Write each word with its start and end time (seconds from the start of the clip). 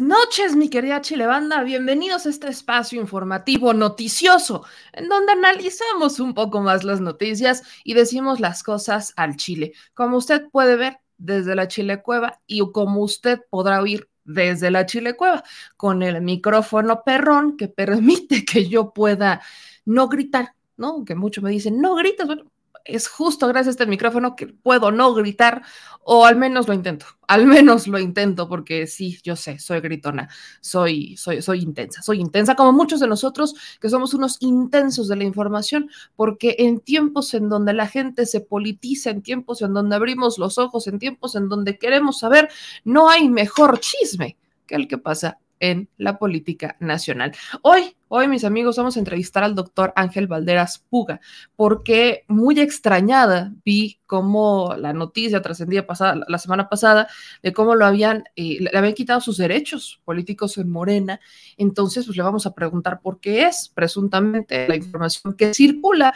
Noches, 0.00 0.56
mi 0.56 0.68
querida 0.68 1.00
Chilebanda. 1.00 1.62
Bienvenidos 1.62 2.26
a 2.26 2.30
este 2.30 2.48
espacio 2.48 3.00
informativo 3.00 3.72
noticioso, 3.72 4.64
en 4.92 5.08
donde 5.08 5.32
analizamos 5.32 6.20
un 6.20 6.34
poco 6.34 6.60
más 6.60 6.84
las 6.84 7.00
noticias 7.00 7.62
y 7.84 7.94
decimos 7.94 8.40
las 8.40 8.62
cosas 8.62 9.12
al 9.16 9.36
Chile. 9.36 9.72
Como 9.94 10.16
usted 10.16 10.48
puede 10.50 10.76
ver 10.76 10.98
desde 11.18 11.54
la 11.54 11.68
Chile 11.68 12.02
Cueva 12.02 12.40
y 12.46 12.60
como 12.72 13.02
usted 13.02 13.40
podrá 13.50 13.80
oír 13.80 14.08
desde 14.24 14.70
la 14.70 14.86
Chile 14.86 15.14
Cueva, 15.14 15.44
con 15.76 16.02
el 16.02 16.20
micrófono 16.20 17.02
perrón 17.04 17.56
que 17.56 17.68
permite 17.68 18.44
que 18.46 18.68
yo 18.68 18.92
pueda 18.92 19.40
no 19.84 20.08
gritar, 20.08 20.54
¿no? 20.76 21.04
Que 21.04 21.14
muchos 21.14 21.44
me 21.44 21.50
dicen, 21.50 21.80
no 21.80 21.94
gritas, 21.94 22.26
bueno, 22.26 22.50
es 22.86 23.08
justo 23.08 23.48
gracias 23.48 23.68
a 23.68 23.70
este 23.70 23.86
micrófono 23.86 24.36
que 24.36 24.46
puedo 24.46 24.90
no 24.90 25.14
gritar, 25.14 25.62
o 26.02 26.24
al 26.24 26.36
menos 26.36 26.68
lo 26.68 26.74
intento, 26.74 27.06
al 27.26 27.46
menos 27.46 27.86
lo 27.86 27.98
intento, 27.98 28.48
porque 28.48 28.86
sí, 28.86 29.18
yo 29.22 29.36
sé, 29.36 29.58
soy 29.58 29.80
gritona, 29.80 30.28
soy, 30.60 31.16
soy, 31.16 31.42
soy 31.42 31.60
intensa, 31.60 32.02
soy 32.02 32.20
intensa 32.20 32.54
como 32.54 32.72
muchos 32.72 33.00
de 33.00 33.08
nosotros 33.08 33.54
que 33.80 33.88
somos 33.88 34.14
unos 34.14 34.36
intensos 34.40 35.08
de 35.08 35.16
la 35.16 35.24
información, 35.24 35.90
porque 36.14 36.56
en 36.58 36.80
tiempos 36.80 37.34
en 37.34 37.48
donde 37.48 37.72
la 37.72 37.88
gente 37.88 38.26
se 38.26 38.40
politiza, 38.40 39.10
en 39.10 39.22
tiempos 39.22 39.62
en 39.62 39.74
donde 39.74 39.96
abrimos 39.96 40.38
los 40.38 40.58
ojos, 40.58 40.86
en 40.86 40.98
tiempos 40.98 41.34
en 41.34 41.48
donde 41.48 41.78
queremos 41.78 42.18
saber, 42.20 42.48
no 42.84 43.08
hay 43.08 43.28
mejor 43.28 43.80
chisme 43.80 44.36
que 44.66 44.74
el 44.74 44.88
que 44.88 44.98
pasa 44.98 45.38
en 45.60 45.88
la 45.96 46.18
política 46.18 46.76
nacional. 46.80 47.32
Hoy, 47.62 47.96
hoy, 48.08 48.28
mis 48.28 48.44
amigos, 48.44 48.76
vamos 48.76 48.96
a 48.96 48.98
entrevistar 48.98 49.44
al 49.44 49.54
doctor 49.54 49.92
Ángel 49.96 50.26
Valderas 50.26 50.84
Puga, 50.90 51.20
porque 51.56 52.24
muy 52.28 52.60
extrañada 52.60 53.52
vi 53.64 53.98
cómo 54.06 54.74
la 54.76 54.92
noticia 54.92 55.42
trascendía 55.42 55.86
pasada, 55.86 56.24
la 56.28 56.38
semana 56.38 56.68
pasada 56.68 57.08
de 57.42 57.52
cómo 57.52 57.74
lo 57.74 57.86
habían, 57.86 58.24
eh, 58.36 58.58
le 58.60 58.78
habían 58.78 58.94
quitado 58.94 59.20
sus 59.20 59.36
derechos 59.38 60.00
políticos 60.04 60.58
en 60.58 60.70
Morena. 60.70 61.20
Entonces, 61.56 62.06
pues 62.06 62.16
le 62.16 62.22
vamos 62.22 62.46
a 62.46 62.54
preguntar 62.54 63.00
por 63.00 63.20
qué 63.20 63.46
es 63.46 63.70
presuntamente 63.74 64.68
la 64.68 64.76
información 64.76 65.34
que 65.34 65.54
circula 65.54 66.14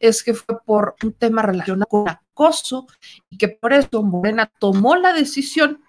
es 0.00 0.22
que 0.22 0.34
fue 0.34 0.62
por 0.64 0.96
un 1.02 1.12
tema 1.12 1.42
relacionado 1.42 1.86
con 1.86 2.08
acoso 2.08 2.86
y 3.30 3.36
que 3.36 3.48
por 3.48 3.72
eso 3.72 4.02
Morena 4.02 4.50
tomó 4.58 4.96
la 4.96 5.12
decisión 5.12 5.82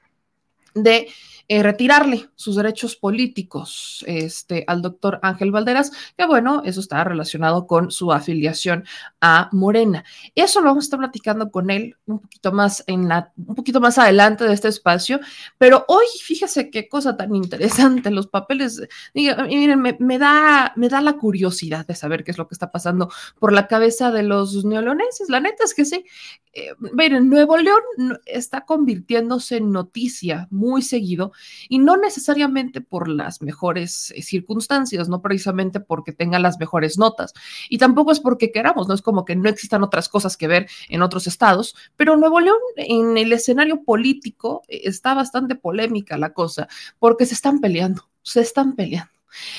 de 0.74 1.08
eh, 1.50 1.62
retirarle 1.62 2.30
sus 2.36 2.56
derechos 2.56 2.96
políticos 2.96 4.04
este, 4.08 4.64
al 4.66 4.82
doctor 4.82 5.20
Ángel 5.22 5.52
Valderas, 5.52 5.92
que 6.18 6.26
bueno, 6.26 6.62
eso 6.66 6.80
está 6.80 7.04
relacionado 7.04 7.68
con 7.68 7.92
su 7.92 8.14
afiliación 8.14 8.86
a 9.20 9.50
Morena. 9.52 10.06
Eso 10.36 10.62
lo 10.62 10.68
vamos 10.68 10.86
a 10.86 10.88
estar 10.88 11.00
platicando 11.00 11.52
con 11.52 11.70
él 11.70 11.98
un 12.06 12.20
poquito 12.20 12.52
más 12.54 12.84
en 12.88 13.10
la, 13.10 13.32
un 13.36 13.56
poquito 13.56 13.82
más 13.82 13.98
adelante 13.98 14.46
de 14.46 14.54
este 14.54 14.70
espacio, 14.70 15.20
pero 15.58 15.84
hoy 15.90 16.06
fíjese 16.24 16.70
qué 16.70 16.88
cosa 16.88 17.18
tan 17.18 17.36
interesante, 17.36 18.10
los 18.10 18.28
papeles, 18.28 18.82
miren, 19.14 19.82
me, 19.82 19.98
me, 20.00 20.18
da, 20.18 20.72
me 20.76 20.88
da 20.88 21.02
la 21.02 21.14
curiosidad 21.14 21.86
de 21.86 21.96
saber 21.96 22.24
qué 22.24 22.32
es 22.32 22.38
lo 22.38 22.48
que 22.48 22.56
está 22.56 22.72
pasando 22.72 23.12
por 23.40 23.52
la 23.52 23.68
cabeza 23.68 24.12
de 24.12 24.24
los 24.24 24.64
neoloneses, 24.64 25.30
la 25.30 25.40
neta 25.40 25.66
es 25.66 25.74
que 25.74 25.84
sí, 25.84 26.06
eh, 26.54 26.74
miren, 26.94 27.30
Nuevo 27.30 27.58
León 27.58 27.82
está 28.26 28.62
convirtiéndose 28.62 29.58
en 29.58 29.72
noticia 29.72 30.48
muy 30.52 30.82
seguido 30.82 31.34
y 31.70 31.80
no 31.80 31.98
necesariamente 31.98 32.82
por 32.82 33.08
las 33.08 33.42
mejores 33.42 34.12
eh, 34.12 34.22
circunstancias, 34.22 35.10
no 35.10 35.22
precisamente 35.22 35.80
porque 35.80 36.14
tenga 36.14 36.40
las 36.40 36.60
mejores 36.60 36.98
notas 36.98 37.34
y 37.70 37.78
tampoco 37.78 38.12
es 38.12 38.20
porque 38.20 38.52
queramos, 38.52 38.88
no 38.88 38.94
es 38.94 39.02
como 39.02 39.26
que 39.26 39.36
no 39.36 39.50
existan 39.50 39.84
otras 39.84 40.10
cosas 40.10 40.38
que 40.38 40.48
ver 40.48 40.68
en 40.90 41.02
otros 41.02 41.28
estados, 41.28 41.76
pero 41.96 42.18
Nuevo 42.18 42.40
León 42.40 42.58
en 42.76 43.18
el 43.18 43.34
escenario 43.34 43.84
político 43.84 44.64
eh, 44.68 44.82
está 44.84 45.14
bastante 45.14 45.56
polémica 45.56 46.18
la 46.18 46.34
cosa 46.34 46.68
porque 47.00 47.26
se 47.26 47.34
están 47.34 47.60
peleando, 47.60 48.10
se 48.22 48.42
están 48.42 48.76
peleando. 48.76 49.12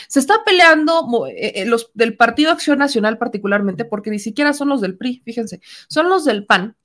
Se 0.09 0.21
está 0.21 0.45
peleando 0.45 1.27
eh, 1.27 1.65
los 1.67 1.91
del 1.95 2.17
Partido 2.17 2.53
Acción 2.53 2.79
Nacional 2.79 3.19
particularmente, 3.19 3.85
porque 3.85 4.11
ni 4.11 4.21
siquiera 4.21 4.53
son 4.53 4.69
los 4.69 4.81
del 4.81 4.97
PRI, 4.97 5.23
fíjense, 5.25 5.61
son 5.89 6.09
los 6.09 6.25
del 6.25 6.47
PAN, 6.47 6.77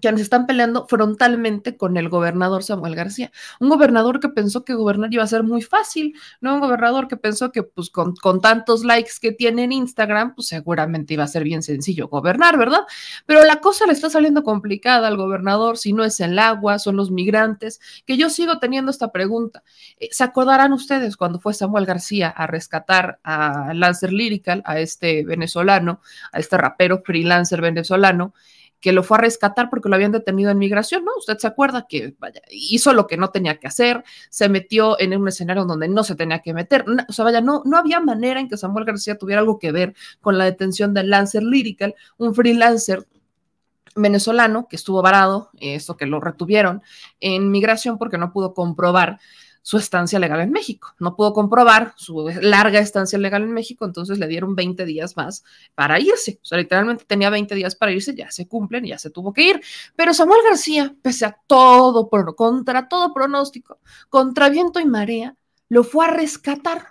quienes 0.00 0.20
están 0.20 0.46
peleando 0.46 0.86
frontalmente 0.86 1.76
con 1.76 1.96
el 1.96 2.08
gobernador 2.08 2.62
Samuel 2.62 2.94
García. 2.94 3.32
Un 3.60 3.68
gobernador 3.68 4.20
que 4.20 4.28
pensó 4.28 4.64
que 4.64 4.74
gobernar 4.74 5.12
iba 5.12 5.22
a 5.22 5.26
ser 5.26 5.42
muy 5.42 5.62
fácil, 5.62 6.14
no 6.40 6.54
un 6.54 6.60
gobernador 6.60 7.08
que 7.08 7.16
pensó 7.16 7.52
que 7.52 7.62
pues 7.62 7.90
con, 7.90 8.14
con, 8.16 8.40
tantos 8.40 8.84
likes 8.84 9.12
que 9.20 9.32
tiene 9.32 9.64
en 9.64 9.72
Instagram, 9.72 10.34
pues 10.34 10.48
seguramente 10.48 11.14
iba 11.14 11.24
a 11.24 11.28
ser 11.28 11.44
bien 11.44 11.62
sencillo 11.62 12.08
gobernar, 12.08 12.58
¿verdad? 12.58 12.82
Pero 13.24 13.44
la 13.44 13.60
cosa 13.60 13.86
le 13.86 13.92
está 13.92 14.10
saliendo 14.10 14.42
complicada 14.42 15.08
al 15.08 15.16
gobernador, 15.16 15.78
si 15.78 15.92
no 15.92 16.04
es 16.04 16.20
el 16.20 16.38
agua, 16.38 16.78
son 16.78 16.96
los 16.96 17.10
migrantes, 17.10 17.80
que 18.04 18.16
yo 18.16 18.30
sigo 18.30 18.58
teniendo 18.58 18.90
esta 18.90 19.12
pregunta. 19.12 19.62
Eh, 19.98 20.08
¿Se 20.12 20.24
acordarán 20.24 20.72
ustedes 20.72 21.16
cuando 21.16 21.40
fue 21.40 21.54
Samuel 21.54 21.86
García 21.86 22.28
a 22.28 22.46
rescatar 22.46 23.18
a 23.22 23.72
Lancer 23.74 24.12
Lyrical, 24.12 24.62
a 24.64 24.78
este 24.78 25.24
venezolano, 25.24 26.00
a 26.32 26.38
este 26.38 26.56
rapero 26.56 27.02
freelancer 27.04 27.60
venezolano? 27.60 28.34
Que 28.80 28.92
lo 28.92 29.02
fue 29.02 29.18
a 29.18 29.20
rescatar 29.20 29.70
porque 29.70 29.88
lo 29.88 29.96
habían 29.96 30.12
detenido 30.12 30.50
en 30.50 30.58
migración, 30.58 31.04
¿no? 31.04 31.12
Usted 31.18 31.38
se 31.38 31.46
acuerda 31.46 31.86
que 31.88 32.14
vaya, 32.18 32.40
hizo 32.50 32.92
lo 32.92 33.06
que 33.06 33.16
no 33.16 33.30
tenía 33.30 33.58
que 33.58 33.66
hacer, 33.66 34.04
se 34.30 34.48
metió 34.48 34.98
en 35.00 35.16
un 35.16 35.28
escenario 35.28 35.64
donde 35.64 35.88
no 35.88 36.04
se 36.04 36.14
tenía 36.14 36.40
que 36.40 36.54
meter, 36.54 36.84
o 37.08 37.12
sea, 37.12 37.24
vaya, 37.24 37.40
no, 37.40 37.62
no 37.64 37.78
había 37.78 38.00
manera 38.00 38.40
en 38.40 38.48
que 38.48 38.56
Samuel 38.56 38.84
García 38.84 39.18
tuviera 39.18 39.40
algo 39.40 39.58
que 39.58 39.72
ver 39.72 39.94
con 40.20 40.38
la 40.38 40.44
detención 40.44 40.94
del 40.94 41.10
Lancer 41.10 41.42
Lyrical, 41.42 41.94
un 42.18 42.34
freelancer 42.34 43.06
venezolano 43.96 44.68
que 44.68 44.76
esto 44.76 45.00
varado, 45.02 45.50
esto 45.58 45.96
que 45.96 46.06
lo 46.06 46.20
retuvieron 46.20 46.82
en 47.18 47.50
migración 47.50 47.98
porque 47.98 48.18
no 48.18 48.32
pudo 48.32 48.54
comprobar 48.54 49.18
su 49.66 49.78
estancia 49.78 50.20
legal 50.20 50.40
en 50.42 50.52
México. 50.52 50.94
No 51.00 51.16
pudo 51.16 51.32
comprobar 51.32 51.92
su 51.96 52.28
larga 52.40 52.78
estancia 52.78 53.18
legal 53.18 53.42
en 53.42 53.50
México, 53.50 53.84
entonces 53.84 54.16
le 54.20 54.28
dieron 54.28 54.54
20 54.54 54.84
días 54.84 55.16
más 55.16 55.42
para 55.74 55.98
irse. 55.98 56.38
O 56.40 56.44
sea, 56.44 56.56
literalmente 56.56 57.04
tenía 57.04 57.30
20 57.30 57.52
días 57.56 57.74
para 57.74 57.90
irse, 57.90 58.14
ya 58.14 58.30
se 58.30 58.46
cumplen 58.46 58.84
ya 58.84 58.96
se 58.96 59.10
tuvo 59.10 59.32
que 59.32 59.42
ir. 59.42 59.60
Pero 59.96 60.14
Samuel 60.14 60.38
García, 60.48 60.94
pese 61.02 61.26
a 61.26 61.36
todo, 61.48 62.08
contra 62.36 62.86
todo 62.86 63.12
pronóstico, 63.12 63.80
contra 64.08 64.50
viento 64.50 64.78
y 64.78 64.84
marea, 64.84 65.34
lo 65.68 65.82
fue 65.82 66.06
a 66.06 66.10
rescatar. 66.10 66.86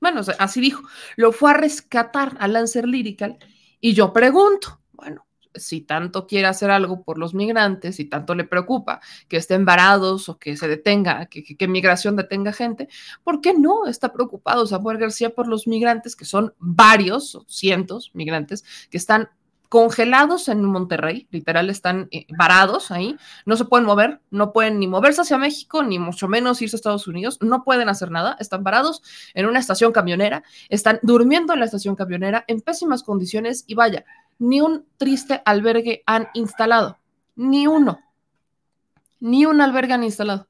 Bueno, 0.00 0.20
así 0.38 0.60
dijo, 0.60 0.82
lo 1.16 1.32
fue 1.32 1.50
a 1.50 1.54
rescatar 1.54 2.36
a 2.38 2.46
Lancer 2.46 2.86
Lyrical. 2.86 3.36
Y 3.80 3.94
yo 3.94 4.12
pregunto, 4.12 4.80
bueno, 4.92 5.25
si 5.58 5.80
tanto 5.80 6.26
quiere 6.26 6.46
hacer 6.46 6.70
algo 6.70 7.02
por 7.02 7.18
los 7.18 7.34
migrantes, 7.34 7.96
si 7.96 8.04
tanto 8.04 8.34
le 8.34 8.44
preocupa 8.44 9.00
que 9.28 9.36
estén 9.36 9.64
varados 9.64 10.28
o 10.28 10.38
que 10.38 10.56
se 10.56 10.68
detenga, 10.68 11.26
que, 11.26 11.42
que, 11.42 11.68
migración 11.68 12.16
detenga 12.16 12.52
gente, 12.52 12.88
¿por 13.24 13.40
qué 13.40 13.54
no 13.54 13.86
está 13.86 14.12
preocupado 14.12 14.66
Samuel 14.66 14.98
García 14.98 15.34
por 15.34 15.48
los 15.48 15.66
migrantes, 15.66 16.16
que 16.16 16.24
son 16.24 16.54
varios, 16.58 17.44
cientos 17.48 18.10
migrantes, 18.14 18.64
que 18.90 18.98
están 18.98 19.28
congelados 19.68 20.48
en 20.48 20.64
Monterrey, 20.64 21.26
literal 21.30 21.70
están 21.70 22.08
eh, 22.10 22.26
varados 22.36 22.90
ahí, 22.90 23.16
no 23.44 23.56
se 23.56 23.64
pueden 23.64 23.86
mover, 23.86 24.20
no 24.30 24.52
pueden 24.52 24.78
ni 24.78 24.86
moverse 24.86 25.22
hacia 25.22 25.38
México, 25.38 25.82
ni 25.82 25.98
mucho 25.98 26.28
menos 26.28 26.62
irse 26.62 26.76
a 26.76 26.78
Estados 26.78 27.08
Unidos, 27.08 27.38
no 27.40 27.64
pueden 27.64 27.88
hacer 27.88 28.10
nada, 28.10 28.36
están 28.40 28.62
varados 28.64 29.02
en 29.34 29.46
una 29.46 29.58
estación 29.58 29.92
camionera, 29.92 30.44
están 30.68 30.98
durmiendo 31.02 31.52
en 31.52 31.60
la 31.60 31.66
estación 31.66 31.96
camionera 31.96 32.44
en 32.48 32.60
pésimas 32.60 33.02
condiciones 33.02 33.64
y 33.66 33.74
vaya, 33.74 34.04
ni 34.38 34.60
un 34.60 34.86
triste 34.96 35.42
albergue 35.44 36.02
han 36.06 36.28
instalado, 36.34 36.98
ni 37.34 37.66
uno, 37.66 38.00
ni 39.20 39.46
un 39.46 39.60
albergue 39.60 39.94
han 39.94 40.04
instalado, 40.04 40.48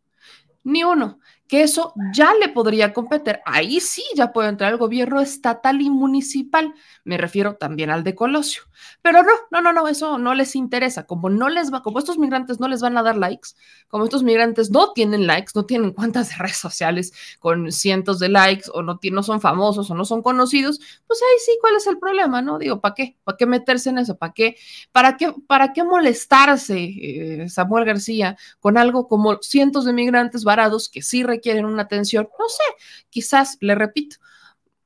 ni 0.64 0.84
uno. 0.84 1.20
Que 1.48 1.62
eso 1.62 1.92
ya 2.12 2.34
le 2.34 2.48
podría 2.48 2.92
competir. 2.92 3.40
Ahí 3.44 3.80
sí 3.80 4.02
ya 4.14 4.32
puede 4.32 4.48
entrar 4.48 4.72
el 4.72 4.78
gobierno 4.78 5.20
estatal 5.20 5.80
y 5.80 5.90
municipal. 5.90 6.74
Me 7.04 7.18
refiero 7.18 7.56
también 7.56 7.90
al 7.90 8.02
de 8.02 8.14
Colosio. 8.14 8.62
Pero 9.00 9.22
no, 9.22 9.32
no, 9.50 9.60
no, 9.60 9.72
no, 9.72 9.88
eso 9.88 10.18
no 10.18 10.34
les 10.34 10.56
interesa. 10.56 11.06
Como 11.06 11.30
no 11.30 11.48
les 11.48 11.72
va, 11.72 11.82
como 11.82 11.98
estos 11.98 12.18
migrantes 12.18 12.58
no 12.60 12.68
les 12.68 12.80
van 12.80 12.98
a 12.98 13.02
dar 13.02 13.16
likes, 13.16 13.50
como 13.88 14.04
estos 14.04 14.22
migrantes 14.22 14.70
no 14.70 14.92
tienen 14.92 15.26
likes, 15.26 15.52
no 15.54 15.64
tienen 15.64 15.92
cuentas 15.92 16.30
de 16.30 16.36
redes 16.36 16.56
sociales 16.56 17.12
con 17.38 17.70
cientos 17.70 18.18
de 18.18 18.28
likes 18.28 18.64
o 18.72 18.82
no, 18.82 18.98
no 19.12 19.22
son 19.22 19.40
famosos 19.40 19.90
o 19.90 19.94
no 19.94 20.04
son 20.04 20.22
conocidos, 20.22 20.80
pues 21.06 21.20
ahí 21.22 21.38
sí, 21.44 21.58
¿cuál 21.60 21.76
es 21.76 21.86
el 21.86 21.98
problema? 21.98 22.42
No 22.42 22.58
digo, 22.58 22.80
¿para 22.80 22.94
qué? 22.94 23.16
¿Para 23.24 23.36
qué 23.36 23.46
meterse 23.46 23.90
en 23.90 23.98
eso? 23.98 24.16
¿Para 24.16 24.32
qué? 24.32 24.56
¿Para 24.92 25.16
qué, 25.16 25.32
para 25.46 25.72
qué 25.72 25.84
molestarse, 25.84 26.78
eh, 26.78 27.48
Samuel 27.48 27.84
García, 27.84 28.36
con 28.60 28.76
algo 28.76 29.08
como 29.08 29.38
cientos 29.42 29.84
de 29.84 29.92
migrantes 29.92 30.44
varados 30.44 30.88
que 30.88 31.02
sí 31.02 31.22
requieren 31.22 31.35
una 31.64 31.82
atención? 31.82 32.28
No 32.38 32.48
sé, 32.48 32.62
quizás, 33.10 33.56
le 33.60 33.74
repito, 33.74 34.16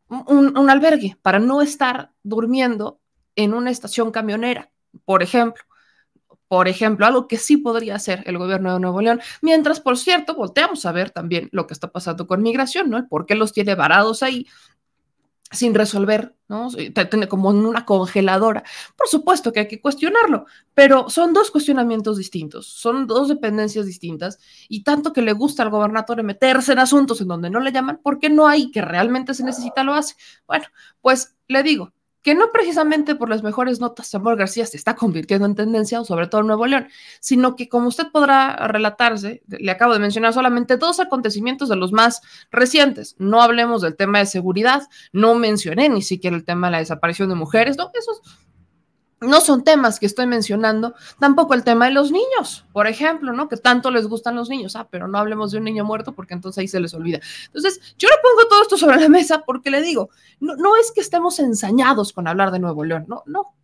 un, 0.08 0.56
un 0.58 0.70
albergue 0.70 1.16
para 1.22 1.38
no 1.38 1.62
estar 1.62 2.12
durmiendo 2.22 3.00
en 3.36 3.54
una 3.54 3.70
estación 3.70 4.10
camionera, 4.10 4.70
por 5.04 5.22
ejemplo 5.22 5.62
por 6.50 6.66
ejemplo, 6.66 7.06
algo 7.06 7.28
que 7.28 7.36
sí 7.36 7.58
podría 7.58 7.94
hacer 7.94 8.24
el 8.26 8.36
gobierno 8.36 8.74
de 8.74 8.80
Nuevo 8.80 9.00
León, 9.00 9.20
mientras, 9.40 9.78
por 9.78 9.96
cierto, 9.96 10.34
volteamos 10.34 10.84
a 10.84 10.90
ver 10.90 11.12
también 11.12 11.48
lo 11.52 11.68
que 11.68 11.74
está 11.74 11.92
pasando 11.92 12.26
con 12.26 12.42
migración, 12.42 12.90
¿no? 12.90 13.06
¿Por 13.06 13.24
qué 13.24 13.36
los 13.36 13.52
tiene 13.52 13.76
varados 13.76 14.24
ahí 14.24 14.48
sin 15.50 15.74
resolver, 15.74 16.36
¿no? 16.48 16.68
Como 17.28 17.50
en 17.50 17.66
una 17.66 17.84
congeladora. 17.84 18.62
Por 18.96 19.08
supuesto 19.08 19.52
que 19.52 19.60
hay 19.60 19.68
que 19.68 19.80
cuestionarlo, 19.80 20.46
pero 20.74 21.10
son 21.10 21.32
dos 21.32 21.50
cuestionamientos 21.50 22.16
distintos, 22.18 22.66
son 22.66 23.06
dos 23.06 23.28
dependencias 23.28 23.86
distintas, 23.86 24.38
y 24.68 24.84
tanto 24.84 25.12
que 25.12 25.22
le 25.22 25.32
gusta 25.32 25.62
al 25.62 25.70
gobernador 25.70 26.22
meterse 26.22 26.72
en 26.72 26.78
asuntos 26.78 27.20
en 27.20 27.28
donde 27.28 27.50
no 27.50 27.60
le 27.60 27.72
llaman, 27.72 28.00
porque 28.02 28.30
no 28.30 28.46
hay 28.46 28.70
que 28.70 28.80
realmente 28.80 29.34
se 29.34 29.44
necesita 29.44 29.82
lo 29.82 29.94
hace. 29.94 30.14
Bueno, 30.46 30.66
pues 31.00 31.36
le 31.48 31.62
digo, 31.62 31.92
que 32.22 32.34
no 32.34 32.50
precisamente 32.52 33.14
por 33.14 33.28
las 33.28 33.42
mejores 33.42 33.80
notas 33.80 34.08
Samuel 34.08 34.36
García 34.36 34.66
se 34.66 34.76
está 34.76 34.94
convirtiendo 34.96 35.46
en 35.46 35.54
tendencia, 35.54 36.04
sobre 36.04 36.26
todo 36.26 36.42
en 36.42 36.48
Nuevo 36.48 36.66
León, 36.66 36.88
sino 37.20 37.56
que 37.56 37.68
como 37.68 37.88
usted 37.88 38.08
podrá 38.12 38.68
relatarse, 38.68 39.42
le 39.48 39.70
acabo 39.70 39.92
de 39.92 40.00
mencionar 40.00 40.32
solamente 40.32 40.76
dos 40.76 41.00
acontecimientos 41.00 41.68
de 41.68 41.76
los 41.76 41.92
más 41.92 42.20
recientes. 42.50 43.16
No 43.18 43.42
hablemos 43.42 43.82
del 43.82 43.96
tema 43.96 44.18
de 44.18 44.26
seguridad, 44.26 44.82
no 45.12 45.34
mencioné 45.34 45.88
ni 45.88 46.02
siquiera 46.02 46.36
el 46.36 46.44
tema 46.44 46.68
de 46.68 46.72
la 46.72 46.78
desaparición 46.78 47.28
de 47.28 47.34
mujeres, 47.34 47.76
no, 47.76 47.90
esos 47.98 48.20
no 49.20 49.40
son 49.40 49.64
temas 49.64 50.00
que 50.00 50.06
estoy 50.06 50.26
mencionando, 50.26 50.94
tampoco 51.18 51.54
el 51.54 51.62
tema 51.62 51.86
de 51.86 51.92
los 51.92 52.10
niños, 52.10 52.64
por 52.72 52.86
ejemplo, 52.86 53.32
¿no? 53.32 53.48
Que 53.48 53.56
tanto 53.56 53.90
les 53.90 54.06
gustan 54.06 54.34
los 54.34 54.48
niños, 54.48 54.76
ah, 54.76 54.88
pero 54.90 55.08
no 55.08 55.18
hablemos 55.18 55.52
de 55.52 55.58
un 55.58 55.64
niño 55.64 55.84
muerto 55.84 56.14
porque 56.14 56.34
entonces 56.34 56.58
ahí 56.58 56.68
se 56.68 56.80
les 56.80 56.94
olvida. 56.94 57.20
Entonces, 57.46 57.80
yo 57.98 58.08
le 58.08 58.14
pongo 58.22 58.48
todo 58.48 58.62
esto 58.62 58.78
sobre 58.78 58.98
la 59.00 59.08
mesa 59.08 59.42
porque 59.44 59.70
le 59.70 59.82
digo, 59.82 60.10
no, 60.40 60.56
no 60.56 60.76
es 60.76 60.90
que 60.92 61.00
estemos 61.00 61.38
ensañados 61.38 62.12
con 62.12 62.26
hablar 62.26 62.50
de 62.50 62.60
Nuevo 62.60 62.84
León, 62.84 63.04
no, 63.08 63.22
no, 63.26 63.54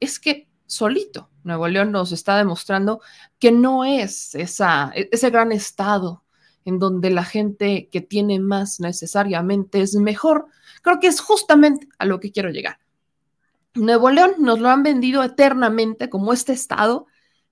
es 0.00 0.18
que 0.18 0.48
solito 0.66 1.30
Nuevo 1.44 1.68
León 1.68 1.92
nos 1.92 2.12
está 2.12 2.36
demostrando 2.36 3.00
que 3.38 3.52
no 3.52 3.84
es 3.84 4.34
esa, 4.34 4.92
ese 4.94 5.30
gran 5.30 5.52
estado 5.52 6.24
en 6.64 6.78
donde 6.78 7.10
la 7.10 7.24
gente 7.24 7.88
que 7.90 8.00
tiene 8.00 8.38
más 8.38 8.80
necesariamente 8.80 9.80
es 9.80 9.94
mejor. 9.94 10.46
Creo 10.82 11.00
que 11.00 11.06
es 11.06 11.20
justamente 11.20 11.88
a 11.98 12.04
lo 12.04 12.20
que 12.20 12.32
quiero 12.32 12.50
llegar 12.50 12.78
Nuevo 13.74 14.10
León 14.10 14.34
nos 14.38 14.58
lo 14.58 14.68
han 14.68 14.82
vendido 14.82 15.22
eternamente 15.22 16.10
como 16.10 16.32
este 16.32 16.52
estado 16.52 17.06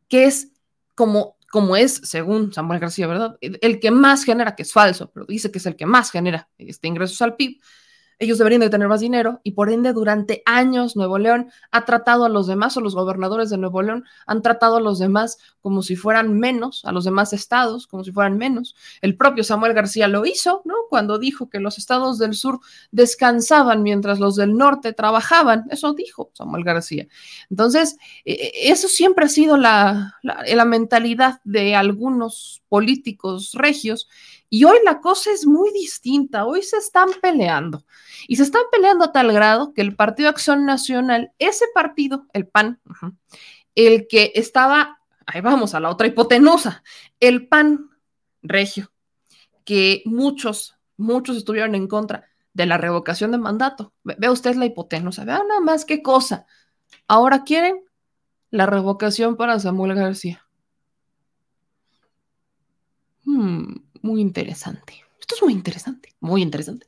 que 0.08 0.24
es 0.24 0.52
como, 0.94 1.36
como 1.50 1.76
es, 1.76 2.00
según 2.04 2.52
Samuel 2.52 2.80
García, 2.80 3.06
¿verdad? 3.06 3.36
El 3.40 3.78
que 3.78 3.90
más 3.90 4.24
genera, 4.24 4.56
que 4.56 4.62
es 4.62 4.72
falso, 4.72 5.10
pero 5.12 5.26
dice 5.26 5.50
que 5.50 5.58
es 5.58 5.66
el 5.66 5.76
que 5.76 5.86
más 5.86 6.10
genera 6.10 6.48
este 6.58 6.88
ingresos 6.88 7.20
al 7.22 7.36
PIB 7.36 7.60
ellos 8.18 8.38
deberían 8.38 8.60
de 8.60 8.70
tener 8.70 8.88
más 8.88 9.00
dinero 9.00 9.40
y 9.44 9.52
por 9.52 9.70
ende 9.70 9.92
durante 9.92 10.42
años 10.44 10.96
Nuevo 10.96 11.18
León 11.18 11.50
ha 11.70 11.84
tratado 11.84 12.24
a 12.24 12.28
los 12.28 12.46
demás 12.46 12.76
o 12.76 12.80
los 12.80 12.94
gobernadores 12.94 13.50
de 13.50 13.58
Nuevo 13.58 13.82
León 13.82 14.04
han 14.26 14.42
tratado 14.42 14.76
a 14.76 14.80
los 14.80 14.98
demás 14.98 15.38
como 15.60 15.82
si 15.82 15.96
fueran 15.96 16.38
menos, 16.38 16.84
a 16.84 16.92
los 16.92 17.04
demás 17.04 17.32
estados 17.32 17.86
como 17.86 18.04
si 18.04 18.12
fueran 18.12 18.36
menos. 18.36 18.74
El 19.02 19.16
propio 19.16 19.44
Samuel 19.44 19.72
García 19.72 20.08
lo 20.08 20.26
hizo, 20.26 20.62
¿no? 20.64 20.74
Cuando 20.88 21.18
dijo 21.18 21.48
que 21.48 21.60
los 21.60 21.78
estados 21.78 22.18
del 22.18 22.34
sur 22.34 22.60
descansaban 22.90 23.82
mientras 23.82 24.18
los 24.18 24.36
del 24.36 24.56
norte 24.56 24.92
trabajaban, 24.92 25.66
eso 25.70 25.92
dijo 25.94 26.30
Samuel 26.34 26.64
García. 26.64 27.06
Entonces, 27.50 27.96
e, 28.24 28.32
e, 28.32 28.70
eso 28.70 28.88
siempre 28.88 29.26
ha 29.26 29.28
sido 29.28 29.56
la, 29.56 30.16
la, 30.22 30.42
la 30.46 30.64
mentalidad 30.64 31.40
de 31.44 31.76
algunos 31.76 32.62
políticos 32.68 33.52
regios 33.54 34.08
y 34.50 34.64
hoy 34.64 34.78
la 34.84 35.00
cosa 35.00 35.30
es 35.30 35.46
muy 35.46 35.70
distinta, 35.72 36.46
hoy 36.46 36.62
se 36.62 36.78
están 36.78 37.08
peleando. 37.20 37.84
Y 38.26 38.36
se 38.36 38.44
están 38.44 38.62
peleando 38.72 39.04
a 39.04 39.12
tal 39.12 39.32
grado 39.32 39.74
que 39.74 39.82
el 39.82 39.94
Partido 39.94 40.30
Acción 40.30 40.64
Nacional, 40.64 41.32
ese 41.38 41.66
partido, 41.74 42.26
el 42.32 42.46
PAN, 42.46 42.80
el 43.74 44.06
que 44.08 44.32
estaba, 44.34 45.00
ahí 45.26 45.42
vamos 45.42 45.74
a 45.74 45.80
la 45.80 45.90
otra 45.90 46.06
hipotenusa, 46.06 46.82
el 47.20 47.46
PAN 47.46 47.90
regio, 48.42 48.90
que 49.64 50.02
muchos, 50.06 50.78
muchos 50.96 51.36
estuvieron 51.36 51.74
en 51.74 51.86
contra 51.86 52.24
de 52.54 52.64
la 52.64 52.78
revocación 52.78 53.32
de 53.32 53.38
mandato. 53.38 53.92
Ve 54.02 54.30
usted 54.30 54.56
la 54.56 54.64
hipotenusa, 54.64 55.24
vea 55.24 55.42
nada 55.46 55.60
más 55.60 55.84
qué 55.84 56.02
cosa. 56.02 56.46
Ahora 57.06 57.44
quieren 57.44 57.84
la 58.50 58.64
revocación 58.64 59.36
para 59.36 59.60
Samuel 59.60 59.94
García. 59.94 60.42
Hmm 63.24 63.87
muy 64.02 64.20
interesante. 64.20 65.04
Esto 65.20 65.34
es 65.34 65.42
muy 65.42 65.52
interesante, 65.52 66.14
muy 66.20 66.42
interesante. 66.42 66.86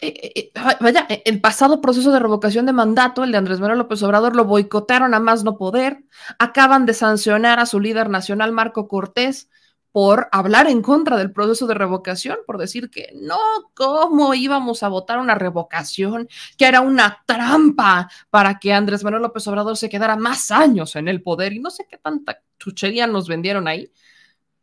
Eh, 0.00 0.12
eh, 0.22 0.52
eh, 0.54 0.76
vaya, 0.80 1.06
el 1.08 1.40
pasado 1.40 1.80
proceso 1.80 2.10
de 2.12 2.18
revocación 2.18 2.66
de 2.66 2.72
mandato, 2.72 3.24
el 3.24 3.32
de 3.32 3.38
Andrés 3.38 3.60
Manuel 3.60 3.78
López 3.78 4.02
Obrador, 4.02 4.36
lo 4.36 4.44
boicotearon 4.44 5.14
a 5.14 5.20
más 5.20 5.44
no 5.44 5.56
poder. 5.56 6.04
Acaban 6.38 6.84
de 6.84 6.94
sancionar 6.94 7.58
a 7.58 7.66
su 7.66 7.80
líder 7.80 8.10
nacional, 8.10 8.52
Marco 8.52 8.88
Cortés, 8.88 9.48
por 9.92 10.28
hablar 10.32 10.66
en 10.66 10.82
contra 10.82 11.16
del 11.16 11.32
proceso 11.32 11.68
de 11.68 11.74
revocación, 11.74 12.38
por 12.46 12.58
decir 12.58 12.90
que 12.90 13.12
no, 13.14 13.38
¿cómo 13.74 14.34
íbamos 14.34 14.82
a 14.82 14.88
votar 14.88 15.20
una 15.20 15.36
revocación? 15.36 16.28
Que 16.58 16.66
era 16.66 16.80
una 16.80 17.22
trampa 17.26 18.10
para 18.28 18.58
que 18.58 18.72
Andrés 18.72 19.04
Manuel 19.04 19.22
López 19.22 19.46
Obrador 19.46 19.76
se 19.76 19.88
quedara 19.88 20.16
más 20.16 20.50
años 20.50 20.96
en 20.96 21.06
el 21.06 21.22
poder 21.22 21.52
y 21.52 21.60
no 21.60 21.70
sé 21.70 21.86
qué 21.88 21.96
tanta 21.96 22.42
chuchería 22.58 23.06
nos 23.06 23.28
vendieron 23.28 23.68
ahí. 23.68 23.90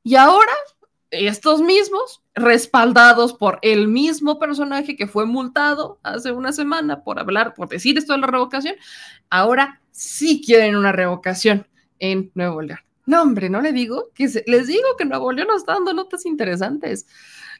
Y 0.03 0.15
ahora 0.15 0.51
estos 1.11 1.61
mismos, 1.61 2.23
respaldados 2.33 3.33
por 3.33 3.59
el 3.61 3.87
mismo 3.87 4.39
personaje 4.39 4.95
que 4.95 5.07
fue 5.07 5.25
multado 5.25 5.99
hace 6.03 6.31
una 6.31 6.53
semana 6.53 7.03
por 7.03 7.19
hablar, 7.19 7.53
por 7.53 7.69
decir 7.69 7.97
esto 7.97 8.13
de 8.13 8.19
la 8.19 8.27
revocación, 8.27 8.75
ahora 9.29 9.81
sí 9.91 10.41
quieren 10.43 10.75
una 10.75 10.91
revocación 10.91 11.67
en 11.99 12.31
Nuevo 12.33 12.61
León. 12.61 12.79
No, 13.05 13.21
hombre, 13.21 13.49
no 13.49 13.61
le 13.61 13.73
digo 13.73 14.09
que 14.13 14.29
les 14.45 14.67
digo 14.67 14.95
que 14.97 15.05
Nuevo 15.05 15.31
León 15.31 15.49
está 15.55 15.73
dando 15.73 15.93
notas 15.93 16.25
interesantes 16.25 17.05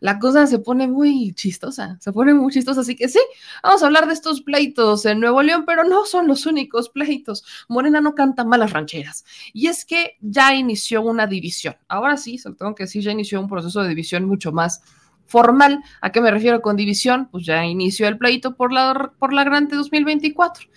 la 0.01 0.17
cosa 0.17 0.47
se 0.47 0.57
pone 0.57 0.87
muy 0.87 1.31
chistosa, 1.33 1.97
se 2.01 2.11
pone 2.11 2.33
muy 2.33 2.51
chistosa. 2.51 2.81
Así 2.81 2.95
que 2.95 3.07
sí, 3.07 3.19
vamos 3.63 3.83
a 3.83 3.85
hablar 3.85 4.07
de 4.07 4.13
estos 4.13 4.41
pleitos 4.41 5.05
en 5.05 5.19
Nuevo 5.19 5.43
León, 5.43 5.63
pero 5.65 5.83
no 5.83 6.05
son 6.05 6.27
los 6.27 6.47
únicos 6.47 6.89
pleitos. 6.89 7.45
Morena 7.69 8.01
no 8.01 8.15
canta 8.15 8.43
malas 8.43 8.73
rancheras. 8.73 9.23
Y 9.53 9.67
es 9.67 9.85
que 9.85 10.17
ya 10.19 10.55
inició 10.55 11.03
una 11.03 11.27
división. 11.27 11.77
Ahora 11.87 12.17
sí, 12.17 12.39
se 12.39 12.49
lo 12.49 12.55
tengo 12.55 12.73
que 12.73 12.83
decir, 12.85 13.03
ya 13.03 13.11
inició 13.11 13.39
un 13.39 13.47
proceso 13.47 13.83
de 13.83 13.89
división 13.89 14.25
mucho 14.25 14.51
más 14.51 14.81
formal. 15.27 15.83
¿A 16.01 16.11
qué 16.11 16.19
me 16.19 16.31
refiero 16.31 16.61
con 16.61 16.75
división? 16.75 17.29
Pues 17.31 17.45
ya 17.45 17.63
inició 17.63 18.07
el 18.07 18.17
pleito 18.17 18.55
por 18.55 18.73
la, 18.73 19.13
por 19.19 19.33
la 19.33 19.43
Grande 19.43 19.75
2024. 19.75 20.67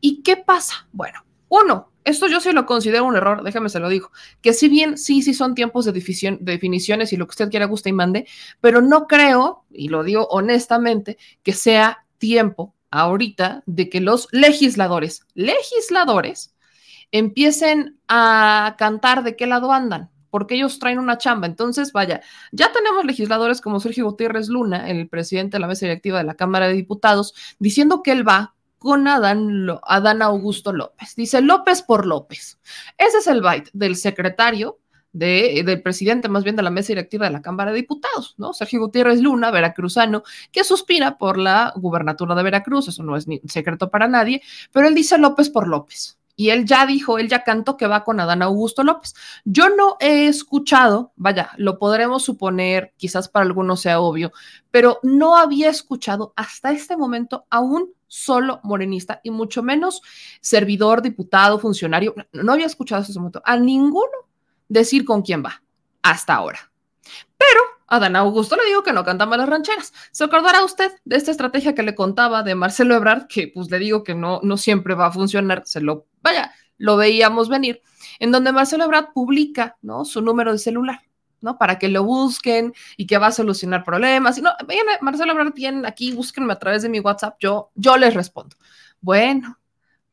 ¿Y 0.00 0.22
qué 0.22 0.36
pasa? 0.36 0.88
Bueno, 0.90 1.23
uno, 1.62 1.92
esto 2.04 2.26
yo 2.26 2.40
sí 2.40 2.52
lo 2.52 2.66
considero 2.66 3.04
un 3.04 3.16
error, 3.16 3.42
déjame 3.42 3.68
se 3.68 3.80
lo 3.80 3.88
digo, 3.88 4.10
que 4.42 4.52
si 4.52 4.68
bien 4.68 4.98
sí, 4.98 5.22
sí 5.22 5.34
son 5.34 5.54
tiempos 5.54 5.84
de, 5.84 5.92
definiciones 6.40 7.12
y 7.12 7.16
lo 7.16 7.26
que 7.26 7.30
usted 7.30 7.50
quiera, 7.50 7.66
guste 7.66 7.90
y 7.90 7.92
mande, 7.92 8.26
pero 8.60 8.82
no 8.82 9.06
creo, 9.06 9.64
y 9.70 9.88
lo 9.88 10.02
digo 10.02 10.26
honestamente, 10.30 11.16
que 11.42 11.52
sea 11.52 12.04
tiempo 12.18 12.74
ahorita 12.90 13.62
de 13.66 13.88
que 13.88 14.00
los 14.00 14.28
legisladores, 14.32 15.26
legisladores, 15.34 16.54
empiecen 17.10 17.98
a 18.08 18.74
cantar 18.78 19.22
de 19.22 19.36
qué 19.36 19.46
lado 19.46 19.72
andan, 19.72 20.10
porque 20.30 20.56
ellos 20.56 20.80
traen 20.80 20.98
una 20.98 21.16
chamba. 21.16 21.46
Entonces, 21.46 21.92
vaya, 21.92 22.20
ya 22.50 22.72
tenemos 22.72 23.04
legisladores 23.04 23.60
como 23.60 23.78
Sergio 23.78 24.06
Gutiérrez 24.06 24.48
Luna, 24.48 24.90
el 24.90 25.08
presidente 25.08 25.56
de 25.56 25.60
la 25.60 25.68
mesa 25.68 25.86
directiva 25.86 26.18
de 26.18 26.24
la 26.24 26.34
Cámara 26.34 26.66
de 26.66 26.74
Diputados, 26.74 27.34
diciendo 27.60 28.02
que 28.02 28.10
él 28.10 28.26
va 28.26 28.53
con 28.84 29.08
Adán, 29.08 29.66
Adán 29.82 30.20
Augusto 30.20 30.70
López. 30.70 31.16
Dice 31.16 31.40
López 31.40 31.80
por 31.80 32.04
López. 32.04 32.60
Ese 32.98 33.16
es 33.16 33.26
el 33.26 33.40
byte 33.40 33.70
del 33.72 33.96
secretario 33.96 34.78
de, 35.10 35.62
del 35.64 35.80
presidente 35.80 36.28
más 36.28 36.44
bien 36.44 36.54
de 36.54 36.62
la 36.62 36.68
mesa 36.68 36.88
directiva 36.88 37.24
de 37.24 37.32
la 37.32 37.40
Cámara 37.40 37.70
de 37.70 37.78
Diputados, 37.78 38.34
¿no? 38.36 38.52
Sergio 38.52 38.80
Gutiérrez 38.80 39.22
Luna, 39.22 39.50
veracruzano, 39.50 40.22
que 40.52 40.64
suspira 40.64 41.16
por 41.16 41.38
la 41.38 41.72
gubernatura 41.76 42.34
de 42.34 42.42
Veracruz, 42.42 42.88
eso 42.88 43.02
no 43.02 43.16
es 43.16 43.26
ni 43.26 43.40
secreto 43.48 43.88
para 43.88 44.06
nadie, 44.06 44.42
pero 44.70 44.86
él 44.86 44.94
dice 44.94 45.16
López 45.16 45.48
por 45.48 45.66
López. 45.66 46.18
y 46.36 46.50
él 46.50 46.66
ya 46.66 46.84
dijo, 46.84 47.18
él 47.18 47.28
ya 47.28 47.42
cantó 47.44 47.76
que 47.76 47.86
va 47.86 48.04
con 48.04 48.20
Adán 48.20 48.42
Augusto 48.42 48.82
López. 48.82 49.14
Yo 49.44 49.70
no 49.70 49.96
he 50.00 50.26
escuchado, 50.26 51.12
vaya, 51.16 51.52
lo 51.56 51.78
podremos 51.78 52.24
suponer, 52.24 52.92
quizás 52.96 53.28
para 53.28 53.46
algunos 53.46 53.80
sea 53.80 54.00
obvio, 54.00 54.32
pero 54.70 54.98
no 55.02 55.36
había 55.38 55.70
escuchado 55.70 56.32
hasta 56.36 56.72
este 56.72 56.96
momento 56.96 57.46
a 57.50 57.60
un 57.60 57.92
solo 58.14 58.60
morenista 58.62 59.20
y 59.24 59.30
mucho 59.30 59.62
menos 59.62 60.00
servidor, 60.40 61.02
diputado, 61.02 61.58
funcionario. 61.58 62.14
No 62.32 62.52
había 62.52 62.66
escuchado 62.66 63.00
hasta 63.00 63.10
ese 63.10 63.18
momento 63.18 63.42
a 63.44 63.56
ninguno 63.56 64.12
decir 64.68 65.04
con 65.04 65.22
quién 65.22 65.44
va 65.44 65.62
hasta 66.02 66.34
ahora. 66.34 66.70
Pero 67.36 67.60
a 67.88 67.98
Dan 67.98 68.14
Augusto 68.14 68.56
le 68.56 68.66
digo 68.66 68.84
que 68.84 68.92
no 68.92 69.04
canta 69.04 69.26
las 69.26 69.48
rancheras. 69.48 69.92
¿Se 70.12 70.22
acordará 70.22 70.64
usted 70.64 70.92
de 71.04 71.16
esta 71.16 71.32
estrategia 71.32 71.74
que 71.74 71.82
le 71.82 71.96
contaba 71.96 72.44
de 72.44 72.54
Marcelo 72.54 72.94
Ebrard? 72.94 73.26
Que 73.26 73.48
pues 73.48 73.68
le 73.70 73.80
digo 73.80 74.04
que 74.04 74.14
no, 74.14 74.38
no 74.44 74.56
siempre 74.56 74.94
va 74.94 75.06
a 75.06 75.12
funcionar, 75.12 75.62
se 75.66 75.80
lo, 75.80 76.06
vaya, 76.22 76.52
lo 76.78 76.96
veíamos 76.96 77.48
venir, 77.48 77.82
en 78.20 78.30
donde 78.30 78.52
Marcelo 78.52 78.84
Ebrard 78.84 79.12
publica, 79.12 79.76
¿no? 79.82 80.04
Su 80.04 80.22
número 80.22 80.52
de 80.52 80.58
celular, 80.58 81.02
¿no? 81.44 81.58
Para 81.58 81.78
que 81.78 81.88
lo 81.88 82.02
busquen 82.02 82.74
y 82.96 83.06
que 83.06 83.18
va 83.18 83.28
a 83.28 83.32
solucionar 83.32 83.84
problemas. 83.84 84.38
Y 84.38 84.42
no, 84.42 84.50
Marcelo 85.00 85.32
Ebrard, 85.32 85.54
bien, 85.54 85.86
aquí 85.86 86.12
búsquenme 86.12 86.52
a 86.52 86.58
través 86.58 86.82
de 86.82 86.88
mi 86.88 87.00
WhatsApp, 87.00 87.36
yo, 87.38 87.70
yo 87.74 87.96
les 87.96 88.14
respondo. 88.14 88.56
Bueno, 89.00 89.58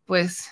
pues 0.06 0.50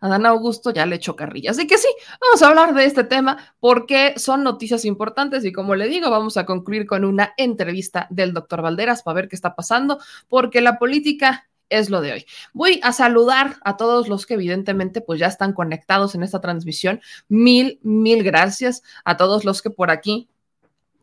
Adán 0.00 0.26
Augusto 0.26 0.72
ya 0.72 0.86
le 0.86 0.96
echó 0.96 1.16
carrilla. 1.16 1.50
Así 1.50 1.66
que 1.66 1.76
sí, 1.76 1.88
vamos 2.20 2.42
a 2.42 2.48
hablar 2.48 2.74
de 2.74 2.84
este 2.84 3.04
tema 3.04 3.54
porque 3.60 4.14
son 4.16 4.42
noticias 4.42 4.84
importantes 4.84 5.44
y 5.44 5.52
como 5.52 5.74
le 5.74 5.88
digo, 5.88 6.10
vamos 6.10 6.36
a 6.36 6.46
concluir 6.46 6.86
con 6.86 7.04
una 7.04 7.34
entrevista 7.36 8.06
del 8.10 8.32
doctor 8.32 8.62
Valderas 8.62 9.02
para 9.02 9.14
ver 9.16 9.28
qué 9.28 9.36
está 9.36 9.54
pasando, 9.54 9.98
porque 10.28 10.60
la 10.60 10.78
política 10.78 11.47
es 11.70 11.90
lo 11.90 12.00
de 12.00 12.12
hoy. 12.12 12.26
Voy 12.52 12.80
a 12.82 12.92
saludar 12.92 13.56
a 13.64 13.76
todos 13.76 14.08
los 14.08 14.26
que 14.26 14.34
evidentemente 14.34 15.00
pues 15.00 15.20
ya 15.20 15.26
están 15.26 15.52
conectados 15.52 16.14
en 16.14 16.22
esta 16.22 16.40
transmisión. 16.40 17.00
Mil, 17.28 17.78
mil 17.82 18.22
gracias 18.22 18.82
a 19.04 19.16
todos 19.16 19.44
los 19.44 19.62
que 19.62 19.70
por 19.70 19.90
aquí 19.90 20.28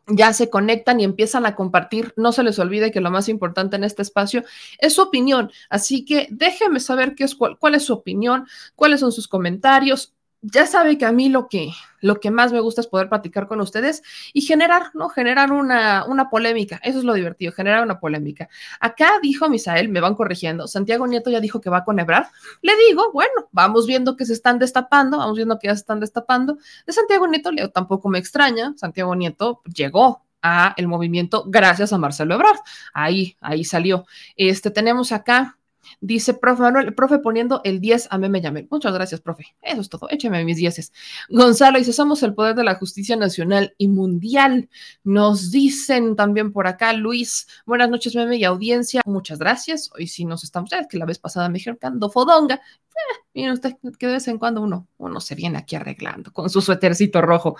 ya 0.08 0.32
se 0.32 0.50
conectan 0.50 1.00
y 1.00 1.04
empiezan 1.04 1.46
a 1.46 1.54
compartir. 1.54 2.14
No 2.16 2.32
se 2.32 2.42
les 2.42 2.58
olvide 2.58 2.92
que 2.92 3.00
lo 3.00 3.10
más 3.10 3.28
importante 3.28 3.76
en 3.76 3.84
este 3.84 4.02
espacio 4.02 4.44
es 4.78 4.94
su 4.94 5.02
opinión. 5.02 5.50
Así 5.68 6.04
que 6.04 6.28
déjenme 6.30 6.80
saber 6.80 7.14
qué 7.14 7.24
es, 7.24 7.34
cuál, 7.34 7.58
cuál 7.58 7.74
es 7.74 7.84
su 7.84 7.92
opinión, 7.92 8.46
cuáles 8.74 9.00
son 9.00 9.12
sus 9.12 9.28
comentarios 9.28 10.15
ya 10.46 10.66
sabe 10.66 10.96
que 10.96 11.04
a 11.04 11.12
mí 11.12 11.28
lo 11.28 11.48
que, 11.48 11.72
lo 12.00 12.20
que 12.20 12.30
más 12.30 12.52
me 12.52 12.60
gusta 12.60 12.80
es 12.80 12.86
poder 12.86 13.08
platicar 13.08 13.48
con 13.48 13.60
ustedes 13.60 14.02
y 14.32 14.42
generar, 14.42 14.90
¿no? 14.94 15.08
Generar 15.08 15.50
una, 15.50 16.04
una 16.06 16.30
polémica. 16.30 16.80
Eso 16.84 16.98
es 16.98 17.04
lo 17.04 17.14
divertido, 17.14 17.52
generar 17.52 17.82
una 17.82 17.98
polémica. 17.98 18.48
Acá 18.78 19.18
dijo 19.20 19.48
Misael, 19.48 19.88
me 19.88 20.00
van 20.00 20.14
corrigiendo, 20.14 20.68
Santiago 20.68 21.06
Nieto 21.06 21.30
ya 21.30 21.40
dijo 21.40 21.60
que 21.60 21.68
va 21.68 21.78
a 21.78 21.84
conebrar. 21.84 22.28
Le 22.62 22.72
digo, 22.88 23.10
bueno, 23.12 23.48
vamos 23.50 23.86
viendo 23.86 24.16
que 24.16 24.24
se 24.24 24.34
están 24.34 24.58
destapando, 24.60 25.18
vamos 25.18 25.36
viendo 25.36 25.58
que 25.58 25.66
ya 25.66 25.74
se 25.74 25.80
están 25.80 25.98
destapando. 25.98 26.58
De 26.86 26.92
Santiago 26.92 27.26
Nieto, 27.26 27.50
tampoco 27.70 28.08
me 28.08 28.18
extraña. 28.18 28.72
Santiago 28.76 29.16
Nieto 29.16 29.62
llegó 29.64 30.22
a 30.42 30.74
el 30.76 30.86
movimiento 30.86 31.44
gracias 31.46 31.92
a 31.92 31.98
Marcelo 31.98 32.34
Ebrard. 32.34 32.58
Ahí, 32.94 33.36
ahí 33.40 33.64
salió. 33.64 34.06
Este, 34.36 34.70
tenemos 34.70 35.10
acá 35.10 35.58
Dice, 36.00 36.34
profe 36.34 36.62
Manuel, 36.62 36.94
profe 36.94 37.18
poniendo 37.18 37.60
el 37.64 37.80
10 37.80 38.08
a 38.10 38.18
mí 38.18 38.28
me 38.28 38.40
llamé. 38.40 38.66
Muchas 38.70 38.92
gracias, 38.92 39.20
profe. 39.20 39.44
Eso 39.62 39.80
es 39.80 39.88
todo. 39.88 40.08
Écheme 40.10 40.44
mis 40.44 40.56
10. 40.56 40.92
Gonzalo 41.30 41.78
dice, 41.78 41.92
somos 41.92 42.22
el 42.22 42.34
poder 42.34 42.54
de 42.54 42.64
la 42.64 42.74
justicia 42.74 43.16
nacional 43.16 43.74
y 43.78 43.88
mundial. 43.88 44.68
Nos 45.04 45.50
dicen 45.50 46.16
también 46.16 46.52
por 46.52 46.66
acá, 46.66 46.92
Luis, 46.92 47.46
buenas 47.66 47.90
noches, 47.90 48.14
meme 48.14 48.36
y 48.36 48.44
audiencia. 48.44 49.02
Muchas 49.04 49.38
gracias. 49.38 49.90
Hoy 49.94 50.06
sí 50.06 50.24
nos 50.24 50.44
estamos, 50.44 50.70
ya 50.70 50.86
que 50.86 50.98
la 50.98 51.06
vez 51.06 51.18
pasada 51.18 51.48
me 51.48 51.58
dijeron 51.58 51.78
que 51.80 51.86
fodonga. 52.08 52.54
Eh, 52.54 53.24
miren 53.34 53.52
usted 53.52 53.76
que 53.98 54.06
de 54.06 54.14
vez 54.14 54.28
en 54.28 54.38
cuando 54.38 54.62
uno, 54.62 54.88
uno 54.98 55.20
se 55.20 55.34
viene 55.34 55.58
aquí 55.58 55.76
arreglando 55.76 56.32
con 56.32 56.48
su 56.50 56.60
suétercito 56.60 57.20
rojo. 57.20 57.56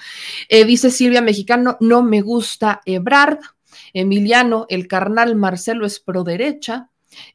Eh, 0.49 0.65
dice 0.65 0.91
Silvia 0.91 1.21
Mexicano, 1.21 1.77
no 1.81 2.03
me 2.03 2.21
gusta 2.23 2.81
Ebrard. 2.85 3.39
Emiliano, 3.93 4.67
el 4.69 4.89
carnal 4.89 5.37
Marcelo 5.37 5.87
es 5.87 6.01
pro 6.01 6.25
derecha. 6.25 6.91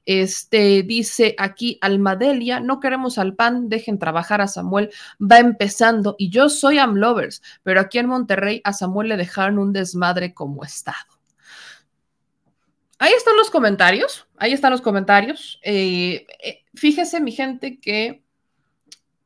Este 0.05 0.83
dice 0.83 1.35
aquí 1.37 1.77
Almadelia, 1.81 2.59
no 2.59 2.79
queremos 2.79 3.17
al 3.17 3.35
PAN, 3.35 3.69
dejen 3.69 3.99
trabajar 3.99 4.41
a 4.41 4.47
Samuel, 4.47 4.91
va 5.19 5.39
empezando 5.39 6.15
y 6.17 6.29
yo 6.29 6.49
soy 6.49 6.77
Amlovers, 6.77 7.41
pero 7.63 7.79
aquí 7.79 7.99
en 7.99 8.07
Monterrey 8.07 8.61
a 8.63 8.73
Samuel 8.73 9.09
le 9.09 9.17
dejaron 9.17 9.59
un 9.59 9.73
desmadre 9.73 10.33
como 10.33 10.63
estado. 10.63 10.97
Ahí 12.99 13.13
están 13.13 13.35
los 13.35 13.49
comentarios, 13.49 14.27
ahí 14.37 14.53
están 14.53 14.71
los 14.71 14.81
comentarios. 14.81 15.59
Eh, 15.63 16.27
eh, 16.43 16.63
fíjese 16.75 17.19
mi 17.19 17.31
gente 17.31 17.79
que 17.79 18.23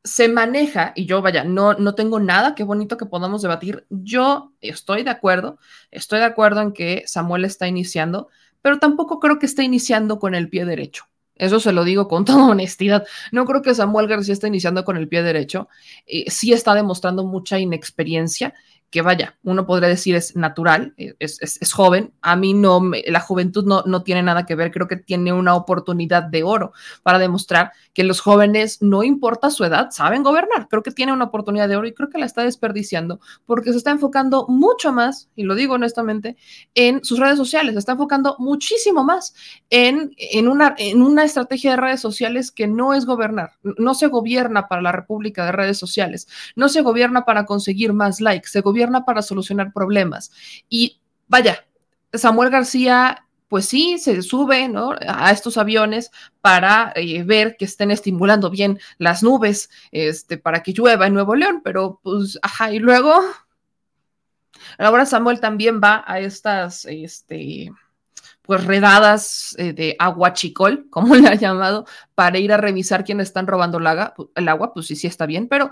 se 0.02 0.28
maneja, 0.28 0.92
y 0.94 1.04
yo 1.04 1.20
vaya, 1.20 1.44
no, 1.44 1.74
no 1.74 1.94
tengo 1.94 2.20
nada, 2.20 2.54
qué 2.54 2.62
bonito 2.62 2.96
que 2.96 3.06
podamos 3.06 3.42
debatir. 3.42 3.84
Yo 3.90 4.52
estoy 4.60 5.02
de 5.02 5.10
acuerdo, 5.10 5.58
estoy 5.90 6.20
de 6.20 6.24
acuerdo 6.24 6.62
en 6.62 6.72
que 6.72 7.02
Samuel 7.06 7.44
está 7.44 7.66
iniciando, 7.66 8.28
pero 8.66 8.80
tampoco 8.80 9.20
creo 9.20 9.38
que 9.38 9.46
esté 9.46 9.62
iniciando 9.62 10.18
con 10.18 10.34
el 10.34 10.48
pie 10.48 10.64
derecho. 10.64 11.04
Eso 11.36 11.60
se 11.60 11.70
lo 11.70 11.84
digo 11.84 12.08
con 12.08 12.24
toda 12.24 12.48
honestidad. 12.48 13.06
No 13.30 13.44
creo 13.44 13.62
que 13.62 13.72
Samuel 13.76 14.08
García 14.08 14.32
esté 14.32 14.48
iniciando 14.48 14.84
con 14.84 14.96
el 14.96 15.06
pie 15.06 15.22
derecho. 15.22 15.68
Eh, 16.04 16.28
sí 16.32 16.52
está 16.52 16.74
demostrando 16.74 17.24
mucha 17.24 17.60
inexperiencia 17.60 18.54
que 18.90 19.02
vaya, 19.02 19.36
uno 19.42 19.66
podría 19.66 19.88
decir 19.88 20.14
es 20.14 20.36
natural, 20.36 20.94
eh, 20.96 21.14
es, 21.18 21.38
es, 21.40 21.72
joven, 21.72 22.12
a 22.22 22.36
mí 22.36 22.54
no, 22.54 22.80
la 23.06 23.20
juventud 23.20 23.64
no, 23.64 23.82
no 23.84 24.02
tiene 24.02 24.22
nada 24.22 24.46
que 24.46 24.54
ver, 24.54 24.70
creo 24.70 24.86
que 24.86 24.96
tiene 24.96 25.32
una 25.32 25.54
oportunidad 25.56 26.22
de 26.22 26.44
oro 26.44 26.72
para 27.02 27.18
demostrar 27.18 27.72
que 27.92 28.04
los 28.04 28.20
jóvenes, 28.20 28.82
no 28.82 29.02
importa 29.02 29.50
su 29.50 29.64
edad, 29.64 29.90
saben 29.90 30.22
gobernar, 30.22 30.68
creo 30.68 30.82
que 30.82 30.92
tiene 30.92 31.12
una 31.12 31.24
oportunidad 31.24 31.68
de 31.68 31.76
oro 31.76 31.88
y 31.88 31.94
creo 31.94 32.10
que 32.10 32.18
la 32.18 32.26
está 32.26 32.42
desperdiciando 32.42 33.20
porque 33.44 33.72
se 33.72 33.78
está 33.78 33.90
enfocando 33.90 34.46
mucho 34.48 34.92
más, 34.92 35.28
y 35.34 35.42
lo 35.42 35.54
digo 35.56 35.74
honestamente, 35.74 36.36
en 36.74 37.04
sus 37.04 37.18
redes 37.18 37.36
sociales, 37.36 37.72
se 37.72 37.80
está 37.80 37.92
enfocando 37.92 38.36
muchísimo 38.38 39.02
más 39.02 39.34
en, 39.68 40.12
en, 40.16 40.48
una, 40.48 40.74
en 40.78 41.02
una 41.02 41.24
estrategia 41.24 41.72
de 41.72 41.76
redes 41.78 42.00
sociales 42.00 42.52
que 42.52 42.68
no 42.68 42.94
es 42.94 43.04
gobernar, 43.04 43.52
no 43.62 43.94
se 43.94 44.06
gobierna 44.06 44.68
para 44.68 44.82
la 44.82 44.92
República 44.92 45.44
de 45.44 45.52
redes 45.52 45.78
sociales, 45.78 46.28
no 46.54 46.68
se 46.68 46.82
gobierna 46.82 47.24
para 47.24 47.46
conseguir 47.46 47.92
más 47.92 48.20
likes, 48.20 48.48
se 48.48 48.60
gobierna 48.60 48.75
para 49.04 49.22
solucionar 49.22 49.72
problemas. 49.72 50.30
Y 50.68 51.00
vaya, 51.28 51.64
Samuel 52.12 52.50
García 52.50 53.26
pues 53.48 53.66
sí, 53.66 53.98
se 53.98 54.22
sube 54.22 54.68
a 55.06 55.30
estos 55.30 55.56
aviones 55.56 56.10
para 56.40 56.92
eh, 56.96 57.22
ver 57.22 57.56
que 57.56 57.64
estén 57.64 57.90
estimulando 57.90 58.50
bien 58.50 58.80
las 58.98 59.22
nubes, 59.22 59.70
este, 59.92 60.36
para 60.36 60.62
que 60.62 60.72
llueva 60.72 61.06
en 61.06 61.14
Nuevo 61.14 61.36
León, 61.36 61.60
pero 61.62 62.00
pues, 62.02 62.38
ajá, 62.42 62.72
y 62.72 62.78
luego, 62.78 63.14
ahora 64.78 65.06
Samuel 65.06 65.40
también 65.40 65.80
va 65.82 66.02
a 66.06 66.18
estas, 66.18 66.86
este, 66.86 67.70
pues 68.46 68.64
redadas 68.64 69.54
eh, 69.58 69.72
de 69.72 69.96
aguachicol, 69.98 70.86
como 70.90 71.14
le 71.14 71.28
ha 71.28 71.34
llamado, 71.34 71.86
para 72.14 72.38
ir 72.38 72.52
a 72.52 72.56
revisar 72.56 73.04
quiénes 73.04 73.28
están 73.28 73.46
robando 73.46 73.78
el 73.78 73.86
agua, 73.86 74.14
el 74.34 74.48
agua, 74.48 74.72
pues 74.72 74.86
sí, 74.86 74.96
sí 74.96 75.06
está 75.06 75.26
bien, 75.26 75.48
pero 75.48 75.70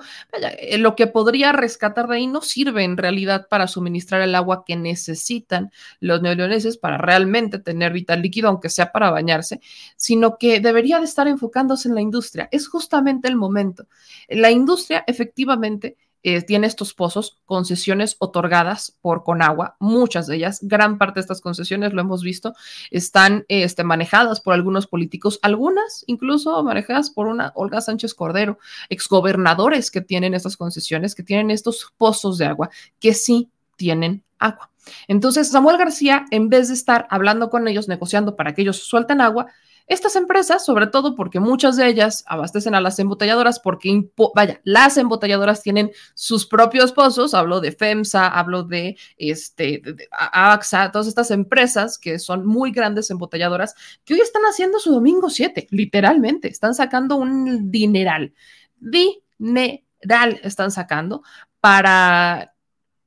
eh, 0.59 0.78
lo 0.78 0.97
que 0.97 1.07
podría 1.07 1.52
rescatar 1.52 2.09
de 2.09 2.16
ahí 2.16 2.26
no 2.26 2.43
sirve 2.43 2.85
en 2.85 2.97
realidad 2.97 3.47
para 3.49 3.66
suministrar 3.66 4.21
el 4.23 4.35
agua 4.35 4.64
que 4.66 4.76
necesitan 4.76 5.71
los 6.00 6.21
neoleoneses 6.21 6.76
para 6.76 6.99
realmente 6.99 7.59
tener 7.59 7.93
vital 7.93 8.23
líquido, 8.23 8.49
aunque 8.49 8.69
sea 8.69 8.93
para 8.93 9.11
bañarse, 9.11 9.61
sino 9.97 10.37
que 10.38 10.61
debería 10.61 10.99
de 10.99 11.04
estar 11.04 11.28
enfocándose 11.28 11.88
en 11.88 11.95
la 11.95 12.00
industria. 12.00 12.49
Es 12.50 12.69
justamente 12.69 13.28
el 13.28 13.37
momento. 13.37 13.87
La 14.28 14.50
industria 14.50 15.04
efectivamente 15.07 15.97
eh, 16.26 16.40
tiene 16.40 16.66
estos 16.66 16.95
pozos, 16.95 17.38
concesiones 17.45 18.16
otorgadas 18.19 18.97
por 19.02 19.25
Conagua, 19.25 19.76
muchas 19.78 20.26
de 20.26 20.37
ellas, 20.37 20.59
gran 20.62 20.97
parte 20.97 21.16
de 21.16 21.21
estas 21.21 21.43
concesiones, 21.43 21.93
lo 21.93 22.00
hemos 22.00 22.23
visto, 22.23 22.54
están 22.90 23.45
este, 23.49 23.85
manejadas 23.85 24.40
por 24.40 24.54
algunos 24.54 24.87
políticos, 24.87 25.38
algunas 25.43 26.02
incluso 26.07 26.64
manejadas 26.64 27.11
por 27.11 27.26
una 27.26 27.52
Olga 27.54 27.83
Sánchez 27.83 28.14
Cordero, 28.14 28.59
exgobernadores 28.88 29.90
que 29.90 30.00
tienen 30.00 30.33
estas 30.33 30.57
concesiones, 30.57 31.14
que 31.14 31.23
tienen 31.23 31.50
estos 31.50 31.93
pozos 31.99 32.38
de 32.38 32.47
agua, 32.47 32.71
que 32.99 33.12
sí 33.12 33.50
tienen 33.76 34.25
agua. 34.38 34.71
Entonces, 35.09 35.50
Samuel 35.50 35.76
García, 35.76 36.25
en 36.31 36.49
vez 36.49 36.69
de 36.69 36.75
estar 36.75 37.07
hablando 37.11 37.50
con 37.50 37.69
ellos, 37.69 37.87
negociando 37.87 38.35
para 38.35 38.54
que 38.54 38.62
ellos 38.62 38.78
suelten 38.78 39.21
agua, 39.21 39.49
estas 39.87 40.17
empresas, 40.17 40.64
sobre 40.64 40.87
todo 40.87 41.14
porque 41.14 41.41
muchas 41.41 41.76
de 41.76 41.87
ellas 41.87 42.25
abastecen 42.26 42.75
a 42.75 42.81
las 42.81 42.99
embotelladoras, 42.99 43.61
porque, 43.61 44.09
vaya, 44.35 44.61
las 44.64 44.97
embotelladoras 44.97 45.62
tienen 45.62 45.91
sus 46.14 46.47
propios 46.47 46.93
pozos, 46.93 47.35
hablo 47.35 47.61
de 47.61 47.73
FEMSA, 47.73 48.29
hablo 48.29 48.62
de, 48.62 48.97
este, 49.19 49.83
AXA, 50.11 50.91
todas 50.91 51.07
estas 51.07 51.31
empresas 51.31 51.99
que 51.99 52.19
son 52.19 52.47
muy 52.47 52.71
grandes 52.73 53.11
embotelladoras, 53.11 53.75
que 54.05 54.14
hoy 54.14 54.21
están 54.21 54.43
haciendo 54.43 54.79
su 54.79 54.93
domingo 54.93 55.29
7, 55.29 55.69
literalmente, 55.71 56.49
están 56.49 56.75
sacando 56.75 57.17
un 57.17 57.71
dineral, 57.71 58.33
dineral 58.76 60.41
están 60.43 60.71
sacando 60.71 61.23
para, 61.61 62.55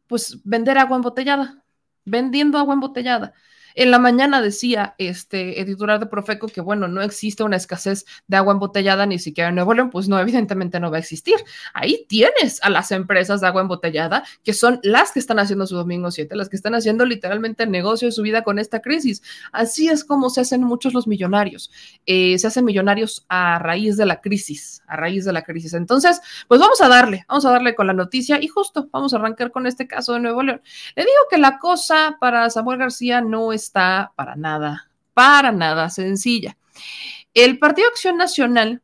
pues, 0.05 0.39
vender 0.43 0.77
agua 0.77 0.97
embotellada, 0.97 1.63
vendiendo 2.05 2.57
agua 2.59 2.75
embotellada. 2.75 3.33
En 3.79 3.91
la 3.91 3.99
mañana 3.99 4.41
decía 4.41 4.95
este 4.97 5.63
titular 5.63 5.99
de 5.99 6.07
Profeco 6.07 6.47
que, 6.47 6.61
bueno, 6.61 6.87
no 6.87 7.03
existe 7.03 7.43
una 7.43 7.57
escasez 7.57 8.07
de 8.25 8.35
agua 8.35 8.53
embotellada 8.53 9.05
ni 9.05 9.19
siquiera 9.19 9.49
en 9.49 9.55
Nuevo 9.55 9.75
León, 9.75 9.91
pues 9.91 10.07
no, 10.07 10.19
evidentemente 10.19 10.79
no 10.79 10.89
va 10.89 10.97
a 10.97 10.99
existir. 10.99 11.35
Ahí 11.75 12.03
tienes 12.09 12.59
a 12.63 12.71
las 12.71 12.91
empresas 12.91 13.39
de 13.39 13.45
agua 13.45 13.61
embotellada, 13.61 14.23
que 14.43 14.53
son 14.53 14.79
las 14.81 15.11
que 15.11 15.19
están 15.19 15.37
haciendo 15.37 15.67
su 15.67 15.75
domingo 15.75 16.09
7, 16.09 16.35
las 16.35 16.49
que 16.49 16.55
están 16.55 16.73
haciendo 16.73 17.05
literalmente 17.05 17.65
el 17.65 17.69
negocio 17.69 18.07
de 18.07 18.13
su 18.13 18.23
vida 18.23 18.41
con 18.41 18.57
esta 18.57 18.81
crisis. 18.81 19.21
Así 19.51 19.87
es 19.89 20.03
como 20.03 20.31
se 20.31 20.41
hacen 20.41 20.63
muchos 20.63 20.95
los 20.95 21.05
millonarios. 21.05 21.69
Eh, 22.07 22.35
se 22.39 22.47
hacen 22.47 22.65
millonarios 22.65 23.27
a 23.29 23.59
raíz 23.59 23.95
de 23.95 24.07
la 24.07 24.21
crisis, 24.21 24.81
a 24.87 24.95
raíz 24.95 25.23
de 25.23 25.33
la 25.33 25.43
crisis. 25.43 25.75
Entonces, 25.75 26.19
pues 26.47 26.59
vamos 26.59 26.81
a 26.81 26.87
darle, 26.87 27.25
vamos 27.27 27.45
a 27.45 27.51
darle 27.51 27.75
con 27.75 27.85
la 27.85 27.93
noticia 27.93 28.41
y 28.41 28.47
justo 28.47 28.89
vamos 28.91 29.13
a 29.13 29.17
arrancar 29.17 29.51
con 29.51 29.67
este 29.67 29.85
caso 29.85 30.13
de 30.13 30.21
Nuevo 30.21 30.41
León. 30.41 30.63
Le 30.95 31.03
digo 31.03 31.13
que 31.29 31.37
la 31.37 31.59
cosa 31.59 32.17
para 32.19 32.49
Samuel 32.49 32.79
García 32.79 33.21
no 33.21 33.53
está 33.67 34.11
para 34.15 34.35
nada, 34.35 34.89
para 35.13 35.51
nada 35.51 35.89
sencilla. 35.89 36.57
El 37.33 37.59
Partido 37.59 37.89
Acción 37.89 38.17
Nacional 38.17 38.81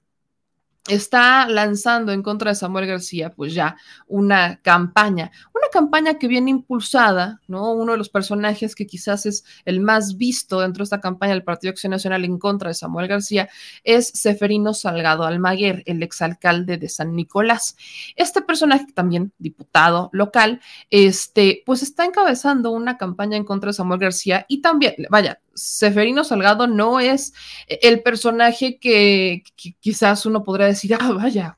está 0.87 1.47
lanzando 1.47 2.11
en 2.11 2.21
contra 2.21 2.51
de 2.51 2.55
Samuel 2.55 2.87
García, 2.87 3.31
pues 3.31 3.53
ya 3.53 3.77
una 4.07 4.59
campaña, 4.61 5.31
una 5.53 5.67
campaña 5.71 6.15
que 6.15 6.27
viene 6.27 6.51
impulsada, 6.51 7.39
¿no? 7.47 7.71
Uno 7.71 7.93
de 7.93 7.97
los 7.97 8.09
personajes 8.09 8.75
que 8.75 8.85
quizás 8.85 9.25
es 9.25 9.45
el 9.63 9.79
más 9.79 10.17
visto 10.17 10.59
dentro 10.59 10.81
de 10.81 10.85
esta 10.85 10.99
campaña 10.99 11.33
del 11.33 11.43
Partido 11.43 11.71
Acción 11.71 11.91
Nacional 11.91 12.25
en 12.25 12.37
contra 12.37 12.67
de 12.69 12.73
Samuel 12.73 13.07
García 13.07 13.49
es 13.83 14.07
Seferino 14.09 14.73
Salgado 14.73 15.23
Almaguer, 15.23 15.83
el 15.85 16.03
exalcalde 16.03 16.77
de 16.77 16.89
San 16.89 17.15
Nicolás. 17.15 17.77
Este 18.15 18.41
personaje, 18.41 18.85
también 18.93 19.31
diputado 19.37 20.09
local, 20.11 20.59
este, 20.89 21.63
pues 21.65 21.81
está 21.81 22.03
encabezando 22.03 22.71
una 22.71 22.97
campaña 22.97 23.37
en 23.37 23.45
contra 23.45 23.69
de 23.69 23.73
Samuel 23.73 23.99
García 23.99 24.45
y 24.49 24.61
también, 24.61 24.95
vaya, 25.09 25.39
Seferino 25.53 26.23
Salgado 26.23 26.67
no 26.67 26.99
es 26.99 27.33
el 27.67 28.01
personaje 28.01 28.79
que, 28.79 29.43
quizás 29.79 30.25
uno 30.25 30.43
podría 30.43 30.67
decir, 30.67 30.95
ah, 30.99 31.11
vaya, 31.11 31.57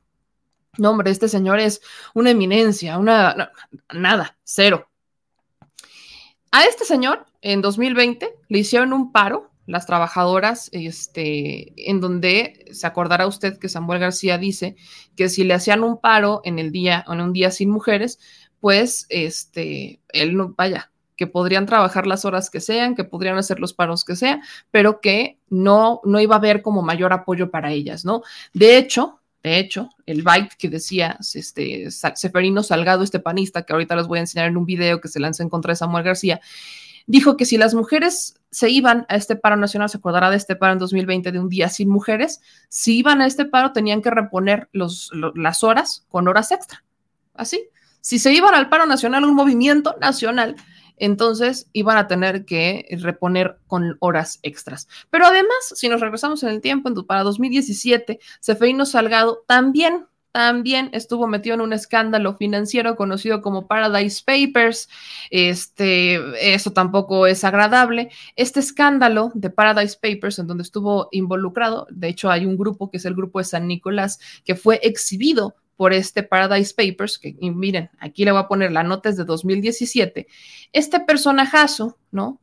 no, 0.77 0.91
hombre, 0.91 1.11
este 1.11 1.29
señor 1.29 1.59
es 1.59 1.81
una 2.13 2.31
eminencia, 2.31 2.97
una, 2.97 3.51
nada, 3.93 4.37
cero. 4.43 4.89
A 6.51 6.63
este 6.65 6.85
señor, 6.85 7.25
en 7.41 7.61
2020, 7.61 8.33
le 8.47 8.59
hicieron 8.59 8.93
un 8.93 9.11
paro 9.11 9.51
las 9.65 9.85
trabajadoras, 9.87 10.69
este, 10.73 11.73
en 11.89 11.99
donde 11.99 12.65
se 12.71 12.85
acordará 12.85 13.25
usted 13.25 13.57
que 13.57 13.69
Samuel 13.69 13.99
García 13.99 14.37
dice 14.37 14.75
que 15.15 15.27
si 15.29 15.43
le 15.43 15.55
hacían 15.55 15.83
un 15.83 15.99
paro 15.99 16.41
en 16.43 16.59
el 16.59 16.71
día, 16.71 17.03
en 17.07 17.21
un 17.21 17.33
día 17.33 17.51
sin 17.51 17.69
mujeres, 17.69 18.19
pues, 18.59 19.07
este, 19.09 20.01
él 20.09 20.35
no, 20.35 20.53
vaya, 20.55 20.91
que 21.15 21.27
podrían 21.27 21.65
trabajar 21.65 22.07
las 22.07 22.25
horas 22.25 22.49
que 22.49 22.61
sean, 22.61 22.95
que 22.95 23.03
podrían 23.03 23.37
hacer 23.37 23.59
los 23.59 23.73
paros 23.73 24.03
que 24.03 24.15
sean, 24.15 24.41
pero 24.71 25.01
que 25.01 25.39
no, 25.49 26.01
no 26.03 26.19
iba 26.19 26.35
a 26.35 26.39
haber 26.39 26.61
como 26.61 26.81
mayor 26.81 27.13
apoyo 27.13 27.51
para 27.51 27.71
ellas, 27.71 28.05
¿no? 28.05 28.21
De 28.53 28.77
hecho, 28.77 29.21
de 29.45 29.59
hecho, 29.59 29.91
el 30.07 30.23
byte 30.23 30.55
que 30.57 30.69
decía 30.69 31.19
este, 31.35 31.91
Seferino 31.91 32.63
Salgado, 32.63 33.03
este 33.03 33.19
panista, 33.19 33.61
que 33.61 33.73
ahorita 33.73 33.95
les 33.95 34.07
voy 34.07 34.17
a 34.17 34.21
enseñar 34.21 34.47
en 34.47 34.57
un 34.57 34.65
video 34.65 34.99
que 34.99 35.07
se 35.07 35.19
lanza 35.19 35.43
en 35.43 35.49
contra 35.49 35.71
de 35.71 35.75
Samuel 35.75 36.03
García, 36.03 36.41
dijo 37.05 37.37
que 37.37 37.45
si 37.45 37.57
las 37.57 37.75
mujeres 37.75 38.39
se 38.49 38.71
iban 38.71 39.05
a 39.07 39.15
este 39.15 39.35
paro 39.35 39.55
nacional, 39.55 39.89
se 39.89 39.97
acordará 39.97 40.31
de 40.31 40.37
este 40.37 40.55
paro 40.55 40.73
en 40.73 40.79
2020 40.79 41.31
de 41.31 41.39
un 41.39 41.49
día 41.49 41.69
sin 41.69 41.89
mujeres, 41.89 42.41
si 42.69 42.97
iban 42.97 43.21
a 43.21 43.27
este 43.27 43.45
paro 43.45 43.71
tenían 43.71 44.01
que 44.01 44.09
reponer 44.09 44.67
las 44.73 45.63
horas 45.63 46.05
con 46.09 46.27
horas 46.27 46.51
extra. 46.51 46.83
Así. 47.35 47.69
Si 48.01 48.17
se 48.17 48.33
iban 48.33 48.55
al 48.55 48.69
paro 48.69 48.85
nacional, 48.85 49.25
un 49.25 49.35
movimiento 49.35 49.95
nacional, 49.99 50.55
entonces 50.97 51.69
iban 51.73 51.97
a 51.97 52.07
tener 52.07 52.45
que 52.45 52.87
reponer 53.01 53.57
con 53.67 53.97
horas 53.99 54.39
extras. 54.43 54.87
Pero 55.09 55.25
además, 55.25 55.73
si 55.73 55.89
nos 55.89 56.01
regresamos 56.01 56.43
en 56.43 56.49
el 56.49 56.61
tiempo, 56.61 56.91
para 57.05 57.23
2017, 57.23 58.19
Seferino 58.39 58.85
Salgado 58.85 59.43
también 59.47 60.07
también 60.35 60.89
estuvo 60.91 61.27
metido 61.27 61.55
en 61.55 61.61
un 61.61 61.71
escándalo 61.71 62.35
financiero 62.35 62.97
conocido 62.97 63.41
como 63.41 63.67
Paradise 63.67 64.21
Papers. 64.21 64.89
Este, 65.29 66.19
eso 66.53 66.73
tampoco 66.73 67.25
es 67.25 67.45
agradable. 67.45 68.09
Este 68.35 68.59
escándalo 68.59 69.31
de 69.33 69.49
Paradise 69.49 69.95
Papers, 69.95 70.37
en 70.37 70.47
donde 70.47 70.63
estuvo 70.63 71.07
involucrado, 71.11 71.87
de 71.89 72.09
hecho 72.09 72.29
hay 72.29 72.45
un 72.45 72.57
grupo 72.57 72.91
que 72.91 72.97
es 72.97 73.05
el 73.05 73.15
grupo 73.15 73.39
de 73.39 73.45
San 73.45 73.65
Nicolás, 73.65 74.19
que 74.43 74.55
fue 74.55 74.81
exhibido 74.83 75.55
por 75.75 75.93
este 75.93 76.23
Paradise 76.23 76.73
Papers, 76.73 77.19
que 77.19 77.35
miren, 77.41 77.89
aquí 77.99 78.25
le 78.25 78.31
voy 78.31 78.41
a 78.41 78.47
poner 78.47 78.71
la 78.71 78.83
nota 78.83 79.09
es 79.09 79.17
de 79.17 79.25
2017, 79.25 80.27
este 80.71 80.99
personajazo, 81.01 81.97
¿no? 82.11 82.41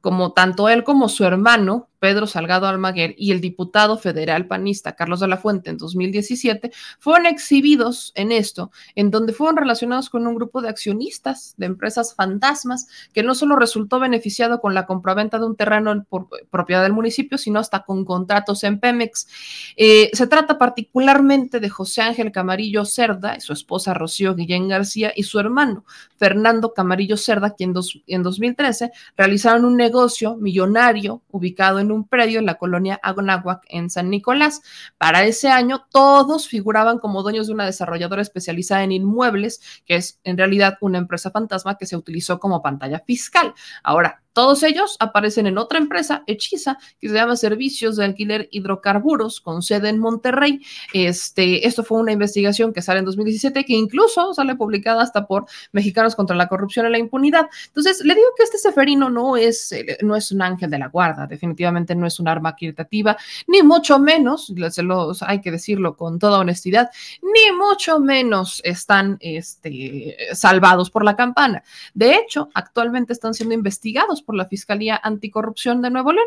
Como 0.00 0.32
tanto 0.32 0.68
él 0.68 0.84
como 0.84 1.08
su 1.08 1.24
hermano 1.24 1.88
Pedro 1.98 2.26
Salgado 2.26 2.66
Almaguer 2.66 3.14
y 3.16 3.32
el 3.32 3.40
diputado 3.40 3.98
federal 3.98 4.46
panista 4.46 4.92
Carlos 4.92 5.20
de 5.20 5.28
la 5.28 5.36
Fuente 5.36 5.70
en 5.70 5.78
2017 5.78 6.72
fueron 6.98 7.26
exhibidos 7.26 8.12
en 8.14 8.32
esto, 8.32 8.70
en 8.94 9.10
donde 9.10 9.32
fueron 9.32 9.56
relacionados 9.56 10.10
con 10.10 10.26
un 10.26 10.34
grupo 10.34 10.60
de 10.60 10.68
accionistas 10.68 11.54
de 11.56 11.66
empresas 11.66 12.14
fantasmas 12.14 12.86
que 13.12 13.22
no 13.22 13.34
solo 13.34 13.56
resultó 13.56 14.00
beneficiado 14.00 14.60
con 14.60 14.74
la 14.74 14.86
compraventa 14.86 15.38
de 15.38 15.46
un 15.46 15.56
terreno 15.56 16.06
propiedad 16.50 16.82
del 16.82 16.92
municipio, 16.92 17.38
sino 17.38 17.58
hasta 17.58 17.84
con 17.84 18.04
contratos 18.04 18.64
en 18.64 18.80
Pemex. 18.80 19.28
Eh, 19.76 20.10
se 20.12 20.26
trata 20.26 20.58
particularmente 20.58 21.60
de 21.60 21.68
José 21.68 22.02
Ángel 22.02 22.32
Camarillo 22.32 22.84
Cerda, 22.84 23.40
su 23.40 23.52
esposa 23.52 23.94
Rocío 23.94 24.34
Guillén 24.34 24.68
García 24.68 25.12
y 25.14 25.24
su 25.24 25.38
hermano 25.38 25.84
Fernando 26.16 26.72
Camarillo 26.72 27.16
Cerda, 27.16 27.54
quien 27.54 27.74
en 28.06 28.22
2013 28.22 28.92
realizaron 29.16 29.64
un 29.64 29.76
negocio 29.76 30.36
millonario 30.36 31.22
ubicado 31.30 31.78
en 31.78 31.92
un 31.94 32.08
predio 32.08 32.38
en 32.38 32.46
la 32.46 32.56
colonia 32.56 32.98
Agonahuac 33.02 33.62
en 33.68 33.90
San 33.90 34.10
Nicolás. 34.10 34.62
Para 34.98 35.24
ese 35.24 35.48
año, 35.48 35.86
todos 35.90 36.48
figuraban 36.48 36.98
como 36.98 37.22
dueños 37.22 37.46
de 37.46 37.54
una 37.54 37.66
desarrolladora 37.66 38.22
especializada 38.22 38.82
en 38.82 38.92
inmuebles, 38.92 39.60
que 39.86 39.96
es 39.96 40.20
en 40.24 40.36
realidad 40.36 40.76
una 40.80 40.98
empresa 40.98 41.30
fantasma 41.30 41.76
que 41.78 41.86
se 41.86 41.96
utilizó 41.96 42.40
como 42.40 42.62
pantalla 42.62 43.00
fiscal. 43.06 43.54
Ahora, 43.82 44.23
todos 44.34 44.64
ellos 44.64 44.96
aparecen 44.98 45.46
en 45.46 45.58
otra 45.58 45.78
empresa, 45.78 46.24
Hechiza, 46.26 46.76
que 47.00 47.08
se 47.08 47.14
llama 47.14 47.36
Servicios 47.36 47.96
de 47.96 48.04
Alquiler 48.04 48.48
Hidrocarburos, 48.50 49.40
con 49.40 49.62
sede 49.62 49.88
en 49.88 50.00
Monterrey. 50.00 50.60
Este, 50.92 51.66
esto 51.66 51.84
fue 51.84 52.00
una 52.00 52.12
investigación 52.12 52.72
que 52.72 52.82
sale 52.82 52.98
en 52.98 53.04
2017, 53.04 53.64
que 53.64 53.72
incluso 53.72 54.34
sale 54.34 54.56
publicada 54.56 55.02
hasta 55.02 55.26
por 55.26 55.46
Mexicanos 55.70 56.16
contra 56.16 56.34
la 56.34 56.48
Corrupción 56.48 56.86
y 56.86 56.90
la 56.90 56.98
Impunidad. 56.98 57.46
Entonces, 57.68 58.04
le 58.04 58.14
digo 58.16 58.26
que 58.36 58.42
este 58.42 58.58
Seferino 58.58 59.08
no 59.08 59.36
es, 59.36 59.70
eh, 59.70 59.98
no 60.02 60.16
es 60.16 60.32
un 60.32 60.42
ángel 60.42 60.68
de 60.68 60.78
la 60.78 60.88
guarda, 60.88 61.28
definitivamente 61.28 61.94
no 61.94 62.04
es 62.04 62.18
un 62.18 62.26
arma 62.26 62.56
caritativa, 62.56 63.16
ni 63.46 63.62
mucho 63.62 64.00
menos, 64.00 64.52
se 64.70 64.82
los, 64.82 65.22
hay 65.22 65.40
que 65.40 65.52
decirlo 65.52 65.96
con 65.96 66.18
toda 66.18 66.40
honestidad, 66.40 66.90
ni 67.22 67.56
mucho 67.56 68.00
menos 68.00 68.60
están 68.64 69.16
este, 69.20 70.16
salvados 70.32 70.90
por 70.90 71.04
la 71.04 71.14
campana. 71.14 71.62
De 71.94 72.16
hecho, 72.16 72.48
actualmente 72.52 73.12
están 73.12 73.32
siendo 73.32 73.54
investigados 73.54 74.23
por 74.24 74.34
la 74.34 74.46
Fiscalía 74.46 75.00
Anticorrupción 75.02 75.82
de 75.82 75.90
Nuevo 75.90 76.12
León. 76.12 76.26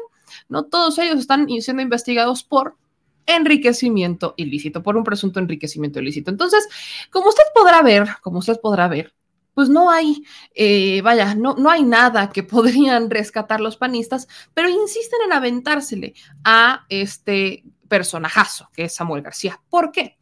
No 0.49 0.63
todos 0.63 0.97
ellos 0.99 1.19
están 1.19 1.47
siendo 1.62 1.81
investigados 1.81 2.43
por 2.43 2.75
enriquecimiento 3.25 4.33
ilícito, 4.38 4.81
por 4.81 4.97
un 4.97 5.03
presunto 5.03 5.39
enriquecimiento 5.39 5.99
ilícito. 5.99 6.31
Entonces, 6.31 6.67
como 7.12 7.29
usted 7.29 7.43
podrá 7.53 7.81
ver, 7.81 8.07
como 8.21 8.39
usted 8.39 8.60
podrá 8.60 8.88
ver, 8.88 9.13
pues 9.53 9.69
no 9.69 9.89
hay, 9.89 10.23
eh, 10.53 11.01
vaya, 11.01 11.33
no, 11.36 11.55
no 11.55 11.69
hay 11.69 11.83
nada 11.83 12.29
que 12.29 12.43
podrían 12.43 13.10
rescatar 13.10 13.60
los 13.60 13.75
panistas, 13.75 14.27
pero 14.53 14.69
insisten 14.69 15.19
en 15.25 15.33
aventársele 15.33 16.13
a 16.43 16.86
este 16.89 17.63
personajazo 17.88 18.69
que 18.73 18.86
es 18.86 18.95
Samuel 18.95 19.23
García. 19.23 19.60
¿Por 19.69 19.91
qué? 19.91 20.17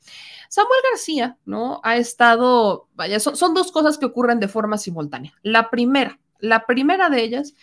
Samuel 0.50 0.80
García, 0.90 1.38
¿no? 1.46 1.82
Ha 1.84 1.98
estado, 1.98 2.88
vaya, 2.96 3.20
son 3.20 3.54
dos 3.54 3.72
cosas 3.72 3.98
que 3.98 4.06
ocurren 4.06 4.40
de 4.40 4.48
forma 4.48 4.78
simultánea. 4.78 5.34
La 5.42 5.70
primera, 5.70 6.18
la 6.40 6.66
primera 6.66 7.10
de 7.10 7.24
ellas 7.24 7.56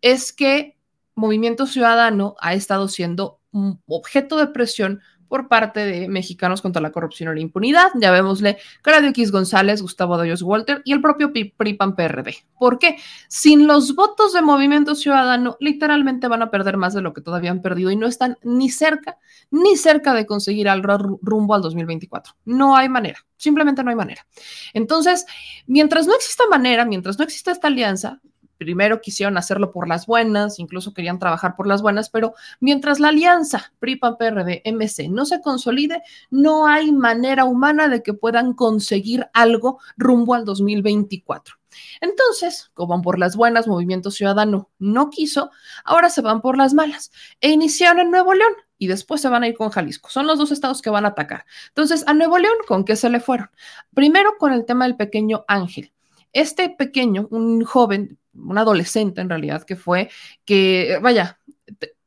es 0.00 0.32
que 0.32 0.76
Movimiento 1.14 1.66
Ciudadano 1.66 2.36
ha 2.40 2.54
estado 2.54 2.88
siendo 2.88 3.40
un 3.50 3.82
objeto 3.86 4.36
de 4.36 4.48
presión 4.48 5.00
por 5.28 5.48
parte 5.48 5.80
de 5.80 6.08
Mexicanos 6.08 6.62
contra 6.62 6.82
la 6.82 6.92
Corrupción 6.92 7.32
y 7.32 7.36
la 7.36 7.40
Impunidad. 7.40 7.88
Ya 7.94 8.10
vémosle 8.10 8.58
Claudio 8.82 9.10
X 9.10 9.32
González, 9.32 9.82
Gustavo 9.82 10.16
Doyos 10.16 10.42
Walter 10.42 10.82
y 10.84 10.92
el 10.92 11.00
propio 11.00 11.32
PRIPAN 11.32 11.94
PRD. 11.96 12.36
¿Por 12.58 12.78
qué? 12.78 12.96
Sin 13.28 13.66
los 13.66 13.94
votos 13.94 14.32
de 14.32 14.42
Movimiento 14.42 14.94
Ciudadano, 14.94 15.56
literalmente 15.60 16.28
van 16.28 16.42
a 16.42 16.50
perder 16.50 16.76
más 16.76 16.94
de 16.94 17.02
lo 17.02 17.12
que 17.12 17.20
todavía 17.20 17.50
han 17.50 17.62
perdido 17.62 17.90
y 17.90 17.96
no 17.96 18.06
están 18.06 18.38
ni 18.42 18.70
cerca, 18.70 19.18
ni 19.50 19.76
cerca 19.76 20.14
de 20.14 20.26
conseguir 20.26 20.68
algo 20.68 21.18
rumbo 21.22 21.54
al 21.54 21.62
2024. 21.62 22.34
No 22.44 22.76
hay 22.76 22.88
manera, 22.88 23.18
simplemente 23.36 23.82
no 23.82 23.90
hay 23.90 23.96
manera. 23.96 24.26
Entonces, 24.72 25.26
mientras 25.66 26.06
no 26.06 26.14
exista 26.14 26.44
manera, 26.48 26.84
mientras 26.84 27.18
no 27.18 27.24
exista 27.24 27.52
esta 27.52 27.68
alianza, 27.68 28.20
primero 28.58 29.00
quisieron 29.00 29.36
hacerlo 29.38 29.72
por 29.72 29.88
las 29.88 30.06
buenas, 30.06 30.58
incluso 30.58 30.94
querían 30.94 31.18
trabajar 31.18 31.56
por 31.56 31.66
las 31.66 31.82
buenas, 31.82 32.10
pero 32.10 32.34
mientras 32.60 33.00
la 33.00 33.08
alianza 33.08 33.72
PRI-PAN-PRD-MC 33.78 35.08
no 35.10 35.26
se 35.26 35.40
consolide, 35.40 36.02
no 36.30 36.66
hay 36.66 36.92
manera 36.92 37.44
humana 37.44 37.88
de 37.88 38.02
que 38.02 38.14
puedan 38.14 38.54
conseguir 38.54 39.28
algo 39.32 39.78
rumbo 39.96 40.34
al 40.34 40.44
2024. 40.44 41.56
Entonces, 42.00 42.70
como 42.74 42.88
van 42.88 43.02
por 43.02 43.18
las 43.18 43.36
buenas, 43.36 43.66
Movimiento 43.66 44.10
Ciudadano 44.10 44.70
no 44.78 45.10
quiso, 45.10 45.50
ahora 45.84 46.10
se 46.10 46.22
van 46.22 46.40
por 46.40 46.56
las 46.56 46.74
malas 46.74 47.10
e 47.40 47.50
iniciaron 47.50 48.00
en 48.00 48.10
Nuevo 48.10 48.34
León 48.34 48.52
y 48.78 48.88
después 48.88 49.20
se 49.20 49.28
van 49.28 49.42
a 49.42 49.48
ir 49.48 49.56
con 49.56 49.70
Jalisco. 49.70 50.10
Son 50.10 50.26
los 50.26 50.38
dos 50.38 50.52
estados 50.52 50.82
que 50.82 50.90
van 50.90 51.04
a 51.04 51.08
atacar. 51.08 51.44
Entonces, 51.68 52.04
a 52.06 52.14
Nuevo 52.14 52.38
León, 52.38 52.56
¿con 52.66 52.84
qué 52.84 52.96
se 52.96 53.10
le 53.10 53.20
fueron? 53.20 53.50
Primero 53.94 54.36
con 54.38 54.52
el 54.52 54.64
tema 54.64 54.84
del 54.86 54.96
pequeño 54.96 55.44
Ángel. 55.48 55.92
Este 56.32 56.68
pequeño, 56.68 57.28
un 57.30 57.64
joven, 57.64 58.18
un 58.36 58.58
adolescente 58.58 59.20
en 59.20 59.28
realidad, 59.28 59.64
que 59.64 59.76
fue, 59.76 60.10
que, 60.44 60.98
vaya, 61.02 61.38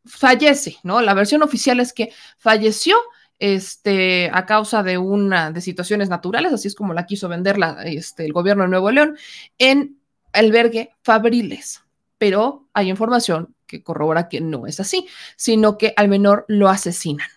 fallece, 0.06 0.78
¿no? 0.84 1.02
La 1.02 1.14
versión 1.14 1.44
oficial 1.44 1.80
es 1.80 1.94
que 1.94 2.12
falleció 2.38 2.98
este, 3.38 4.30
a 4.34 4.46
causa 4.46 4.84
de 4.84 4.98
una 4.98 5.52
de 5.52 5.62
situaciones 5.62 6.10
naturales, 6.10 6.54
así 6.54 6.68
es 6.68 6.76
como 6.76 6.94
la 6.94 7.06
quiso 7.06 7.30
vender 7.30 7.58
este, 7.86 8.26
el 8.26 8.34
gobierno 8.34 8.64
de 8.64 8.70
Nuevo 8.70 8.92
León, 8.92 9.18
en 9.58 9.98
albergue 10.34 10.92
Fabriles. 11.02 11.84
Pero 12.18 12.68
hay 12.74 12.90
información 12.90 13.56
que 13.66 13.82
corrobora 13.82 14.28
que 14.28 14.42
no 14.42 14.68
es 14.68 14.80
así, 14.82 15.08
sino 15.38 15.78
que 15.78 15.94
al 15.96 16.10
menor 16.10 16.44
lo 16.50 16.68
asesinan. 16.68 17.30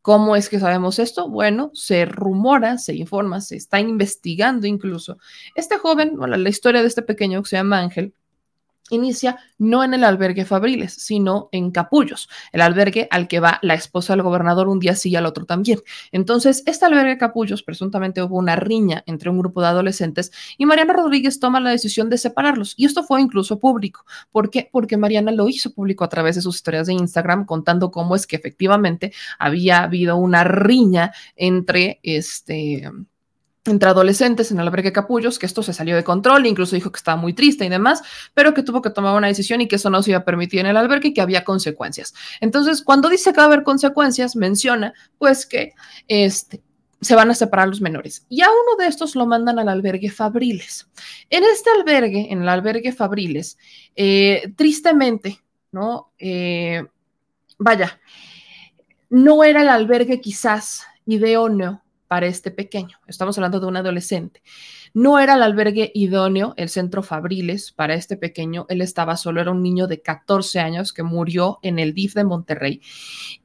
¿Cómo 0.00 0.34
es 0.34 0.48
que 0.48 0.58
sabemos 0.58 0.98
esto? 0.98 1.28
Bueno, 1.28 1.70
se 1.74 2.06
rumora, 2.06 2.78
se 2.78 2.94
informa, 2.94 3.40
se 3.40 3.56
está 3.56 3.78
investigando 3.78 4.66
incluso. 4.66 5.18
Este 5.54 5.76
joven, 5.78 6.16
la 6.18 6.48
historia 6.48 6.80
de 6.80 6.88
este 6.88 7.02
pequeño 7.02 7.42
que 7.42 7.50
se 7.50 7.56
llama 7.56 7.78
Ángel, 7.78 8.14
inicia 8.90 9.38
no 9.58 9.84
en 9.84 9.94
el 9.94 10.04
albergue 10.04 10.44
Fabriles, 10.44 10.92
sino 10.94 11.48
en 11.52 11.70
Capullos, 11.70 12.28
el 12.52 12.60
albergue 12.60 13.08
al 13.10 13.28
que 13.28 13.40
va 13.40 13.58
la 13.62 13.74
esposa 13.74 14.12
del 14.12 14.22
gobernador 14.22 14.68
un 14.68 14.78
día 14.78 14.94
sí 14.94 15.10
y 15.10 15.16
al 15.16 15.26
otro 15.26 15.46
también. 15.46 15.80
Entonces, 16.10 16.62
este 16.66 16.86
albergue 16.86 17.18
Capullos, 17.18 17.62
presuntamente 17.62 18.22
hubo 18.22 18.36
una 18.36 18.56
riña 18.56 19.02
entre 19.06 19.30
un 19.30 19.38
grupo 19.38 19.60
de 19.60 19.68
adolescentes 19.68 20.32
y 20.58 20.66
Mariana 20.66 20.92
Rodríguez 20.92 21.40
toma 21.40 21.60
la 21.60 21.70
decisión 21.70 22.10
de 22.10 22.18
separarlos. 22.18 22.74
Y 22.76 22.86
esto 22.86 23.04
fue 23.04 23.20
incluso 23.20 23.58
público. 23.58 24.04
¿Por 24.30 24.50
qué? 24.50 24.68
Porque 24.70 24.96
Mariana 24.96 25.32
lo 25.32 25.48
hizo 25.48 25.72
público 25.72 26.04
a 26.04 26.08
través 26.08 26.36
de 26.36 26.42
sus 26.42 26.56
historias 26.56 26.86
de 26.86 26.94
Instagram 26.94 27.46
contando 27.46 27.90
cómo 27.90 28.16
es 28.16 28.26
que 28.26 28.36
efectivamente 28.36 29.12
había 29.38 29.82
habido 29.82 30.16
una 30.16 30.44
riña 30.44 31.12
entre 31.36 32.00
este 32.02 32.90
entre 33.64 33.88
adolescentes 33.88 34.50
en 34.50 34.58
el 34.58 34.66
albergue 34.66 34.92
Capullos, 34.92 35.38
que 35.38 35.46
esto 35.46 35.62
se 35.62 35.72
salió 35.72 35.94
de 35.94 36.02
control, 36.02 36.46
incluso 36.46 36.74
dijo 36.74 36.90
que 36.90 36.96
estaba 36.96 37.16
muy 37.16 37.32
triste 37.32 37.64
y 37.64 37.68
demás, 37.68 38.02
pero 38.34 38.54
que 38.54 38.62
tuvo 38.62 38.82
que 38.82 38.90
tomar 38.90 39.16
una 39.16 39.28
decisión 39.28 39.60
y 39.60 39.68
que 39.68 39.76
eso 39.76 39.88
no 39.88 40.02
se 40.02 40.10
iba 40.10 40.18
a 40.18 40.24
permitir 40.24 40.60
en 40.60 40.66
el 40.66 40.76
albergue 40.76 41.08
y 41.08 41.14
que 41.14 41.20
había 41.20 41.44
consecuencias. 41.44 42.12
Entonces, 42.40 42.82
cuando 42.82 43.08
dice 43.08 43.32
que 43.32 43.36
va 43.36 43.44
a 43.44 43.46
haber 43.46 43.62
consecuencias, 43.62 44.34
menciona 44.34 44.92
pues 45.18 45.46
que 45.46 45.74
este, 46.08 46.60
se 47.00 47.14
van 47.14 47.30
a 47.30 47.34
separar 47.34 47.68
los 47.68 47.80
menores. 47.80 48.26
Y 48.28 48.42
a 48.42 48.48
uno 48.48 48.76
de 48.78 48.88
estos 48.88 49.14
lo 49.14 49.26
mandan 49.26 49.60
al 49.60 49.68
albergue 49.68 50.10
Fabriles. 50.10 50.88
En 51.30 51.44
este 51.44 51.70
albergue, 51.70 52.32
en 52.32 52.42
el 52.42 52.48
albergue 52.48 52.92
Fabriles, 52.92 53.58
eh, 53.94 54.52
tristemente, 54.56 55.40
¿no? 55.70 56.12
Eh, 56.18 56.84
vaya, 57.58 58.00
no 59.08 59.44
era 59.44 59.62
el 59.62 59.68
albergue 59.68 60.20
quizás 60.20 60.84
idóneo 61.06 61.82
para 62.12 62.26
este 62.26 62.50
pequeño. 62.50 62.98
Estamos 63.06 63.38
hablando 63.38 63.58
de 63.58 63.64
un 63.64 63.78
adolescente. 63.78 64.42
No 64.92 65.18
era 65.18 65.32
el 65.32 65.42
albergue 65.42 65.90
idóneo, 65.94 66.52
el 66.58 66.68
centro 66.68 67.02
Fabriles, 67.02 67.72
para 67.72 67.94
este 67.94 68.18
pequeño. 68.18 68.66
Él 68.68 68.82
estaba 68.82 69.16
solo, 69.16 69.40
era 69.40 69.50
un 69.50 69.62
niño 69.62 69.86
de 69.86 70.02
14 70.02 70.60
años 70.60 70.92
que 70.92 71.02
murió 71.02 71.58
en 71.62 71.78
el 71.78 71.94
DIF 71.94 72.12
de 72.12 72.24
Monterrey. 72.24 72.82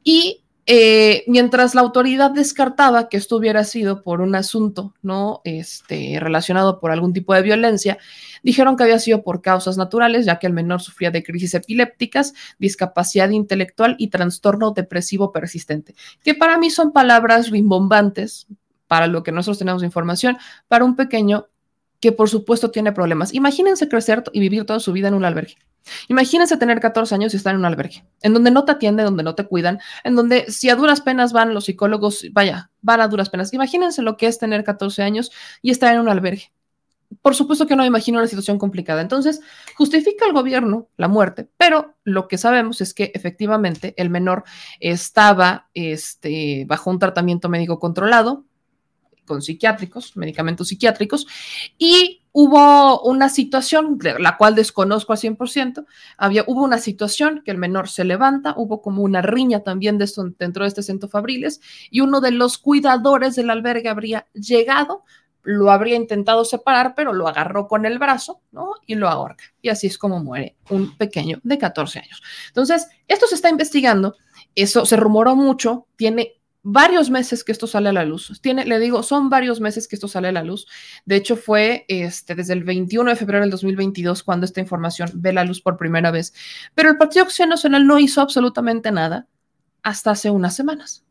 Y 0.04 0.44
eh, 0.70 1.24
mientras 1.28 1.76
la 1.76 1.82
autoridad 1.82 2.32
descartaba 2.32 3.08
que 3.08 3.16
esto 3.16 3.38
hubiera 3.38 3.64
sido 3.64 4.04
por 4.04 4.20
un 4.20 4.36
asunto 4.36 4.94
no 5.02 5.40
este, 5.46 6.20
relacionado 6.20 6.82
por 6.82 6.92
algún 6.92 7.14
tipo 7.14 7.34
de 7.34 7.42
violencia, 7.42 7.98
dijeron 8.44 8.76
que 8.76 8.84
había 8.84 9.00
sido 9.00 9.24
por 9.24 9.42
causas 9.42 9.78
naturales, 9.78 10.26
ya 10.26 10.40
que 10.40 10.48
el 10.48 10.52
menor 10.52 10.82
sufría 10.82 11.10
de 11.10 11.24
crisis 11.24 11.54
epilépticas, 11.54 12.34
discapacidad 12.60 13.30
intelectual 13.30 13.96
y 13.98 14.10
trastorno 14.10 14.72
depresivo 14.72 15.32
persistente, 15.32 15.96
que 16.22 16.36
para 16.36 16.58
mí 16.58 16.70
son 16.70 16.92
palabras 16.92 17.50
rimbombantes 17.50 18.48
para 18.88 19.08
lo 19.08 19.24
que 19.24 19.32
nosotros 19.32 19.60
tenemos 19.60 19.84
información, 19.84 20.38
para 20.68 20.84
un 20.84 20.98
pequeño 20.98 21.48
que 22.00 22.12
por 22.12 22.30
supuesto 22.30 22.72
tiene 22.72 22.92
problemas. 22.92 23.34
Imagínense 23.34 23.90
crecer 23.90 24.24
y 24.34 24.40
vivir 24.40 24.66
toda 24.66 24.80
su 24.80 24.92
vida 24.94 25.08
en 25.08 25.14
un 25.14 25.26
albergue. 25.26 25.56
Imagínense 26.08 26.58
tener 26.58 26.80
14 26.80 27.16
años 27.16 27.34
y 27.34 27.38
estar 27.38 27.54
en 27.54 27.60
un 27.60 27.66
albergue, 27.66 28.04
en 28.22 28.34
donde 28.34 28.52
no 28.52 28.66
te 28.66 28.74
atienden, 28.74 29.06
donde 29.06 29.24
no 29.24 29.36
te 29.36 29.46
cuidan, 29.46 29.80
en 30.04 30.16
donde 30.16 30.52
si 30.52 30.70
a 30.70 30.76
duras 30.76 31.02
penas 31.02 31.34
van 31.34 31.54
los 31.54 31.66
psicólogos, 31.66 32.26
vaya, 32.32 32.70
van 32.82 33.02
a 33.02 33.08
duras 33.08 33.30
penas. 33.30 33.54
Imagínense 33.54 34.02
lo 34.02 34.18
que 34.18 34.28
es 34.28 34.38
tener 34.38 34.64
14 34.64 35.02
años 35.04 35.32
y 35.62 35.72
estar 35.72 35.94
en 35.94 36.02
un 36.02 36.10
albergue. 36.10 36.52
Por 37.22 37.36
supuesto 37.36 37.68
que 37.68 37.76
no 37.76 37.84
me 37.84 37.88
imagino 37.88 38.20
una 38.20 38.28
situación 38.28 38.58
complicada. 38.58 39.02
Entonces, 39.02 39.40
justifica 39.76 40.26
el 40.26 40.34
gobierno 40.34 40.90
la 40.98 41.08
muerte, 41.08 41.48
pero 41.58 41.96
lo 42.04 42.28
que 42.28 42.38
sabemos 42.38 42.82
es 42.82 42.94
que 42.94 43.12
efectivamente 43.16 43.94
el 43.98 44.10
menor 44.10 44.44
estaba 44.82 45.70
este, 45.74 46.66
bajo 46.68 46.90
un 46.90 47.00
tratamiento 47.00 47.48
médico 47.48 47.80
controlado, 47.80 48.46
con 49.28 49.44
psiquiátricos, 49.44 50.18
medicamentos 50.18 50.70
psiquiátricos, 50.70 51.28
y 51.78 52.24
hubo 52.32 53.02
una 53.02 53.30
situación, 53.30 54.00
la 54.20 54.38
cual 54.38 54.56
desconozco 54.56 55.14
al 55.14 55.20
100%, 55.20 55.86
había, 56.18 56.44
hubo 56.48 56.64
una 56.64 56.80
situación 56.80 57.42
que 57.46 57.52
el 57.52 57.58
menor 57.58 57.90
se 57.90 58.04
levanta, 58.04 58.54
hubo 58.58 58.82
como 58.82 59.04
una 59.04 59.22
riña 59.22 59.60
también 59.60 59.98
de 59.98 60.10
dentro 60.40 60.64
de 60.64 60.70
este 60.70 60.84
centro 60.84 61.10
Fabriles, 61.10 61.62
y 61.92 62.02
uno 62.02 62.22
de 62.22 62.32
los 62.32 62.58
cuidadores 62.58 63.36
del 63.36 63.50
albergue 63.50 63.90
habría 63.90 64.26
llegado, 64.34 65.04
lo 65.48 65.72
habría 65.72 65.96
intentado 65.96 66.44
separar, 66.44 66.94
pero 66.94 67.14
lo 67.14 67.28
agarró 67.28 67.70
con 67.70 67.86
el 67.86 68.00
brazo, 68.00 68.42
¿no? 68.52 68.74
Y 68.86 68.96
lo 68.96 69.08
ahorca. 69.08 69.46
Y 69.62 69.70
así 69.70 69.88
es 69.88 69.98
como 69.98 70.22
muere 70.22 70.58
un 70.70 70.98
pequeño 70.98 71.40
de 71.42 71.58
14 71.58 72.00
años. 72.00 72.22
Entonces, 72.50 72.88
esto 73.08 73.28
se 73.28 73.36
está 73.36 73.50
investigando, 73.50 74.18
eso 74.56 74.86
se 74.86 74.98
rumoró 74.98 75.38
mucho, 75.38 75.88
tiene 75.96 76.37
varios 76.70 77.10
meses 77.10 77.46
que 77.46 77.54
esto 77.54 77.66
sale 77.66 77.88
a 77.88 77.94
la 77.94 78.04
luz. 78.04 78.42
Tiene, 78.42 78.66
le 78.66 78.78
digo, 78.80 79.02
son 79.02 79.30
varios 79.30 79.62
meses 79.62 79.88
que 79.88 79.96
esto 79.96 80.10
sale 80.10 80.28
a 80.28 80.32
la 80.34 80.44
luz. 80.44 80.68
De 81.06 81.16
hecho, 81.16 81.38
fue 81.38 81.86
este, 81.88 82.36
desde 82.36 82.52
el 82.52 82.66
21 82.66 83.10
de 83.10 83.16
febrero 83.16 83.42
del 83.42 83.52
2022 83.52 84.22
cuando 84.22 84.46
esta 84.46 84.60
información 84.60 85.10
ve 85.14 85.32
la 85.32 85.46
luz 85.46 85.62
por 85.62 85.78
primera 85.78 86.12
vez. 86.12 86.34
Pero 86.76 86.90
el 86.90 86.98
Partido 86.98 87.24
Acción 87.24 87.48
Nacional 87.48 87.88
no 87.88 88.00
hizo 88.00 88.20
absolutamente 88.20 88.92
nada 88.92 89.28
hasta 89.82 90.12
hace 90.12 90.30
unas 90.30 90.58
semanas. 90.58 91.06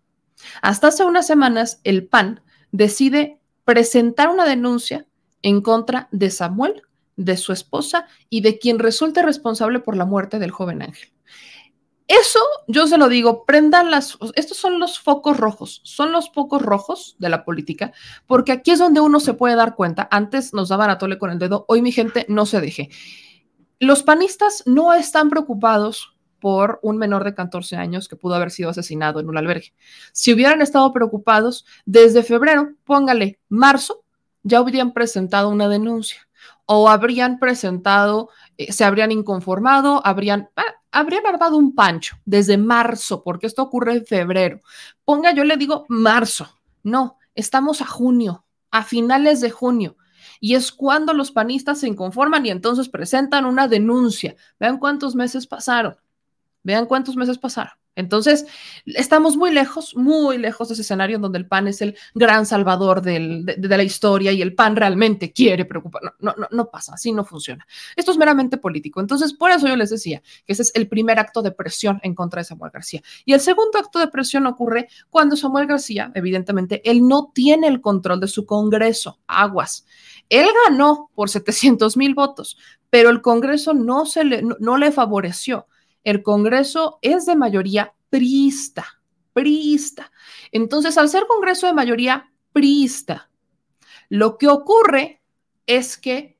Hasta 0.60 0.88
hace 0.88 1.04
unas 1.04 1.26
semanas, 1.26 1.80
el 1.84 2.06
PAN 2.06 2.42
decide 2.70 3.40
presentar 3.64 4.28
una 4.28 4.44
denuncia 4.44 5.06
en 5.40 5.62
contra 5.62 6.08
de 6.10 6.28
Samuel, 6.30 6.82
de 7.16 7.38
su 7.38 7.54
esposa 7.54 8.06
y 8.28 8.42
de 8.42 8.58
quien 8.58 8.78
resulte 8.78 9.22
responsable 9.22 9.80
por 9.80 9.96
la 9.96 10.04
muerte 10.04 10.38
del 10.38 10.50
joven 10.50 10.82
Ángel. 10.82 11.15
Eso 12.08 12.38
yo 12.68 12.86
se 12.86 12.98
lo 12.98 13.08
digo, 13.08 13.44
prendan 13.44 13.90
las, 13.90 14.16
estos 14.36 14.56
son 14.56 14.78
los 14.78 15.00
focos 15.00 15.36
rojos, 15.36 15.80
son 15.82 16.12
los 16.12 16.30
focos 16.30 16.62
rojos 16.62 17.16
de 17.18 17.28
la 17.28 17.44
política, 17.44 17.92
porque 18.26 18.52
aquí 18.52 18.70
es 18.70 18.78
donde 18.78 19.00
uno 19.00 19.18
se 19.18 19.34
puede 19.34 19.56
dar 19.56 19.74
cuenta. 19.74 20.08
Antes 20.12 20.54
nos 20.54 20.68
daban 20.68 20.90
a 20.90 20.98
tole 20.98 21.18
con 21.18 21.30
el 21.30 21.40
dedo, 21.40 21.64
hoy 21.68 21.82
mi 21.82 21.90
gente 21.90 22.24
no 22.28 22.46
se 22.46 22.60
deje. 22.60 22.90
Los 23.80 24.04
panistas 24.04 24.62
no 24.66 24.94
están 24.94 25.30
preocupados 25.30 26.16
por 26.38 26.78
un 26.82 26.96
menor 26.96 27.24
de 27.24 27.34
14 27.34 27.76
años 27.76 28.08
que 28.08 28.16
pudo 28.16 28.34
haber 28.34 28.52
sido 28.52 28.70
asesinado 28.70 29.18
en 29.18 29.28
un 29.28 29.36
albergue. 29.36 29.72
Si 30.12 30.32
hubieran 30.32 30.62
estado 30.62 30.92
preocupados, 30.92 31.66
desde 31.86 32.22
febrero, 32.22 32.74
póngale 32.84 33.40
marzo, 33.48 34.04
ya 34.44 34.60
hubieran 34.60 34.92
presentado 34.92 35.48
una 35.48 35.68
denuncia 35.68 36.20
o 36.66 36.88
habrían 36.88 37.38
presentado, 37.38 38.28
eh, 38.58 38.72
se 38.72 38.84
habrían 38.84 39.12
inconformado, 39.12 40.02
habrían, 40.04 40.50
ah, 40.56 40.62
habrían 40.90 41.26
armado 41.26 41.56
un 41.56 41.74
pancho 41.74 42.16
desde 42.24 42.58
marzo, 42.58 43.22
porque 43.22 43.46
esto 43.46 43.62
ocurre 43.62 43.94
en 43.94 44.06
febrero. 44.06 44.60
Ponga, 45.04 45.32
yo 45.32 45.44
le 45.44 45.56
digo 45.56 45.86
marzo. 45.88 46.48
No, 46.82 47.18
estamos 47.34 47.80
a 47.82 47.86
junio, 47.86 48.44
a 48.70 48.82
finales 48.82 49.40
de 49.40 49.50
junio. 49.50 49.96
Y 50.40 50.54
es 50.54 50.72
cuando 50.72 51.12
los 51.12 51.30
panistas 51.30 51.80
se 51.80 51.88
inconforman 51.88 52.44
y 52.46 52.50
entonces 52.50 52.88
presentan 52.88 53.44
una 53.46 53.68
denuncia. 53.68 54.36
Vean 54.58 54.78
cuántos 54.78 55.14
meses 55.14 55.46
pasaron. 55.46 55.96
Vean 56.62 56.86
cuántos 56.86 57.16
meses 57.16 57.38
pasaron. 57.38 57.74
Entonces, 57.96 58.46
estamos 58.84 59.38
muy 59.38 59.50
lejos, 59.50 59.96
muy 59.96 60.36
lejos 60.36 60.68
de 60.68 60.74
ese 60.74 60.82
escenario 60.82 61.16
en 61.16 61.22
donde 61.22 61.38
el 61.38 61.46
PAN 61.46 61.66
es 61.66 61.80
el 61.80 61.96
gran 62.14 62.44
salvador 62.44 63.00
de, 63.00 63.56
la 63.56 63.82
historia 63.82 64.32
y 64.32 64.42
el 64.42 64.54
PAN 64.54 64.76
realmente 64.76 65.32
quiere 65.32 65.64
preocupar. 65.64 66.02
No, 66.20 66.34
no, 66.36 66.46
no 66.50 66.70
pasa, 66.70 66.92
así 66.94 67.10
no 67.12 67.24
funciona. 67.24 67.66
Esto 67.96 68.12
es 68.12 68.18
meramente 68.18 68.58
político. 68.58 69.00
Entonces, 69.00 69.32
por 69.32 69.50
eso 69.50 69.66
yo 69.66 69.76
les 69.76 69.88
decía 69.88 70.22
que 70.44 70.52
ese 70.52 70.62
es 70.62 70.72
el 70.74 70.88
primer 70.88 71.18
acto 71.18 71.40
de 71.40 71.52
presión 71.52 71.98
en 72.02 72.14
contra 72.14 72.40
de 72.40 72.44
Samuel 72.44 72.70
García. 72.70 73.02
Y 73.24 73.32
el 73.32 73.40
segundo 73.40 73.78
acto 73.78 73.98
de 73.98 74.08
presión 74.08 74.46
ocurre 74.46 74.88
cuando 75.08 75.34
Samuel 75.34 75.66
García, 75.66 76.12
evidentemente, 76.14 76.82
él 76.84 77.08
no 77.08 77.32
tiene 77.34 77.66
el 77.66 77.80
control 77.80 78.20
de 78.20 78.28
su 78.28 78.44
Congreso. 78.44 79.20
Aguas. 79.26 79.86
Él 80.28 80.46
ganó 80.68 81.10
por 81.14 81.30
700 81.30 81.96
mil 81.96 82.14
votos, 82.14 82.58
pero 82.90 83.08
el 83.08 83.22
Congreso 83.22 83.72
no, 83.72 84.04
se 84.04 84.24
le, 84.24 84.42
no 84.42 84.76
le 84.76 84.92
favoreció 84.92 85.66
el 86.06 86.22
Congreso 86.22 87.00
es 87.02 87.26
de 87.26 87.34
mayoría 87.34 87.92
priista, 88.10 89.02
priista. 89.32 90.12
Entonces, 90.52 90.96
al 90.98 91.08
ser 91.08 91.26
Congreso 91.26 91.66
de 91.66 91.72
mayoría 91.72 92.32
priista, 92.52 93.28
lo 94.08 94.38
que 94.38 94.46
ocurre 94.46 95.20
es 95.66 95.98
que 95.98 96.38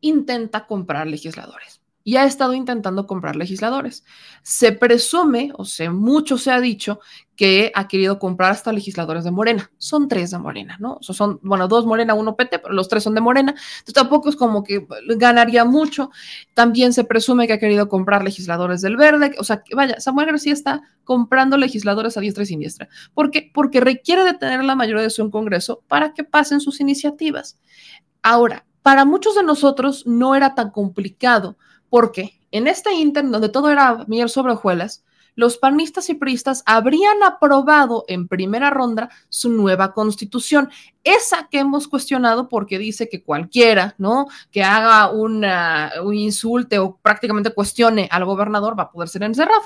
intenta 0.00 0.66
comprar 0.66 1.06
legisladores 1.06 1.80
y 2.04 2.16
ha 2.16 2.24
estado 2.24 2.52
intentando 2.52 3.06
comprar 3.06 3.34
legisladores. 3.34 4.04
Se 4.42 4.72
presume, 4.72 5.52
o 5.56 5.64
sea, 5.64 5.90
mucho 5.90 6.36
se 6.36 6.50
ha 6.50 6.60
dicho, 6.60 7.00
que 7.34 7.72
ha 7.74 7.88
querido 7.88 8.18
comprar 8.18 8.52
hasta 8.52 8.72
legisladores 8.72 9.24
de 9.24 9.30
Morena. 9.30 9.72
Son 9.78 10.06
tres 10.06 10.30
de 10.30 10.38
Morena, 10.38 10.76
¿no? 10.78 10.98
O 11.00 11.12
son, 11.12 11.40
bueno, 11.42 11.66
dos 11.66 11.86
Morena, 11.86 12.14
uno 12.14 12.36
PT, 12.36 12.60
pero 12.60 12.74
los 12.74 12.88
tres 12.88 13.02
son 13.02 13.14
de 13.14 13.22
Morena. 13.22 13.52
Entonces 13.52 13.94
tampoco 13.94 14.28
es 14.28 14.36
como 14.36 14.62
que 14.62 14.86
ganaría 15.16 15.64
mucho. 15.64 16.10
También 16.52 16.92
se 16.92 17.04
presume 17.04 17.46
que 17.46 17.54
ha 17.54 17.58
querido 17.58 17.88
comprar 17.88 18.22
legisladores 18.22 18.82
del 18.82 18.96
Verde. 18.96 19.34
O 19.38 19.44
sea, 19.44 19.64
vaya, 19.74 19.98
Samuel 19.98 20.26
García 20.26 20.52
está 20.52 20.82
comprando 21.04 21.56
legisladores 21.56 22.16
a 22.16 22.20
diestra 22.20 22.44
y 22.44 22.46
siniestra. 22.46 22.88
¿Por 23.14 23.30
qué? 23.30 23.50
Porque 23.52 23.80
requiere 23.80 24.24
de 24.24 24.34
tener 24.34 24.62
la 24.62 24.76
mayoría 24.76 25.02
de 25.02 25.10
su 25.10 25.28
Congreso 25.30 25.82
para 25.88 26.12
que 26.12 26.22
pasen 26.22 26.60
sus 26.60 26.80
iniciativas. 26.80 27.58
Ahora, 28.22 28.66
para 28.82 29.06
muchos 29.06 29.34
de 29.34 29.42
nosotros 29.42 30.06
no 30.06 30.34
era 30.34 30.54
tan 30.54 30.70
complicado 30.70 31.56
porque 31.94 32.40
en 32.50 32.66
este 32.66 32.92
Inter, 32.92 33.30
donde 33.30 33.48
todo 33.48 33.70
era 33.70 34.04
miel 34.08 34.28
sobre 34.28 34.54
hojuelas, 34.54 35.04
los 35.36 35.58
panistas 35.58 36.10
y 36.10 36.14
priistas 36.14 36.64
habrían 36.66 37.22
aprobado 37.22 38.04
en 38.08 38.26
primera 38.26 38.68
ronda 38.70 39.10
su 39.28 39.48
nueva 39.48 39.92
constitución, 39.94 40.70
esa 41.04 41.46
que 41.48 41.60
hemos 41.60 41.86
cuestionado 41.86 42.48
porque 42.48 42.80
dice 42.80 43.08
que 43.08 43.22
cualquiera, 43.22 43.94
¿no? 43.96 44.26
Que 44.50 44.64
haga 44.64 45.12
una, 45.12 45.92
un 46.02 46.16
insulte 46.16 46.80
o 46.80 46.96
prácticamente 46.96 47.54
cuestione 47.54 48.08
al 48.10 48.24
gobernador 48.24 48.76
va 48.76 48.82
a 48.82 48.90
poder 48.90 49.08
ser 49.08 49.22
encerrado. 49.22 49.62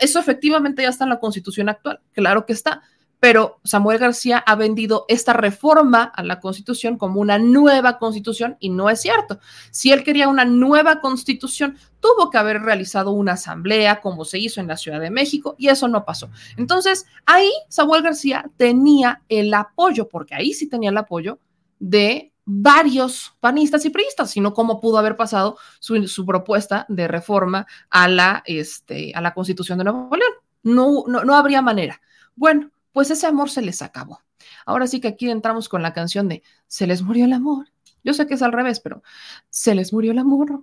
Eso 0.00 0.20
efectivamente 0.20 0.82
ya 0.82 0.90
está 0.90 1.04
en 1.04 1.10
la 1.10 1.18
constitución 1.18 1.70
actual, 1.70 1.98
claro 2.12 2.44
que 2.44 2.52
está, 2.52 2.82
pero 3.24 3.58
Samuel 3.64 3.96
García 3.96 4.44
ha 4.46 4.54
vendido 4.54 5.06
esta 5.08 5.32
reforma 5.32 6.02
a 6.02 6.22
la 6.22 6.40
constitución 6.40 6.98
como 6.98 7.22
una 7.22 7.38
nueva 7.38 7.96
constitución 7.96 8.58
y 8.60 8.68
no 8.68 8.90
es 8.90 9.00
cierto. 9.00 9.40
Si 9.70 9.90
él 9.92 10.04
quería 10.04 10.28
una 10.28 10.44
nueva 10.44 11.00
constitución, 11.00 11.78
tuvo 12.00 12.28
que 12.28 12.36
haber 12.36 12.60
realizado 12.60 13.12
una 13.12 13.32
asamblea 13.32 14.02
como 14.02 14.26
se 14.26 14.38
hizo 14.38 14.60
en 14.60 14.66
la 14.66 14.76
Ciudad 14.76 15.00
de 15.00 15.08
México 15.08 15.54
y 15.56 15.68
eso 15.68 15.88
no 15.88 16.04
pasó. 16.04 16.28
Entonces, 16.58 17.06
ahí 17.24 17.50
Samuel 17.70 18.02
García 18.02 18.44
tenía 18.58 19.22
el 19.30 19.54
apoyo, 19.54 20.06
porque 20.06 20.34
ahí 20.34 20.52
sí 20.52 20.68
tenía 20.68 20.90
el 20.90 20.98
apoyo 20.98 21.38
de 21.78 22.30
varios 22.44 23.34
panistas 23.40 23.86
y 23.86 23.88
priistas, 23.88 24.32
sino 24.32 24.52
cómo 24.52 24.82
pudo 24.82 24.98
haber 24.98 25.16
pasado 25.16 25.56
su, 25.80 26.26
propuesta 26.26 26.84
de 26.90 27.08
reforma 27.08 27.66
a 27.88 28.06
la, 28.06 28.42
este, 28.44 29.12
a 29.14 29.22
la 29.22 29.32
constitución 29.32 29.78
de 29.78 29.84
Nuevo 29.84 30.14
León. 30.14 30.32
No, 30.62 31.04
no, 31.06 31.24
no 31.24 31.34
habría 31.34 31.62
manera. 31.62 32.02
Bueno, 32.36 32.70
pues 32.94 33.10
ese 33.10 33.26
amor 33.26 33.50
se 33.50 33.60
les 33.60 33.82
acabó. 33.82 34.22
Ahora 34.64 34.86
sí 34.86 35.00
que 35.00 35.08
aquí 35.08 35.28
entramos 35.28 35.68
con 35.68 35.82
la 35.82 35.92
canción 35.92 36.28
de 36.28 36.44
Se 36.68 36.86
les 36.86 37.02
murió 37.02 37.24
el 37.24 37.32
amor. 37.32 37.72
Yo 38.04 38.14
sé 38.14 38.26
que 38.28 38.34
es 38.34 38.42
al 38.42 38.52
revés, 38.52 38.78
pero 38.78 39.02
se 39.50 39.74
les 39.74 39.92
murió 39.92 40.12
el 40.12 40.18
amor. 40.18 40.62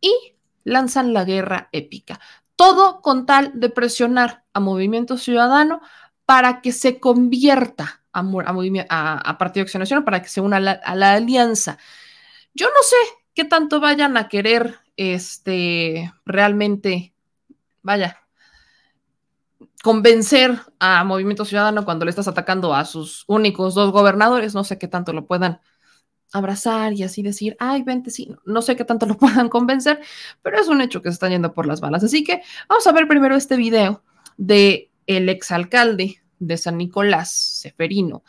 Y 0.00 0.34
lanzan 0.64 1.12
la 1.12 1.24
guerra 1.24 1.68
épica. 1.72 2.20
Todo 2.56 3.02
con 3.02 3.26
tal 3.26 3.52
de 3.54 3.68
presionar 3.68 4.44
a 4.54 4.60
Movimiento 4.60 5.18
Ciudadano 5.18 5.82
para 6.24 6.62
que 6.62 6.72
se 6.72 6.98
convierta 6.98 8.02
a, 8.14 9.36
Partido 9.38 9.64
Acción 9.64 9.80
Nacional, 9.80 10.04
para 10.04 10.22
que 10.22 10.28
se 10.28 10.40
una 10.40 10.56
a 10.56 10.60
la, 10.60 10.72
a 10.72 10.94
la, 10.94 11.12
alianza. 11.12 11.76
Yo 12.54 12.68
no 12.68 12.82
sé 12.82 12.96
qué 13.34 13.44
tanto 13.44 13.78
vayan 13.78 14.16
a 14.16 14.28
querer 14.28 14.78
este, 14.96 16.12
realmente, 16.24 17.12
vaya, 17.82 18.21
convencer 19.82 20.58
a 20.78 21.04
Movimiento 21.04 21.44
Ciudadano 21.44 21.84
cuando 21.84 22.04
le 22.04 22.10
estás 22.10 22.28
atacando 22.28 22.74
a 22.74 22.84
sus 22.84 23.24
únicos 23.26 23.74
dos 23.74 23.92
gobernadores, 23.92 24.54
no 24.54 24.64
sé 24.64 24.78
qué 24.78 24.88
tanto 24.88 25.12
lo 25.12 25.26
puedan 25.26 25.60
abrazar 26.32 26.92
y 26.94 27.02
así 27.02 27.22
decir, 27.22 27.56
ay, 27.58 27.82
vente, 27.82 28.10
sí, 28.10 28.34
no 28.44 28.62
sé 28.62 28.76
qué 28.76 28.84
tanto 28.84 29.06
lo 29.06 29.16
puedan 29.18 29.48
convencer, 29.48 30.00
pero 30.42 30.58
es 30.58 30.68
un 30.68 30.80
hecho 30.80 31.02
que 31.02 31.10
se 31.10 31.14
están 31.14 31.30
yendo 31.30 31.52
por 31.52 31.66
las 31.66 31.80
balas. 31.80 32.04
Así 32.04 32.24
que 32.24 32.42
vamos 32.68 32.86
a 32.86 32.92
ver 32.92 33.06
primero 33.06 33.34
este 33.36 33.56
video 33.56 34.02
de 34.36 34.90
el 35.06 35.28
exalcalde 35.28 36.22
de 36.38 36.56
San 36.56 36.78
Nicolás, 36.78 37.30
Seferino, 37.32 38.24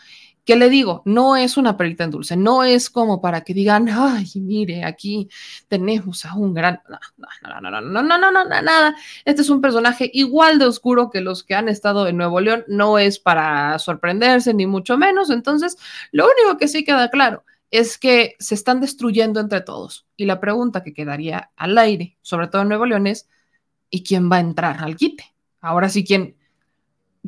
¿Qué 0.45 0.57
le 0.57 0.69
digo? 0.69 1.03
No 1.05 1.37
es 1.37 1.55
una 1.55 1.77
perita 1.77 2.03
en 2.03 2.11
dulce, 2.11 2.35
no 2.35 2.65
es 2.65 2.89
como 2.89 3.21
para 3.21 3.41
que 3.41 3.53
digan, 3.53 3.87
ay, 3.89 4.25
mire, 4.35 4.83
aquí 4.83 5.29
tenemos 5.69 6.25
a 6.25 6.35
un 6.35 6.53
gran. 6.53 6.81
No, 6.89 6.99
no, 7.41 7.61
no, 7.61 7.71
no, 7.71 7.81
no, 7.81 8.03
no, 8.03 8.17
no, 8.17 8.31
no, 8.31 8.43
no, 8.43 8.61
nada. 8.61 8.93
Este 9.23 9.41
es 9.41 9.49
un 9.49 9.61
personaje 9.61 10.11
igual 10.13 10.59
de 10.59 10.65
oscuro 10.65 11.09
que 11.09 11.21
los 11.21 11.45
que 11.45 11.55
han 11.55 11.69
estado 11.69 12.07
en 12.07 12.17
Nuevo 12.17 12.41
León, 12.41 12.65
no 12.67 12.97
es 12.99 13.19
para 13.19 13.79
sorprenderse, 13.79 14.53
ni 14.53 14.67
mucho 14.67 14.97
menos. 14.97 15.29
Entonces, 15.29 15.77
lo 16.11 16.25
único 16.25 16.57
que 16.57 16.67
sí 16.67 16.83
queda 16.83 17.09
claro 17.09 17.45
es 17.71 17.97
que 17.97 18.35
se 18.37 18.53
están 18.53 18.81
destruyendo 18.81 19.39
entre 19.39 19.61
todos. 19.61 20.05
Y 20.17 20.25
la 20.25 20.41
pregunta 20.41 20.83
que 20.83 20.93
quedaría 20.93 21.51
al 21.55 21.77
aire, 21.77 22.17
sobre 22.21 22.49
todo 22.49 22.63
en 22.63 22.67
Nuevo 22.67 22.85
León, 22.85 23.07
es: 23.07 23.29
¿y 23.89 24.03
quién 24.03 24.29
va 24.29 24.37
a 24.37 24.41
entrar 24.41 24.83
al 24.83 24.97
quite? 24.97 25.33
Ahora 25.61 25.87
sí, 25.87 26.03
¿quién, 26.03 26.35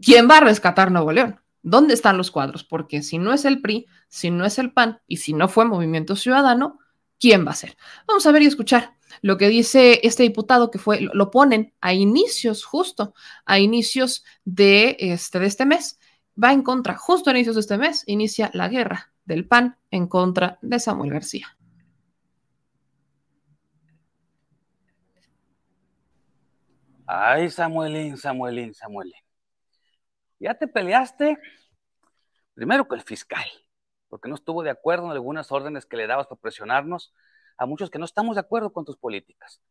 quién 0.01 0.30
va 0.30 0.39
a 0.39 0.41
rescatar 0.41 0.91
Nuevo 0.91 1.13
León? 1.13 1.39
¿Dónde 1.67 1.95
están 1.95 2.15
los 2.15 2.30
cuadros? 2.30 2.63
Porque 2.63 3.01
si 3.01 3.17
no 3.17 3.34
es 3.34 3.43
el 3.43 3.60
PRI, 3.60 3.88
si 4.08 4.30
no 4.30 4.45
es 4.45 4.60
el 4.60 4.71
PAN 4.71 5.01
y 5.08 5.17
si 5.17 5.34
no 5.34 5.47
fue 5.47 5.65
Movimiento 5.65 6.15
Ciudadano, 6.15 6.78
¿quién 7.19 7.43
va 7.43 7.51
a 7.51 7.56
ser? 7.56 7.75
Vamos 8.08 8.23
a 8.28 8.32
ver 8.32 8.43
y 8.43 8.45
escuchar 8.45 8.93
lo 9.23 9.36
que 9.38 9.47
dice 9.47 9.99
este 10.04 10.21
diputado 10.21 10.69
que 10.69 10.78
fue, 10.78 11.01
lo 11.01 11.32
ponen 11.32 11.73
a 11.82 11.95
inicios, 11.95 12.63
justo 12.63 13.15
a 13.45 13.58
inicios 13.58 14.23
de 14.43 14.95
este, 14.99 15.39
de 15.39 15.47
este 15.47 15.65
mes, 15.65 15.99
va 16.41 16.54
en 16.54 16.62
contra, 16.62 16.95
justo 16.97 17.32
a 17.32 17.34
inicios 17.34 17.56
de 17.56 17.62
este 17.62 17.80
mes, 17.80 18.04
inicia 18.06 18.51
la 18.54 18.67
guerra 18.67 19.12
del 19.25 19.47
PAN 19.47 19.75
en 19.89 20.06
contra 20.06 20.60
de 20.62 20.80
Samuel 20.80 21.10
García. 21.10 21.58
Ay, 27.08 27.49
Samuelín, 27.49 28.17
Samuelín, 28.17 28.71
Samuelín. 28.75 29.24
Ya 30.39 30.54
te 30.54 30.67
peleaste 30.67 31.38
primero 32.54 32.88
con 32.88 32.98
el 33.00 33.06
fiscal, 33.06 33.45
porque 34.10 34.30
no 34.30 34.36
estuvo 34.36 34.63
de 34.63 34.69
acuerdo 34.69 35.06
en 35.06 35.12
algunas 35.12 35.52
órdenes 35.52 35.86
que 35.86 35.98
le 35.98 36.08
dabas 36.08 36.28
para 36.28 36.41
presionarnos 36.41 37.13
a 37.58 37.65
muchos 37.65 37.89
que 37.89 38.00
no 38.00 38.06
estamos 38.06 38.36
de 38.36 38.41
acuerdo 38.41 38.74
con 38.74 38.86
tus 38.86 38.98
políticas. 38.98 39.62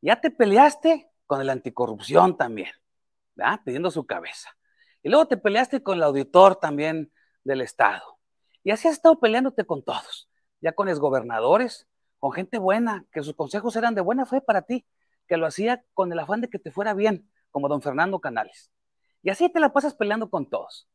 Ya 0.00 0.20
te 0.20 0.30
peleaste 0.30 1.10
con 1.26 1.40
el 1.40 1.50
anticorrupción 1.50 2.36
también, 2.36 2.70
¿verdad? 3.34 3.60
pidiendo 3.64 3.90
su 3.90 4.06
cabeza. 4.06 4.50
Y 5.02 5.08
luego 5.08 5.26
te 5.26 5.36
peleaste 5.36 5.82
con 5.82 5.98
el 5.98 6.02
auditor 6.02 6.56
también 6.56 7.12
del 7.44 7.60
Estado. 7.60 8.18
Y 8.64 8.70
así 8.70 8.88
has 8.88 8.94
estado 8.94 9.18
peleándote 9.18 9.64
con 9.64 9.82
todos, 9.82 10.28
ya 10.60 10.72
con 10.72 10.88
exgobernadores, 10.88 11.88
con 12.18 12.32
gente 12.32 12.58
buena, 12.58 13.04
que 13.12 13.22
sus 13.22 13.34
consejos 13.34 13.74
eran 13.76 13.94
de 13.94 14.00
buena 14.00 14.26
fe 14.26 14.40
para 14.40 14.62
ti, 14.62 14.86
que 15.26 15.36
lo 15.36 15.46
hacía 15.46 15.84
con 15.94 16.12
el 16.12 16.18
afán 16.18 16.40
de 16.40 16.48
que 16.48 16.58
te 16.58 16.70
fuera 16.70 16.94
bien, 16.94 17.28
como 17.50 17.68
don 17.68 17.82
Fernando 17.82 18.20
Canales. 18.20 18.70
Y 19.22 19.30
así 19.30 19.48
te 19.48 19.60
la 19.60 19.72
pasas 19.72 19.94
peleando 19.94 20.28
con 20.30 20.48
todos. 20.48 20.88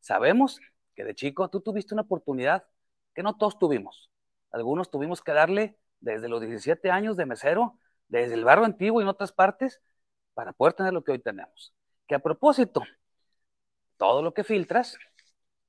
Sabemos 0.00 0.60
que 0.94 1.04
de 1.04 1.14
chico 1.14 1.48
tú 1.48 1.60
tuviste 1.60 1.94
una 1.94 2.02
oportunidad 2.02 2.64
que 3.14 3.22
no 3.22 3.36
todos 3.36 3.58
tuvimos. 3.58 4.10
Algunos 4.50 4.90
tuvimos 4.90 5.22
que 5.22 5.32
darle 5.32 5.78
desde 6.00 6.28
los 6.28 6.40
17 6.40 6.90
años 6.90 7.16
de 7.16 7.26
mesero, 7.26 7.78
desde 8.08 8.34
el 8.34 8.44
barrio 8.44 8.64
antiguo 8.64 9.00
y 9.00 9.04
en 9.04 9.08
otras 9.08 9.32
partes, 9.32 9.80
para 10.34 10.52
poder 10.52 10.74
tener 10.74 10.92
lo 10.92 11.02
que 11.04 11.12
hoy 11.12 11.18
tenemos. 11.18 11.74
Que 12.06 12.14
a 12.14 12.18
propósito, 12.18 12.82
todo 13.96 14.22
lo 14.22 14.34
que 14.34 14.44
filtras 14.44 14.96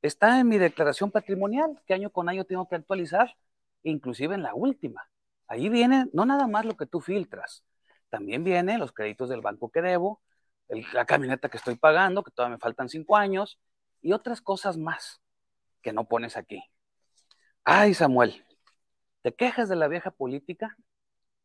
está 0.02 0.40
en 0.40 0.48
mi 0.48 0.58
declaración 0.58 1.12
patrimonial, 1.12 1.82
que 1.86 1.94
año 1.94 2.10
con 2.12 2.30
año 2.30 2.46
tengo 2.46 2.68
que 2.68 2.76
actualizar, 2.76 3.36
inclusive 3.84 4.36
en 4.36 4.44
la 4.44 4.54
última. 4.54 5.10
Ahí 5.48 5.70
viene 5.70 6.06
no 6.14 6.26
nada 6.26 6.48
más 6.48 6.66
lo 6.66 6.76
que 6.78 6.86
tú 6.86 7.02
filtras, 7.02 7.64
también 8.10 8.44
vienen 8.44 8.80
los 8.80 8.92
créditos 8.92 9.30
del 9.30 9.42
banco 9.42 9.70
que 9.70 9.82
debo, 9.82 10.22
la 10.70 11.06
camioneta 11.06 11.50
que 11.50 11.58
estoy 11.58 11.76
pagando, 11.76 12.24
que 12.24 12.32
todavía 12.32 12.58
me 12.58 12.60
faltan 12.60 12.90
cinco 12.90 13.16
años, 13.16 13.60
y 14.02 14.14
otras 14.14 14.42
cosas 14.42 14.78
más 14.78 15.22
que 15.82 15.94
no 15.94 16.08
pones 16.08 16.38
aquí. 16.38 16.64
Ay, 17.64 17.94
Samuel, 17.94 18.46
¿te 19.22 19.34
quejas 19.34 19.70
de 19.70 19.76
la 19.76 19.88
vieja 19.88 20.12
política? 20.12 20.78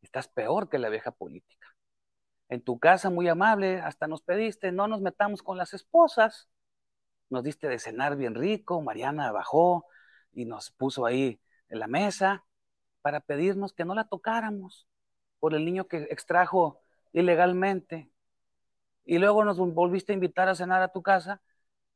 Estás 0.01 0.27
peor 0.27 0.69
que 0.69 0.79
la 0.79 0.89
vieja 0.89 1.11
política. 1.11 1.67
En 2.49 2.61
tu 2.61 2.79
casa, 2.79 3.09
muy 3.09 3.27
amable, 3.27 3.79
hasta 3.79 4.07
nos 4.07 4.21
pediste, 4.21 4.71
no 4.71 4.87
nos 4.87 5.01
metamos 5.01 5.41
con 5.41 5.57
las 5.57 5.73
esposas. 5.73 6.49
Nos 7.29 7.43
diste 7.43 7.67
de 7.67 7.79
cenar 7.79 8.15
bien 8.15 8.35
rico, 8.35 8.81
Mariana 8.81 9.31
bajó 9.31 9.85
y 10.33 10.45
nos 10.45 10.71
puso 10.71 11.05
ahí 11.05 11.39
en 11.69 11.79
la 11.79 11.87
mesa 11.87 12.45
para 13.01 13.21
pedirnos 13.21 13.73
que 13.73 13.85
no 13.85 13.95
la 13.95 14.05
tocáramos 14.05 14.87
por 15.39 15.55
el 15.55 15.65
niño 15.65 15.87
que 15.87 16.03
extrajo 16.09 16.81
ilegalmente. 17.11 18.12
Y 19.05 19.17
luego 19.17 19.43
nos 19.43 19.57
volviste 19.57 20.13
a 20.13 20.15
invitar 20.15 20.49
a 20.49 20.55
cenar 20.55 20.81
a 20.81 20.91
tu 20.91 21.01
casa 21.01 21.41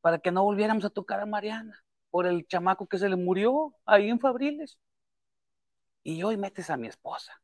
para 0.02 0.20
que 0.20 0.32
no 0.32 0.44
volviéramos 0.44 0.86
a 0.86 0.90
tocar 0.90 1.20
a 1.20 1.26
Mariana 1.26 1.84
por 2.10 2.26
el 2.26 2.48
chamaco 2.48 2.88
que 2.88 2.98
se 2.98 3.10
le 3.10 3.16
murió 3.16 3.76
ahí 3.86 4.10
en 4.10 4.20
Fabriles. 4.20 4.78
Y 6.04 6.24
hoy 6.24 6.38
metes 6.38 6.70
a 6.70 6.78
mi 6.78 6.88
esposa. 6.88 7.42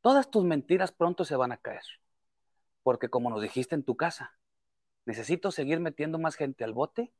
Todas 0.00 0.30
tus 0.30 0.44
mentiras 0.44 0.92
pronto 0.92 1.24
se 1.24 1.36
van 1.36 1.52
a 1.52 1.56
caer. 1.56 1.82
Porque 2.82 3.08
como 3.08 3.30
nos 3.30 3.42
dijiste 3.42 3.74
en 3.74 3.82
tu 3.82 3.96
casa, 3.96 4.38
necesito 5.04 5.50
seguir 5.50 5.80
metiendo 5.80 6.18
más 6.18 6.36
gente 6.36 6.64
al 6.64 6.74
bote 6.74 7.12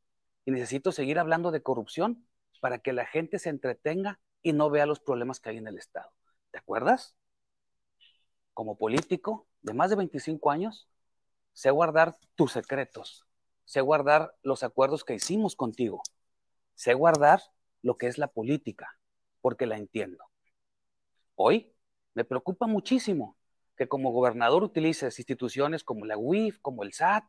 y 0.45 0.51
necesito 0.53 0.93
seguir 0.93 1.19
hablando 1.19 1.51
de 1.51 1.63
corrupción 1.63 2.27
para 2.61 2.79
que 2.79 2.93
la 2.93 3.07
gente 3.07 3.39
se 3.39 3.49
entretenga 3.49 4.21
y 4.43 4.53
no 4.53 4.71
vea 4.71 4.87
los 4.87 5.01
problemas 5.01 5.41
que 5.41 5.51
hay 5.51 5.57
en 5.57 5.67
el 5.67 5.79
Estado. 5.79 6.11
¿Te 6.51 6.59
acuerdas? 6.59 7.17
Como 8.55 8.79
político 8.79 9.47
de 9.63 9.75
más 9.75 9.91
de 9.91 9.97
25 9.97 10.51
años, 10.51 10.89
sé 11.57 11.71
guardar 11.71 12.15
tus 12.35 12.53
secretos, 12.53 13.27
sé 13.65 13.81
guardar 13.81 14.35
los 14.43 14.63
acuerdos 14.63 15.05
que 15.05 15.15
hicimos 15.15 15.57
contigo, 15.57 16.03
sé 16.75 16.93
guardar 16.93 17.41
lo 17.81 17.97
que 17.97 18.09
es 18.09 18.19
la 18.19 18.29
política, 18.29 18.99
porque 19.41 19.65
la 19.65 19.79
entiendo. 19.79 20.23
Hoy 21.35 21.73
me 22.13 22.27
preocupa 22.27 22.67
muchísimo 22.67 23.39
que 23.75 23.89
como 23.89 24.13
gobernador 24.13 24.65
utilices 24.65 25.19
instituciones 25.19 25.83
como 25.83 26.05
la 26.05 26.19
UIF, 26.19 26.59
como 26.61 26.83
el 26.83 26.93
SAT, 26.93 27.25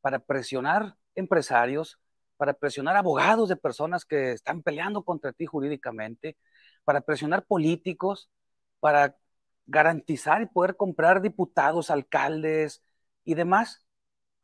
para 0.00 0.18
presionar 0.18 0.96
empresarios, 1.14 2.00
para 2.36 2.54
presionar 2.54 2.96
abogados 2.96 3.48
de 3.48 3.56
personas 3.56 4.04
que 4.04 4.32
están 4.32 4.62
peleando 4.64 5.04
contra 5.04 5.32
ti 5.32 5.46
jurídicamente, 5.46 6.36
para 6.82 7.02
presionar 7.02 7.46
políticos, 7.46 8.30
para 8.80 9.16
garantizar 9.66 10.42
y 10.42 10.46
poder 10.46 10.76
comprar 10.76 11.22
diputados, 11.22 11.88
alcaldes 11.88 12.82
y 13.24 13.34
demás, 13.34 13.86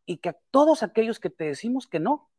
y 0.05 0.19
que 0.19 0.31
a 0.31 0.39
todos 0.51 0.83
aquellos 0.83 1.19
que 1.21 1.31
te 1.31 1.45
decimos 1.45 1.87
que 1.87 2.01
no, 2.01 2.31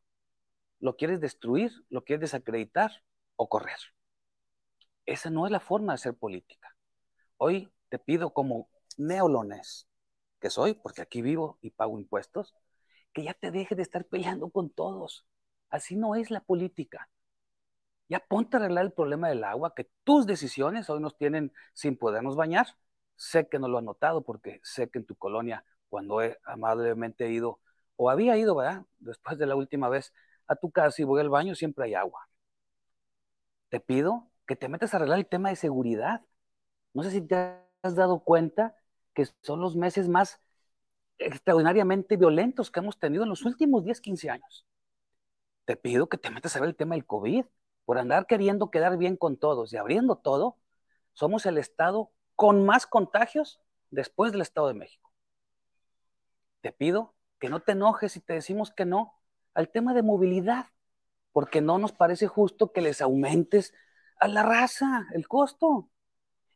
lo 0.79 0.95
quieres 0.95 1.19
destruir, 1.19 1.71
lo 1.89 2.03
quieres 2.03 2.21
desacreditar 2.21 3.03
o 3.35 3.49
correr. 3.49 3.79
Esa 5.05 5.29
no 5.29 5.45
es 5.45 5.51
la 5.51 5.59
forma 5.59 5.93
de 5.93 5.95
hacer 5.95 6.15
política. 6.15 6.75
Hoy 7.37 7.71
te 7.89 7.99
pido 7.99 8.33
como 8.33 8.69
neolones 8.97 9.87
que 10.39 10.49
soy, 10.49 10.73
porque 10.73 11.01
aquí 11.01 11.21
vivo 11.21 11.57
y 11.61 11.71
pago 11.71 11.97
impuestos, 11.97 12.55
que 13.13 13.23
ya 13.23 13.33
te 13.33 13.51
dejes 13.51 13.77
de 13.77 13.83
estar 13.83 14.05
peleando 14.05 14.49
con 14.49 14.69
todos. 14.69 15.25
Así 15.69 15.95
no 15.95 16.15
es 16.15 16.29
la 16.31 16.41
política. 16.41 17.09
Ya 18.09 18.19
ponte 18.19 18.55
a 18.57 18.59
arreglar 18.59 18.85
el 18.85 18.93
problema 18.93 19.29
del 19.29 19.43
agua, 19.43 19.73
que 19.75 19.89
tus 20.03 20.25
decisiones 20.25 20.89
hoy 20.89 21.01
nos 21.01 21.17
tienen 21.17 21.51
sin 21.73 21.97
podernos 21.97 22.35
bañar. 22.35 22.67
Sé 23.15 23.49
que 23.49 23.59
no 23.59 23.67
lo 23.67 23.79
han 23.79 23.85
notado 23.85 24.23
porque 24.23 24.61
sé 24.63 24.89
que 24.89 24.99
en 24.99 25.05
tu 25.05 25.15
colonia, 25.15 25.65
cuando 25.89 26.21
he 26.21 26.37
amablemente 26.45 27.29
ido, 27.31 27.59
o 27.95 28.09
había 28.09 28.37
ido, 28.37 28.55
¿verdad? 28.55 28.85
Después 28.99 29.37
de 29.37 29.47
la 29.47 29.55
última 29.55 29.89
vez 29.89 30.13
a 30.47 30.55
tu 30.55 30.71
casa 30.71 31.01
y 31.01 31.05
voy 31.05 31.21
al 31.21 31.29
baño, 31.29 31.55
siempre 31.55 31.85
hay 31.85 31.95
agua. 31.95 32.27
Te 33.69 33.79
pido 33.79 34.29
que 34.45 34.55
te 34.55 34.69
metas 34.69 34.93
a 34.93 34.97
arreglar 34.97 35.19
el 35.19 35.27
tema 35.27 35.49
de 35.49 35.55
seguridad. 35.55 36.21
No 36.93 37.03
sé 37.03 37.11
si 37.11 37.21
te 37.21 37.35
has 37.81 37.95
dado 37.95 38.19
cuenta 38.23 38.75
que 39.13 39.27
son 39.43 39.61
los 39.61 39.75
meses 39.75 40.07
más 40.07 40.41
extraordinariamente 41.17 42.17
violentos 42.17 42.71
que 42.71 42.79
hemos 42.79 42.99
tenido 42.99 43.23
en 43.23 43.29
los 43.29 43.45
últimos 43.45 43.83
10, 43.83 44.01
15 44.01 44.29
años. 44.29 44.65
Te 45.65 45.75
pido 45.75 46.07
que 46.07 46.17
te 46.17 46.29
metas 46.29 46.55
a 46.55 46.59
ver 46.59 46.69
el 46.69 46.75
tema 46.75 46.95
del 46.95 47.05
COVID 47.05 47.45
por 47.85 47.97
andar 47.97 48.27
queriendo 48.27 48.69
quedar 48.69 48.97
bien 48.97 49.17
con 49.17 49.37
todos 49.37 49.73
y 49.73 49.77
abriendo 49.77 50.17
todo, 50.17 50.57
somos 51.13 51.45
el 51.45 51.57
estado 51.57 52.11
con 52.35 52.65
más 52.65 52.85
contagios 52.85 53.59
después 53.89 54.31
del 54.31 54.41
Estado 54.41 54.67
de 54.67 54.73
México. 54.75 55.06
Te 56.67 56.73
pido 56.73 57.15
que 57.39 57.47
no 57.47 57.61
te 57.61 57.71
enojes 57.71 58.11
si 58.11 58.19
te 58.19 58.33
decimos 58.33 58.73
que 58.73 58.83
no 58.83 59.13
al 59.53 59.69
tema 59.69 59.93
de 59.93 60.03
movilidad, 60.03 60.65
porque 61.31 61.61
no 61.61 61.77
nos 61.77 61.93
parece 61.93 62.27
justo 62.27 62.73
que 62.73 62.81
les 62.81 62.99
aumentes 62.99 63.73
a 64.19 64.27
la 64.27 64.43
raza 64.43 65.07
el 65.13 65.29
costo, 65.29 65.89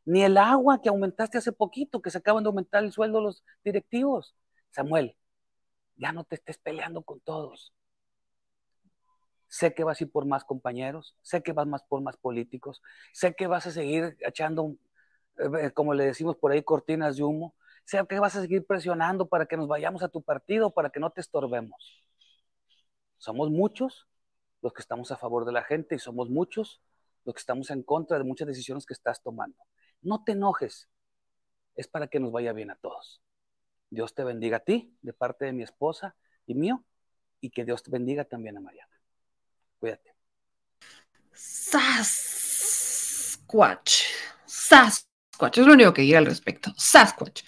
ni 0.04 0.22
el 0.24 0.36
agua 0.36 0.82
que 0.82 0.90
aumentaste 0.90 1.38
hace 1.38 1.54
poquito, 1.54 2.02
que 2.02 2.10
se 2.10 2.18
acaban 2.18 2.44
de 2.44 2.50
aumentar 2.50 2.84
el 2.84 2.92
sueldo 2.92 3.22
los 3.22 3.46
directivos. 3.64 4.36
Samuel, 4.72 5.16
ya 5.96 6.12
no 6.12 6.26
te 6.26 6.36
estés 6.36 6.58
peleando 6.58 7.04
con 7.04 7.22
todos. 7.22 7.74
Sé 9.48 9.74
que 9.74 9.86
vas 9.86 10.02
a 10.02 10.04
ir 10.04 10.12
por 10.12 10.26
más 10.26 10.44
compañeros, 10.44 11.16
sé 11.22 11.42
que 11.42 11.54
vas 11.54 11.68
más 11.68 11.84
por 11.84 12.02
más 12.02 12.18
políticos, 12.18 12.82
sé 13.14 13.34
que 13.34 13.48
vas 13.48 13.66
a 13.66 13.72
seguir 13.72 14.18
echando, 14.20 14.76
eh, 15.38 15.72
como 15.72 15.94
le 15.94 16.04
decimos 16.04 16.36
por 16.36 16.52
ahí, 16.52 16.64
cortinas 16.64 17.16
de 17.16 17.24
humo, 17.24 17.56
sé 17.86 18.06
que 18.08 18.20
vas 18.20 18.36
a 18.36 18.42
seguir 18.42 18.66
presionando 18.66 19.28
para 19.28 19.46
que 19.46 19.58
nos 19.58 19.68
vayamos 19.68 20.04
a 20.04 20.10
tu 20.10 20.22
partido, 20.22 20.72
para 20.72 20.90
que 20.90 21.00
no 21.00 21.10
te 21.10 21.22
estorbemos. 21.22 22.04
Somos 23.18 23.50
muchos 23.50 24.08
los 24.62 24.74
que 24.74 24.82
estamos 24.82 25.12
a 25.12 25.18
favor 25.18 25.46
de 25.46 25.52
la 25.52 25.64
gente 25.64 25.96
y 25.96 26.00
somos 26.00 26.30
muchos 26.30 26.82
los 27.26 27.36
que 27.36 27.40
estamos 27.40 27.70
en 27.70 27.84
contra 27.84 28.18
de 28.18 28.24
muchas 28.24 28.48
decisiones 28.48 28.86
que 28.86 28.94
estás 28.94 29.22
tomando. 29.22 29.58
No 30.02 30.24
te 30.24 30.32
enojes, 30.34 30.90
es 31.76 31.88
para 31.88 32.08
que 32.08 32.20
nos 32.20 32.32
vaya 32.32 32.54
bien 32.54 32.72
a 32.72 32.76
todos. 32.76 33.22
Dios 33.90 34.16
te 34.16 34.24
bendiga 34.24 34.58
a 34.58 34.62
ti, 34.62 34.98
de 35.02 35.14
parte 35.14 35.46
de 35.46 35.54
mi 35.54 35.64
esposa 35.64 36.16
y 36.46 36.56
mío, 36.56 36.84
y 37.42 37.50
que 37.52 37.66
Dios 37.66 37.84
te 37.84 37.92
bendiga 37.92 38.26
también 38.26 38.58
a 38.58 38.62
Mariana. 38.62 39.02
Cuídate. 39.80 40.16
Sasquatch. 41.34 42.22
Sasquatch. 44.46 45.11
Es 45.50 45.66
lo 45.66 45.74
único 45.74 45.94
que 45.94 46.04
diga 46.04 46.20
al 46.20 46.26
respecto. 46.26 46.74
Sasquatch. 46.78 47.44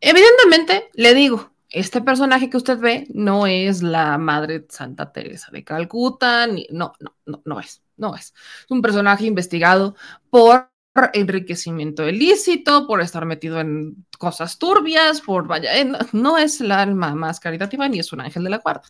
Evidentemente, 0.00 0.90
le 0.94 1.14
digo, 1.14 1.52
este 1.70 2.00
personaje 2.00 2.48
que 2.48 2.56
usted 2.56 2.78
ve 2.78 3.06
no 3.10 3.46
es 3.46 3.82
la 3.82 4.16
madre 4.18 4.66
Santa 4.68 5.12
Teresa 5.12 5.48
de 5.52 5.64
Calcuta, 5.64 6.46
ni, 6.46 6.66
no, 6.70 6.92
no, 7.00 7.16
no, 7.26 7.42
no 7.44 7.60
es, 7.60 7.82
no 7.96 8.14
es. 8.14 8.32
Es 8.64 8.70
un 8.70 8.82
personaje 8.82 9.26
investigado 9.26 9.96
por 10.30 10.70
enriquecimiento 11.12 12.08
ilícito, 12.08 12.86
por 12.86 13.00
estar 13.00 13.24
metido 13.24 13.60
en 13.60 14.06
cosas 14.18 14.58
turbias, 14.58 15.20
por 15.20 15.46
vaya, 15.46 15.76
eh, 15.76 15.92
no 16.12 16.38
es 16.38 16.60
el 16.60 16.72
alma 16.72 17.14
más 17.14 17.40
caritativa 17.40 17.88
ni 17.88 18.00
es 18.00 18.12
un 18.12 18.20
ángel 18.20 18.44
de 18.44 18.50
la 18.50 18.58
guarda. 18.58 18.82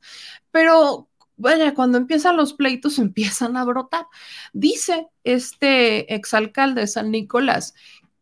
Pero 0.50 1.08
vaya, 1.38 1.74
cuando 1.74 1.96
empiezan 1.96 2.36
los 2.36 2.52
pleitos 2.52 2.98
empiezan 2.98 3.56
a 3.56 3.64
brotar. 3.64 4.06
Dice 4.52 5.08
este 5.24 6.14
exalcalde 6.14 6.82
de 6.82 6.86
San 6.86 7.10
Nicolás 7.10 7.74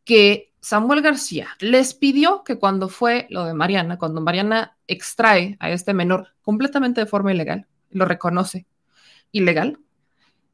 que 0.04 0.52
Samuel 0.60 1.02
García 1.02 1.48
les 1.58 1.94
pidió 1.94 2.44
que 2.44 2.58
cuando 2.58 2.88
fue 2.88 3.26
lo 3.30 3.44
de 3.44 3.54
Mariana, 3.54 3.98
cuando 3.98 4.20
Mariana 4.20 4.76
extrae 4.86 5.56
a 5.60 5.70
este 5.70 5.94
menor 5.94 6.34
completamente 6.42 7.00
de 7.00 7.06
forma 7.06 7.32
ilegal, 7.32 7.66
lo 7.90 8.04
reconoce 8.04 8.66
ilegal, 9.32 9.78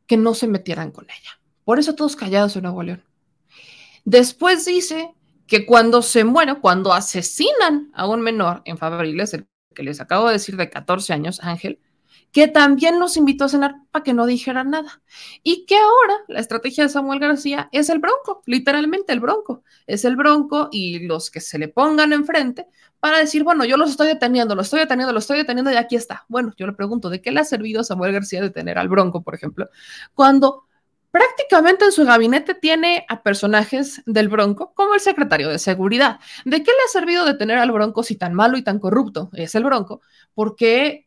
que 0.06 0.16
no 0.16 0.34
se 0.34 0.48
metieran 0.48 0.90
con 0.90 1.04
ella. 1.04 1.40
Por 1.64 1.78
eso 1.78 1.94
todos 1.94 2.16
callados 2.16 2.56
en 2.56 2.62
Nuevo 2.64 2.82
León. 2.82 3.04
Después 4.04 4.64
dice 4.64 5.14
que 5.46 5.64
cuando 5.64 6.02
se 6.02 6.24
muere, 6.24 6.56
cuando 6.56 6.92
asesinan 6.92 7.90
a 7.94 8.06
un 8.06 8.20
menor 8.20 8.62
en 8.64 8.78
Fabriles, 8.78 9.34
el 9.34 9.46
que 9.74 9.82
les 9.82 10.00
acabo 10.00 10.26
de 10.26 10.34
decir 10.34 10.56
de 10.56 10.70
14 10.70 11.12
años, 11.12 11.40
Ángel, 11.42 11.78
que 12.32 12.48
también 12.48 12.98
los 12.98 13.16
invitó 13.18 13.44
a 13.44 13.48
cenar 13.48 13.76
para 13.90 14.02
que 14.02 14.14
no 14.14 14.24
dijeran 14.26 14.70
nada. 14.70 15.02
Y 15.42 15.66
que 15.66 15.76
ahora 15.76 16.14
la 16.28 16.40
estrategia 16.40 16.84
de 16.84 16.90
Samuel 16.90 17.20
García 17.20 17.68
es 17.72 17.90
el 17.90 17.98
bronco, 17.98 18.42
literalmente 18.46 19.12
el 19.12 19.20
bronco. 19.20 19.62
Es 19.86 20.04
el 20.06 20.16
bronco 20.16 20.68
y 20.72 21.06
los 21.06 21.30
que 21.30 21.40
se 21.40 21.58
le 21.58 21.68
pongan 21.68 22.12
enfrente 22.12 22.66
para 23.00 23.18
decir, 23.18 23.44
bueno, 23.44 23.64
yo 23.64 23.76
los 23.76 23.90
estoy 23.90 24.08
deteniendo, 24.08 24.54
lo 24.54 24.62
estoy 24.62 24.80
deteniendo, 24.80 25.12
lo 25.12 25.18
estoy 25.18 25.38
deteniendo 25.38 25.70
y 25.70 25.76
aquí 25.76 25.94
está. 25.94 26.24
Bueno, 26.28 26.54
yo 26.56 26.66
le 26.66 26.72
pregunto, 26.72 27.10
¿de 27.10 27.20
qué 27.20 27.30
le 27.32 27.40
ha 27.40 27.44
servido 27.44 27.82
a 27.82 27.84
Samuel 27.84 28.12
García 28.12 28.40
detener 28.40 28.78
al 28.78 28.88
bronco, 28.88 29.22
por 29.22 29.34
ejemplo? 29.34 29.68
Cuando 30.14 30.64
prácticamente 31.10 31.84
en 31.84 31.92
su 31.92 32.04
gabinete 32.04 32.54
tiene 32.54 33.04
a 33.08 33.22
personajes 33.22 34.02
del 34.06 34.28
Bronco 34.28 34.72
como 34.74 34.94
el 34.94 35.00
secretario 35.00 35.50
de 35.50 35.58
Seguridad. 35.58 36.18
¿De 36.46 36.62
qué 36.62 36.70
le 36.70 36.84
ha 36.86 36.88
servido 36.90 37.26
detener 37.26 37.58
al 37.58 37.70
Bronco 37.70 38.02
si 38.02 38.16
tan 38.16 38.32
malo 38.32 38.56
y 38.56 38.62
tan 38.62 38.78
corrupto 38.78 39.28
es 39.34 39.54
el 39.54 39.64
Bronco? 39.64 40.00
Porque 40.34 41.06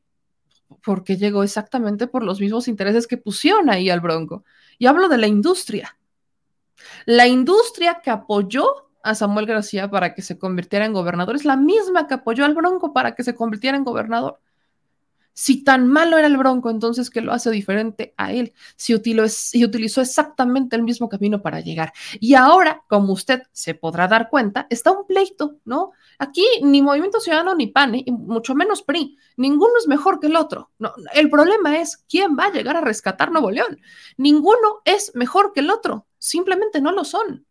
porque 0.84 1.18
llegó 1.18 1.44
exactamente 1.44 2.08
por 2.08 2.24
los 2.24 2.40
mismos 2.40 2.68
intereses 2.68 3.08
que 3.08 3.18
pusieron 3.18 3.70
ahí 3.70 3.90
al 3.90 4.00
Bronco. 4.00 4.44
Y 4.78 4.88
hablo 4.88 5.08
de 5.08 5.18
la 5.18 5.28
industria. 5.28 5.98
La 7.06 7.28
industria 7.28 8.02
que 8.04 8.12
apoyó 8.12 8.90
a 9.04 9.16
Samuel 9.16 9.46
García 9.46 9.90
para 9.90 10.14
que 10.14 10.22
se 10.22 10.38
convirtiera 10.38 10.86
en 10.86 10.94
gobernador 10.94 11.36
es 11.36 11.46
la 11.46 11.56
misma 11.56 12.08
que 12.08 12.16
apoyó 12.16 12.46
al 12.46 12.56
Bronco 12.56 12.94
para 12.94 13.16
que 13.16 13.24
se 13.24 13.36
convirtiera 13.36 13.78
en 13.78 13.84
gobernador. 13.84 14.40
Si 15.38 15.66
tan 15.66 15.88
malo 15.88 16.18
era 16.18 16.28
el 16.28 16.38
Bronco, 16.38 16.70
entonces, 16.70 17.10
¿qué 17.10 17.20
lo 17.20 17.34
hace 17.34 17.52
diferente 17.52 18.14
a 18.16 18.32
él? 18.32 18.54
Si 18.78 18.96
utilizó, 18.96 19.58
utilizó, 19.66 20.00
exactamente 20.00 20.78
el 20.78 20.84
mismo 20.84 21.10
camino 21.10 21.42
para 21.42 21.60
llegar. 21.60 21.92
Y 22.22 22.36
ahora, 22.36 22.84
como 22.88 23.12
usted 23.12 23.44
se 23.52 23.76
podrá 23.76 24.08
dar 24.08 24.30
cuenta, 24.30 24.66
está 24.70 24.92
un 24.92 25.06
pleito, 25.06 25.58
¿no? 25.66 25.92
Aquí 26.20 26.46
ni 26.64 26.82
Movimiento 26.82 27.20
Ciudadano 27.20 27.54
ni 27.54 27.68
PAN, 27.68 27.96
y 27.96 28.10
mucho 28.12 28.56
menos 28.56 28.82
PRI, 28.82 29.18
ninguno 29.36 29.74
es 29.78 29.90
mejor 29.90 30.22
que 30.22 30.28
el 30.28 30.38
otro. 30.38 30.72
El 31.14 31.30
problema 31.30 31.80
es 31.80 31.98
quién 32.08 32.38
va 32.40 32.46
a 32.46 32.52
llegar 32.52 32.78
a 32.78 32.82
rescatar 32.82 33.30
Nuevo 33.30 33.52
León. 33.52 33.82
Ninguno 34.16 34.82
es 34.86 35.12
mejor 35.16 35.52
que 35.52 35.60
el 35.60 35.70
otro, 35.70 36.08
simplemente 36.18 36.80
no 36.80 36.94
lo 36.94 37.04
son. 37.04 37.45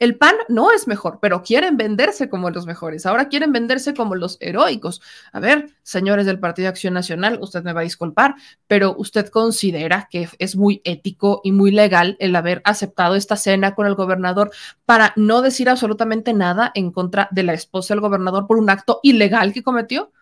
El 0.00 0.16
PAN 0.16 0.34
no 0.48 0.72
es 0.72 0.88
mejor, 0.88 1.18
pero 1.20 1.42
quieren 1.42 1.76
venderse 1.76 2.30
como 2.30 2.48
los 2.48 2.64
mejores. 2.64 3.04
Ahora 3.04 3.28
quieren 3.28 3.52
venderse 3.52 3.92
como 3.92 4.14
los 4.14 4.38
heroicos. 4.40 5.02
A 5.30 5.40
ver, 5.40 5.74
señores 5.82 6.24
del 6.24 6.40
Partido 6.40 6.70
Acción 6.70 6.94
Nacional, 6.94 7.38
usted 7.42 7.62
me 7.62 7.74
va 7.74 7.82
a 7.82 7.84
disculpar, 7.84 8.34
pero 8.66 8.94
usted 8.96 9.28
considera 9.28 10.08
que 10.10 10.26
es 10.38 10.56
muy 10.56 10.80
ético 10.84 11.42
y 11.44 11.52
muy 11.52 11.70
legal 11.70 12.16
el 12.18 12.34
haber 12.34 12.62
aceptado 12.64 13.14
esta 13.14 13.36
cena 13.36 13.74
con 13.74 13.86
el 13.86 13.94
gobernador 13.94 14.50
para 14.86 15.12
no 15.16 15.42
decir 15.42 15.68
absolutamente 15.68 16.32
nada 16.32 16.72
en 16.74 16.92
contra 16.92 17.28
de 17.30 17.42
la 17.42 17.52
esposa 17.52 17.92
del 17.92 18.00
gobernador 18.00 18.46
por 18.46 18.56
un 18.56 18.70
acto 18.70 19.00
ilegal 19.02 19.52
que 19.52 19.62
cometió. 19.62 20.12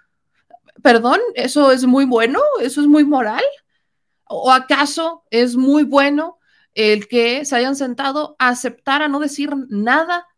Perdón, 0.82 1.20
¿eso 1.36 1.70
es 1.70 1.86
muy 1.86 2.04
bueno? 2.04 2.40
¿Eso 2.60 2.80
es 2.80 2.88
muy 2.88 3.04
moral? 3.04 3.44
¿O 4.24 4.50
acaso 4.50 5.22
es 5.30 5.54
muy 5.54 5.84
bueno 5.84 6.37
el 6.78 7.08
que 7.08 7.44
se 7.44 7.56
hayan 7.56 7.74
sentado 7.74 8.36
a 8.38 8.50
aceptar 8.50 9.02
a 9.02 9.08
no 9.08 9.18
decir 9.18 9.50
nada 9.68 10.28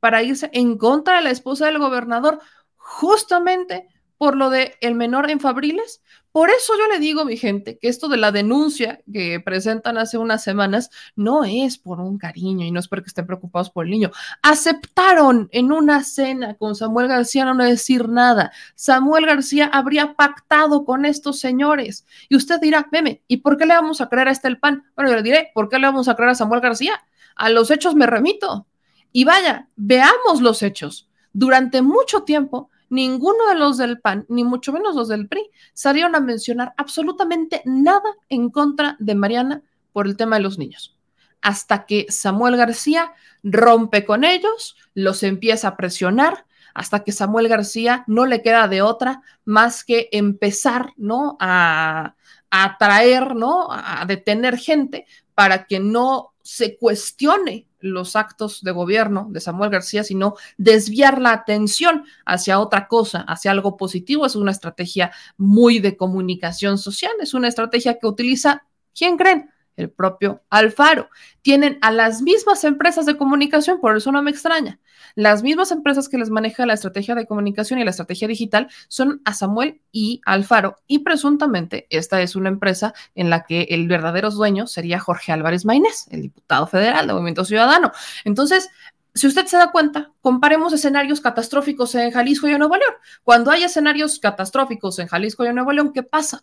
para 0.00 0.22
irse 0.22 0.48
en 0.54 0.78
contra 0.78 1.16
de 1.16 1.22
la 1.22 1.30
esposa 1.30 1.66
del 1.66 1.78
gobernador, 1.78 2.40
justamente 2.76 3.86
por 4.16 4.34
lo 4.34 4.48
de 4.48 4.76
el 4.80 4.94
menor 4.94 5.30
en 5.30 5.40
Fabriles. 5.40 6.02
Por 6.32 6.50
eso 6.50 6.72
yo 6.78 6.86
le 6.86 6.98
digo, 6.98 7.24
mi 7.24 7.36
gente, 7.36 7.78
que 7.78 7.88
esto 7.88 8.08
de 8.08 8.16
la 8.16 8.32
denuncia 8.32 9.00
que 9.12 9.40
presentan 9.40 9.98
hace 9.98 10.16
unas 10.18 10.42
semanas 10.42 10.90
no 11.16 11.44
es 11.44 11.78
por 11.78 12.00
un 12.00 12.18
cariño 12.18 12.64
y 12.64 12.70
no 12.70 12.78
es 12.78 12.88
porque 12.88 13.08
estén 13.08 13.26
preocupados 13.26 13.70
por 13.70 13.84
el 13.84 13.90
niño. 13.90 14.10
Aceptaron 14.42 15.48
en 15.52 15.72
una 15.72 16.04
cena 16.04 16.54
con 16.54 16.74
Samuel 16.74 17.08
García 17.08 17.44
no 17.44 17.64
decir 17.64 18.08
nada. 18.08 18.52
Samuel 18.74 19.26
García 19.26 19.66
habría 19.66 20.14
pactado 20.14 20.84
con 20.84 21.04
estos 21.04 21.40
señores. 21.40 22.06
Y 22.28 22.36
usted 22.36 22.60
dirá, 22.60 22.88
meme, 22.92 23.22
¿y 23.26 23.38
por 23.38 23.56
qué 23.56 23.66
le 23.66 23.74
vamos 23.74 24.00
a 24.00 24.08
creer 24.08 24.28
a 24.28 24.32
este 24.32 24.48
el 24.48 24.58
pan? 24.58 24.84
Bueno, 24.94 25.10
yo 25.10 25.16
le 25.16 25.22
diré, 25.22 25.50
¿por 25.54 25.68
qué 25.68 25.78
le 25.78 25.86
vamos 25.86 26.08
a 26.08 26.14
creer 26.14 26.30
a 26.30 26.34
Samuel 26.34 26.60
García? 26.60 27.02
A 27.36 27.50
los 27.50 27.70
hechos 27.70 27.94
me 27.94 28.06
remito. 28.06 28.66
Y 29.12 29.24
vaya, 29.24 29.68
veamos 29.76 30.40
los 30.40 30.62
hechos. 30.62 31.08
Durante 31.32 31.82
mucho 31.82 32.22
tiempo, 32.22 32.70
ninguno 32.90 33.46
de 33.48 33.54
los 33.54 33.78
del 33.78 34.00
PAN, 34.00 34.26
ni 34.28 34.44
mucho 34.44 34.72
menos 34.72 34.94
los 34.94 35.08
del 35.08 35.28
PRI, 35.28 35.50
salieron 35.72 36.14
a 36.14 36.20
mencionar 36.20 36.74
absolutamente 36.76 37.62
nada 37.64 38.14
en 38.28 38.50
contra 38.50 38.96
de 38.98 39.14
Mariana 39.14 39.62
por 39.92 40.06
el 40.06 40.16
tema 40.16 40.36
de 40.36 40.42
los 40.42 40.58
niños. 40.58 40.96
Hasta 41.40 41.86
que 41.86 42.06
Samuel 42.10 42.56
García 42.56 43.14
rompe 43.42 44.04
con 44.04 44.24
ellos, 44.24 44.76
los 44.92 45.22
empieza 45.22 45.68
a 45.68 45.76
presionar, 45.76 46.44
hasta 46.74 47.02
que 47.02 47.12
Samuel 47.12 47.48
García 47.48 48.04
no 48.06 48.26
le 48.26 48.42
queda 48.42 48.68
de 48.68 48.82
otra 48.82 49.22
más 49.44 49.84
que 49.84 50.08
empezar, 50.12 50.92
¿no? 50.96 51.36
A, 51.40 52.14
atraer, 52.50 53.36
¿no? 53.36 53.68
A 53.70 54.04
detener 54.06 54.58
gente 54.58 55.06
para 55.34 55.66
que 55.66 55.78
no 55.78 56.32
se 56.42 56.76
cuestione 56.76 57.68
los 57.80 58.16
actos 58.16 58.62
de 58.62 58.72
gobierno 58.72 59.28
de 59.30 59.40
Samuel 59.40 59.70
García, 59.70 60.04
sino 60.04 60.34
desviar 60.56 61.20
la 61.20 61.32
atención 61.32 62.04
hacia 62.24 62.60
otra 62.60 62.88
cosa, 62.88 63.20
hacia 63.20 63.50
algo 63.50 63.76
positivo. 63.76 64.26
Es 64.26 64.36
una 64.36 64.50
estrategia 64.50 65.12
muy 65.36 65.78
de 65.78 65.96
comunicación 65.96 66.78
social, 66.78 67.12
es 67.20 67.34
una 67.34 67.48
estrategia 67.48 67.98
que 67.98 68.06
utiliza, 68.06 68.64
¿quién 68.94 69.16
creen? 69.16 69.50
El 69.80 69.90
propio 69.90 70.42
Alfaro. 70.50 71.08
Tienen 71.42 71.78
a 71.80 71.90
las 71.90 72.22
mismas 72.22 72.64
empresas 72.64 73.06
de 73.06 73.16
comunicación, 73.16 73.80
por 73.80 73.96
eso 73.96 74.12
no 74.12 74.22
me 74.22 74.30
extraña. 74.30 74.78
Las 75.14 75.42
mismas 75.42 75.72
empresas 75.72 76.08
que 76.08 76.18
les 76.18 76.30
maneja 76.30 76.66
la 76.66 76.74
estrategia 76.74 77.14
de 77.14 77.26
comunicación 77.26 77.80
y 77.80 77.84
la 77.84 77.90
estrategia 77.90 78.28
digital 78.28 78.68
son 78.88 79.20
a 79.24 79.34
Samuel 79.34 79.80
y 79.90 80.20
Alfaro. 80.24 80.76
Y 80.86 81.00
presuntamente 81.00 81.86
esta 81.90 82.22
es 82.22 82.36
una 82.36 82.48
empresa 82.48 82.94
en 83.14 83.30
la 83.30 83.44
que 83.44 83.62
el 83.70 83.88
verdadero 83.88 84.30
dueño 84.30 84.66
sería 84.66 85.00
Jorge 85.00 85.32
Álvarez 85.32 85.64
Maínez, 85.64 86.06
el 86.10 86.22
diputado 86.22 86.66
federal 86.66 87.06
de 87.06 87.12
Movimiento 87.12 87.44
Ciudadano. 87.44 87.90
Entonces, 88.24 88.70
si 89.14 89.26
usted 89.26 89.46
se 89.46 89.56
da 89.56 89.72
cuenta, 89.72 90.12
comparemos 90.20 90.72
escenarios 90.72 91.20
catastróficos 91.20 91.94
en 91.96 92.12
Jalisco 92.12 92.46
y 92.48 92.52
en 92.52 92.58
Nuevo 92.58 92.76
León. 92.76 92.94
Cuando 93.24 93.50
hay 93.50 93.64
escenarios 93.64 94.18
catastróficos 94.20 94.98
en 94.98 95.08
Jalisco 95.08 95.44
y 95.44 95.48
en 95.48 95.56
Nuevo 95.56 95.72
León, 95.72 95.92
¿qué 95.92 96.02
pasa? 96.02 96.42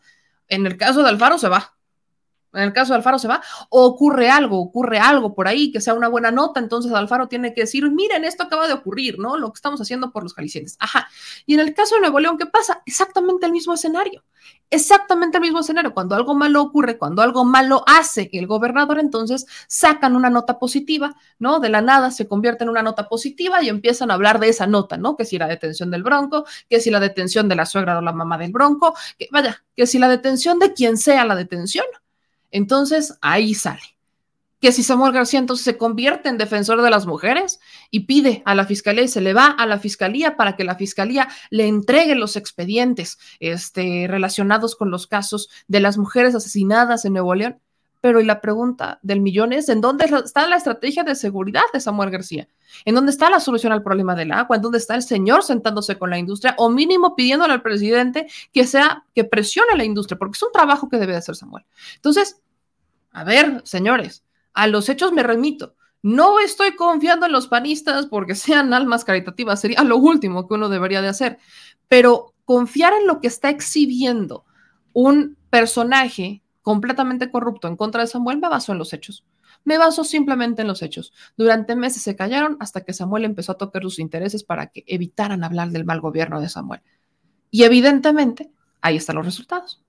En 0.50 0.66
el 0.66 0.78
caso 0.78 1.04
de 1.04 1.10
Alfaro 1.10 1.38
se 1.38 1.50
va, 1.50 1.77
en 2.54 2.62
el 2.62 2.74
caso 2.74 2.94
de 2.94 2.98
Alfaro 2.98 3.20
se 3.20 3.28
va, 3.28 3.42
o 3.70 3.86
ocurre 3.86 4.30
algo, 4.30 4.60
ocurre 4.60 5.00
algo 5.00 5.36
por 5.36 5.48
ahí 5.48 5.72
que 5.72 5.82
sea 5.82 5.94
una 5.94 6.08
buena 6.08 6.32
nota, 6.32 6.60
entonces 6.60 6.92
Alfaro 6.92 7.28
tiene 7.28 7.54
que 7.54 7.62
decir, 7.62 7.90
miren, 7.92 8.24
esto 8.24 8.44
acaba 8.44 8.68
de 8.68 8.74
ocurrir, 8.74 9.20
¿no? 9.20 9.38
Lo 9.38 9.52
que 9.52 9.58
estamos 9.58 9.80
haciendo 9.82 10.12
por 10.12 10.24
los 10.24 10.34
jaliscienses. 10.34 10.78
Ajá. 10.80 11.08
Y 11.46 11.54
en 11.54 11.60
el 11.60 11.74
caso 11.74 11.96
de 11.96 12.02
Nuevo 12.02 12.20
León, 12.20 12.38
¿qué 12.38 12.46
pasa? 12.46 12.82
Exactamente 12.86 13.46
el 13.46 13.52
mismo 13.52 13.74
escenario. 13.74 14.24
Exactamente 14.70 15.38
el 15.38 15.42
mismo 15.42 15.60
escenario. 15.60 15.94
Cuando 15.94 16.16
algo 16.16 16.36
malo 16.36 16.62
ocurre, 16.62 16.98
cuando 16.98 17.22
algo 17.22 17.46
malo 17.46 17.84
hace 17.88 18.30
el 18.34 18.48
gobernador, 18.48 19.00
entonces 19.00 19.46
sacan 19.68 20.16
una 20.16 20.30
nota 20.30 20.60
positiva, 20.60 21.16
¿no? 21.40 21.60
De 21.60 21.70
la 21.70 21.82
nada 21.82 22.12
se 22.12 22.28
convierte 22.28 22.64
en 22.64 22.70
una 22.70 22.82
nota 22.82 23.08
positiva 23.08 23.62
y 23.64 23.70
empiezan 23.70 24.12
a 24.12 24.16
hablar 24.16 24.40
de 24.40 24.50
esa 24.50 24.68
nota, 24.68 24.98
¿no? 24.98 25.16
Que 25.16 25.26
si 25.26 25.38
la 25.38 25.48
detención 25.48 25.92
del 25.92 26.04
bronco, 26.04 26.46
que 26.70 26.80
si 26.80 26.92
la 26.92 27.00
detención 27.00 27.48
de 27.48 27.56
la 27.56 27.66
suegra 27.66 27.98
o 27.98 28.02
la 28.02 28.12
mamá 28.12 28.38
del 28.38 28.52
bronco, 28.52 28.94
que 29.18 29.28
vaya, 29.32 29.64
que 29.76 29.88
si 29.88 30.00
la 30.00 30.10
detención 30.10 30.60
de 30.60 30.74
quien 30.74 30.98
sea 30.98 31.24
la 31.26 31.36
detención, 31.36 31.86
entonces 32.52 33.18
ahí 33.22 33.54
sale. 33.54 33.98
Que 34.60 34.72
si 34.72 34.82
Samuel 34.82 35.14
García 35.14 35.40
entonces 35.40 35.64
se 35.64 35.78
convierte 35.78 36.30
en 36.30 36.40
defensor 36.40 36.82
de 36.82 36.90
las 36.90 37.06
mujeres 37.06 37.60
y 37.92 38.02
pide 38.02 38.42
a 38.46 38.56
la 38.56 38.66
fiscalía 38.66 39.04
y 39.04 39.08
se 39.08 39.22
le 39.22 39.34
va 39.34 39.46
a 39.46 39.68
la 39.68 39.78
fiscalía 39.78 40.36
para 40.36 40.56
que 40.56 40.64
la 40.64 40.76
fiscalía 40.76 41.28
le 41.52 41.68
entregue 41.68 42.16
los 42.16 42.36
expedientes 42.36 43.20
este, 43.40 44.08
relacionados 44.10 44.76
con 44.76 44.90
los 44.90 45.06
casos 45.06 45.50
de 45.68 45.80
las 45.80 46.00
mujeres 46.00 46.34
asesinadas 46.34 47.06
en 47.06 47.14
Nuevo 47.14 47.36
León. 47.36 47.60
Pero 48.00 48.20
y 48.20 48.26
la 48.26 48.42
pregunta 48.42 49.00
del 49.02 49.22
millón 49.22 49.54
es, 49.54 49.70
¿en 49.70 49.82
dónde 49.82 50.06
está 50.06 50.48
la 50.48 50.58
estrategia 50.58 51.04
de 51.04 51.16
seguridad 51.16 51.64
de 51.74 51.80
Samuel 51.80 52.12
García? 52.12 52.48
¿En 52.86 52.96
dónde 52.96 53.12
está 53.12 53.30
la 53.30 53.40
solución 53.40 53.74
al 53.74 53.84
problema 53.84 54.16
del 54.16 54.32
agua? 54.32 54.56
¿En 54.56 54.62
dónde 54.62 54.78
está 54.78 54.96
el 54.96 55.02
señor 55.02 55.44
sentándose 55.44 55.98
con 55.98 56.10
la 56.10 56.18
industria 56.20 56.56
o 56.58 56.70
mínimo 56.70 57.16
pidiéndole 57.16 57.54
al 57.54 57.62
presidente 57.62 58.28
que 58.54 58.68
sea, 58.68 59.04
que 59.16 59.24
presione 59.24 59.72
a 59.74 59.78
la 59.78 59.84
industria? 59.84 60.18
Porque 60.18 60.36
es 60.36 60.44
un 60.44 60.52
trabajo 60.52 60.90
que 60.90 60.98
debe 60.98 61.16
hacer 61.16 61.36
Samuel. 61.36 61.66
Entonces, 61.96 62.42
a 63.12 63.24
ver, 63.24 63.62
señores, 63.66 64.24
a 64.54 64.68
los 64.68 64.90
hechos 64.90 65.12
me 65.12 65.24
remito. 65.24 65.76
No 66.04 66.40
estoy 66.40 66.76
confiando 66.76 67.26
en 67.26 67.32
los 67.32 67.48
panistas 67.48 68.06
porque 68.06 68.36
sean 68.36 68.74
almas 68.74 69.04
caritativas, 69.04 69.60
sería 69.60 69.84
lo 69.84 69.98
último 69.98 70.48
que 70.48 70.54
uno 70.54 70.70
debería 70.70 71.02
de 71.02 71.10
hacer, 71.10 71.40
pero 71.88 72.34
confiar 72.46 72.94
en 72.94 73.08
lo 73.08 73.20
que 73.20 73.28
está 73.28 73.50
exhibiendo 73.50 74.46
un 74.94 75.38
personaje 75.50 76.42
completamente 76.68 77.32
corrupto 77.32 77.70
en 77.70 77.78
contra 77.78 78.02
de 78.02 78.08
Samuel 78.08 78.40
me 78.40 78.50
baso 78.50 78.74
en 78.74 78.78
los 78.78 78.92
hechos. 78.92 79.26
Me 79.64 79.78
baso 79.78 80.04
simplemente 80.04 80.64
en 80.64 80.68
los 80.68 80.82
hechos. 80.82 81.14
Durante 81.38 81.78
meses 81.78 82.02
se 82.02 82.18
callaron 82.18 82.58
hasta 82.60 82.84
que 82.84 82.92
Samuel 82.92 83.24
empezó 83.24 83.54
a 83.54 83.58
tocar 83.58 83.84
sus 83.84 84.00
intereses 84.00 84.44
para 84.44 84.68
que 84.68 84.84
evitaran 84.86 85.46
hablar 85.46 85.70
del 85.70 85.86
mal 85.86 86.02
gobierno 86.02 86.42
de 86.42 86.50
Samuel. 86.50 86.82
Y 87.52 87.64
evidentemente, 87.64 88.52
ahí 88.82 88.98
están 88.98 89.16
los 89.16 89.24
resultados. 89.24 89.82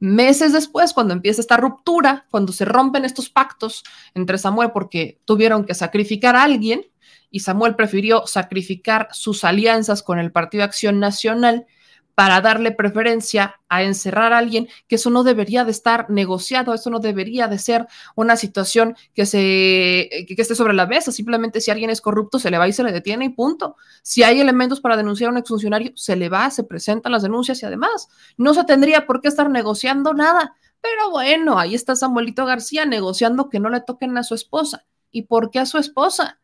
Meses 0.00 0.52
después, 0.52 0.92
cuando 0.92 1.14
empieza 1.14 1.40
esta 1.40 1.56
ruptura, 1.56 2.26
cuando 2.32 2.52
se 2.52 2.64
rompen 2.64 3.04
estos 3.04 3.30
pactos 3.30 3.84
entre 4.12 4.36
Samuel 4.36 4.72
porque 4.72 5.20
tuvieron 5.24 5.64
que 5.64 5.74
sacrificar 5.74 6.34
a 6.34 6.42
alguien 6.42 6.84
y 7.30 7.40
Samuel 7.40 7.76
prefirió 7.76 8.26
sacrificar 8.26 9.06
sus 9.12 9.44
alianzas 9.44 10.02
con 10.02 10.18
el 10.18 10.32
Partido 10.32 10.64
Acción 10.64 10.98
Nacional 10.98 11.68
para 12.14 12.40
darle 12.40 12.70
preferencia 12.72 13.60
a 13.68 13.82
encerrar 13.82 14.32
a 14.32 14.38
alguien, 14.38 14.68
que 14.86 14.96
eso 14.96 15.10
no 15.10 15.24
debería 15.24 15.64
de 15.64 15.72
estar 15.72 16.08
negociado, 16.10 16.72
eso 16.72 16.90
no 16.90 17.00
debería 17.00 17.48
de 17.48 17.58
ser 17.58 17.86
una 18.14 18.36
situación 18.36 18.96
que, 19.14 19.26
se, 19.26 20.24
que, 20.28 20.34
esté 20.36 20.54
sobre 20.54 20.74
la 20.74 20.86
mesa, 20.86 21.10
simplemente 21.10 21.60
si 21.60 21.70
alguien 21.70 21.90
es 21.90 22.00
corrupto 22.00 22.38
se 22.38 22.50
le 22.50 22.58
va 22.58 22.68
y 22.68 22.72
se 22.72 22.84
le 22.84 22.92
detiene 22.92 23.24
y 23.24 23.28
punto. 23.30 23.76
Si 24.02 24.22
hay 24.22 24.40
elementos 24.40 24.80
para 24.80 24.96
denunciar 24.96 25.28
a 25.28 25.32
un 25.32 25.38
exfuncionario, 25.38 25.92
se 25.96 26.16
le 26.16 26.28
va, 26.28 26.50
se 26.50 26.64
presentan 26.64 27.12
las 27.12 27.22
denuncias 27.22 27.62
y 27.62 27.66
además 27.66 28.08
no 28.36 28.54
se 28.54 28.64
tendría 28.64 29.06
por 29.06 29.20
qué 29.20 29.28
estar 29.28 29.50
negociando 29.50 30.14
nada. 30.14 30.54
Pero 30.80 31.10
bueno, 31.10 31.58
ahí 31.58 31.74
está 31.74 31.96
Samuelito 31.96 32.44
García 32.44 32.84
negociando 32.84 33.48
que 33.48 33.58
no 33.58 33.70
le 33.70 33.80
toquen 33.80 34.16
a 34.18 34.22
su 34.22 34.34
esposa. 34.34 34.84
¿Y 35.10 35.22
por 35.22 35.50
qué 35.50 35.60
a 35.60 35.66
su 35.66 35.78
esposa? 35.78 36.40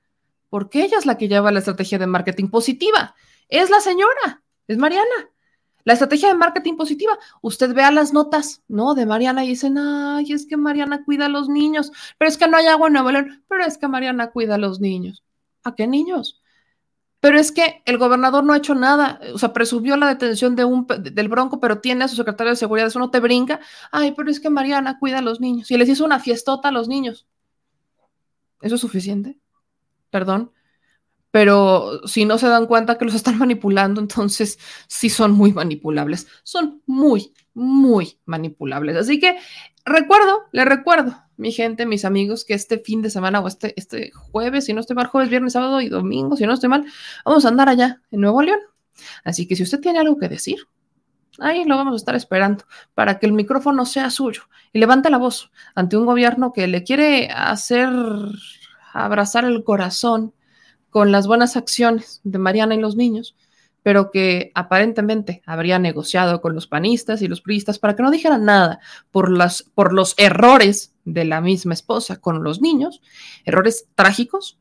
Porque 0.49 0.83
ella 0.83 0.99
es 0.99 1.07
la 1.07 1.19
que 1.19 1.29
lleva 1.29 1.53
la 1.53 1.59
estrategia 1.59 1.99
de 1.99 2.07
marketing 2.07 2.49
positiva. 2.49 3.15
Es 3.49 3.69
la 3.69 3.81
señora, 3.81 4.43
es 4.67 4.79
Mariana. 4.79 5.31
La 5.85 5.95
estrategia 5.95 6.29
de 6.29 6.35
marketing 6.35 6.77
positiva, 6.77 7.19
usted 7.43 7.75
vea 7.75 7.91
las 7.91 8.13
notas, 8.13 8.63
¿no? 8.69 8.95
De 8.95 9.07
Mariana 9.07 9.45
y 9.45 9.49
dicen, 9.49 9.79
ay, 9.79 10.33
es 10.33 10.47
que 10.47 10.57
Mariana 10.57 11.05
cuida 11.05 11.27
a 11.27 11.29
los 11.29 11.49
niños, 11.49 11.93
pero 12.19 12.29
es 12.29 12.37
que 12.37 12.49
no 12.49 12.57
hay 12.57 12.67
agua 12.67 12.89
en 12.89 12.95
Nuevo 12.95 13.11
León, 13.11 13.45
pero 13.49 13.65
es 13.65 13.79
que 13.79 13.89
Mariana 13.89 14.31
cuida 14.31 14.57
a 14.57 14.59
los 14.59 14.81
niños. 14.81 15.23
¿A 15.65 15.75
qué 15.75 15.87
niños? 15.87 16.41
Pero 17.21 17.39
es 17.39 17.53
que 17.53 17.83
el 17.85 17.99
gobernador 17.99 18.45
no 18.45 18.55
ha 18.55 18.57
hecho 18.57 18.75
nada, 18.75 19.21
o 19.35 19.39
sea, 19.39 19.53
presumió 19.53 19.97
la 19.97 20.09
detención 20.09 20.57
de 20.57 20.65
un, 20.65 20.87
del 20.87 21.29
Bronco, 21.29 21.61
pero 21.61 21.81
tiene 21.81 22.05
a 22.05 22.09
su 22.09 22.17
secretario 22.17 22.53
de 22.53 22.57
seguridad, 22.57 22.87
eso 22.89 22.99
no 22.99 23.11
te 23.11 23.21
brinca. 23.21 23.61
Ay, 23.93 24.13
pero 24.17 24.31
es 24.31 24.41
que 24.41 24.49
Mariana 24.49 24.99
cuida 24.99 25.19
a 25.19 25.23
los 25.23 25.39
niños 25.41 25.71
y 25.71 25.77
les 25.77 25.89
hizo 25.89 26.05
una 26.05 26.19
fiestota 26.19 26.69
a 26.69 26.73
los 26.73 26.89
niños. 26.89 27.27
¿Eso 28.63 28.75
es 28.77 28.81
suficiente? 28.81 29.39
Perdón. 30.11 30.53
Pero 31.31 32.07
si 32.07 32.25
no 32.25 32.39
se 32.39 32.49
dan 32.49 32.67
cuenta 32.67 32.99
que 32.99 33.05
los 33.05 33.15
están 33.15 33.39
manipulando, 33.39 34.01
entonces 34.01 34.59
sí 34.89 35.11
son 35.11 35.33
muy 35.33 35.53
manipulables. 35.53 36.27
Son 36.43 36.83
muy, 36.87 37.33
muy 37.55 38.19
manipulables. 38.25 38.97
Así 38.97 39.19
que 39.21 39.37
recuerdo, 39.85 40.45
le 40.53 40.65
recuerdo, 40.65 41.17
mi 41.37 41.53
gente, 41.53 41.87
mis 41.87 42.05
amigos, 42.05 42.45
que 42.45 42.55
este 42.55 42.79
fin 42.79 43.01
de 43.03 43.11
semana 43.11 43.41
o 43.41 43.49
este, 43.49 43.75
este 43.77 44.11
jueves, 44.13 44.67
si 44.67 44.75
no 44.75 44.81
estoy 44.81 44.97
mal, 44.97 45.07
jueves, 45.07 45.31
viernes, 45.31 45.55
sábado 45.55 45.81
y 45.81 45.89
domingo, 45.89 46.37
si 46.37 46.47
no 46.47 46.53
estoy 46.53 46.69
mal, 46.69 46.85
vamos 47.25 47.45
a 47.45 47.49
andar 47.49 47.69
allá 47.69 48.03
en 48.11 48.21
Nuevo 48.21 48.43
León. 48.43 48.61
Así 49.25 49.47
que 49.47 49.57
si 49.57 49.63
usted 49.63 49.81
tiene 49.81 50.01
algo 50.01 50.19
que 50.19 50.29
decir, 50.29 50.67
ahí 51.39 51.65
lo 51.65 51.77
vamos 51.77 51.95
a 51.95 51.97
estar 51.97 52.15
esperando 52.15 52.65
para 52.95 53.19
que 53.19 53.27
el 53.27 53.33
micrófono 53.33 53.87
sea 53.87 54.11
suyo 54.11 54.43
y 54.73 54.79
levante 54.79 55.11
la 55.11 55.19
voz 55.19 55.51
ante 55.75 55.97
un 55.97 56.07
gobierno 56.07 56.53
que 56.53 56.67
le 56.67 56.85
quiere 56.85 57.31
hacer 57.31 57.89
abrazar 58.93 59.45
el 59.45 59.65
corazón 59.65 60.35
con 60.91 61.13
las 61.13 61.27
buenas 61.27 61.57
acciones 61.57 62.21
de 62.25 62.39
Mariana 62.39 62.75
y 62.75 62.81
los 62.81 62.97
niños 62.97 63.35
pero 63.83 64.11
que 64.11 64.53
aparentemente 64.55 65.43
habría 65.47 65.79
negociado 65.79 66.41
con 66.41 66.55
los 66.55 66.67
panistas 66.67 67.23
y 67.23 67.29
los 67.29 67.41
priistas 67.41 67.79
para 67.79 67.97
que 67.97 68.03
no 68.03 68.11
dijeran 68.11 68.45
nada 68.45 68.81
por, 69.11 69.31
las, 69.31 69.63
por 69.75 69.93
los 69.93 70.15
errores 70.19 70.95
de 71.05 71.25
la 71.25 71.41
misma 71.41 71.75
esposa 71.75 72.21
con 72.21 72.45
los 72.45 72.61
niños, 72.61 73.01
errores 73.45 73.87
trágicos, 73.95 74.59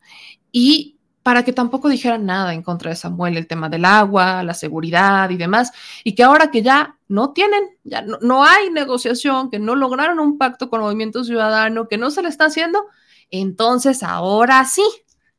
y 0.51 0.95
para 1.21 1.43
que 1.43 1.53
tampoco 1.53 1.89
dijeran 1.89 2.25
nada 2.25 2.53
en 2.53 2.63
contra 2.63 2.91
de 2.91 2.95
Samuel, 2.95 3.37
el 3.37 3.45
tema 3.45 3.69
del 3.69 3.85
agua, 3.85 4.41
la 4.41 4.53
seguridad 4.53 5.29
y 5.29 5.37
demás, 5.37 5.71
y 6.03 6.15
que 6.15 6.23
ahora 6.23 6.49
que 6.49 6.61
ya 6.61 6.97
no 7.07 7.33
tienen, 7.33 7.61
ya 7.83 8.01
no, 8.01 8.17
no 8.21 8.45
hay 8.45 8.69
negociación, 8.71 9.51
que 9.51 9.59
no 9.59 9.75
lograron 9.75 10.19
un 10.19 10.37
pacto 10.37 10.69
con 10.69 10.79
el 10.79 10.85
Movimiento 10.85 11.23
Ciudadano, 11.23 11.87
que 11.87 11.97
no 11.97 12.09
se 12.09 12.23
le 12.23 12.29
está 12.29 12.45
haciendo, 12.45 12.85
entonces 13.29 14.01
ahora 14.01 14.63
sí 14.65 14.83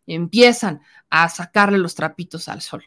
empiezan 0.07 0.81
a 1.09 1.29
sacarle 1.29 1.79
los 1.79 1.95
trapitos 1.95 2.49
al 2.49 2.63
sol. 2.63 2.85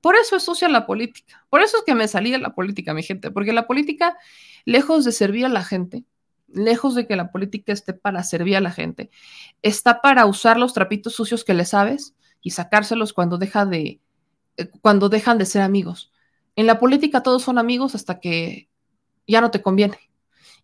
Por 0.00 0.16
eso 0.16 0.36
es 0.36 0.44
sucia 0.44 0.68
la 0.68 0.86
política. 0.86 1.44
Por 1.50 1.60
eso 1.60 1.78
es 1.78 1.84
que 1.84 1.94
me 1.94 2.08
salí 2.08 2.30
de 2.30 2.38
la 2.38 2.54
política, 2.54 2.94
mi 2.94 3.02
gente. 3.02 3.30
Porque 3.30 3.52
la 3.52 3.66
política, 3.66 4.16
lejos 4.64 5.04
de 5.04 5.12
servir 5.12 5.46
a 5.46 5.48
la 5.48 5.64
gente, 5.64 6.04
lejos 6.46 6.94
de 6.94 7.06
que 7.06 7.16
la 7.16 7.30
política 7.30 7.72
esté 7.72 7.92
para 7.94 8.22
servir 8.22 8.56
a 8.56 8.60
la 8.60 8.70
gente, 8.70 9.10
está 9.62 10.00
para 10.00 10.26
usar 10.26 10.56
los 10.56 10.72
trapitos 10.72 11.14
sucios 11.14 11.44
que 11.44 11.54
le 11.54 11.64
sabes 11.64 12.14
y 12.40 12.50
sacárselos 12.50 13.12
cuando 13.12 13.38
deja 13.38 13.66
de 13.66 14.00
eh, 14.56 14.68
cuando 14.80 15.08
dejan 15.08 15.38
de 15.38 15.46
ser 15.46 15.62
amigos. 15.62 16.12
En 16.56 16.66
la 16.66 16.78
política 16.78 17.22
todos 17.22 17.42
son 17.42 17.58
amigos 17.58 17.94
hasta 17.94 18.20
que 18.20 18.68
ya 19.26 19.40
no 19.40 19.50
te 19.50 19.62
conviene. 19.62 19.98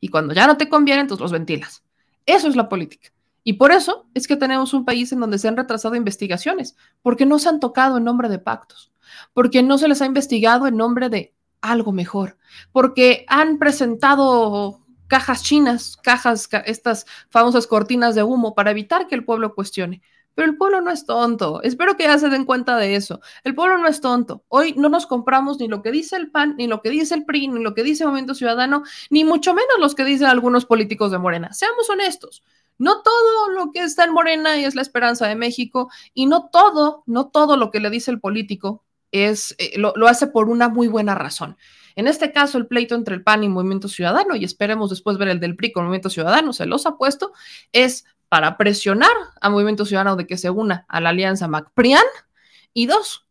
Y 0.01 0.09
cuando 0.09 0.35
ya 0.35 0.47
no 0.47 0.57
te 0.57 0.69
conviene, 0.69 1.03
entonces 1.03 1.23
los 1.23 1.33
ventilas. 1.33 1.85
Eso 2.27 2.49
es 2.49 2.57
la 2.57 2.69
política. 2.69 3.14
Y 3.45 3.55
por 3.55 3.71
eso 3.71 4.07
es 4.15 4.27
que 4.27 4.37
tenemos 4.37 4.75
un 4.75 4.85
país 4.85 5.13
en 5.13 5.21
donde 5.21 5.39
se 5.39 5.47
han 5.47 5.57
retrasado 5.57 5.95
investigaciones, 5.95 6.77
porque 7.03 7.27
no 7.27 7.39
se 7.39 7.51
han 7.51 7.61
tocado 7.61 7.99
en 7.99 8.05
nombre 8.05 8.29
de 8.29 8.39
pactos 8.41 8.91
porque 9.33 9.63
no 9.63 9.79
se 9.79 9.89
les 9.89 10.03
ha 10.03 10.07
investigado 10.07 10.67
en 10.67 10.77
nombre 10.77 11.09
de 11.09 11.35
algo 11.61 11.93
mejor, 11.93 12.37
porque 12.73 13.25
han 13.29 13.59
presentado 13.59 14.81
cajas 15.07 15.43
chinas, 15.43 15.97
cajas, 16.03 16.49
estas 16.67 17.07
famosas 17.31 17.67
cortinas 17.67 18.15
de 18.15 18.23
humo 18.23 18.55
para 18.55 18.71
evitar 18.71 19.07
que 19.07 19.15
el 19.15 19.25
pueblo 19.25 19.55
cuestione. 19.55 20.03
Pero 20.35 20.51
el 20.51 20.57
pueblo 20.57 20.81
no 20.81 20.91
es 20.91 21.07
tonto. 21.07 21.63
Espero 21.63 21.97
que 21.97 22.03
ya 22.03 22.19
se 22.19 22.29
den 22.29 22.45
cuenta 22.45 22.77
de 22.77 22.97
eso. 22.97 23.21
El 23.45 23.55
pueblo 23.55 23.79
no 23.79 23.87
es 23.87 24.01
tonto. 24.01 24.43
Hoy 24.49 24.75
no 24.77 24.89
nos 24.89 25.07
compramos 25.07 25.61
ni 25.61 25.69
lo 25.69 25.81
que 25.81 25.93
dice 25.93 26.17
el 26.17 26.33
PAN, 26.33 26.57
ni 26.59 26.67
lo 26.67 26.83
que 26.83 26.91
dice 26.91 27.15
el 27.15 27.25
PRI, 27.25 27.47
ni 27.47 27.63
lo 27.63 27.73
que 27.73 27.85
dice 27.85 28.05
Movimiento 28.05 28.35
Ciudadano, 28.35 28.83
ni 29.11 29.23
mucho 29.23 29.55
menos 29.55 29.79
los 29.79 29.95
que 29.95 30.05
dicen 30.05 30.27
algunos 30.27 30.67
políticos 30.67 31.13
de 31.13 31.19
Morena. 31.19 31.53
Seamos 31.53 31.89
honestos. 31.89 32.43
No 32.79 33.03
todo 33.03 33.49
lo 33.51 33.71
que 33.73 33.81
está 33.81 34.05
en 34.05 34.13
Morena 34.13 34.57
es 34.57 34.75
la 34.75 34.83
esperanza 34.83 35.27
de 35.29 35.37
México 35.37 35.91
y 36.13 36.27
no 36.27 36.49
todo, 36.51 37.03
no 37.07 37.29
todo 37.29 37.57
lo 37.57 37.71
que 37.71 37.81
le 37.81 37.91
dice 37.91 38.11
el 38.11 38.21
político 38.21 38.85
es, 39.13 39.55
eh, 39.59 39.79
lo, 39.79 39.95
hace 40.09 40.27
por 40.27 40.49
una 40.49 40.69
muy 40.69 40.89
buena 40.89 41.15
razón. 41.15 41.57
En 41.95 42.09
este 42.09 42.33
caso, 42.33 42.59
el 42.59 42.67
pleito 42.67 42.97
entre 42.97 43.15
el 43.15 43.23
PAN 43.23 43.45
y 43.45 43.49
Movimiento 43.49 43.87
Ciudadano, 43.87 44.35
y 44.35 44.45
esperemos 44.45 44.91
después 44.91 45.19
ver 45.19 45.29
el 45.29 45.39
del 45.39 45.55
PRI 45.55 45.71
con 45.71 45.85
Movimiento 45.85 46.11
Ciudadano, 46.11 46.53
se 46.53 46.67
los 46.67 46.85
ha 46.87 46.97
puesto, 46.97 47.33
es 47.73 48.05
para 48.29 48.57
presionar 48.57 49.13
a 49.41 49.51
Movimiento 49.51 49.85
Ciudadano 49.85 50.17
de 50.17 50.27
que 50.27 50.37
se 50.37 50.51
una 50.51 50.85
a 50.89 51.01
la 51.01 51.11
alianza 51.11 51.47
MacPrian, 51.47 52.03
y 52.73 52.87
dos, 52.87 53.29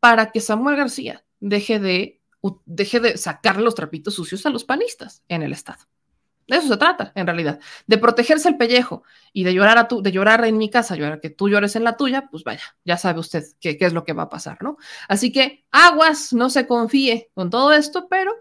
para 0.00 0.32
que 0.32 0.40
Samuel 0.40 0.76
García 0.76 1.24
deje 1.40 1.78
de, 1.78 2.22
deje 2.64 3.00
de 3.00 3.18
sacar 3.18 3.60
los 3.60 3.74
trapitos 3.74 4.14
sucios 4.14 4.46
a 4.46 4.50
los 4.50 4.64
panistas 4.64 5.22
en 5.28 5.42
el 5.42 5.52
Estado. 5.52 5.84
De 6.48 6.56
eso 6.58 6.68
se 6.68 6.76
trata, 6.76 7.10
en 7.16 7.26
realidad, 7.26 7.58
de 7.88 7.98
protegerse 7.98 8.48
el 8.48 8.56
pellejo 8.56 9.02
y 9.32 9.42
de 9.42 9.52
llorar 9.52 9.78
a 9.78 9.88
tu, 9.88 10.00
de 10.00 10.12
llorar 10.12 10.44
en 10.44 10.56
mi 10.58 10.70
casa, 10.70 10.94
llorar 10.94 11.20
que 11.20 11.30
tú 11.30 11.48
llores 11.48 11.74
en 11.74 11.82
la 11.82 11.96
tuya, 11.96 12.28
pues 12.30 12.44
vaya, 12.44 12.62
ya 12.84 12.96
sabe 12.96 13.18
usted 13.18 13.44
qué, 13.60 13.76
es 13.80 13.92
lo 13.92 14.04
que 14.04 14.12
va 14.12 14.24
a 14.24 14.28
pasar, 14.28 14.62
¿no? 14.62 14.76
Así 15.08 15.32
que 15.32 15.64
aguas, 15.72 16.32
no 16.32 16.48
se 16.48 16.68
confíe 16.68 17.30
con 17.34 17.50
todo 17.50 17.72
esto, 17.72 18.06
pero 18.08 18.32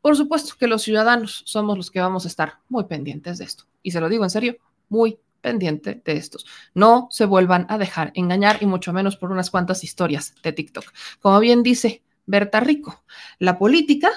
por 0.00 0.16
supuesto 0.16 0.54
que 0.58 0.66
los 0.66 0.82
ciudadanos 0.82 1.42
somos 1.44 1.76
los 1.76 1.90
que 1.90 2.00
vamos 2.00 2.24
a 2.24 2.28
estar 2.28 2.60
muy 2.70 2.84
pendientes 2.84 3.36
de 3.36 3.44
esto. 3.44 3.64
Y 3.82 3.90
se 3.90 4.00
lo 4.00 4.08
digo 4.08 4.24
en 4.24 4.30
serio, 4.30 4.56
muy 4.88 5.18
pendiente 5.42 6.00
de 6.02 6.12
estos. 6.12 6.46
No 6.72 7.08
se 7.10 7.26
vuelvan 7.26 7.66
a 7.68 7.76
dejar 7.76 8.12
engañar 8.14 8.58
y 8.62 8.66
mucho 8.66 8.94
menos 8.94 9.16
por 9.16 9.30
unas 9.30 9.50
cuantas 9.50 9.84
historias 9.84 10.34
de 10.42 10.52
TikTok. 10.52 10.84
Como 11.20 11.38
bien 11.38 11.62
dice 11.62 12.02
Berta 12.24 12.60
Rico, 12.60 13.04
la 13.38 13.58
política 13.58 14.10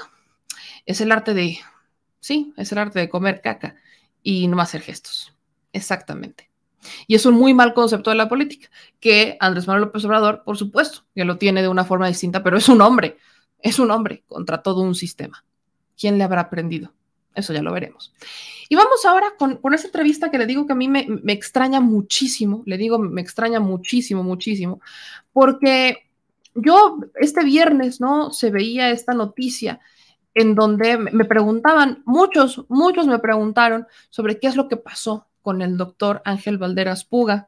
es 0.86 1.02
el 1.02 1.12
arte 1.12 1.34
de 1.34 1.60
Sí, 2.26 2.56
es 2.58 2.72
el 2.72 2.80
arte 2.80 2.98
de 2.98 3.08
comer 3.08 3.40
caca 3.40 3.76
y 4.24 4.48
no 4.48 4.60
hacer 4.60 4.82
gestos. 4.82 5.32
Exactamente. 5.74 6.50
Y 7.06 7.14
es 7.14 7.24
un 7.28 7.36
muy 7.36 7.54
mal 7.54 7.76
concepto 7.76 8.10
de 8.10 8.16
la 8.16 8.28
política, 8.28 8.68
que 9.00 9.38
Andrés 9.40 9.68
Manuel 9.68 9.86
López 9.86 10.06
Obrador, 10.06 10.42
por 10.44 10.58
supuesto, 10.58 11.06
que 11.14 11.24
lo 11.24 11.38
tiene 11.38 11.62
de 11.62 11.68
una 11.68 11.86
forma 11.86 12.08
distinta, 12.08 12.42
pero 12.42 12.58
es 12.58 12.68
un 12.68 12.82
hombre, 12.82 13.20
es 13.60 13.78
un 13.78 13.92
hombre 13.92 14.24
contra 14.26 14.64
todo 14.64 14.82
un 14.82 14.96
sistema. 14.96 15.46
¿Quién 15.96 16.18
le 16.18 16.24
habrá 16.24 16.42
aprendido? 16.42 16.94
Eso 17.36 17.54
ya 17.54 17.62
lo 17.62 17.72
veremos. 17.72 18.12
Y 18.70 18.76
vamos 18.76 19.06
ahora 19.06 19.36
con, 19.38 19.58
con 19.58 19.76
esa 19.76 19.86
entrevista 19.86 20.32
que 20.32 20.40
le 20.40 20.48
digo 20.48 20.66
que 20.66 20.74
a 20.74 20.78
mí 20.78 20.88
me, 20.88 21.06
me 21.08 21.34
extraña 21.34 21.80
muchísimo, 21.80 22.64
le 22.66 22.80
digo, 22.80 22.98
me 22.98 23.22
extraña 23.22 23.60
muchísimo, 23.60 24.24
muchísimo, 24.24 24.82
porque 25.32 26.10
yo 26.56 26.98
este 27.20 27.44
viernes, 27.44 28.02
¿no? 28.02 28.32
Se 28.32 28.50
veía 28.50 28.90
esta 28.90 29.14
noticia 29.14 29.80
en 30.36 30.54
donde 30.54 30.98
me 30.98 31.26
preguntaban, 31.26 32.04
muchos, 32.06 32.66
muchos 32.68 33.08
me 33.08 33.20
preguntaron 33.20 33.88
sobre 34.10 34.38
qué 34.38 34.48
es 34.48 34.56
lo 34.56 34.68
que 34.68 34.78
pasó 34.78 35.28
con 35.42 35.62
el 35.62 35.78
doctor 35.78 36.22
Ángel 36.26 36.58
Valderas 36.58 37.06
Puga, 37.06 37.48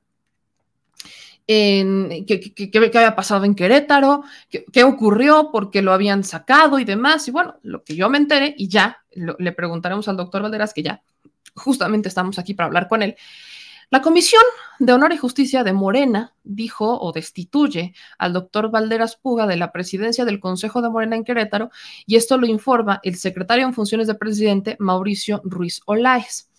en, 1.47 2.25
qué, 2.25 2.71
había 2.73 3.15
pasado 3.15 3.45
en 3.45 3.55
Querétaro, 3.55 4.23
qué, 4.49 4.83
ocurrió, 4.83 5.49
por 5.51 5.69
qué 5.69 5.81
lo 5.81 5.93
habían 5.93 6.23
sacado 6.23 6.79
y 6.79 6.85
demás. 6.85 7.27
Y 7.27 7.31
bueno, 7.31 7.55
lo 7.63 7.83
que 7.83 7.95
yo 7.95 8.09
me 8.09 8.17
enteré, 8.17 8.53
y 8.57 8.67
ya 8.67 9.01
le 9.11 9.51
preguntaremos 9.51 10.07
al 10.07 10.17
doctor 10.17 10.41
Valderas, 10.41 10.73
que 10.73 10.83
ya 10.83 11.01
justamente 11.55 12.09
estamos 12.09 12.37
aquí 12.39 12.53
para 12.53 12.67
hablar 12.67 12.87
con 12.87 13.01
él, 13.01 13.15
la 13.89 14.01
Comisión 14.01 14.43
de 14.79 14.91
Honor 14.91 15.13
y 15.13 15.17
Justicia 15.17 15.63
de 15.63 15.71
Morena 15.71 16.35
dijo 16.43 16.99
o 16.99 17.13
destituye 17.13 17.93
al 18.17 18.33
doctor 18.33 18.69
Valderas 18.69 19.15
Puga 19.15 19.47
de 19.47 19.55
la 19.55 19.71
presidencia 19.71 20.25
del 20.25 20.41
Consejo 20.41 20.81
de 20.81 20.89
Morena 20.89 21.15
en 21.15 21.23
Querétaro 21.23 21.69
y 22.05 22.17
esto 22.17 22.37
lo 22.37 22.47
informa 22.47 22.99
el 23.03 23.15
secretario 23.15 23.65
en 23.65 23.73
funciones 23.73 24.07
de 24.07 24.15
presidente 24.15 24.75
Mauricio 24.79 25.41
Ruiz 25.45 25.81
Olaez. 25.85 26.49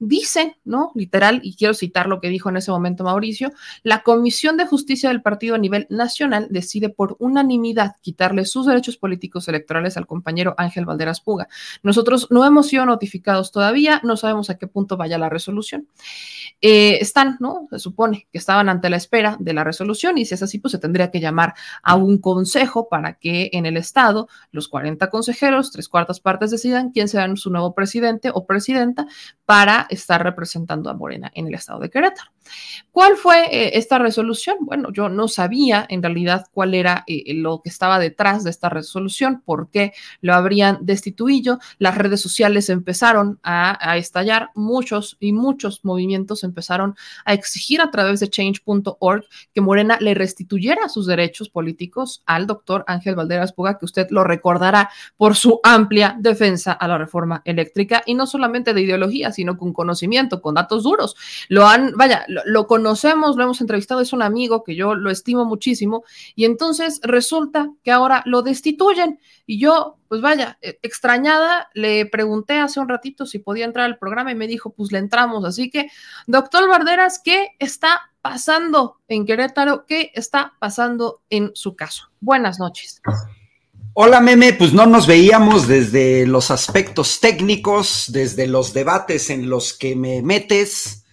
Dice, 0.00 0.56
¿no? 0.64 0.92
Literal, 0.94 1.40
y 1.42 1.56
quiero 1.56 1.74
citar 1.74 2.06
lo 2.06 2.20
que 2.20 2.28
dijo 2.28 2.48
en 2.48 2.56
ese 2.56 2.70
momento 2.70 3.02
Mauricio, 3.02 3.50
la 3.82 4.02
Comisión 4.04 4.56
de 4.56 4.64
Justicia 4.64 5.08
del 5.08 5.22
partido 5.22 5.56
a 5.56 5.58
nivel 5.58 5.88
nacional 5.90 6.46
decide 6.50 6.88
por 6.88 7.16
unanimidad 7.18 7.96
quitarle 8.00 8.44
sus 8.44 8.66
derechos 8.66 8.96
políticos 8.96 9.48
electorales 9.48 9.96
al 9.96 10.06
compañero 10.06 10.54
Ángel 10.56 10.84
Valderas 10.84 11.20
Puga. 11.20 11.48
Nosotros 11.82 12.28
no 12.30 12.44
hemos 12.44 12.68
sido 12.68 12.86
notificados 12.86 13.50
todavía, 13.50 14.00
no 14.04 14.16
sabemos 14.16 14.50
a 14.50 14.56
qué 14.56 14.68
punto 14.68 14.96
vaya 14.96 15.18
la 15.18 15.28
resolución. 15.28 15.88
Eh, 16.60 16.98
están, 17.00 17.36
¿no? 17.40 17.66
Se 17.70 17.80
supone 17.80 18.28
que 18.30 18.38
estaban 18.38 18.68
ante 18.68 18.90
la 18.90 18.96
espera 18.96 19.36
de 19.40 19.52
la 19.52 19.64
resolución 19.64 20.16
y 20.18 20.26
si 20.26 20.34
es 20.34 20.42
así, 20.42 20.60
pues 20.60 20.72
se 20.72 20.78
tendría 20.78 21.10
que 21.10 21.18
llamar 21.18 21.54
a 21.82 21.96
un 21.96 22.18
consejo 22.18 22.88
para 22.88 23.14
que 23.14 23.50
en 23.52 23.66
el 23.66 23.76
Estado 23.76 24.28
los 24.52 24.68
40 24.68 25.10
consejeros, 25.10 25.72
tres 25.72 25.88
cuartas 25.88 26.20
partes 26.20 26.52
decidan 26.52 26.90
quién 26.90 27.08
será 27.08 27.28
su 27.34 27.50
nuevo 27.50 27.74
presidente 27.74 28.30
o 28.32 28.46
presidenta 28.46 29.06
para 29.44 29.87
estar 29.90 30.22
representando 30.22 30.90
a 30.90 30.94
Morena 30.94 31.30
en 31.34 31.46
el 31.46 31.54
estado 31.54 31.80
de 31.80 31.90
Querétaro. 31.90 32.30
¿Cuál 32.90 33.16
fue 33.16 33.46
eh, 33.46 33.78
esta 33.78 33.98
resolución? 33.98 34.58
Bueno, 34.60 34.90
yo 34.92 35.08
no 35.08 35.28
sabía 35.28 35.86
en 35.88 36.02
realidad 36.02 36.46
cuál 36.52 36.74
era 36.74 37.04
eh, 37.06 37.34
lo 37.34 37.60
que 37.62 37.68
estaba 37.68 37.98
detrás 37.98 38.44
de 38.44 38.50
esta 38.50 38.68
resolución, 38.68 39.42
por 39.44 39.70
qué 39.70 39.92
lo 40.20 40.34
habrían 40.34 40.78
destituido. 40.82 41.58
Las 41.78 41.96
redes 41.96 42.20
sociales 42.20 42.70
empezaron 42.70 43.38
a, 43.42 43.78
a 43.80 43.96
estallar, 43.96 44.50
muchos 44.54 45.16
y 45.20 45.32
muchos 45.32 45.84
movimientos 45.84 46.44
empezaron 46.44 46.96
a 47.24 47.34
exigir 47.34 47.80
a 47.80 47.90
través 47.90 48.20
de 48.20 48.28
change.org 48.28 49.24
que 49.52 49.60
Morena 49.60 49.98
le 50.00 50.14
restituyera 50.14 50.88
sus 50.88 51.06
derechos 51.06 51.48
políticos 51.48 52.22
al 52.26 52.46
doctor 52.46 52.84
Ángel 52.86 53.14
Valderas 53.14 53.52
Puga, 53.52 53.78
que 53.78 53.84
usted 53.84 54.08
lo 54.10 54.24
recordará 54.24 54.90
por 55.16 55.36
su 55.36 55.60
amplia 55.62 56.16
defensa 56.18 56.72
a 56.72 56.88
la 56.88 56.98
reforma 56.98 57.42
eléctrica 57.44 58.02
y 58.06 58.14
no 58.14 58.26
solamente 58.26 58.74
de 58.74 58.82
ideología, 58.82 59.32
sino 59.32 59.56
con 59.56 59.72
conocimiento, 59.78 60.42
con 60.42 60.56
datos 60.56 60.82
duros. 60.82 61.14
Lo 61.48 61.68
han, 61.68 61.92
vaya, 61.94 62.26
lo, 62.26 62.66
conocemos, 62.66 63.36
lo 63.36 63.44
hemos 63.44 63.60
entrevistado, 63.60 64.00
es 64.00 64.12
un 64.12 64.22
amigo 64.22 64.64
que 64.64 64.74
yo 64.74 64.96
lo 64.96 65.08
estimo 65.08 65.44
muchísimo, 65.44 66.02
y 66.34 66.46
entonces 66.46 67.00
resulta 67.04 67.70
que 67.84 67.92
ahora 67.92 68.24
lo 68.26 68.42
destituyen. 68.42 69.20
Y 69.46 69.60
yo, 69.60 69.98
pues 70.08 70.20
vaya, 70.20 70.58
e, 70.60 70.80
extrañada, 70.82 71.68
le 71.74 72.06
pregunté 72.06 72.58
hace 72.58 72.80
un 72.80 72.88
ratito 72.88 73.24
si 73.24 73.38
podía 73.38 73.66
entrar 73.66 73.86
al 73.86 73.98
programa 73.98 74.32
y 74.32 74.34
me 74.34 74.48
dijo, 74.48 74.70
pues 74.70 74.90
le 74.90 74.98
entramos. 74.98 75.44
Así 75.44 75.70
que, 75.70 75.88
doctor 76.26 76.68
Barderas, 76.68 77.20
¿qué 77.24 77.50
está 77.60 78.10
pasando 78.20 78.98
en 79.06 79.26
Querétaro? 79.26 79.86
¿Qué 79.86 80.10
está 80.14 80.54
pasando 80.58 81.20
en 81.30 81.52
su 81.54 81.76
caso? 81.76 82.10
Buenas 82.20 82.58
noches. 82.58 83.00
Hola 84.00 84.20
meme, 84.20 84.52
pues 84.52 84.72
no 84.72 84.86
nos 84.86 85.08
veíamos 85.08 85.66
desde 85.66 86.24
los 86.24 86.52
aspectos 86.52 87.18
técnicos, 87.18 88.04
desde 88.12 88.46
los 88.46 88.72
debates 88.72 89.28
en 89.28 89.50
los 89.50 89.76
que 89.76 89.96
me 89.96 90.22
metes. 90.22 91.04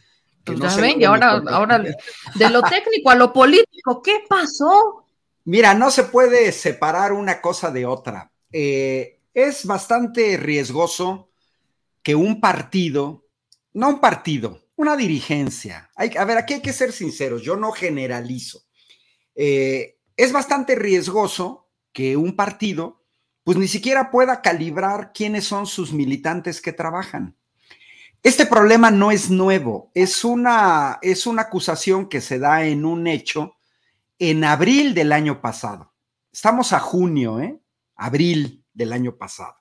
Pues 0.44 0.60
ya 0.60 0.76
ven, 0.76 1.02
y 1.02 1.04
ahora, 1.04 1.42
ahora 1.48 1.80
de 1.80 2.50
lo 2.52 2.62
técnico 2.62 3.10
a 3.10 3.16
lo 3.16 3.34
político, 3.34 4.04
¿qué 4.04 4.24
pasó? 4.30 5.08
Mira, 5.46 5.74
no 5.74 5.90
se 5.90 6.04
puede 6.04 6.52
separar 6.52 7.12
una 7.12 7.42
cosa 7.42 7.72
de 7.72 7.88
otra. 7.88 8.32
Eh, 8.52 9.20
es 9.34 9.66
bastante 9.66 10.38
riesgoso 10.38 11.32
que 12.04 12.14
un 12.14 12.40
partido, 12.40 13.26
no 13.74 13.90
un 13.90 14.00
partido, 14.00 14.62
una 14.76 14.96
dirigencia, 14.96 15.90
hay, 15.96 16.12
a 16.16 16.24
ver, 16.24 16.38
aquí 16.38 16.54
hay 16.54 16.62
que 16.62 16.72
ser 16.72 16.92
sinceros, 16.92 17.42
yo 17.42 17.56
no 17.56 17.72
generalizo. 17.72 18.62
Eh, 19.34 19.98
es 20.16 20.32
bastante 20.32 20.76
riesgoso 20.76 21.65
que 21.96 22.18
un 22.18 22.36
partido 22.36 23.02
pues 23.46 23.58
ni 23.58 23.70
siquiera 23.70 24.12
pueda 24.12 24.42
calibrar 24.42 25.14
quiénes 25.14 25.46
son 25.46 25.66
sus 25.66 25.94
militantes 25.94 26.62
que 26.62 26.74
trabajan. 26.74 27.38
Este 28.22 28.46
problema 28.46 28.92
no 28.92 29.12
es 29.12 29.30
nuevo, 29.30 29.92
es 29.94 30.26
una, 30.26 31.00
es 31.02 31.26
una 31.26 31.44
acusación 31.44 32.10
que 32.10 32.22
se 32.22 32.38
da 32.38 32.66
en 32.66 32.84
un 32.84 33.08
hecho 33.08 33.56
en 34.20 34.44
abril 34.44 34.94
del 34.94 35.12
año 35.12 35.42
pasado. 35.42 35.94
Estamos 36.34 36.74
a 36.74 36.80
junio, 36.80 37.40
¿eh? 37.40 37.58
Abril 37.96 38.66
del 38.74 38.92
año 38.92 39.16
pasado. 39.16 39.56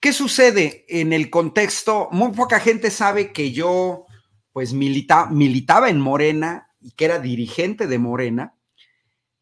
¿Qué 0.00 0.12
sucede 0.12 0.86
en 0.88 1.12
el 1.12 1.28
contexto? 1.28 2.08
Muy 2.12 2.32
poca 2.32 2.60
gente 2.60 2.90
sabe 2.90 3.32
que 3.32 3.52
yo, 3.52 4.06
pues, 4.52 4.72
militaba 4.72 5.90
en 5.90 6.00
Morena 6.00 6.70
y 6.80 6.92
que 6.92 7.04
era 7.04 7.18
dirigente 7.18 7.88
de 7.88 7.98
Morena. 7.98 8.54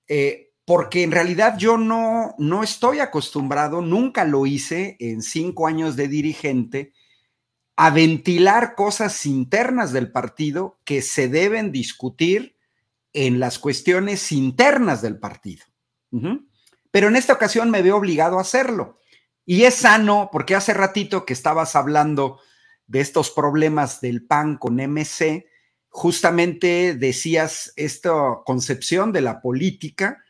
Eh, 0.08 0.49
porque 0.70 1.02
en 1.02 1.10
realidad 1.10 1.58
yo 1.58 1.76
no, 1.76 2.36
no 2.38 2.62
estoy 2.62 3.00
acostumbrado, 3.00 3.82
nunca 3.82 4.24
lo 4.24 4.46
hice 4.46 4.96
en 5.00 5.20
cinco 5.20 5.66
años 5.66 5.96
de 5.96 6.06
dirigente, 6.06 6.92
a 7.74 7.90
ventilar 7.90 8.76
cosas 8.76 9.26
internas 9.26 9.92
del 9.92 10.12
partido 10.12 10.78
que 10.84 11.02
se 11.02 11.26
deben 11.26 11.72
discutir 11.72 12.56
en 13.12 13.40
las 13.40 13.58
cuestiones 13.58 14.30
internas 14.30 15.02
del 15.02 15.18
partido. 15.18 15.64
Pero 16.92 17.08
en 17.08 17.16
esta 17.16 17.32
ocasión 17.32 17.68
me 17.72 17.82
veo 17.82 17.96
obligado 17.96 18.38
a 18.38 18.42
hacerlo. 18.42 19.00
Y 19.44 19.64
es 19.64 19.74
sano, 19.74 20.28
porque 20.30 20.54
hace 20.54 20.72
ratito 20.72 21.26
que 21.26 21.32
estabas 21.32 21.74
hablando 21.74 22.38
de 22.86 23.00
estos 23.00 23.32
problemas 23.32 24.00
del 24.00 24.24
PAN 24.24 24.56
con 24.56 24.76
MC, 24.76 25.48
justamente 25.88 26.94
decías 26.94 27.72
esta 27.74 28.12
concepción 28.46 29.10
de 29.10 29.22
la 29.22 29.40
política 29.40 30.22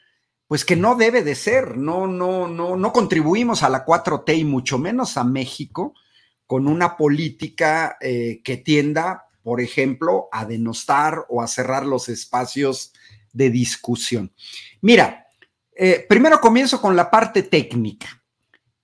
pues 0.51 0.65
que 0.65 0.75
no 0.75 0.97
debe 0.97 1.23
de 1.23 1.37
ser, 1.37 1.77
no, 1.77 2.09
no, 2.09 2.49
no, 2.49 2.75
no 2.75 2.93
contribuimos 2.93 3.63
a 3.63 3.69
la 3.69 3.87
4T 3.87 4.37
y 4.37 4.43
mucho 4.43 4.79
menos 4.79 5.17
a 5.17 5.23
México 5.23 5.95
con 6.45 6.67
una 6.67 6.97
política 6.97 7.97
eh, 8.01 8.41
que 8.43 8.57
tienda, 8.57 9.27
por 9.45 9.61
ejemplo, 9.61 10.29
a 10.33 10.45
denostar 10.45 11.25
o 11.29 11.41
a 11.41 11.47
cerrar 11.47 11.87
los 11.87 12.09
espacios 12.09 12.93
de 13.33 13.51
discusión. 13.51 14.33
Mira, 14.81 15.29
eh, 15.77 16.05
primero 16.09 16.41
comienzo 16.41 16.81
con 16.81 16.97
la 16.97 17.13
parte 17.13 17.45
técnica. 17.45 18.25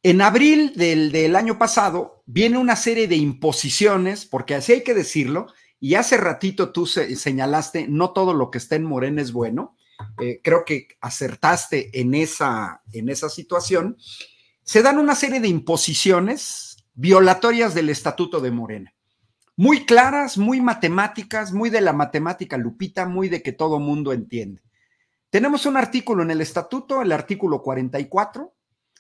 En 0.05 0.21
abril 0.21 0.73
del, 0.77 1.11
del, 1.11 1.35
año 1.35 1.59
pasado 1.59 2.23
viene 2.27 2.59
una 2.59 2.77
serie 2.77 3.09
de 3.09 3.17
imposiciones, 3.17 4.25
porque 4.25 4.55
así 4.55 4.73
hay 4.73 4.85
que 4.85 4.95
decirlo, 4.95 5.49
y 5.81 5.97
hace 5.97 6.17
ratito 6.17 6.71
tú 6.71 6.87
señalaste, 6.87 7.89
no 7.89 8.13
todo 8.13 8.35
lo 8.35 8.53
que 8.53 8.59
está 8.59 8.77
en 8.77 8.85
Morena 8.85 9.21
es 9.21 9.33
bueno. 9.33 9.76
Eh, 10.21 10.41
creo 10.43 10.65
que 10.65 10.89
acertaste 11.01 12.01
en 12.01 12.15
esa, 12.15 12.83
en 12.93 13.09
esa 13.09 13.29
situación, 13.29 13.97
se 14.63 14.83
dan 14.83 14.99
una 14.99 15.15
serie 15.15 15.41
de 15.41 15.49
imposiciones 15.49 16.77
violatorias 16.95 17.75
del 17.75 17.89
Estatuto 17.89 18.41
de 18.41 18.51
Morena. 18.51 18.95
Muy 19.57 19.87
claras, 19.87 20.37
muy 20.37 20.61
matemáticas, 20.61 21.53
muy 21.53 21.71
de 21.71 21.81
la 21.81 21.93
matemática 21.93 22.59
lupita, 22.59 23.07
muy 23.07 23.29
de 23.29 23.43
que 23.43 23.53
todo 23.53 23.79
mundo 23.79 24.13
entiende. 24.13 24.63
Tenemos 25.31 25.67
un 25.67 25.77
artículo 25.77 26.23
en 26.23 26.31
el 26.31 26.41
estatuto, 26.41 27.03
el 27.03 27.13
artículo 27.13 27.63
44, 27.63 28.55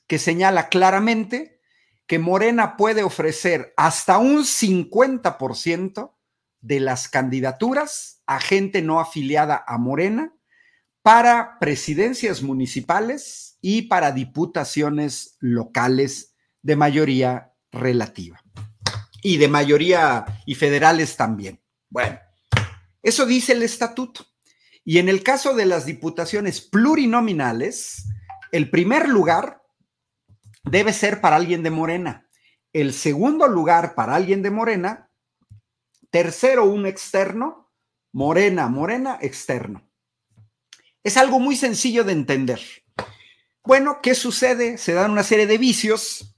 que 0.07 0.18
señala 0.18 0.68
claramente 0.68 1.61
que 2.07 2.18
Morena 2.18 2.76
puede 2.76 3.03
ofrecer 3.03 3.74
hasta 3.76 4.18
un 4.18 4.44
50% 4.44 6.12
de 6.61 6.80
las 6.80 7.09
candidaturas 7.09 8.22
a 8.26 8.40
gente 8.40 8.82
no 8.82 9.01
afiliada 9.01 9.64
a 9.66 9.78
Morena 9.78 10.36
para 11.07 11.61
presidencias 11.61 12.43
municipales 12.43 13.59
y 13.61 13.83
para 13.83 14.11
diputaciones 14.11 15.37
locales 15.39 16.35
de 16.63 16.75
mayoría 16.75 17.53
relativa. 17.71 18.43
Y 19.23 19.37
de 19.37 19.47
mayoría 19.47 20.25
y 20.47 20.57
federales 20.57 21.17
también. 21.17 21.63
Bueno, 21.91 22.19
eso 23.05 23.25
dice 23.25 23.53
el 23.53 23.63
estatuto. 23.63 24.27
Y 24.83 24.99
en 24.99 25.09
el 25.09 25.23
caso 25.23 25.55
de 25.55 25.67
las 25.67 25.87
diputaciones 25.87 26.61
plurinominales, 26.61 28.09
el 28.51 28.69
primer 28.69 29.09
lugar 29.09 29.63
debe 30.65 30.93
ser 30.93 31.21
para 31.21 31.37
alguien 31.37 31.63
de 31.63 31.71
Morena. 31.71 32.29
El 32.73 32.93
segundo 32.93 33.47
lugar 33.47 33.95
para 33.95 34.17
alguien 34.17 34.43
de 34.43 34.51
Morena. 34.51 35.09
Tercero, 36.11 36.65
un 36.65 36.85
externo. 36.85 37.73
Morena, 38.11 38.67
Morena, 38.67 39.19
externo. 39.21 39.86
Es 41.07 41.17
algo 41.17 41.39
muy 41.39 41.55
sencillo 41.55 42.03
de 42.03 42.11
entender. 42.11 42.61
Bueno, 43.63 44.01
¿qué 44.03 44.17
sucede? 44.17 44.77
Se 44.77 44.93
dan 44.93 45.13
una 45.13 45.23
serie 45.23 45.47
de 45.47 45.57
vicios 45.57 46.35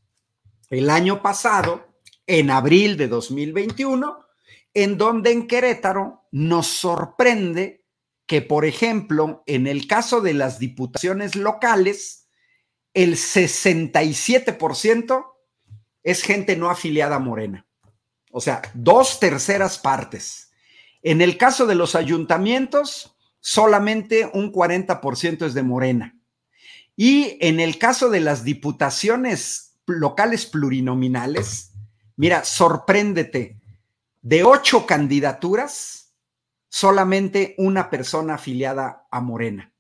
el 0.69 0.91
año 0.91 1.23
pasado, 1.23 1.89
en 2.27 2.51
abril 2.51 2.99
de 2.99 3.09
2021, 3.09 4.27
en 4.75 4.99
donde 4.99 5.33
en 5.33 5.47
Querétaro 5.47 6.29
nos 6.33 6.67
sorprende 6.67 7.87
que, 8.27 8.43
por 8.43 8.67
ejemplo, 8.67 9.43
en 9.47 9.67
el 9.67 9.87
caso 9.87 10.21
de 10.21 10.35
las 10.35 10.59
diputaciones 10.59 11.35
locales, 11.35 12.29
el 12.93 13.15
67% 13.15 15.27
es 16.03 16.23
gente 16.23 16.57
no 16.57 16.69
afiliada 16.69 17.17
a 17.17 17.21
Morena. 17.21 17.67
O 18.33 18.43
sea, 18.43 18.61
dos 18.75 19.19
terceras 19.19 19.79
partes. 19.79 20.51
En 21.01 21.23
el 21.23 21.39
caso 21.39 21.65
de 21.65 21.75
los 21.75 21.95
ayuntamientos, 21.95 23.15
solamente 23.41 24.31
un 24.33 24.53
40% 24.53 25.47
es 25.47 25.55
de 25.55 25.63
Morena. 25.63 26.19
Y 26.97 27.39
en 27.41 27.61
el 27.61 27.79
caso 27.79 28.11
de 28.11 28.21
las 28.21 28.45
diputaciones 28.45 29.77
locales 29.87 30.47
plurinominales, 30.47 31.73
mira, 32.17 32.45
sorpréndete, 32.45 33.59
de 34.23 34.45
ocho 34.45 34.85
candidaturas, 34.85 36.13
solamente 36.69 37.55
una 37.57 37.89
persona 37.89 38.35
afiliada 38.35 39.07
a 39.11 39.21
Morena. 39.21 39.73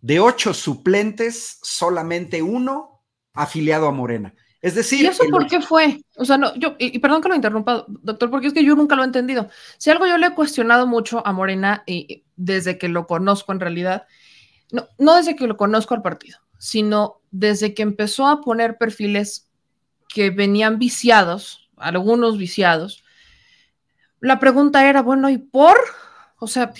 De 0.00 0.20
ocho 0.20 0.54
suplentes, 0.54 1.58
solamente 1.62 2.42
uno 2.42 3.02
afiliado 3.34 3.88
a 3.88 3.92
Morena. 3.92 4.34
Es 4.62 4.76
decir. 4.76 5.02
¿Y 5.02 5.06
eso 5.06 5.24
por 5.30 5.48
qué 5.48 5.60
fue? 5.60 6.02
O 6.16 6.24
sea, 6.24 6.38
no, 6.38 6.54
yo, 6.54 6.76
y, 6.78 6.98
perdón 7.00 7.20
que 7.20 7.28
lo 7.28 7.34
interrumpa, 7.34 7.84
doctor, 7.88 8.30
porque 8.30 8.46
es 8.46 8.54
que 8.54 8.64
yo 8.64 8.76
nunca 8.76 8.94
lo 8.94 9.02
he 9.02 9.06
entendido. 9.06 9.48
Si 9.76 9.90
algo 9.90 10.06
yo 10.06 10.16
le 10.16 10.28
he 10.28 10.34
cuestionado 10.34 10.86
mucho 10.86 11.26
a 11.26 11.32
Morena 11.32 11.82
y 11.84 12.24
desde 12.36 12.78
que 12.78 12.88
lo 12.88 13.08
conozco 13.08 13.52
en 13.52 13.60
realidad, 13.60 14.06
no, 14.70 14.86
no 14.98 15.16
desde 15.16 15.34
que 15.34 15.48
lo 15.48 15.56
conozco 15.56 15.94
al 15.94 16.02
partido, 16.02 16.38
sino 16.58 17.20
desde 17.32 17.74
que 17.74 17.82
empezó 17.82 18.28
a 18.28 18.40
poner 18.40 18.78
perfiles 18.78 19.50
que 20.08 20.30
venían 20.30 20.78
viciados, 20.78 21.68
algunos 21.76 22.38
viciados, 22.38 23.02
la 24.20 24.38
pregunta 24.38 24.88
era, 24.88 25.02
bueno, 25.02 25.28
¿y 25.28 25.38
por? 25.38 25.76
O 26.38 26.46
sea, 26.46 26.72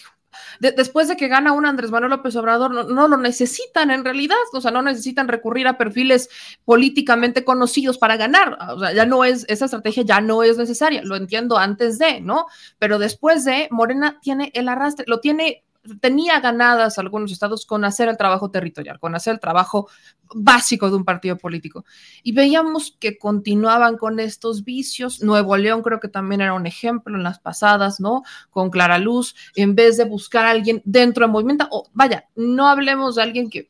después 0.60 1.08
de 1.08 1.16
que 1.16 1.28
gana 1.28 1.52
un 1.52 1.66
Andrés 1.66 1.90
Manuel 1.90 2.10
López 2.10 2.36
Obrador, 2.36 2.90
no, 2.90 3.08
lo 3.08 3.16
necesitan 3.16 3.90
en 3.90 4.04
realidad, 4.04 4.36
o 4.52 4.60
sea, 4.60 4.70
no 4.70 4.82
necesitan 4.82 5.28
recurrir 5.28 5.66
a 5.66 5.78
perfiles 5.78 6.28
políticamente 6.64 7.44
conocidos 7.44 7.98
para 7.98 8.16
ganar, 8.16 8.58
o 8.70 8.78
sea, 8.78 8.92
ya 8.92 9.06
no 9.06 9.24
es, 9.24 9.44
esa 9.48 9.66
estrategia 9.66 10.02
ya 10.02 10.20
no 10.20 10.42
es 10.42 10.58
necesaria, 10.58 11.02
lo 11.02 11.16
entiendo 11.16 11.58
antes 11.58 11.98
de, 11.98 12.20
¿no? 12.20 12.46
Pero 12.78 12.98
después 12.98 13.44
de, 13.44 13.68
Morena 13.70 14.18
tiene 14.22 14.50
el 14.54 14.68
arrastre, 14.68 15.04
lo 15.08 15.20
tiene 15.20 15.64
tenía 16.00 16.40
ganadas 16.40 16.98
algunos 16.98 17.32
estados 17.32 17.66
con 17.66 17.84
hacer 17.84 18.08
el 18.08 18.16
trabajo 18.16 18.50
territorial, 18.50 18.98
con 19.00 19.14
hacer 19.14 19.34
el 19.34 19.40
trabajo 19.40 19.88
básico 20.34 20.88
de 20.88 20.96
un 20.96 21.04
partido 21.04 21.36
político. 21.36 21.84
Y 22.22 22.32
veíamos 22.32 22.96
que 22.98 23.18
continuaban 23.18 23.98
con 23.98 24.20
estos 24.20 24.64
vicios. 24.64 25.22
Nuevo 25.22 25.56
León 25.56 25.82
creo 25.82 26.00
que 26.00 26.08
también 26.08 26.40
era 26.40 26.54
un 26.54 26.66
ejemplo 26.66 27.16
en 27.16 27.22
las 27.22 27.38
pasadas, 27.38 28.00
¿no? 28.00 28.22
Con 28.50 28.70
Clara 28.70 28.98
Luz, 28.98 29.34
en 29.56 29.74
vez 29.74 29.96
de 29.96 30.04
buscar 30.04 30.46
a 30.46 30.50
alguien 30.50 30.80
dentro 30.84 31.26
del 31.26 31.32
movimiento, 31.32 31.68
o 31.70 31.88
vaya, 31.92 32.28
no 32.36 32.68
hablemos 32.68 33.16
de 33.16 33.22
alguien 33.22 33.50
que 33.50 33.68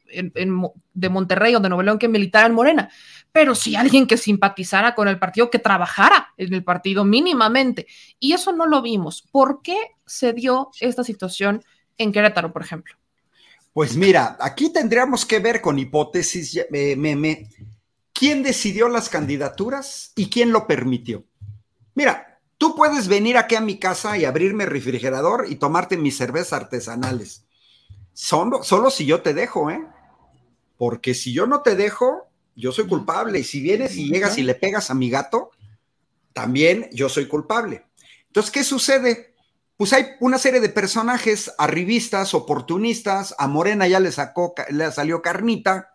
de 0.95 1.09
Monterrey 1.09 1.55
o 1.55 1.61
de 1.61 1.69
Nuevo 1.69 1.83
León 1.83 1.99
que 1.99 2.09
militara 2.09 2.47
en 2.47 2.55
Morena, 2.55 2.91
pero 3.33 3.55
sí 3.55 3.75
alguien 3.75 4.07
que 4.07 4.19
simpatizara 4.19 4.95
con 4.95 5.09
el 5.09 5.19
partido, 5.19 5.51
que 5.51 5.59
trabajara 5.59 6.29
en 6.37 6.53
el 6.53 6.63
partido 6.63 7.05
mínimamente. 7.05 7.87
Y 8.21 8.35
eso 8.35 8.53
no 8.53 8.67
lo 8.67 8.83
vimos. 8.83 9.23
¿Por 9.23 9.63
qué 9.63 9.77
se 10.07 10.35
dio 10.35 10.71
esta 10.81 11.03
situación? 11.03 11.65
En 11.99 12.13
Querétaro, 12.13 12.53
por 12.53 12.63
ejemplo? 12.63 12.95
Pues 13.73 13.97
mira, 13.97 14.37
aquí 14.41 14.71
tendríamos 14.71 15.25
que 15.25 15.39
ver 15.39 15.61
con 15.61 15.79
hipótesis, 15.79 16.61
meme, 16.71 17.49
quién 18.13 18.43
decidió 18.43 18.89
las 18.89 19.09
candidaturas 19.09 20.13
y 20.15 20.29
quién 20.29 20.53
lo 20.53 20.67
permitió. 20.67 21.25
Mira, 21.95 22.39
tú 22.59 22.77
puedes 22.77 23.09
venir 23.09 23.37
aquí 23.37 23.55
a 23.55 23.61
mi 23.61 23.79
casa 23.79 24.19
y 24.19 24.25
abrirme 24.25 24.65
el 24.65 24.71
refrigerador 24.71 25.47
y 25.49 25.57
tomarte 25.57 25.97
mis 25.97 26.17
cervezas 26.17 26.53
artesanales. 26.53 27.47
Solo, 28.13 28.63
solo 28.63 28.91
si 28.91 29.07
yo 29.07 29.23
te 29.23 29.33
dejo, 29.33 29.71
¿eh? 29.71 29.87
Porque 30.77 31.15
si 31.15 31.33
yo 31.33 31.47
no 31.47 31.63
te 31.63 31.75
dejo, 31.75 32.29
yo 32.55 32.73
soy 32.73 32.87
culpable. 32.87 33.39
Y 33.39 33.45
si 33.45 33.63
vienes 33.63 33.97
y 33.97 34.11
llegas 34.11 34.37
y 34.37 34.43
le 34.43 34.55
pegas 34.55 34.91
a 34.91 34.95
mi 34.95 35.09
gato, 35.09 35.51
también 36.33 36.89
yo 36.93 37.09
soy 37.09 37.27
culpable. 37.27 37.87
Entonces, 38.27 38.53
¿qué 38.53 38.65
sucede? 38.65 39.32
Pues 39.77 39.93
hay 39.93 40.07
una 40.21 40.39
serie 40.39 40.61
de 40.61 40.69
personajes 40.69 41.53
arribistas, 41.59 42.35
oportunistas, 42.35 43.35
a 43.39 43.49
Morena 43.49 43.89
ya 43.89 44.01
le 44.01 44.13
sacó, 44.13 44.55
le 44.71 44.91
salió 44.93 45.23
carnita, 45.23 45.91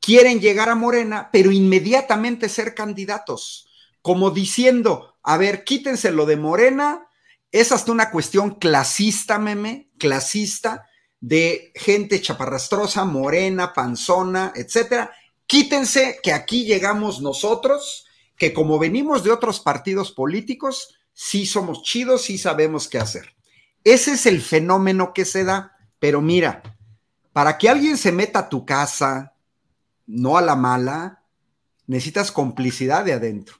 quieren 0.00 0.40
llegar 0.40 0.68
a 0.68 0.74
Morena, 0.74 1.30
pero 1.32 1.52
inmediatamente 1.52 2.48
ser 2.48 2.74
candidatos, 2.74 3.68
como 4.02 4.30
diciendo, 4.30 5.14
a 5.22 5.36
ver, 5.36 5.64
quítense 5.64 6.10
lo 6.10 6.26
de 6.26 6.36
Morena, 6.36 7.06
es 7.52 7.70
hasta 7.70 7.92
una 7.92 8.10
cuestión 8.10 8.56
clasista, 8.56 9.38
meme, 9.38 9.90
clasista, 9.98 10.86
de 11.22 11.70
gente 11.76 12.20
chaparrastrosa, 12.20 13.04
morena, 13.04 13.72
panzona, 13.72 14.52
etcétera. 14.56 15.12
Quítense 15.46 16.18
que 16.20 16.32
aquí 16.32 16.64
llegamos 16.64 17.20
nosotros, 17.20 18.06
que 18.36 18.52
como 18.52 18.80
venimos 18.80 19.22
de 19.22 19.30
otros 19.30 19.60
partidos 19.60 20.10
políticos, 20.10 20.98
sí 21.12 21.46
somos 21.46 21.82
chidos, 21.82 22.22
sí 22.22 22.38
sabemos 22.38 22.88
qué 22.88 22.98
hacer. 22.98 23.34
Ese 23.84 24.12
es 24.12 24.26
el 24.26 24.40
fenómeno 24.40 25.12
que 25.12 25.24
se 25.24 25.44
da, 25.44 25.76
pero 25.98 26.20
mira, 26.20 26.62
para 27.32 27.58
que 27.58 27.68
alguien 27.68 27.96
se 27.96 28.12
meta 28.12 28.40
a 28.40 28.48
tu 28.48 28.64
casa, 28.64 29.34
no 30.06 30.36
a 30.36 30.42
la 30.42 30.56
mala, 30.56 31.22
necesitas 31.86 32.32
complicidad 32.32 33.04
de 33.04 33.14
adentro. 33.14 33.56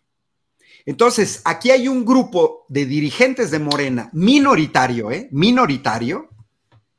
Entonces, 0.84 1.42
aquí 1.44 1.70
hay 1.70 1.88
un 1.88 2.04
grupo 2.04 2.66
de 2.68 2.86
dirigentes 2.86 3.50
de 3.50 3.58
Morena, 3.58 4.10
minoritario, 4.12 5.10
¿eh? 5.10 5.28
Minoritario, 5.30 6.30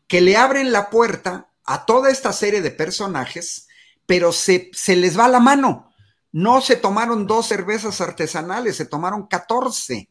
que 0.07 0.21
le 0.21 0.37
abren 0.37 0.71
la 0.71 0.89
puerta 0.89 1.51
a 1.65 1.85
toda 1.85 2.09
esta 2.09 2.31
serie 2.33 2.61
de 2.61 2.71
personajes, 2.71 3.67
pero 4.05 4.31
se, 4.31 4.69
se 4.73 4.95
les 4.95 5.17
va 5.17 5.27
la 5.27 5.39
mano. 5.39 5.91
No 6.31 6.61
se 6.61 6.75
tomaron 6.75 7.27
dos 7.27 7.47
cervezas 7.47 7.99
artesanales, 8.01 8.77
se 8.77 8.85
tomaron 8.85 9.27
14. 9.27 10.09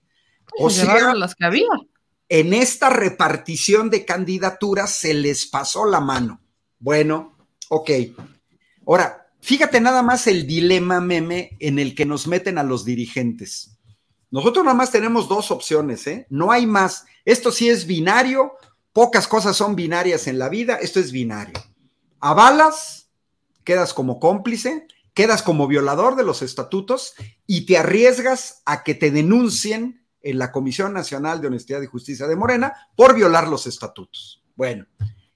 O 0.58 0.70
sea, 0.70 1.14
las 1.14 1.34
que 1.34 1.44
había. 1.44 1.68
En 2.28 2.54
esta 2.54 2.88
repartición 2.88 3.90
de 3.90 4.04
candidaturas 4.04 4.90
se 4.94 5.14
les 5.14 5.46
pasó 5.46 5.84
la 5.84 6.00
mano. 6.00 6.40
Bueno, 6.78 7.36
ok. 7.68 7.90
Ahora, 8.86 9.28
fíjate 9.40 9.80
nada 9.80 10.02
más 10.02 10.26
el 10.26 10.46
dilema 10.46 11.00
meme 11.00 11.56
en 11.60 11.78
el 11.78 11.94
que 11.94 12.06
nos 12.06 12.26
meten 12.26 12.58
a 12.58 12.62
los 12.62 12.84
dirigentes. 12.84 13.78
Nosotros 14.30 14.64
nada 14.64 14.76
más 14.76 14.90
tenemos 14.90 15.28
dos 15.28 15.50
opciones, 15.50 16.06
¿eh? 16.06 16.26
No 16.30 16.50
hay 16.50 16.66
más. 16.66 17.04
Esto 17.26 17.52
sí 17.52 17.68
es 17.68 17.86
binario, 17.86 18.52
pocas 18.92 19.28
cosas 19.28 19.56
son 19.56 19.76
binarias 19.76 20.26
en 20.26 20.38
la 20.38 20.48
vida, 20.48 20.76
esto 20.76 21.00
es 21.00 21.12
binario. 21.12 21.54
Avalas, 22.18 23.10
quedas 23.62 23.92
como 23.92 24.18
cómplice, 24.18 24.86
quedas 25.14 25.42
como 25.42 25.66
violador 25.66 26.16
de 26.16 26.24
los 26.24 26.40
estatutos 26.40 27.14
y 27.46 27.66
te 27.66 27.76
arriesgas 27.76 28.62
a 28.64 28.82
que 28.82 28.94
te 28.94 29.10
denuncien 29.10 30.01
en 30.22 30.38
la 30.38 30.52
Comisión 30.52 30.92
Nacional 30.92 31.40
de 31.40 31.48
Honestidad 31.48 31.82
y 31.82 31.86
Justicia 31.86 32.26
de 32.26 32.36
Morena 32.36 32.72
por 32.96 33.14
violar 33.14 33.48
los 33.48 33.66
estatutos. 33.66 34.42
Bueno, 34.54 34.86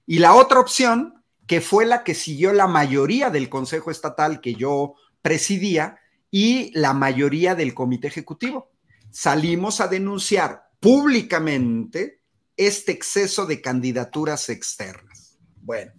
y 0.05 0.19
la 0.19 0.33
otra 0.33 0.59
opción, 0.59 1.23
que 1.45 1.61
fue 1.61 1.85
la 1.85 2.03
que 2.03 2.13
siguió 2.13 2.53
la 2.53 2.67
mayoría 2.67 3.29
del 3.29 3.49
Consejo 3.49 3.91
Estatal 3.91 4.41
que 4.41 4.55
yo 4.55 4.95
presidía 5.21 5.99
y 6.31 6.71
la 6.77 6.93
mayoría 6.93 7.55
del 7.55 7.73
Comité 7.73 8.07
Ejecutivo. 8.07 8.71
Salimos 9.11 9.81
a 9.81 9.87
denunciar 9.87 10.69
públicamente 10.79 12.21
este 12.55 12.91
exceso 12.91 13.45
de 13.45 13.61
candidaturas 13.61 14.49
externas. 14.49 15.37
Bueno, 15.61 15.93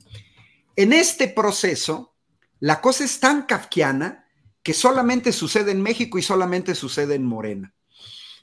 en 0.77 0.93
este 0.93 1.29
proceso, 1.29 2.15
la 2.61 2.81
cosa 2.81 3.05
es 3.05 3.21
tan 3.21 3.43
kafkiana 3.43 4.27
que 4.63 4.75
solamente 4.75 5.33
sucede 5.33 5.73
en 5.73 5.83
México 5.83 6.19
y 6.19 6.23
solamente 6.23 6.75
sucede 6.75 7.15
en 7.15 7.25
Morena 7.25 7.75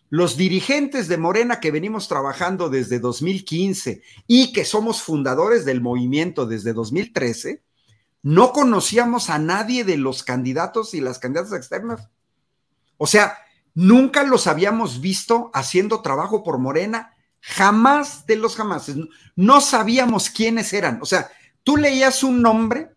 los 0.10 0.38
dirigentes 0.38 1.08
de 1.08 1.18
Morena 1.18 1.60
que 1.60 1.72
venimos 1.72 2.08
trabajando 2.08 2.70
desde 2.70 2.99
2015 2.99 4.01
y 4.28 4.53
que 4.53 4.66
somos 4.66 5.01
fundadores 5.01 5.66
del 5.66 5.82
movimiento 5.82 6.45
desde 6.45 6.74
2013, 6.74 7.64
no 8.22 8.53
conocíamos 8.53 9.30
a 9.30 9.39
nadie 9.39 9.84
de 9.84 9.97
los 9.97 10.24
candidatos 10.24 10.93
y 10.93 11.01
las 11.01 11.20
candidatas 11.20 11.53
externas. 11.53 12.10
O 12.97 13.08
sea, 13.08 13.38
nunca 13.74 14.24
los 14.24 14.47
habíamos 14.47 15.01
visto 15.01 15.51
haciendo 15.53 16.01
trabajo 16.01 16.43
por 16.43 16.60
Morena, 16.60 17.14
jamás 17.39 18.26
de 18.26 18.38
los 18.38 18.56
jamás. 18.56 18.91
No 19.36 19.62
sabíamos 19.62 20.30
quiénes 20.30 20.74
eran. 20.74 20.99
O 21.01 21.06
sea, 21.06 21.30
tú 21.64 21.78
leías 21.78 22.24
un 22.24 22.41
nombre 22.41 22.95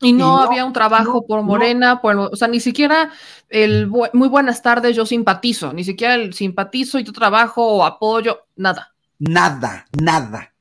y 0.00 0.12
no, 0.12 0.38
había 0.38 0.64
un 0.64 0.72
trabajo 0.72 1.26
por 1.26 1.42
Morena, 1.42 2.00
por, 2.00 2.16
o 2.16 2.36
sea, 2.36 2.48
ni 2.48 2.60
siquiera 2.60 3.12
el 3.48 3.86
muy 3.86 4.28
buenas 4.28 4.62
tardes, 4.62 4.96
yo 4.96 5.04
simpatizo, 5.04 5.72
ni 5.72 5.84
siquiera 5.84 6.14
el 6.14 6.32
simpatizo 6.32 6.98
y 6.98 7.04
tu 7.04 7.12
trabajo 7.12 7.66
o 7.66 7.84
apoyo, 7.84 8.46
nada. 8.56 8.94
Nada, 9.18 9.86
nada. 10.00 10.54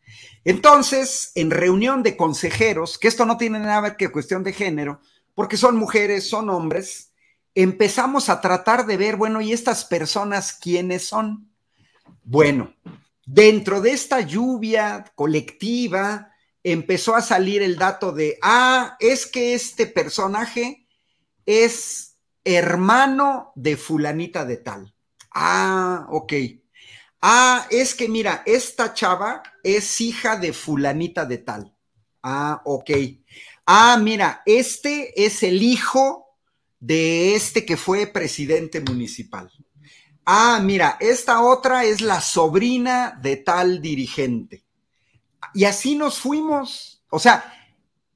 Entonces, 0.44 1.32
en 1.36 1.52
reunión 1.52 2.04
de 2.04 2.18
consejeros, 2.18 2.98
que 2.98 3.08
esto 3.08 3.26
no 3.26 3.38
tiene 3.38 3.60
nada 3.60 3.82
que 3.82 3.82
ver 3.82 3.98
que 3.98 4.12
cuestión 4.12 4.44
de 4.44 4.54
género, 4.54 5.00
porque 5.36 5.58
son 5.58 5.78
mujeres, 5.78 6.30
son 6.30 6.50
hombres, 6.50 7.14
empezamos 7.56 8.30
a 8.30 8.42
tratar 8.42 8.86
de 8.86 8.98
ver, 8.98 9.16
bueno, 9.16 9.42
¿y 9.42 9.54
estas 9.54 9.86
personas 9.86 10.54
quiénes 10.54 11.08
son? 11.08 11.50
Bueno, 12.24 12.74
dentro 13.26 13.80
de 13.80 13.92
esta 13.92 14.22
lluvia 14.22 15.06
colectiva, 15.16 16.32
empezó 16.64 17.16
a 17.16 17.22
salir 17.22 17.62
el 17.62 17.78
dato 17.78 18.12
de, 18.12 18.38
ah, 18.42 18.98
es 19.00 19.26
que 19.26 19.54
este 19.54 19.88
personaje 19.88 20.88
es 21.46 22.18
hermano 22.44 23.52
de 23.56 23.78
fulanita 23.78 24.46
de 24.46 24.58
tal. 24.58 24.94
Ah, 25.34 26.08
ok. 26.10 26.34
Ah, 27.22 27.68
es 27.70 27.96
que 27.96 28.08
mira, 28.08 28.44
esta 28.46 28.94
chava 28.94 29.44
es 29.64 30.00
hija 30.00 30.38
de 30.38 30.54
fulanita 30.54 31.26
de 31.26 31.40
tal. 31.40 31.76
Ah, 32.24 32.62
ok. 32.66 32.92
Ah, 33.66 33.98
mira, 34.02 34.42
este 34.46 35.26
es 35.26 35.44
el 35.44 35.62
hijo 35.62 36.38
de 36.80 37.36
este 37.36 37.66
que 37.66 37.78
fue 37.78 38.08
presidente 38.08 38.80
municipal. 38.80 39.52
Ah, 40.26 40.60
mira, 40.64 40.98
esta 41.00 41.42
otra 41.42 41.86
es 41.86 42.02
la 42.02 42.22
sobrina 42.22 43.18
de 43.22 43.38
tal 43.38 43.82
dirigente. 43.82 44.66
Y 45.54 45.66
así 45.66 45.96
nos 45.96 46.20
fuimos. 46.20 47.04
O 47.10 47.20
sea, 47.20 47.54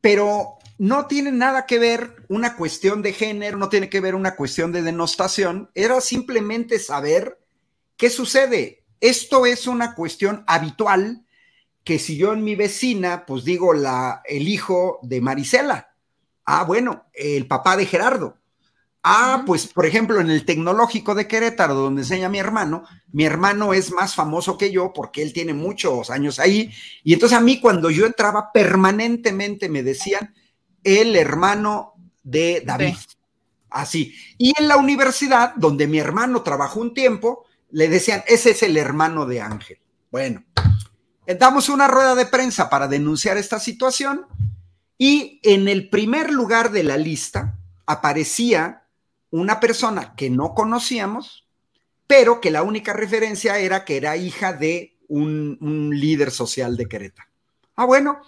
pero 0.02 0.58
no 0.78 1.08
tiene 1.08 1.32
nada 1.32 1.66
que 1.66 1.80
ver 1.80 2.26
una 2.30 2.56
cuestión 2.56 3.02
de 3.02 3.14
género, 3.14 3.58
no 3.58 3.70
tiene 3.70 3.90
que 3.90 4.02
ver 4.02 4.16
una 4.16 4.36
cuestión 4.36 4.72
de 4.72 4.82
denostación, 4.82 5.70
era 5.76 6.02
simplemente 6.02 6.80
saber 6.80 7.40
qué 7.96 8.10
sucede. 8.10 8.84
Esto 9.00 9.46
es 9.46 9.68
una 9.68 9.96
cuestión 9.96 10.44
habitual 10.48 11.26
que 11.84 12.00
si 12.00 12.18
yo 12.18 12.34
en 12.34 12.44
mi 12.44 12.56
vecina, 12.56 13.26
pues 13.26 13.44
digo 13.44 13.74
la, 13.74 14.22
el 14.26 14.48
hijo 14.48 15.00
de 15.04 15.22
Marisela, 15.22 15.96
ah, 16.46 16.64
bueno, 16.64 17.06
el 17.14 17.48
papá 17.48 17.78
de 17.78 17.86
Gerardo, 17.86 18.38
Ah, 19.06 19.44
pues 19.46 19.68
por 19.68 19.86
ejemplo 19.86 20.22
en 20.22 20.30
el 20.30 20.46
tecnológico 20.46 21.14
de 21.14 21.28
Querétaro, 21.28 21.74
donde 21.74 22.04
enseña 22.04 22.30
mi 22.30 22.40
hermano, 22.40 22.86
mi 23.12 23.26
hermano 23.26 23.74
es 23.74 23.92
más 23.92 24.16
famoso 24.16 24.58
que 24.58 24.72
yo 24.72 24.94
porque 24.94 25.22
él 25.22 25.34
tiene 25.34 25.54
muchos 25.54 26.10
años 26.10 26.40
ahí. 26.40 26.72
Y 27.04 27.14
entonces 27.14 27.38
a 27.38 27.42
mí 27.42 27.60
cuando 27.60 27.90
yo 27.90 28.06
entraba 28.06 28.52
permanentemente 28.54 29.68
me 29.68 29.84
decían 29.84 30.34
el 30.86 31.18
hermano 31.18 31.96
de 32.24 32.64
David. 32.66 32.96
Así. 33.70 34.16
Y 34.38 34.54
en 34.58 34.70
la 34.70 34.78
universidad, 34.78 35.54
donde 35.56 35.88
mi 35.88 35.98
hermano 35.98 36.42
trabajó 36.42 36.80
un 36.80 36.94
tiempo, 36.94 37.46
le 37.72 37.90
decían, 37.90 38.24
ese 38.28 38.52
es 38.52 38.64
el 38.64 38.78
hermano 38.78 39.26
de 39.26 39.42
Ángel. 39.42 39.80
Bueno, 40.12 40.46
damos 41.40 41.68
una 41.68 41.90
rueda 41.90 42.16
de 42.16 42.28
prensa 42.28 42.70
para 42.70 42.88
denunciar 42.88 43.38
esta 43.38 43.60
situación 43.60 44.28
y 44.98 45.42
en 45.44 45.68
el 45.68 45.90
primer 45.90 46.32
lugar 46.32 46.72
de 46.72 46.84
la 46.84 46.98
lista 46.98 47.58
aparecía 47.86 48.83
una 49.40 49.60
persona 49.60 50.14
que 50.16 50.30
no 50.30 50.54
conocíamos, 50.54 51.48
pero 52.06 52.40
que 52.40 52.52
la 52.52 52.62
única 52.62 52.94
referencia 52.94 53.58
era 53.58 53.84
que 53.84 53.98
era 53.98 54.16
hija 54.16 54.54
de 54.54 55.00
un, 55.08 55.90
líder 55.92 56.30
social 56.30 56.78
de 56.78 56.88
Querétaro. 56.88 57.30
Ah, 57.76 57.86
bueno, 57.86 58.22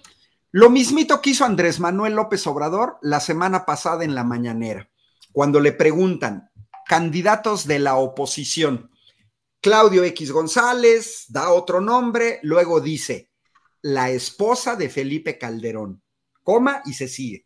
lo 0.51 0.71
mismito 0.71 1.21
que 1.21 1.29
hizo 1.29 1.45
Andrés 1.45 1.79
Manuel 1.79 2.13
López 2.13 2.47
Obrador 2.47 2.97
la 3.03 3.19
semana 3.19 3.65
pasada 3.65 4.03
en 4.03 4.15
la 4.15 4.23
mañanera, 4.23 4.89
cuando 5.31 5.59
le 5.59 5.73
preguntan, 5.73 6.49
candidatos 6.87 7.67
de 7.67 7.77
la 7.77 7.97
oposición, 7.97 8.89
Claudio 9.61 10.03
X 10.05 10.31
González 10.31 11.25
da 11.29 11.51
otro 11.51 11.81
nombre, 11.81 12.39
luego 12.41 12.81
dice, 12.81 13.29
la 13.83 14.09
esposa 14.09 14.75
de 14.75 14.89
Felipe 14.89 15.37
Calderón, 15.37 16.01
coma 16.41 16.81
y 16.85 16.93
se 16.93 17.07
sigue. 17.07 17.45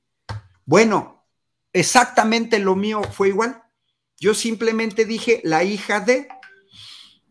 Bueno, 0.64 1.19
exactamente 1.74 2.60
lo 2.60 2.76
mío 2.76 3.02
fue 3.04 3.30
igual. 3.30 3.64
Yo 4.18 4.34
simplemente 4.34 5.06
dije 5.06 5.42
la 5.44 5.64
hija 5.64 6.00
de, 6.00 6.28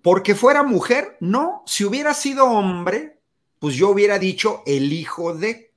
porque 0.03 0.35
fuera 0.35 0.63
mujer, 0.63 1.17
no, 1.21 1.63
si 1.67 1.85
hubiera 1.85 2.15
sido 2.15 2.47
hombre, 2.47 3.21
pues 3.59 3.75
yo 3.75 3.91
hubiera 3.91 4.19
dicho 4.19 4.63
el 4.67 4.93
hijo 4.93 5.35
de. 5.35 5.75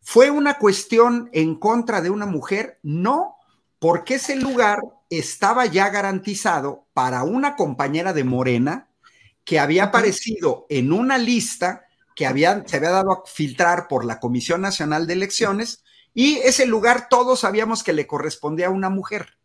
¿Fue 0.00 0.30
una 0.30 0.58
cuestión 0.58 1.28
en 1.32 1.56
contra 1.56 2.00
de 2.00 2.10
una 2.10 2.26
mujer? 2.26 2.78
No, 2.82 3.36
porque 3.78 4.14
ese 4.14 4.36
lugar 4.36 4.78
estaba 5.10 5.66
ya 5.66 5.90
garantizado 5.90 6.86
para 6.92 7.24
una 7.24 7.56
compañera 7.56 8.12
de 8.12 8.24
Morena 8.24 8.88
que 9.44 9.58
había 9.58 9.84
aparecido 9.84 10.66
en 10.68 10.92
una 10.92 11.18
lista 11.18 11.86
que 12.14 12.26
había, 12.26 12.64
se 12.66 12.76
había 12.78 12.90
dado 12.90 13.12
a 13.12 13.22
filtrar 13.26 13.88
por 13.88 14.04
la 14.04 14.18
Comisión 14.20 14.60
Nacional 14.60 15.06
de 15.06 15.12
Elecciones 15.12 15.84
y 16.16 16.38
ese 16.38 16.64
lugar 16.64 17.08
todos 17.10 17.40
sabíamos 17.40 17.84
que 17.84 17.92
le 17.92 18.06
correspondía 18.06 18.68
a 18.68 18.70
una 18.70 18.88
mujer. 18.88 19.36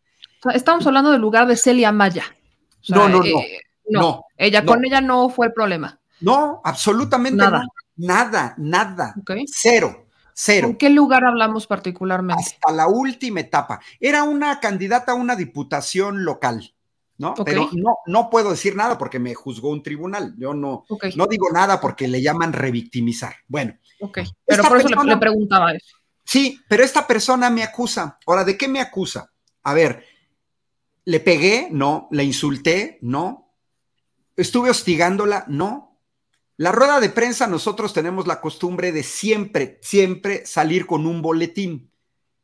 Estamos 0.54 0.86
hablando 0.86 1.10
del 1.10 1.20
lugar 1.20 1.46
de 1.46 1.54
Celia 1.54 1.92
Maya. 1.92 2.24
no, 2.88 3.10
no, 3.10 3.22
eh, 3.22 3.60
no, 3.90 4.00
no, 4.00 4.24
Ella, 4.38 4.64
con 4.64 4.82
ella 4.82 5.02
no 5.02 5.28
fue 5.28 5.48
el 5.48 5.52
problema. 5.52 6.00
No, 6.20 6.62
absolutamente 6.64 7.36
nada. 7.36 7.66
Nada, 7.94 8.54
nada. 8.56 9.14
Cero. 9.46 10.06
Cero. 10.32 10.68
¿En 10.68 10.76
qué 10.76 10.88
lugar 10.88 11.26
hablamos 11.26 11.66
particularmente? 11.66 12.42
Hasta 12.42 12.72
la 12.72 12.88
última 12.88 13.40
etapa. 13.40 13.78
Era 14.00 14.22
una 14.22 14.58
candidata 14.58 15.12
a 15.12 15.14
una 15.14 15.36
diputación 15.36 16.24
local, 16.24 16.74
¿no? 17.18 17.34
Pero 17.44 17.68
no, 17.74 17.98
no 18.06 18.30
puedo 18.30 18.50
decir 18.50 18.74
nada 18.74 18.96
porque 18.96 19.18
me 19.18 19.34
juzgó 19.34 19.68
un 19.68 19.82
tribunal. 19.82 20.34
Yo 20.38 20.54
no, 20.54 20.86
no 21.16 21.26
digo 21.26 21.50
nada 21.52 21.78
porque 21.82 22.08
le 22.08 22.22
llaman 22.22 22.54
revictimizar. 22.54 23.34
Bueno. 23.46 23.74
Ok. 24.00 24.20
Pero 24.46 24.64
por 24.64 24.78
eso 24.78 24.88
le, 24.88 25.16
preguntaba 25.18 25.74
eso. 25.74 25.96
Sí, 26.24 26.60
pero 26.68 26.84
esta 26.84 27.06
persona 27.06 27.50
me 27.50 27.62
acusa. 27.62 28.18
Ahora, 28.26 28.44
¿de 28.44 28.56
qué 28.56 28.68
me 28.68 28.80
acusa? 28.80 29.32
A 29.62 29.74
ver, 29.74 30.04
¿le 31.04 31.20
pegué? 31.20 31.68
No. 31.70 32.08
¿Le 32.10 32.24
insulté? 32.24 32.98
No. 33.02 33.54
¿Estuve 34.36 34.70
hostigándola? 34.70 35.44
No. 35.48 35.98
La 36.56 36.70
rueda 36.72 37.00
de 37.00 37.08
prensa, 37.08 37.46
nosotros 37.46 37.92
tenemos 37.92 38.26
la 38.26 38.40
costumbre 38.40 38.92
de 38.92 39.02
siempre, 39.02 39.78
siempre 39.82 40.46
salir 40.46 40.86
con 40.86 41.06
un 41.06 41.22
boletín 41.22 41.90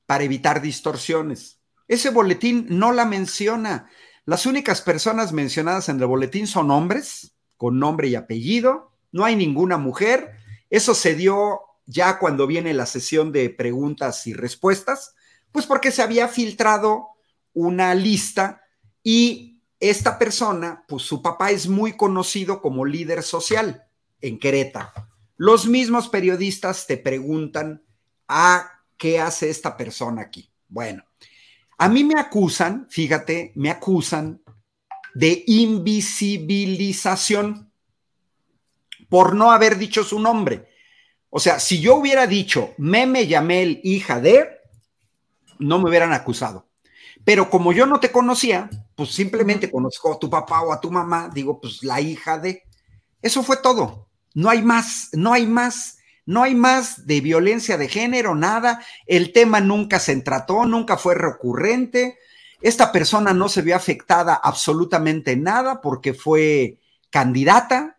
para 0.06 0.24
evitar 0.24 0.60
distorsiones. 0.60 1.60
Ese 1.86 2.10
boletín 2.10 2.66
no 2.68 2.92
la 2.92 3.04
menciona. 3.04 3.90
Las 4.24 4.44
únicas 4.46 4.82
personas 4.82 5.32
mencionadas 5.32 5.88
en 5.88 6.00
el 6.00 6.06
boletín 6.06 6.46
son 6.46 6.70
hombres, 6.70 7.34
con 7.56 7.78
nombre 7.78 8.08
y 8.08 8.14
apellido. 8.14 8.92
No 9.12 9.24
hay 9.24 9.36
ninguna 9.36 9.78
mujer. 9.78 10.36
Eso 10.70 10.94
se 10.94 11.14
dio 11.14 11.60
ya 11.88 12.18
cuando 12.18 12.46
viene 12.46 12.74
la 12.74 12.84
sesión 12.84 13.32
de 13.32 13.48
preguntas 13.48 14.26
y 14.26 14.34
respuestas, 14.34 15.14
pues 15.50 15.64
porque 15.64 15.90
se 15.90 16.02
había 16.02 16.28
filtrado 16.28 17.08
una 17.54 17.94
lista 17.94 18.60
y 19.02 19.62
esta 19.80 20.18
persona, 20.18 20.84
pues 20.86 21.04
su 21.04 21.22
papá 21.22 21.50
es 21.50 21.66
muy 21.66 21.96
conocido 21.96 22.60
como 22.60 22.84
líder 22.84 23.22
social 23.22 23.86
en 24.20 24.38
Querétaro. 24.38 24.92
Los 25.36 25.66
mismos 25.66 26.10
periodistas 26.10 26.86
te 26.86 26.98
preguntan, 26.98 27.82
¿a 28.26 28.82
qué 28.98 29.18
hace 29.18 29.48
esta 29.48 29.74
persona 29.76 30.20
aquí? 30.22 30.50
Bueno, 30.68 31.04
a 31.78 31.88
mí 31.88 32.04
me 32.04 32.20
acusan, 32.20 32.86
fíjate, 32.90 33.52
me 33.54 33.70
acusan 33.70 34.42
de 35.14 35.42
invisibilización 35.46 37.72
por 39.08 39.34
no 39.34 39.52
haber 39.52 39.78
dicho 39.78 40.04
su 40.04 40.20
nombre. 40.20 40.67
O 41.30 41.40
sea, 41.40 41.60
si 41.60 41.80
yo 41.80 41.96
hubiera 41.96 42.26
dicho 42.26 42.74
Meme 42.78 43.26
Yamel, 43.26 43.80
hija 43.82 44.20
de, 44.20 44.48
no 45.58 45.78
me 45.78 45.88
hubieran 45.88 46.12
acusado. 46.12 46.68
Pero 47.24 47.50
como 47.50 47.72
yo 47.72 47.86
no 47.86 48.00
te 48.00 48.10
conocía, 48.10 48.70
pues 48.94 49.10
simplemente 49.10 49.70
conozco 49.70 50.12
a 50.12 50.18
tu 50.18 50.30
papá 50.30 50.62
o 50.62 50.72
a 50.72 50.80
tu 50.80 50.90
mamá, 50.90 51.30
digo, 51.32 51.60
pues 51.60 51.82
la 51.82 52.00
hija 52.00 52.38
de. 52.38 52.62
Eso 53.20 53.42
fue 53.42 53.58
todo. 53.58 54.08
No 54.34 54.48
hay 54.48 54.62
más, 54.62 55.10
no 55.12 55.32
hay 55.32 55.46
más, 55.46 55.98
no 56.24 56.42
hay 56.42 56.54
más 56.54 57.06
de 57.06 57.20
violencia 57.20 57.76
de 57.76 57.88
género, 57.88 58.34
nada. 58.34 58.82
El 59.06 59.32
tema 59.32 59.60
nunca 59.60 59.98
se 59.98 60.16
trató, 60.22 60.64
nunca 60.64 60.96
fue 60.96 61.14
recurrente. 61.14 62.18
Esta 62.60 62.92
persona 62.92 63.32
no 63.32 63.48
se 63.48 63.62
vio 63.62 63.76
afectada 63.76 64.34
absolutamente 64.34 65.36
nada 65.36 65.80
porque 65.80 66.14
fue 66.14 66.78
candidata, 67.10 67.97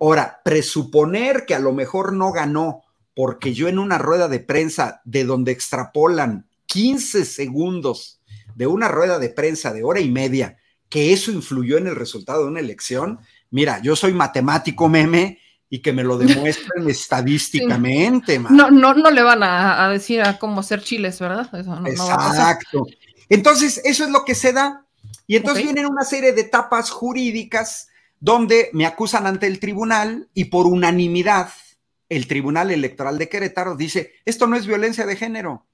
Ahora, 0.00 0.40
presuponer 0.44 1.44
que 1.44 1.54
a 1.54 1.58
lo 1.58 1.72
mejor 1.72 2.14
no 2.14 2.32
ganó 2.32 2.82
porque 3.14 3.52
yo 3.52 3.68
en 3.68 3.78
una 3.78 3.98
rueda 3.98 4.28
de 4.28 4.40
prensa 4.40 5.02
de 5.04 5.24
donde 5.24 5.52
extrapolan 5.52 6.46
15 6.66 7.26
segundos 7.26 8.20
de 8.54 8.66
una 8.66 8.88
rueda 8.88 9.18
de 9.18 9.28
prensa 9.28 9.72
de 9.74 9.84
hora 9.84 10.00
y 10.00 10.10
media, 10.10 10.56
que 10.88 11.12
eso 11.12 11.30
influyó 11.30 11.76
en 11.76 11.86
el 11.86 11.96
resultado 11.96 12.44
de 12.44 12.48
una 12.48 12.60
elección, 12.60 13.20
mira, 13.50 13.80
yo 13.82 13.94
soy 13.94 14.14
matemático 14.14 14.88
meme 14.88 15.38
y 15.68 15.80
que 15.80 15.92
me 15.92 16.02
lo 16.02 16.16
demuestren 16.18 16.88
estadísticamente. 16.88 18.38
No, 18.38 18.70
no, 18.70 18.94
no 18.94 19.10
le 19.10 19.22
van 19.22 19.42
a, 19.42 19.88
decir 19.90 20.22
a 20.22 20.38
cómo 20.38 20.60
hacer 20.60 20.82
chiles, 20.82 21.20
¿verdad? 21.20 21.50
Exacto. 21.86 22.86
entonces, 23.28 23.82
eso 23.84 24.04
es 24.04 24.10
lo 24.10 24.24
que 24.24 24.34
se 24.34 24.54
da. 24.54 24.86
Y 25.26 25.36
entonces 25.36 25.62
vienen 25.62 25.86
una 25.86 26.04
serie 26.04 26.32
de 26.32 26.40
etapas 26.40 26.90
jurídicas 26.90 27.89
donde 28.20 28.68
me 28.74 28.86
acusan 28.86 29.26
ante 29.26 29.46
el 29.46 29.58
tribunal 29.58 30.28
y 30.34 30.44
por 30.46 30.66
unanimidad 30.66 31.50
el 32.10 32.26
Tribunal 32.26 32.70
Electoral 32.70 33.18
de 33.18 33.28
Querétaro 33.28 33.76
dice, 33.76 34.14
esto 34.24 34.46
no 34.46 34.56
es 34.56 34.66
violencia 34.66 35.06
de 35.06 35.16
género. 35.16 35.66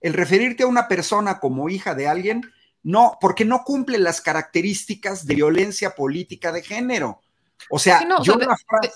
El 0.00 0.12
referirte 0.12 0.62
a 0.62 0.66
una 0.66 0.86
persona 0.86 1.40
como 1.40 1.68
hija 1.70 1.94
de 1.94 2.06
alguien, 2.06 2.42
no, 2.82 3.16
porque 3.20 3.46
no 3.46 3.64
cumple 3.64 3.98
las 3.98 4.20
características 4.20 5.26
de 5.26 5.34
violencia 5.34 5.94
política 5.94 6.52
de 6.52 6.62
género. 6.62 7.22
O 7.70 7.78
sea, 7.78 8.06
yo 8.22 8.36
la 8.36 8.56
frase, 8.56 8.92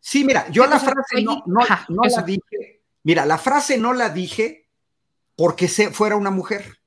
sí, 0.00 0.24
mira, 0.24 0.46
yo 0.50 0.66
la 0.66 0.80
frase 0.80 1.22
no, 1.22 1.44
no, 1.46 1.60
no 1.88 2.02
la 2.02 2.22
dije, 2.22 2.82
mira, 3.04 3.24
la 3.24 3.38
frase 3.38 3.78
no 3.78 3.92
la 3.92 4.10
dije 4.10 4.66
porque 5.36 5.68
se, 5.68 5.92
fuera 5.92 6.16
una 6.16 6.30
mujer. 6.30 6.78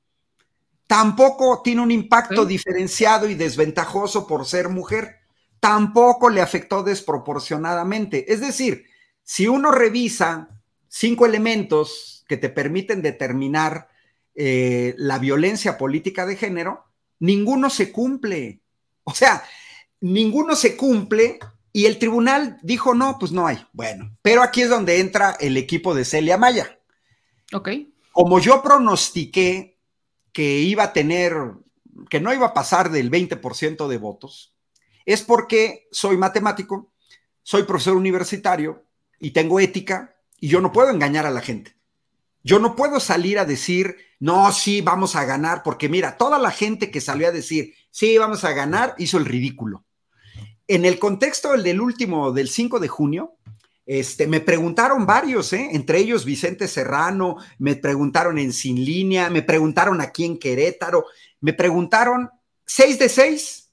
Tampoco 0.88 1.62
tiene 1.64 1.82
un 1.82 1.92
impacto 1.92 2.46
diferenciado 2.46 3.30
y 3.30 3.36
desventajoso 3.36 4.28
por 4.28 4.46
ser 4.46 4.68
mujer 4.70 5.18
tampoco 5.60 6.30
le 6.30 6.42
afectó 6.42 6.84
desproporcionadamente. 6.84 8.32
Es 8.32 8.42
decir, 8.42 8.86
si 9.24 9.48
uno 9.48 9.72
revisa 9.72 10.50
cinco 10.88 11.26
elementos 11.26 12.26
que 12.28 12.38
te 12.38 12.50
permiten 12.50 13.02
determinar 13.02 13.90
eh, 14.36 14.94
la 14.98 15.20
violencia 15.20 15.78
política 15.78 16.26
de 16.26 16.36
género, 16.36 16.86
ninguno 17.20 17.70
se 17.70 17.92
cumple. 17.92 18.62
O 19.04 19.14
sea, 19.14 19.44
ninguno 20.02 20.56
se 20.56 20.76
cumple 20.76 21.40
y 21.74 21.86
el 21.86 22.00
tribunal 22.00 22.58
dijo, 22.64 22.94
no, 22.94 23.18
pues 23.20 23.32
no 23.32 23.48
hay. 23.48 23.66
Bueno, 23.74 24.18
pero 24.22 24.42
aquí 24.42 24.62
es 24.62 24.70
donde 24.70 25.00
entra 25.00 25.38
el 25.40 25.58
equipo 25.58 25.94
de 25.94 26.06
Celia 26.06 26.38
Maya. 26.38 26.80
Ok. 27.54 27.70
Como 28.12 28.40
yo 28.40 28.64
pronostiqué 28.64 29.78
que 30.34 30.60
iba 30.60 30.84
a 30.84 30.94
tener, 30.94 31.36
que 32.10 32.20
no 32.20 32.34
iba 32.34 32.48
a 32.48 32.54
pasar 32.54 32.92
del 32.92 33.12
20% 33.12 33.88
de 33.88 33.98
votos, 33.98 34.57
es 35.08 35.24
porque 35.24 35.88
soy 35.92 36.18
matemático, 36.18 36.92
soy 37.42 37.64
profesor 37.64 37.96
universitario 37.96 38.84
y 39.20 39.32
tengo 39.32 39.60
ética 39.60 40.16
y 40.40 40.50
yo 40.50 40.62
no 40.62 40.72
puedo 40.72 40.92
engañar 40.92 41.26
a 41.26 41.32
la 41.32 41.42
gente. 41.42 41.76
Yo 42.44 42.60
no 42.60 42.76
puedo 42.76 43.00
salir 43.00 43.40
a 43.40 43.46
decir, 43.46 43.98
no, 44.20 44.52
sí, 44.52 44.82
vamos 44.82 45.16
a 45.16 45.26
ganar, 45.26 45.64
porque 45.64 45.90
mira, 45.90 46.18
toda 46.18 46.38
la 46.38 46.52
gente 46.52 46.92
que 46.92 47.02
salió 47.02 47.30
a 47.30 47.32
decir, 47.32 47.74
sí, 47.90 48.18
vamos 48.18 48.44
a 48.44 48.52
ganar, 48.52 48.94
hizo 49.00 49.18
el 49.18 49.26
ridículo. 49.26 49.86
En 50.68 50.86
el 50.86 51.00
contexto 51.00 51.54
del, 51.54 51.64
del 51.64 51.82
último, 51.82 52.32
del 52.32 52.50
5 52.50 52.80
de 52.80 52.88
junio, 52.88 53.38
este, 53.88 54.28
me 54.28 54.42
preguntaron 54.42 55.06
varios, 55.06 55.54
¿eh? 55.54 55.70
entre 55.72 56.00
ellos 56.00 56.26
Vicente 56.26 56.68
Serrano, 56.68 57.38
me 57.60 57.78
preguntaron 57.78 58.38
en 58.38 58.52
Sin 58.52 58.84
Línea, 58.84 59.30
me 59.30 59.42
preguntaron 59.42 60.02
aquí 60.02 60.26
en 60.26 60.38
Querétaro, 60.38 61.06
me 61.40 61.54
preguntaron 61.54 62.30
seis 62.66 63.00
de 63.00 63.08
seis. 63.08 63.67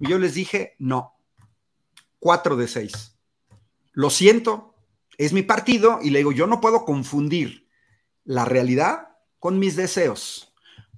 Y 0.00 0.08
yo 0.08 0.18
les 0.18 0.34
dije, 0.34 0.74
no, 0.78 1.14
cuatro 2.18 2.56
de 2.56 2.66
seis. 2.66 3.16
Lo 3.92 4.10
siento, 4.10 4.74
es 5.18 5.32
mi 5.32 5.42
partido 5.42 6.00
y 6.02 6.10
le 6.10 6.20
digo, 6.20 6.32
yo 6.32 6.46
no 6.46 6.60
puedo 6.60 6.84
confundir 6.84 7.68
la 8.24 8.44
realidad 8.44 9.08
con 9.38 9.58
mis 9.58 9.76
deseos. 9.76 10.54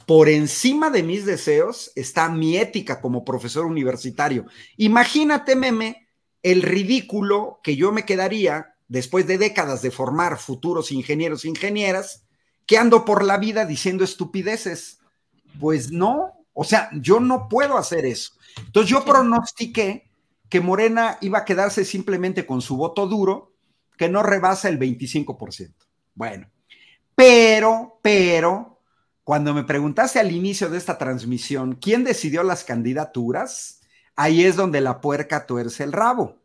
Por 0.06 0.28
encima 0.28 0.90
de 0.90 1.02
mis 1.02 1.26
deseos 1.26 1.92
está 1.94 2.28
mi 2.28 2.56
ética 2.56 3.00
como 3.00 3.24
profesor 3.24 3.66
universitario. 3.66 4.46
Imagínate, 4.76 5.56
meme, 5.56 6.08
el 6.42 6.62
ridículo 6.62 7.60
que 7.62 7.76
yo 7.76 7.92
me 7.92 8.04
quedaría 8.04 8.74
después 8.88 9.26
de 9.26 9.38
décadas 9.38 9.80
de 9.80 9.90
formar 9.90 10.38
futuros 10.38 10.92
ingenieros 10.92 11.44
e 11.44 11.48
ingenieras, 11.48 12.26
que 12.66 12.78
ando 12.78 13.04
por 13.04 13.24
la 13.24 13.38
vida 13.38 13.64
diciendo 13.64 14.04
estupideces. 14.04 14.98
Pues 15.58 15.90
no, 15.90 16.41
o 16.54 16.64
sea, 16.64 16.90
yo 16.92 17.20
no 17.20 17.48
puedo 17.48 17.76
hacer 17.76 18.04
eso. 18.04 18.34
Entonces 18.58 18.90
yo 18.90 19.04
pronostiqué 19.04 20.10
que 20.48 20.60
Morena 20.60 21.16
iba 21.22 21.38
a 21.38 21.44
quedarse 21.44 21.84
simplemente 21.84 22.44
con 22.44 22.60
su 22.60 22.76
voto 22.76 23.06
duro, 23.06 23.54
que 23.96 24.08
no 24.08 24.22
rebasa 24.22 24.68
el 24.68 24.78
25%. 24.78 25.72
Bueno, 26.14 26.50
pero, 27.14 27.98
pero, 28.02 28.80
cuando 29.24 29.54
me 29.54 29.64
preguntaste 29.64 30.18
al 30.18 30.32
inicio 30.32 30.68
de 30.68 30.78
esta 30.78 30.98
transmisión, 30.98 31.76
¿quién 31.80 32.04
decidió 32.04 32.42
las 32.42 32.64
candidaturas? 32.64 33.80
Ahí 34.16 34.44
es 34.44 34.56
donde 34.56 34.80
la 34.80 35.00
puerca 35.00 35.46
tuerce 35.46 35.84
el 35.84 35.92
rabo. 35.92 36.36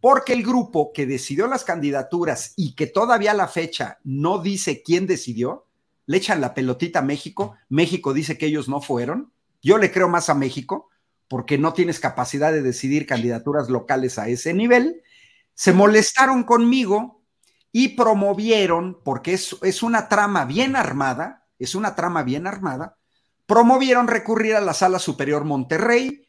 Porque 0.00 0.34
el 0.34 0.42
grupo 0.42 0.92
que 0.92 1.06
decidió 1.06 1.46
las 1.46 1.64
candidaturas 1.64 2.52
y 2.56 2.74
que 2.74 2.86
todavía 2.86 3.30
a 3.30 3.34
la 3.34 3.48
fecha 3.48 3.98
no 4.04 4.38
dice 4.38 4.82
quién 4.82 5.06
decidió, 5.06 5.66
le 6.04 6.18
echan 6.18 6.40
la 6.40 6.54
pelotita 6.54 6.98
a 6.98 7.02
México. 7.02 7.56
México 7.68 8.12
dice 8.12 8.36
que 8.36 8.46
ellos 8.46 8.68
no 8.68 8.80
fueron. 8.80 9.32
Yo 9.66 9.78
le 9.78 9.90
creo 9.90 10.08
más 10.08 10.30
a 10.30 10.34
México 10.34 10.90
porque 11.26 11.58
no 11.58 11.72
tienes 11.72 11.98
capacidad 11.98 12.52
de 12.52 12.62
decidir 12.62 13.04
candidaturas 13.04 13.68
locales 13.68 14.16
a 14.16 14.28
ese 14.28 14.54
nivel. 14.54 15.02
Se 15.54 15.72
molestaron 15.72 16.44
conmigo 16.44 17.24
y 17.72 17.88
promovieron, 17.88 19.00
porque 19.04 19.32
es, 19.32 19.56
es 19.62 19.82
una 19.82 20.08
trama 20.08 20.44
bien 20.44 20.76
armada, 20.76 21.48
es 21.58 21.74
una 21.74 21.96
trama 21.96 22.22
bien 22.22 22.46
armada, 22.46 22.96
promovieron 23.46 24.06
recurrir 24.06 24.54
a 24.54 24.60
la 24.60 24.72
Sala 24.72 25.00
Superior 25.00 25.44
Monterrey 25.44 26.28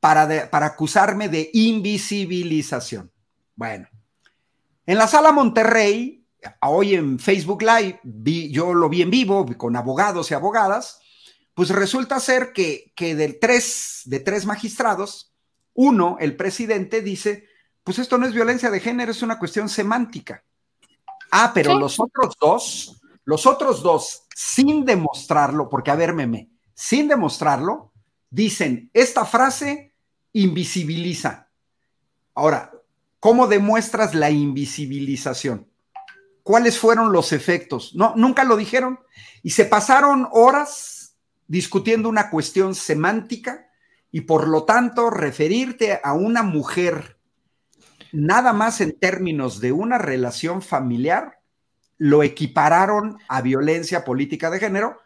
para, 0.00 0.48
para 0.48 0.64
acusarme 0.64 1.28
de 1.28 1.50
invisibilización. 1.52 3.12
Bueno, 3.54 3.86
en 4.86 4.96
la 4.96 5.08
Sala 5.08 5.30
Monterrey, 5.30 6.24
hoy 6.62 6.94
en 6.94 7.18
Facebook 7.18 7.60
Live, 7.60 8.00
vi, 8.02 8.50
yo 8.50 8.72
lo 8.72 8.88
vi 8.88 9.02
en 9.02 9.10
vivo 9.10 9.44
con 9.58 9.76
abogados 9.76 10.30
y 10.30 10.34
abogadas, 10.34 11.02
pues 11.58 11.70
resulta 11.70 12.20
ser 12.20 12.52
que, 12.52 12.92
que 12.94 13.16
de, 13.16 13.32
tres, 13.32 14.02
de 14.04 14.20
tres 14.20 14.46
magistrados, 14.46 15.34
uno, 15.74 16.16
el 16.20 16.36
presidente, 16.36 17.02
dice, 17.02 17.48
pues 17.82 17.98
esto 17.98 18.16
no 18.16 18.26
es 18.26 18.32
violencia 18.32 18.70
de 18.70 18.78
género, 18.78 19.10
es 19.10 19.22
una 19.22 19.40
cuestión 19.40 19.68
semántica. 19.68 20.44
Ah, 21.32 21.50
pero 21.52 21.72
¿Sí? 21.72 21.80
los 21.80 21.98
otros 21.98 22.36
dos, 22.40 23.00
los 23.24 23.44
otros 23.44 23.82
dos, 23.82 24.22
sin 24.36 24.84
demostrarlo, 24.84 25.68
porque 25.68 25.90
a 25.90 25.96
ver, 25.96 26.14
meme, 26.14 26.48
sin 26.74 27.08
demostrarlo, 27.08 27.90
dicen, 28.30 28.88
esta 28.94 29.24
frase 29.24 29.92
invisibiliza. 30.34 31.48
Ahora, 32.36 32.70
¿cómo 33.18 33.48
demuestras 33.48 34.14
la 34.14 34.30
invisibilización? 34.30 35.66
¿Cuáles 36.44 36.78
fueron 36.78 37.12
los 37.12 37.32
efectos? 37.32 37.96
No, 37.96 38.14
nunca 38.14 38.44
lo 38.44 38.56
dijeron. 38.56 39.00
Y 39.42 39.50
se 39.50 39.64
pasaron 39.64 40.28
horas 40.30 40.97
discutiendo 41.48 42.08
una 42.08 42.30
cuestión 42.30 42.74
semántica 42.74 43.68
y 44.12 44.22
por 44.22 44.46
lo 44.46 44.64
tanto 44.64 45.10
referirte 45.10 46.00
a 46.02 46.12
una 46.12 46.42
mujer 46.42 47.18
nada 48.12 48.52
más 48.52 48.80
en 48.80 48.98
términos 48.98 49.60
de 49.60 49.72
una 49.72 49.98
relación 49.98 50.62
familiar, 50.62 51.40
lo 51.98 52.22
equipararon 52.22 53.18
a 53.28 53.42
violencia 53.42 54.04
política 54.04 54.50
de 54.50 54.60
género, 54.60 54.98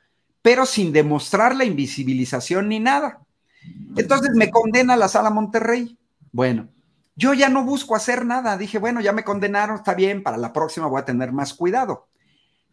pero 0.43 0.67
sin 0.67 0.93
demostrar 0.93 1.57
la 1.57 1.65
invisibilización 1.65 2.69
ni 2.69 2.81
nada. 2.81 3.21
Entonces 3.97 4.31
me 4.35 4.51
condena 4.51 4.97
la 4.97 5.09
sala 5.09 5.31
Monterrey. 5.31 5.99
Bueno, 6.33 6.69
yo 7.17 7.35
ya 7.35 7.49
no 7.49 7.65
busco 7.65 7.95
hacer 7.95 8.25
nada. 8.27 8.57
Dije, 8.57 8.79
bueno, 8.79 9.01
ya 9.01 9.13
me 9.13 9.25
condenaron, 9.25 9.77
está 9.77 9.95
bien, 9.95 10.23
para 10.23 10.37
la 10.37 10.53
próxima 10.53 10.87
voy 10.87 11.01
a 11.01 11.05
tener 11.05 11.33
más 11.33 11.55
cuidado. 11.55 12.09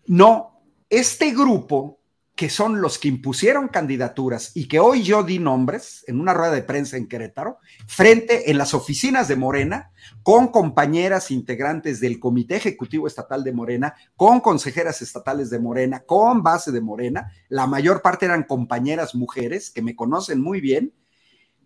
No, 0.05 0.61
este 0.89 1.31
grupo 1.31 1.98
que 2.39 2.49
son 2.49 2.79
los 2.79 2.97
que 2.99 3.09
impusieron 3.09 3.67
candidaturas 3.67 4.51
y 4.55 4.69
que 4.69 4.79
hoy 4.79 5.03
yo 5.03 5.23
di 5.23 5.39
nombres 5.39 6.05
en 6.07 6.21
una 6.21 6.33
rueda 6.33 6.53
de 6.53 6.63
prensa 6.63 6.95
en 6.95 7.09
Querétaro, 7.09 7.57
frente 7.85 8.49
en 8.49 8.57
las 8.57 8.73
oficinas 8.73 9.27
de 9.27 9.35
Morena, 9.35 9.91
con 10.23 10.47
compañeras 10.47 11.31
integrantes 11.31 11.99
del 11.99 12.17
Comité 12.17 12.55
Ejecutivo 12.55 13.07
Estatal 13.07 13.43
de 13.43 13.51
Morena, 13.51 13.93
con 14.15 14.39
consejeras 14.39 15.01
estatales 15.01 15.49
de 15.49 15.59
Morena, 15.59 15.99
con 15.99 16.41
base 16.41 16.71
de 16.71 16.79
Morena, 16.79 17.29
la 17.49 17.67
mayor 17.67 18.01
parte 18.01 18.25
eran 18.25 18.43
compañeras 18.43 19.15
mujeres 19.15 19.69
que 19.69 19.81
me 19.81 19.97
conocen 19.97 20.39
muy 20.39 20.61
bien. 20.61 20.93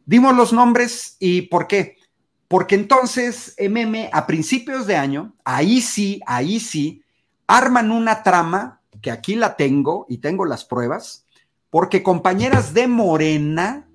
Dimos 0.07 0.35
los 0.35 0.53
nombres 0.53 1.17
y 1.19 1.43
¿por 1.43 1.67
qué? 1.67 1.97
Porque 2.47 2.73
entonces 2.73 3.53
MM 3.59 4.09
a 4.11 4.25
principios 4.25 4.87
de 4.87 4.95
año, 4.95 5.35
ahí 5.43 5.81
sí, 5.81 6.19
ahí 6.25 6.59
sí, 6.59 7.03
arman 7.45 7.91
una 7.91 8.23
trama 8.23 8.81
que 9.03 9.11
aquí 9.11 9.35
la 9.35 9.57
tengo 9.57 10.07
y 10.09 10.19
tengo 10.19 10.45
las 10.45 10.63
pruebas, 10.63 11.27
porque 11.69 12.01
compañeras 12.01 12.73
de 12.73 12.87
Morena 12.87 13.89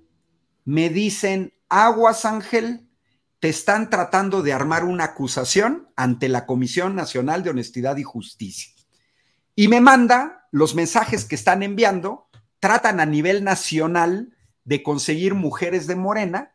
me 0.64 0.90
dicen, 0.90 1.54
aguas 1.70 2.26
Ángel, 2.26 2.86
te 3.40 3.48
están 3.48 3.88
tratando 3.88 4.42
de 4.42 4.52
armar 4.52 4.84
una 4.84 5.04
acusación 5.04 5.88
ante 5.96 6.28
la 6.28 6.44
Comisión 6.44 6.94
Nacional 6.94 7.42
de 7.42 7.50
Honestidad 7.50 7.96
y 7.96 8.02
Justicia. 8.02 8.74
Y 9.54 9.68
me 9.68 9.80
manda 9.80 10.46
los 10.52 10.74
mensajes 10.74 11.24
que 11.24 11.36
están 11.36 11.62
enviando, 11.62 12.28
tratan 12.61 13.00
a 13.00 13.06
nivel 13.06 13.44
nacional 13.44 14.36
de 14.64 14.82
conseguir 14.82 15.34
mujeres 15.34 15.86
de 15.86 15.96
Morena 15.96 16.52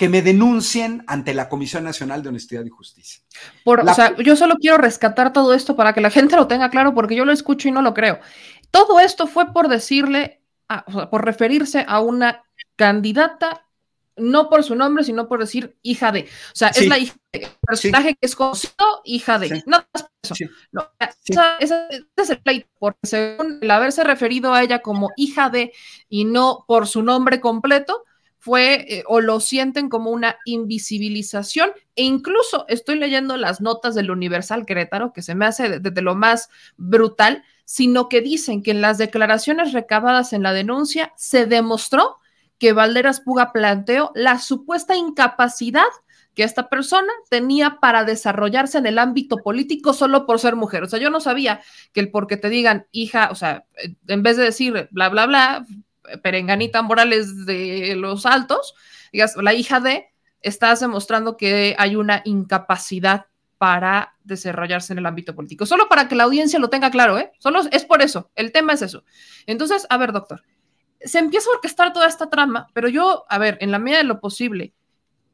que 0.00 0.08
me 0.08 0.22
denuncien 0.22 1.04
ante 1.08 1.34
la 1.34 1.50
Comisión 1.50 1.84
Nacional 1.84 2.22
de 2.22 2.30
Honestidad 2.30 2.64
y 2.64 2.70
Justicia. 2.70 3.22
Por, 3.64 3.84
la... 3.84 3.92
O 3.92 3.94
sea, 3.94 4.16
yo 4.16 4.34
solo 4.34 4.56
quiero 4.58 4.78
rescatar 4.78 5.30
todo 5.30 5.52
esto 5.52 5.76
para 5.76 5.92
que 5.92 6.00
la 6.00 6.08
gente 6.18 6.36
lo 6.36 6.46
tenga 6.46 6.70
claro, 6.70 6.94
porque 6.94 7.14
yo 7.14 7.26
lo 7.26 7.32
escucho 7.32 7.68
y 7.68 7.70
no 7.70 7.82
lo 7.82 7.92
creo. 7.92 8.18
Todo 8.70 8.98
esto 8.98 9.26
fue 9.26 9.52
por 9.52 9.68
decirle, 9.68 10.40
a, 10.70 10.84
o 10.86 10.92
sea, 10.92 11.10
por 11.10 11.22
referirse 11.22 11.84
a 11.86 12.00
una 12.00 12.44
candidata, 12.76 13.66
no 14.16 14.48
por 14.48 14.64
su 14.64 14.74
nombre, 14.74 15.04
sino 15.04 15.28
por 15.28 15.38
decir 15.38 15.76
hija 15.82 16.12
de. 16.12 16.22
O 16.22 16.54
sea, 16.54 16.72
sí. 16.72 16.84
es 16.84 16.88
la 16.88 16.96
hija 16.96 17.16
de 17.34 17.48
personaje 17.60 18.08
sí. 18.08 18.14
que 18.18 18.26
es 18.26 18.34
conocido, 18.34 19.02
hija 19.04 19.38
de. 19.38 19.48
Sí. 19.50 19.62
No 19.66 19.84
más 19.92 20.10
eso. 20.22 20.34
No, 20.72 20.88
esa, 20.98 21.58
esa, 21.58 21.88
ese 21.88 22.06
es 22.16 22.30
el 22.30 22.40
pleito, 22.40 22.70
porque 22.78 23.06
según 23.06 23.58
el 23.60 23.70
haberse 23.70 24.02
referido 24.02 24.54
a 24.54 24.62
ella 24.62 24.80
como 24.80 25.10
hija 25.18 25.50
de 25.50 25.74
y 26.08 26.24
no 26.24 26.64
por 26.66 26.86
su 26.86 27.02
nombre 27.02 27.38
completo, 27.38 28.06
fue 28.40 28.86
eh, 28.88 29.04
o 29.06 29.20
lo 29.20 29.38
sienten 29.38 29.90
como 29.90 30.10
una 30.10 30.38
invisibilización 30.46 31.70
e 31.94 32.02
incluso 32.04 32.64
estoy 32.68 32.98
leyendo 32.98 33.36
las 33.36 33.60
notas 33.60 33.94
del 33.94 34.10
Universal 34.10 34.64
Querétaro 34.64 35.12
que 35.12 35.20
se 35.20 35.34
me 35.34 35.44
hace 35.44 35.68
desde 35.68 35.90
de, 35.90 36.02
lo 36.02 36.14
más 36.14 36.48
brutal, 36.78 37.44
sino 37.66 38.08
que 38.08 38.22
dicen 38.22 38.62
que 38.62 38.70
en 38.70 38.80
las 38.80 38.96
declaraciones 38.96 39.74
recabadas 39.74 40.32
en 40.32 40.42
la 40.42 40.54
denuncia 40.54 41.12
se 41.16 41.44
demostró 41.44 42.16
que 42.58 42.72
Valderas 42.72 43.20
Puga 43.20 43.52
planteó 43.52 44.10
la 44.14 44.38
supuesta 44.38 44.96
incapacidad 44.96 45.84
que 46.34 46.42
esta 46.42 46.70
persona 46.70 47.12
tenía 47.28 47.78
para 47.78 48.04
desarrollarse 48.04 48.78
en 48.78 48.86
el 48.86 48.98
ámbito 48.98 49.36
político 49.38 49.92
solo 49.92 50.24
por 50.24 50.38
ser 50.38 50.56
mujer. 50.56 50.82
O 50.84 50.88
sea, 50.88 50.98
yo 50.98 51.10
no 51.10 51.20
sabía 51.20 51.60
que 51.92 52.00
el 52.00 52.10
porque 52.10 52.38
te 52.38 52.48
digan 52.48 52.86
hija, 52.92 53.28
o 53.30 53.34
sea, 53.34 53.66
en 54.06 54.22
vez 54.22 54.38
de 54.38 54.44
decir 54.44 54.88
bla, 54.92 55.08
bla, 55.10 55.26
bla, 55.26 55.66
Perenganita 56.22 56.82
Morales 56.82 57.46
de 57.46 57.94
los 57.96 58.26
Altos, 58.26 58.74
digas, 59.12 59.36
la 59.36 59.54
hija 59.54 59.80
de, 59.80 60.06
estás 60.40 60.80
demostrando 60.80 61.36
que 61.36 61.74
hay 61.78 61.96
una 61.96 62.22
incapacidad 62.24 63.26
para 63.58 64.14
desarrollarse 64.24 64.94
en 64.94 65.00
el 65.00 65.06
ámbito 65.06 65.34
político. 65.34 65.66
Solo 65.66 65.88
para 65.88 66.08
que 66.08 66.14
la 66.14 66.24
audiencia 66.24 66.58
lo 66.58 66.70
tenga 66.70 66.90
claro, 66.90 67.18
¿eh? 67.18 67.30
Solo 67.38 67.60
es 67.70 67.84
por 67.84 68.00
eso, 68.00 68.30
el 68.34 68.52
tema 68.52 68.72
es 68.72 68.82
eso. 68.82 69.04
Entonces, 69.46 69.86
a 69.90 69.98
ver, 69.98 70.12
doctor, 70.12 70.42
se 71.00 71.18
empieza 71.18 71.50
a 71.50 71.56
orquestar 71.56 71.92
toda 71.92 72.06
esta 72.06 72.30
trama, 72.30 72.68
pero 72.72 72.88
yo, 72.88 73.24
a 73.28 73.38
ver, 73.38 73.58
en 73.60 73.70
la 73.70 73.78
medida 73.78 73.98
de 73.98 74.04
lo 74.04 74.20
posible, 74.20 74.72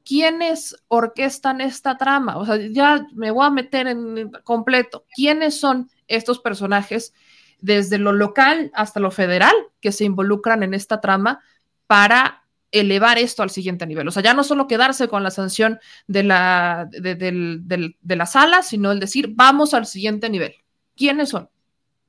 ¿quiénes 0.04 0.76
orquestan 0.88 1.60
esta 1.60 1.98
trama? 1.98 2.36
O 2.38 2.46
sea, 2.46 2.56
ya 2.56 3.06
me 3.14 3.30
voy 3.30 3.46
a 3.46 3.50
meter 3.50 3.86
en 3.88 4.30
completo. 4.44 5.04
¿Quiénes 5.14 5.58
son 5.58 5.90
estos 6.06 6.38
personajes 6.38 7.12
desde 7.60 7.98
lo 7.98 8.12
local 8.12 8.70
hasta 8.74 9.00
lo 9.00 9.10
federal 9.10 9.54
que 9.80 9.92
se 9.92 10.04
involucran 10.04 10.62
en 10.62 10.74
esta 10.74 11.00
trama 11.00 11.40
para 11.86 12.44
elevar 12.72 13.18
esto 13.18 13.42
al 13.42 13.50
siguiente 13.50 13.86
nivel. 13.86 14.08
O 14.08 14.10
sea, 14.10 14.22
ya 14.22 14.34
no 14.34 14.44
solo 14.44 14.66
quedarse 14.66 15.08
con 15.08 15.22
la 15.22 15.30
sanción 15.30 15.78
de 16.06 16.22
la, 16.22 16.88
de, 16.90 17.14
de 17.14 18.16
la 18.16 18.26
sala, 18.26 18.62
sino 18.62 18.92
el 18.92 19.00
decir, 19.00 19.30
vamos 19.34 19.74
al 19.74 19.86
siguiente 19.86 20.28
nivel. 20.28 20.54
¿Quiénes 20.96 21.30
son? 21.30 21.48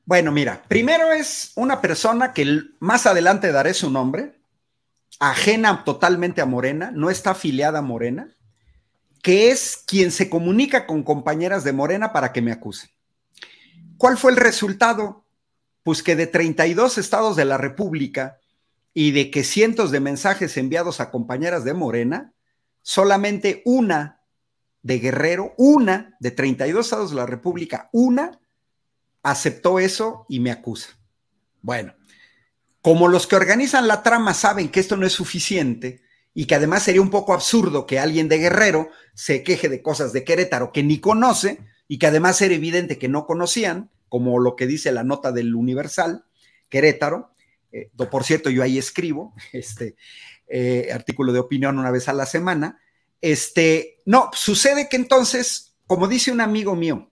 Bueno, 0.06 0.32
mira, 0.32 0.64
primero 0.68 1.12
es 1.12 1.52
una 1.56 1.82
persona 1.82 2.34
que 2.34 2.62
más 2.80 3.06
adelante 3.06 3.52
daré 3.52 3.74
su 3.74 3.90
nombre, 3.90 4.40
ajena 5.20 5.84
totalmente 5.84 6.42
a 6.42 6.46
Morena, 6.46 6.92
no 6.92 7.10
está 7.10 7.32
afiliada 7.32 7.80
a 7.80 7.82
Morena, 7.82 8.30
que 9.22 9.52
es 9.52 9.84
quien 9.86 10.12
se 10.12 10.30
comunica 10.30 10.86
con 10.86 11.04
compañeras 11.04 11.66
de 11.66 11.74
Morena 11.74 12.14
para 12.14 12.32
que 12.32 12.42
me 12.42 12.54
acusen. 12.54 12.90
¿Cuál 13.98 14.18
fue 14.18 14.32
el 14.32 14.38
resultado? 14.38 15.26
Pues 15.88 16.04
que 16.04 16.18
de 16.18 16.28
32 16.28 16.98
estados 16.98 17.38
de 17.38 17.46
la 17.46 17.58
República 17.58 18.40
y 18.94 19.12
de 19.12 19.32
que 19.32 19.46
cientos 19.46 19.90
de 19.90 20.02
mensajes 20.02 20.58
enviados 20.58 21.00
a 21.00 21.12
compañeras 21.12 21.64
de 21.64 21.74
Morena, 21.74 22.34
solamente 22.82 23.62
una 23.64 24.22
de 24.82 25.00
Guerrero, 25.00 25.54
una 25.56 26.18
de 26.20 26.32
32 26.32 26.86
estados 26.86 27.12
de 27.12 27.16
la 27.16 27.26
República, 27.26 27.90
una 27.94 28.38
aceptó 29.24 29.80
eso 29.80 30.26
y 30.28 30.42
me 30.42 30.52
acusa. 30.52 30.90
Bueno, 31.62 31.96
como 32.82 33.08
los 33.08 33.26
que 33.26 33.38
organizan 33.38 33.88
la 33.88 34.04
trama 34.04 34.34
saben 34.34 34.68
que 34.68 34.82
esto 34.82 34.98
no 34.98 35.08
es 35.08 35.14
suficiente 35.14 36.02
y 36.34 36.48
que 36.48 36.56
además 36.56 36.84
sería 36.84 37.02
un 37.02 37.12
poco 37.12 37.34
absurdo 37.34 37.86
que 37.86 37.98
alguien 37.98 38.28
de 38.28 38.40
Guerrero 38.40 38.90
se 39.14 39.42
queje 39.42 39.70
de 39.70 39.82
cosas 39.82 40.12
de 40.12 40.26
Querétaro 40.26 40.74
que 40.74 40.84
ni 40.84 41.00
conoce 41.00 41.62
y 41.88 41.98
que 41.98 42.08
además 42.08 42.42
era 42.42 42.56
evidente 42.56 42.98
que 42.98 43.08
no 43.08 43.26
conocían, 43.26 43.90
como 44.10 44.40
lo 44.40 44.56
que 44.56 44.68
dice 44.68 44.92
la 44.92 45.04
nota 45.04 45.32
del 45.32 45.56
Universal, 45.56 46.26
Querétaro. 46.70 47.32
Eh, 47.72 47.90
por 48.10 48.24
cierto, 48.24 48.50
yo 48.50 48.64
ahí 48.64 48.78
escribo 48.78 49.34
este 49.54 49.96
eh, 50.48 50.90
artículo 50.94 51.34
de 51.34 51.40
opinión 51.40 51.80
una 51.80 51.92
vez 51.92 52.08
a 52.08 52.14
la 52.14 52.26
semana. 52.26 52.80
Este, 53.22 54.00
no, 54.06 54.30
sucede 54.34 54.90
que 54.90 54.98
entonces, 54.98 55.76
como 55.88 56.08
dice 56.08 56.32
un 56.32 56.42
amigo 56.42 56.76
mío, 56.76 57.12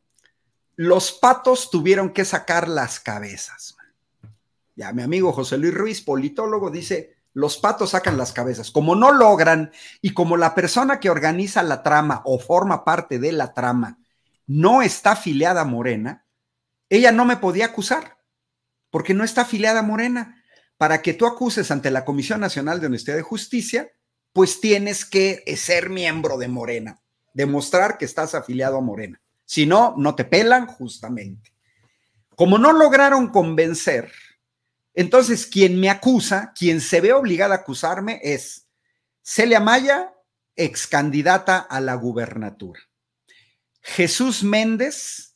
los 0.76 1.12
patos 1.14 1.70
tuvieron 1.70 2.12
que 2.12 2.26
sacar 2.26 2.68
las 2.68 3.00
cabezas. 3.00 3.76
Ya 4.76 4.92
mi 4.92 5.02
amigo 5.02 5.32
José 5.32 5.58
Luis 5.58 5.74
Ruiz, 5.74 6.02
politólogo, 6.02 6.70
dice, 6.70 7.16
los 7.34 7.58
patos 7.58 7.92
sacan 7.92 8.18
las 8.18 8.34
cabezas. 8.34 8.72
Como 8.72 8.96
no 8.96 9.12
logran 9.12 9.72
y 10.02 10.14
como 10.14 10.38
la 10.38 10.54
persona 10.54 11.00
que 11.00 11.10
organiza 11.10 11.64
la 11.64 11.82
trama 11.82 12.22
o 12.26 12.40
forma 12.40 12.84
parte 12.84 13.20
de 13.20 13.32
la 13.32 13.54
trama 13.54 14.00
no 14.48 14.82
está 14.82 15.12
afiliada 15.12 15.62
a 15.62 15.66
Morena, 15.66 16.25
ella 16.90 17.12
no 17.12 17.26
me 17.26 17.38
podía 17.38 17.66
acusar, 17.66 18.18
porque 18.90 19.14
no 19.14 19.24
está 19.24 19.42
afiliada 19.42 19.80
a 19.80 19.84
Morena. 19.84 20.42
Para 20.78 21.02
que 21.02 21.14
tú 21.14 21.26
acuses 21.26 21.72
ante 21.72 21.90
la 21.90 22.04
Comisión 22.04 22.42
Nacional 22.42 22.82
de 22.82 22.88
Honestidad 22.88 23.18
y 23.18 23.22
Justicia, 23.22 23.92
pues 24.34 24.60
tienes 24.60 25.06
que 25.06 25.44
ser 25.56 25.90
miembro 25.90 26.38
de 26.38 26.50
Morena, 26.50 27.02
demostrar 27.34 27.98
que 27.98 28.04
estás 28.04 28.36
afiliado 28.36 28.78
a 28.78 28.82
Morena. 28.82 29.22
Si 29.46 29.66
no, 29.66 29.96
no 29.98 30.16
te 30.16 30.26
pelan 30.26 30.68
justamente. 30.68 31.54
Como 32.36 32.58
no 32.58 32.74
lograron 32.74 33.30
convencer, 33.30 34.12
entonces 34.94 35.46
quien 35.46 35.80
me 35.80 35.90
acusa, 35.90 36.52
quien 36.58 36.82
se 36.82 37.00
ve 37.00 37.14
obligada 37.14 37.56
a 37.56 37.60
acusarme 37.60 38.20
es 38.24 38.68
Celia 39.22 39.60
Maya, 39.60 40.14
ex 40.56 40.88
candidata 40.88 41.58
a 41.60 41.80
la 41.80 41.96
gubernatura. 41.96 42.82
Jesús 43.82 44.44
Méndez, 44.44 45.35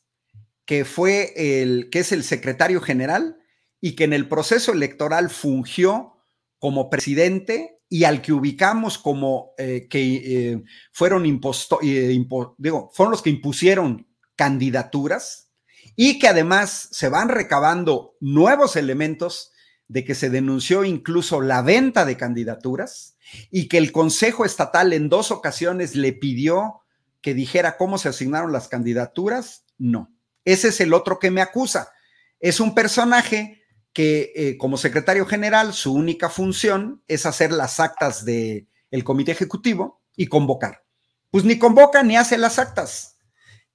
que 0.70 0.84
fue 0.84 1.32
el 1.34 1.90
que 1.90 1.98
es 1.98 2.12
el 2.12 2.22
secretario 2.22 2.80
general 2.80 3.38
y 3.80 3.96
que 3.96 4.04
en 4.04 4.12
el 4.12 4.28
proceso 4.28 4.70
electoral 4.72 5.28
fungió 5.28 6.12
como 6.60 6.88
presidente 6.88 7.80
y 7.88 8.04
al 8.04 8.22
que 8.22 8.32
ubicamos 8.32 8.96
como 8.96 9.50
eh, 9.58 9.88
que 9.90 10.52
eh, 10.52 10.62
fueron 10.92 11.26
impuestos, 11.26 11.80
eh, 11.82 12.16
digo, 12.56 12.88
fueron 12.94 13.10
los 13.10 13.20
que 13.20 13.30
impusieron 13.30 14.06
candidaturas 14.36 15.50
y 15.96 16.20
que 16.20 16.28
además 16.28 16.86
se 16.92 17.08
van 17.08 17.30
recabando 17.30 18.14
nuevos 18.20 18.76
elementos 18.76 19.50
de 19.88 20.04
que 20.04 20.14
se 20.14 20.30
denunció 20.30 20.84
incluso 20.84 21.40
la 21.40 21.62
venta 21.62 22.04
de 22.04 22.16
candidaturas 22.16 23.16
y 23.50 23.66
que 23.66 23.78
el 23.78 23.90
Consejo 23.90 24.44
Estatal 24.44 24.92
en 24.92 25.08
dos 25.08 25.32
ocasiones 25.32 25.96
le 25.96 26.12
pidió 26.12 26.82
que 27.22 27.34
dijera 27.34 27.76
cómo 27.76 27.98
se 27.98 28.10
asignaron 28.10 28.52
las 28.52 28.68
candidaturas, 28.68 29.64
no. 29.76 30.14
Ese 30.44 30.68
es 30.68 30.80
el 30.80 30.92
otro 30.92 31.18
que 31.18 31.30
me 31.30 31.42
acusa. 31.42 31.92
Es 32.38 32.60
un 32.60 32.74
personaje 32.74 33.62
que 33.92 34.32
eh, 34.34 34.56
como 34.56 34.76
secretario 34.76 35.26
general 35.26 35.74
su 35.74 35.92
única 35.92 36.30
función 36.30 37.02
es 37.08 37.26
hacer 37.26 37.52
las 37.52 37.80
actas 37.80 38.24
del 38.24 38.68
el 38.90 39.04
comité 39.04 39.32
ejecutivo 39.32 40.02
y 40.16 40.26
convocar. 40.26 40.84
Pues 41.30 41.44
ni 41.44 41.58
convoca 41.58 42.02
ni 42.02 42.16
hace 42.16 42.38
las 42.38 42.58
actas. 42.58 43.18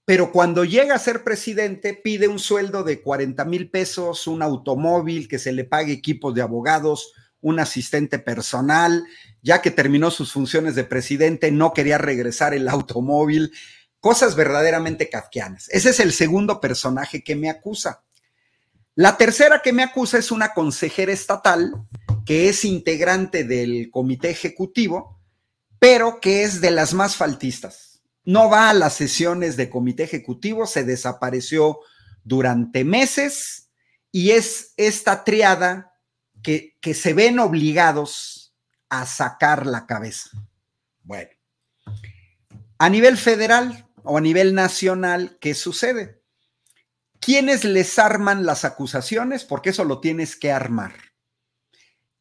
Pero 0.05 0.31
cuando 0.31 0.65
llega 0.65 0.95
a 0.95 0.99
ser 0.99 1.23
presidente 1.23 1.93
pide 1.93 2.27
un 2.27 2.37
sueldo 2.37 2.83
de 2.83 3.01
40 3.01 3.43
mil 3.45 3.71
pesos, 3.71 4.27
un 4.27 4.43
automóvil, 4.43 5.27
que 5.27 5.39
se 5.39 5.51
le 5.51 5.63
pague 5.63 5.93
equipos 5.93 6.35
de 6.35 6.43
abogados, 6.43 7.13
un 7.41 7.59
asistente 7.59 8.19
personal, 8.19 9.03
ya 9.41 9.61
que 9.61 9.71
terminó 9.71 10.11
sus 10.11 10.31
funciones 10.31 10.75
de 10.75 10.83
presidente, 10.83 11.51
no 11.51 11.73
quería 11.73 11.97
regresar 11.97 12.53
el 12.53 12.67
automóvil, 12.67 13.51
cosas 14.05 14.35
verdaderamente 14.35 15.09
kafkianas. 15.09 15.67
Ese 15.69 15.89
es 15.89 15.99
el 15.99 16.13
segundo 16.13 16.61
personaje 16.61 17.23
que 17.23 17.35
me 17.35 17.49
acusa. 17.49 18.03
La 18.93 19.17
tercera 19.17 19.63
que 19.63 19.73
me 19.73 19.81
acusa 19.81 20.19
es 20.19 20.29
una 20.29 20.53
consejera 20.53 21.11
estatal 21.11 21.73
que 22.23 22.47
es 22.47 22.65
integrante 22.65 23.45
del 23.45 23.89
comité 23.89 24.29
ejecutivo, 24.29 25.19
pero 25.79 26.19
que 26.19 26.43
es 26.43 26.61
de 26.61 26.69
las 26.69 26.93
más 26.93 27.15
faltistas. 27.15 28.03
No 28.23 28.47
va 28.47 28.69
a 28.69 28.75
las 28.75 28.93
sesiones 28.93 29.57
de 29.57 29.71
comité 29.71 30.03
ejecutivo, 30.03 30.67
se 30.67 30.83
desapareció 30.83 31.79
durante 32.23 32.83
meses 32.83 33.71
y 34.11 34.31
es 34.31 34.75
esta 34.77 35.23
triada 35.23 35.95
que, 36.43 36.77
que 36.79 36.93
se 36.93 37.15
ven 37.15 37.39
obligados 37.39 38.53
a 38.87 39.07
sacar 39.07 39.65
la 39.65 39.87
cabeza. 39.87 40.29
Bueno, 41.01 41.31
a 42.77 42.87
nivel 42.87 43.17
federal 43.17 43.84
o 44.05 44.17
a 44.17 44.21
nivel 44.21 44.53
nacional, 44.53 45.37
¿qué 45.39 45.53
sucede? 45.53 46.21
¿Quiénes 47.19 47.63
les 47.63 47.97
arman 47.97 48.45
las 48.45 48.65
acusaciones? 48.65 49.43
Porque 49.43 49.71
eso 49.71 49.83
lo 49.83 49.99
tienes 49.99 50.35
que 50.35 50.51
armar. 50.51 50.93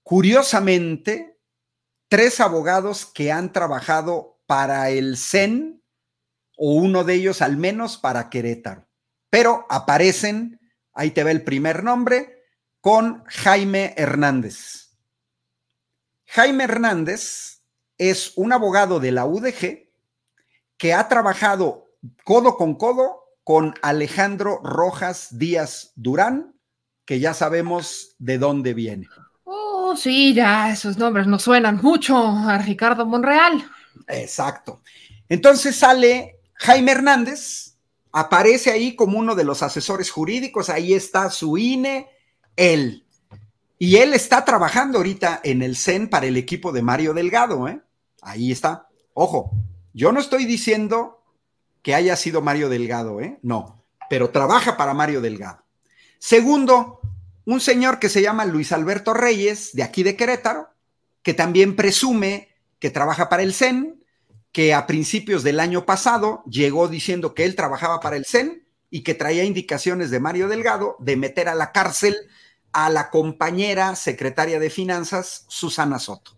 Curiosamente, 0.03 1.39
tres 2.09 2.41
abogados 2.41 3.07
que 3.07 3.33
han 3.33 3.53
trabajado 3.53 4.41
para 4.47 4.91
el 4.91 5.17
CEN, 5.17 5.83
o 6.57 6.75
uno 6.75 7.05
de 7.05 7.15
ellos 7.15 7.43
al 7.43 7.57
menos 7.57 7.97
para 7.97 8.31
Querétaro, 8.31 8.89
pero 9.29 9.67
aparecen, 9.69 10.61
ahí 10.93 11.11
te 11.11 11.25
ve 11.25 11.33
el 11.33 11.43
primer 11.43 11.83
nombre, 11.83 12.45
con 12.81 13.25
Jaime 13.27 13.95
Hernández. 13.97 14.97
Jaime 16.27 16.65
Hernández 16.65 17.63
es 17.99 18.33
un 18.37 18.53
abogado 18.53 19.01
de 19.01 19.13
la 19.13 19.25
UDG 19.25 19.84
que 20.77 20.93
ha 20.93 21.09
trabajado 21.09 21.87
codo 22.25 22.57
con 22.57 22.75
codo 22.75 23.25
con 23.45 23.75
Alejandro 23.83 24.61
Rojas 24.63 25.39
Díaz 25.39 25.93
Durán, 25.97 26.55
que 27.05 27.21
ya 27.21 27.35
sabemos 27.35 28.17
de 28.19 28.39
dónde 28.39 28.73
viene. 28.75 29.09
Oh, 29.45 29.95
sí, 29.97 30.33
ya 30.35 30.73
esos 30.73 30.97
nombres 30.97 31.27
nos 31.27 31.43
suenan 31.43 31.81
mucho 31.83 32.17
a 32.17 32.59
Ricardo 32.59 33.05
Monreal. 33.05 33.65
Exacto. 34.09 34.81
Entonces 35.29 35.77
sale 35.77 36.41
Jaime 36.55 36.93
Hernández, 36.93 37.77
aparece 38.13 38.71
ahí 38.71 38.97
como 38.97 39.19
uno 39.19 39.35
de 39.35 39.45
los 39.45 39.63
asesores 39.63 40.11
jurídicos, 40.11 40.71
ahí 40.71 40.95
está 40.95 41.31
su 41.31 41.59
INE, 41.59 42.09
él. 42.57 43.05
Y 43.79 43.97
él 43.97 44.15
está 44.15 44.45
trabajando 44.45 44.99
ahorita 44.99 45.41
en 45.45 45.63
el 45.63 45.77
CEN 45.77 46.09
para 46.09 46.27
el 46.27 46.37
equipo 46.37 46.73
de 46.73 46.83
Mario 46.83 47.13
Delgado, 47.13 47.69
¿eh? 47.69 47.81
Ahí 48.23 48.53
está. 48.53 48.89
Ojo, 49.13 49.51
yo 49.95 50.13
no 50.13 50.21
estoy 50.21 50.45
diciendo 50.45 51.23
que 51.83 51.95
haya 51.95 52.17
sido 52.17 52.43
Mario 52.43 52.69
Delgado, 52.69 53.21
¿eh? 53.21 53.39
No, 53.43 53.85
pero 54.11 54.31
trabaja 54.31 54.77
para 54.77 54.93
Mario 54.93 55.21
Delgado. 55.21 55.65
Segundo, 56.19 57.01
un 57.45 57.61
señor 57.61 57.99
que 57.99 58.09
se 58.09 58.21
llama 58.21 58.45
Luis 58.45 58.73
Alberto 58.73 59.15
Reyes, 59.15 59.73
de 59.73 59.83
aquí 59.83 60.03
de 60.03 60.17
Querétaro, 60.17 60.69
que 61.23 61.33
también 61.33 61.77
presume 61.77 62.49
que 62.79 62.91
trabaja 62.91 63.29
para 63.29 63.43
el 63.43 63.55
CEN, 63.55 64.03
que 64.51 64.75
a 64.75 64.87
principios 64.87 65.43
del 65.43 65.61
año 65.61 65.87
pasado 65.87 66.43
llegó 66.47 66.89
diciendo 66.89 67.35
que 67.35 67.45
él 67.45 67.57
trabajaba 67.57 68.01
para 68.01 68.17
el 68.17 68.25
CEN 68.25 68.67
y 68.91 69.03
que 69.03 69.15
traía 69.15 69.45
indicaciones 69.45 70.11
de 70.11 70.21
Mario 70.21 70.49
Delgado 70.49 70.97
de 71.01 71.17
meter 71.17 71.49
a 71.49 71.55
la 71.55 71.73
cárcel 71.73 72.17
a 72.73 72.91
la 72.91 73.11
compañera 73.11 73.95
secretaria 73.95 74.59
de 74.59 74.71
Finanzas, 74.71 75.45
Susana 75.49 75.99
Soto. 75.99 76.37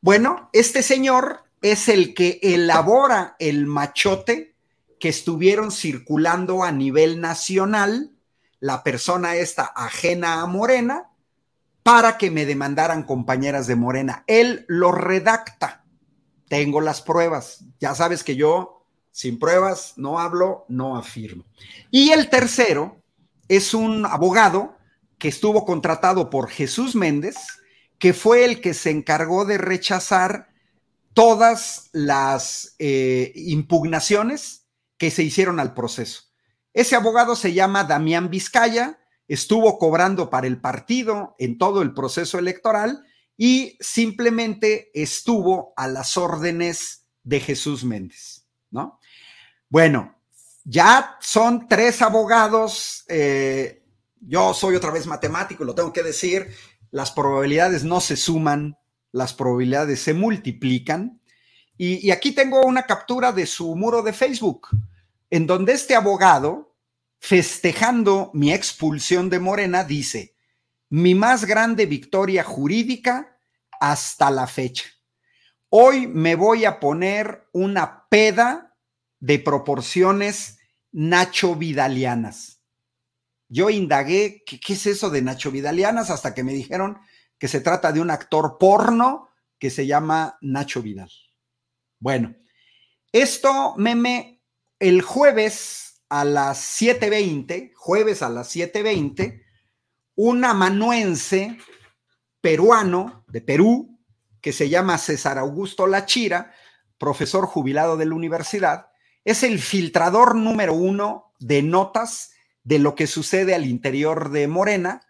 Bueno, 0.00 0.50
este 0.52 0.82
señor 0.82 1.44
es 1.62 1.88
el 1.88 2.14
que 2.14 2.38
elabora 2.42 3.36
el 3.38 3.66
machote 3.66 4.54
que 4.98 5.08
estuvieron 5.08 5.72
circulando 5.72 6.62
a 6.62 6.72
nivel 6.72 7.20
nacional 7.20 8.12
la 8.60 8.82
persona 8.82 9.36
esta 9.36 9.64
ajena 9.64 10.42
a 10.42 10.46
Morena 10.46 11.10
para 11.82 12.18
que 12.18 12.30
me 12.30 12.44
demandaran 12.44 13.04
compañeras 13.04 13.66
de 13.66 13.76
Morena. 13.76 14.22
Él 14.26 14.66
lo 14.68 14.92
redacta. 14.92 15.84
Tengo 16.48 16.80
las 16.80 17.00
pruebas. 17.00 17.64
Ya 17.80 17.94
sabes 17.94 18.22
que 18.22 18.36
yo, 18.36 18.84
sin 19.10 19.38
pruebas, 19.38 19.94
no 19.96 20.20
hablo, 20.20 20.66
no 20.68 20.96
afirmo. 20.96 21.44
Y 21.90 22.10
el 22.10 22.28
tercero 22.28 23.02
es 23.48 23.72
un 23.72 24.04
abogado 24.04 24.76
que 25.18 25.28
estuvo 25.28 25.64
contratado 25.64 26.28
por 26.28 26.50
Jesús 26.50 26.94
Méndez, 26.94 27.36
que 27.98 28.12
fue 28.12 28.44
el 28.44 28.60
que 28.60 28.74
se 28.74 28.90
encargó 28.90 29.44
de 29.46 29.58
rechazar 29.58 30.49
todas 31.14 31.90
las 31.92 32.74
eh, 32.78 33.32
impugnaciones 33.34 34.66
que 34.96 35.10
se 35.10 35.22
hicieron 35.22 35.60
al 35.60 35.74
proceso. 35.74 36.24
Ese 36.72 36.94
abogado 36.94 37.34
se 37.34 37.52
llama 37.52 37.84
Damián 37.84 38.30
Vizcaya, 38.30 39.00
estuvo 39.26 39.78
cobrando 39.78 40.30
para 40.30 40.46
el 40.46 40.60
partido 40.60 41.34
en 41.38 41.58
todo 41.58 41.82
el 41.82 41.94
proceso 41.94 42.38
electoral 42.38 43.04
y 43.36 43.76
simplemente 43.80 44.90
estuvo 44.94 45.72
a 45.76 45.88
las 45.88 46.16
órdenes 46.16 47.06
de 47.22 47.40
Jesús 47.40 47.84
Méndez, 47.84 48.46
¿no? 48.70 49.00
Bueno, 49.68 50.16
ya 50.64 51.16
son 51.20 51.66
tres 51.68 52.02
abogados, 52.02 53.04
eh, 53.08 53.82
yo 54.20 54.52
soy 54.52 54.74
otra 54.74 54.90
vez 54.90 55.06
matemático, 55.06 55.64
lo 55.64 55.74
tengo 55.74 55.92
que 55.92 56.02
decir, 56.02 56.54
las 56.90 57.10
probabilidades 57.10 57.84
no 57.84 58.00
se 58.00 58.16
suman, 58.16 58.76
las 59.12 59.34
probabilidades 59.34 60.00
se 60.00 60.14
multiplican. 60.14 61.20
Y, 61.76 62.10
aquí 62.10 62.32
tengo 62.32 62.62
una 62.62 62.82
captura 62.82 63.32
de 63.32 63.46
su 63.46 63.74
muro 63.74 64.02
de 64.02 64.12
Facebook, 64.12 64.68
en 65.30 65.46
donde 65.46 65.72
este 65.72 65.94
abogado, 65.94 66.76
festejando 67.18 68.30
mi 68.34 68.52
expulsión 68.52 69.30
de 69.30 69.38
Morena, 69.38 69.84
dice, 69.84 70.34
mi 70.90 71.14
más 71.14 71.46
grande 71.46 71.86
victoria 71.86 72.44
jurídica 72.44 73.38
hasta 73.80 74.30
la 74.30 74.46
fecha. 74.46 74.84
Hoy 75.70 76.06
me 76.06 76.34
voy 76.34 76.66
a 76.66 76.80
poner 76.80 77.48
una 77.52 78.06
peda 78.08 78.76
de 79.20 79.38
proporciones 79.38 80.58
Nacho 80.92 81.54
Vidalianas. 81.54 82.60
Yo 83.48 83.70
indagué, 83.70 84.42
¿qué, 84.44 84.60
¿qué, 84.60 84.74
es 84.74 84.86
eso 84.86 85.08
de 85.08 85.22
Nacho 85.22 85.50
Vidalianas? 85.50 86.10
Hasta 86.10 86.34
que 86.34 86.44
me 86.44 86.52
dijeron 86.52 86.98
que 87.40 87.48
se 87.48 87.62
trata 87.62 87.90
de 87.90 88.00
un 88.00 88.10
actor 88.10 88.58
porno 88.58 89.30
que 89.58 89.70
se 89.70 89.86
llama 89.86 90.36
Nacho 90.42 90.82
Vidal. 90.82 91.10
Bueno, 91.98 92.36
esto, 93.12 93.74
meme, 93.78 94.42
el 94.78 95.00
jueves 95.00 96.02
a 96.10 96.24
las 96.24 96.80
7.20, 96.80 97.72
jueves 97.74 98.22
a 98.22 98.28
las 98.28 98.54
7.20, 98.54 99.42
un 100.16 100.44
amanuense 100.44 101.56
peruano 102.42 103.24
de 103.28 103.40
Perú, 103.40 103.98
que 104.42 104.52
se 104.52 104.68
llama 104.68 104.98
César 104.98 105.38
Augusto 105.38 105.86
Lachira, 105.86 106.52
profesor 106.98 107.46
jubilado 107.46 107.96
de 107.96 108.04
la 108.04 108.14
universidad, 108.14 108.88
es 109.24 109.42
el 109.44 109.60
filtrador 109.60 110.34
número 110.36 110.74
uno 110.74 111.32
de 111.38 111.62
notas 111.62 112.32
de 112.64 112.78
lo 112.78 112.94
que 112.94 113.06
sucede 113.06 113.54
al 113.54 113.64
interior 113.64 114.30
de 114.30 114.46
Morena 114.46 115.00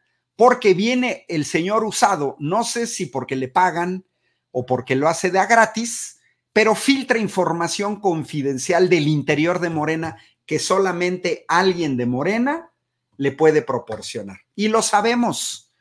porque 0.41 0.73
viene 0.73 1.27
el 1.29 1.45
señor 1.45 1.85
usado, 1.85 2.35
no 2.39 2.65
sé 2.65 2.87
si 2.87 3.05
porque 3.05 3.37
le 3.37 3.49
pagan 3.49 4.07
o 4.53 4.65
porque 4.65 4.97
lo 4.97 5.07
hace 5.07 5.31
de 5.31 5.39
a 5.39 5.45
gratis, 5.45 6.19
pero 6.55 6.75
filtra 6.75 7.19
información 7.19 8.01
confidencial 8.01 8.89
del 8.89 9.07
interior 9.07 9.59
de 9.59 9.69
Morena 9.69 10.17
que 10.47 10.59
solamente 10.59 11.45
alguien 11.47 11.99
de 11.99 12.07
Morena 12.07 12.71
le 13.19 13.33
puede 13.33 13.61
proporcionar. 13.61 14.39
Y 14.55 14.69
lo 14.69 14.81
sabemos, 14.81 15.75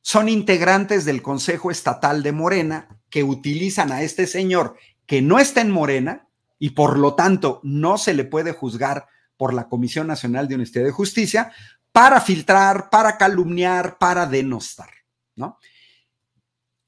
son 0.00 0.30
integrantes 0.30 1.04
del 1.04 1.20
Consejo 1.20 1.70
Estatal 1.70 2.22
de 2.22 2.32
Morena 2.32 2.98
que 3.10 3.24
utilizan 3.24 3.92
a 3.92 4.00
este 4.00 4.26
señor 4.26 4.78
que 5.04 5.20
no 5.20 5.38
está 5.38 5.60
en 5.60 5.70
Morena 5.70 6.30
y 6.58 6.70
por 6.70 6.98
lo 6.98 7.14
tanto 7.14 7.60
no 7.62 7.98
se 7.98 8.14
le 8.14 8.24
puede 8.24 8.52
juzgar 8.52 9.06
por 9.36 9.52
la 9.52 9.68
Comisión 9.68 10.06
Nacional 10.06 10.48
de 10.48 10.54
Honestidad 10.54 10.86
y 10.86 10.92
Justicia 10.92 11.52
para 11.98 12.20
filtrar, 12.20 12.90
para 12.90 13.18
calumniar, 13.18 13.98
para 13.98 14.24
denostar, 14.24 14.88
¿no? 15.34 15.58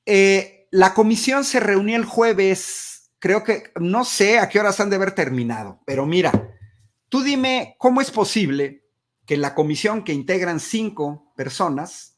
Eh, 0.07 0.69
la 0.71 0.95
comisión 0.95 1.43
se 1.43 1.59
reunió 1.59 1.97
el 1.97 2.05
jueves, 2.05 3.11
creo 3.19 3.43
que, 3.43 3.73
no 3.81 4.05
sé 4.05 4.39
a 4.39 4.49
qué 4.49 4.61
horas 4.61 4.79
han 4.79 4.89
de 4.89 4.95
haber 4.95 5.11
terminado, 5.11 5.81
pero 5.85 6.07
mira, 6.07 6.57
tú 7.09 7.23
dime 7.23 7.75
cómo 7.77 8.01
es 8.01 8.13
posible 8.13 8.85
que 9.27 9.37
la 9.37 9.57
comisión 9.57 10.05
que 10.05 10.13
integran 10.13 10.61
cinco 10.61 11.33
personas, 11.35 12.17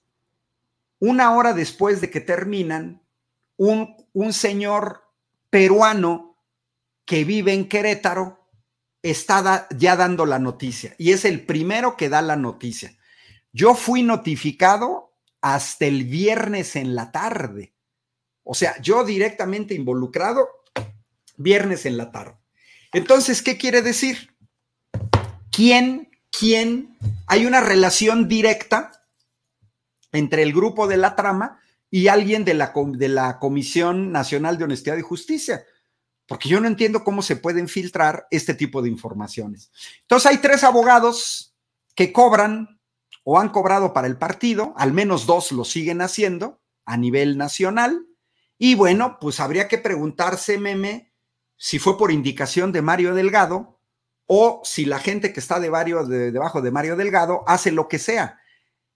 una 0.98 1.34
hora 1.34 1.54
después 1.54 2.02
de 2.02 2.10
que 2.10 2.20
terminan, 2.20 3.02
un, 3.56 3.96
un 4.12 4.34
señor 4.34 5.04
peruano 5.48 6.36
que 7.06 7.24
vive 7.24 7.54
en 7.54 7.70
Querétaro 7.70 8.41
está 9.02 9.66
ya 9.76 9.96
dando 9.96 10.26
la 10.26 10.38
noticia 10.38 10.94
y 10.96 11.10
es 11.10 11.24
el 11.24 11.44
primero 11.44 11.96
que 11.96 12.08
da 12.08 12.22
la 12.22 12.36
noticia. 12.36 12.96
Yo 13.52 13.74
fui 13.74 14.02
notificado 14.02 15.12
hasta 15.40 15.86
el 15.86 16.04
viernes 16.04 16.76
en 16.76 16.94
la 16.94 17.10
tarde. 17.10 17.74
O 18.44 18.54
sea, 18.54 18.80
yo 18.80 19.04
directamente 19.04 19.74
involucrado 19.74 20.48
viernes 21.36 21.84
en 21.84 21.96
la 21.96 22.12
tarde. 22.12 22.36
Entonces, 22.92 23.42
¿qué 23.42 23.58
quiere 23.58 23.82
decir? 23.82 24.36
¿Quién, 25.50 26.10
quién? 26.30 26.96
Hay 27.26 27.46
una 27.46 27.60
relación 27.60 28.28
directa 28.28 28.92
entre 30.12 30.42
el 30.42 30.52
grupo 30.52 30.86
de 30.86 30.96
la 30.96 31.16
trama 31.16 31.60
y 31.90 32.08
alguien 32.08 32.44
de 32.44 32.54
la, 32.54 32.72
de 32.74 33.08
la 33.08 33.38
Comisión 33.38 34.12
Nacional 34.12 34.58
de 34.58 34.64
Honestidad 34.64 34.96
y 34.96 35.02
Justicia 35.02 35.64
porque 36.26 36.48
yo 36.48 36.60
no 36.60 36.68
entiendo 36.68 37.04
cómo 37.04 37.22
se 37.22 37.36
pueden 37.36 37.68
filtrar 37.68 38.26
este 38.30 38.54
tipo 38.54 38.82
de 38.82 38.88
informaciones. 38.88 39.70
Entonces 40.02 40.30
hay 40.30 40.38
tres 40.38 40.64
abogados 40.64 41.54
que 41.94 42.12
cobran 42.12 42.80
o 43.24 43.38
han 43.38 43.50
cobrado 43.50 43.92
para 43.92 44.06
el 44.06 44.16
partido, 44.16 44.74
al 44.76 44.92
menos 44.92 45.26
dos 45.26 45.52
lo 45.52 45.64
siguen 45.64 46.00
haciendo 46.00 46.60
a 46.84 46.96
nivel 46.96 47.36
nacional. 47.36 48.06
Y 48.58 48.74
bueno, 48.74 49.18
pues 49.20 49.40
habría 49.40 49.68
que 49.68 49.78
preguntarse, 49.78 50.58
meme, 50.58 51.12
si 51.56 51.78
fue 51.78 51.98
por 51.98 52.10
indicación 52.10 52.72
de 52.72 52.82
Mario 52.82 53.14
Delgado 53.14 53.78
o 54.26 54.62
si 54.64 54.84
la 54.84 54.98
gente 54.98 55.32
que 55.32 55.40
está 55.40 55.60
de 55.60 55.70
de, 55.70 56.32
debajo 56.32 56.62
de 56.62 56.70
Mario 56.70 56.96
Delgado 56.96 57.44
hace 57.46 57.70
lo 57.70 57.88
que 57.88 57.98
sea. 57.98 58.38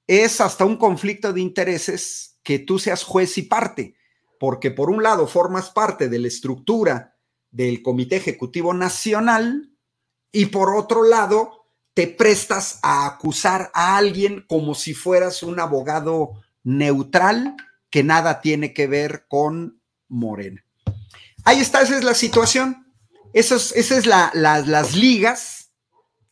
Es 0.07 0.41
hasta 0.41 0.65
un 0.65 0.77
conflicto 0.77 1.33
de 1.33 1.41
intereses 1.41 2.39
que 2.43 2.61
tú 2.61 2.79
seas 2.79 3.03
juez 3.03 3.37
y 3.39 3.43
parte, 3.43 3.97
porque 4.39 4.71
por 4.71 4.89
un 4.89 5.03
lado 5.03 5.27
formas 5.27 5.71
parte 5.71 6.09
de 6.09 6.19
la 6.21 6.29
estructura 6.29 7.16
del 7.51 7.83
Comité 7.83 8.17
Ejecutivo 8.17 8.75
Nacional 8.75 9.73
y 10.33 10.47
por 10.47 10.75
otro 10.75 11.05
lado 11.05 11.67
te 11.95 12.07
prestas 12.07 12.79
a 12.83 13.07
acusar 13.07 13.71
a 13.73 13.97
alguien 13.97 14.45
como 14.47 14.75
si 14.75 14.93
fueras 14.93 15.43
un 15.43 15.59
abogado 15.59 16.33
neutral 16.63 17.57
que 17.89 18.05
nada 18.05 18.43
tiene 18.43 18.75
que 18.75 18.87
ver 18.87 19.27
con 19.29 19.81
Morena. 20.09 20.63
Ahí 21.45 21.61
está, 21.61 21.81
esa 21.81 21.97
es 21.97 22.05
la 22.05 22.13
situación. 22.13 22.93
Esas 23.33 23.73
es, 23.73 24.05
la, 24.05 24.31
las 24.35 24.95
ligas 24.95 25.73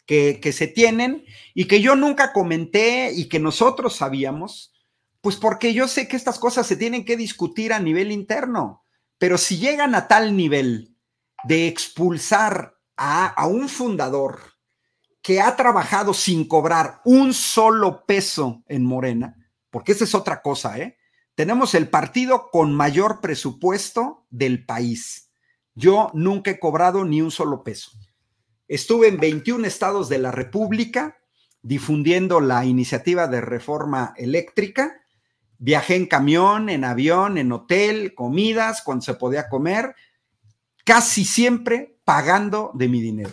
que, 0.07 0.39
que 0.41 0.53
se 0.53 0.67
tienen 0.67 1.25
y 1.55 1.67
que 1.67 1.81
yo 1.81 1.97
nunca 1.97 2.33
comenté 2.33 3.13
y 3.13 3.29
que 3.29 3.39
nosotros 3.39 3.97
sabíamos, 3.97 4.75
pues 5.21 5.37
porque 5.37 5.73
yo 5.73 5.89
sé 5.89 6.09
que 6.09 6.17
estas 6.17 6.39
cosas 6.39 6.67
se 6.67 6.77
tienen 6.77 7.05
que 7.05 7.17
discutir 7.17 7.73
a 7.73 7.79
nivel 7.79 8.13
interno, 8.13 8.85
pero 9.17 9.39
si 9.39 9.57
llegan 9.57 9.95
a 9.95 10.09
tal 10.09 10.37
nivel 10.37 10.94
de 11.45 11.69
expulsar 11.69 12.77
a, 12.97 13.47
un 13.47 13.69
fundador 13.69 14.41
que 15.23 15.41
ha 15.41 15.57
trabajado 15.57 16.15
sin 16.15 16.47
cobrar 16.47 17.01
un 17.05 17.33
solo 17.33 18.05
peso 18.07 18.63
en 18.69 18.85
Morena, 18.85 19.37
porque 19.71 19.93
esa 19.93 20.05
es 20.05 20.15
otra 20.15 20.43
cosa, 20.43 20.79
¿eh? 20.79 20.99
Tenemos 21.35 21.75
el 21.75 21.89
partido 21.89 22.49
con 22.53 22.75
mayor 22.75 23.21
presupuesto 23.21 24.27
del 24.31 24.65
país. 24.65 25.33
Yo 25.75 26.11
nunca 26.15 26.53
he 26.53 26.61
cobrado 26.61 27.05
ni 27.05 27.21
un 27.21 27.33
solo 27.33 27.65
peso. 27.65 27.91
Estuve 28.69 29.09
en 29.09 29.19
21 29.19 29.67
estados 29.67 30.09
de 30.09 30.19
la 30.19 30.31
República 30.31 31.19
difundiendo 31.61 32.41
la 32.41 32.65
iniciativa 32.65 33.27
de 33.27 33.41
reforma 33.41 34.15
eléctrica. 34.17 35.01
Viajé 35.59 35.97
en 35.97 36.07
camión, 36.07 36.69
en 36.69 36.85
avión, 36.85 37.37
en 37.37 37.51
hotel, 37.51 38.15
comidas, 38.15 38.83
cuando 38.83 39.03
se 39.03 39.15
podía 39.15 39.49
comer 39.49 39.97
casi 40.85 41.25
siempre 41.25 41.99
pagando 42.05 42.71
de 42.75 42.89
mi 42.89 43.01
dinero. 43.01 43.33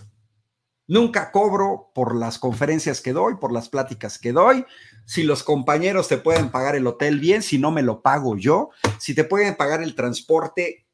Nunca 0.88 1.32
cobro 1.32 1.92
por 1.94 2.16
las 2.16 2.40
conferencias 2.40 3.00
que 3.02 3.14
doy, 3.14 3.36
por 3.36 3.52
las 3.52 3.70
pláticas 3.70 4.18
que 4.18 4.34
doy. 4.34 4.66
Si 5.06 5.24
los 5.24 5.44
compañeros 5.44 6.08
te 6.08 6.18
pueden 6.18 6.50
pagar 6.50 6.76
el 6.76 6.88
hotel 6.88 7.20
bien, 7.20 7.44
si 7.44 7.58
no 7.58 7.72
me 7.72 7.82
lo 7.82 8.02
pago 8.02 8.36
yo. 8.36 8.72
Si 9.00 9.14
te 9.14 9.24
pueden 9.24 9.56
pagar 9.56 9.82
el 9.84 9.96
transporte, 9.96 10.88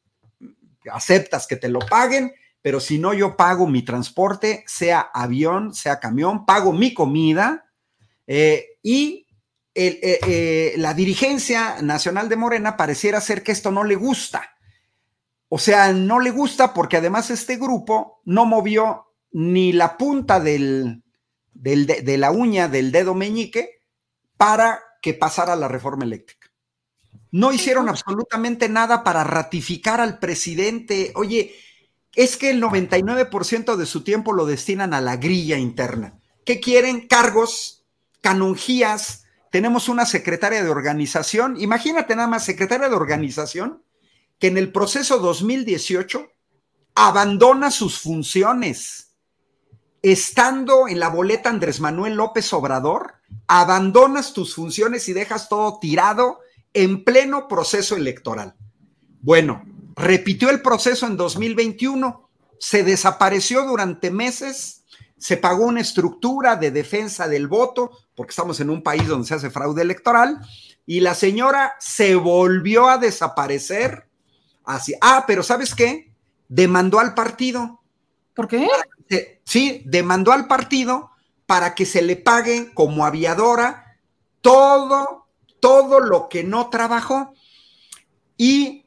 aceptas 0.92 1.48
que 1.48 1.56
te 1.56 1.70
lo 1.70 1.80
paguen, 1.80 2.34
pero 2.62 2.80
si 2.80 3.00
no, 3.00 3.14
yo 3.14 3.38
pago 3.38 3.66
mi 3.68 3.84
transporte, 3.84 4.64
sea 4.68 5.00
avión, 5.00 5.74
sea 5.74 6.00
camión, 6.00 6.46
pago 6.46 6.74
mi 6.74 6.94
comida 6.94 7.64
Eh, 8.28 8.78
y 8.84 9.26
eh, 9.74 10.00
eh, 10.02 10.74
la 10.78 10.94
dirigencia 10.94 11.82
nacional 11.82 12.28
de 12.28 12.36
Morena 12.36 12.76
pareciera 12.76 13.22
ser 13.22 13.42
que 13.42 13.54
esto 13.54 13.72
no 13.72 13.86
le 13.86 13.96
gusta. 13.96 14.57
O 15.50 15.60
sea, 15.60 15.94
no 15.94 16.20
le 16.20 16.32
gusta 16.32 16.74
porque 16.74 16.98
además 16.98 17.30
este 17.32 17.56
grupo 17.56 18.22
no 18.26 18.46
movió 18.46 19.08
ni 19.32 19.72
la 19.72 19.98
punta 19.98 20.40
del, 20.40 21.04
de, 21.54 22.18
la 22.18 22.32
uña 22.32 22.68
del 22.68 22.92
dedo 22.92 23.14
meñique 23.14 23.84
para 24.36 24.82
que 25.02 25.14
pasara 25.14 25.56
la 25.56 25.68
reforma 25.68 26.04
eléctrica. 26.04 26.50
No 27.32 27.52
hicieron 27.52 27.90
absolutamente 27.90 28.70
nada 28.70 29.04
para 29.04 29.24
ratificar 29.24 30.02
al 30.02 30.20
presidente. 30.20 31.12
Oye, 31.16 31.56
es 32.16 32.38
que 32.38 32.50
el 32.50 32.62
99% 32.62 33.76
de 33.76 33.86
su 33.86 34.04
tiempo 34.04 34.34
lo 34.34 34.46
destinan 34.46 34.94
a 34.94 35.02
la 35.02 35.18
grilla 35.18 35.58
interna. 35.58 36.20
¿Qué 36.46 36.60
quieren? 36.60 37.08
Cargos, 37.08 37.86
canonjías. 38.22 39.26
Tenemos 39.52 39.90
una 39.90 40.06
secretaria 40.06 40.64
de 40.64 40.70
organización. 40.70 41.60
Imagínate 41.60 42.16
nada 42.16 42.28
más, 42.28 42.46
secretaria 42.46 42.90
de 42.90 42.96
organización, 42.96 43.84
que 44.40 44.48
en 44.48 44.58
el 44.58 44.72
proceso 44.72 45.20
2018 45.20 46.28
abandona 46.96 47.72
sus 47.72 48.00
funciones. 48.00 49.16
Estando 50.02 50.88
en 50.88 51.00
la 51.00 51.10
boleta 51.10 51.50
Andrés 51.50 51.80
Manuel 51.80 52.16
López 52.16 52.52
Obrador, 52.54 53.16
abandonas 53.48 54.34
tus 54.34 54.56
funciones 54.56 55.08
y 55.10 55.14
dejas 55.14 55.50
todo 55.50 55.80
tirado 55.80 56.40
en 56.74 57.04
pleno 57.04 57.48
proceso 57.48 57.96
electoral. 57.96 58.56
Bueno, 59.22 59.66
repitió 59.96 60.50
el 60.50 60.62
proceso 60.62 61.08
en 61.08 61.18
2021, 61.18 62.30
se 62.60 62.84
desapareció 62.84 63.66
durante 63.66 64.12
meses, 64.12 64.84
se 65.18 65.38
pagó 65.38 65.66
una 65.66 65.82
estructura 65.82 66.56
de 66.56 66.72
defensa 66.72 67.28
del 67.28 67.48
voto, 67.48 67.92
porque 68.16 68.32
estamos 68.32 68.60
en 68.60 68.70
un 68.70 68.84
país 68.84 69.08
donde 69.08 69.28
se 69.28 69.34
hace 69.34 69.50
fraude 69.50 69.82
electoral, 69.82 70.40
y 70.86 71.00
la 71.00 71.16
señora 71.16 71.76
se 71.80 72.16
volvió 72.16 72.88
a 72.88 72.98
desaparecer. 72.98 74.07
Así, 74.68 74.94
ah, 75.00 75.24
pero 75.26 75.44
¿sabes 75.44 75.74
qué? 75.74 76.12
Demandó 76.50 77.00
al 77.00 77.14
partido. 77.14 77.82
¿Por 78.36 78.50
qué? 78.50 78.68
Sí, 79.46 79.82
demandó 79.86 80.34
al 80.34 80.46
partido 80.48 81.12
para 81.46 81.74
que 81.74 81.86
se 81.86 82.02
le 82.02 82.18
pague 82.18 82.74
como 82.74 83.06
aviadora 83.06 83.98
todo, 84.42 85.28
todo 85.62 86.02
lo 86.02 86.28
que 86.28 86.44
no 86.44 86.70
trabajó. 86.70 87.34
Y 88.36 88.86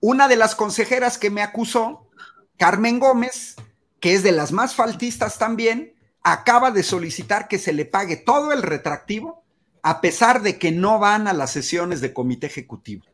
una 0.00 0.26
de 0.26 0.34
las 0.34 0.56
consejeras 0.56 1.16
que 1.16 1.30
me 1.30 1.42
acusó, 1.42 2.08
Carmen 2.56 2.98
Gómez, 2.98 3.54
que 4.00 4.14
es 4.14 4.24
de 4.24 4.32
las 4.32 4.50
más 4.50 4.74
faltistas 4.74 5.38
también, 5.38 5.94
acaba 6.24 6.72
de 6.72 6.82
solicitar 6.82 7.46
que 7.46 7.60
se 7.60 7.72
le 7.72 7.84
pague 7.84 8.16
todo 8.16 8.50
el 8.50 8.62
retractivo 8.62 9.44
a 9.82 10.00
pesar 10.00 10.42
de 10.42 10.58
que 10.58 10.72
no 10.72 10.98
van 10.98 11.28
a 11.28 11.32
las 11.32 11.52
sesiones 11.52 12.00
de 12.00 12.12
comité 12.12 12.48
ejecutivo. 12.48 13.04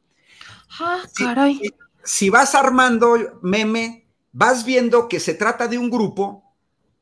Ah, 0.81 1.03
caray. 1.15 1.61
Si, 2.07 2.31
vas 2.31 2.55
armando 2.55 3.17
meme, 3.43 4.07
vas 4.33 4.65
viendo 4.65 5.09
que 5.09 5.21
se 5.21 5.35
trata 5.35 5.69
de 5.69 5.77
un 5.77 5.91
grupo, 5.91 6.55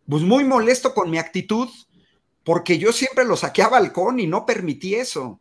pues 0.09 0.23
muy 0.23 0.45
molesto 0.45 0.95
con 0.95 1.11
mi 1.11 1.19
actitud, 1.19 1.69
porque 2.43 2.79
yo 2.79 2.93
siempre 2.93 3.25
lo 3.25 3.37
saqué 3.37 3.63
a 3.63 3.69
balcón 3.69 4.19
y 4.19 4.27
no 4.27 4.47
permití 4.47 4.95
eso. 4.95 5.41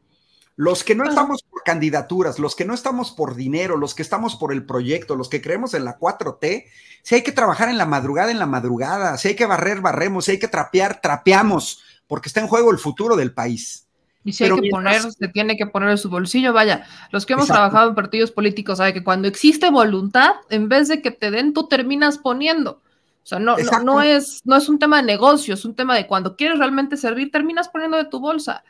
Los 0.56 0.84
que 0.84 0.94
no 0.94 1.04
estamos 1.04 1.42
por 1.44 1.64
candidaturas, 1.64 2.38
los 2.38 2.56
que 2.56 2.66
no 2.66 2.76
estamos 2.76 3.12
por 3.12 3.36
dinero, 3.36 3.76
los 3.76 3.96
que 3.96 4.04
estamos 4.04 4.36
por 4.36 4.54
el 4.54 4.66
proyecto, 4.66 5.16
los 5.16 5.28
que 5.28 5.42
creemos 5.42 5.74
en 5.74 5.84
la 5.84 5.98
4T, 5.98 6.66
si 7.02 7.16
hay 7.16 7.24
que 7.24 7.32
trabajar 7.32 7.70
en 7.70 7.78
la 7.78 7.88
madrugada, 7.88 8.32
en 8.32 8.40
la 8.40 8.46
madrugada, 8.46 9.18
si 9.18 9.30
hay 9.30 9.36
que 9.36 9.48
barrer, 9.48 9.82
barremos, 9.82 10.26
si 10.26 10.32
hay 10.32 10.40
que 10.40 10.48
trapear, 10.48 11.02
trapeamos, 11.02 11.82
porque 12.08 12.30
está 12.30 12.40
en 12.40 12.48
juego 12.48 12.70
el 12.70 12.78
futuro 12.78 13.16
del 13.16 13.34
país. 13.34 13.83
Y 14.26 14.34
si 14.34 14.46
hay 14.46 14.52
que 14.60 14.70
poner, 14.70 15.02
se 15.02 15.28
tiene 15.28 15.58
que 15.58 15.66
poner 15.66 15.90
en 15.90 15.98
su 15.98 16.10
bolsillo, 16.10 16.54
vaya, 16.54 16.86
los 17.12 17.26
que 17.26 17.34
hemos 17.34 17.48
trabajado 17.48 17.90
en 17.90 17.96
partidos 17.96 18.32
políticos 18.32 18.78
saben 18.78 18.94
que 18.94 19.04
cuando 19.04 19.28
existe 19.28 19.70
voluntad, 19.70 20.36
en 20.50 20.70
vez 20.70 20.88
de 20.88 21.02
que 21.02 21.12
te 21.12 21.30
den, 21.30 21.54
tú 21.54 21.68
terminas 21.68 22.18
poniendo. 22.18 22.82
O 23.24 23.26
sea, 23.26 23.40
no, 23.40 23.58
no, 23.58 23.80
no, 23.84 24.02
es, 24.02 24.42
no 24.46 24.56
es 24.56 24.70
un 24.70 24.80
tema 24.80 24.98
de 24.98 25.04
negocio, 25.04 25.54
es 25.54 25.66
un 25.66 25.76
tema 25.76 25.96
de 25.96 26.08
cuando 26.08 26.36
quieres 26.36 26.58
realmente 26.58 26.98
servir, 26.98 27.32
terminas 27.32 27.70
poniendo 27.70 27.98
de 27.98 28.06
tu 28.06 28.20
bolsa 28.20 28.64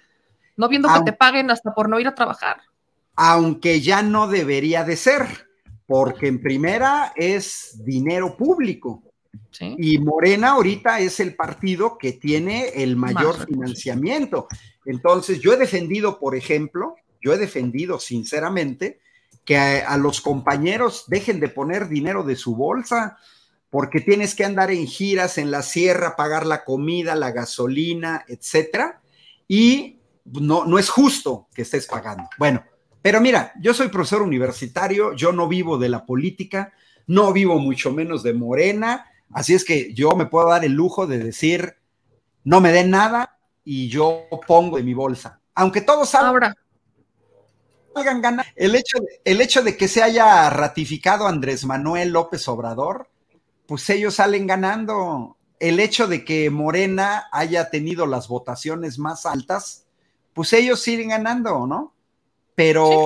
no 0.55 0.69
viendo 0.69 0.89
que 0.93 1.11
te 1.11 1.13
paguen 1.13 1.51
hasta 1.51 1.73
por 1.73 1.89
no 1.89 1.99
ir 1.99 2.07
a 2.07 2.15
trabajar. 2.15 2.61
Aunque 3.15 3.81
ya 3.81 4.01
no 4.01 4.27
debería 4.27 4.83
de 4.83 4.95
ser, 4.95 5.47
porque 5.85 6.27
en 6.27 6.41
primera 6.41 7.13
es 7.15 7.79
dinero 7.83 8.35
público. 8.37 9.03
Y 9.59 9.97
Morena 9.99 10.51
ahorita 10.51 10.99
es 10.99 11.19
el 11.19 11.35
partido 11.35 11.97
que 11.97 12.13
tiene 12.13 12.69
el 12.75 12.95
mayor 12.95 13.45
financiamiento. 13.45 14.47
Entonces, 14.85 15.39
yo 15.39 15.53
he 15.53 15.57
defendido, 15.57 16.19
por 16.19 16.35
ejemplo, 16.35 16.95
yo 17.21 17.33
he 17.33 17.37
defendido 17.37 17.99
sinceramente 17.99 18.99
que 19.45 19.57
a, 19.57 19.89
a, 19.89 19.97
los 19.97 20.21
compañeros 20.21 21.05
dejen 21.07 21.39
de 21.39 21.49
poner 21.49 21.87
dinero 21.87 22.23
de 22.23 22.35
su 22.35 22.55
bolsa, 22.55 23.17
porque 23.69 24.01
tienes 24.01 24.35
que 24.35 24.45
andar 24.45 24.71
en 24.71 24.87
giras 24.87 25.37
en 25.37 25.51
la 25.51 25.63
sierra, 25.63 26.15
pagar 26.15 26.45
la 26.45 26.63
comida, 26.63 27.15
la 27.15 27.31
gasolina, 27.31 28.23
etcétera. 28.27 29.01
Y 29.47 29.99
no, 30.25 30.65
no 30.65 30.79
es 30.79 30.89
justo 30.89 31.47
que 31.53 31.63
estés 31.63 31.87
pagando. 31.87 32.29
Bueno, 32.37 32.63
pero 33.01 33.19
mira, 33.19 33.51
yo 33.59 33.73
soy 33.73 33.89
profesor 33.89 34.21
universitario, 34.21 35.13
yo 35.13 35.33
no 35.33 35.47
vivo 35.47 35.77
de 35.77 35.89
la 35.89 36.05
política, 36.05 36.73
no 37.07 37.33
vivo 37.33 37.59
mucho 37.59 37.91
menos 37.91 38.23
de 38.23 38.33
Morena, 38.33 39.05
así 39.31 39.53
es 39.53 39.63
que 39.63 39.93
yo 39.93 40.11
me 40.11 40.25
puedo 40.25 40.49
dar 40.49 40.65
el 40.65 40.73
lujo 40.73 41.07
de 41.07 41.17
decir, 41.19 41.75
no 42.43 42.61
me 42.61 42.71
den 42.71 42.89
nada 42.89 43.37
y 43.63 43.89
yo 43.89 44.27
pongo 44.47 44.77
de 44.77 44.83
mi 44.83 44.93
bolsa. 44.93 45.39
Aunque 45.55 45.81
todos 45.81 46.09
salgan 46.09 46.55
ganar. 48.21 48.45
El 48.55 48.75
hecho, 48.75 48.99
de, 48.99 49.21
el 49.23 49.41
hecho 49.41 49.61
de 49.61 49.77
que 49.77 49.87
se 49.87 50.01
haya 50.01 50.49
ratificado 50.49 51.27
Andrés 51.27 51.65
Manuel 51.65 52.09
López 52.09 52.47
Obrador, 52.47 53.09
pues 53.67 53.89
ellos 53.89 54.15
salen 54.15 54.47
ganando. 54.47 55.37
El 55.59 55.79
hecho 55.79 56.07
de 56.07 56.25
que 56.25 56.49
Morena 56.49 57.27
haya 57.31 57.69
tenido 57.69 58.05
las 58.05 58.27
votaciones 58.27 58.99
más 58.99 59.25
altas, 59.25 59.85
pues 60.33 60.51
ellos 60.53 60.81
siguen 60.81 61.09
ganando, 61.09 61.65
¿no? 61.67 61.93
Pero, 62.55 63.05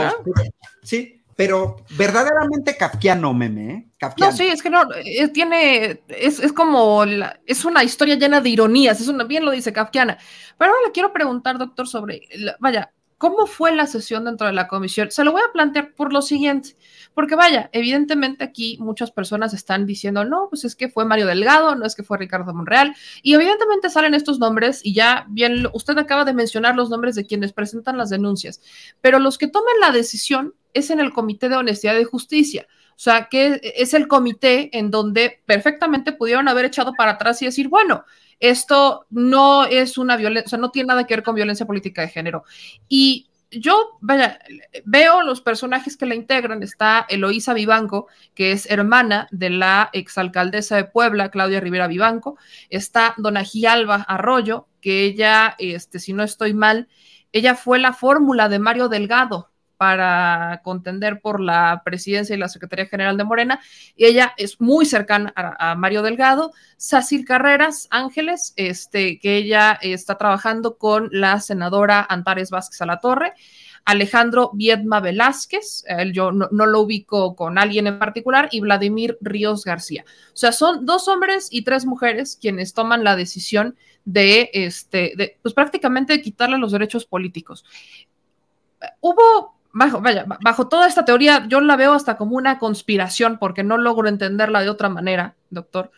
sí, 0.82 1.17
pero 1.38 1.78
verdaderamente 1.92 2.76
kafkiano, 2.76 3.32
meme, 3.32 3.72
¿eh? 3.72 3.88
No, 4.18 4.32
sí, 4.32 4.48
es 4.48 4.64
que 4.64 4.72
no, 4.72 4.82
eh, 4.96 5.28
tiene, 5.30 6.02
es, 6.08 6.40
es 6.40 6.52
como, 6.52 7.04
es 7.46 7.64
una 7.64 7.84
historia 7.84 8.16
llena 8.16 8.42
de 8.42 8.50
ironías, 8.50 9.00
es 9.00 9.08
una, 9.08 9.24
bien 9.24 9.46
lo 9.46 9.52
dice 9.52 9.72
kafkiana. 9.72 10.18
Pero 10.58 10.72
ahora 10.72 10.88
le 10.88 10.92
quiero 10.92 11.14
preguntar, 11.14 11.60
doctor, 11.60 11.88
sobre, 11.88 12.24
vaya, 12.60 12.92
¿Cómo 13.18 13.48
fue 13.48 13.76
la 13.76 13.88
sesión 13.88 14.26
dentro 14.26 14.46
de 14.46 14.54
la 14.54 14.68
comisión? 14.68 15.10
Se 15.10 15.24
lo 15.24 15.32
voy 15.32 15.42
a 15.42 15.52
plantear 15.52 15.94
por 15.94 16.14
lo 16.14 16.22
siguiente, 16.22 16.76
porque 17.18 17.34
vaya, 17.34 17.72
evidentemente 17.74 18.44
aquí 18.44 18.78
muchas 18.80 19.10
personas 19.10 19.52
están 19.56 19.88
diciendo, 19.88 20.24
no, 20.24 20.50
pues 20.52 20.66
es 20.66 20.76
que 20.76 20.88
fue 20.88 21.04
Mario 21.04 21.26
Delgado, 21.26 21.74
no 21.74 21.84
es 21.84 21.96
que 21.96 22.04
fue 22.04 22.20
Ricardo 22.20 22.54
Monreal, 22.54 22.96
y 23.24 23.34
evidentemente 23.34 23.90
salen 23.90 24.14
estos 24.14 24.38
nombres 24.38 24.82
y 24.84 24.94
ya 24.94 25.26
bien, 25.28 25.68
usted 25.74 25.98
acaba 25.98 26.26
de 26.26 26.36
mencionar 26.36 26.76
los 26.76 26.92
nombres 26.92 27.16
de 27.16 27.26
quienes 27.26 27.54
presentan 27.54 27.98
las 27.98 28.12
denuncias, 28.12 28.62
pero 29.02 29.18
los 29.18 29.40
que 29.40 29.48
toman 29.48 29.74
la 29.82 29.90
decisión 29.90 30.54
es 30.76 30.92
en 30.92 31.00
el 31.00 31.12
Comité 31.12 31.50
de 31.50 31.56
Honestidad 31.56 31.98
y 31.98 32.04
Justicia. 32.04 32.68
O 32.92 33.00
sea, 33.00 33.30
que 33.32 33.62
es 33.64 33.96
el 33.96 34.08
comité 34.08 34.78
en 34.78 34.92
donde 34.92 35.42
perfectamente 35.48 36.12
pudieron 36.12 36.48
haber 36.48 36.66
echado 36.66 36.94
para 36.94 37.14
atrás 37.14 37.42
y 37.42 37.46
decir, 37.46 37.68
bueno, 37.68 38.06
esto 38.40 39.08
no 39.10 39.66
es 39.66 39.98
una 39.98 40.18
violencia, 40.18 40.46
o 40.46 40.50
sea, 40.50 40.60
no 40.60 40.70
tiene 40.70 40.90
nada 40.90 41.08
que 41.08 41.16
ver 41.16 41.24
con 41.24 41.34
violencia 41.34 41.66
política 41.66 42.04
de 42.04 42.10
género. 42.10 42.44
Y 42.88 43.28
yo, 43.52 43.98
vaya, 44.02 44.40
veo 44.86 45.22
los 45.24 45.42
personajes 45.42 45.98
que 45.98 46.06
la 46.06 46.16
integran. 46.16 46.64
Está 46.64 47.06
Eloísa 47.10 47.54
Vivanco, 47.54 48.08
que 48.34 48.52
es 48.52 48.70
hermana 48.70 49.28
de 49.32 49.50
la 49.50 49.90
exalcaldesa 49.94 50.76
de 50.76 50.86
Puebla, 50.86 51.32
Claudia 51.32 51.60
Rivera 51.60 51.88
Vivanco. 51.88 52.38
Está 52.70 53.14
Dona 53.18 53.44
Gialba 53.44 54.06
Arroyo, 54.08 54.68
que 54.82 55.04
ella, 55.06 55.56
este, 55.60 56.00
si 56.00 56.14
no 56.14 56.24
estoy 56.24 56.54
mal, 56.54 56.88
ella 57.32 57.56
fue 57.56 57.80
la 57.80 57.94
fórmula 57.94 58.50
de 58.50 58.60
Mario 58.60 58.90
Delgado 58.90 59.52
para 59.78 60.62
contender 60.64 61.22
por 61.22 61.40
la 61.40 61.82
presidencia 61.86 62.36
y 62.36 62.40
la 62.40 62.50
Secretaría 62.50 62.88
General 62.88 63.16
de 63.16 63.24
Morena, 63.24 63.60
y 63.96 64.06
ella 64.06 64.34
es 64.38 64.60
muy 64.60 64.86
cercana 64.86 65.34
a, 65.36 65.76
Mario 65.76 66.02
Delgado, 66.02 66.52
Sacil 66.78 67.26
Carreras 67.26 67.88
Ángeles, 67.92 68.54
este, 68.56 69.20
que 69.20 69.38
ella 69.38 69.78
está 69.82 70.18
trabajando 70.18 70.78
con 70.78 71.10
la 71.12 71.40
senadora 71.40 72.06
Antares 72.10 72.50
Vázquez 72.50 72.82
Alatorre, 72.82 73.34
Alejandro 73.88 74.52
Viedma 74.54 75.00
Velázquez, 75.00 75.86
él 75.88 76.12
yo 76.12 76.34
no, 76.34 76.50
lo 76.50 76.82
ubico 76.82 77.38
con 77.38 77.58
alguien 77.58 77.88
en 77.88 78.00
particular, 78.00 78.50
y 78.52 78.60
Vladimir 78.60 79.18
Ríos 79.22 79.64
García. 79.64 80.04
O 80.34 80.36
sea, 80.36 80.52
son 80.52 80.86
dos 80.86 81.08
hombres 81.08 81.48
y 81.52 81.62
tres 81.62 81.86
mujeres 81.86 82.38
quienes 82.40 82.74
toman 82.74 83.06
la 83.06 83.16
decisión 83.16 83.78
de, 84.04 84.50
este, 84.52 85.14
de, 85.16 85.38
pues 85.42 85.54
prácticamente 85.54 86.22
quitarle 86.22 86.58
los 86.58 86.74
derechos 86.74 87.06
políticos. 87.06 87.64
Hubo 89.00 89.57
bajo, 89.78 90.02
vaya, 90.02 90.26
bajo 90.42 90.68
toda 90.68 90.88
esta 90.88 91.06
teoría, 91.06 91.46
yo 91.48 91.62
la 91.62 91.76
veo 91.76 91.94
hasta 91.94 92.18
como 92.18 92.36
una 92.36 92.58
conspiración 92.60 93.38
porque 93.40 93.64
no 93.64 93.78
logro 93.78 94.08
entenderla 94.10 94.62
de 94.62 94.70
otra 94.70 94.90
manera, 94.90 95.36
doctor. 95.50 95.92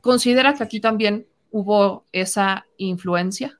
¿Considera 0.00 0.54
que 0.54 0.64
aquí 0.64 0.80
también 0.80 1.26
hubo 1.50 2.04
esa 2.12 2.66
influencia? 2.76 3.58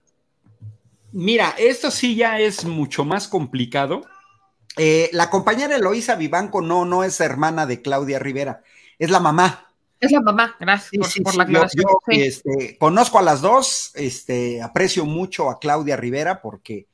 Mira, 1.12 1.54
esto 1.58 1.90
sí 1.90 2.16
ya 2.16 2.38
es 2.38 2.64
mucho 2.64 3.04
más 3.04 3.28
complicado. 3.28 4.02
Eh, 4.76 5.10
la 5.12 5.28
compañera 5.30 5.76
Eloísa 5.76 6.16
Vivanco 6.16 6.62
no, 6.62 6.84
no 6.84 7.04
es 7.04 7.20
hermana 7.20 7.66
de 7.66 7.82
Claudia 7.82 8.18
Rivera, 8.18 8.62
es 8.98 9.10
la 9.10 9.20
mamá. 9.20 9.68
Es 10.00 10.10
la 10.10 10.20
mamá, 10.20 10.56
gracias 10.58 10.88
Sí, 10.90 10.98
por, 10.98 11.06
sí, 11.08 11.20
por 11.20 11.32
sí, 11.32 11.38
la 11.38 11.44
yo- 11.44 11.50
aclaración. 11.50 11.84
yo, 11.84 11.98
este, 12.08 12.76
conozco 12.78 13.18
a 13.18 13.22
las 13.22 13.40
dos, 13.40 13.92
este, 13.94 14.60
aprecio 14.62 15.04
mucho 15.04 15.48
a 15.50 15.58
Claudia 15.60 15.96
Rivera 15.96 16.40
porque, 16.42 16.88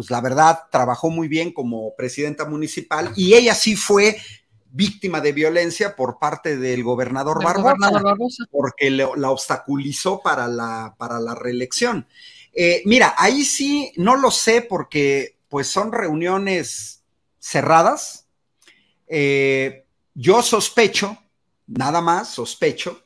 pues 0.00 0.10
la 0.10 0.22
verdad, 0.22 0.60
trabajó 0.70 1.10
muy 1.10 1.28
bien 1.28 1.52
como 1.52 1.94
presidenta 1.94 2.46
municipal 2.46 3.12
y 3.16 3.34
ella 3.34 3.54
sí 3.54 3.76
fue 3.76 4.16
víctima 4.70 5.20
de 5.20 5.32
violencia 5.32 5.94
por 5.94 6.18
parte 6.18 6.56
del 6.56 6.82
gobernador 6.82 7.36
Del 7.36 7.44
Barbosa 7.48 7.62
gobernador 7.74 8.02
Barbosa. 8.02 8.44
porque 8.50 8.88
le- 8.90 9.06
la 9.16 9.30
obstaculizó 9.30 10.22
para 10.22 10.48
la, 10.48 10.94
para 10.96 11.20
la 11.20 11.34
reelección. 11.34 12.06
Eh, 12.54 12.80
mira, 12.86 13.14
ahí 13.18 13.44
sí 13.44 13.92
no 13.96 14.16
lo 14.16 14.30
sé 14.30 14.62
porque 14.62 15.36
pues 15.50 15.66
son 15.66 15.92
reuniones 15.92 17.02
cerradas. 17.38 18.24
Eh, 19.06 19.84
yo 20.14 20.40
sospecho, 20.40 21.18
nada 21.66 22.00
más 22.00 22.30
sospecho, 22.30 23.04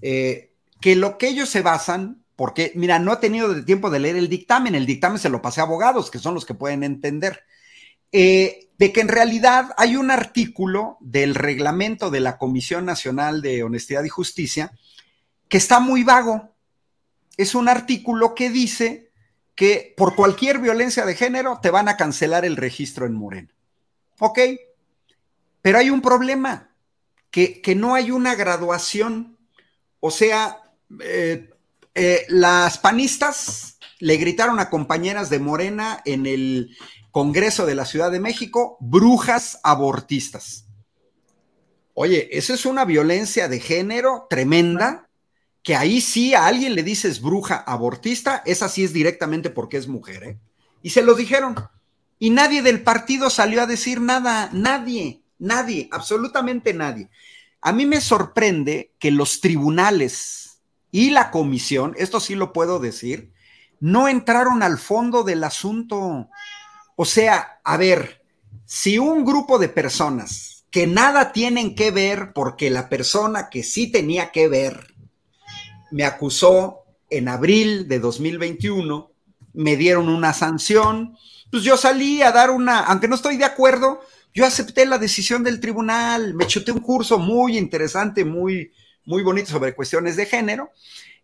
eh, 0.00 0.52
que 0.80 0.94
lo 0.94 1.18
que 1.18 1.26
ellos 1.26 1.48
se 1.48 1.62
basan, 1.62 2.24
porque 2.36 2.72
mira, 2.74 2.98
no 2.98 3.14
he 3.14 3.16
tenido 3.16 3.64
tiempo 3.64 3.90
de 3.90 3.98
leer 3.98 4.16
el 4.16 4.28
dictamen, 4.28 4.74
el 4.74 4.86
dictamen 4.86 5.18
se 5.18 5.30
lo 5.30 5.42
pasé 5.42 5.60
a 5.60 5.64
abogados, 5.64 6.10
que 6.10 6.18
son 6.18 6.34
los 6.34 6.44
que 6.44 6.54
pueden 6.54 6.84
entender, 6.84 7.44
eh, 8.12 8.68
de 8.78 8.92
que 8.92 9.00
en 9.00 9.08
realidad 9.08 9.70
hay 9.78 9.96
un 9.96 10.10
artículo 10.10 10.98
del 11.00 11.34
reglamento 11.34 12.10
de 12.10 12.20
la 12.20 12.36
Comisión 12.36 12.84
Nacional 12.84 13.40
de 13.40 13.62
Honestidad 13.62 14.04
y 14.04 14.10
Justicia 14.10 14.72
que 15.48 15.56
está 15.56 15.80
muy 15.80 16.04
vago. 16.04 16.54
Es 17.36 17.54
un 17.54 17.68
artículo 17.68 18.34
que 18.34 18.50
dice 18.50 19.10
que 19.54 19.94
por 19.96 20.14
cualquier 20.14 20.58
violencia 20.58 21.06
de 21.06 21.14
género 21.14 21.58
te 21.62 21.70
van 21.70 21.88
a 21.88 21.96
cancelar 21.96 22.44
el 22.44 22.56
registro 22.56 23.06
en 23.06 23.14
Morena. 23.14 23.54
Ok, 24.18 24.38
pero 25.62 25.78
hay 25.78 25.90
un 25.90 26.02
problema, 26.02 26.70
que, 27.30 27.60
que 27.60 27.74
no 27.74 27.94
hay 27.94 28.10
una 28.10 28.34
graduación. 28.34 29.38
O 30.00 30.10
sea, 30.10 30.62
eh, 31.00 31.50
eh, 31.98 32.26
las 32.28 32.76
panistas 32.76 33.78
le 34.00 34.18
gritaron 34.18 34.60
a 34.60 34.68
compañeras 34.68 35.30
de 35.30 35.38
Morena 35.38 36.02
en 36.04 36.26
el 36.26 36.76
Congreso 37.10 37.64
de 37.64 37.74
la 37.74 37.86
Ciudad 37.86 38.10
de 38.10 38.20
México, 38.20 38.76
brujas 38.80 39.58
abortistas. 39.62 40.66
Oye, 41.94 42.28
eso 42.36 42.52
es 42.52 42.66
una 42.66 42.84
violencia 42.84 43.48
de 43.48 43.60
género 43.60 44.26
tremenda, 44.28 45.08
que 45.62 45.74
ahí 45.74 46.02
sí 46.02 46.34
a 46.34 46.46
alguien 46.46 46.74
le 46.74 46.82
dices 46.82 47.22
bruja 47.22 47.56
abortista, 47.56 48.42
esa 48.44 48.68
sí 48.68 48.84
es 48.84 48.92
directamente 48.92 49.48
porque 49.48 49.78
es 49.78 49.88
mujer, 49.88 50.22
¿eh? 50.24 50.38
Y 50.82 50.90
se 50.90 51.00
lo 51.00 51.14
dijeron. 51.14 51.56
Y 52.18 52.28
nadie 52.28 52.60
del 52.60 52.82
partido 52.82 53.30
salió 53.30 53.62
a 53.62 53.66
decir 53.66 54.02
nada, 54.02 54.50
nadie, 54.52 55.22
nadie, 55.38 55.88
absolutamente 55.90 56.74
nadie. 56.74 57.08
A 57.62 57.72
mí 57.72 57.86
me 57.86 58.02
sorprende 58.02 58.92
que 58.98 59.10
los 59.10 59.40
tribunales 59.40 60.45
y 60.90 61.10
la 61.10 61.30
comisión, 61.30 61.94
esto 61.98 62.20
sí 62.20 62.34
lo 62.34 62.52
puedo 62.52 62.78
decir, 62.78 63.32
no 63.80 64.08
entraron 64.08 64.62
al 64.62 64.78
fondo 64.78 65.22
del 65.22 65.44
asunto. 65.44 66.28
O 66.96 67.04
sea, 67.04 67.60
a 67.64 67.76
ver, 67.76 68.22
si 68.64 68.98
un 68.98 69.24
grupo 69.24 69.58
de 69.58 69.68
personas 69.68 70.64
que 70.70 70.86
nada 70.86 71.32
tienen 71.32 71.74
que 71.74 71.90
ver 71.90 72.32
porque 72.32 72.70
la 72.70 72.88
persona 72.88 73.48
que 73.50 73.62
sí 73.62 73.90
tenía 73.90 74.30
que 74.30 74.48
ver 74.48 74.94
me 75.90 76.04
acusó 76.04 76.84
en 77.08 77.28
abril 77.28 77.88
de 77.88 78.00
2021, 78.00 79.10
me 79.54 79.76
dieron 79.76 80.08
una 80.08 80.32
sanción, 80.32 81.16
pues 81.50 81.62
yo 81.62 81.76
salí 81.76 82.22
a 82.22 82.32
dar 82.32 82.50
una, 82.50 82.80
aunque 82.80 83.08
no 83.08 83.14
estoy 83.14 83.36
de 83.36 83.44
acuerdo, 83.44 84.00
yo 84.34 84.44
acepté 84.44 84.84
la 84.84 84.98
decisión 84.98 85.42
del 85.44 85.60
tribunal, 85.60 86.34
me 86.34 86.46
chuté 86.46 86.72
un 86.72 86.80
curso 86.80 87.18
muy 87.18 87.56
interesante, 87.56 88.24
muy, 88.24 88.72
muy 89.06 89.22
bonito 89.22 89.50
sobre 89.50 89.74
cuestiones 89.74 90.16
de 90.16 90.26
género, 90.26 90.70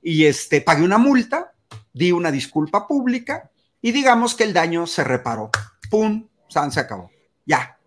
y 0.01 0.25
este, 0.25 0.61
pagué 0.61 0.83
una 0.85 0.99
multa, 0.99 1.53
di 1.93 2.13
una 2.13 2.31
disculpa 2.31 2.87
pública, 2.89 3.51
y 3.81 3.93
digamos 3.93 4.35
que 4.35 4.45
el 4.45 4.53
daño 4.53 4.87
se 4.87 5.05
reparó. 5.05 5.51
¡Pum! 5.91 6.29
San 6.49 6.71
se 6.73 6.81
acabó. 6.81 7.11
Ya. 7.45 7.79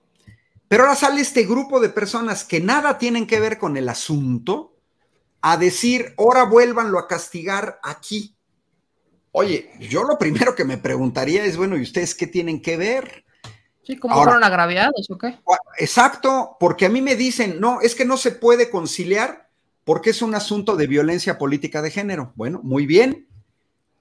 Pero 0.68 0.84
ahora 0.84 0.96
sale 0.96 1.22
este 1.22 1.44
grupo 1.44 1.80
de 1.80 1.90
personas 1.90 2.44
que 2.44 2.60
nada 2.60 2.98
tienen 2.98 3.28
que 3.28 3.40
ver 3.40 3.58
con 3.58 3.78
el 3.78 3.88
asunto 3.90 4.76
a 5.42 5.58
decir, 5.58 6.14
ahora 6.18 6.44
vuélvanlo 6.44 6.98
a 7.00 7.08
castigar 7.08 7.80
aquí. 7.84 8.36
Oye, 9.32 9.72
yo 9.80 10.04
lo 10.04 10.18
primero 10.18 10.56
que 10.56 10.66
me 10.66 10.78
preguntaría 10.78 11.46
es, 11.46 11.56
bueno, 11.56 11.78
¿y 11.78 11.82
ustedes 11.82 12.16
qué 12.16 12.26
tienen 12.26 12.62
que 12.62 12.78
ver? 12.78 13.26
Sí, 13.84 13.98
¿cómo 13.98 14.16
Ahora- 14.16 14.32
fueron 14.32 14.44
agraviados 14.44 15.08
o 15.10 15.18
qué? 15.18 15.38
Exacto, 15.78 16.58
porque 16.60 16.88
a 16.88 16.90
mí 16.90 17.02
me 17.02 17.16
dicen, 17.16 17.60
no, 17.60 17.82
es 17.82 17.94
que 17.94 18.06
no 18.06 18.18
se 18.18 18.32
puede 18.32 18.72
conciliar 18.72 19.45
porque 19.86 20.10
es 20.10 20.22
un 20.22 20.36
asunto 20.36 20.76
de 20.76 20.88
violencia 20.88 21.38
política 21.38 21.82
de 21.82 21.92
género. 21.92 22.34
Bueno, 22.36 22.60
muy 22.64 22.86
bien, 22.86 23.28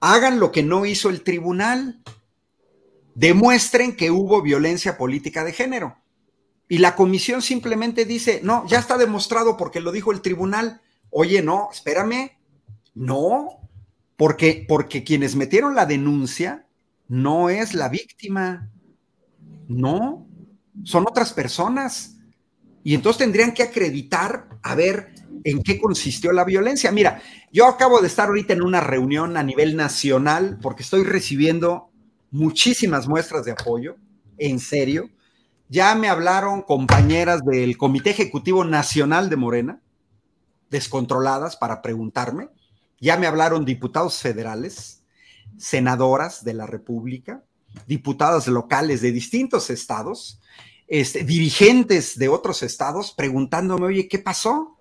hagan 0.01 0.39
lo 0.39 0.51
que 0.51 0.63
no 0.63 0.85
hizo 0.85 1.09
el 1.09 1.21
tribunal, 1.21 2.01
demuestren 3.13 3.95
que 3.95 4.11
hubo 4.11 4.41
violencia 4.41 4.97
política 4.97 5.45
de 5.45 5.53
género. 5.53 5.97
Y 6.67 6.79
la 6.79 6.95
comisión 6.95 7.41
simplemente 7.41 8.05
dice, 8.05 8.41
no, 8.43 8.67
ya 8.67 8.79
está 8.79 8.97
demostrado 8.97 9.55
porque 9.55 9.79
lo 9.79 9.91
dijo 9.91 10.11
el 10.11 10.21
tribunal. 10.21 10.81
Oye, 11.11 11.43
no, 11.43 11.69
espérame, 11.71 12.31
no, 12.95 13.59
porque, 14.17 14.65
porque 14.67 15.03
quienes 15.03 15.35
metieron 15.35 15.75
la 15.75 15.85
denuncia 15.85 16.65
no 17.07 17.49
es 17.49 17.75
la 17.75 17.89
víctima, 17.89 18.71
no, 19.67 20.27
son 20.83 21.05
otras 21.07 21.31
personas. 21.33 22.17
Y 22.83 22.95
entonces 22.95 23.19
tendrían 23.19 23.53
que 23.53 23.63
acreditar 23.63 24.49
a 24.63 24.73
ver 24.73 25.14
en 25.45 25.61
qué 25.61 25.79
consistió 25.79 26.33
la 26.33 26.43
violencia. 26.43 26.91
Mira, 26.91 27.21
yo 27.53 27.67
acabo 27.67 28.01
de 28.01 28.07
estar 28.07 28.27
ahorita 28.27 28.53
en 28.53 28.63
una 28.63 28.81
reunión 28.81 29.37
a 29.37 29.43
nivel 29.43 29.75
nacional 29.75 30.57
porque 30.59 30.81
estoy 30.81 31.03
recibiendo 31.03 31.91
muchísimas 32.31 33.07
muestras 33.07 33.45
de 33.45 33.51
apoyo, 33.51 33.95
en 34.39 34.59
serio. 34.59 35.11
Ya 35.69 35.93
me 35.93 36.09
hablaron 36.09 36.63
compañeras 36.63 37.41
del 37.45 37.77
Comité 37.77 38.09
Ejecutivo 38.09 38.65
Nacional 38.65 39.29
de 39.29 39.35
Morena, 39.35 39.81
descontroladas 40.71 41.55
para 41.55 41.83
preguntarme. 41.83 42.49
Ya 42.99 43.15
me 43.15 43.27
hablaron 43.27 43.65
diputados 43.65 44.19
federales, 44.19 45.03
senadoras 45.57 46.43
de 46.43 46.55
la 46.55 46.65
República, 46.65 47.43
diputadas 47.85 48.47
locales 48.47 49.01
de 49.01 49.11
distintos 49.11 49.69
estados, 49.69 50.41
este, 50.87 51.23
dirigentes 51.23 52.17
de 52.17 52.29
otros 52.29 52.63
estados 52.63 53.11
preguntándome, 53.11 53.85
oye, 53.85 54.07
¿qué 54.07 54.17
pasó? 54.17 54.74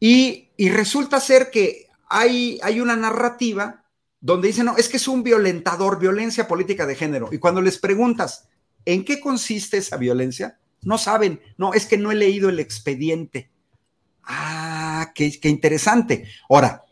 Y, 0.00 0.48
resulta 0.70 1.20
ser 1.20 1.50
que 1.50 1.88
hay, 2.08 2.58
hay 2.62 2.80
una 2.80 2.96
narrativa 2.96 3.84
donde 4.20 4.48
dicen, 4.48 4.66
no, 4.66 4.76
es 4.76 4.88
que 4.88 4.96
es 4.96 5.08
un 5.08 5.22
violentador, 5.22 5.98
violencia 5.98 6.48
política 6.48 6.86
de 6.86 6.96
género. 6.96 7.28
Y 7.32 7.38
cuando 7.38 7.60
les 7.60 7.78
preguntas, 7.78 8.48
¿en 8.84 9.04
qué 9.04 9.20
consiste 9.20 9.78
esa 9.78 9.96
violencia? 9.96 10.58
No 10.82 10.98
saben, 10.98 11.40
no, 11.56 11.74
es 11.74 11.86
que 11.86 11.98
no 11.98 12.10
he 12.10 12.16
leído 12.16 12.48
el 12.48 12.60
expediente. 12.60 13.50
Ah, 14.24 15.12
qué, 15.14 15.38
qué 15.40 15.48
interesante. 15.48 16.28
Ahora, 16.48 16.84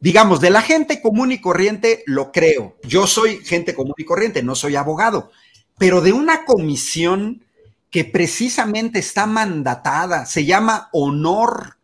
digamos, 0.00 0.40
de 0.40 0.50
la 0.50 0.62
gente 0.62 1.00
común 1.00 1.32
y 1.32 1.40
corriente 1.40 2.02
lo 2.06 2.32
creo. 2.32 2.76
Yo 2.82 3.06
soy 3.06 3.44
gente 3.44 3.74
común 3.74 3.94
y 3.96 4.04
corriente, 4.04 4.42
no 4.42 4.54
soy 4.54 4.76
abogado, 4.76 5.30
pero 5.78 6.00
de 6.00 6.12
una 6.12 6.44
comisión 6.44 7.44
que 7.90 8.04
precisamente 8.04 8.98
está 8.98 9.26
mandatada, 9.26 10.26
se 10.26 10.44
llama 10.44 10.88
honor 10.92 11.76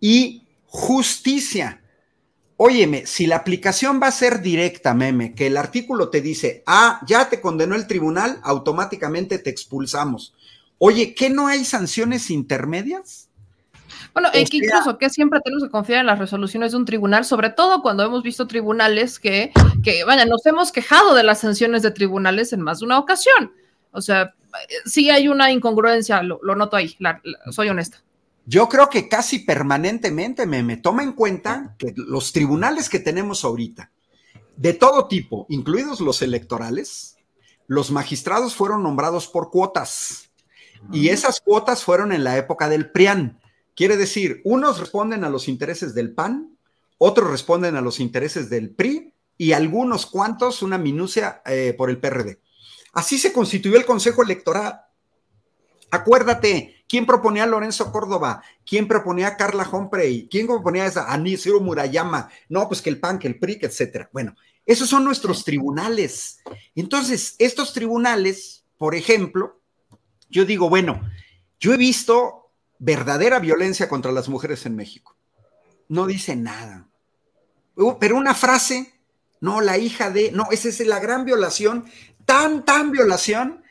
y 0.00 0.42
justicia. 0.66 1.80
Óyeme, 2.56 3.06
si 3.06 3.26
la 3.26 3.36
aplicación 3.36 4.00
va 4.02 4.08
a 4.08 4.12
ser 4.12 4.40
directa, 4.42 4.92
meme, 4.92 5.34
que 5.34 5.46
el 5.46 5.56
artículo 5.56 6.08
te 6.08 6.20
dice, 6.20 6.62
ah, 6.66 7.00
ya 7.06 7.28
te 7.28 7.40
condenó 7.40 7.76
el 7.76 7.86
tribunal, 7.86 8.40
automáticamente 8.42 9.38
te 9.38 9.50
expulsamos. 9.50 10.34
Oye, 10.78 11.14
¿qué 11.14 11.30
no 11.30 11.46
hay 11.46 11.64
sanciones 11.64 12.30
intermedias? 12.30 13.28
Bueno, 14.12 14.28
O 14.34 14.38
y 14.38 14.44
que 14.44 14.58
sea- 14.58 14.78
incluso 14.78 14.98
que 14.98 15.08
siempre 15.10 15.40
tenemos 15.44 15.62
que 15.64 15.70
confiar 15.70 16.00
en 16.00 16.06
las 16.06 16.18
resoluciones 16.18 16.72
de 16.72 16.78
un 16.78 16.84
tribunal, 16.84 17.24
sobre 17.24 17.50
todo 17.50 17.80
cuando 17.82 18.02
hemos 18.04 18.22
visto 18.24 18.48
tribunales 18.48 19.20
que, 19.20 19.52
que, 19.84 20.02
vaya, 20.04 20.24
nos 20.24 20.44
hemos 20.46 20.72
quejado 20.72 21.14
de 21.14 21.22
las 21.22 21.40
sanciones 21.40 21.82
de 21.82 21.92
tribunales 21.92 22.52
en 22.52 22.60
más 22.62 22.80
de 22.80 22.86
una 22.86 22.98
ocasión. 22.98 23.52
O 23.92 24.00
sea, 24.00 24.34
sí 24.84 25.10
hay 25.10 25.28
una 25.28 25.52
incongruencia, 25.52 26.22
lo, 26.24 26.40
lo 26.42 26.56
noto 26.56 26.76
ahí, 26.76 26.96
la- 26.98 27.20
la- 27.22 27.52
soy 27.52 27.68
honesta. 27.68 28.02
Yo 28.50 28.66
creo 28.66 28.88
que 28.88 29.10
casi 29.10 29.40
permanentemente 29.40 30.46
me, 30.46 30.62
me 30.62 30.78
toma 30.78 31.02
en 31.02 31.12
cuenta 31.12 31.76
que 31.78 31.92
los 31.94 32.32
tribunales 32.32 32.88
que 32.88 32.98
tenemos 32.98 33.44
ahorita, 33.44 33.92
de 34.56 34.72
todo 34.72 35.06
tipo, 35.06 35.44
incluidos 35.50 36.00
los 36.00 36.22
electorales, 36.22 37.18
los 37.66 37.90
magistrados 37.90 38.54
fueron 38.54 38.82
nombrados 38.82 39.28
por 39.28 39.50
cuotas 39.50 40.30
y 40.90 41.10
esas 41.10 41.42
cuotas 41.42 41.84
fueron 41.84 42.10
en 42.10 42.24
la 42.24 42.38
época 42.38 42.70
del 42.70 42.90
PRIAN. 42.90 43.38
Quiere 43.76 43.98
decir, 43.98 44.40
unos 44.44 44.80
responden 44.80 45.24
a 45.24 45.28
los 45.28 45.46
intereses 45.46 45.94
del 45.94 46.14
PAN, 46.14 46.56
otros 46.96 47.30
responden 47.30 47.76
a 47.76 47.82
los 47.82 48.00
intereses 48.00 48.48
del 48.48 48.70
PRI 48.70 49.12
y 49.36 49.52
algunos 49.52 50.06
cuantos, 50.06 50.62
una 50.62 50.78
minucia 50.78 51.42
eh, 51.44 51.74
por 51.76 51.90
el 51.90 52.00
PRD. 52.00 52.40
Así 52.94 53.18
se 53.18 53.30
constituyó 53.30 53.76
el 53.76 53.84
Consejo 53.84 54.22
Electoral. 54.22 54.80
Acuérdate, 55.90 56.84
¿quién 56.88 57.06
proponía 57.06 57.44
a 57.44 57.46
Lorenzo 57.46 57.90
Córdoba? 57.90 58.42
¿Quién 58.66 58.86
proponía 58.86 59.28
a 59.28 59.36
Carla 59.36 59.68
Humphrey? 59.70 60.28
¿Quién 60.30 60.46
proponía 60.46 60.86
a 60.86 61.12
Anísio 61.12 61.60
Murayama? 61.60 62.30
No, 62.48 62.68
pues 62.68 62.82
que 62.82 62.90
el 62.90 63.00
PAN, 63.00 63.18
que 63.18 63.28
el 63.28 63.38
PRI, 63.38 63.58
etcétera. 63.62 64.10
Bueno, 64.12 64.36
esos 64.66 64.88
son 64.88 65.04
nuestros 65.04 65.44
tribunales. 65.44 66.40
Entonces, 66.74 67.36
estos 67.38 67.72
tribunales, 67.72 68.64
por 68.76 68.94
ejemplo, 68.94 69.60
yo 70.28 70.44
digo, 70.44 70.68
bueno, 70.68 71.00
yo 71.58 71.72
he 71.72 71.78
visto 71.78 72.50
verdadera 72.78 73.38
violencia 73.38 73.88
contra 73.88 74.12
las 74.12 74.28
mujeres 74.28 74.66
en 74.66 74.76
México. 74.76 75.16
No 75.88 76.06
dice 76.06 76.36
nada. 76.36 76.86
Pero 77.98 78.16
una 78.16 78.34
frase, 78.34 78.92
no, 79.40 79.60
la 79.60 79.78
hija 79.78 80.10
de, 80.10 80.32
no, 80.32 80.48
esa 80.50 80.68
es 80.68 80.80
la 80.80 80.98
gran 81.00 81.24
violación, 81.24 81.86
tan, 82.24 82.64
tan 82.64 82.90
violación, 82.90 83.62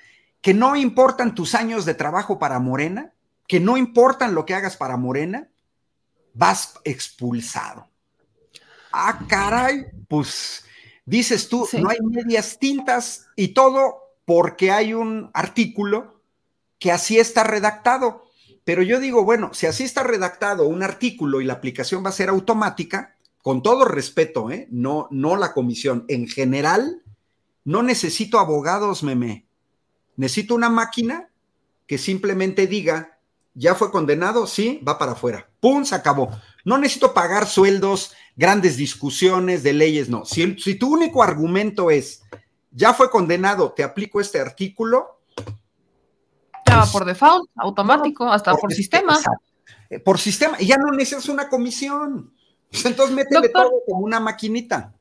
que 0.47 0.53
no 0.53 0.77
importan 0.77 1.35
tus 1.35 1.55
años 1.55 1.83
de 1.83 1.93
trabajo 1.93 2.39
para 2.39 2.57
Morena, 2.59 3.13
que 3.49 3.59
no 3.59 3.75
importan 3.75 4.33
lo 4.33 4.45
que 4.45 4.53
hagas 4.53 4.77
para 4.77 4.95
Morena, 4.95 5.49
vas 6.33 6.75
expulsado. 6.85 7.89
Ah, 8.93 9.25
caray, 9.27 9.87
pues 10.07 10.63
dices 11.03 11.49
tú, 11.49 11.67
no 11.73 11.89
hay 11.89 11.97
medias 12.01 12.59
tintas 12.59 13.27
y 13.35 13.49
todo 13.49 13.97
porque 14.23 14.71
hay 14.71 14.93
un 14.93 15.31
artículo 15.33 16.21
que 16.79 16.93
así 16.93 17.19
está 17.19 17.43
redactado. 17.43 18.23
Pero 18.63 18.83
yo 18.83 19.01
digo, 19.01 19.25
bueno, 19.25 19.53
si 19.53 19.65
así 19.65 19.83
está 19.83 20.03
redactado 20.03 20.65
un 20.65 20.81
artículo 20.81 21.41
y 21.41 21.43
la 21.43 21.55
aplicación 21.55 22.05
va 22.05 22.09
a 22.11 22.13
ser 22.13 22.29
automática, 22.29 23.17
con 23.41 23.61
todo 23.61 23.83
respeto, 23.83 24.49
¿eh? 24.49 24.69
no, 24.71 25.09
no 25.11 25.35
la 25.35 25.51
comisión, 25.51 26.05
en 26.07 26.25
general, 26.25 27.03
no 27.65 27.83
necesito 27.83 28.39
abogados, 28.39 29.03
meme. 29.03 29.46
Necesito 30.17 30.53
una 30.55 30.69
máquina 30.69 31.29
que 31.85 31.97
simplemente 31.97 32.67
diga, 32.67 33.17
ya 33.53 33.73
fue 33.73 33.91
condenado, 33.91 34.45
sí, 34.45 34.81
va 34.85 34.97
para 34.97 35.13
afuera. 35.13 35.49
¡Pum! 35.61 35.85
Se 35.85 35.95
acabó. 35.95 36.29
No 36.65 36.77
necesito 36.77 37.13
pagar 37.13 37.47
sueldos, 37.47 38.13
grandes 38.35 38.75
discusiones 38.75 39.63
de 39.63 39.73
leyes, 39.73 40.09
no. 40.09 40.25
Si, 40.25 40.59
si 40.59 40.75
tu 40.75 40.93
único 40.93 41.23
argumento 41.23 41.89
es, 41.89 42.23
ya 42.71 42.93
fue 42.93 43.09
condenado, 43.09 43.71
te 43.71 43.83
aplico 43.83 44.19
este 44.19 44.39
artículo, 44.41 45.17
ya 46.67 46.85
por 46.91 47.05
default, 47.05 47.49
automático, 47.55 48.31
hasta 48.31 48.53
por, 48.55 48.73
sistema. 48.73 49.17
Eh, 49.89 49.99
por 49.99 50.19
sistema, 50.19 50.57
y 50.59 50.67
ya 50.67 50.77
no 50.77 50.91
necesitas 50.91 51.29
una 51.29 51.49
comisión. 51.49 52.33
Pues 52.69 52.85
entonces 52.85 53.15
métele 53.15 53.49
todo 53.49 53.71
como 53.85 54.01
una 54.01 54.19
maquinita. 54.19 54.93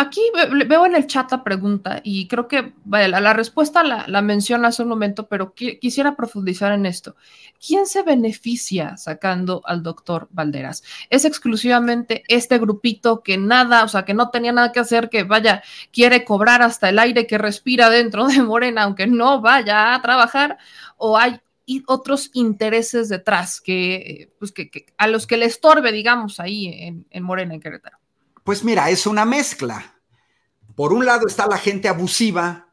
Aquí 0.00 0.20
veo 0.68 0.86
en 0.86 0.94
el 0.94 1.08
chat 1.08 1.32
la 1.32 1.42
pregunta 1.42 2.00
y 2.04 2.28
creo 2.28 2.46
que 2.46 2.72
la, 2.86 3.32
respuesta 3.32 3.82
la, 3.82 4.04
la, 4.06 4.20
hace 4.64 4.82
un 4.84 4.88
momento, 4.88 5.26
pero 5.26 5.54
quisiera 5.54 6.14
profundizar 6.14 6.70
en 6.70 6.86
esto. 6.86 7.16
¿Quién 7.58 7.84
se 7.84 8.04
beneficia 8.04 8.96
sacando 8.96 9.60
al 9.64 9.82
doctor 9.82 10.28
Valderas? 10.30 10.84
¿Es 11.10 11.24
exclusivamente 11.24 12.22
este 12.28 12.58
grupito 12.58 13.24
que 13.24 13.38
nada, 13.38 13.82
o 13.82 13.88
sea, 13.88 14.04
que 14.04 14.14
no 14.14 14.30
tenía 14.30 14.52
nada 14.52 14.70
que 14.70 14.78
hacer, 14.78 15.10
que 15.10 15.24
vaya, 15.24 15.64
quiere 15.92 16.24
cobrar 16.24 16.62
hasta 16.62 16.90
el 16.90 17.00
aire 17.00 17.26
que 17.26 17.36
respira 17.36 17.90
dentro 17.90 18.28
de 18.28 18.40
Morena, 18.40 18.84
aunque 18.84 19.08
no 19.08 19.40
vaya 19.40 19.96
a 19.96 20.00
trabajar? 20.00 20.58
¿O 20.96 21.18
hay 21.18 21.40
otros 21.88 22.30
intereses 22.34 23.08
detrás 23.08 23.60
que, 23.60 24.32
pues, 24.38 24.52
que, 24.52 24.70
a 24.96 25.08
los 25.08 25.26
que 25.26 25.38
le 25.38 25.46
estorbe, 25.46 25.90
digamos, 25.90 26.38
ahí 26.38 26.68
en, 26.68 27.04
en 27.10 27.22
Morena, 27.24 27.54
en 27.54 27.60
Querétaro? 27.60 27.98
Pues 28.48 28.64
mira, 28.64 28.88
es 28.88 29.06
una 29.06 29.26
mezcla. 29.26 30.00
Por 30.74 30.94
un 30.94 31.04
lado 31.04 31.26
está 31.26 31.46
la 31.46 31.58
gente 31.58 31.86
abusiva 31.86 32.72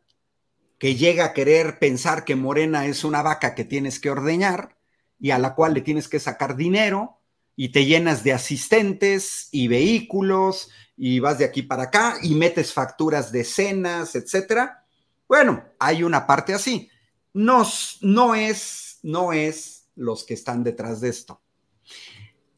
que 0.79 0.95
llega 0.95 1.25
a 1.25 1.33
querer 1.33 1.79
pensar 1.79 2.23
que 2.23 2.37
Morena 2.37 2.85
es 2.85 3.03
una 3.03 3.21
vaca 3.21 3.55
que 3.55 3.65
tienes 3.65 3.99
que 3.99 4.09
ordeñar 4.09 4.77
y 5.19 5.31
a 5.31 5.37
la 5.37 5.53
cual 5.53 5.73
le 5.73 5.81
tienes 5.81 6.07
que 6.07 6.21
sacar 6.21 6.55
dinero 6.55 7.19
y 7.57 7.73
te 7.73 7.83
llenas 7.83 8.23
de 8.23 8.31
asistentes 8.31 9.49
y 9.51 9.67
vehículos 9.67 10.69
y 10.95 11.19
vas 11.19 11.39
de 11.39 11.43
aquí 11.43 11.61
para 11.61 11.83
acá 11.83 12.19
y 12.21 12.35
metes 12.35 12.71
facturas 12.71 13.33
de 13.33 13.43
cenas, 13.43 14.15
etcétera. 14.15 14.85
Bueno, 15.27 15.61
hay 15.77 16.03
una 16.03 16.25
parte 16.25 16.53
así. 16.53 16.89
No, 17.33 17.67
no 17.99 18.33
es, 18.33 18.99
no 19.03 19.33
es 19.33 19.89
los 19.95 20.23
que 20.23 20.35
están 20.35 20.63
detrás 20.63 21.01
de 21.01 21.09
esto. 21.09 21.41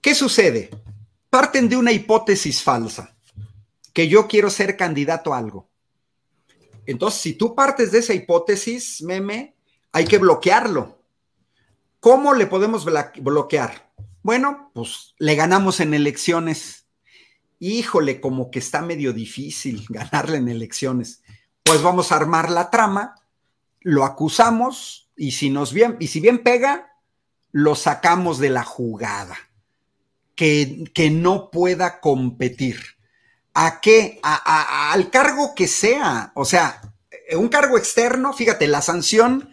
¿Qué 0.02 0.14
sucede? 0.14 0.70
Parten 1.30 1.70
de 1.70 1.78
una 1.78 1.92
hipótesis 1.92 2.64
falsa, 2.64 3.16
que 3.94 4.08
yo 4.08 4.28
quiero 4.28 4.50
ser 4.50 4.78
candidato 4.78 5.34
a 5.34 5.38
algo. 5.38 5.70
Entonces, 6.86 7.22
si 7.22 7.34
tú 7.34 7.54
partes 7.54 7.92
de 7.92 8.00
esa 8.00 8.14
hipótesis, 8.14 9.02
meme, 9.02 9.56
hay 9.92 10.06
que 10.06 10.18
bloquearlo. 10.18 11.02
¿Cómo 12.00 12.34
le 12.34 12.48
podemos 12.48 12.86
bloquear? 12.86 13.92
Bueno, 14.24 14.72
pues 14.74 15.16
le 15.20 15.36
ganamos 15.36 15.80
en 15.80 15.94
elecciones. 15.94 16.86
Híjole, 17.60 18.22
como 18.22 18.52
que 18.52 18.60
está 18.60 18.82
medio 18.82 19.12
difícil 19.12 19.86
ganarle 19.90 20.38
en 20.38 20.48
elecciones. 20.48 21.24
Pues 21.64 21.82
vamos 21.82 22.12
a 22.12 22.16
armar 22.16 22.50
la 22.50 22.70
trama, 22.70 23.16
lo 23.82 24.06
acusamos 24.06 25.10
y 25.18 25.32
si 25.32 25.50
nos 25.50 25.74
bien 25.74 25.98
y 26.00 26.08
si 26.08 26.22
bien 26.22 26.42
pega, 26.44 26.94
lo 27.52 27.76
sacamos 27.76 28.38
de 28.38 28.50
la 28.50 28.64
jugada 28.64 29.47
que, 30.38 31.10
no 31.12 31.52
pueda 31.52 32.00
competir. 32.00 32.80
¿A 33.54 33.82
qué? 33.82 34.20
al 34.24 35.10
cargo 35.10 35.54
que 35.56 35.68
sea. 35.68 36.32
O 36.36 36.46
sea, 36.46 36.82
un 37.36 37.50
cargo 37.50 37.78
externo, 37.78 38.32
fíjate, 38.32 38.68
la 38.68 38.82
sanción, 38.82 39.50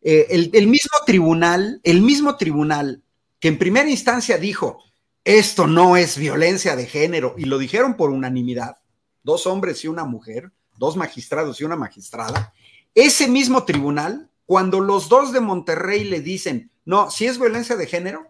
eh, 0.00 0.28
el, 0.30 0.50
el 0.54 0.68
mismo 0.68 0.96
tribunal, 1.04 1.80
el 1.82 2.00
mismo 2.00 2.36
tribunal 2.36 3.02
que 3.40 3.48
en 3.48 3.58
primera 3.58 3.88
instancia 3.88 4.38
dijo, 4.38 4.82
esto 5.24 5.66
no 5.66 5.96
es 5.96 6.16
violencia 6.16 6.76
de 6.76 6.86
género, 6.86 7.34
y 7.36 7.44
lo 7.44 7.58
dijeron 7.58 7.96
por 7.96 8.10
unanimidad, 8.10 8.78
dos 9.22 9.46
hombres 9.46 9.84
y 9.84 9.88
una 9.88 10.04
mujer, 10.04 10.52
dos 10.76 10.96
magistrados 10.96 11.60
y 11.60 11.64
una 11.64 11.76
magistrada, 11.76 12.52
ese 12.94 13.28
mismo 13.28 13.64
tribunal, 13.64 14.30
cuando 14.46 14.80
los 14.80 15.08
dos 15.08 15.32
de 15.32 15.40
Monterrey 15.40 16.04
le 16.04 16.20
dicen, 16.20 16.70
no, 16.84 17.10
si 17.10 17.26
es 17.26 17.38
violencia 17.38 17.76
de 17.76 17.86
género, 17.86 18.26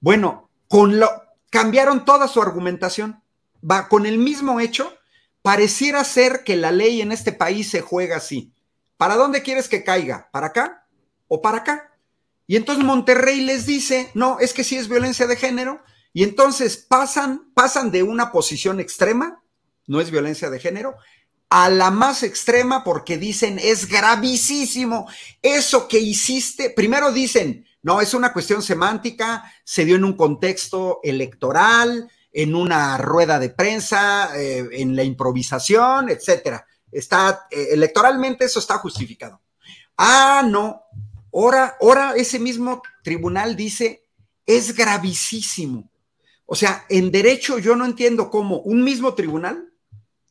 bueno, 0.00 0.48
con 0.68 0.98
lo, 0.98 1.10
cambiaron 1.50 2.04
toda 2.04 2.28
su 2.28 2.40
argumentación. 2.40 3.22
Va 3.68 3.88
con 3.88 4.06
el 4.06 4.18
mismo 4.18 4.60
hecho, 4.60 4.96
pareciera 5.42 6.04
ser 6.04 6.44
que 6.44 6.56
la 6.56 6.70
ley 6.70 7.00
en 7.00 7.12
este 7.12 7.32
país 7.32 7.70
se 7.70 7.80
juega 7.80 8.16
así. 8.16 8.52
¿Para 8.96 9.16
dónde 9.16 9.42
quieres 9.42 9.68
que 9.68 9.84
caiga? 9.84 10.28
¿Para 10.32 10.48
acá 10.48 10.86
o 11.28 11.42
para 11.42 11.58
acá? 11.58 11.92
Y 12.46 12.56
entonces 12.56 12.84
Monterrey 12.84 13.40
les 13.40 13.66
dice, 13.66 14.10
no, 14.14 14.38
es 14.38 14.52
que 14.52 14.64
sí 14.64 14.76
es 14.76 14.88
violencia 14.88 15.26
de 15.26 15.36
género. 15.36 15.82
Y 16.12 16.22
entonces 16.22 16.76
pasan, 16.76 17.50
pasan 17.52 17.90
de 17.90 18.02
una 18.02 18.32
posición 18.32 18.80
extrema, 18.80 19.42
no 19.86 20.00
es 20.00 20.10
violencia 20.10 20.48
de 20.48 20.60
género, 20.60 20.96
a 21.50 21.68
la 21.68 21.90
más 21.90 22.22
extrema 22.22 22.84
porque 22.84 23.18
dicen, 23.18 23.58
es 23.62 23.86
gravísimo. 23.86 25.08
Eso 25.42 25.88
que 25.88 25.98
hiciste, 25.98 26.70
primero 26.70 27.12
dicen, 27.12 27.65
no, 27.86 28.00
es 28.00 28.14
una 28.14 28.32
cuestión 28.32 28.62
semántica, 28.62 29.44
se 29.62 29.84
dio 29.84 29.94
en 29.94 30.02
un 30.02 30.16
contexto 30.16 30.98
electoral, 31.04 32.10
en 32.32 32.56
una 32.56 32.98
rueda 32.98 33.38
de 33.38 33.50
prensa, 33.50 34.36
eh, 34.36 34.68
en 34.72 34.96
la 34.96 35.04
improvisación, 35.04 36.08
etcétera. 36.08 36.66
Está 36.90 37.46
eh, 37.48 37.68
electoralmente 37.70 38.44
eso 38.44 38.58
está 38.58 38.78
justificado. 38.78 39.40
Ah, 39.96 40.42
no. 40.44 40.82
Ahora, 41.32 41.76
ahora 41.80 42.14
ese 42.16 42.40
mismo 42.40 42.82
tribunal 43.04 43.54
dice 43.54 44.08
es 44.44 44.74
gravísimo. 44.74 45.88
O 46.44 46.56
sea, 46.56 46.86
en 46.88 47.12
derecho 47.12 47.60
yo 47.60 47.76
no 47.76 47.84
entiendo 47.84 48.32
cómo 48.32 48.58
un 48.62 48.82
mismo 48.82 49.14
tribunal 49.14 49.72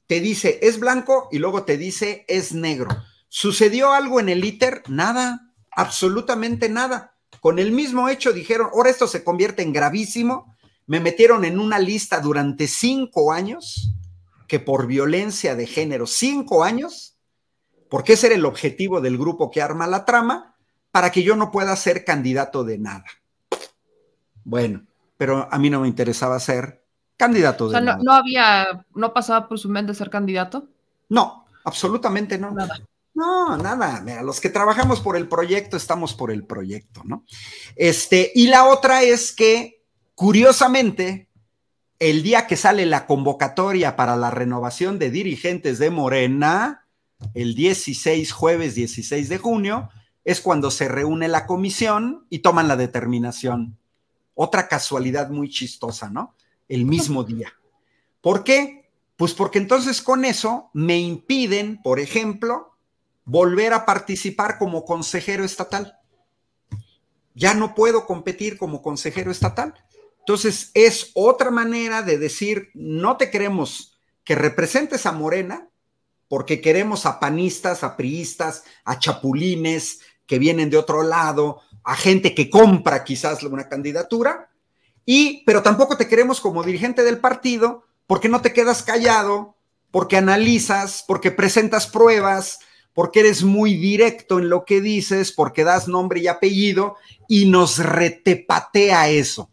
te 0.08 0.20
dice 0.20 0.60
es 0.62 0.78
blanco 0.78 1.30
y 1.32 1.40
luego 1.40 1.64
te 1.64 1.78
dice 1.78 2.26
es 2.28 2.52
negro. 2.52 2.90
¿Sucedió 3.30 3.94
algo 3.94 4.20
en 4.20 4.28
el 4.28 4.44
ITER? 4.44 4.84
Nada, 4.90 5.54
absolutamente 5.72 6.68
nada. 6.68 7.15
Con 7.46 7.60
el 7.60 7.72
mismo 7.72 8.10
hecho 8.10 8.34
dijeron, 8.34 8.70
ahora 8.74 8.90
esto 8.90 9.06
se 9.06 9.24
convierte 9.24 9.62
en 9.62 9.72
gravísimo. 9.72 10.58
Me 10.88 11.00
metieron 11.00 11.46
en 11.46 11.60
una 11.60 11.78
lista 11.78 12.20
durante 12.20 12.66
cinco 12.66 13.32
años, 13.32 13.94
que 14.48 14.60
por 14.60 14.88
violencia 14.88 15.56
de 15.56 15.68
género, 15.68 16.08
cinco 16.08 16.64
años, 16.64 17.20
porque 17.88 18.14
ese 18.14 18.26
era 18.26 18.36
el 18.36 18.46
objetivo 18.46 19.00
del 19.00 19.20
grupo 19.20 19.52
que 19.52 19.62
arma 19.62 19.86
la 19.86 20.06
trama, 20.06 20.56
para 20.90 21.12
que 21.12 21.22
yo 21.22 21.36
no 21.36 21.52
pueda 21.52 21.76
ser 21.76 22.04
candidato 22.04 22.64
de 22.64 22.80
nada. 22.80 23.06
Bueno, 24.44 24.82
pero 25.16 25.48
a 25.52 25.60
mí 25.60 25.70
no 25.70 25.82
me 25.82 25.88
interesaba 25.88 26.40
ser 26.40 26.84
candidato 27.16 27.70
de 27.70 27.80
nada. 27.80 27.98
No, 27.98 28.06
no 28.06 28.14
había, 28.14 28.88
no 28.96 29.14
pasaba 29.14 29.48
por 29.48 29.60
su 29.60 29.70
mente 29.70 29.94
ser 29.94 30.10
candidato. 30.10 30.68
No, 31.10 31.46
absolutamente 31.64 32.40
no. 32.40 32.50
Nada. 32.50 32.80
No, 33.16 33.56
nada, 33.58 34.02
mira, 34.02 34.22
los 34.22 34.42
que 34.42 34.50
trabajamos 34.50 35.00
por 35.00 35.16
el 35.16 35.30
proyecto 35.30 35.78
estamos 35.78 36.14
por 36.14 36.32
el 36.32 36.46
proyecto, 36.46 37.02
¿no? 37.06 37.24
Este, 37.78 38.30
y 38.36 38.48
la 38.48 38.66
otra 38.66 39.04
es 39.04 39.32
que, 39.32 39.82
curiosamente, 40.16 41.30
el 42.00 42.24
día 42.24 42.46
que 42.46 42.58
sale 42.58 42.86
la 42.86 43.08
convocatoria 43.08 43.96
para 43.96 44.18
la 44.18 44.32
renovación 44.32 45.00
de 45.00 45.12
dirigentes 45.12 45.80
de 45.80 45.92
Morena, 45.92 46.88
el 47.34 47.56
16, 47.56 48.34
jueves 48.34 48.76
16 48.76 49.30
de 49.30 49.38
junio, 49.38 49.90
es 50.26 50.42
cuando 50.42 50.70
se 50.70 50.90
reúne 50.90 51.30
la 51.30 51.46
comisión 51.46 52.26
y 52.30 52.40
toman 52.40 52.68
la 52.68 52.76
determinación. 52.76 53.78
Otra 54.34 54.68
casualidad 54.68 55.30
muy 55.30 55.50
chistosa, 55.50 56.10
¿no? 56.10 56.36
El 56.68 56.86
mismo 56.86 57.24
día. 57.24 57.54
¿Por 58.20 58.44
qué? 58.44 58.90
Pues 59.16 59.34
porque 59.34 59.60
entonces 59.60 60.02
con 60.02 60.26
eso 60.26 60.70
me 60.74 61.00
impiden, 61.00 61.82
por 61.82 62.02
ejemplo, 62.02 62.75
volver 63.26 63.74
a 63.74 63.86
participar 63.86 64.58
como 64.58 64.86
consejero 64.86 65.44
estatal. 65.44 66.00
Ya 67.34 67.54
no 67.54 67.76
puedo 67.76 68.06
competir 68.06 68.58
como 68.58 68.82
consejero 68.82 69.32
estatal. 69.32 69.74
Entonces 70.20 70.72
es 70.74 71.12
otra 71.14 71.52
manera 71.52 72.02
de 72.02 72.18
decir, 72.18 72.70
no 72.74 73.18
te 73.18 73.30
queremos 73.30 73.98
que 74.24 74.36
representes 74.36 75.06
a 75.06 75.12
Morena, 75.12 75.70
porque 76.28 76.62
queremos 76.62 77.06
a 77.06 77.20
panistas, 77.20 77.84
a 77.84 77.96
priistas, 77.96 78.64
a 78.84 78.98
chapulines 78.98 80.00
que 80.26 80.40
vienen 80.40 80.72
de 80.72 80.78
otro 80.78 81.04
lado, 81.04 81.62
a 81.84 81.96
gente 81.96 82.34
que 82.34 82.50
compra 82.50 83.04
quizás 83.04 83.44
una 83.44 83.70
candidatura, 83.70 84.50
y 85.06 85.44
pero 85.46 85.62
tampoco 85.62 85.98
te 85.98 86.08
queremos 86.08 86.42
como 86.42 86.64
dirigente 86.64 87.04
del 87.04 87.20
partido 87.20 87.84
porque 88.08 88.28
no 88.30 88.42
te 88.42 88.54
quedas 88.54 88.82
callado, 88.82 89.56
porque 89.92 90.18
analizas, 90.18 91.04
porque 91.08 91.32
presentas 91.32 91.88
pruebas, 91.88 92.60
porque 92.96 93.20
eres 93.20 93.44
muy 93.44 93.76
directo 93.76 94.40
en 94.40 94.50
lo 94.50 94.64
que 94.64 94.80
dices, 94.80 95.34
porque 95.34 95.66
das 95.66 95.88
nombre 95.90 96.22
y 96.22 96.28
apellido 96.28 96.96
y 97.28 97.46
nos 97.46 97.78
retepatea 97.78 99.10
eso. 99.10 99.52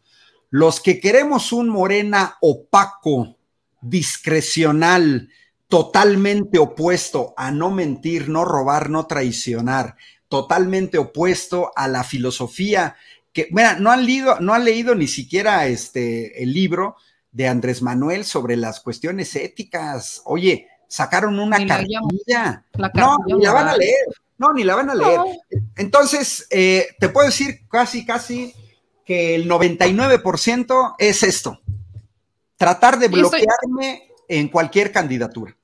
Los 0.48 0.81
que 0.81 1.01
queremos 1.01 1.52
un 1.52 1.69
morena 1.69 2.39
opaco, 2.40 3.36
discrecional, 3.81 5.28
totalmente 5.66 6.59
opuesto 6.59 7.35
a 7.36 7.51
no 7.51 7.73
mentir, 7.73 8.28
no 8.28 8.44
robar, 8.44 8.90
no 8.90 9.06
traicionar, 9.06 9.97
totalmente 10.28 10.98
opuesto 10.98 11.73
a 11.74 11.89
la 11.89 12.05
filosofía 12.05 12.94
que, 13.32 13.48
mira, 13.51 13.74
no 13.74 13.90
han 13.90 14.06
leído, 14.06 14.39
no 14.39 14.55
han 14.55 14.64
leído 14.64 14.94
ni 14.94 15.09
siquiera 15.09 15.66
este 15.66 16.43
el 16.43 16.52
libro 16.52 16.97
de 17.32 17.48
Andrés 17.48 17.82
Manuel 17.82 18.24
sobre 18.24 18.56
las 18.56 18.78
cuestiones 18.81 19.35
éticas. 19.35 20.23
Oye, 20.27 20.69
sacaron 20.93 21.39
una 21.39 21.56
cartilla. 21.66 22.01
no, 22.94 23.16
ni 23.27 23.43
la 23.43 23.52
van 23.52 23.69
a 23.69 23.77
leer. 23.77 24.06
No, 24.36 24.52
ni 24.52 24.62
la 24.62 24.74
van 24.74 24.90
a 24.90 24.94
leer. 24.94 25.20
Entonces, 25.77 26.47
eh, 26.51 26.89
te 27.01 27.09
puedo 27.09 27.27
decir 27.27 27.66
casi, 27.70 28.05
casi 28.05 28.55
que 29.02 29.35
el 29.35 29.48
99% 29.48 30.97
es 30.98 31.23
esto. 31.23 31.60
Tratar 32.59 32.98
de 32.98 33.09
bloquearme 33.09 34.10
en 34.28 34.48
cualquier 34.48 34.93
candidatura. 34.93 35.56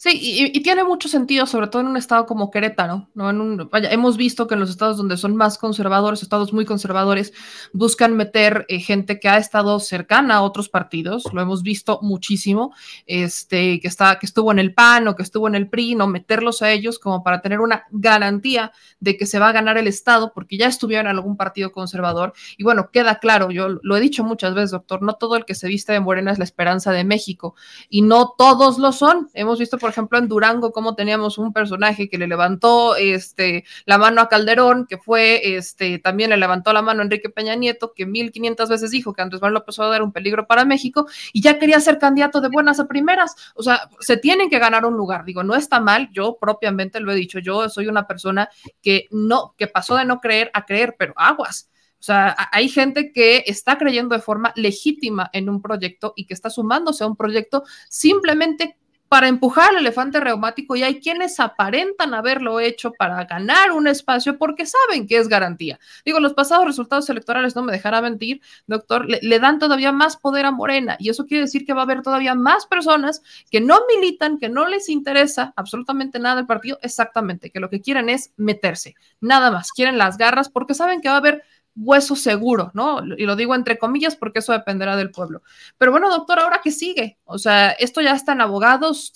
Sí, 0.00 0.10
y, 0.54 0.60
tiene 0.62 0.84
mucho 0.84 1.08
sentido, 1.08 1.44
sobre 1.44 1.66
todo 1.66 1.82
en 1.82 1.88
un 1.88 1.96
estado 1.96 2.24
como 2.24 2.52
Querétaro, 2.52 3.08
¿no? 3.14 3.30
En 3.30 3.40
un, 3.40 3.68
vaya, 3.68 3.90
hemos 3.90 4.16
visto 4.16 4.46
que 4.46 4.54
en 4.54 4.60
los 4.60 4.70
estados 4.70 4.96
donde 4.96 5.16
son 5.16 5.34
más 5.34 5.58
conservadores, 5.58 6.22
estados 6.22 6.52
muy 6.52 6.64
conservadores, 6.64 7.32
buscan 7.72 8.16
meter 8.16 8.64
eh, 8.68 8.78
gente 8.78 9.18
que 9.18 9.28
ha 9.28 9.38
estado 9.38 9.80
cercana 9.80 10.36
a 10.36 10.42
otros 10.42 10.68
partidos, 10.68 11.24
lo 11.32 11.40
hemos 11.40 11.64
visto 11.64 11.98
muchísimo, 12.00 12.72
este, 13.06 13.80
que, 13.80 13.88
está, 13.88 14.20
que 14.20 14.26
estuvo 14.26 14.52
en 14.52 14.60
el 14.60 14.72
PAN 14.72 15.08
o 15.08 15.16
que 15.16 15.24
estuvo 15.24 15.48
en 15.48 15.56
el 15.56 15.68
PRI, 15.68 15.96
no 15.96 16.06
meterlos 16.06 16.62
a 16.62 16.70
ellos 16.70 17.00
como 17.00 17.24
para 17.24 17.42
tener 17.42 17.58
una 17.58 17.82
garantía 17.90 18.70
de 19.00 19.16
que 19.16 19.26
se 19.26 19.40
va 19.40 19.48
a 19.48 19.52
ganar 19.52 19.78
el 19.78 19.88
estado, 19.88 20.30
porque 20.32 20.56
ya 20.56 20.68
estuvieron 20.68 21.06
en 21.06 21.16
algún 21.16 21.36
partido 21.36 21.72
conservador. 21.72 22.34
Y 22.56 22.62
bueno, 22.62 22.90
queda 22.92 23.18
claro, 23.18 23.50
yo 23.50 23.80
lo 23.82 23.96
he 23.96 24.00
dicho 24.00 24.22
muchas 24.22 24.54
veces, 24.54 24.70
doctor, 24.70 25.02
no 25.02 25.14
todo 25.14 25.34
el 25.34 25.44
que 25.44 25.56
se 25.56 25.66
viste 25.66 25.92
de 25.92 25.98
morena 25.98 26.30
es 26.30 26.38
la 26.38 26.44
esperanza 26.44 26.92
de 26.92 27.02
México, 27.02 27.56
y 27.90 28.02
no 28.02 28.36
todos 28.38 28.78
lo 28.78 28.92
son. 28.92 29.28
Hemos 29.34 29.58
visto, 29.58 29.76
por 29.76 29.87
por 29.88 29.94
ejemplo, 29.94 30.18
en 30.18 30.28
Durango, 30.28 30.70
como 30.70 30.94
teníamos 30.94 31.38
un 31.38 31.50
personaje 31.50 32.10
que 32.10 32.18
le 32.18 32.26
levantó 32.26 32.94
este, 32.94 33.64
la 33.86 33.96
mano 33.96 34.20
a 34.20 34.28
Calderón, 34.28 34.84
que 34.86 34.98
fue, 34.98 35.56
este, 35.56 35.98
también 35.98 36.28
le 36.28 36.36
levantó 36.36 36.74
la 36.74 36.82
mano 36.82 37.00
a 37.00 37.04
Enrique 37.04 37.30
Peña 37.30 37.54
Nieto, 37.54 37.94
que 37.94 38.04
1500 38.04 38.68
veces 38.68 38.90
dijo 38.90 39.14
que 39.14 39.22
Andrés 39.22 39.40
Manuel 39.40 39.54
López 39.54 39.78
Obrador 39.78 39.94
era 39.96 40.04
un 40.04 40.12
peligro 40.12 40.46
para 40.46 40.66
México, 40.66 41.06
y 41.32 41.40
ya 41.40 41.58
quería 41.58 41.80
ser 41.80 41.98
candidato 41.98 42.42
de 42.42 42.48
buenas 42.48 42.78
a 42.80 42.86
primeras. 42.86 43.34
O 43.54 43.62
sea, 43.62 43.88
se 44.00 44.18
tienen 44.18 44.50
que 44.50 44.58
ganar 44.58 44.84
un 44.84 44.94
lugar. 44.94 45.24
Digo, 45.24 45.42
no 45.42 45.54
está 45.54 45.80
mal, 45.80 46.10
yo 46.12 46.36
propiamente 46.38 47.00
lo 47.00 47.10
he 47.10 47.14
dicho, 47.14 47.38
yo 47.38 47.70
soy 47.70 47.86
una 47.86 48.06
persona 48.06 48.50
que 48.82 49.06
no, 49.10 49.54
que 49.56 49.68
pasó 49.68 49.96
de 49.96 50.04
no 50.04 50.20
creer 50.20 50.50
a 50.52 50.66
creer, 50.66 50.96
pero 50.98 51.14
aguas. 51.16 51.70
O 51.98 52.02
sea, 52.02 52.36
hay 52.52 52.68
gente 52.68 53.10
que 53.10 53.42
está 53.46 53.78
creyendo 53.78 54.14
de 54.14 54.20
forma 54.20 54.52
legítima 54.54 55.30
en 55.32 55.48
un 55.48 55.62
proyecto 55.62 56.12
y 56.14 56.26
que 56.26 56.34
está 56.34 56.50
sumándose 56.50 57.04
a 57.04 57.06
un 57.06 57.16
proyecto 57.16 57.64
simplemente 57.88 58.76
para 59.08 59.28
empujar 59.28 59.70
al 59.70 59.78
elefante 59.78 60.20
reumático 60.20 60.76
y 60.76 60.82
hay 60.82 61.00
quienes 61.00 61.40
aparentan 61.40 62.14
haberlo 62.14 62.60
hecho 62.60 62.92
para 62.92 63.24
ganar 63.24 63.72
un 63.72 63.86
espacio 63.86 64.38
porque 64.38 64.66
saben 64.66 65.06
que 65.06 65.16
es 65.16 65.28
garantía. 65.28 65.78
Digo, 66.04 66.20
los 66.20 66.34
pasados 66.34 66.66
resultados 66.66 67.08
electorales, 67.08 67.56
no 67.56 67.62
me 67.62 67.72
dejará 67.72 68.02
mentir, 68.02 68.40
doctor, 68.66 69.06
le, 69.08 69.38
dan 69.38 69.58
todavía 69.58 69.92
más 69.92 70.16
poder 70.16 70.46
a 70.46 70.50
Morena 70.50 70.96
y 70.98 71.08
eso 71.08 71.26
quiere 71.26 71.44
decir 71.44 71.64
que 71.64 71.72
va 71.72 71.82
a 71.82 71.84
haber 71.84 72.02
todavía 72.02 72.34
más 72.34 72.66
personas 72.66 73.22
que 73.50 73.60
no 73.60 73.80
militan, 73.94 74.38
que 74.38 74.48
no 74.48 74.66
les 74.66 74.88
interesa 74.88 75.52
absolutamente 75.56 76.18
nada 76.18 76.36
del 76.36 76.46
partido, 76.46 76.78
exactamente, 76.82 77.50
que 77.50 77.60
lo 77.60 77.70
que 77.70 77.80
quieren 77.80 78.08
es 78.08 78.32
meterse, 78.36 78.94
nada 79.20 79.50
más, 79.50 79.72
quieren 79.72 79.98
las 79.98 80.18
garras 80.18 80.48
porque 80.48 80.74
saben 80.74 81.00
que 81.00 81.08
va 81.08 81.14
a 81.14 81.18
haber 81.18 81.44
hueso 81.76 82.16
seguro, 82.16 82.70
¿no? 82.74 83.00
Y 83.16 83.24
lo 83.24 83.36
digo 83.36 83.54
entre 83.54 83.78
comillas 83.78 84.16
porque 84.16 84.40
eso 84.40 84.52
dependerá 84.52 84.96
del 84.96 85.10
pueblo. 85.10 85.42
Pero 85.78 85.92
bueno, 85.92 86.10
doctor, 86.10 86.40
ahora 86.40 86.60
qué 86.62 86.72
sigue, 86.72 87.18
o 87.24 87.38
sea, 87.38 87.70
esto 87.70 88.00
ya 88.00 88.12
está 88.12 88.32
en 88.32 88.40
abogados, 88.40 89.12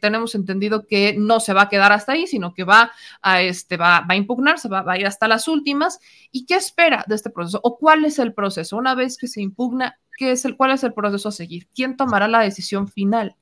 tenemos 0.00 0.34
entendido 0.34 0.86
que 0.86 1.14
no 1.18 1.40
se 1.40 1.52
va 1.52 1.62
a 1.62 1.68
quedar 1.68 1.92
hasta 1.92 2.12
ahí, 2.12 2.26
sino 2.26 2.54
que 2.54 2.64
va 2.64 2.92
a, 3.22 3.42
este, 3.42 3.76
va, 3.76 4.00
va 4.00 4.14
a 4.14 4.16
impugnarse, 4.16 4.68
va, 4.68 4.84
a 4.86 4.98
ir 4.98 5.06
hasta 5.06 5.28
las 5.28 5.48
últimas. 5.48 5.98
¿Y 6.30 6.46
qué 6.46 6.54
espera 6.54 7.04
de 7.06 7.14
este 7.14 7.30
proceso? 7.30 7.60
¿O 7.62 7.78
cuál 7.78 8.04
es 8.04 8.18
el 8.18 8.32
proceso? 8.32 8.76
Una 8.76 8.94
vez 8.94 9.16
que 9.18 9.26
se 9.26 9.42
impugna, 9.42 9.98
¿qué 10.16 10.32
es 10.32 10.44
el, 10.44 10.56
¿cuál 10.56 10.70
es 10.70 10.84
el 10.84 10.94
proceso 10.94 11.28
a 11.28 11.32
seguir? 11.32 11.68
¿Quién 11.74 11.96
tomará 11.96 12.28
la 12.28 12.40
decisión 12.40 12.88
final? 12.88 13.36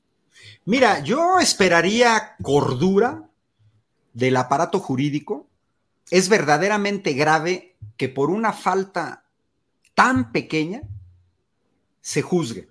Mira, 0.65 0.99
yo 1.03 1.39
esperaría 1.39 2.35
cordura 2.41 3.29
del 4.13 4.37
aparato 4.37 4.79
jurídico. 4.79 5.47
Es 6.11 6.29
verdaderamente 6.29 7.13
grave 7.13 7.77
que 7.97 8.09
por 8.09 8.29
una 8.29 8.53
falta 8.53 9.25
tan 9.93 10.31
pequeña 10.31 10.81
se 12.01 12.21
juzgue. 12.21 12.69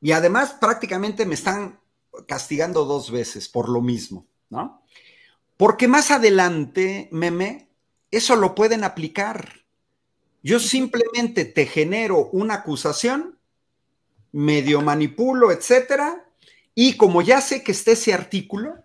Y 0.00 0.12
además 0.12 0.54
prácticamente 0.60 1.26
me 1.26 1.34
están 1.34 1.80
castigando 2.26 2.84
dos 2.84 3.10
veces 3.10 3.48
por 3.48 3.68
lo 3.68 3.80
mismo, 3.80 4.26
¿no? 4.48 4.82
Porque 5.56 5.88
más 5.88 6.10
adelante, 6.10 7.08
meme, 7.10 7.68
eso 8.10 8.36
lo 8.36 8.54
pueden 8.54 8.84
aplicar. 8.84 9.64
Yo 10.42 10.60
simplemente 10.60 11.44
te 11.44 11.66
genero 11.66 12.30
una 12.30 12.54
acusación, 12.54 13.38
medio 14.30 14.80
manipulo, 14.82 15.50
etcétera, 15.50 16.24
y 16.74 16.96
como 16.96 17.22
ya 17.22 17.40
sé 17.40 17.64
que 17.64 17.72
esté 17.72 17.92
ese 17.92 18.14
artículo, 18.14 18.84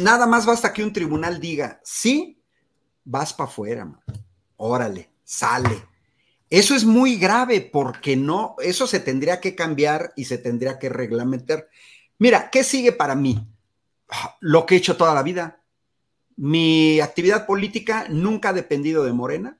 nada 0.00 0.26
más 0.26 0.46
basta 0.46 0.72
que 0.72 0.82
un 0.82 0.92
tribunal 0.92 1.40
diga, 1.40 1.80
sí, 1.84 2.42
vas 3.04 3.32
para 3.32 3.50
afuera, 3.50 4.00
órale, 4.56 5.10
sale. 5.24 5.82
Eso 6.50 6.74
es 6.74 6.84
muy 6.84 7.16
grave 7.16 7.60
porque 7.62 8.16
no, 8.16 8.56
eso 8.58 8.86
se 8.86 9.00
tendría 9.00 9.40
que 9.40 9.54
cambiar 9.54 10.12
y 10.16 10.26
se 10.26 10.38
tendría 10.38 10.78
que 10.78 10.88
reglamentar. 10.88 11.68
Mira, 12.18 12.50
¿qué 12.50 12.62
sigue 12.62 12.92
para 12.92 13.14
mí? 13.14 13.48
Lo 14.40 14.66
que 14.66 14.74
he 14.74 14.78
hecho 14.78 14.96
toda 14.96 15.14
la 15.14 15.22
vida. 15.22 15.62
Mi 16.36 17.00
actividad 17.00 17.46
política 17.46 18.06
nunca 18.08 18.50
ha 18.50 18.52
dependido 18.52 19.04
de 19.04 19.12
Morena. 19.12 19.58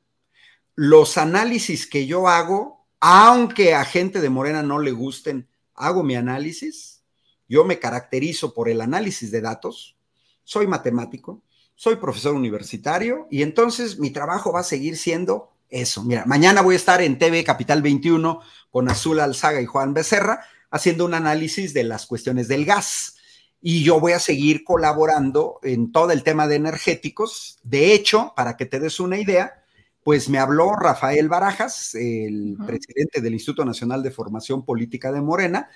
Los 0.74 1.16
análisis 1.16 1.86
que 1.86 2.06
yo 2.06 2.28
hago, 2.28 2.86
aunque 3.00 3.74
a 3.74 3.84
gente 3.84 4.20
de 4.20 4.30
Morena 4.30 4.62
no 4.62 4.78
le 4.78 4.90
gusten, 4.90 5.48
hago 5.74 6.02
mi 6.02 6.14
análisis. 6.14 7.02
Yo 7.48 7.64
me 7.64 7.78
caracterizo 7.78 8.54
por 8.54 8.68
el 8.68 8.80
análisis 8.80 9.30
de 9.30 9.40
datos. 9.40 9.96
Soy 10.44 10.66
matemático 10.66 11.42
soy 11.82 11.96
profesor 11.96 12.34
universitario 12.34 13.26
y 13.28 13.42
entonces 13.42 13.98
mi 13.98 14.10
trabajo 14.10 14.52
va 14.52 14.60
a 14.60 14.62
seguir 14.62 14.96
siendo 14.96 15.50
eso. 15.68 16.04
Mira, 16.04 16.24
mañana 16.26 16.62
voy 16.62 16.74
a 16.74 16.76
estar 16.76 17.02
en 17.02 17.18
TV 17.18 17.44
Capital 17.44 17.82
21 17.82 18.40
con 18.70 18.88
Azul 18.88 19.18
Alzaga 19.18 19.60
y 19.60 19.66
Juan 19.66 19.94
Becerra 19.94 20.44
haciendo 20.70 21.04
un 21.04 21.14
análisis 21.14 21.74
de 21.74 21.82
las 21.82 22.06
cuestiones 22.06 22.46
del 22.46 22.64
gas. 22.64 23.16
Y 23.60 23.82
yo 23.82 23.98
voy 23.98 24.12
a 24.12 24.20
seguir 24.20 24.62
colaborando 24.62 25.58
en 25.64 25.90
todo 25.90 26.12
el 26.12 26.22
tema 26.22 26.46
de 26.46 26.54
energéticos. 26.54 27.58
De 27.64 27.94
hecho, 27.94 28.32
para 28.36 28.56
que 28.56 28.66
te 28.66 28.78
des 28.78 29.00
una 29.00 29.18
idea, 29.18 29.64
pues 30.04 30.28
me 30.28 30.38
habló 30.38 30.76
Rafael 30.76 31.28
Barajas, 31.28 31.96
el 31.96 32.56
presidente 32.66 33.20
del 33.20 33.34
Instituto 33.34 33.64
Nacional 33.64 34.04
de 34.04 34.12
Formación 34.12 34.64
Política 34.64 35.10
de 35.10 35.20
Morena, 35.20 35.68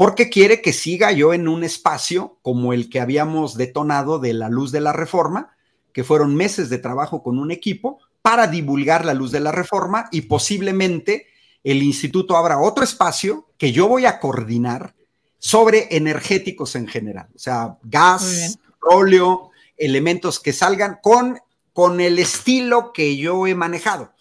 porque 0.00 0.30
quiere 0.30 0.62
que 0.62 0.72
siga 0.72 1.12
yo 1.12 1.34
en 1.34 1.46
un 1.46 1.62
espacio 1.62 2.38
como 2.40 2.72
el 2.72 2.88
que 2.88 3.00
habíamos 3.00 3.58
detonado 3.58 4.18
de 4.18 4.32
la 4.32 4.48
luz 4.48 4.72
de 4.72 4.80
la 4.80 4.94
reforma, 4.94 5.54
que 5.92 6.04
fueron 6.04 6.34
meses 6.34 6.70
de 6.70 6.78
trabajo 6.78 7.22
con 7.22 7.38
un 7.38 7.50
equipo 7.50 7.98
para 8.22 8.46
divulgar 8.46 9.04
la 9.04 9.12
luz 9.12 9.30
de 9.30 9.40
la 9.40 9.52
reforma 9.52 10.08
y 10.10 10.22
posiblemente 10.22 11.26
el 11.64 11.82
instituto 11.82 12.38
abra 12.38 12.58
otro 12.58 12.82
espacio 12.82 13.50
que 13.58 13.72
yo 13.72 13.88
voy 13.88 14.06
a 14.06 14.20
coordinar 14.20 14.94
sobre 15.38 15.94
energéticos 15.94 16.76
en 16.76 16.88
general, 16.88 17.28
o 17.36 17.38
sea, 17.38 17.76
gas, 17.82 18.58
petróleo, 18.80 19.50
elementos 19.76 20.40
que 20.40 20.54
salgan 20.54 20.98
con, 21.02 21.40
con 21.74 22.00
el 22.00 22.18
estilo 22.18 22.94
que 22.94 23.18
yo 23.18 23.46
he 23.46 23.54
manejado, 23.54 24.14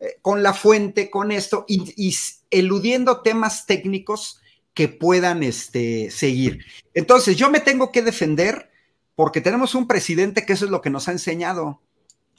eh, 0.00 0.16
con 0.22 0.42
la 0.42 0.54
fuente, 0.54 1.10
con 1.10 1.30
esto, 1.30 1.66
y, 1.68 2.16
eludiendo 2.50 3.20
temas 3.20 3.66
técnicos 3.66 4.40
que 4.76 4.88
puedan 4.88 5.42
este, 5.42 6.10
seguir. 6.10 6.66
Entonces, 6.92 7.34
yo 7.34 7.50
me 7.50 7.60
tengo 7.60 7.90
que 7.90 8.02
defender 8.02 8.70
porque 9.14 9.40
tenemos 9.40 9.74
un 9.74 9.88
presidente 9.88 10.44
que 10.44 10.52
eso 10.52 10.66
es 10.66 10.70
lo 10.70 10.82
que 10.82 10.90
nos 10.90 11.08
ha 11.08 11.12
enseñado. 11.12 11.80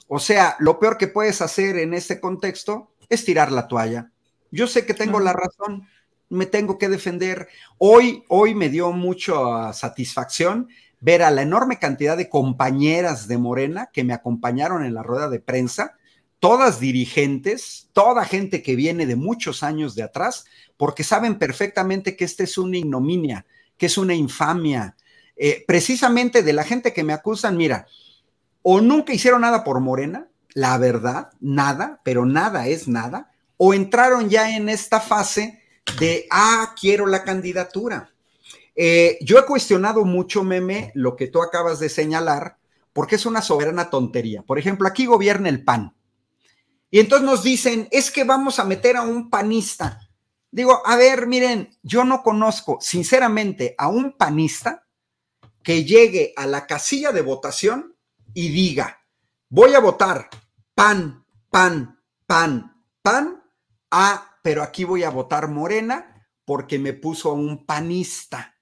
O 0.06 0.20
sea, 0.20 0.54
lo 0.60 0.78
peor 0.78 0.98
que 0.98 1.08
puedes 1.08 1.42
hacer 1.42 1.76
en 1.76 1.94
este 1.94 2.20
contexto 2.20 2.92
es 3.08 3.24
tirar 3.24 3.50
la 3.50 3.66
toalla. 3.66 4.12
Yo 4.52 4.68
sé 4.68 4.86
que 4.86 4.94
tengo 4.94 5.18
la 5.18 5.32
razón, 5.32 5.88
me 6.28 6.46
tengo 6.46 6.78
que 6.78 6.88
defender. 6.88 7.48
Hoy, 7.76 8.22
hoy 8.28 8.54
me 8.54 8.68
dio 8.68 8.92
mucha 8.92 9.72
satisfacción 9.72 10.68
ver 11.00 11.24
a 11.24 11.32
la 11.32 11.42
enorme 11.42 11.80
cantidad 11.80 12.16
de 12.16 12.28
compañeras 12.28 13.26
de 13.26 13.38
Morena 13.38 13.90
que 13.92 14.04
me 14.04 14.14
acompañaron 14.14 14.84
en 14.84 14.94
la 14.94 15.02
rueda 15.02 15.28
de 15.28 15.40
prensa, 15.40 15.97
todas 16.40 16.80
dirigentes, 16.80 17.88
toda 17.92 18.24
gente 18.24 18.62
que 18.62 18.76
viene 18.76 19.06
de 19.06 19.16
muchos 19.16 19.62
años 19.62 19.94
de 19.94 20.02
atrás, 20.02 20.44
porque 20.76 21.04
saben 21.04 21.38
perfectamente 21.38 22.16
que 22.16 22.24
esta 22.24 22.44
es 22.44 22.58
una 22.58 22.76
ignominia, 22.76 23.46
que 23.76 23.86
es 23.86 23.98
una 23.98 24.14
infamia. 24.14 24.96
Eh, 25.36 25.64
precisamente 25.66 26.42
de 26.42 26.52
la 26.52 26.64
gente 26.64 26.92
que 26.92 27.04
me 27.04 27.12
acusan, 27.12 27.56
mira, 27.56 27.86
o 28.62 28.80
nunca 28.80 29.12
hicieron 29.12 29.40
nada 29.40 29.64
por 29.64 29.80
Morena, 29.80 30.28
la 30.54 30.78
verdad, 30.78 31.30
nada, 31.40 32.00
pero 32.04 32.24
nada 32.24 32.66
es 32.66 32.88
nada, 32.88 33.30
o 33.56 33.74
entraron 33.74 34.28
ya 34.28 34.56
en 34.56 34.68
esta 34.68 35.00
fase 35.00 35.62
de, 35.98 36.26
ah, 36.30 36.74
quiero 36.80 37.06
la 37.06 37.24
candidatura. 37.24 38.10
Eh, 38.74 39.18
yo 39.20 39.38
he 39.38 39.44
cuestionado 39.44 40.04
mucho, 40.04 40.44
meme, 40.44 40.92
lo 40.94 41.16
que 41.16 41.26
tú 41.26 41.42
acabas 41.42 41.80
de 41.80 41.88
señalar, 41.88 42.56
porque 42.92 43.16
es 43.16 43.26
una 43.26 43.42
soberana 43.42 43.90
tontería. 43.90 44.42
Por 44.42 44.58
ejemplo, 44.58 44.86
aquí 44.86 45.06
gobierna 45.06 45.48
el 45.48 45.64
PAN. 45.64 45.94
Y 46.90 47.00
entonces 47.00 47.26
nos 47.26 47.42
dicen, 47.42 47.88
es 47.90 48.10
que 48.10 48.24
vamos 48.24 48.58
a 48.58 48.64
meter 48.64 48.96
a 48.96 49.02
un 49.02 49.30
panista. 49.30 50.00
Digo, 50.50 50.82
a 50.86 50.96
ver, 50.96 51.26
miren, 51.26 51.76
yo 51.82 52.04
no 52.04 52.22
conozco 52.22 52.78
sinceramente 52.80 53.74
a 53.76 53.88
un 53.88 54.16
panista 54.16 54.86
que 55.62 55.84
llegue 55.84 56.32
a 56.36 56.46
la 56.46 56.66
casilla 56.66 57.12
de 57.12 57.20
votación 57.20 57.94
y 58.32 58.48
diga, 58.48 59.04
voy 59.50 59.74
a 59.74 59.80
votar 59.80 60.30
pan, 60.74 61.26
pan, 61.50 62.00
pan, 62.26 62.84
pan, 63.02 63.42
ah, 63.90 64.38
pero 64.42 64.62
aquí 64.62 64.84
voy 64.84 65.02
a 65.02 65.10
votar 65.10 65.48
morena 65.48 66.26
porque 66.44 66.78
me 66.78 66.94
puso 66.94 67.30
a 67.30 67.34
un 67.34 67.66
panista. 67.66 68.54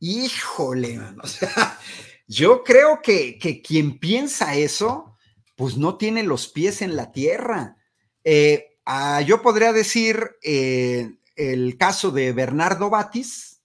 Híjole, 0.00 0.98
o 1.22 1.26
sea, 1.28 1.78
yo 2.26 2.64
creo 2.64 3.00
que, 3.00 3.38
quien 3.64 4.00
piensa 4.00 4.56
eso, 4.56 5.11
pues 5.56 5.76
no 5.76 5.96
tiene 5.96 6.22
los 6.22 6.48
pies 6.48 6.82
en 6.82 6.96
la 6.96 7.12
tierra. 7.12 7.76
Eh, 8.24 8.78
ah, 8.84 9.20
yo 9.20 9.42
podría 9.42 9.72
decir 9.72 10.30
eh, 10.42 11.16
el 11.36 11.76
caso 11.78 12.10
de 12.10 12.32
Bernardo 12.32 12.90
Batis, 12.90 13.62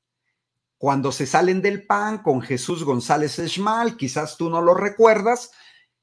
cuando 0.77 1.11
se 1.11 1.25
salen 1.25 1.61
del 1.61 1.85
PAN 1.85 2.19
con 2.19 2.41
Jesús 2.41 2.83
González 2.83 3.39
Esmal, 3.39 3.97
quizás 3.97 4.37
tú 4.37 4.49
no 4.49 4.61
lo 4.61 4.75
recuerdas, 4.75 5.51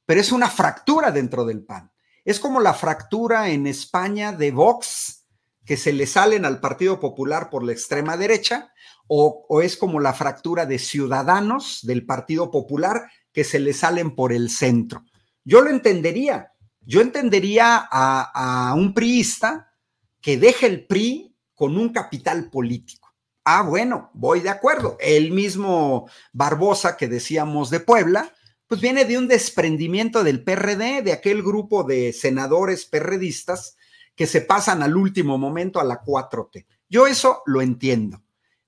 pero 0.04 0.20
es 0.20 0.32
una 0.32 0.50
fractura 0.50 1.10
dentro 1.10 1.44
del 1.44 1.64
PAN. 1.64 1.92
Es 2.24 2.40
como 2.40 2.60
la 2.60 2.74
fractura 2.74 3.50
en 3.50 3.66
España 3.66 4.32
de 4.32 4.50
Vox, 4.50 5.26
que 5.64 5.76
se 5.76 5.92
le 5.92 6.06
salen 6.06 6.44
al 6.44 6.60
Partido 6.60 6.98
Popular 6.98 7.50
por 7.50 7.62
la 7.62 7.72
extrema 7.72 8.16
derecha, 8.16 8.72
o, 9.06 9.60
es 9.62 9.76
como 9.76 10.00
la 10.00 10.14
fractura 10.14 10.66
de 10.66 10.78
ciudadanos 10.78 11.80
del 11.82 12.06
Partido 12.06 12.50
Popular 12.50 13.10
que 13.32 13.44
se 13.44 13.58
le 13.58 13.72
salen 13.74 14.14
por 14.14 14.32
el 14.32 14.50
centro. 14.50 15.04
Yo 15.44 15.60
lo 15.60 15.70
entendería. 15.70 16.52
Yo 16.80 17.00
entendería 17.00 17.86
a, 17.90 18.74
un 18.76 18.92
priista 18.94 19.72
que 20.20 20.36
deje 20.36 20.66
el 20.66 20.86
PRI 20.86 21.34
con 21.54 21.76
un 21.78 21.90
capital 21.90 22.50
político. 22.50 23.14
Ah, 23.44 23.62
bueno, 23.62 24.10
voy 24.14 24.40
de 24.40 24.50
acuerdo. 24.50 24.96
El 25.00 25.32
mismo 25.32 26.08
Barbosa 26.32 26.96
que 26.96 27.08
decíamos 27.08 27.70
de 27.70 27.80
Puebla, 27.80 28.32
pues 28.66 28.80
viene 28.80 29.04
de 29.04 29.18
un 29.18 29.28
desprendimiento 29.28 30.24
del 30.24 30.42
PRD, 30.42 31.02
de 31.02 31.12
aquel 31.12 31.42
grupo 31.42 31.84
de 31.84 32.12
senadores 32.12 32.86
perredistas 32.86 33.76
que 34.14 34.26
se 34.26 34.40
pasan 34.40 34.82
al 34.82 34.96
último 34.96 35.36
momento 35.38 35.80
a 35.80 35.84
la 35.84 36.02
4T. 36.02 36.66
Yo 36.88 37.06
eso 37.06 37.42
lo 37.46 37.60
entiendo. 37.60 38.22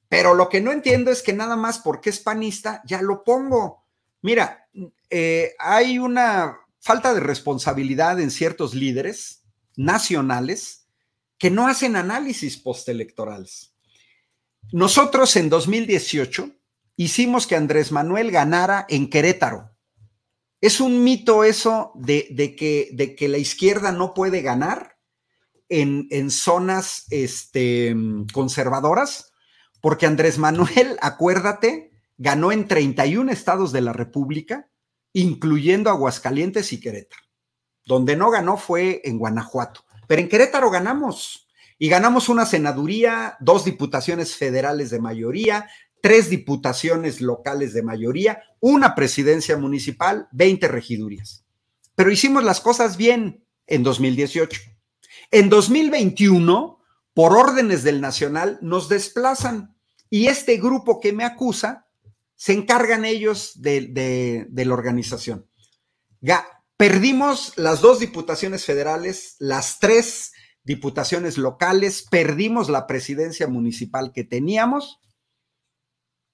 Pero 0.09 0.35
lo 0.35 0.48
que 0.48 0.61
no 0.61 0.73
entiendo 0.73 1.11
es 1.11 1.23
que 1.23 1.32
nada 1.32 1.57
más 1.57 1.78
porque 1.78 2.11
es 2.11 2.20
panista, 2.20 2.82
ya 2.86 3.03
lo 3.03 3.24
pongo. 3.24 3.85
Mira, 4.23 4.69
eh, 5.11 5.55
hay 5.59 5.98
una 5.98 6.59
falta 6.87 7.13
de 7.15 7.21
responsabilidad 7.21 8.21
en 8.21 8.31
ciertos 8.31 8.73
líderes 8.73 9.43
nacionales 9.77 10.87
que 11.37 11.51
no 11.51 11.67
hacen 11.67 11.97
análisis 11.97 12.57
postelectorales. 12.59 13.75
Nosotros 14.71 15.35
en 15.35 15.49
2018 15.49 16.49
hicimos 16.95 17.49
que 17.49 17.57
Andrés 17.57 17.91
Manuel 17.91 18.31
ganara 18.31 18.87
en 18.89 19.11
Querétaro. 19.11 19.73
Es 20.61 20.81
un 20.81 21.03
mito 21.03 21.43
eso 21.43 21.91
de, 21.97 22.25
que, 22.57 22.91
de 22.93 23.17
que, 23.17 23.27
la 23.27 23.39
izquierda 23.39 23.91
no 23.91 24.15
puede 24.15 24.41
ganar 24.43 24.97
en, 25.69 26.07
en 26.11 26.31
zonas 26.31 27.07
este, 27.11 27.97
conservadoras 28.33 29.33
porque 29.81 30.07
Andrés 30.07 30.39
Manuel, 30.39 30.97
acuérdate, 31.03 31.91
ganó 32.17 32.53
en 32.53 32.69
31 32.69 33.33
estados 33.33 33.73
de 33.73 33.81
la 33.81 33.93
República, 33.93 34.71
incluyendo 35.16 35.88
Aguascalientes 35.88 36.72
y 36.72 36.80
Querétaro. 36.80 37.22
Donde 37.84 38.16
no 38.16 38.30
ganó 38.30 38.56
fue 38.56 39.01
en 39.05 39.18
Guanajuato, 39.18 39.84
pero 40.06 40.20
en 40.20 40.28
Querétaro 40.28 40.70
ganamos 40.70 41.48
y 41.78 41.88
ganamos 41.88 42.28
una 42.28 42.44
senaduría, 42.44 43.36
dos 43.40 43.64
diputaciones 43.64 44.36
federales 44.36 44.90
de 44.90 45.01
mayoría, 45.01 45.68
tres 46.02 46.28
diputaciones 46.28 47.20
locales 47.20 47.72
de 47.72 47.82
mayoría, 47.82 48.43
una 48.60 48.94
presidencia 48.94 49.56
municipal, 49.56 50.28
20 50.32 50.68
regidurías. 50.68 51.44
Pero 51.94 52.10
hicimos 52.10 52.44
las 52.44 52.60
cosas 52.60 52.97
bien 52.97 53.44
en 53.66 53.82
2018. 53.82 54.60
En 55.30 55.48
2021 55.48 56.76
por 57.16 57.32
órdenes 57.32 57.82
del 57.82 58.02
Nacional, 58.02 58.59
nos 58.60 58.90
desplazan. 58.90 59.74
Y 60.10 60.26
este 60.26 60.59
grupo 60.59 61.01
que 61.01 61.14
me 61.14 61.24
acusa, 61.24 61.86
se 62.37 62.53
encargan 62.53 63.05
ellos 63.05 63.61
de, 63.61 64.47
la 64.53 64.75
organización. 64.75 65.51
perdimos 66.77 67.55
las 67.57 67.81
dos 67.81 67.99
diputaciones 67.99 68.65
federales, 68.65 69.37
las 69.39 69.81
tres 69.81 70.33
diputaciones 70.63 71.39
locales, 71.39 72.07
perdimos 72.11 72.69
la 72.69 72.87
presidencia 72.87 73.49
municipal 73.49 74.13
que 74.13 74.25
teníamos, 74.25 75.01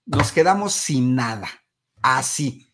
nos 0.05 0.33
quedamos 0.33 0.73
sin 0.73 1.15
nada, 1.15 1.49
así. 2.03 2.69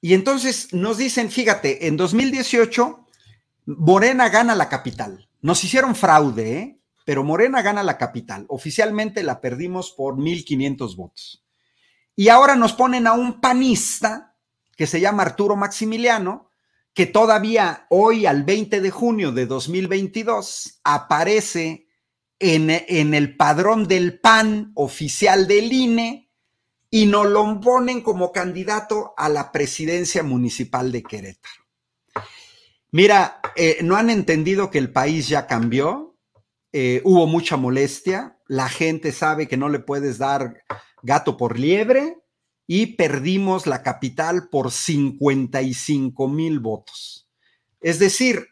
Y 0.00 0.14
entonces 0.14 0.72
nos 0.72 0.98
dicen, 0.98 1.30
fíjate, 1.30 1.86
en 1.86 1.96
2018, 1.96 3.06
Morena 3.66 4.28
gana 4.28 4.54
la 4.54 4.68
capital. 4.68 5.28
Nos 5.40 5.62
hicieron 5.62 5.94
fraude, 5.94 6.58
¿eh? 6.58 6.80
pero 7.04 7.22
Morena 7.22 7.62
gana 7.62 7.84
la 7.84 7.98
capital. 7.98 8.46
Oficialmente 8.48 9.22
la 9.22 9.40
perdimos 9.40 9.92
por 9.92 10.16
1.500 10.16 10.96
votos. 10.96 11.45
Y 12.16 12.30
ahora 12.30 12.56
nos 12.56 12.72
ponen 12.72 13.06
a 13.06 13.12
un 13.12 13.40
panista 13.40 14.34
que 14.74 14.86
se 14.86 15.00
llama 15.00 15.22
Arturo 15.22 15.54
Maximiliano, 15.54 16.50
que 16.94 17.04
todavía 17.04 17.86
hoy, 17.90 18.24
al 18.24 18.42
20 18.42 18.80
de 18.80 18.90
junio 18.90 19.32
de 19.32 19.44
2022, 19.44 20.80
aparece 20.82 21.88
en, 22.38 22.70
el 23.14 23.36
padrón 23.36 23.86
del 23.86 24.18
PAN 24.18 24.72
oficial 24.74 25.46
del 25.46 25.72
INE 25.72 26.30
y 26.90 27.06
nos 27.06 27.26
lo 27.26 27.60
ponen 27.60 28.00
como 28.00 28.32
candidato 28.32 29.12
a 29.16 29.28
la 29.28 29.52
presidencia 29.52 30.22
municipal 30.22 30.90
de 30.92 31.02
Querétaro. 31.02 31.66
Mira, 32.92 33.40
eh, 33.56 33.78
no 33.82 33.96
han 33.96 34.08
entendido 34.08 34.70
que 34.70 34.78
el 34.78 34.90
país 34.90 35.28
ya 35.28 35.46
cambió, 35.46 36.16
eh, 36.72 37.02
hubo 37.04 37.26
mucha 37.26 37.56
molestia, 37.56 38.38
la 38.46 38.68
gente 38.68 39.12
sabe 39.12 39.48
que 39.48 39.56
no 39.56 39.68
le 39.68 39.80
puedes 39.80 40.18
dar 40.18 40.62
gato 41.02 41.36
por 41.36 41.58
liebre 41.58 42.18
y 42.66 42.96
perdimos 42.96 43.66
la 43.66 43.82
capital 43.82 44.48
por 44.48 44.72
55 44.72 46.28
mil 46.28 46.60
votos. 46.60 47.28
Es 47.80 47.98
decir, 47.98 48.48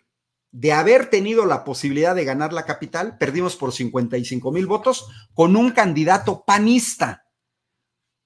de 0.52 0.72
haber 0.72 1.10
tenido 1.10 1.46
la 1.46 1.64
posibilidad 1.64 2.14
de 2.14 2.24
ganar 2.24 2.52
la 2.52 2.64
capital, 2.64 3.18
perdimos 3.18 3.56
por 3.56 3.72
55 3.72 4.52
mil 4.52 4.66
votos 4.66 5.08
con 5.34 5.56
un 5.56 5.72
candidato 5.72 6.44
panista. 6.44 7.26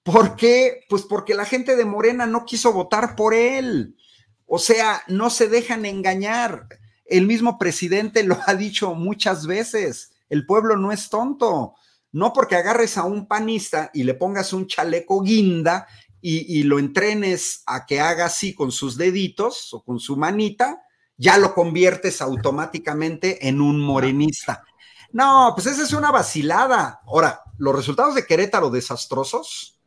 ¿Por 0.02 0.36
qué? 0.36 0.82
Pues 0.90 1.02
porque 1.02 1.34
la 1.34 1.46
gente 1.46 1.74
de 1.74 1.86
Morena 1.86 2.26
no 2.26 2.44
quiso 2.44 2.72
votar 2.72 3.16
por 3.16 3.32
él. 3.32 3.96
O 4.44 4.58
sea, 4.58 5.02
no 5.08 5.30
se 5.30 5.48
dejan 5.48 5.86
engañar. 5.86 6.68
El 7.06 7.26
mismo 7.26 7.58
presidente 7.58 8.22
lo 8.24 8.38
ha 8.46 8.54
dicho 8.54 8.94
muchas 8.94 9.46
veces. 9.46 10.12
El 10.28 10.44
pueblo 10.44 10.76
no 10.76 10.92
es 10.92 11.08
tonto. 11.08 11.76
No 12.12 12.32
porque 12.32 12.56
agarres 12.56 12.96
a 12.96 13.04
un 13.04 13.26
panista 13.26 13.90
y 13.92 14.04
le 14.04 14.14
pongas 14.14 14.52
un 14.52 14.66
chaleco 14.66 15.22
guinda 15.22 15.86
y, 16.20 16.58
y, 16.58 16.62
lo 16.64 16.78
entrenes 16.78 17.62
a 17.66 17.86
que 17.86 18.00
haga 18.00 18.26
así 18.26 18.54
con 18.54 18.72
sus 18.72 18.96
deditos 18.96 19.72
o 19.72 19.84
con 19.84 20.00
su 20.00 20.16
manita, 20.16 20.82
ya 21.16 21.38
lo 21.38 21.54
conviertes 21.54 22.20
automáticamente 22.20 23.46
en 23.46 23.60
un 23.60 23.80
morenista. 23.80 24.64
No, 25.12 25.52
pues 25.54 25.66
esa 25.66 25.82
es 25.82 25.92
una 25.92 26.10
vacilada. 26.10 27.00
Ahora, 27.06 27.42
los 27.58 27.74
resultados 27.74 28.14
de 28.14 28.26
Querétaro 28.26 28.70
desastrosos 28.70 29.78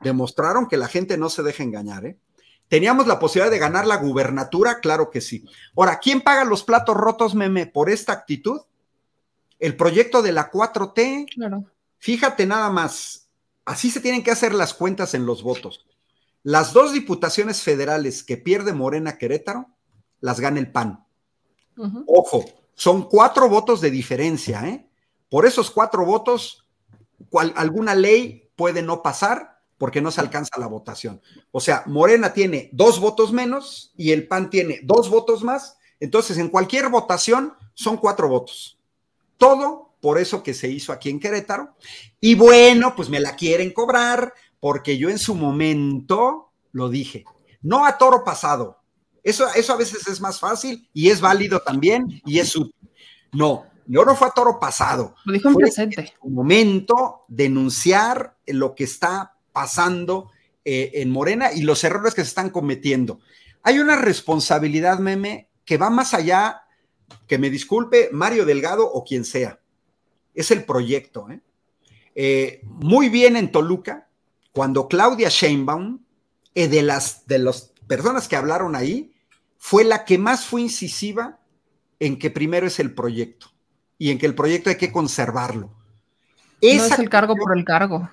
demostraron 0.00 0.66
que 0.68 0.76
la 0.76 0.88
gente 0.88 1.16
no 1.16 1.28
se 1.30 1.42
deja 1.42 1.62
engañar, 1.62 2.06
¿eh? 2.06 2.18
¿Teníamos 2.68 3.06
la 3.06 3.20
posibilidad 3.20 3.50
de 3.50 3.60
ganar 3.60 3.86
la 3.86 3.96
gubernatura? 3.96 4.80
Claro 4.80 5.10
que 5.10 5.20
sí. 5.20 5.44
Ahora, 5.76 6.00
¿quién 6.00 6.20
paga 6.20 6.44
los 6.44 6.64
platos 6.64 6.96
rotos, 6.96 7.34
meme, 7.34 7.66
por 7.66 7.90
esta 7.90 8.12
actitud? 8.12 8.60
El 9.58 9.76
proyecto 9.76 10.22
de 10.22 10.32
la 10.32 10.50
4T. 10.50 11.26
Claro. 11.34 11.64
Fíjate 11.98 12.46
nada 12.46 12.70
más, 12.70 13.28
así 13.64 13.90
se 13.90 14.00
tienen 14.00 14.22
que 14.22 14.30
hacer 14.30 14.54
las 14.54 14.74
cuentas 14.74 15.14
en 15.14 15.26
los 15.26 15.42
votos. 15.42 15.86
Las 16.42 16.72
dos 16.72 16.92
diputaciones 16.92 17.62
federales 17.62 18.22
que 18.22 18.36
pierde 18.36 18.72
Morena 18.72 19.18
Querétaro, 19.18 19.68
las 20.20 20.38
gana 20.40 20.60
el 20.60 20.70
PAN. 20.70 21.04
Uh 21.76 21.84
-huh. 21.86 22.04
Ojo, 22.06 22.44
son 22.74 23.08
cuatro 23.08 23.48
votos 23.48 23.80
de 23.80 23.90
diferencia, 23.90 24.66
¿eh? 24.68 24.86
Por 25.28 25.46
esos 25.46 25.70
cuatro 25.70 26.04
votos, 26.04 26.64
cual, 27.30 27.52
alguna 27.56 27.94
ley 27.94 28.50
puede 28.54 28.82
no 28.82 29.02
pasar 29.02 29.60
porque 29.78 30.00
no 30.00 30.10
se 30.10 30.20
alcanza 30.20 30.58
la 30.58 30.66
votación. 30.66 31.20
O 31.50 31.60
sea, 31.60 31.82
Morena 31.86 32.32
tiene 32.32 32.70
dos 32.72 33.00
votos 33.00 33.32
menos 33.32 33.92
y 33.96 34.12
el 34.12 34.26
PAN 34.26 34.48
tiene 34.50 34.80
dos 34.84 35.10
votos 35.10 35.42
más. 35.42 35.76
Entonces, 36.00 36.38
en 36.38 36.48
cualquier 36.48 36.88
votación 36.88 37.54
son 37.74 37.96
cuatro 37.96 38.28
votos. 38.28 38.75
Todo 39.36 39.96
por 40.00 40.18
eso 40.18 40.42
que 40.42 40.54
se 40.54 40.68
hizo 40.68 40.92
aquí 40.92 41.10
en 41.10 41.20
Querétaro. 41.20 41.74
Y 42.20 42.34
bueno, 42.34 42.94
pues 42.94 43.08
me 43.08 43.20
la 43.20 43.36
quieren 43.36 43.72
cobrar 43.72 44.32
porque 44.60 44.98
yo 44.98 45.08
en 45.08 45.18
su 45.18 45.34
momento 45.34 46.52
lo 46.72 46.88
dije. 46.88 47.24
No 47.62 47.84
a 47.84 47.98
toro 47.98 48.24
pasado. 48.24 48.82
Eso, 49.22 49.46
eso 49.54 49.72
a 49.72 49.76
veces 49.76 50.06
es 50.06 50.20
más 50.20 50.38
fácil 50.38 50.88
y 50.92 51.10
es 51.10 51.20
válido 51.20 51.60
también 51.60 52.22
y 52.24 52.38
es 52.38 52.54
útil. 52.54 52.74
No, 53.32 53.64
yo 53.86 54.04
no 54.04 54.14
fue 54.14 54.28
a 54.28 54.30
toro 54.30 54.60
pasado. 54.60 55.14
Lo 55.24 55.32
dijo 55.32 55.48
en 55.48 55.54
fue 55.54 55.62
presente. 55.62 56.00
En 56.00 56.06
su 56.20 56.28
momento 56.28 57.24
denunciar 57.28 58.36
lo 58.46 58.74
que 58.74 58.84
está 58.84 59.36
pasando 59.52 60.30
eh, 60.64 60.92
en 60.94 61.10
Morena 61.10 61.52
y 61.52 61.62
los 61.62 61.82
errores 61.84 62.14
que 62.14 62.22
se 62.22 62.28
están 62.28 62.50
cometiendo. 62.50 63.20
Hay 63.62 63.78
una 63.78 63.96
responsabilidad, 63.96 64.98
meme, 64.98 65.48
que 65.64 65.76
va 65.76 65.90
más 65.90 66.14
allá, 66.14 66.65
que 67.26 67.38
me 67.38 67.50
disculpe 67.50 68.08
Mario 68.12 68.44
Delgado 68.44 68.90
o 68.90 69.04
quien 69.04 69.24
sea. 69.24 69.60
Es 70.34 70.50
el 70.50 70.64
proyecto. 70.64 71.30
¿eh? 71.30 71.40
Eh, 72.14 72.60
muy 72.64 73.08
bien 73.08 73.36
en 73.36 73.50
Toluca, 73.50 74.08
cuando 74.52 74.88
Claudia 74.88 75.28
Sheinbaum, 75.28 76.00
eh, 76.54 76.68
de 76.68 76.82
las 76.82 77.26
de 77.26 77.38
las 77.38 77.72
personas 77.86 78.28
que 78.28 78.36
hablaron 78.36 78.74
ahí, 78.74 79.12
fue 79.58 79.84
la 79.84 80.04
que 80.04 80.18
más 80.18 80.44
fue 80.44 80.62
incisiva 80.62 81.40
en 81.98 82.18
que 82.18 82.30
primero 82.30 82.66
es 82.66 82.78
el 82.78 82.94
proyecto 82.94 83.48
y 83.98 84.10
en 84.10 84.18
que 84.18 84.26
el 84.26 84.34
proyecto 84.34 84.70
hay 84.70 84.76
que 84.76 84.92
conservarlo. 84.92 85.72
Esa 86.60 86.88
no 86.88 86.94
es 86.94 86.98
el 87.00 87.10
cargo 87.10 87.34
por 87.36 87.56
el 87.56 87.64
cargo 87.64 88.08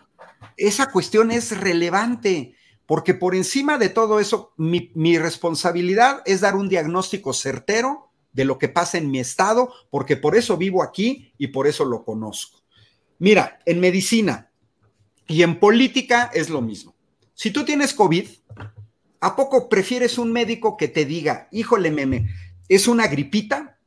esa 0.57 0.91
cuestión 0.91 1.32
es 1.32 1.57
relevante, 1.57 2.56
porque 2.86 3.14
por 3.14 3.36
encima 3.36 3.78
de 3.78 3.90
todo 3.90 4.20
eso, 4.20 4.53
mi, 4.57 4.91
mi, 4.95 5.18
responsabilidad 5.18 6.22
es 6.26 6.41
dar 6.41 6.56
un 6.56 6.70
diagnóstico 6.70 7.34
certero 7.34 8.11
de 8.34 8.45
lo 8.45 8.57
que 8.57 8.69
pasa 8.69 8.97
en 8.97 9.10
mi 9.10 9.19
estado, 9.19 9.72
porque 9.89 10.18
por 10.18 10.35
eso 10.35 10.57
vivo 10.57 10.84
aquí 10.84 11.31
y 11.38 11.47
por 11.47 11.68
eso 11.68 11.85
lo 11.85 12.03
conozco. 12.03 12.60
Mira, 13.19 13.60
en 13.65 13.80
medicina 13.80 14.51
y 15.27 15.43
en 15.43 15.60
política 15.60 16.30
es 16.34 16.49
lo 16.49 16.61
mismo. 16.61 16.95
Si 17.34 17.51
tú 17.51 17.64
tienes 17.64 17.93
COVID, 17.93 18.27
¿a 19.22 19.35
poco 19.35 19.69
prefieres 19.69 20.18
un 20.18 20.31
médico 20.31 20.76
que 20.77 20.88
te 20.88 21.05
diga, 21.05 21.47
híjole, 21.51 21.91
meme, 21.91 22.30
es 22.68 22.88
una 22.88 23.07
gripita 23.07 23.77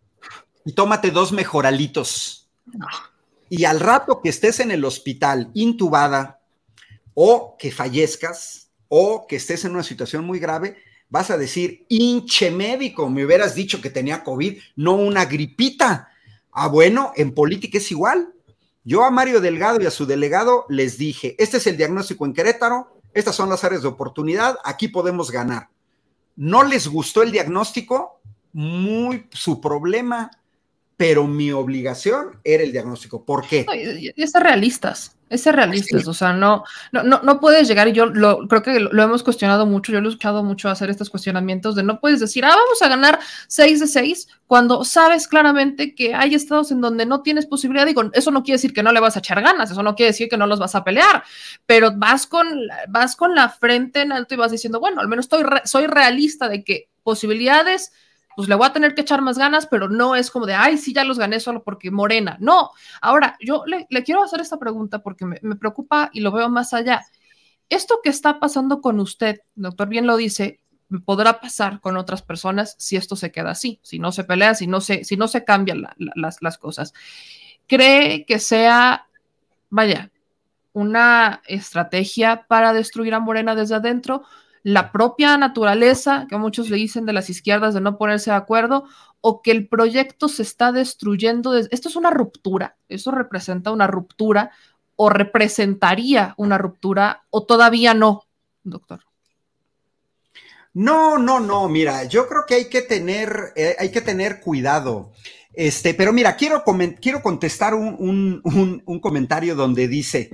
y 0.65 0.73
tómate 0.73 1.11
dos 1.11 1.33
mejoralitos? 1.33 2.51
Y 3.49 3.65
al 3.65 3.81
rato 3.81 4.21
que 4.23 4.29
estés 4.29 4.61
en 4.61 4.71
el 4.71 4.85
hospital 4.85 5.51
intubada, 5.55 6.41
o 7.19 7.57
que 7.59 7.73
fallezcas 7.73 8.71
o 8.89 9.27
que 9.27 9.37
estés 9.37 9.65
en 9.65 9.73
una 9.73 9.83
situación 9.83 10.25
muy 10.25 10.39
grave, 10.39 10.77
vas 11.09 11.31
a 11.31 11.39
decir, 11.39 11.85
hinche 11.89 12.51
médico, 12.51 13.09
me 13.09 13.25
hubieras 13.25 13.55
dicho 13.55 13.81
que 13.81 13.91
tenía 13.91 14.25
COVID, 14.25 14.59
no 14.77 14.95
una 14.95 15.25
gripita. 15.25 16.09
Ah, 16.53 16.69
bueno, 16.69 17.13
en 17.17 17.35
política 17.35 17.79
es 17.79 17.91
igual. 17.91 18.33
Yo 18.85 19.05
a 19.05 19.11
Mario 19.11 19.41
Delgado 19.41 19.81
y 19.81 19.87
a 19.87 19.91
su 19.91 20.07
delegado 20.07 20.65
les 20.69 20.97
dije, 20.99 21.35
este 21.39 21.57
es 21.57 21.67
el 21.67 21.77
diagnóstico 21.77 22.25
en 22.25 22.33
Querétaro, 22.33 23.01
estas 23.13 23.35
son 23.35 23.49
las 23.49 23.65
áreas 23.65 23.83
de 23.83 23.89
oportunidad, 23.89 24.59
aquí 24.65 24.89
podemos 24.89 25.31
ganar. 25.31 25.71
No 26.37 26.63
les 26.63 26.87
gustó 26.87 27.23
el 27.23 27.33
diagnóstico, 27.33 28.21
muy 28.53 29.27
su 29.33 29.61
problema, 29.61 30.31
pero 30.97 31.27
mi 31.27 31.53
obligación 31.53 32.41
era 32.43 32.63
el 32.63 32.73
diagnóstico. 32.73 33.25
¿Por 33.25 33.47
qué? 33.47 33.65
No, 33.67 33.75
y, 33.75 34.13
y 34.15 34.27
ser 34.27 34.43
realistas, 34.43 35.17
es 35.29 35.43
ser 35.43 35.57
realistas, 35.57 36.03
sí. 36.03 36.09
o 36.09 36.15
sea, 36.15 36.33
no, 36.33 36.63
no, 36.93 37.03
no, 37.03 37.21
no 37.23 37.41
puedes 37.41 37.67
llegar, 37.67 37.89
y 37.89 37.93
yo 37.93 38.07
lo, 38.07 38.47
creo 38.47 38.63
que 38.63 38.79
lo, 38.79 39.03
hemos 39.03 39.25
cuestionado 39.25 39.67
mucho, 39.67 39.91
yo 39.91 40.01
lo 40.01 40.07
he 40.07 40.11
escuchado 40.11 40.45
mucho 40.45 40.69
hacer 40.69 40.89
estos 40.89 41.11
cuestionamientos 41.11 41.75
de 41.75 41.83
no 41.83 41.99
puedes 41.99 42.21
decir, 42.21 42.45
ah, 42.45 42.55
vamos 42.55 42.81
a 42.81 42.89
ganar 42.89 43.19
6 43.49 43.81
de 43.81 43.87
6, 43.89 44.29
cuando 44.47 44.85
sabes 44.85 45.27
claramente 45.27 45.97
que 45.97 46.15
hay 46.15 46.35
estados 46.37 46.71
en 46.71 46.81
donde 46.81 47.07
no 47.07 47.23
tienes 47.23 47.47
posibilidad, 47.47 47.87
digo, 47.87 48.09
eso 48.13 48.31
no 48.31 48.45
quiere 48.45 48.57
decir 48.57 48.73
que 48.73 48.85
no 48.85 48.93
le 48.93 49.01
vas 49.01 49.17
a 49.17 49.19
echar 49.19 49.43
ganas, 49.43 49.71
eso 49.71 49.83
no 49.83 49.97
quiere 49.97 50.13
decir 50.13 50.29
que 50.29 50.37
no 50.37 50.47
los 50.47 50.61
vas 50.61 50.77
a 50.77 50.85
pelear, 50.85 51.25
pero 51.67 51.91
vas 51.97 52.29
con, 52.29 52.47
vas 52.89 53.17
con 53.17 53.35
la 53.35 53.49
frente 53.49 54.03
en 54.03 54.13
alto 54.13 54.35
y 54.35 54.39
vas 54.39 54.53
diciendo, 54.53 54.79
bueno, 54.79 55.01
al 55.01 55.09
menos 55.09 55.25
estoy 55.25 55.43
re, 55.43 55.63
soy 55.65 55.87
realista 55.89 56.49
de 56.49 56.63
que 56.63 56.89
posibilidades 57.03 57.91
pues 58.37 58.49
le 58.51 58.55
voy 58.55 58.67
a 58.67 58.73
tener 58.73 58.95
que 58.95 59.01
echar 59.01 59.23
más 59.23 59.39
ganas, 59.39 59.67
pero 59.67 59.89
no 59.89 60.15
es 60.15 60.31
como 60.31 60.45
de, 60.45 60.53
ay, 60.53 60.77
sí, 60.77 60.93
ya 60.93 61.05
los 61.05 61.19
gané 61.19 61.41
solo 61.41 61.65
porque 61.65 61.91
Morena. 61.91 62.37
No, 62.39 62.71
ahora 63.01 63.37
yo 63.41 63.65
le, 63.67 63.87
quiero 64.05 64.23
hacer 64.23 64.43
esta 64.43 64.59
pregunta 64.59 65.03
porque 65.03 65.25
me, 65.25 65.57
preocupa 65.57 66.11
y 66.13 66.21
lo 66.21 66.31
veo 66.31 66.51
más 66.51 66.75
allá. 66.75 67.03
Esto 67.71 68.01
que 68.05 68.11
está 68.11 68.39
pasando 68.39 68.83
con 68.83 69.01
usted, 69.01 69.41
doctor 69.55 69.89
bien 69.89 70.07
lo 70.07 70.19
dice, 70.19 70.61
podrá 71.07 71.41
pasar 71.41 71.81
con 71.81 71.97
otras 71.97 72.21
personas 72.21 72.77
si 72.79 72.97
esto 72.97 73.17
se 73.17 73.33
queda 73.33 73.53
así, 73.53 73.81
si 73.83 73.99
no 73.99 74.13
se 74.13 74.23
pelea, 74.23 74.55
si 74.55 74.67
no 74.67 74.83
se, 74.83 75.03
si 75.05 75.17
no 75.17 75.29
se 75.29 75.43
cambian 75.43 75.81
la, 75.81 75.95
la, 75.97 76.13
las, 76.15 76.43
las 76.43 76.59
cosas. 76.59 76.93
¿Cree 77.67 78.27
que 78.27 78.39
sea, 78.39 79.09
vaya, 79.71 80.11
una 80.75 81.41
estrategia 81.47 82.45
para 82.47 82.75
destruir 82.75 83.15
a 83.15 83.21
Morena 83.21 83.55
desde 83.55 83.77
adentro? 83.77 84.25
La 84.67 84.91
propia 84.91 85.39
naturaleza, 85.39 86.27
que 86.29 86.37
muchos 86.39 86.71
le 86.71 86.77
dicen 86.77 87.07
de 87.07 87.13
las 87.13 87.31
izquierdas 87.31 87.73
de 87.73 87.81
no 87.81 87.97
ponerse 87.97 88.33
de 88.33 88.37
acuerdo, 88.37 88.83
o 89.21 89.41
que 89.41 89.53
el 89.53 89.69
proyecto 89.69 90.27
se 90.27 90.43
está 90.43 90.73
destruyendo. 90.73 91.57
Esto 91.57 91.89
es 91.89 91.95
una 91.95 92.11
ruptura, 92.11 92.75
eso 92.89 93.13
representa 93.13 93.71
una 93.71 93.87
ruptura 93.87 94.51
o 94.97 95.09
representaría 95.09 96.35
una 96.37 96.59
ruptura 96.59 97.23
o 97.31 97.45
todavía 97.45 97.95
no, 97.95 98.25
doctor. 98.65 99.05
No, 100.75 101.17
no, 101.17 101.39
no, 101.39 101.69
mira, 101.69 102.03
yo 102.03 102.27
creo 102.27 102.43
que 102.45 102.55
hay 102.55 102.69
que 102.69 102.83
tener, 102.83 103.53
eh, 103.55 103.77
hay 103.79 103.93
que 103.93 104.01
tener 104.01 104.41
cuidado. 104.41 105.13
Este, 105.53 105.95
pero 105.95 106.13
mira, 106.13 106.35
quiero, 106.35 106.65
quiero 107.01 107.23
contestar 107.23 107.73
un, 107.73 107.95
un, 108.01 108.41
un, 108.43 108.83
un 108.85 108.99
comentario 108.99 109.55
donde 109.55 109.87
dice, 109.87 110.29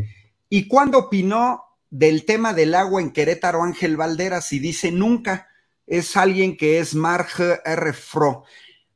¿y 0.48 0.68
cuándo 0.68 1.00
opinó 1.00 1.71
del 1.92 2.24
tema 2.24 2.54
del 2.54 2.74
agua 2.74 3.02
en 3.02 3.10
Querétaro, 3.10 3.62
Ángel 3.62 3.98
Valderas, 3.98 4.50
y 4.54 4.58
dice 4.58 4.90
nunca, 4.90 5.48
es 5.86 6.16
alguien 6.16 6.56
que 6.56 6.78
es 6.78 6.94
Marge 6.94 7.60
R. 7.66 7.92
Fro. 7.92 8.44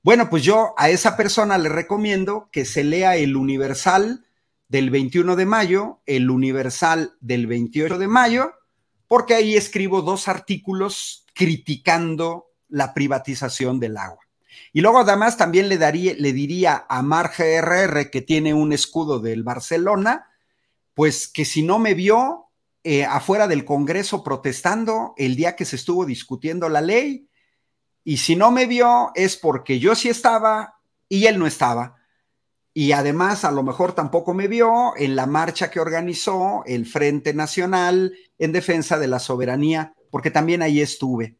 Bueno, 0.03 0.31
pues 0.31 0.43
yo 0.43 0.75
a 0.79 0.89
esa 0.89 1.15
persona 1.15 1.59
le 1.59 1.69
recomiendo 1.69 2.49
que 2.51 2.65
se 2.65 2.85
lea 2.85 3.17
el 3.17 3.37
Universal 3.37 4.25
del 4.69 4.89
21 4.89 5.37
de 5.37 5.45
mayo, 5.45 6.01
el 6.07 6.31
Universal 6.31 7.15
del 7.21 7.47
28 7.47 7.99
de 7.99 8.09
mayo, 8.09 8.55
porque 9.09 9.35
ahí 9.35 9.57
escribo 9.57 10.01
dos 10.01 10.27
artículos 10.27 11.27
criticando 11.35 12.47
la 12.69 12.95
privatización 12.95 13.79
del 13.79 13.99
agua. 13.99 14.25
Y 14.73 14.81
luego 14.81 15.01
además 15.01 15.37
también 15.37 15.69
le, 15.69 15.77
daría, 15.77 16.15
le 16.15 16.33
diría 16.33 16.87
a 16.89 17.03
Marge 17.03 17.61
RR, 17.61 18.11
que 18.11 18.23
tiene 18.23 18.55
un 18.55 18.73
escudo 18.73 19.21
del 19.21 19.43
Barcelona, 19.43 20.31
pues 20.95 21.29
que 21.29 21.45
si 21.45 21.63
no 21.63 21.79
me 21.79 21.93
vio, 21.93 22.46
eh, 22.89 23.05
afuera 23.05 23.49
del 23.49 23.65
Congreso 23.65 24.23
protestando 24.23 25.13
el 25.17 25.35
día 25.35 25.57
que 25.57 25.65
se 25.65 25.75
estuvo 25.75 26.07
discutiendo 26.07 26.69
la 26.69 26.81
ley. 26.81 27.29
Y 28.05 28.19
si 28.19 28.37
no 28.37 28.53
me 28.53 28.67
vio 28.67 29.11
es 29.17 29.37
porque 29.37 29.81
yo 29.81 29.97
sí 29.97 30.09
estaba 30.09 30.79
y 31.09 31.27
él 31.27 31.37
no 31.37 31.49
estaba. 31.49 31.97
Y 32.73 32.93
además 32.93 33.45
a 33.45 33.51
lo 33.51 33.65
mejor 33.65 33.93
tampoco 33.93 34.35
me 34.35 34.47
vio 34.47 34.97
en 34.97 35.17
la 35.17 35.27
marcha 35.27 35.69
que 35.69 35.81
organizó 35.81 36.63
el 36.65 36.87
Frente 36.87 37.35
Nacional 37.35 38.15
en 38.39 38.53
defensa 38.53 39.01
de 39.01 39.09
la 39.09 39.19
soberanía, 39.19 39.97
porque 40.13 40.31
también 40.31 40.63
ahí 40.63 40.81
estuve. 40.81 41.39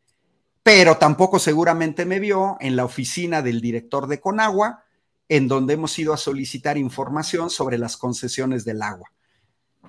Pero 0.65 0.97
tampoco 0.97 1.39
seguramente 1.39 2.07
me 2.07 2.19
vio 2.19 2.57
en 2.59 2.75
la 2.75 2.85
oficina 2.85 3.41
del 3.41 3.61
director 3.61 4.09
de 4.09 4.19
Conagua, 4.19 4.83
en 5.29 5.47
donde 5.47 5.75
hemos 5.75 5.97
ido 5.97 6.13
a 6.13 6.17
solicitar 6.17 6.77
información 6.77 7.51
sobre 7.51 7.79
las 7.79 7.97
concesiones 7.97 8.65
del 8.65 8.83
agua. 8.83 9.13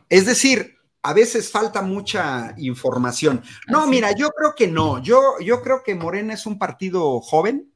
Es 0.07 0.27
decir, 0.27 0.76
a 1.02 1.14
veces 1.14 1.52
falta 1.52 1.82
mucha 1.82 2.53
información. 2.57 3.41
No, 3.68 3.82
Así 3.82 3.90
mira, 3.90 4.11
yo 4.11 4.30
creo 4.30 4.53
que 4.56 4.68
no. 4.68 5.02
Yo, 5.02 5.40
yo 5.40 5.61
creo 5.61 5.84
que 5.84 5.95
Morena 5.95 6.34
es 6.34 6.45
un 6.45 6.57
partido 6.57 7.22
joven, 7.22 7.72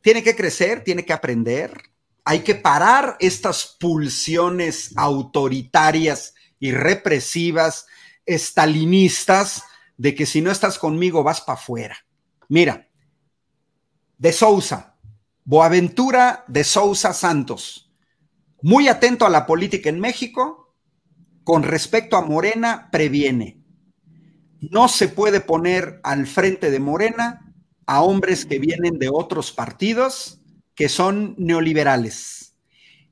tiene 0.00 0.22
que 0.22 0.36
crecer, 0.36 0.84
tiene 0.84 1.04
que 1.04 1.12
aprender. 1.12 1.80
Hay 2.24 2.40
que 2.40 2.54
parar 2.54 3.16
estas 3.20 3.76
pulsiones 3.78 4.92
autoritarias 4.96 6.34
y 6.58 6.72
represivas, 6.72 7.86
estalinistas, 8.24 9.62
de 9.96 10.14
que 10.14 10.26
si 10.26 10.40
no 10.40 10.50
estás 10.50 10.78
conmigo 10.78 11.22
vas 11.22 11.40
para 11.40 11.58
afuera. 11.58 11.96
Mira, 12.48 12.88
de 14.18 14.32
Sousa, 14.32 14.96
Boaventura 15.44 16.44
de 16.48 16.64
Sousa 16.64 17.12
Santos, 17.12 17.92
muy 18.62 18.88
atento 18.88 19.26
a 19.26 19.30
la 19.30 19.46
política 19.46 19.88
en 19.88 20.00
México, 20.00 20.65
con 21.46 21.62
respecto 21.62 22.16
a 22.16 22.22
Morena, 22.22 22.88
previene. 22.90 23.62
No 24.58 24.88
se 24.88 25.06
puede 25.06 25.40
poner 25.40 26.00
al 26.02 26.26
frente 26.26 26.72
de 26.72 26.80
Morena 26.80 27.54
a 27.86 28.02
hombres 28.02 28.44
que 28.44 28.58
vienen 28.58 28.98
de 28.98 29.08
otros 29.08 29.52
partidos 29.52 30.40
que 30.74 30.88
son 30.88 31.36
neoliberales. 31.38 32.56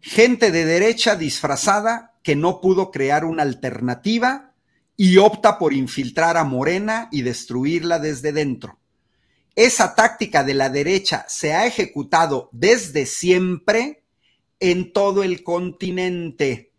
Gente 0.00 0.50
de 0.50 0.64
derecha 0.64 1.14
disfrazada 1.14 2.18
que 2.24 2.34
no 2.34 2.60
pudo 2.60 2.90
crear 2.90 3.24
una 3.24 3.44
alternativa 3.44 4.52
y 4.96 5.18
opta 5.18 5.56
por 5.56 5.72
infiltrar 5.72 6.36
a 6.36 6.42
Morena 6.42 7.08
y 7.12 7.22
destruirla 7.22 8.00
desde 8.00 8.32
dentro. 8.32 8.80
Esa 9.54 9.94
táctica 9.94 10.42
de 10.42 10.54
la 10.54 10.70
derecha 10.70 11.24
se 11.28 11.54
ha 11.54 11.66
ejecutado 11.66 12.48
desde 12.50 13.06
siempre 13.06 14.02
en 14.58 14.92
todo 14.92 15.22
el 15.22 15.44
continente. 15.44 16.73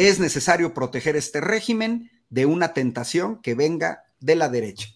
Es 0.00 0.18
necesario 0.18 0.72
proteger 0.72 1.14
este 1.14 1.42
régimen 1.42 2.10
de 2.30 2.46
una 2.46 2.72
tentación 2.72 3.42
que 3.42 3.54
venga 3.54 4.04
de 4.18 4.34
la 4.34 4.48
derecha. 4.48 4.88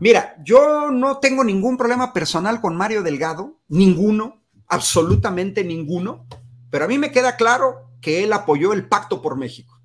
Mira, 0.00 0.36
yo 0.42 0.90
no 0.90 1.18
tengo 1.18 1.44
ningún 1.44 1.76
problema 1.76 2.14
personal 2.14 2.62
con 2.62 2.74
Mario 2.74 3.02
Delgado, 3.02 3.60
ninguno, 3.68 4.42
absolutamente 4.68 5.64
ninguno, 5.64 6.26
pero 6.70 6.86
a 6.86 6.88
mí 6.88 6.96
me 6.96 7.12
queda 7.12 7.36
claro 7.36 7.90
que 8.00 8.24
él 8.24 8.32
apoyó 8.32 8.72
el 8.72 8.88
pacto 8.88 9.20
por 9.20 9.36
México. 9.36 9.78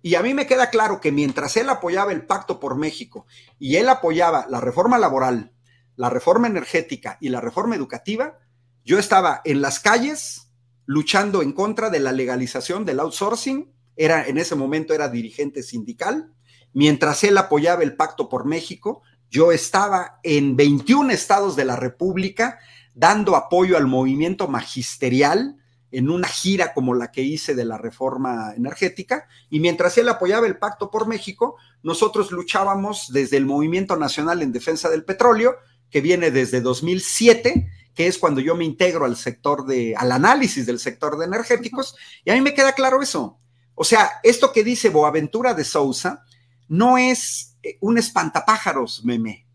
Y 0.00 0.14
a 0.14 0.22
mí 0.22 0.32
me 0.32 0.46
queda 0.46 0.70
claro 0.70 0.98
que 0.98 1.12
mientras 1.12 1.54
él 1.58 1.68
apoyaba 1.68 2.12
el 2.12 2.24
pacto 2.24 2.58
por 2.58 2.76
México 2.76 3.26
y 3.58 3.76
él 3.76 3.90
apoyaba 3.90 4.46
la 4.48 4.62
reforma 4.62 4.96
laboral, 4.96 5.52
la 5.96 6.08
reforma 6.08 6.46
energética 6.46 7.18
y 7.20 7.28
la 7.28 7.42
reforma 7.42 7.76
educativa, 7.76 8.38
yo 8.86 8.98
estaba 8.98 9.42
en 9.44 9.60
las 9.60 9.80
calles 9.80 10.45
luchando 10.86 11.42
en 11.42 11.52
contra 11.52 11.90
de 11.90 12.00
la 12.00 12.12
legalización 12.12 12.84
del 12.84 13.00
outsourcing, 13.00 13.72
era 13.96 14.26
en 14.26 14.38
ese 14.38 14.54
momento 14.54 14.94
era 14.94 15.08
dirigente 15.08 15.62
sindical, 15.62 16.32
mientras 16.72 17.24
él 17.24 17.36
apoyaba 17.38 17.82
el 17.82 17.96
pacto 17.96 18.28
por 18.28 18.46
México, 18.46 19.02
yo 19.30 19.52
estaba 19.52 20.20
en 20.22 20.56
21 20.56 21.10
estados 21.10 21.56
de 21.56 21.64
la 21.64 21.76
República 21.76 22.58
dando 22.94 23.36
apoyo 23.36 23.76
al 23.76 23.86
movimiento 23.86 24.48
magisterial 24.48 25.56
en 25.90 26.10
una 26.10 26.28
gira 26.28 26.74
como 26.74 26.94
la 26.94 27.10
que 27.10 27.22
hice 27.22 27.54
de 27.54 27.64
la 27.64 27.78
reforma 27.78 28.52
energética, 28.56 29.28
y 29.48 29.60
mientras 29.60 29.96
él 29.98 30.08
apoyaba 30.08 30.46
el 30.46 30.58
pacto 30.58 30.90
por 30.90 31.06
México, 31.06 31.56
nosotros 31.82 32.32
luchábamos 32.32 33.12
desde 33.12 33.36
el 33.36 33.46
Movimiento 33.46 33.96
Nacional 33.96 34.42
en 34.42 34.52
Defensa 34.52 34.90
del 34.90 35.04
Petróleo, 35.04 35.56
que 35.90 36.00
viene 36.00 36.30
desde 36.30 36.60
2007, 36.60 37.70
que 37.96 38.06
es 38.06 38.18
cuando 38.18 38.42
yo 38.42 38.54
me 38.54 38.66
integro 38.66 39.06
al 39.06 39.16
sector 39.16 39.64
de, 39.64 39.96
al 39.96 40.12
análisis 40.12 40.66
del 40.66 40.78
sector 40.78 41.18
de 41.18 41.24
energéticos, 41.24 41.96
y 42.24 42.30
a 42.30 42.34
mí 42.34 42.42
me 42.42 42.52
queda 42.52 42.72
claro 42.72 43.02
eso. 43.02 43.40
O 43.74 43.84
sea, 43.84 44.20
esto 44.22 44.52
que 44.52 44.62
dice 44.62 44.90
Boaventura 44.90 45.54
de 45.54 45.64
Sousa 45.64 46.22
no 46.68 46.98
es 46.98 47.56
eh, 47.62 47.78
un 47.80 47.96
espantapájaros, 47.96 49.02
meme. 49.04 49.46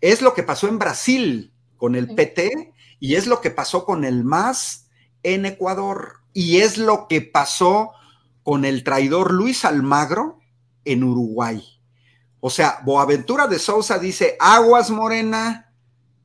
Es 0.00 0.20
lo 0.20 0.34
que 0.34 0.42
pasó 0.42 0.66
en 0.66 0.80
Brasil 0.80 1.52
con 1.76 1.94
el 1.94 2.14
PT 2.14 2.72
y 2.98 3.14
es 3.14 3.28
lo 3.28 3.40
que 3.40 3.50
pasó 3.50 3.84
con 3.84 4.04
el 4.04 4.24
MAS 4.24 4.88
en 5.22 5.46
Ecuador 5.46 6.14
y 6.32 6.58
es 6.58 6.76
lo 6.76 7.06
que 7.06 7.22
pasó 7.22 7.92
con 8.42 8.64
el 8.64 8.82
traidor 8.82 9.32
Luis 9.32 9.64
Almagro 9.64 10.40
en 10.84 11.04
Uruguay. 11.04 11.62
O 12.40 12.50
sea, 12.50 12.80
Boaventura 12.84 13.46
de 13.46 13.60
Sousa 13.60 13.98
dice, 13.98 14.36
aguas 14.40 14.90
morena, 14.90 15.69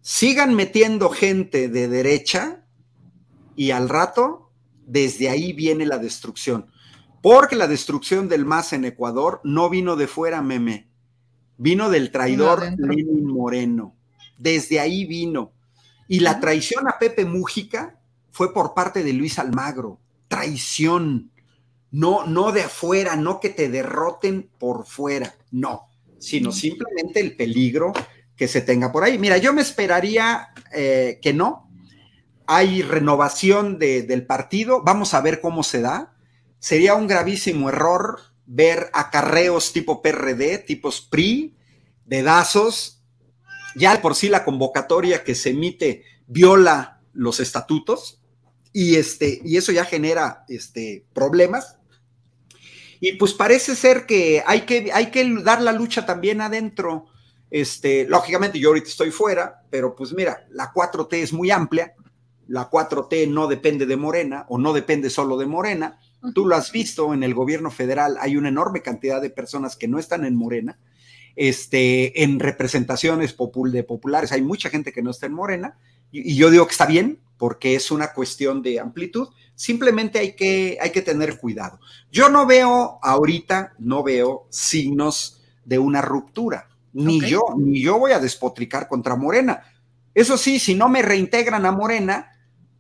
sigan 0.07 0.53
metiendo 0.53 1.09
gente 1.09 1.67
de 1.67 1.87
derecha 1.87 2.63
y 3.55 3.71
al 3.71 3.89
rato, 3.89 4.51
desde 4.85 5.29
ahí 5.29 5.51
viene 5.51 5.87
la 5.87 5.97
destrucción. 5.97 6.67
Porque 7.23 7.55
la 7.55 7.67
destrucción 7.67 8.29
del 8.29 8.45
MAS 8.45 8.73
en 8.73 8.85
Ecuador 8.85 9.41
no 9.43 9.67
vino 9.67 9.95
de 9.95 10.05
fuera, 10.05 10.43
meme, 10.43 10.91
vino 11.57 11.89
del 11.89 12.11
traidor 12.11 12.59
adentro. 12.59 12.85
Lenin 12.85 13.25
Moreno. 13.25 13.95
Desde 14.37 14.79
ahí 14.79 15.05
vino. 15.05 15.53
Y 16.07 16.19
la 16.19 16.39
traición 16.39 16.87
a 16.87 16.99
Pepe 16.99 17.25
Mújica 17.25 17.99
fue 18.29 18.53
por 18.53 18.75
parte 18.75 19.03
de 19.03 19.11
Luis 19.11 19.39
Almagro. 19.39 19.99
Traición. 20.27 21.31
No, 21.89 22.27
no 22.27 22.51
de 22.51 22.61
afuera, 22.61 23.15
no 23.15 23.39
que 23.39 23.49
te 23.49 23.69
derroten 23.69 24.51
por 24.59 24.85
fuera, 24.85 25.33
no, 25.49 25.87
sino 26.19 26.51
simplemente 26.51 27.21
el 27.21 27.35
peligro 27.35 27.93
que 28.35 28.47
se 28.47 28.61
tenga 28.61 28.91
por 28.91 29.03
ahí. 29.03 29.17
Mira, 29.17 29.37
yo 29.37 29.53
me 29.53 29.61
esperaría 29.61 30.49
eh, 30.73 31.19
que 31.21 31.33
no. 31.33 31.69
Hay 32.47 32.81
renovación 32.81 33.79
de- 33.79 34.03
del 34.03 34.25
partido, 34.25 34.83
vamos 34.83 35.13
a 35.13 35.21
ver 35.21 35.41
cómo 35.41 35.63
se 35.63 35.81
da. 35.81 36.13
Sería 36.59 36.95
un 36.95 37.07
gravísimo 37.07 37.69
error 37.69 38.19
ver 38.45 38.89
acarreos 38.93 39.73
tipo 39.73 40.01
PRD, 40.01 40.59
tipos 40.59 41.01
PRI, 41.01 41.55
dedazos. 42.05 43.03
Ya 43.75 44.01
por 44.01 44.15
sí 44.15 44.29
la 44.29 44.45
convocatoria 44.45 45.23
que 45.23 45.35
se 45.35 45.49
emite 45.51 46.03
viola 46.27 47.01
los 47.13 47.39
estatutos 47.39 48.21
y, 48.73 48.95
este, 48.95 49.41
y 49.43 49.57
eso 49.57 49.71
ya 49.71 49.85
genera 49.85 50.45
este, 50.49 51.05
problemas. 51.13 51.77
Y 52.99 53.13
pues 53.13 53.33
parece 53.33 53.75
ser 53.75 54.05
que 54.05 54.43
hay, 54.45 54.61
que 54.61 54.91
hay 54.93 55.11
que 55.11 55.29
dar 55.43 55.61
la 55.61 55.71
lucha 55.71 56.05
también 56.05 56.41
adentro. 56.41 57.07
Este, 57.51 58.05
lógicamente 58.07 58.59
yo 58.59 58.69
ahorita 58.69 58.87
estoy 58.89 59.11
fuera, 59.11 59.61
pero 59.69 59.95
pues 59.95 60.13
mira, 60.13 60.45
la 60.49 60.71
4T 60.73 61.17
es 61.21 61.31
muy 61.33 61.51
amplia, 61.51 61.93
la 62.47 62.69
4T 62.69 63.27
no 63.27 63.47
depende 63.47 63.85
de 63.85 63.97
Morena 63.97 64.45
o 64.49 64.57
no 64.57 64.73
depende 64.73 65.09
solo 65.09 65.37
de 65.37 65.45
Morena. 65.45 65.99
Tú 66.33 66.45
lo 66.47 66.55
has 66.55 66.71
visto 66.71 67.13
en 67.13 67.21
el 67.23 67.33
gobierno 67.35 67.69
federal, 67.69 68.17
hay 68.19 68.35
una 68.35 68.49
enorme 68.49 68.81
cantidad 68.81 69.21
de 69.21 69.29
personas 69.29 69.75
que 69.75 69.87
no 69.87 69.99
están 69.99 70.25
en 70.25 70.35
Morena. 70.35 70.79
Este, 71.35 72.23
en 72.23 72.39
representaciones 72.39 73.37
popul- 73.37 73.71
de 73.71 73.83
populares 73.83 74.31
hay 74.31 74.41
mucha 74.41 74.69
gente 74.69 74.93
que 74.93 75.01
no 75.01 75.11
está 75.11 75.25
en 75.25 75.33
Morena 75.33 75.77
y, 76.11 76.31
y 76.31 76.35
yo 76.37 76.49
digo 76.49 76.65
que 76.65 76.71
está 76.71 76.85
bien 76.85 77.19
porque 77.37 77.75
es 77.75 77.91
una 77.91 78.13
cuestión 78.13 78.61
de 78.61 78.79
amplitud. 78.79 79.27
Simplemente 79.53 80.19
hay 80.19 80.35
que, 80.35 80.77
hay 80.81 80.91
que 80.91 81.01
tener 81.01 81.37
cuidado. 81.37 81.79
Yo 82.11 82.29
no 82.29 82.45
veo 82.45 82.99
ahorita, 83.01 83.73
no 83.79 84.03
veo 84.03 84.47
signos 84.49 85.41
de 85.65 85.77
una 85.79 86.01
ruptura. 86.01 86.69
Ni 86.95 87.19
yo, 87.19 87.43
ni 87.57 87.81
yo 87.81 87.99
voy 87.99 88.13
a 88.13 88.19
despotricar 88.19 88.87
contra 88.87 89.17
Morena. 89.17 89.61
Eso 90.13 90.37
sí, 90.37 90.59
si 90.59 90.75
no 90.75 90.87
me 90.87 91.01
reintegran 91.01 91.65
a 91.65 91.73
Morena, 91.73 92.31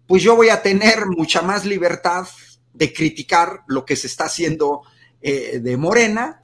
pues 0.07 0.23
yo 0.23 0.37
voy 0.37 0.47
a 0.47 0.61
tener 0.61 1.05
mucha 1.05 1.41
más 1.41 1.65
libertad 1.65 2.25
de 2.73 2.93
criticar 2.93 3.63
lo 3.67 3.85
que 3.85 3.97
se 3.97 4.07
está 4.07 4.25
haciendo 4.25 4.83
eh, 5.21 5.59
de 5.61 5.75
Morena. 5.75 6.41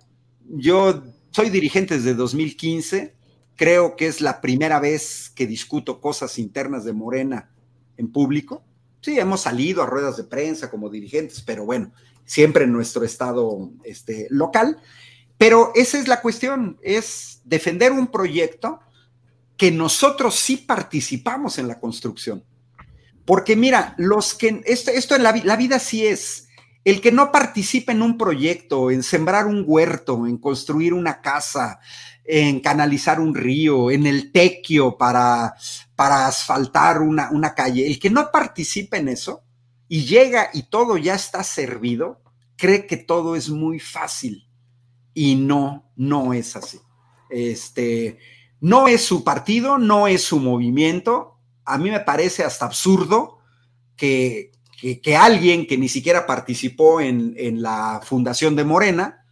Yo 0.49 1.01
soy 1.29 1.49
dirigente 1.49 1.95
desde 1.95 2.13
2015, 2.13 3.15
creo 3.55 3.95
que 3.95 4.07
es 4.07 4.19
la 4.19 4.41
primera 4.41 4.81
vez 4.81 5.31
que 5.33 5.47
discuto 5.47 6.01
cosas 6.01 6.39
internas 6.39 6.83
de 6.83 6.91
Morena 6.91 7.51
en 7.95 8.11
público. 8.11 8.65
Sí, 8.99 9.17
hemos 9.17 9.41
salido 9.41 9.81
a 9.81 9.85
ruedas 9.85 10.17
de 10.17 10.25
prensa 10.25 10.69
como 10.69 10.89
dirigentes, 10.89 11.41
pero 11.41 11.65
bueno, 11.65 11.93
siempre 12.25 12.65
en 12.65 12.73
nuestro 12.73 13.05
estado 13.05 13.71
este, 13.85 14.27
local. 14.29 14.77
Pero 15.41 15.71
esa 15.73 15.97
es 15.97 16.07
la 16.07 16.21
cuestión, 16.21 16.77
es 16.83 17.41
defender 17.45 17.93
un 17.93 18.11
proyecto 18.11 18.79
que 19.57 19.71
nosotros 19.71 20.35
sí 20.35 20.55
participamos 20.55 21.57
en 21.57 21.67
la 21.67 21.79
construcción. 21.79 22.45
Porque 23.25 23.55
mira, 23.55 23.95
los 23.97 24.35
que, 24.35 24.61
esto, 24.67 24.91
esto 24.91 25.15
en 25.15 25.23
la, 25.23 25.31
la 25.43 25.55
vida 25.55 25.79
sí 25.79 26.05
es, 26.05 26.47
el 26.85 27.01
que 27.01 27.11
no 27.11 27.31
participa 27.31 27.91
en 27.91 28.03
un 28.03 28.19
proyecto, 28.19 28.91
en 28.91 29.01
sembrar 29.01 29.47
un 29.47 29.63
huerto, 29.65 30.27
en 30.27 30.37
construir 30.37 30.93
una 30.93 31.21
casa, 31.21 31.79
en 32.23 32.59
canalizar 32.59 33.19
un 33.19 33.33
río, 33.33 33.89
en 33.89 34.05
el 34.05 34.31
tequio 34.31 34.95
para, 34.95 35.55
para 35.95 36.27
asfaltar 36.27 37.01
una, 37.01 37.31
una 37.31 37.55
calle, 37.55 37.87
el 37.87 37.97
que 37.99 38.11
no 38.11 38.29
participa 38.31 38.97
en 38.97 39.07
eso 39.07 39.41
y 39.87 40.05
llega 40.05 40.51
y 40.53 40.69
todo 40.69 40.97
ya 40.97 41.15
está 41.15 41.43
servido, 41.43 42.21
cree 42.57 42.85
que 42.85 42.97
todo 42.97 43.35
es 43.35 43.49
muy 43.49 43.79
fácil 43.79 44.50
y 45.13 45.35
no, 45.35 45.91
no 45.95 46.33
es 46.33 46.55
así. 46.55 46.79
Este, 47.29 48.19
no 48.59 48.87
es 48.87 49.03
su 49.03 49.23
partido, 49.23 49.77
no 49.77 50.07
es 50.07 50.23
su 50.23 50.39
movimiento. 50.39 51.39
A 51.65 51.77
mí 51.77 51.89
me 51.89 51.99
parece 51.99 52.43
hasta 52.43 52.65
absurdo 52.65 53.39
que, 53.95 54.51
que, 54.79 55.15
alguien 55.15 55.67
que 55.67 55.77
ni 55.77 55.89
siquiera 55.89 56.25
participó 56.25 57.01
en, 57.01 57.33
en 57.37 57.61
la 57.61 58.01
fundación 58.03 58.55
de 58.55 58.63
Morena 58.63 59.25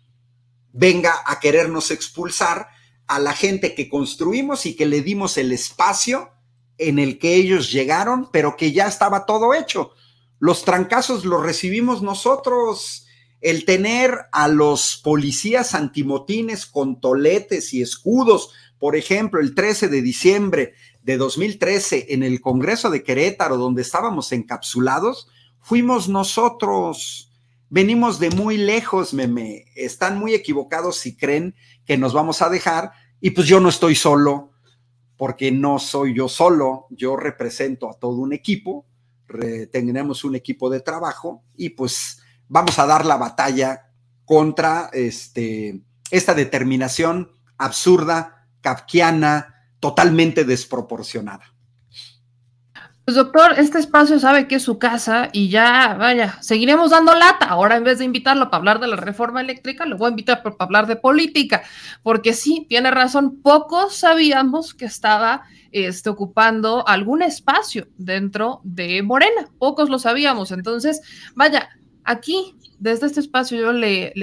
venga 0.71 1.23
a 1.25 1.39
querernos 1.39 1.91
expulsar 1.91 2.67
a 3.07 3.19
la 3.19 3.33
gente 3.33 3.73
que 3.73 3.89
construimos 3.89 4.65
y 4.65 4.75
que 4.75 4.85
le 4.85 5.01
dimos 5.01 5.37
el 5.37 5.51
espacio 5.51 6.31
en 6.77 6.99
el 6.99 7.19
que 7.19 7.35
ellos 7.35 7.71
llegaron, 7.71 8.29
pero 8.31 8.55
que 8.55 8.71
ya 8.71 8.87
estaba 8.87 9.25
todo 9.25 9.53
hecho. 9.53 9.91
Los 10.39 10.63
trancazos 10.63 11.25
los 11.25 11.43
recibimos 11.43 12.01
nosotros. 12.01 13.05
El 13.41 13.65
tener 13.65 14.17
a 14.31 14.47
los 14.47 14.99
policías 15.03 15.73
antimotines 15.73 16.65
con 16.65 16.99
toletes 16.99 17.73
y 17.73 17.81
escudos, 17.81 18.51
por 18.77 18.95
ejemplo, 18.95 19.39
el 19.39 19.55
13 19.55 19.87
de 19.87 20.01
diciembre 20.01 20.73
de 21.03 21.17
2013 21.17 22.07
en 22.09 22.23
el 22.23 22.41
Congreso 22.41 22.89
de 22.89 23.03
Querétaro, 23.03 23.57
donde 23.57 23.81
estábamos 23.81 24.31
encapsulados, 24.31 25.27
fuimos 25.61 26.09
nosotros. 26.09 27.31
Venimos 27.69 28.19
de 28.19 28.29
muy 28.31 28.57
lejos, 28.57 29.13
meme. 29.13 29.65
Están 29.75 30.17
muy 30.17 30.33
equivocados 30.33 30.97
si 30.97 31.15
creen 31.15 31.55
que 31.85 31.97
nos 31.97 32.13
vamos 32.13 32.41
a 32.41 32.49
dejar. 32.49 32.91
Y 33.21 33.31
pues 33.31 33.47
yo 33.47 33.59
no 33.59 33.69
estoy 33.69 33.95
solo, 33.95 34.51
porque 35.17 35.51
no 35.51 35.79
soy 35.79 36.15
yo 36.15 36.27
solo. 36.27 36.87
Yo 36.89 37.15
represento 37.15 37.89
a 37.89 37.93
todo 37.93 38.17
un 38.17 38.33
equipo. 38.33 38.85
tenemos 39.71 40.23
un 40.23 40.35
equipo 40.35 40.69
de 40.69 40.79
trabajo 40.79 41.43
y 41.55 41.69
pues 41.69 42.19
vamos 42.49 42.77
a 42.79 42.85
dar 42.85 43.05
la 43.05 43.15
batalla 43.15 43.85
contra 44.25 44.89
este, 44.91 45.81
esta 46.11 46.33
determinación 46.33 47.31
absurda, 47.57 48.47
kafkiana, 48.61 49.55
totalmente 49.79 50.43
desproporcionada. 50.43 51.53
Pues 53.09 53.15
doctor, 53.15 53.55
este 53.57 53.79
espacio 53.79 54.19
sabe 54.19 54.47
que 54.47 54.55
es 54.55 54.61
su 54.61 54.77
casa 54.77 55.29
y 55.33 55.49
ya, 55.49 55.95
vaya, 55.97 56.37
seguiremos 56.41 56.91
dando 56.91 57.15
lata. 57.15 57.47
Ahora 57.47 57.75
en 57.75 57.83
vez 57.83 57.97
de 57.97 58.05
invitarlo 58.05 58.51
para 58.51 58.57
hablar 58.57 58.79
de 58.79 58.85
la 58.85 58.97
reforma 58.97 59.41
eléctrica, 59.41 59.87
lo 59.87 59.97
voy 59.97 60.07
a 60.07 60.09
invitar 60.11 60.43
para 60.43 60.55
hablar 60.59 60.85
de 60.85 60.95
política, 60.95 61.63
porque 62.03 62.33
sí, 62.33 62.67
tiene 62.69 62.91
razón, 62.91 63.41
pocos 63.41 63.95
sabíamos 63.95 64.75
que 64.75 64.85
estaba 64.85 65.41
este, 65.71 66.11
ocupando 66.11 66.87
algún 66.87 67.23
espacio 67.23 67.87
dentro 67.97 68.61
de 68.63 69.01
Morena, 69.01 69.49
pocos 69.57 69.89
lo 69.89 69.97
sabíamos. 69.97 70.51
Entonces, 70.51 71.01
vaya, 71.33 71.69
aquí, 72.09 72.55
desde 72.79 73.05
este 73.05 73.19
espacio, 73.19 73.59
yo 73.59 73.71
le, 73.71 74.13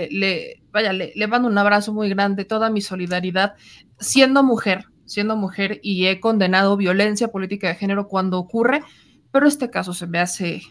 vaya, 0.73 0.93
le, 0.93 1.13
le 1.15 1.27
mando 1.29 1.47
un 1.47 1.57
abrazo 1.57 1.93
muy 1.93 2.09
grande, 2.09 2.45
toda 2.45 2.69
mi 2.69 2.81
solidaridad, 2.81 3.55
siendo 4.01 4.43
mujer, 4.43 4.87
siendo 5.05 5.37
mujer 5.37 5.79
y 5.85 6.07
he 6.07 6.19
condenado 6.19 6.77
violencia 6.77 7.29
política 7.29 7.69
de 7.69 7.77
género 7.77 8.09
cuando 8.09 8.39
ocurre, 8.39 8.83
pero 9.31 9.47
este 9.47 9.71
caso 9.71 9.95
se 9.95 10.09
me 10.09 10.19
hace, 10.19 10.63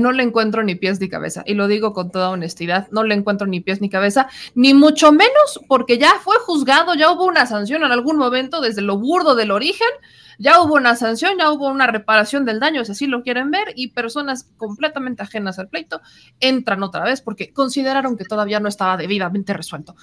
no 0.00 0.10
le 0.10 0.24
encuentro 0.24 0.64
ni 0.64 0.74
pies 0.74 1.00
ni 1.00 1.08
cabeza, 1.08 1.44
y 1.46 1.54
lo 1.54 1.68
digo 1.68 1.92
con 1.92 2.10
toda 2.10 2.30
honestidad, 2.30 2.88
no 2.90 3.04
le 3.04 3.14
encuentro 3.14 3.46
ni 3.46 3.60
pies 3.60 3.80
ni 3.80 3.88
cabeza, 3.88 4.28
ni 4.56 4.74
mucho 4.74 5.12
menos 5.12 5.60
porque 5.68 5.96
ya 5.96 6.14
fue 6.24 6.36
juzgado, 6.40 6.94
ya 6.96 7.12
hubo 7.12 7.24
una 7.24 7.46
sanción 7.46 7.84
en 7.84 7.92
algún 7.92 8.16
momento 8.16 8.60
desde 8.60 8.82
lo 8.82 8.98
burdo 8.98 9.36
del 9.36 9.52
origen 9.52 9.88
ya 10.40 10.62
hubo 10.62 10.76
una 10.76 10.96
sanción, 10.96 11.36
ya 11.38 11.52
hubo 11.52 11.68
una 11.68 11.86
reparación 11.86 12.46
del 12.46 12.60
daño, 12.60 12.82
si 12.86 12.92
así 12.92 13.06
lo 13.06 13.22
quieren 13.22 13.50
ver, 13.50 13.74
y 13.76 13.88
personas 13.88 14.48
completamente 14.56 15.22
ajenas 15.22 15.58
al 15.58 15.68
pleito 15.68 16.00
entran 16.40 16.82
otra 16.82 17.04
vez 17.04 17.20
porque 17.20 17.52
consideraron 17.52 18.16
que 18.16 18.24
todavía 18.24 18.58
no 18.58 18.66
estaba 18.66 18.96
debidamente 18.96 19.52
resuelto. 19.52 19.96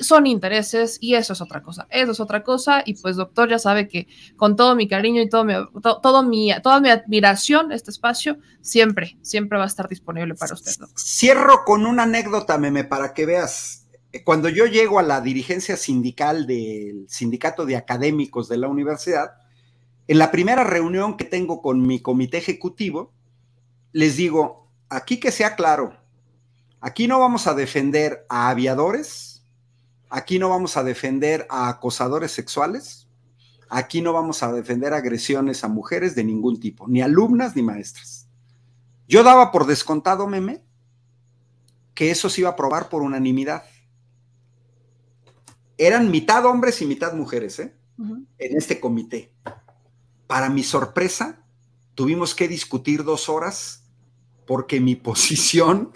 Son 0.00 0.26
intereses 0.26 0.98
y 1.00 1.14
eso 1.14 1.34
es 1.34 1.40
otra 1.40 1.62
cosa, 1.62 1.86
eso 1.90 2.10
es 2.10 2.18
otra 2.18 2.42
cosa, 2.42 2.82
y 2.84 2.94
pues 2.94 3.14
doctor 3.14 3.48
ya 3.48 3.60
sabe 3.60 3.86
que 3.86 4.08
con 4.36 4.56
todo 4.56 4.74
mi 4.74 4.88
cariño 4.88 5.22
y 5.22 5.28
todo 5.28 5.44
mi, 5.44 5.54
todo 5.80 6.24
mi, 6.24 6.50
toda 6.60 6.80
mi 6.80 6.90
admiración, 6.90 7.70
este 7.70 7.92
espacio 7.92 8.38
siempre, 8.62 9.16
siempre 9.22 9.58
va 9.58 9.64
a 9.64 9.68
estar 9.68 9.88
disponible 9.88 10.34
para 10.34 10.54
usted. 10.54 10.72
Doctor. 10.76 10.98
Cierro 10.98 11.64
con 11.64 11.86
una 11.86 12.02
anécdota, 12.02 12.58
meme, 12.58 12.82
para 12.82 13.14
que 13.14 13.26
veas 13.26 13.86
cuando 14.24 14.48
yo 14.48 14.66
llego 14.66 14.98
a 14.98 15.04
la 15.04 15.20
dirigencia 15.20 15.76
sindical 15.76 16.48
del 16.48 17.06
sindicato 17.08 17.64
de 17.64 17.76
académicos 17.76 18.48
de 18.48 18.58
la 18.58 18.66
universidad, 18.68 19.34
en 20.06 20.18
la 20.18 20.30
primera 20.30 20.64
reunión 20.64 21.16
que 21.16 21.24
tengo 21.24 21.62
con 21.62 21.86
mi 21.86 22.00
comité 22.00 22.38
ejecutivo, 22.38 23.12
les 23.92 24.16
digo, 24.16 24.68
aquí 24.88 25.18
que 25.18 25.32
sea 25.32 25.56
claro, 25.56 25.96
aquí 26.80 27.08
no 27.08 27.18
vamos 27.20 27.46
a 27.46 27.54
defender 27.54 28.26
a 28.28 28.50
aviadores, 28.50 29.44
aquí 30.10 30.38
no 30.38 30.50
vamos 30.50 30.76
a 30.76 30.84
defender 30.84 31.46
a 31.48 31.68
acosadores 31.68 32.32
sexuales, 32.32 33.08
aquí 33.70 34.02
no 34.02 34.12
vamos 34.12 34.42
a 34.42 34.52
defender 34.52 34.92
agresiones 34.92 35.64
a 35.64 35.68
mujeres 35.68 36.14
de 36.14 36.24
ningún 36.24 36.60
tipo, 36.60 36.86
ni 36.86 37.00
alumnas 37.00 37.56
ni 37.56 37.62
maestras. 37.62 38.28
Yo 39.08 39.22
daba 39.22 39.52
por 39.52 39.66
descontado, 39.66 40.26
meme, 40.26 40.62
que 41.94 42.10
eso 42.10 42.28
se 42.28 42.42
iba 42.42 42.50
a 42.50 42.52
aprobar 42.52 42.88
por 42.88 43.02
unanimidad. 43.02 43.64
Eran 45.78 46.10
mitad 46.10 46.44
hombres 46.46 46.80
y 46.82 46.86
mitad 46.86 47.14
mujeres, 47.14 47.58
¿eh? 47.58 47.74
En 48.38 48.56
este 48.56 48.80
comité. 48.80 49.32
Para 50.26 50.48
mi 50.48 50.62
sorpresa, 50.62 51.44
tuvimos 51.94 52.34
que 52.34 52.48
discutir 52.48 53.04
dos 53.04 53.28
horas 53.28 53.84
porque 54.46 54.80
mi 54.80 54.96
posición 54.96 55.92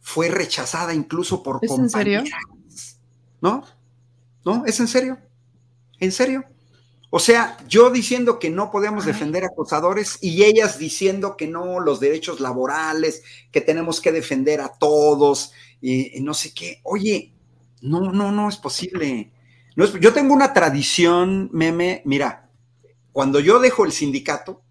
fue 0.00 0.28
rechazada 0.28 0.94
incluso 0.94 1.42
por 1.42 1.58
¿Es 1.62 1.70
en 1.70 1.88
serio? 1.88 2.22
¿No? 3.40 3.64
¿No? 4.44 4.64
¿Es 4.66 4.78
en 4.80 4.88
serio? 4.88 5.18
¿En 5.98 6.12
serio? 6.12 6.44
O 7.16 7.20
sea, 7.20 7.56
yo 7.68 7.90
diciendo 7.90 8.40
que 8.40 8.50
no 8.50 8.72
podemos 8.72 9.06
defender 9.06 9.44
acosadores 9.44 10.18
y 10.20 10.42
ellas 10.42 10.80
diciendo 10.80 11.36
que 11.36 11.46
no, 11.46 11.78
los 11.78 12.00
derechos 12.00 12.40
laborales, 12.40 13.22
que 13.52 13.60
tenemos 13.60 14.00
que 14.00 14.10
defender 14.10 14.60
a 14.60 14.68
todos 14.68 15.52
y, 15.80 16.20
no 16.22 16.34
sé 16.34 16.52
qué. 16.52 16.80
Oye, 16.82 17.32
no, 17.82 18.10
no, 18.10 18.32
no 18.32 18.48
es 18.48 18.56
posible. 18.56 19.30
No 19.76 19.84
es, 19.84 19.92
yo 20.00 20.12
tengo 20.12 20.34
una 20.34 20.52
tradición, 20.52 21.50
meme, 21.52 22.02
mira, 22.04 22.43
cuando 23.14 23.38
yo 23.38 23.60
dejo 23.60 23.84
el 23.84 23.92
sindicato, 23.92 24.64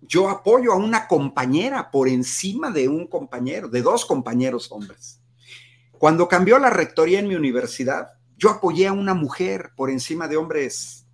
yo 0.00 0.30
apoyo 0.30 0.72
a 0.72 0.76
una 0.76 1.06
compañera 1.06 1.90
por 1.90 2.08
encima 2.08 2.70
de 2.70 2.88
un 2.88 3.06
compañero, 3.06 3.68
de 3.68 3.82
dos 3.82 4.06
compañeros 4.06 4.72
hombres. 4.72 5.20
Cuando 5.98 6.26
cambió 6.26 6.58
la 6.58 6.70
rectoría 6.70 7.18
en 7.18 7.28
mi 7.28 7.34
universidad, 7.34 8.12
yo 8.38 8.48
apoyé 8.48 8.86
a 8.86 8.94
una 8.94 9.12
mujer 9.12 9.72
por 9.76 9.90
encima 9.90 10.26
de 10.26 10.38
hombres. 10.38 11.04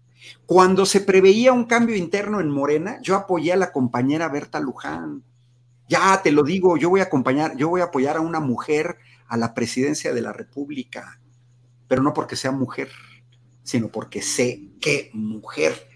Cuando 0.46 0.86
se 0.86 1.00
preveía 1.00 1.52
un 1.52 1.64
cambio 1.64 1.96
interno 1.96 2.38
en 2.38 2.48
Morena, 2.48 3.00
yo 3.02 3.16
apoyé 3.16 3.54
a 3.54 3.56
la 3.56 3.72
compañera 3.72 4.28
Berta 4.28 4.60
Luján. 4.60 5.24
Ya 5.88 6.22
te 6.22 6.30
lo 6.30 6.44
digo, 6.44 6.76
yo 6.76 6.90
voy 6.90 7.00
a 7.00 7.10
acompañar, 7.10 7.56
yo 7.56 7.68
voy 7.70 7.80
a 7.80 7.86
apoyar 7.86 8.18
a 8.18 8.20
una 8.20 8.38
mujer 8.38 8.98
a 9.26 9.36
la 9.36 9.52
presidencia 9.52 10.14
de 10.14 10.22
la 10.22 10.32
República, 10.32 11.20
pero 11.88 12.04
no 12.04 12.14
porque 12.14 12.36
sea 12.36 12.52
mujer, 12.52 12.92
sino 13.64 13.88
porque 13.88 14.22
sé 14.22 14.62
qué 14.80 15.10
mujer 15.12 15.88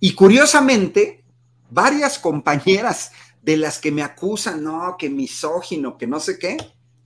y 0.00 0.14
curiosamente, 0.14 1.22
varias 1.70 2.18
compañeras 2.18 3.12
de 3.42 3.56
las 3.56 3.78
que 3.78 3.92
me 3.92 4.02
acusan, 4.02 4.62
no, 4.64 4.96
que 4.98 5.10
misógino, 5.10 5.96
que 5.98 6.06
no 6.06 6.20
sé 6.20 6.38
qué, 6.38 6.56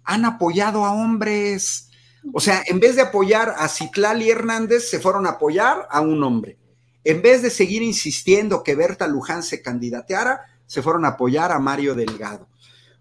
han 0.04 0.24
apoyado 0.24 0.84
a 0.84 0.92
hombres. 0.92 1.90
O 2.32 2.40
sea, 2.40 2.62
en 2.66 2.80
vez 2.80 2.96
de 2.96 3.02
apoyar 3.02 3.54
a 3.58 3.68
Citlali 3.68 4.30
Hernández, 4.30 4.88
se 4.88 5.00
fueron 5.00 5.26
a 5.26 5.30
apoyar 5.30 5.88
a 5.90 6.00
un 6.00 6.22
hombre. 6.22 6.58
En 7.02 7.20
vez 7.20 7.42
de 7.42 7.50
seguir 7.50 7.82
insistiendo 7.82 8.62
que 8.62 8.74
Berta 8.74 9.06
Luján 9.06 9.42
se 9.42 9.60
candidateara, 9.60 10.40
se 10.66 10.80
fueron 10.80 11.04
a 11.04 11.08
apoyar 11.08 11.52
a 11.52 11.58
Mario 11.58 11.94
Delgado. 11.94 12.48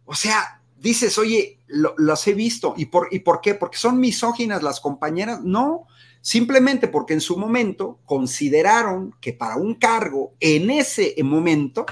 O 0.06 0.14
sea, 0.14 0.62
dices, 0.78 1.18
oye, 1.18 1.60
lo, 1.68 1.94
los 1.98 2.28
he 2.28 2.34
visto. 2.34 2.74
¿Y 2.76 2.88
por, 2.88 3.08
¿Y 3.12 3.20
por 3.20 3.40
qué? 3.42 3.56
¿Porque 3.56 3.78
son 3.78 4.00
misóginas 4.00 4.62
las 4.62 4.82
compañeras? 4.82 5.42
No, 5.42 5.88
simplemente 6.24 6.88
porque 6.88 7.14
en 7.14 7.20
su 7.20 7.38
momento 7.38 8.00
consideraron 8.06 9.14
que 9.20 9.34
para 9.34 9.58
un 9.58 9.76
cargo 9.76 10.34
en 10.40 10.72
ese 10.72 11.14
momento 11.22 11.86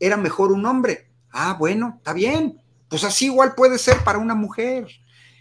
era 0.00 0.16
mejor 0.16 0.50
un 0.50 0.66
hombre. 0.66 1.08
Ah, 1.30 1.54
bueno, 1.56 1.94
está 1.98 2.12
bien. 2.12 2.60
Pues 2.88 3.04
así 3.04 3.26
igual 3.26 3.54
puede 3.54 3.78
ser 3.78 4.02
para 4.02 4.18
una 4.18 4.34
mujer. 4.34 4.88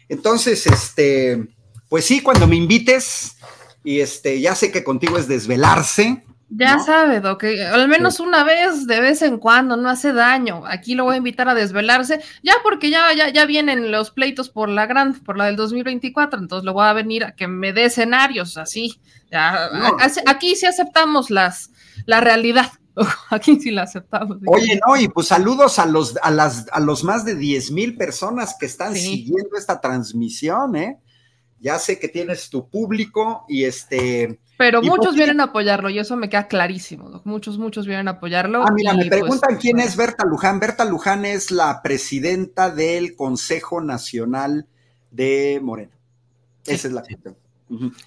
Entonces, 0.09 0.67
este, 0.67 1.47
pues 1.89 2.05
sí, 2.05 2.21
cuando 2.21 2.45
me 2.45 2.55
invites, 2.55 3.35
y 3.83 3.99
este, 3.99 4.39
ya 4.39 4.53
sé 4.53 4.71
que 4.71 4.83
contigo 4.83 5.17
es 5.17 5.27
desvelarse, 5.27 6.23
ya 6.57 6.79
sabe, 6.79 7.19
Doc, 7.19 7.43
al 7.43 7.87
menos 7.87 8.19
una 8.19 8.43
vez 8.43 8.87
de 8.87 9.01
vez 9.01 9.21
en 9.21 9.37
cuando, 9.37 9.75
no 9.77 9.89
hace 9.89 10.13
daño. 10.13 10.63
Aquí 10.65 10.95
lo 10.95 11.03
voy 11.03 11.15
a 11.15 11.17
invitar 11.17 11.49
a 11.49 11.53
desvelarse, 11.53 12.21
ya 12.43 12.53
porque 12.63 12.89
ya, 12.89 13.13
ya, 13.13 13.29
ya 13.29 13.45
vienen 13.45 13.91
los 13.91 14.11
pleitos 14.11 14.49
por 14.49 14.69
la 14.69 14.85
gran, 14.85 15.15
por 15.15 15.37
la 15.37 15.45
del 15.45 15.55
2024, 15.55 16.39
entonces 16.39 16.65
lo 16.65 16.73
voy 16.73 16.85
a 16.85 16.93
venir 16.93 17.23
a 17.25 17.35
que 17.35 17.47
me 17.47 17.73
dé 17.73 17.85
escenarios 17.85 18.57
así. 18.57 18.99
aquí 20.25 20.55
sí 20.55 20.65
aceptamos 20.65 21.29
las, 21.29 21.71
la 22.05 22.21
realidad. 22.21 22.71
Aquí 23.29 23.59
sí 23.59 23.71
la 23.71 23.83
aceptamos. 23.83 24.37
Oye, 24.45 24.79
no, 24.87 24.95
y 24.95 25.09
pues 25.09 25.27
saludos 25.27 25.79
a 25.79 25.85
los, 25.85 26.17
a 26.21 26.31
las, 26.31 26.67
a 26.71 26.79
los 26.79 27.03
más 27.03 27.25
de 27.25 27.35
10 27.35 27.71
mil 27.71 27.97
personas 27.97 28.55
que 28.57 28.65
están 28.65 28.95
siguiendo 28.95 29.57
esta 29.57 29.81
transmisión, 29.81 30.77
¿eh? 30.77 30.97
Ya 31.59 31.77
sé 31.77 31.99
que 31.99 32.07
tienes 32.07 32.49
tu 32.49 32.69
público 32.69 33.45
y 33.49 33.65
este, 33.65 34.39
Pero 34.57 34.81
¿Y 34.81 34.89
muchos 34.89 35.11
qué? 35.11 35.17
vienen 35.17 35.41
a 35.41 35.45
apoyarlo 35.45 35.89
y 35.89 35.99
eso 35.99 36.15
me 36.15 36.29
queda 36.29 36.47
clarísimo. 36.47 37.09
Doc. 37.09 37.25
Muchos, 37.25 37.57
muchos 37.57 37.85
vienen 37.87 38.07
a 38.07 38.11
apoyarlo. 38.11 38.63
Ah, 38.65 38.71
mira, 38.73 38.93
y, 38.93 38.97
me 38.97 39.05
pues, 39.07 39.19
preguntan 39.21 39.57
quién 39.57 39.77
bueno, 39.77 39.89
es 39.89 39.97
Berta 39.97 40.25
Luján. 40.25 40.59
Berta 40.59 40.85
Luján 40.85 41.25
es 41.25 41.51
la 41.51 41.81
presidenta 41.81 42.69
del 42.69 43.15
Consejo 43.15 43.81
Nacional 43.81 44.67
de 45.11 45.59
Morena. 45.61 45.91
Esa 46.65 46.87
es 46.87 46.93
la 46.93 47.01
cuestión. 47.01 47.37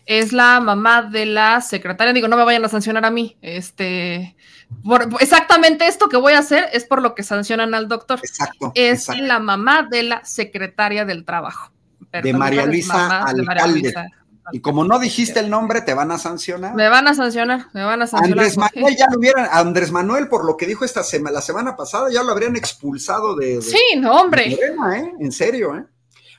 Es 0.06 0.32
la 0.32 0.60
mamá 0.60 1.02
de 1.02 1.26
la 1.26 1.60
secretaria. 1.60 2.12
Digo, 2.12 2.28
no 2.28 2.36
me 2.36 2.44
vayan 2.44 2.64
a 2.64 2.68
sancionar 2.68 3.04
a 3.04 3.10
mí. 3.10 3.36
Este, 3.42 4.36
por- 4.84 5.08
exactamente 5.20 5.86
esto 5.86 6.08
que 6.08 6.16
voy 6.16 6.34
a 6.34 6.38
hacer 6.38 6.66
es 6.72 6.84
por 6.84 7.02
lo 7.02 7.14
que 7.14 7.24
sancionan 7.24 7.74
al 7.74 7.88
doctor. 7.88 8.20
Exacto. 8.22 8.72
Es 8.74 9.00
exacto. 9.00 9.22
la 9.24 9.38
mamá 9.40 9.86
de 9.90 10.04
la 10.04 10.24
secretaria 10.24 11.04
del 11.04 11.24
trabajo. 11.24 11.72
De 12.12 12.32
María 12.32 12.60
Luján 12.62 12.70
Luisa 12.72 12.94
mamá 12.94 13.32
de 13.34 13.42
María 13.42 13.64
Alcalde. 13.64 13.80
Luisa. 13.82 14.06
Y 14.52 14.60
como 14.60 14.84
no 14.84 14.98
dijiste 14.98 15.40
el 15.40 15.50
nombre, 15.50 15.80
te 15.82 15.94
van 15.94 16.10
a 16.10 16.18
sancionar. 16.18 16.74
Me 16.74 16.88
van 16.88 17.06
a 17.08 17.14
sancionar, 17.14 17.66
me 17.74 17.82
van 17.84 18.02
a 18.02 18.06
sancionar. 18.06 18.38
Andrés 18.38 18.56
Manuel 18.56 18.96
ya 18.96 19.06
lo 19.10 19.18
hubieran, 19.18 19.48
Andrés 19.52 19.90
Manuel, 19.92 20.28
por 20.28 20.44
lo 20.44 20.56
que 20.56 20.66
dijo 20.66 20.84
esta 20.84 21.02
semana, 21.02 21.34
la 21.34 21.40
semana 21.42 21.76
pasada, 21.76 22.08
ya 22.12 22.22
lo 22.22 22.32
habrían 22.32 22.56
expulsado 22.56 23.36
de, 23.36 23.56
de- 23.56 23.62
Sí, 23.62 23.78
no, 23.98 24.20
hombre. 24.20 24.50
Morena, 24.50 24.98
¿eh? 24.98 25.12
En 25.20 25.32
serio, 25.32 25.76
¿eh? 25.76 25.84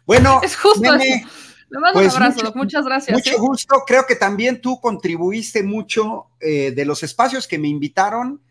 Bueno, 0.05 0.39
Es 0.43 0.55
justo 0.55 0.81
Nene, 0.81 1.15
eso. 1.17 1.27
Le 1.69 1.79
mando 1.79 1.99
pues 1.99 2.07
un 2.07 2.13
abrazo, 2.15 2.35
mucho- 2.37 2.45
Doc. 2.47 2.55
Muchas 2.55 2.85
gracias. 2.85 3.15
Mucho 3.17 3.31
¿eh? 3.31 3.37
gusto. 3.39 3.75
Creo 3.85 4.05
que 4.07 4.15
también 4.15 4.59
tú 4.59 4.79
contribuiste 4.81 5.61
mucho 5.61 6.31
eh, 6.39 6.71
de 6.71 6.85
los 6.85 7.03
espacios 7.03 7.47
que 7.47 7.59
me 7.59 7.67
invitaron. 7.67 8.41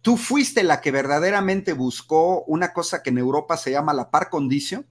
Tú 0.00 0.16
fuiste 0.16 0.62
la 0.62 0.80
que 0.80 0.92
verdaderamente 0.92 1.72
buscó 1.72 2.42
una 2.44 2.72
cosa 2.72 3.02
que 3.02 3.10
en 3.10 3.18
Europa 3.18 3.56
se 3.56 3.72
llama 3.72 3.92
la 3.94 4.10
par 4.10 4.30
condicio, 4.30 4.84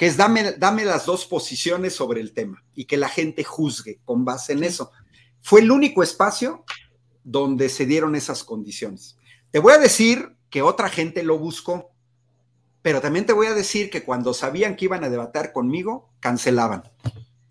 que 0.00 0.06
es 0.06 0.16
dame, 0.16 0.52
dame 0.52 0.86
las 0.86 1.04
dos 1.04 1.26
posiciones 1.26 1.94
sobre 1.94 2.22
el 2.22 2.32
tema 2.32 2.64
y 2.74 2.86
que 2.86 2.96
la 2.96 3.10
gente 3.10 3.44
juzgue 3.44 4.00
con 4.06 4.24
base 4.24 4.54
en 4.54 4.64
eso. 4.64 4.92
Fue 5.42 5.60
el 5.60 5.70
único 5.70 6.02
espacio 6.02 6.64
donde 7.22 7.68
se 7.68 7.84
dieron 7.84 8.16
esas 8.16 8.42
condiciones. 8.42 9.18
Te 9.50 9.58
voy 9.58 9.74
a 9.74 9.78
decir 9.78 10.38
que 10.48 10.62
otra 10.62 10.88
gente 10.88 11.22
lo 11.22 11.38
buscó, 11.38 11.90
pero 12.80 13.02
también 13.02 13.26
te 13.26 13.34
voy 13.34 13.48
a 13.48 13.52
decir 13.52 13.90
que 13.90 14.02
cuando 14.02 14.32
sabían 14.32 14.74
que 14.74 14.86
iban 14.86 15.04
a 15.04 15.10
debatir 15.10 15.52
conmigo, 15.52 16.08
cancelaban. 16.18 16.82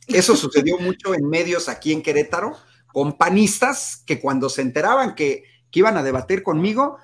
Eso 0.08 0.36
sucedió 0.36 0.80
mucho 0.80 1.14
en 1.14 1.30
medios 1.30 1.70
aquí 1.70 1.94
en 1.94 2.02
Querétaro, 2.02 2.58
con 2.88 3.16
panistas 3.16 4.02
que 4.08 4.20
cuando 4.20 4.50
se 4.50 4.64
enteraban 4.64 5.14
que, 5.14 5.44
que 5.70 5.82
iban 5.82 5.98
a 5.98 6.02
debatir 6.02 6.42
conmigo, 6.42 6.98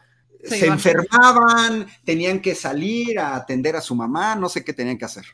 Se 0.47 0.67
enfermaban, 0.67 1.87
tenían 2.03 2.39
que 2.39 2.55
salir 2.55 3.19
a 3.19 3.35
atender 3.35 3.75
a 3.75 3.81
su 3.81 3.95
mamá, 3.95 4.35
no 4.35 4.49
sé 4.49 4.63
qué 4.63 4.73
tenían 4.73 4.97
que 4.97 5.05
hacer. 5.05 5.25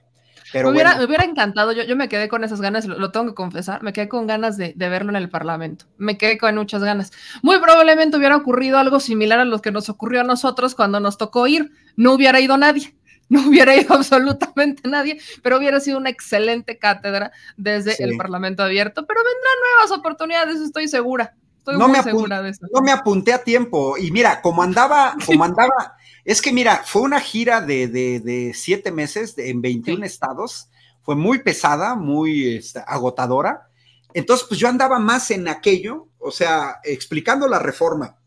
Pero 0.51 0.67
me, 0.67 0.73
hubiera, 0.73 0.89
bueno, 0.91 0.99
me 0.99 1.05
hubiera 1.07 1.23
encantado, 1.23 1.71
yo, 1.71 1.83
yo 1.83 1.95
me 1.95 2.09
quedé 2.09 2.27
con 2.27 2.43
esas 2.43 2.59
ganas, 2.59 2.85
lo, 2.85 2.99
lo 2.99 3.11
tengo 3.11 3.27
que 3.27 3.33
confesar, 3.33 3.83
me 3.83 3.93
quedé 3.93 4.09
con 4.09 4.27
ganas 4.27 4.57
de, 4.57 4.73
de 4.75 4.89
verlo 4.89 5.09
en 5.09 5.15
el 5.15 5.29
Parlamento, 5.29 5.85
me 5.97 6.17
quedé 6.17 6.37
con 6.37 6.55
muchas 6.55 6.83
ganas. 6.83 7.11
Muy 7.41 7.57
probablemente 7.59 8.17
hubiera 8.17 8.35
ocurrido 8.35 8.77
algo 8.77 8.99
similar 8.99 9.39
a 9.39 9.45
lo 9.45 9.61
que 9.61 9.71
nos 9.71 9.87
ocurrió 9.89 10.21
a 10.21 10.23
nosotros 10.25 10.75
cuando 10.75 10.99
nos 10.99 11.17
tocó 11.17 11.47
ir, 11.47 11.71
no 11.95 12.13
hubiera 12.13 12.39
ido 12.41 12.57
nadie, 12.57 12.93
no 13.29 13.47
hubiera 13.47 13.75
ido 13.77 13.93
absolutamente 13.93 14.89
nadie, 14.89 15.19
pero 15.41 15.57
hubiera 15.57 15.79
sido 15.79 15.97
una 15.97 16.09
excelente 16.09 16.77
cátedra 16.77 17.31
desde 17.55 17.93
Sí. 17.93 18.03
el 18.03 18.17
Parlamento 18.17 18.61
abierto, 18.61 19.05
pero 19.07 19.21
vendrán 19.21 19.53
nuevas 19.73 19.97
oportunidades, 19.97 20.59
estoy 20.59 20.89
segura, 20.89 21.33
estoy 21.61 21.77
No 21.77 21.87
muy 21.87 21.97
me 21.97 22.03
segura 22.03 22.41
de 22.41 22.49
eso. 22.49 22.65
no 22.73 22.81
me 22.81 22.91
apunté 22.91 23.33
a 23.33 23.43
tiempo. 23.43 23.97
Y 23.97 24.11
mira, 24.11 24.41
como 24.41 24.61
andaba, 24.63 25.15
como 25.25 25.43
andaba, 25.43 25.95
es 26.25 26.41
que 26.41 26.51
mira, 26.51 26.81
fue 26.85 27.01
una 27.03 27.19
gira 27.19 27.61
de, 27.61 27.87
de- 27.87 28.19
de 28.19 28.53
siete 28.53 28.91
meses 28.91 29.35
de- 29.35 29.49
en 29.49 29.61
21 29.61 29.99
Sí. 30.05 30.05
estados, 30.05 30.69
fue 31.03 31.15
muy 31.15 31.39
pesada, 31.39 31.95
muy 31.95 32.55
este, 32.57 32.83
agotadora. 32.85 33.67
Entonces, 34.13 34.45
pues 34.47 34.59
yo 34.59 34.67
andaba 34.67 34.99
más 34.99 35.31
en 35.31 35.47
aquello, 35.47 36.09
o 36.19 36.31
sea, 36.31 36.79
explicando 36.83 37.47
la 37.47 37.59
reforma 37.59 38.17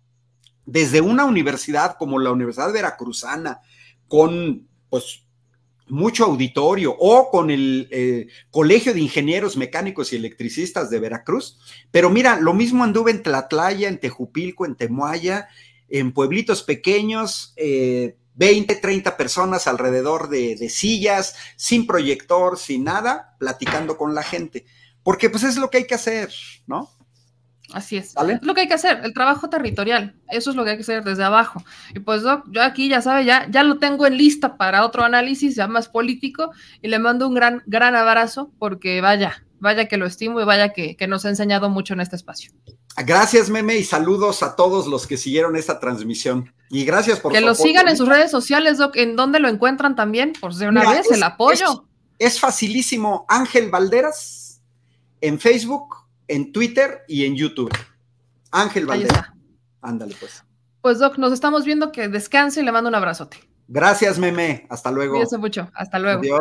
desde 0.66 1.00
una 1.02 1.24
universidad 1.26 1.96
como 1.98 2.18
la 2.18 2.30
Universidad 2.32 2.72
Veracruzana, 2.72 3.60
con 4.08 4.66
pues 4.88 5.23
mucho 5.88 6.24
auditorio, 6.24 6.96
o 6.98 7.30
con 7.30 7.50
el 7.50 7.88
eh, 7.90 8.28
Colegio 8.50 8.94
de 8.94 9.00
Ingenieros 9.00 9.56
Mecánicos 9.56 10.12
y 10.12 10.16
Electricistas 10.16 10.90
de 10.90 10.98
Veracruz. 10.98 11.58
Pero 11.90 12.10
mira, 12.10 12.40
lo 12.40 12.54
mismo 12.54 12.84
anduve 12.84 13.10
en 13.10 13.22
Tlatlaya, 13.22 13.88
en 13.88 14.00
Tejupilco, 14.00 14.64
en 14.64 14.76
Temuaya, 14.76 15.48
en 15.88 16.12
pueblitos 16.12 16.62
pequeños, 16.62 17.52
eh, 17.56 18.16
20, 18.36 18.74
30 18.76 19.16
personas 19.16 19.66
alrededor 19.66 20.28
de, 20.28 20.56
de 20.56 20.68
sillas, 20.68 21.36
sin 21.56 21.86
proyector, 21.86 22.58
sin 22.58 22.84
nada, 22.84 23.36
platicando 23.38 23.96
con 23.96 24.14
la 24.14 24.22
gente. 24.22 24.64
Porque 25.02 25.30
pues 25.30 25.44
es 25.44 25.56
lo 25.56 25.70
que 25.70 25.78
hay 25.78 25.86
que 25.86 25.94
hacer, 25.94 26.32
¿no? 26.66 26.93
Así 27.72 27.96
es. 27.96 28.14
¿Vale? 28.14 28.34
Es 28.34 28.42
lo 28.42 28.54
que 28.54 28.62
hay 28.62 28.68
que 28.68 28.74
hacer, 28.74 29.00
el 29.04 29.14
trabajo 29.14 29.48
territorial. 29.48 30.14
Eso 30.28 30.50
es 30.50 30.56
lo 30.56 30.64
que 30.64 30.70
hay 30.70 30.76
que 30.76 30.82
hacer 30.82 31.02
desde 31.02 31.24
abajo. 31.24 31.64
Y 31.94 32.00
pues 32.00 32.22
Doc, 32.22 32.44
yo 32.50 32.62
aquí 32.62 32.88
ya 32.88 33.00
sabe, 33.00 33.24
ya, 33.24 33.46
ya 33.50 33.62
lo 33.64 33.78
tengo 33.78 34.06
en 34.06 34.16
lista 34.16 34.56
para 34.56 34.84
otro 34.84 35.02
análisis, 35.02 35.56
ya 35.56 35.66
más 35.66 35.88
político, 35.88 36.50
y 36.82 36.88
le 36.88 36.98
mando 36.98 37.26
un 37.26 37.34
gran, 37.34 37.62
gran 37.66 37.94
abrazo 37.96 38.50
porque 38.58 39.00
vaya, 39.00 39.44
vaya 39.60 39.88
que 39.88 39.96
lo 39.96 40.06
estimo 40.06 40.40
y 40.40 40.44
vaya 40.44 40.72
que, 40.72 40.94
que 40.96 41.06
nos 41.08 41.24
ha 41.24 41.30
enseñado 41.30 41.70
mucho 41.70 41.94
en 41.94 42.00
este 42.00 42.16
espacio. 42.16 42.52
Gracias, 43.04 43.50
Meme, 43.50 43.76
y 43.76 43.82
saludos 43.84 44.42
a 44.44 44.54
todos 44.54 44.86
los 44.86 45.06
que 45.08 45.16
siguieron 45.16 45.56
esta 45.56 45.80
transmisión. 45.80 46.52
Y 46.70 46.84
gracias 46.84 47.18
por 47.18 47.32
que 47.32 47.38
su 47.38 47.44
lo 47.44 47.52
apoyo. 47.52 47.64
sigan 47.64 47.88
en 47.88 47.96
sus 47.96 48.08
redes 48.08 48.30
sociales, 48.30 48.78
Doc, 48.78 48.94
en 48.96 49.16
donde 49.16 49.40
lo 49.40 49.48
encuentran 49.48 49.96
también, 49.96 50.32
por 50.40 50.54
ser 50.54 50.68
una 50.68 50.82
Mira, 50.82 50.92
vez, 50.92 51.06
es- 51.06 51.16
el 51.16 51.22
apoyo. 51.22 51.86
Es 52.20 52.38
facilísimo. 52.38 53.26
Ángel 53.28 53.70
Valderas 53.70 54.60
en 55.20 55.40
Facebook, 55.40 56.03
en 56.28 56.52
Twitter 56.52 57.04
y 57.08 57.24
en 57.24 57.36
YouTube. 57.36 57.72
Ángel 58.50 58.88
está. 58.90 59.34
Ándale, 59.80 60.14
pues. 60.18 60.44
Pues 60.80 60.98
Doc, 60.98 61.18
nos 61.18 61.32
estamos 61.32 61.64
viendo, 61.64 61.92
que 61.92 62.08
descanse 62.08 62.60
y 62.60 62.64
le 62.64 62.72
mando 62.72 62.88
un 62.88 62.94
abrazote. 62.94 63.38
Gracias, 63.68 64.18
Meme. 64.18 64.66
Hasta 64.68 64.90
luego. 64.90 65.14
Cuídese 65.14 65.38
mucho. 65.38 65.70
Hasta 65.74 65.98
luego. 65.98 66.20
Adiós. 66.20 66.40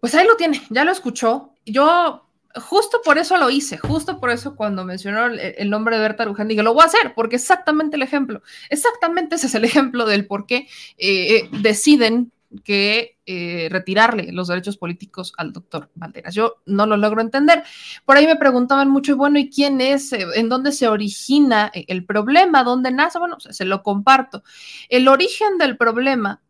Pues 0.00 0.14
ahí 0.14 0.26
lo 0.26 0.36
tiene, 0.36 0.62
ya 0.70 0.84
lo 0.84 0.92
escuchó. 0.92 1.54
Yo 1.64 2.28
justo 2.56 3.00
por 3.04 3.18
eso 3.18 3.36
lo 3.36 3.50
hice, 3.50 3.78
justo 3.78 4.20
por 4.20 4.30
eso 4.30 4.56
cuando 4.56 4.84
mencionó 4.84 5.26
el, 5.26 5.38
el 5.38 5.70
nombre 5.70 5.96
de 5.96 6.02
Berta 6.02 6.24
Luján, 6.24 6.48
dije, 6.48 6.62
lo 6.62 6.74
voy 6.74 6.82
a 6.82 6.86
hacer, 6.86 7.14
porque 7.14 7.36
exactamente 7.36 7.96
el 7.96 8.02
ejemplo, 8.02 8.42
exactamente 8.68 9.36
ese 9.36 9.46
es 9.46 9.54
el 9.54 9.64
ejemplo 9.64 10.04
del 10.04 10.26
por 10.26 10.46
qué 10.46 10.68
eh, 10.98 11.36
eh, 11.36 11.48
deciden 11.60 12.32
que 12.64 13.18
eh, 13.26 13.68
retirarle 13.70 14.32
los 14.32 14.48
derechos 14.48 14.76
políticos 14.76 15.32
al 15.36 15.52
doctor 15.52 15.90
Valderas. 15.94 16.34
Yo 16.34 16.56
no 16.66 16.86
lo 16.86 16.96
logro 16.96 17.20
entender. 17.20 17.62
Por 18.04 18.16
ahí 18.16 18.26
me 18.26 18.36
preguntaban 18.36 18.90
mucho, 18.90 19.16
bueno, 19.16 19.38
¿y 19.38 19.48
quién 19.50 19.80
es? 19.80 20.12
Eh, 20.12 20.26
¿En 20.34 20.48
dónde 20.48 20.72
se 20.72 20.88
origina 20.88 21.70
eh, 21.74 21.84
el 21.88 22.04
problema? 22.04 22.64
¿Dónde 22.64 22.90
nace? 22.90 23.18
Bueno, 23.18 23.40
se, 23.40 23.52
se 23.52 23.64
lo 23.64 23.82
comparto. 23.82 24.42
El 24.88 25.08
origen 25.08 25.58
del 25.58 25.76
problema 25.76 26.40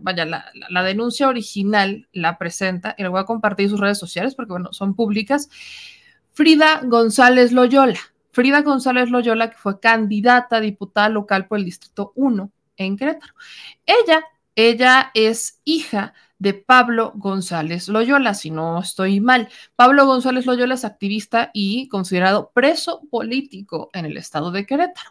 vaya, 0.00 0.24
la, 0.24 0.44
la- 0.54 0.66
la 0.70 0.82
denuncia 0.84 1.26
original 1.28 2.06
la 2.12 2.38
presenta, 2.38 2.94
y 2.96 3.02
le 3.02 3.08
voy 3.08 3.20
a 3.20 3.24
compartir 3.24 3.68
sus 3.68 3.80
redes 3.80 3.98
sociales 3.98 4.34
porque, 4.36 4.52
bueno, 4.52 4.72
son 4.72 4.94
públicas, 4.94 5.48
Frida 6.32 6.80
González 6.84 7.52
Loyola. 7.52 7.98
Frida 8.32 8.62
González 8.62 9.10
Loyola, 9.10 9.50
que 9.50 9.56
fue 9.56 9.78
candidata 9.80 10.56
a 10.56 10.60
diputada 10.60 11.08
local 11.08 11.46
por 11.46 11.58
el 11.58 11.64
Distrito 11.64 12.12
1 12.16 12.50
en 12.76 12.96
Querétaro. 12.96 13.32
Ella, 13.86 14.24
ella 14.54 15.10
es 15.14 15.60
hija 15.64 16.14
de 16.38 16.54
Pablo 16.54 17.12
González 17.16 17.88
Loyola, 17.88 18.34
si 18.34 18.50
no 18.50 18.80
estoy 18.80 19.20
mal. 19.20 19.48
Pablo 19.76 20.06
González 20.06 20.46
Loyola 20.46 20.74
es 20.74 20.84
activista 20.84 21.50
y 21.54 21.88
considerado 21.88 22.50
preso 22.52 23.02
político 23.10 23.90
en 23.92 24.04
el 24.04 24.16
estado 24.16 24.50
de 24.50 24.66
Querétaro. 24.66 25.10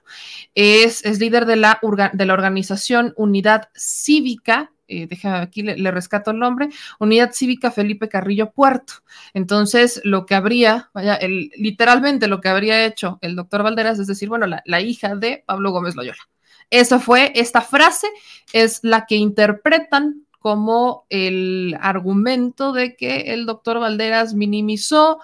Es, 0.53 1.03
líder 1.19 1.45
de 1.45 1.55
la, 1.55 1.79
organización 1.81 3.13
Unidad 3.17 3.69
Cívica, 3.75 4.71
eh, 4.87 5.07
déjame 5.07 5.37
aquí, 5.37 5.63
le, 5.63 5.77
le 5.77 5.91
rescato 5.91 6.31
el 6.31 6.39
nombre, 6.39 6.69
Unidad 6.99 7.31
Cívica 7.33 7.71
Felipe 7.71 8.09
Carrillo 8.09 8.51
Puerto. 8.51 8.93
Entonces, 9.33 10.01
lo 10.03 10.25
que 10.25 10.35
habría, 10.35 10.91
vaya, 10.93 11.15
el, 11.15 11.51
literalmente 11.55 12.27
lo 12.27 12.41
que 12.41 12.49
habría 12.49 12.85
hecho 12.85 13.17
el 13.21 13.35
doctor 13.35 13.63
Valderas 13.63 13.97
es 13.97 14.07
decir, 14.07 14.29
bueno, 14.29 14.45
la, 14.45 14.61
la 14.65 14.81
hija 14.81 15.15
de 15.15 15.43
Pablo 15.47 15.71
Gómez 15.71 15.95
Loyola. 15.95 16.21
Esa 16.69 16.99
fue, 16.99 17.31
esta 17.35 17.61
frase 17.61 18.07
es 18.51 18.79
la 18.83 19.05
que 19.05 19.15
interpretan 19.15 20.25
como 20.39 21.05
el 21.09 21.77
argumento 21.79 22.73
de 22.73 22.95
que 22.95 23.33
el 23.33 23.45
doctor 23.45 23.79
Valderas 23.79 24.33
minimizó 24.33 25.19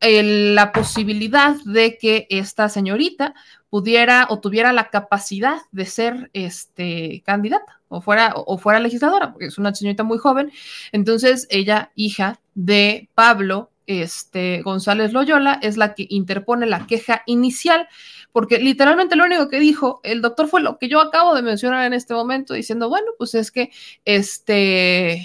la 0.00 0.72
posibilidad 0.72 1.56
de 1.64 1.96
que 1.96 2.26
esta 2.30 2.68
señorita 2.68 3.34
pudiera 3.70 4.26
o 4.28 4.38
tuviera 4.38 4.72
la 4.72 4.90
capacidad 4.90 5.58
de 5.72 5.86
ser 5.86 6.30
este, 6.32 7.22
candidata 7.24 7.80
o 7.88 8.00
fuera, 8.00 8.32
o 8.34 8.58
fuera 8.58 8.80
legisladora, 8.80 9.32
porque 9.32 9.46
es 9.46 9.58
una 9.58 9.74
señorita 9.74 10.02
muy 10.02 10.18
joven. 10.18 10.52
Entonces, 10.92 11.46
ella, 11.50 11.90
hija 11.94 12.38
de 12.54 13.08
Pablo 13.14 13.70
este, 13.86 14.62
González 14.62 15.12
Loyola, 15.12 15.58
es 15.62 15.76
la 15.76 15.94
que 15.94 16.06
interpone 16.08 16.66
la 16.66 16.86
queja 16.86 17.22
inicial, 17.26 17.88
porque 18.32 18.58
literalmente 18.58 19.16
lo 19.16 19.24
único 19.24 19.48
que 19.48 19.60
dijo 19.60 20.00
el 20.02 20.22
doctor 20.22 20.48
fue 20.48 20.60
lo 20.60 20.78
que 20.78 20.88
yo 20.88 21.00
acabo 21.00 21.34
de 21.34 21.42
mencionar 21.42 21.86
en 21.86 21.92
este 21.92 22.14
momento, 22.14 22.54
diciendo, 22.54 22.88
bueno, 22.88 23.08
pues 23.18 23.34
es 23.34 23.50
que 23.50 23.70
este 24.04 25.24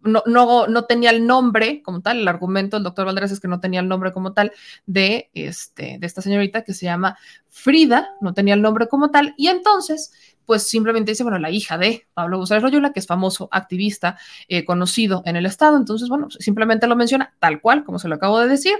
no, 0.00 0.22
no, 0.26 0.66
no, 0.66 0.84
tenía 0.84 1.10
el 1.10 1.26
nombre 1.26 1.82
como 1.82 2.00
tal, 2.00 2.20
el 2.20 2.28
argumento 2.28 2.76
del 2.76 2.84
doctor 2.84 3.06
Valderas 3.06 3.32
es 3.32 3.40
que 3.40 3.48
no 3.48 3.60
tenía 3.60 3.80
el 3.80 3.88
nombre 3.88 4.12
como 4.12 4.32
tal 4.32 4.52
de, 4.86 5.30
este, 5.34 5.98
de 5.98 6.06
esta 6.06 6.22
señorita 6.22 6.62
que 6.62 6.74
se 6.74 6.86
llama 6.86 7.18
Frida, 7.48 8.10
no 8.20 8.32
tenía 8.32 8.54
el 8.54 8.62
nombre 8.62 8.88
como 8.88 9.10
tal, 9.10 9.34
y 9.36 9.48
entonces, 9.48 10.12
pues 10.48 10.62
simplemente 10.62 11.10
dice, 11.10 11.24
bueno, 11.24 11.38
la 11.38 11.50
hija 11.50 11.76
de 11.76 12.06
Pablo 12.14 12.38
González 12.38 12.62
Royula, 12.62 12.94
que 12.94 13.00
es 13.00 13.06
famoso 13.06 13.50
activista 13.52 14.18
eh, 14.48 14.64
conocido 14.64 15.22
en 15.26 15.36
el 15.36 15.44
Estado, 15.44 15.76
entonces, 15.76 16.08
bueno, 16.08 16.30
simplemente 16.30 16.86
lo 16.86 16.96
menciona 16.96 17.34
tal 17.38 17.60
cual, 17.60 17.84
como 17.84 17.98
se 17.98 18.08
lo 18.08 18.14
acabo 18.14 18.40
de 18.40 18.48
decir, 18.48 18.72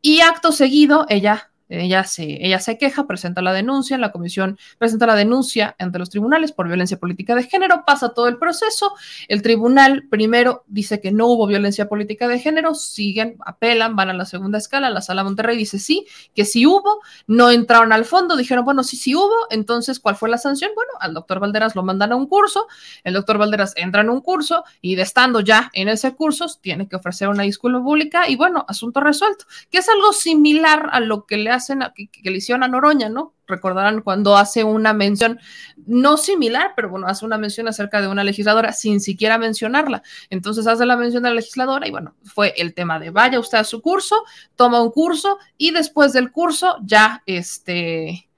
y 0.00 0.20
acto 0.20 0.52
seguido, 0.52 1.04
ella 1.08 1.50
ella 1.80 2.04
se, 2.04 2.44
ella 2.44 2.60
se 2.60 2.78
queja, 2.78 3.06
presenta 3.06 3.42
la 3.42 3.52
denuncia, 3.52 3.98
la 3.98 4.12
comisión 4.12 4.58
presenta 4.78 5.06
la 5.06 5.14
denuncia 5.14 5.74
ante 5.78 5.98
los 5.98 6.10
tribunales 6.10 6.52
por 6.52 6.68
violencia 6.68 6.98
política 6.98 7.34
de 7.34 7.44
género, 7.44 7.84
pasa 7.86 8.10
todo 8.10 8.28
el 8.28 8.38
proceso, 8.38 8.92
el 9.28 9.42
tribunal 9.42 10.04
primero 10.08 10.64
dice 10.66 11.00
que 11.00 11.12
no 11.12 11.26
hubo 11.26 11.46
violencia 11.46 11.88
política 11.88 12.28
de 12.28 12.38
género, 12.38 12.74
siguen, 12.74 13.36
apelan, 13.44 13.96
van 13.96 14.10
a 14.10 14.12
la 14.12 14.24
segunda 14.24 14.58
escala, 14.58 14.90
la 14.90 15.00
sala 15.00 15.24
Monterrey 15.24 15.56
dice 15.56 15.78
sí, 15.78 16.06
que 16.34 16.44
sí 16.44 16.66
hubo, 16.66 17.00
no 17.26 17.50
entraron 17.50 17.92
al 17.92 18.04
fondo, 18.04 18.36
dijeron, 18.36 18.64
bueno, 18.64 18.84
sí, 18.84 18.96
sí 18.96 19.14
hubo, 19.14 19.34
entonces, 19.50 19.98
¿cuál 19.98 20.16
fue 20.16 20.28
la 20.28 20.38
sanción? 20.38 20.70
Bueno, 20.74 20.92
al 21.00 21.14
doctor 21.14 21.40
Valderas 21.40 21.74
lo 21.74 21.82
mandan 21.82 22.12
a 22.12 22.16
un 22.16 22.26
curso, 22.26 22.66
el 23.04 23.14
doctor 23.14 23.38
Valderas 23.38 23.74
entra 23.76 24.02
en 24.02 24.10
un 24.10 24.20
curso 24.20 24.64
y 24.80 24.94
de 24.94 25.02
estando 25.02 25.40
ya 25.40 25.70
en 25.72 25.88
ese 25.88 26.14
curso, 26.14 26.46
tiene 26.60 26.88
que 26.88 26.96
ofrecer 26.96 27.28
una 27.28 27.42
disculpa 27.44 27.62
pública 27.82 28.28
y 28.28 28.36
bueno, 28.36 28.64
asunto 28.68 29.00
resuelto, 29.00 29.44
que 29.70 29.78
es 29.78 29.88
algo 29.88 30.12
similar 30.12 30.88
a 30.92 31.00
lo 31.00 31.26
que 31.26 31.36
le 31.36 31.50
hace 31.50 31.61
que, 31.66 32.30
le 32.30 32.36
hicieron 32.36 32.62
a 32.62 32.68
Noroña, 32.68 33.08
¿no? 33.08 33.34
Recordarán 33.46 34.02
cuando 34.02 34.36
hace 34.36 34.64
una 34.64 34.92
mención, 34.92 35.38
no 35.86 36.16
similar, 36.16 36.72
pero 36.74 36.88
bueno, 36.88 37.06
hace 37.06 37.24
una 37.24 37.38
mención 37.38 37.68
acerca 37.68 38.00
de 38.00 38.08
una 38.08 38.24
legisladora 38.24 38.72
sin 38.72 39.00
siquiera 39.00 39.38
mencionarla. 39.38 40.02
Entonces 40.30 40.66
hace 40.66 40.86
la 40.86 40.96
mención 40.96 41.22
de 41.22 41.30
la 41.30 41.36
legisladora 41.36 41.86
y 41.86 41.90
bueno, 41.90 42.14
fue 42.24 42.54
el 42.56 42.74
tema 42.74 42.98
de 42.98 43.10
vaya 43.10 43.40
usted 43.40 43.58
a 43.58 43.64
su 43.64 43.82
curso, 43.82 44.24
toma 44.56 44.82
un 44.82 44.90
curso 44.90 45.38
y 45.56 45.70
después 45.70 46.12
del 46.12 46.32
curso 46.32 46.76
ya 46.82 47.22
este 47.26 48.28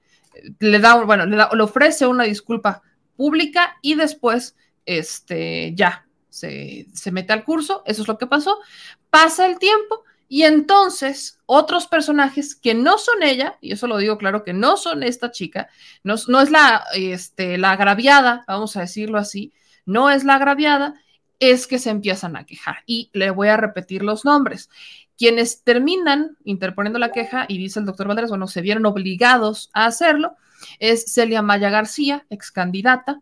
le 0.59 0.79
da, 0.79 1.03
bueno, 1.03 1.25
le, 1.25 1.37
le 1.37 1.63
ofrece 1.63 2.05
una 2.07 2.25
disculpa 2.25 2.81
pública 3.15 3.77
y 3.81 3.95
después 3.95 4.55
este 4.85 5.73
ya 5.75 6.05
se, 6.29 6.87
se 6.93 7.11
mete 7.11 7.33
al 7.33 7.43
curso, 7.43 7.83
eso 7.85 8.01
es 8.01 8.07
lo 8.07 8.17
que 8.17 8.27
pasó. 8.27 8.59
Pasa 9.09 9.45
el 9.45 9.57
tiempo 9.57 10.03
y 10.35 10.43
entonces 10.43 11.39
otros 11.45 11.87
personajes 11.87 12.55
que 12.55 12.73
no 12.73 12.97
son 12.97 13.23
ella, 13.23 13.57
y 13.61 13.71
eso 13.71 13.87
lo 13.87 13.97
digo 13.97 14.17
claro, 14.17 14.43
que 14.43 14.51
no 14.51 14.75
son 14.75 15.01
esta 15.01 15.31
chica, 15.31 15.69
no, 16.03 16.15
es 16.15 16.51
la, 16.51 16.83
este, 16.93 17.57
la 17.57 17.71
agraviada, 17.71 18.43
vamos 18.45 18.75
a 18.75 18.81
decirlo 18.81 19.17
así, 19.17 19.53
no 19.85 20.09
es 20.09 20.25
la 20.25 20.35
agraviada, 20.35 20.95
es 21.39 21.67
que 21.67 21.79
se 21.79 21.89
empiezan 21.89 22.35
a 22.35 22.45
quejar. 22.45 22.79
Y 22.85 23.09
le 23.13 23.29
voy 23.29 23.47
a 23.47 23.55
repetir 23.55 24.03
los 24.03 24.25
nombres. 24.25 24.69
Quienes 25.17 25.63
terminan 25.63 26.35
interponiendo 26.43 26.99
la 26.99 27.13
queja, 27.13 27.45
y 27.47 27.57
dice 27.57 27.79
el 27.79 27.85
doctor 27.85 28.09
Valderas, 28.09 28.29
bueno, 28.29 28.47
se 28.47 28.59
vieron 28.59 28.85
obligados 28.85 29.69
a 29.73 29.85
hacerlo, 29.85 30.35
es 30.79 31.13
Celia 31.13 31.43
Maya 31.43 31.69
García, 31.69 32.25
ex 32.29 32.51
candidata 32.51 33.21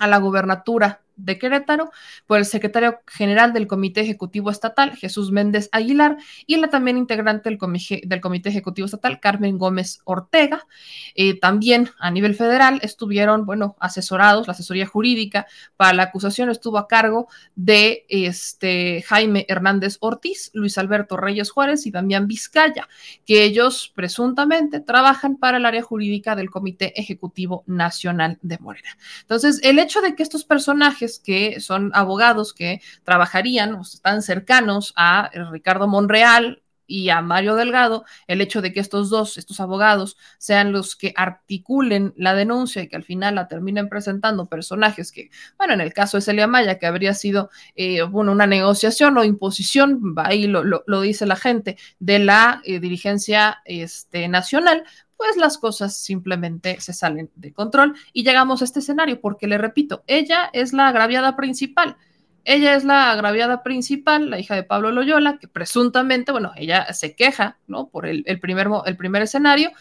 a 0.00 0.06
la 0.06 0.16
gubernatura 0.16 1.02
de 1.24 1.38
Querétaro, 1.38 1.90
por 2.26 2.38
el 2.38 2.44
secretario 2.44 3.00
general 3.06 3.52
del 3.52 3.66
Comité 3.66 4.00
Ejecutivo 4.00 4.50
Estatal, 4.50 4.96
Jesús 4.96 5.30
Méndez 5.30 5.68
Aguilar, 5.72 6.16
y 6.46 6.56
la 6.56 6.68
también 6.68 6.98
integrante 6.98 7.48
del, 7.48 7.58
Comité, 7.58 8.02
del 8.04 8.20
Comité 8.20 8.48
Ejecutivo 8.48 8.86
Estatal, 8.86 9.20
Carmen 9.20 9.58
Gómez 9.58 10.00
Ortega. 10.04 10.66
Eh, 11.14 11.38
también 11.38 11.90
a 11.98 12.10
nivel 12.10 12.34
federal 12.34 12.80
estuvieron, 12.82 13.46
bueno, 13.46 13.76
asesorados, 13.80 14.46
la 14.46 14.52
asesoría 14.52 14.86
jurídica 14.86 15.46
para 15.76 15.92
la 15.92 16.04
acusación 16.04 16.50
estuvo 16.50 16.78
a 16.78 16.88
cargo 16.88 17.28
de 17.54 18.04
este, 18.08 19.02
Jaime 19.06 19.46
Hernández 19.48 19.96
Ortiz, 20.00 20.50
Luis 20.54 20.78
Alberto 20.78 21.16
Reyes 21.16 21.50
Juárez 21.50 21.86
y 21.86 21.90
Damián 21.90 22.26
Vizcaya, 22.26 22.88
que 23.26 23.44
ellos 23.44 23.92
presuntamente 23.94 24.80
trabajan 24.80 25.36
para 25.36 25.58
el 25.58 25.66
área 25.66 25.82
jurídica 25.82 26.36
del 26.36 26.50
Comité 26.50 26.98
Ejecutivo 27.00 27.64
Nacional 27.66 28.38
de 28.42 28.58
Morena. 28.58 28.96
Entonces, 29.22 29.60
el 29.62 29.78
hecho 29.78 30.00
de 30.00 30.14
que 30.14 30.22
estos 30.22 30.44
personajes 30.44 31.09
que 31.18 31.60
son 31.60 31.90
abogados 31.94 32.54
que 32.54 32.80
trabajarían 33.04 33.74
o 33.74 33.82
están 33.82 34.22
cercanos 34.22 34.92
a 34.96 35.30
Ricardo 35.50 35.88
Monreal, 35.88 36.62
y 36.90 37.08
a 37.10 37.22
Mario 37.22 37.54
Delgado, 37.54 38.04
el 38.26 38.40
hecho 38.40 38.60
de 38.60 38.72
que 38.72 38.80
estos 38.80 39.10
dos, 39.10 39.38
estos 39.38 39.60
abogados, 39.60 40.16
sean 40.38 40.72
los 40.72 40.96
que 40.96 41.14
articulen 41.16 42.12
la 42.16 42.34
denuncia 42.34 42.82
y 42.82 42.88
que 42.88 42.96
al 42.96 43.04
final 43.04 43.36
la 43.36 43.46
terminen 43.46 43.88
presentando 43.88 44.46
personajes 44.46 45.12
que, 45.12 45.30
bueno, 45.56 45.72
en 45.72 45.80
el 45.80 45.94
caso 45.94 46.16
de 46.16 46.22
Celia 46.22 46.48
Maya, 46.48 46.78
que 46.78 46.86
habría 46.86 47.14
sido 47.14 47.50
eh, 47.76 48.02
bueno, 48.02 48.32
una 48.32 48.46
negociación 48.46 49.16
o 49.16 49.24
imposición, 49.24 50.14
ahí 50.16 50.48
lo, 50.48 50.64
lo, 50.64 51.00
dice 51.00 51.26
la 51.26 51.36
gente, 51.36 51.76
de 52.00 52.18
la 52.18 52.60
eh, 52.64 52.80
dirigencia 52.80 53.62
este, 53.64 54.26
nacional, 54.26 54.82
pues 55.16 55.36
las 55.36 55.58
cosas 55.58 55.96
simplemente 55.96 56.80
se 56.80 56.92
salen 56.92 57.30
de 57.36 57.52
control 57.52 57.94
y 58.12 58.24
llegamos 58.24 58.62
a 58.62 58.64
este 58.64 58.80
escenario, 58.80 59.20
porque 59.20 59.46
le 59.46 59.58
repito, 59.58 60.02
ella 60.08 60.50
es 60.52 60.72
la 60.72 60.88
agraviada 60.88 61.36
principal. 61.36 61.96
Ella 62.44 62.74
es 62.74 62.84
la 62.84 63.10
agraviada 63.12 63.62
principal, 63.62 64.30
la 64.30 64.38
hija 64.38 64.54
de 64.54 64.62
Pablo 64.62 64.90
Loyola, 64.90 65.38
que 65.38 65.48
presuntamente, 65.48 66.32
bueno, 66.32 66.52
ella 66.56 66.92
se 66.92 67.14
queja, 67.14 67.58
¿no? 67.66 67.88
Por 67.88 68.06
el, 68.06 68.24
el 68.26 68.40
primer, 68.40 68.68
el 68.86 68.96
primer 68.96 69.22
escenario 69.22 69.72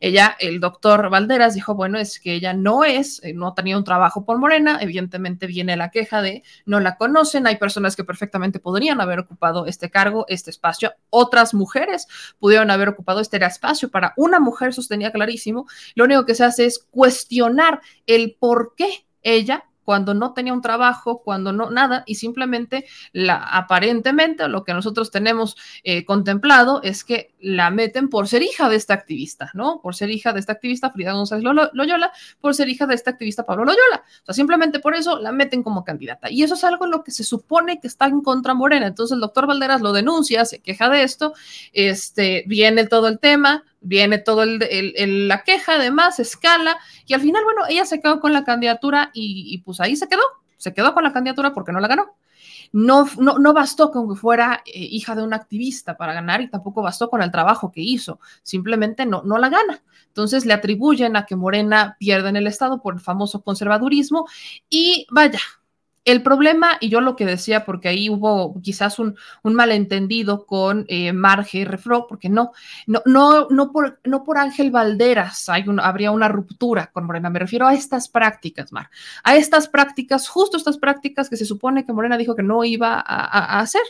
ella, 0.00 0.36
el 0.38 0.60
doctor 0.60 1.10
Valderas 1.10 1.54
dijo, 1.54 1.74
bueno, 1.74 1.98
es 1.98 2.20
que 2.20 2.34
ella 2.34 2.52
no 2.52 2.84
es, 2.84 3.22
eh, 3.24 3.32
no 3.32 3.54
tenía 3.54 3.76
un 3.76 3.84
trabajo 3.84 4.24
por 4.24 4.38
Morena, 4.38 4.78
evidentemente 4.80 5.46
viene 5.46 5.76
la 5.76 5.90
queja 5.90 6.22
de 6.22 6.42
no 6.64 6.80
la 6.80 6.96
conocen, 6.96 7.46
hay 7.46 7.56
personas 7.56 7.96
que 7.96 8.04
perfectamente 8.04 8.58
podrían 8.58 9.00
haber 9.00 9.20
ocupado 9.20 9.66
este 9.66 9.90
cargo, 9.90 10.26
este 10.28 10.50
espacio, 10.50 10.92
otras 11.10 11.54
mujeres 11.54 12.06
pudieron 12.38 12.70
haber 12.70 12.88
ocupado 12.88 13.20
este 13.20 13.44
espacio, 13.44 13.90
para 13.90 14.12
una 14.16 14.40
mujer 14.40 14.74
sostenía 14.74 15.12
clarísimo, 15.12 15.66
lo 15.94 16.04
único 16.04 16.24
que 16.24 16.34
se 16.34 16.44
hace 16.44 16.66
es 16.66 16.78
cuestionar 16.90 17.80
el 18.06 18.36
por 18.38 18.74
qué 18.76 19.06
ella 19.22 19.64
cuando 19.86 20.14
no 20.14 20.34
tenía 20.34 20.52
un 20.52 20.62
trabajo, 20.62 21.22
cuando 21.22 21.52
no 21.52 21.70
nada, 21.70 22.02
y 22.06 22.16
simplemente 22.16 22.86
la 23.12 23.36
aparentemente 23.36 24.48
lo 24.48 24.64
que 24.64 24.74
nosotros 24.74 25.12
tenemos 25.12 25.56
eh, 25.84 26.04
contemplado 26.04 26.80
es 26.82 27.04
que 27.04 27.34
la 27.38 27.70
meten 27.70 28.08
por 28.08 28.26
ser 28.26 28.42
hija 28.42 28.68
de 28.68 28.74
esta 28.74 28.94
activista, 28.94 29.52
¿no? 29.54 29.80
Por 29.80 29.94
ser 29.94 30.10
hija 30.10 30.32
de 30.32 30.40
esta 30.40 30.54
activista 30.54 30.90
Frida 30.90 31.12
González 31.12 31.44
Loyola, 31.44 32.10
por 32.40 32.56
ser 32.56 32.68
hija 32.68 32.88
de 32.88 32.96
esta 32.96 33.12
activista 33.12 33.46
Pablo 33.46 33.64
Loyola. 33.64 34.02
O 34.22 34.24
sea, 34.24 34.34
simplemente 34.34 34.80
por 34.80 34.96
eso 34.96 35.20
la 35.20 35.30
meten 35.30 35.62
como 35.62 35.84
candidata. 35.84 36.28
Y 36.32 36.42
eso 36.42 36.54
es 36.54 36.64
algo 36.64 36.86
en 36.86 36.90
lo 36.90 37.04
que 37.04 37.12
se 37.12 37.22
supone 37.22 37.78
que 37.78 37.86
está 37.86 38.06
en 38.06 38.22
contra 38.22 38.54
Morena. 38.54 38.88
Entonces 38.88 39.14
el 39.14 39.20
doctor 39.20 39.46
Valderas 39.46 39.82
lo 39.82 39.92
denuncia, 39.92 40.44
se 40.44 40.60
queja 40.60 40.88
de 40.88 41.04
esto, 41.04 41.32
este, 41.72 42.42
viene 42.48 42.88
todo 42.88 43.06
el 43.06 43.20
tema, 43.20 43.62
viene 43.80 44.18
todo 44.18 44.42
el, 44.42 45.28
la 45.28 45.42
queja, 45.42 45.74
además, 45.74 46.18
escala, 46.18 46.78
y 47.06 47.14
al 47.14 47.20
final, 47.20 47.44
bueno, 47.44 47.62
ella 47.68 47.84
se 47.84 48.00
quedó 48.00 48.20
con 48.20 48.32
la 48.32 48.44
candidatura 48.44 49.10
y, 49.14 49.58
pues 49.64 49.80
ahí 49.80 49.96
se 49.96 50.08
quedó, 50.08 50.22
se 50.56 50.74
quedó 50.74 50.94
con 50.94 51.04
la 51.04 51.12
candidatura 51.12 51.52
porque 51.52 51.72
no 51.72 51.80
la 51.80 51.88
ganó. 51.88 52.16
No, 52.72 53.06
no, 53.18 53.38
no 53.38 53.52
bastó 53.52 53.92
con 53.92 54.08
que 54.08 54.16
fuera 54.16 54.62
eh, 54.66 54.72
hija 54.74 55.14
de 55.14 55.22
un 55.22 55.32
activista 55.32 55.96
para 55.96 56.14
ganar 56.14 56.40
y 56.40 56.50
tampoco 56.50 56.82
bastó 56.82 57.08
con 57.08 57.22
el 57.22 57.30
trabajo 57.30 57.70
que 57.70 57.80
hizo, 57.80 58.18
simplemente 58.42 59.06
no, 59.06 59.22
no 59.22 59.38
la 59.38 59.48
gana. 59.48 59.82
Entonces 60.08 60.46
le 60.46 60.52
atribuyen 60.52 61.16
a 61.16 61.26
que 61.26 61.36
Morena 61.36 61.96
pierde 62.00 62.28
en 62.28 62.36
el 62.36 62.48
Estado 62.48 62.82
por 62.82 62.94
el 62.94 63.00
famoso 63.00 63.42
conservadurismo 63.42 64.26
y 64.68 65.06
vaya, 65.10 65.38
el 66.06 66.22
problema, 66.22 66.78
y 66.80 66.88
yo 66.88 67.00
lo 67.00 67.16
que 67.16 67.26
decía, 67.26 67.64
porque 67.64 67.88
ahí 67.88 68.08
hubo 68.08 68.58
quizás 68.62 69.00
un, 69.00 69.16
malentendido 69.42 70.46
con 70.46 70.86
eh, 70.88 71.12
Marge 71.12 71.64
Refro, 71.64 72.06
porque 72.06 72.28
no, 72.28 72.52
no, 72.86 73.02
no, 73.04 73.48
no, 73.50 73.72
por, 73.72 74.00
no 74.04 74.22
por 74.22 74.38
Ángel 74.38 74.70
Valderas 74.70 75.48
habría 75.48 76.12
una 76.12 76.28
ruptura 76.28 76.92
con 76.92 77.06
Morena, 77.06 77.28
me 77.28 77.40
refiero 77.40 77.66
a 77.66 77.74
estas 77.74 78.08
prácticas, 78.08 78.72
Mar, 78.72 78.88
a 79.24 79.34
estas 79.34 79.66
prácticas, 79.68 80.28
justo 80.28 80.56
estas 80.56 80.78
prácticas 80.78 81.28
que 81.28 81.36
se 81.36 81.44
supone 81.44 81.84
que 81.84 81.92
Morena 81.92 82.16
dijo 82.16 82.36
que 82.36 82.44
no 82.44 82.62
iba 82.62 83.02
a, 83.04 83.58
hacer. 83.58 83.82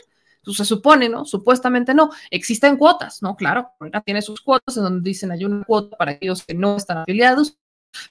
se 0.43 0.65
supone, 0.65 1.09
¿no? 1.09 1.23
Supuestamente 1.23 1.93
no. 1.93 2.09
Existen 2.31 2.77
cuotas, 2.77 3.21
¿no? 3.21 3.35
Claro, 3.35 3.69
Morena 3.79 4.01
tiene 4.01 4.23
sus 4.23 4.41
cuotas 4.41 4.75
en 4.77 4.83
donde 4.83 5.07
dicen 5.07 5.31
hay 5.31 5.45
una 5.45 5.63
cuota 5.63 5.95
para 5.97 6.11
aquellos 6.13 6.43
que 6.43 6.55
no 6.55 6.77
están 6.77 6.99
afiliados 6.99 7.57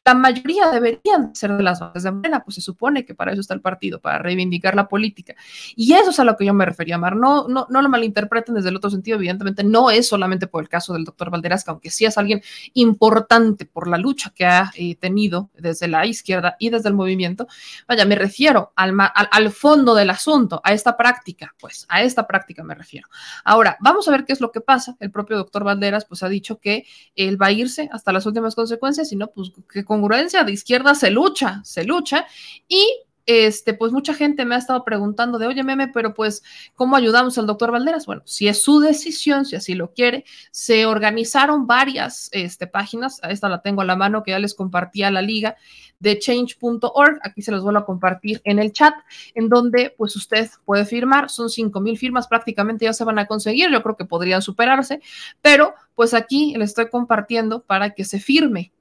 la 0.05 0.15
mayoría 0.15 0.71
deberían 0.71 1.35
ser 1.35 1.53
de 1.53 1.63
las 1.63 1.81
bases 1.81 2.03
de 2.03 2.13
Morena, 2.13 2.43
pues 2.43 2.57
se 2.57 2.61
supone 2.61 3.05
que 3.05 3.15
para 3.15 3.33
eso 3.33 3.41
está 3.41 3.55
el 3.55 3.61
partido, 3.61 4.01
para 4.01 4.19
reivindicar 4.19 4.75
la 4.75 4.89
política. 4.89 5.35
Y 5.75 5.93
eso 5.93 6.11
es 6.11 6.19
a 6.19 6.25
lo 6.25 6.37
que 6.37 6.45
yo 6.45 6.55
me 6.55 6.65
refería, 6.65 6.99
Mar. 6.99 7.17
No, 7.17 7.49
no, 7.49 7.67
no 7.71 7.83
lo 7.83 7.89
malinterpreten 7.89 8.55
desde 8.55 8.71
el 8.71 8.77
otro 8.77 8.91
sentido, 8.91 9.17
evidentemente 9.17 9.65
no 9.65 9.91
es 9.91 10.09
solamente 10.09 10.47
por 10.47 10.63
el 10.63 10.69
caso 10.69 10.93
del 10.93 11.05
doctor 11.05 11.31
Valderas, 11.31 11.65
que 11.65 11.71
aunque 11.71 11.91
sí 11.91 12.05
es 12.05 12.19
alguien 12.19 12.43
importante 12.75 13.67
por 13.67 13.89
la 13.89 13.99
lucha 13.99 14.33
que 14.35 14.45
ha 14.47 14.73
eh, 14.75 14.97
tenido 14.97 15.51
desde 15.55 15.89
la 15.89 16.07
izquierda 16.07 16.57
y 16.59 16.71
desde 16.71 16.89
el 16.89 16.95
movimiento, 16.95 17.47
vaya, 17.87 18.05
me 18.05 18.17
refiero 18.17 18.73
al, 18.77 18.95
al, 18.99 19.29
al 19.31 19.51
fondo 19.51 19.95
del 19.95 20.11
asunto, 20.11 20.61
a 20.65 20.73
esta 20.73 20.97
práctica, 20.97 21.55
pues 21.61 21.87
a 21.89 22.03
esta 22.03 22.27
práctica 22.27 22.63
me 22.63 22.75
refiero. 22.75 23.09
Ahora, 23.45 23.77
vamos 23.81 24.09
a 24.09 24.11
ver 24.11 24.25
qué 24.25 24.33
es 24.33 24.41
lo 24.41 24.51
que 24.51 24.61
pasa. 24.61 24.97
El 25.01 25.11
propio 25.11 25.37
doctor 25.37 25.65
Valderas, 25.65 26.05
pues 26.05 26.23
ha 26.23 26.29
dicho 26.29 26.59
que 26.59 26.87
él 27.15 27.41
va 27.41 27.47
a 27.47 27.53
irse 27.53 27.89
hasta 27.93 28.13
las 28.13 28.27
últimas 28.27 28.55
consecuencias, 28.55 29.13
y 29.13 29.17
no, 29.17 29.29
pues 29.29 29.53
que 29.77 29.85
congruencia 29.85 30.43
de 30.43 30.53
izquierda 30.53 30.95
se 30.95 31.11
lucha, 31.11 31.61
se 31.63 31.85
lucha. 31.85 32.27
Y 32.67 32.83
este, 33.27 33.75
pues 33.75 33.93
mucha 33.93 34.15
gente 34.15 34.45
me 34.45 34.55
ha 34.55 34.59
estado 34.59 34.85
preguntando 34.85 35.39
de, 35.39 35.49
oye, 35.49 35.65
meme, 35.65 35.89
pero 35.89 36.15
pues, 36.15 36.45
¿cómo 36.77 36.95
ayudamos 36.95 37.37
al 37.37 37.47
doctor 37.47 37.73
Valderas? 37.73 38.07
Bueno, 38.07 38.23
si 38.25 38.47
es 38.47 38.63
su 38.63 38.79
decisión, 38.79 39.45
si 39.45 39.57
así 39.57 39.75
lo 39.75 39.93
quiere, 39.93 40.25
se 40.53 40.87
organizaron 40.87 41.67
varias 41.67 42.29
este, 42.33 42.69
páginas, 42.69 43.21
esta 43.29 43.49
la 43.49 43.63
tengo 43.63 43.83
a 43.83 43.85
la 43.85 43.97
mano 43.97 44.23
que 44.23 44.31
ya 44.31 44.39
les 44.39 44.55
compartía 44.55 45.11
la 45.11 45.23
liga 45.23 45.57
de 45.99 46.19
change.org, 46.19 47.19
aquí 47.23 47.43
se 47.43 47.51
los 47.51 47.65
vuelvo 47.65 47.81
a 47.81 47.87
compartir 47.87 48.41
en 48.45 48.61
el 48.61 48.73
chat, 48.73 48.95
en 49.35 49.49
donde 49.49 49.93
pues 49.99 50.15
usted 50.15 50.49
puede 50.65 50.85
firmar, 50.85 51.29
son 51.29 51.51
5 51.51 51.81
mil 51.81 51.99
firmas, 51.99 52.29
prácticamente 52.29 52.85
ya 52.85 52.93
se 52.93 53.03
van 53.05 53.19
a 53.19 53.27
conseguir, 53.27 53.71
yo 53.73 53.83
creo 53.83 53.97
que 53.97 54.05
podrían 54.05 54.41
superarse, 54.41 55.01
pero 55.43 55.75
pues 55.97 56.15
aquí 56.15 56.55
le 56.57 56.65
estoy 56.65 56.89
compartiendo 56.91 57.63
para 57.63 57.91
que 57.91 58.05
se 58.05 58.21
firme 58.21 58.73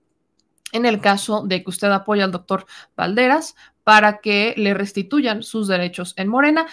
en 0.75 0.85
el 0.85 0.99
caso 0.99 1.43
de 1.45 1.63
que 1.63 1.69
usted 1.69 1.91
apoye 1.91 2.21
al 2.21 2.31
doctor 2.31 2.65
Valderas 2.95 3.55
para 3.85 4.17
que 4.17 4.53
le 4.57 4.73
restituyan 4.73 5.43
sus 5.43 5.67
derechos 5.67 6.13
en 6.17 6.27
Morena. 6.27 6.65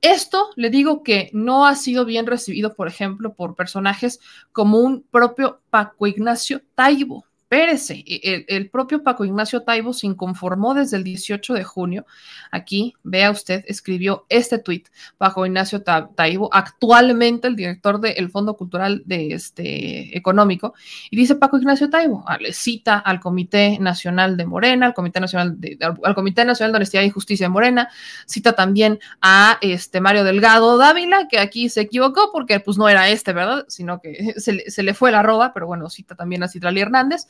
Esto 0.00 0.50
le 0.56 0.70
digo 0.70 1.02
que 1.02 1.28
no 1.32 1.66
ha 1.66 1.74
sido 1.74 2.04
bien 2.04 2.26
recibido, 2.26 2.74
por 2.74 2.88
ejemplo, 2.88 3.34
por 3.34 3.56
personajes 3.56 4.20
como 4.52 4.78
un 4.78 5.02
propio 5.02 5.60
Paco 5.70 6.06
Ignacio 6.06 6.62
Taibo, 6.74 7.26
espérese, 7.50 8.04
e, 8.06 8.44
el, 8.46 8.70
propio 8.70 9.02
Paco 9.02 9.24
Ignacio 9.24 9.62
Taibo 9.62 9.92
se 9.92 10.06
inconformó 10.06 10.72
desde 10.72 10.96
el 10.96 11.02
18 11.02 11.54
de 11.54 11.64
junio. 11.64 12.06
Aquí, 12.52 12.94
vea 13.02 13.32
usted, 13.32 13.64
escribió 13.66 14.24
este 14.28 14.58
tuit, 14.58 14.86
Paco 15.18 15.44
Ignacio 15.44 15.82
Taibo, 15.82 16.48
actualmente 16.52 17.48
el 17.48 17.56
director 17.56 18.00
del 18.00 18.30
Fondo 18.30 18.56
Cultural 18.56 19.02
de 19.04 19.32
este, 19.32 20.16
Económico, 20.16 20.74
y 21.10 21.16
dice 21.16 21.34
Paco 21.34 21.58
Ignacio 21.58 21.90
Taibo, 21.90 22.24
le 22.38 22.52
cita 22.52 22.98
al 22.98 23.18
Comité 23.18 23.78
Nacional 23.80 24.36
de 24.36 24.46
Morena, 24.46 24.86
al 24.86 24.94
Comité 24.94 25.18
Nacional 25.18 25.60
de, 25.60 25.76
al 26.04 26.14
Comité 26.14 26.44
Nacional 26.44 26.70
de 26.70 26.76
Honestidad 26.76 27.02
y 27.02 27.10
Justicia 27.10 27.46
de 27.46 27.50
Morena, 27.50 27.88
cita 28.26 28.52
también 28.52 29.00
a 29.22 29.58
este 29.60 30.00
Mario 30.00 30.22
Delgado 30.22 30.78
Dávila, 30.78 31.26
que 31.26 31.40
aquí 31.40 31.68
se 31.68 31.80
equivocó 31.80 32.30
porque 32.32 32.60
pues 32.60 32.78
no 32.78 32.88
era 32.88 33.08
este, 33.08 33.32
¿verdad? 33.32 33.64
Sino 33.66 34.00
que 34.00 34.34
se, 34.36 34.70
se 34.70 34.82
le 34.84 34.94
fue 34.94 35.10
la 35.10 35.24
roba, 35.24 35.52
pero 35.52 35.66
bueno, 35.66 35.90
cita 35.90 36.14
también 36.14 36.44
a 36.44 36.48
Citrali 36.48 36.80
Hernández 36.80 37.26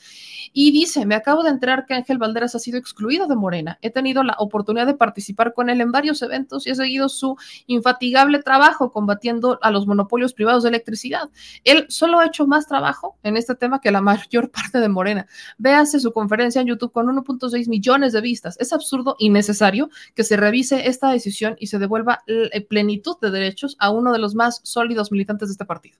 y 0.53 0.71
dice, 0.71 1.05
me 1.05 1.15
acabo 1.15 1.43
de 1.43 1.49
enterar 1.49 1.85
que 1.85 1.93
Ángel 1.93 2.17
Valderas 2.17 2.55
ha 2.55 2.59
sido 2.59 2.77
excluido 2.77 3.27
de 3.27 3.35
Morena. 3.35 3.79
He 3.81 3.89
tenido 3.89 4.23
la 4.23 4.35
oportunidad 4.37 4.85
de 4.85 4.93
participar 4.93 5.53
con 5.53 5.69
él 5.69 5.81
en 5.81 5.91
varios 5.91 6.21
eventos 6.21 6.67
y 6.67 6.71
he 6.71 6.75
seguido 6.75 7.09
su 7.09 7.37
infatigable 7.67 8.41
trabajo 8.41 8.91
combatiendo 8.91 9.59
a 9.61 9.71
los 9.71 9.87
monopolios 9.87 10.33
privados 10.33 10.63
de 10.63 10.69
electricidad. 10.69 11.29
Él 11.63 11.85
solo 11.89 12.19
ha 12.19 12.25
hecho 12.25 12.47
más 12.47 12.67
trabajo 12.67 13.17
en 13.23 13.37
este 13.37 13.55
tema 13.55 13.79
que 13.79 13.91
la 13.91 14.01
mayor 14.01 14.51
parte 14.51 14.79
de 14.79 14.89
Morena. 14.89 15.27
Véase 15.57 15.99
su 15.99 16.11
conferencia 16.11 16.61
en 16.61 16.67
YouTube 16.67 16.91
con 16.91 17.07
1.6 17.07 17.69
millones 17.69 18.13
de 18.13 18.21
vistas. 18.21 18.57
Es 18.59 18.73
absurdo 18.73 19.15
y 19.19 19.29
necesario 19.29 19.89
que 20.15 20.23
se 20.23 20.37
revise 20.37 20.87
esta 20.87 21.11
decisión 21.11 21.55
y 21.59 21.67
se 21.67 21.79
devuelva 21.79 22.23
plenitud 22.67 23.17
de 23.21 23.31
derechos 23.31 23.75
a 23.79 23.89
uno 23.89 24.11
de 24.11 24.19
los 24.19 24.35
más 24.35 24.61
sólidos 24.63 25.11
militantes 25.11 25.49
de 25.49 25.53
este 25.53 25.65
partido. 25.65 25.97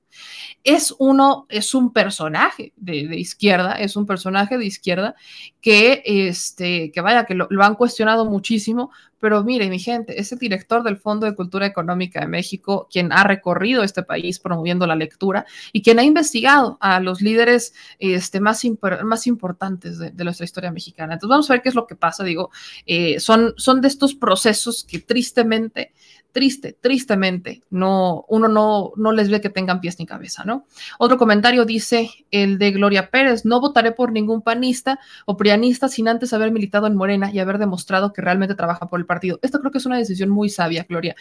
Es 0.63 0.93
uno, 0.99 1.45
es 1.49 1.73
un 1.73 1.93
personaje 1.93 2.73
de, 2.75 3.07
de 3.07 3.19
izquierda, 3.19 3.73
es 3.73 3.95
un 3.95 4.00
personaje 4.05 4.57
de 4.57 4.65
izquierda 4.65 5.15
que, 5.61 6.01
este, 6.05 6.91
que 6.91 7.01
vaya, 7.01 7.25
que 7.25 7.35
lo, 7.35 7.47
han 7.61 7.75
cuestionado 7.75 8.25
muchísimo, 8.25 8.91
pero 9.19 9.43
mire, 9.43 9.69
mi 9.69 9.77
gente, 9.77 10.19
es 10.19 10.31
el 10.31 10.39
director 10.39 10.83
del 10.83 10.97
Fondo 10.97 11.25
de 11.25 11.35
Cultura 11.35 11.65
Económica 11.65 12.21
de 12.21 12.27
México 12.27 12.87
quien 12.91 13.11
ha 13.11 13.23
recorrido 13.23 13.83
este 13.83 14.03
país 14.03 14.39
promoviendo 14.39 14.87
la 14.87 14.95
lectura 14.95 15.45
y 15.71 15.83
quien 15.83 15.99
ha 15.99 16.03
investigado 16.03 16.77
a 16.81 16.99
los 16.99 17.21
líderes 17.21 17.73
este, 17.99 18.39
más, 18.39 18.63
más 19.03 19.27
importantes 19.27 19.99
de, 19.99 20.11
nuestra 20.23 20.45
historia 20.45 20.71
mexicana. 20.71 21.13
Entonces 21.13 21.29
vamos 21.29 21.49
a 21.49 21.53
ver 21.53 21.61
qué 21.61 21.69
es 21.69 21.75
lo 21.75 21.87
que 21.87 21.95
pasa. 21.95 22.23
Digo, 22.23 22.49
eh, 22.85 23.19
son, 23.19 23.53
son 23.57 23.81
de 23.81 23.87
estos 23.87 24.15
procesos 24.15 24.83
que 24.83 24.99
tristemente 24.99 25.91
triste, 26.31 26.77
tristemente, 26.79 27.61
no, 27.69 28.25
uno 28.29 28.47
no, 28.47 28.91
no 28.95 29.11
les 29.11 29.29
ve 29.29 29.41
que 29.41 29.49
tengan 29.49 29.81
pies 29.81 29.99
ni 29.99 30.05
cabeza, 30.05 30.43
¿no? 30.45 30.65
Otro 30.99 31.17
comentario 31.17 31.65
dice 31.65 32.09
el 32.31 32.57
de 32.57 32.71
Gloria 32.71 33.09
Pérez, 33.09 33.45
no 33.45 33.59
votaré 33.59 33.91
por 33.91 34.11
ningún 34.11 34.41
panista 34.41 34.99
o 35.25 35.37
prianista 35.37 35.87
sin 35.87 36.07
antes 36.07 36.33
haber 36.33 36.51
militado 36.51 36.87
en 36.87 36.95
Morena 36.95 37.31
y 37.31 37.39
haber 37.39 37.57
demostrado 37.57 38.13
que 38.13 38.21
realmente 38.21 38.55
trabaja 38.55 38.87
por 38.87 38.99
el 38.99 39.05
partido. 39.05 39.39
Esto 39.41 39.59
creo 39.59 39.71
que 39.71 39.77
es 39.77 39.85
una 39.85 39.97
decisión 39.97 40.29
muy 40.29 40.49
sabia, 40.49 40.85
Gloria, 40.87 41.15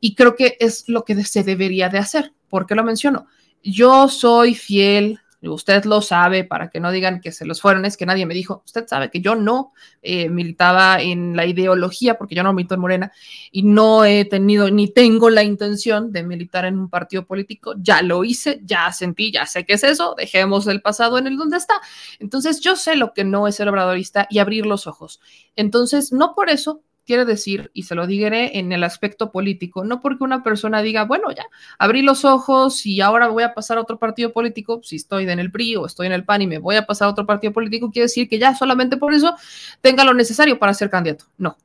y 0.00 0.14
creo 0.14 0.36
que 0.36 0.56
es 0.60 0.88
lo 0.88 1.04
que 1.04 1.22
se 1.24 1.42
debería 1.42 1.88
de 1.88 1.98
hacer. 1.98 2.32
¿Por 2.48 2.66
qué 2.66 2.74
lo 2.74 2.84
menciono? 2.84 3.26
Yo 3.62 4.08
soy 4.08 4.54
fiel 4.54 5.20
usted 5.52 5.84
lo 5.84 6.00
sabe, 6.00 6.44
para 6.44 6.70
que 6.70 6.80
no 6.80 6.90
digan 6.90 7.20
que 7.20 7.32
se 7.32 7.44
los 7.44 7.60
fueron, 7.60 7.84
es 7.84 7.96
que 7.96 8.06
nadie 8.06 8.26
me 8.26 8.34
dijo, 8.34 8.62
usted 8.64 8.86
sabe 8.86 9.10
que 9.10 9.20
yo 9.20 9.34
no 9.34 9.72
eh, 10.02 10.28
militaba 10.28 11.00
en 11.00 11.36
la 11.36 11.46
ideología, 11.46 12.16
porque 12.16 12.34
yo 12.34 12.42
no 12.42 12.52
milito 12.52 12.74
en 12.74 12.80
Morena, 12.80 13.12
y 13.50 13.62
no 13.62 14.04
he 14.04 14.24
tenido 14.24 14.70
ni 14.70 14.88
tengo 14.88 15.30
la 15.30 15.42
intención 15.42 16.12
de 16.12 16.22
militar 16.22 16.64
en 16.64 16.78
un 16.78 16.88
partido 16.88 17.26
político, 17.26 17.74
ya 17.78 18.02
lo 18.02 18.24
hice, 18.24 18.60
ya 18.64 18.92
sentí, 18.92 19.32
ya 19.32 19.46
sé 19.46 19.64
qué 19.64 19.74
es 19.74 19.84
eso, 19.84 20.14
dejemos 20.16 20.66
el 20.66 20.80
pasado 20.80 21.18
en 21.18 21.26
el 21.26 21.36
donde 21.36 21.56
está. 21.56 21.74
Entonces 22.18 22.60
yo 22.60 22.76
sé 22.76 22.96
lo 22.96 23.12
que 23.12 23.24
no 23.24 23.46
es 23.48 23.56
ser 23.56 23.68
obradorista 23.68 24.26
y 24.30 24.38
abrir 24.38 24.66
los 24.66 24.86
ojos. 24.86 25.20
Entonces, 25.56 26.12
no 26.12 26.34
por 26.34 26.50
eso 26.50 26.82
quiere 27.04 27.24
decir, 27.24 27.70
y 27.74 27.84
se 27.84 27.94
lo 27.94 28.06
diré 28.06 28.58
en 28.58 28.72
el 28.72 28.84
aspecto 28.84 29.30
político, 29.30 29.84
no 29.84 30.00
porque 30.00 30.24
una 30.24 30.42
persona 30.42 30.82
diga, 30.82 31.04
bueno, 31.04 31.30
ya 31.30 31.44
abrí 31.78 32.02
los 32.02 32.24
ojos 32.24 32.84
y 32.86 33.00
ahora 33.00 33.28
voy 33.28 33.42
a 33.42 33.54
pasar 33.54 33.78
a 33.78 33.82
otro 33.82 33.98
partido 33.98 34.32
político, 34.32 34.80
si 34.82 34.96
estoy 34.96 35.28
en 35.28 35.38
el 35.38 35.50
PRI 35.50 35.76
o 35.76 35.86
estoy 35.86 36.06
en 36.06 36.12
el 36.12 36.24
PAN 36.24 36.42
y 36.42 36.46
me 36.46 36.58
voy 36.58 36.76
a 36.76 36.86
pasar 36.86 37.08
a 37.08 37.10
otro 37.10 37.26
partido 37.26 37.52
político, 37.52 37.90
quiere 37.90 38.04
decir 38.04 38.28
que 38.28 38.38
ya 38.38 38.54
solamente 38.54 38.96
por 38.96 39.14
eso 39.14 39.34
tenga 39.80 40.04
lo 40.04 40.14
necesario 40.14 40.58
para 40.58 40.74
ser 40.74 40.90
candidato. 40.90 41.26
No. 41.36 41.56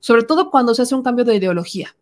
Sobre 0.00 0.22
todo 0.22 0.50
cuando 0.50 0.74
se 0.74 0.82
hace 0.82 0.94
un 0.94 1.02
cambio 1.02 1.24
de 1.24 1.36
ideología. 1.36 1.94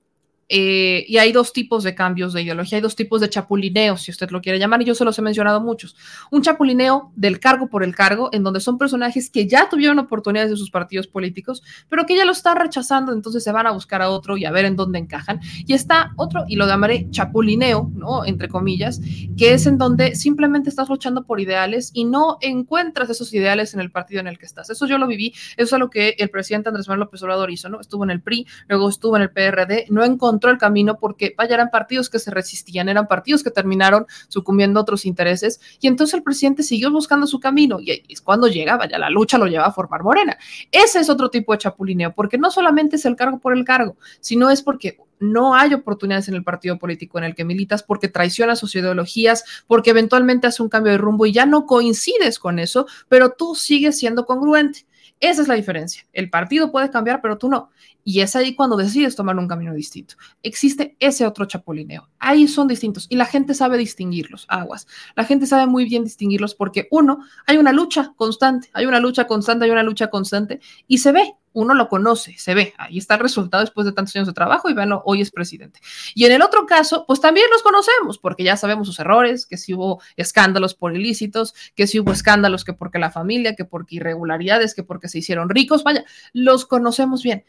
Eh, 0.48 1.04
y 1.08 1.18
hay 1.18 1.32
dos 1.32 1.52
tipos 1.52 1.82
de 1.82 1.94
cambios 1.94 2.32
de 2.32 2.42
ideología, 2.42 2.76
hay 2.76 2.82
dos 2.82 2.94
tipos 2.94 3.20
de 3.20 3.28
chapulineo, 3.28 3.96
si 3.96 4.12
usted 4.12 4.30
lo 4.30 4.40
quiere 4.40 4.58
llamar, 4.58 4.80
y 4.82 4.84
yo 4.84 4.94
se 4.94 5.04
los 5.04 5.18
he 5.18 5.22
mencionado 5.22 5.60
muchos. 5.60 5.96
Un 6.30 6.42
chapulineo 6.42 7.10
del 7.16 7.40
cargo 7.40 7.68
por 7.68 7.82
el 7.82 7.94
cargo, 7.94 8.30
en 8.32 8.44
donde 8.44 8.60
son 8.60 8.78
personajes 8.78 9.28
que 9.28 9.46
ya 9.46 9.68
tuvieron 9.68 9.98
oportunidades 9.98 10.50
de 10.50 10.56
sus 10.56 10.70
partidos 10.70 11.08
políticos, 11.08 11.62
pero 11.88 12.06
que 12.06 12.16
ya 12.16 12.24
lo 12.24 12.32
están 12.32 12.56
rechazando, 12.56 13.12
entonces 13.12 13.42
se 13.42 13.50
van 13.50 13.66
a 13.66 13.72
buscar 13.72 14.02
a 14.02 14.10
otro 14.10 14.36
y 14.36 14.44
a 14.44 14.52
ver 14.52 14.66
en 14.66 14.76
dónde 14.76 14.98
encajan. 14.98 15.40
Y 15.66 15.72
está 15.72 16.12
otro, 16.16 16.44
y 16.46 16.56
lo 16.56 16.66
llamaré 16.66 17.08
chapulineo, 17.10 17.90
¿no? 17.94 18.24
Entre 18.24 18.48
comillas, 18.48 19.00
que 19.36 19.52
es 19.52 19.66
en 19.66 19.78
donde 19.78 20.14
simplemente 20.14 20.70
estás 20.70 20.88
luchando 20.88 21.24
por 21.24 21.40
ideales 21.40 21.90
y 21.92 22.04
no 22.04 22.38
encuentras 22.40 23.10
esos 23.10 23.34
ideales 23.34 23.74
en 23.74 23.80
el 23.80 23.90
partido 23.90 24.20
en 24.20 24.28
el 24.28 24.38
que 24.38 24.46
estás. 24.46 24.70
Eso 24.70 24.86
yo 24.86 24.98
lo 24.98 25.08
viví, 25.08 25.34
eso 25.56 25.76
es 25.76 25.80
lo 25.80 25.90
que 25.90 26.14
el 26.18 26.30
presidente 26.30 26.68
Andrés 26.68 26.86
Manuel 26.86 27.06
López 27.06 27.22
Obrador 27.22 27.50
hizo, 27.50 27.68
¿no? 27.68 27.80
Estuvo 27.80 28.04
en 28.04 28.10
el 28.10 28.20
PRI, 28.20 28.46
luego 28.68 28.88
estuvo 28.88 29.16
en 29.16 29.22
el 29.22 29.30
PRD, 29.30 29.86
no 29.88 30.04
encontró 30.04 30.35
el 30.50 30.58
camino 30.58 30.98
porque, 30.98 31.34
vaya, 31.36 31.54
eran 31.54 31.70
partidos 31.70 32.10
que 32.10 32.18
se 32.18 32.30
resistían, 32.30 32.88
eran 32.88 33.08
partidos 33.08 33.42
que 33.42 33.50
terminaron 33.50 34.06
sucumbiendo 34.28 34.80
otros 34.80 35.06
intereses 35.06 35.60
y 35.80 35.86
entonces 35.86 36.14
el 36.14 36.22
presidente 36.22 36.62
siguió 36.62 36.90
buscando 36.90 37.26
su 37.26 37.40
camino 37.40 37.78
y 37.80 38.02
es 38.08 38.20
cuando 38.20 38.48
llega, 38.48 38.76
vaya, 38.76 38.98
la 38.98 39.10
lucha 39.10 39.38
lo 39.38 39.46
lleva 39.46 39.66
a 39.66 39.72
formar 39.72 40.02
Morena. 40.02 40.36
Ese 40.70 41.00
es 41.00 41.10
otro 41.10 41.30
tipo 41.30 41.52
de 41.52 41.58
chapulineo, 41.58 42.14
porque 42.14 42.38
no 42.38 42.50
solamente 42.50 42.96
es 42.96 43.04
el 43.04 43.16
cargo 43.16 43.38
por 43.38 43.56
el 43.56 43.64
cargo, 43.64 43.96
sino 44.20 44.50
es 44.50 44.62
porque 44.62 44.98
no 45.18 45.54
hay 45.54 45.74
oportunidades 45.74 46.28
en 46.28 46.34
el 46.34 46.44
partido 46.44 46.78
político 46.78 47.18
en 47.18 47.24
el 47.24 47.34
que 47.34 47.44
militas 47.44 47.82
porque 47.82 48.08
traiciona 48.08 48.56
sus 48.56 48.74
ideologías, 48.74 49.44
porque 49.66 49.90
eventualmente 49.90 50.46
hace 50.46 50.62
un 50.62 50.68
cambio 50.68 50.92
de 50.92 50.98
rumbo 50.98 51.26
y 51.26 51.32
ya 51.32 51.46
no 51.46 51.66
coincides 51.66 52.38
con 52.38 52.58
eso, 52.58 52.86
pero 53.08 53.30
tú 53.30 53.54
sigues 53.54 53.98
siendo 53.98 54.26
congruente. 54.26 54.86
Esa 55.20 55.42
es 55.42 55.48
la 55.48 55.54
diferencia. 55.54 56.06
El 56.12 56.28
partido 56.28 56.70
puede 56.70 56.90
cambiar, 56.90 57.20
pero 57.22 57.38
tú 57.38 57.48
no. 57.48 57.70
Y 58.04 58.20
es 58.20 58.36
ahí 58.36 58.54
cuando 58.54 58.76
decides 58.76 59.16
tomar 59.16 59.36
un 59.36 59.48
camino 59.48 59.72
distinto. 59.72 60.14
Existe 60.42 60.96
ese 61.00 61.26
otro 61.26 61.46
chapulineo. 61.46 62.08
Ahí 62.18 62.46
son 62.46 62.68
distintos 62.68 63.06
y 63.08 63.16
la 63.16 63.24
gente 63.24 63.54
sabe 63.54 63.78
distinguirlos, 63.78 64.44
aguas. 64.48 64.86
La 65.16 65.24
gente 65.24 65.46
sabe 65.46 65.66
muy 65.66 65.86
bien 65.86 66.04
distinguirlos 66.04 66.54
porque 66.54 66.86
uno, 66.90 67.20
hay 67.46 67.56
una 67.56 67.72
lucha 67.72 68.12
constante, 68.16 68.68
hay 68.74 68.86
una 68.86 69.00
lucha 69.00 69.26
constante, 69.26 69.64
hay 69.64 69.70
una 69.70 69.82
lucha 69.82 70.08
constante 70.08 70.60
y 70.86 70.98
se 70.98 71.12
ve, 71.12 71.34
uno 71.56 71.72
lo 71.72 71.88
conoce, 71.88 72.36
se 72.36 72.54
ve, 72.54 72.74
ahí 72.76 72.98
está 72.98 73.14
el 73.14 73.20
resultado 73.20 73.62
después 73.62 73.86
de 73.86 73.92
tantos 73.92 74.14
años 74.14 74.28
de 74.28 74.34
trabajo 74.34 74.68
y 74.68 74.74
bueno, 74.74 75.00
hoy 75.06 75.22
es 75.22 75.30
presidente. 75.30 75.80
Y 76.14 76.26
en 76.26 76.32
el 76.32 76.42
otro 76.42 76.66
caso, 76.66 77.06
pues 77.06 77.18
también 77.22 77.46
los 77.50 77.62
conocemos, 77.62 78.18
porque 78.18 78.44
ya 78.44 78.58
sabemos 78.58 78.86
sus 78.86 78.98
errores, 78.98 79.46
que 79.46 79.56
si 79.56 79.72
hubo 79.72 80.02
escándalos 80.16 80.74
por 80.74 80.94
ilícitos, 80.94 81.54
que 81.74 81.86
si 81.86 81.98
hubo 81.98 82.12
escándalos 82.12 82.62
que 82.62 82.74
porque 82.74 82.98
la 82.98 83.10
familia, 83.10 83.54
que 83.54 83.64
porque 83.64 83.96
irregularidades, 83.96 84.74
que 84.74 84.82
porque 84.82 85.08
se 85.08 85.20
hicieron 85.20 85.48
ricos, 85.48 85.82
vaya, 85.82 86.04
los 86.34 86.66
conocemos 86.66 87.22
bien. 87.22 87.46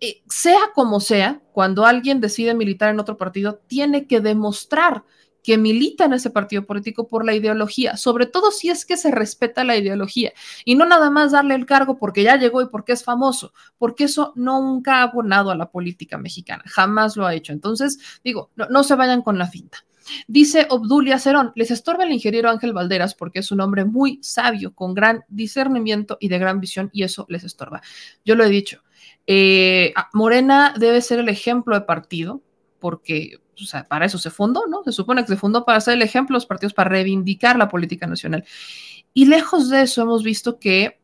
Eh, 0.00 0.22
sea 0.28 0.60
como 0.74 1.00
sea, 1.00 1.40
cuando 1.52 1.86
alguien 1.86 2.20
decide 2.20 2.52
militar 2.52 2.90
en 2.90 3.00
otro 3.00 3.16
partido, 3.16 3.62
tiene 3.66 4.06
que 4.06 4.20
demostrar 4.20 5.04
que 5.46 5.58
milita 5.58 6.06
en 6.06 6.12
ese 6.12 6.30
partido 6.30 6.66
político 6.66 7.06
por 7.06 7.24
la 7.24 7.32
ideología, 7.32 7.96
sobre 7.96 8.26
todo 8.26 8.50
si 8.50 8.68
es 8.68 8.84
que 8.84 8.96
se 8.96 9.12
respeta 9.12 9.62
la 9.62 9.76
ideología 9.76 10.32
y 10.64 10.74
no 10.74 10.84
nada 10.86 11.08
más 11.08 11.30
darle 11.30 11.54
el 11.54 11.66
cargo 11.66 11.98
porque 11.98 12.24
ya 12.24 12.36
llegó 12.36 12.62
y 12.62 12.66
porque 12.66 12.94
es 12.94 13.04
famoso, 13.04 13.52
porque 13.78 14.04
eso 14.04 14.32
nunca 14.34 14.96
ha 14.96 15.02
abonado 15.02 15.52
a 15.52 15.54
la 15.54 15.70
política 15.70 16.18
mexicana, 16.18 16.64
jamás 16.66 17.16
lo 17.16 17.24
ha 17.26 17.34
hecho. 17.34 17.52
Entonces, 17.52 18.00
digo, 18.24 18.50
no, 18.56 18.66
no 18.70 18.82
se 18.82 18.96
vayan 18.96 19.22
con 19.22 19.38
la 19.38 19.46
finta. 19.46 19.78
Dice 20.26 20.66
Obdulia 20.68 21.20
Cerón, 21.20 21.52
les 21.54 21.70
estorba 21.70 22.02
el 22.02 22.10
ingeniero 22.10 22.50
Ángel 22.50 22.72
Valderas 22.72 23.14
porque 23.14 23.38
es 23.38 23.52
un 23.52 23.60
hombre 23.60 23.84
muy 23.84 24.18
sabio, 24.22 24.74
con 24.74 24.94
gran 24.94 25.24
discernimiento 25.28 26.18
y 26.18 26.26
de 26.26 26.40
gran 26.40 26.58
visión, 26.58 26.90
y 26.92 27.04
eso 27.04 27.24
les 27.28 27.44
estorba. 27.44 27.82
Yo 28.24 28.34
lo 28.34 28.42
he 28.42 28.48
dicho. 28.48 28.82
Eh, 29.28 29.94
Morena 30.12 30.74
debe 30.76 31.00
ser 31.02 31.20
el 31.20 31.28
ejemplo 31.28 31.78
de 31.78 31.82
partido, 31.82 32.42
porque 32.80 33.38
o 33.60 33.64
sea, 33.66 33.84
para 33.84 34.06
eso 34.06 34.18
se 34.18 34.30
fundó, 34.30 34.66
¿no? 34.66 34.82
Se 34.84 34.92
supone 34.92 35.22
que 35.22 35.28
se 35.28 35.36
fundó 35.36 35.64
para 35.64 35.80
ser 35.80 35.94
el 35.94 36.02
ejemplo 36.02 36.34
los 36.34 36.46
partidos, 36.46 36.74
para 36.74 36.90
reivindicar 36.90 37.56
la 37.56 37.68
política 37.68 38.06
nacional. 38.06 38.44
Y 39.14 39.26
lejos 39.26 39.70
de 39.70 39.82
eso 39.82 40.02
hemos 40.02 40.22
visto 40.22 40.58
que 40.58 41.00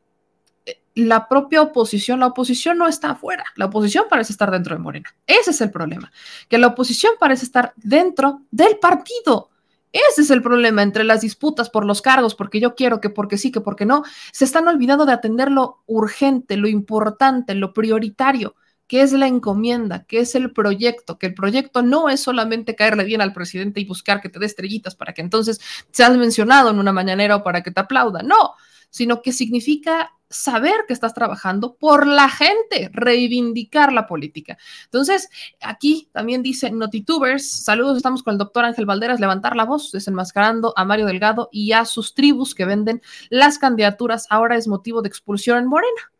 eh, 0.67 0.83
la 0.95 1.29
propia 1.29 1.63
oposición, 1.63 2.21
la 2.21 2.27
oposición 2.27 2.79
no 2.79 2.89
está 2.89 3.11
afuera, 3.13 3.45
la 3.57 3.67
oposición 3.67 4.05
parece 4.09 4.33
estar 4.33 4.51
dentro 4.51 4.75
de 4.75 4.83
Morena. 4.83 5.15
Ese 5.27 5.51
es 5.51 5.61
el 5.61 5.71
problema, 5.71 6.13
que 6.49 6.59
la 6.59 6.69
oposición 6.69 7.15
parece 7.19 7.45
estar 7.45 7.73
dentro 7.77 8.43
del 8.51 8.79
partido. 8.79 9.51
Ese 9.93 10.23
es 10.23 10.31
el 10.31 10.43
problema 10.43 10.83
entre 10.83 11.05
las 11.05 11.21
disputas 11.21 11.69
por 11.69 11.85
los 11.85 12.01
cargos, 12.01 12.35
porque 12.35 12.61
yo 12.61 12.75
quiero 12.75 13.01
que 13.01 13.11
porque 13.11 13.37
sí, 13.37 13.53
que 13.53 13.61
porque 13.61 13.85
no. 13.85 14.05
Se 14.33 14.47
están 14.47 14.67
olvidando 14.67 15.05
de 15.05 15.13
atender 15.13 15.51
lo 15.51 15.83
urgente, 15.87 16.57
lo 16.57 16.67
importante, 16.67 17.55
lo 17.55 17.75
prioritario, 17.75 18.55
que 18.87 19.03
es 19.03 19.13
la 19.13 19.27
encomienda, 19.27 20.05
que 20.05 20.21
es 20.21 20.35
el 20.35 20.53
proyecto, 20.53 21.19
que 21.19 21.27
el 21.27 21.35
proyecto 21.35 21.83
no 21.83 22.09
es 22.09 22.21
solamente 22.21 22.75
caerle 22.75 23.05
bien 23.05 23.21
al 23.21 23.33
presidente 23.33 23.81
y 23.81 23.85
buscar 23.85 24.21
que 24.21 24.29
te 24.29 24.39
dé 24.39 24.47
estrellitas 24.47 24.95
para 24.95 25.13
que 25.13 25.23
entonces 25.23 25.61
seas 25.91 26.17
mencionado 26.17 26.71
en 26.71 26.79
una 26.79 26.93
mañanera 26.93 27.37
o 27.37 27.43
para 27.43 27.63
que 27.63 27.71
te 27.71 27.81
aplauda. 27.81 28.23
No, 28.23 28.55
sino 28.91 29.23
que 29.23 29.33
significa 29.33 30.13
saber 30.33 30.75
que 30.87 30.93
estás 30.93 31.15
trabajando 31.15 31.75
por 31.77 32.07
la 32.07 32.29
gente, 32.29 32.91
reivindicar 32.93 33.93
la 33.93 34.07
política. 34.07 34.59
Entonces, 34.85 35.29
aquí 35.61 36.09
también 36.13 36.43
dice 36.43 36.71
Notitubers, 36.71 37.49
saludos, 37.51 37.97
estamos 37.97 38.23
con 38.23 38.33
el 38.33 38.39
doctor 38.39 38.65
Ángel 38.65 38.87
Valderas, 38.87 39.21
levantar 39.21 39.57
la 39.57 39.65
voz, 39.65 39.93
desenmascarando 39.93 40.73
a 40.77 40.85
Mario 40.85 41.07
Delgado 41.07 41.49
y 41.53 41.73
a 41.73 41.85
sus 41.85 42.15
tribus 42.15 42.55
que 42.55 42.65
venden 42.65 43.03
las 43.31 43.59
candidaturas, 43.59 44.27
ahora 44.31 44.57
es 44.57 44.69
motivo 44.69 45.03
de 45.03 45.09
expulsión 45.09 45.59
en 45.59 45.67
Morena. 45.67 46.12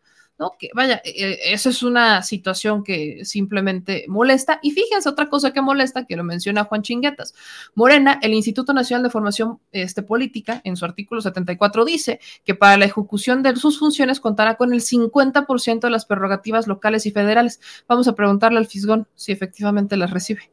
Que 0.59 0.71
vaya, 0.75 1.01
eh, 1.05 1.39
esa 1.47 1.71
es 1.71 1.83
una 1.83 2.23
situación 2.23 2.85
que 2.85 3.25
simplemente 3.25 4.05
molesta. 4.09 4.59
Y 4.63 4.73
fíjense, 4.73 5.09
otra 5.09 5.29
cosa 5.29 5.53
que 5.53 5.63
molesta, 5.63 6.07
que 6.07 6.17
lo 6.17 6.25
menciona 6.25 6.65
Juan 6.65 6.83
Chinguetas. 6.83 7.35
Morena, 7.75 8.19
el 8.23 8.35
Instituto 8.35 8.73
Nacional 8.73 9.03
de 9.03 9.11
Formación 9.11 9.61
este, 9.73 10.03
Política, 10.03 10.61
en 10.65 10.77
su 10.77 10.85
artículo 10.85 11.21
74, 11.21 11.85
dice 11.85 12.21
que 12.45 12.55
para 12.55 12.77
la 12.77 12.85
ejecución 12.85 13.43
de 13.43 13.57
sus 13.57 13.79
funciones 13.79 14.21
contará 14.21 14.57
con 14.57 14.73
el 14.73 14.81
50% 14.81 15.81
de 15.81 15.91
las 15.91 16.07
prerrogativas 16.07 16.67
locales 16.67 17.07
y 17.07 17.11
federales. 17.11 17.61
Vamos 17.89 18.09
a 18.09 18.15
preguntarle 18.15 18.59
al 18.59 18.67
Fisgón 18.67 19.09
si 19.15 19.33
efectivamente 19.33 19.97
las 19.97 20.11
recibe 20.11 20.51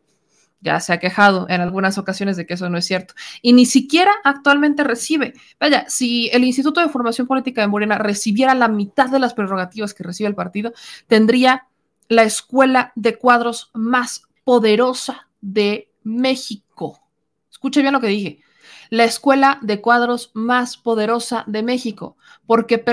ya 0.61 0.79
se 0.79 0.93
ha 0.93 0.99
quejado 0.99 1.47
en 1.49 1.61
algunas 1.61 1.97
ocasiones 1.97 2.37
de 2.37 2.45
que 2.45 2.55
eso 2.55 2.69
no 2.69 2.77
es 2.77 2.85
cierto. 2.85 3.13
Y 3.41 3.53
ni 3.53 3.65
siquiera 3.65 4.11
actualmente 4.23 4.83
recibe. 4.83 5.33
Vaya, 5.59 5.85
si 5.87 6.29
el 6.29 6.43
Instituto 6.43 6.81
de 6.81 6.89
Formación 6.89 7.27
Política 7.27 7.61
de 7.61 7.67
Morena 7.67 7.97
recibiera 7.97 8.53
la 8.55 8.67
mitad 8.67 9.09
de 9.09 9.19
las 9.19 9.33
prerrogativas 9.33 9.93
que 9.93 10.03
recibe 10.03 10.29
el 10.29 10.35
partido, 10.35 10.73
tendría 11.07 11.67
la 12.07 12.23
escuela 12.23 12.91
de 12.95 13.17
cuadros 13.17 13.69
más 13.73 14.23
poderosa 14.43 15.27
de 15.41 15.89
México. 16.03 16.99
Escuche 17.51 17.81
bien 17.81 17.93
lo 17.93 18.01
que 18.01 18.07
dije. 18.07 18.39
La 18.89 19.03
escuela 19.03 19.59
de 19.61 19.81
cuadros 19.81 20.31
más 20.33 20.75
poderosa 20.75 21.43
de 21.45 21.61
México, 21.61 22.17
porque, 22.47 22.83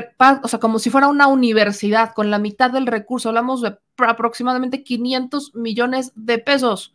o 0.43 0.49
sea, 0.49 0.61
como 0.61 0.79
si 0.79 0.91
fuera 0.91 1.09
una 1.09 1.27
universidad 1.27 2.13
con 2.13 2.31
la 2.31 2.39
mitad 2.39 2.71
del 2.71 2.87
recurso, 2.87 3.31
hablamos 3.31 3.63
de 3.63 3.79
aproximadamente 3.97 4.83
500 4.83 5.55
millones 5.55 6.13
de 6.15 6.37
pesos 6.39 6.95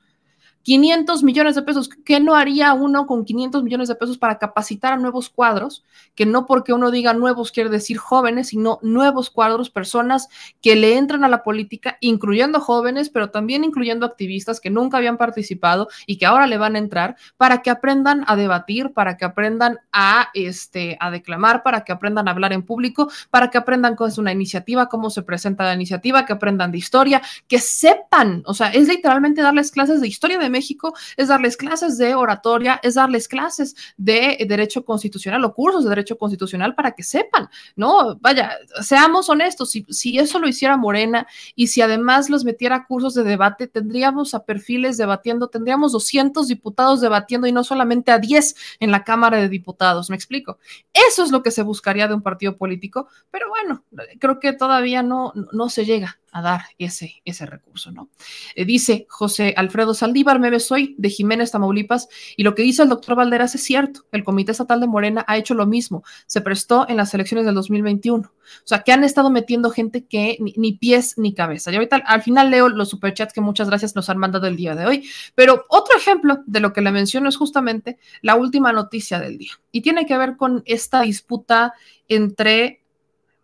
500 0.63 1.23
millones 1.23 1.55
de 1.55 1.61
pesos. 1.61 1.89
¿Qué 2.05 2.19
no 2.19 2.35
haría 2.35 2.73
uno 2.73 3.07
con 3.07 3.25
500 3.25 3.63
millones 3.63 3.87
de 3.87 3.95
pesos 3.95 4.17
para 4.17 4.37
capacitar 4.37 4.93
a 4.93 4.97
nuevos 4.97 5.29
cuadros? 5.29 5.83
Que 6.15 6.25
no 6.25 6.45
porque 6.45 6.73
uno 6.73 6.91
diga 6.91 7.13
nuevos 7.13 7.51
quiere 7.51 7.69
decir 7.69 7.97
jóvenes, 7.97 8.49
sino 8.49 8.79
nuevos 8.81 9.29
cuadros, 9.29 9.69
personas 9.69 10.27
que 10.61 10.75
le 10.75 10.97
entran 10.97 11.23
a 11.23 11.29
la 11.29 11.43
política, 11.43 11.97
incluyendo 12.01 12.59
jóvenes, 12.59 13.09
pero 13.09 13.29
también 13.29 13.63
incluyendo 13.63 14.05
activistas 14.05 14.59
que 14.59 14.69
nunca 14.69 14.97
habían 14.97 15.17
participado 15.17 15.87
y 16.05 16.17
que 16.17 16.25
ahora 16.25 16.47
le 16.47 16.57
van 16.57 16.75
a 16.75 16.79
entrar 16.79 17.15
para 17.37 17.61
que 17.61 17.69
aprendan 17.69 18.23
a 18.27 18.35
debatir, 18.35 18.93
para 18.93 19.17
que 19.17 19.25
aprendan 19.25 19.79
a, 19.91 20.29
este, 20.33 20.97
a 20.99 21.11
declamar, 21.11 21.63
para 21.63 21.83
que 21.83 21.91
aprendan 21.91 22.27
a 22.27 22.31
hablar 22.31 22.53
en 22.53 22.63
público, 22.63 23.11
para 23.29 23.49
que 23.49 23.57
aprendan 23.57 23.95
cómo 23.95 24.07
es 24.07 24.17
una 24.17 24.31
iniciativa, 24.31 24.89
cómo 24.89 25.09
se 25.09 25.23
presenta 25.23 25.63
la 25.63 25.73
iniciativa, 25.73 26.25
que 26.25 26.33
aprendan 26.33 26.71
de 26.71 26.77
historia, 26.77 27.21
que 27.47 27.59
sepan, 27.59 28.43
o 28.45 28.53
sea, 28.53 28.67
es 28.69 28.87
literalmente 28.87 29.41
darles 29.41 29.71
clases 29.71 30.01
de 30.01 30.07
historia 30.07 30.37
de 30.37 30.50
México 30.51 30.93
es 31.17 31.29
darles 31.29 31.57
clases 31.57 31.97
de 31.97 32.13
oratoria, 32.15 32.79
es 32.83 32.95
darles 32.95 33.27
clases 33.27 33.75
de 33.97 34.37
derecho 34.47 34.85
constitucional 34.85 35.43
o 35.45 35.53
cursos 35.53 35.83
de 35.83 35.89
derecho 35.89 36.17
constitucional 36.17 36.75
para 36.75 36.91
que 36.91 37.03
sepan, 37.03 37.49
¿no? 37.75 38.17
Vaya, 38.17 38.51
seamos 38.81 39.29
honestos, 39.29 39.71
si, 39.71 39.85
si 39.89 40.19
eso 40.19 40.39
lo 40.39 40.47
hiciera 40.47 40.77
Morena 40.77 41.27
y 41.55 41.67
si 41.67 41.81
además 41.81 42.29
los 42.29 42.43
metiera 42.43 42.85
cursos 42.85 43.13
de 43.13 43.23
debate, 43.23 43.67
tendríamos 43.67 44.33
a 44.33 44.45
perfiles 44.45 44.97
debatiendo, 44.97 45.47
tendríamos 45.47 45.91
200 45.93 46.47
diputados 46.47 47.01
debatiendo 47.01 47.47
y 47.47 47.51
no 47.51 47.63
solamente 47.63 48.11
a 48.11 48.19
10 48.19 48.55
en 48.79 48.91
la 48.91 49.03
Cámara 49.03 49.37
de 49.37 49.49
Diputados, 49.49 50.09
¿me 50.09 50.15
explico? 50.15 50.59
Eso 50.93 51.23
es 51.23 51.31
lo 51.31 51.41
que 51.43 51.51
se 51.51 51.63
buscaría 51.63 52.07
de 52.07 52.13
un 52.13 52.21
partido 52.21 52.57
político, 52.57 53.07
pero 53.29 53.49
bueno, 53.49 53.83
creo 54.19 54.39
que 54.39 54.53
todavía 54.53 55.03
no, 55.03 55.33
no 55.51 55.69
se 55.69 55.85
llega 55.85 56.20
a 56.31 56.41
dar 56.41 56.61
ese, 56.77 57.21
ese 57.25 57.45
recurso, 57.45 57.91
¿no? 57.91 58.09
Eh, 58.55 58.65
dice 58.65 59.05
José 59.09 59.53
Alfredo 59.57 59.93
Saldívar, 59.93 60.39
me 60.39 60.59
soy 60.59 60.95
de 60.97 61.09
Jiménez, 61.09 61.51
Tamaulipas, 61.51 62.07
y 62.37 62.43
lo 62.43 62.55
que 62.55 62.63
dice 62.63 62.83
el 62.83 62.89
doctor 62.89 63.15
Valderas 63.15 63.55
es 63.55 63.63
cierto, 63.63 64.05
el 64.11 64.23
Comité 64.23 64.51
Estatal 64.51 64.79
de 64.79 64.87
Morena 64.87 65.25
ha 65.27 65.37
hecho 65.37 65.53
lo 65.53 65.65
mismo, 65.65 66.03
se 66.25 66.41
prestó 66.41 66.87
en 66.87 66.97
las 66.97 67.13
elecciones 67.13 67.45
del 67.45 67.55
2021, 67.55 68.27
o 68.27 68.33
sea, 68.63 68.83
que 68.83 68.91
han 68.91 69.03
estado 69.03 69.29
metiendo 69.29 69.71
gente 69.71 70.05
que 70.05 70.37
ni, 70.39 70.73
pies 70.73 71.17
ni 71.17 71.33
cabeza. 71.33 71.71
Y 71.71 71.75
ahorita 71.75 71.97
al 71.97 72.21
final 72.21 72.49
leo 72.49 72.69
los 72.69 72.89
superchats 72.89 73.33
que 73.33 73.41
muchas 73.41 73.67
gracias 73.67 73.95
nos 73.95 74.09
han 74.09 74.17
mandado 74.17 74.47
el 74.47 74.55
día 74.55 74.75
de 74.75 74.85
hoy, 74.85 75.09
pero 75.35 75.65
otro 75.69 75.97
ejemplo 75.97 76.39
de 76.45 76.59
lo 76.59 76.73
que 76.73 76.81
le 76.81 76.91
menciono 76.91 77.29
es 77.29 77.37
justamente 77.37 77.97
la 78.21 78.35
última 78.35 78.71
noticia 78.71 79.19
del 79.19 79.37
día, 79.37 79.51
y 79.71 79.81
tiene 79.81 80.05
que 80.05 80.17
ver 80.17 80.37
con 80.37 80.63
esta 80.65 81.01
disputa 81.01 81.73
entre 82.07 82.81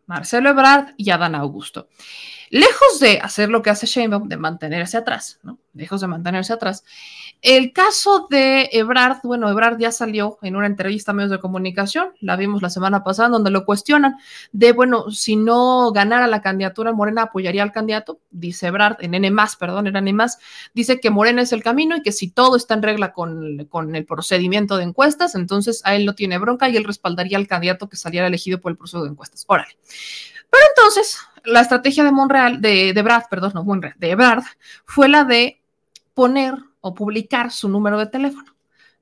Marcelo 0.07 0.49
Ebrard 0.49 0.93
y 0.97 1.09
Adán 1.11 1.35
Augusto. 1.35 1.89
Lejos 2.49 2.99
de 2.99 3.19
hacer 3.19 3.49
lo 3.49 3.61
que 3.61 3.69
hace 3.69 3.85
Sheinbaum, 3.85 4.29
de 4.29 4.37
mantenerse 4.37 4.97
atrás, 4.97 5.39
¿no? 5.43 5.59
Lejos 5.73 6.01
de 6.01 6.07
mantenerse 6.07 6.53
atrás. 6.53 6.83
El 7.41 7.71
caso 7.71 8.27
de 8.29 8.69
Ebrard, 8.71 9.19
bueno, 9.23 9.49
Ebrard 9.49 9.77
ya 9.77 9.91
salió 9.91 10.39
en 10.41 10.55
una 10.55 10.65
entrevista 10.65 11.11
a 11.11 11.13
medios 11.13 11.29
de 11.29 11.39
comunicación, 11.39 12.13
la 12.19 12.35
vimos 12.35 12.61
la 12.61 12.69
semana 12.69 13.03
pasada, 13.03 13.29
donde 13.29 13.51
lo 13.51 13.63
cuestionan 13.63 14.15
de, 14.51 14.71
bueno, 14.71 15.11
si 15.11 15.35
no 15.35 15.91
ganara 15.91 16.25
la 16.27 16.41
candidatura 16.41 16.93
Morena, 16.93 17.23
apoyaría 17.23 17.61
al 17.61 17.71
candidato, 17.71 18.19
dice 18.31 18.67
Ebrard, 18.67 18.97
en 19.01 19.13
N 19.13 19.31
perdón, 19.59 19.87
en 19.87 19.95
N 19.95 20.25
dice 20.73 20.99
que 20.99 21.11
Morena 21.11 21.43
es 21.43 21.51
el 21.53 21.61
camino 21.61 21.95
y 21.97 22.01
que 22.01 22.11
si 22.11 22.29
todo 22.29 22.55
está 22.55 22.73
en 22.73 22.81
regla 22.81 23.13
con, 23.13 23.65
con 23.65 23.95
el 23.95 24.05
procedimiento 24.05 24.77
de 24.77 24.83
encuestas, 24.83 25.35
entonces 25.35 25.81
a 25.85 25.95
él 25.95 26.05
no 26.05 26.15
tiene 26.15 26.39
bronca 26.39 26.69
y 26.69 26.77
él 26.77 26.85
respaldaría 26.85 27.37
al 27.37 27.47
candidato 27.47 27.87
que 27.87 27.97
saliera 27.97 28.25
elegido 28.25 28.59
por 28.59 28.71
el 28.71 28.77
proceso 28.77 29.03
de 29.03 29.09
encuestas. 29.09 29.43
Órale. 29.47 29.77
Pero 30.49 30.63
entonces, 30.75 31.17
la 31.47 31.61
estrategia 31.61 32.03
de 32.03 32.11
Monreal, 32.11 32.61
de, 32.61 32.93
de 32.93 33.01
Brad, 33.01 33.23
perdón, 33.29 33.53
no 33.55 33.65
de 33.97 34.15
Brad, 34.15 34.43
fue 34.85 35.07
la 35.09 35.23
de 35.23 35.61
poner 36.13 36.55
o 36.81 36.93
publicar 36.93 37.51
su 37.51 37.69
número 37.69 37.97
de 37.97 38.07
teléfono. 38.07 38.55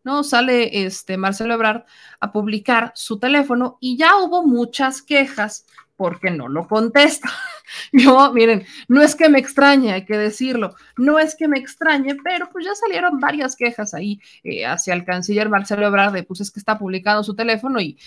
¿no? 0.03 0.23
Sale 0.23 0.85
este 0.85 1.17
Marcelo 1.17 1.55
Ebrard 1.55 1.83
a 2.19 2.31
publicar 2.31 2.91
su 2.95 3.19
teléfono 3.19 3.77
y 3.81 3.97
ya 3.97 4.15
hubo 4.17 4.45
muchas 4.45 5.01
quejas 5.01 5.65
porque 5.97 6.29
no 6.29 6.47
lo 6.47 6.67
contesta. 6.67 7.29
Yo, 7.91 8.31
miren, 8.31 8.65
no 8.87 9.01
es 9.01 9.15
que 9.15 9.29
me 9.29 9.39
extrañe, 9.39 9.93
hay 9.93 10.05
que 10.05 10.17
decirlo, 10.17 10.75
no 10.97 11.17
es 11.17 11.35
que 11.35 11.47
me 11.47 11.57
extrañe, 11.57 12.15
pero 12.23 12.49
pues 12.51 12.65
ya 12.65 12.75
salieron 12.75 13.19
varias 13.19 13.55
quejas 13.55 13.93
ahí 13.93 14.19
eh, 14.43 14.65
hacia 14.65 14.93
el 14.93 15.03
canciller 15.03 15.49
Marcelo 15.49 15.87
Ebrard 15.87 16.13
de 16.13 16.23
pues 16.23 16.41
es 16.41 16.51
que 16.51 16.59
está 16.59 16.77
publicando 16.77 17.23
su 17.23 17.33
teléfono 17.33 17.79
y 17.81 17.97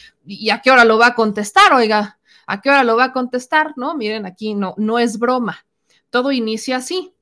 a 0.50 0.60
qué 0.60 0.70
hora 0.70 0.84
lo 0.84 0.98
va 0.98 1.08
a 1.08 1.14
contestar, 1.14 1.72
oiga, 1.72 2.17
¿A 2.48 2.62
qué 2.62 2.70
hora 2.70 2.82
lo 2.82 2.96
va 2.96 3.04
a 3.04 3.12
contestar? 3.12 3.74
No, 3.76 3.94
miren, 3.94 4.24
aquí 4.24 4.54
no, 4.54 4.74
no 4.78 4.98
es 4.98 5.18
broma. 5.18 5.66
Todo 6.08 6.32
inicia 6.32 6.76
así. 6.78 7.12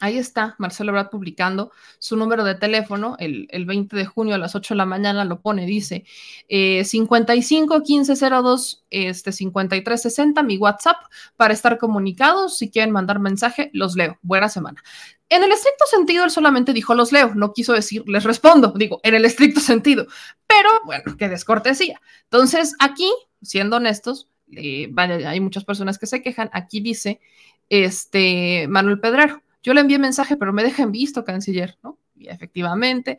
Ahí 0.00 0.18
está 0.18 0.54
Marcelo 0.58 0.90
Ebrard 0.90 1.08
publicando 1.08 1.72
su 1.98 2.16
número 2.16 2.44
de 2.44 2.54
teléfono 2.54 3.16
el, 3.18 3.48
20 3.64 3.96
de 3.96 4.04
junio 4.04 4.34
a 4.34 4.38
las 4.38 4.54
8 4.54 4.74
de 4.74 4.78
la 4.78 4.86
mañana 4.86 5.24
lo 5.24 5.40
pone, 5.40 5.66
dice 5.66 6.04
eh, 6.48 6.84
55 6.84 7.82
15 7.82 8.14
02 8.14 8.84
este 8.90 9.32
53 9.32 10.02
60, 10.02 10.42
mi 10.42 10.58
WhatsApp 10.58 10.96
para 11.36 11.54
estar 11.54 11.78
comunicados. 11.78 12.58
Si 12.58 12.70
quieren 12.70 12.92
mandar 12.92 13.18
mensaje, 13.18 13.70
los 13.72 13.96
leo. 13.96 14.18
Buena 14.22 14.48
semana. 14.48 14.82
En 15.28 15.42
el 15.42 15.50
estricto 15.50 15.86
sentido, 15.86 16.24
él 16.24 16.30
solamente 16.30 16.72
dijo 16.72 16.94
los 16.94 17.10
leo, 17.10 17.34
no 17.34 17.52
quiso 17.52 17.72
decir 17.72 18.04
les 18.06 18.24
respondo, 18.24 18.74
digo, 18.76 19.00
en 19.02 19.14
el 19.14 19.24
estricto 19.24 19.60
sentido, 19.60 20.06
pero 20.46 20.68
bueno, 20.84 21.16
qué 21.18 21.28
descortesía. 21.28 22.00
Entonces, 22.24 22.76
aquí, 22.78 23.10
siendo 23.44 23.76
honestos, 23.76 24.28
eh, 24.52 24.92
hay 24.96 25.40
muchas 25.40 25.64
personas 25.64 25.98
que 25.98 26.06
se 26.06 26.22
quejan, 26.22 26.50
aquí 26.52 26.80
dice 26.80 27.20
este 27.68 28.66
Manuel 28.68 29.00
Pedrero, 29.00 29.42
yo 29.62 29.74
le 29.74 29.80
envié 29.80 29.98
mensaje, 29.98 30.36
pero 30.36 30.52
me 30.52 30.62
dejan 30.62 30.92
visto, 30.92 31.24
canciller, 31.24 31.78
¿no? 31.82 31.98
y 32.16 32.28
efectivamente. 32.28 33.18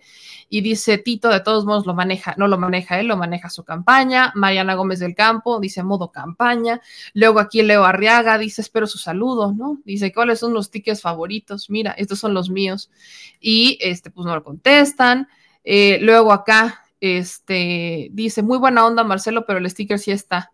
Y 0.49 0.61
dice 0.61 0.97
Tito, 0.97 1.29
de 1.29 1.39
todos 1.41 1.65
modos 1.65 1.85
lo 1.85 1.93
maneja, 1.93 2.35
no 2.37 2.47
lo 2.47 2.57
maneja 2.57 2.99
él, 2.99 3.07
lo 3.07 3.17
maneja 3.17 3.49
su 3.49 3.63
campaña. 3.63 4.31
Mariana 4.35 4.75
Gómez 4.75 4.99
del 4.99 5.15
Campo 5.15 5.59
dice 5.59 5.83
modo 5.83 6.11
campaña. 6.11 6.81
Luego 7.13 7.39
aquí 7.39 7.61
Leo 7.61 7.85
Arriaga 7.85 8.37
dice, 8.37 8.61
espero 8.61 8.87
su 8.87 8.97
saludo, 8.97 9.53
¿no? 9.53 9.79
Dice, 9.85 10.13
¿cuáles 10.13 10.39
son 10.39 10.53
los 10.53 10.71
tickets 10.71 11.01
favoritos? 11.01 11.69
Mira, 11.69 11.91
estos 11.91 12.19
son 12.19 12.33
los 12.33 12.49
míos. 12.49 12.91
Y 13.39 13.77
este, 13.81 14.11
pues 14.11 14.25
no 14.25 14.35
lo 14.35 14.43
contestan. 14.43 15.27
Eh, 15.63 15.99
luego 16.01 16.31
acá, 16.31 16.84
este, 16.99 18.09
dice, 18.11 18.41
muy 18.41 18.57
buena 18.57 18.85
onda 18.85 19.03
Marcelo, 19.03 19.45
pero 19.45 19.59
el 19.59 19.69
sticker 19.69 19.99
sí 19.99 20.11
está. 20.11 20.51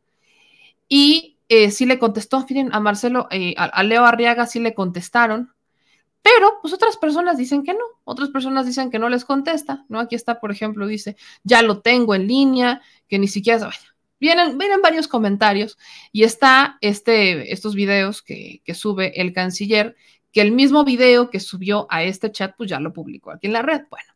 Y 0.87 1.37
eh, 1.49 1.71
sí 1.71 1.85
le 1.85 1.99
contestó, 1.99 2.45
miren, 2.49 2.73
a 2.73 2.79
Marcelo, 2.79 3.27
eh, 3.31 3.55
a 3.57 3.83
Leo 3.83 4.05
Arriaga 4.05 4.45
sí 4.45 4.59
le 4.59 4.73
contestaron 4.73 5.53
pero, 6.21 6.59
pues 6.61 6.73
otras 6.73 6.97
personas 6.97 7.37
dicen 7.37 7.63
que 7.63 7.73
no, 7.73 7.83
otras 8.03 8.29
personas 8.29 8.65
dicen 8.65 8.91
que 8.91 8.99
no 8.99 9.09
les 9.09 9.25
contesta, 9.25 9.85
¿no? 9.89 9.99
Aquí 9.99 10.15
está, 10.15 10.39
por 10.39 10.51
ejemplo, 10.51 10.85
dice, 10.85 11.15
ya 11.43 11.61
lo 11.63 11.81
tengo 11.81 12.13
en 12.13 12.27
línea, 12.27 12.81
que 13.07 13.17
ni 13.17 13.27
siquiera, 13.27 13.65
vaya. 13.65 13.95
Vienen, 14.19 14.57
vienen 14.59 14.81
varios 14.81 15.07
comentarios 15.07 15.79
y 16.11 16.23
está 16.23 16.77
este, 16.81 17.51
estos 17.51 17.73
videos 17.73 18.21
que, 18.21 18.61
que 18.63 18.75
sube 18.75 19.19
el 19.19 19.33
canciller, 19.33 19.95
que 20.31 20.41
el 20.41 20.51
mismo 20.51 20.83
video 20.83 21.31
que 21.31 21.39
subió 21.39 21.87
a 21.89 22.03
este 22.03 22.31
chat, 22.31 22.55
pues 22.55 22.69
ya 22.69 22.79
lo 22.79 22.93
publicó 22.93 23.31
aquí 23.31 23.47
en 23.47 23.53
la 23.53 23.63
red. 23.63 23.81
Bueno, 23.89 24.13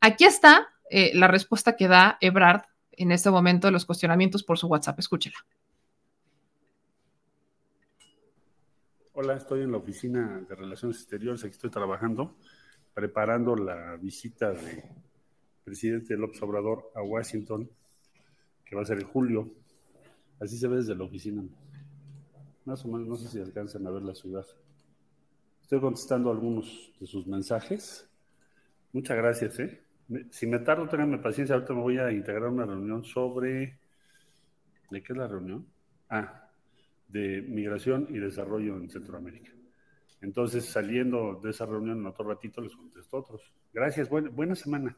aquí 0.00 0.24
está 0.24 0.68
eh, 0.96 1.10
la 1.12 1.26
respuesta 1.26 1.74
que 1.74 1.88
da 1.88 2.18
Ebrard 2.20 2.66
en 2.92 3.10
este 3.10 3.28
momento 3.28 3.66
de 3.66 3.72
los 3.72 3.84
cuestionamientos 3.84 4.44
por 4.44 4.58
su 4.58 4.68
WhatsApp. 4.68 5.00
Escúchela. 5.00 5.34
Hola, 9.14 9.34
estoy 9.34 9.62
en 9.62 9.72
la 9.72 9.78
oficina 9.78 10.46
de 10.48 10.54
Relaciones 10.54 10.98
Exteriores, 10.98 11.42
aquí 11.42 11.50
estoy 11.50 11.70
trabajando, 11.70 12.36
preparando 12.94 13.56
la 13.56 13.96
visita 13.96 14.52
del 14.52 14.84
presidente 15.64 16.16
López 16.16 16.40
Obrador 16.42 16.92
a 16.94 17.02
Washington, 17.02 17.68
que 18.64 18.76
va 18.76 18.82
a 18.82 18.84
ser 18.84 19.00
en 19.00 19.08
julio. 19.08 19.50
Así 20.38 20.56
se 20.56 20.68
ve 20.68 20.76
desde 20.76 20.94
la 20.94 21.02
oficina. 21.02 21.42
Más 22.66 22.84
o 22.84 22.88
menos, 22.88 23.08
no 23.08 23.16
sé 23.16 23.26
si 23.26 23.40
alcanzan 23.40 23.84
a 23.88 23.90
ver 23.90 24.02
la 24.02 24.14
ciudad. 24.14 24.46
Estoy 25.60 25.80
contestando 25.80 26.30
algunos 26.30 26.92
de 27.00 27.06
sus 27.08 27.26
mensajes. 27.26 28.08
Muchas 28.92 29.16
gracias, 29.16 29.58
¿eh? 29.58 29.84
Si 30.30 30.46
me 30.46 30.58
tardo, 30.58 30.88
tenganme 30.88 31.18
paciencia. 31.18 31.54
Ahorita 31.54 31.72
me 31.74 31.80
voy 31.80 31.98
a 31.98 32.10
integrar 32.10 32.48
una 32.48 32.66
reunión 32.66 33.04
sobre... 33.04 33.78
¿De 34.90 35.02
qué 35.02 35.12
es 35.12 35.18
la 35.18 35.26
reunión? 35.26 35.66
Ah, 36.10 36.44
de 37.08 37.42
migración 37.42 38.06
y 38.10 38.18
desarrollo 38.18 38.76
en 38.76 38.90
Centroamérica. 38.90 39.50
Entonces, 40.20 40.66
saliendo 40.66 41.40
de 41.42 41.50
esa 41.50 41.66
reunión 41.66 41.98
en 41.98 42.06
otro 42.06 42.26
ratito, 42.26 42.60
les 42.60 42.74
contesto 42.74 43.16
otros. 43.16 43.42
Gracias, 43.72 44.08
buena, 44.08 44.30
buena 44.30 44.54
semana. 44.54 44.96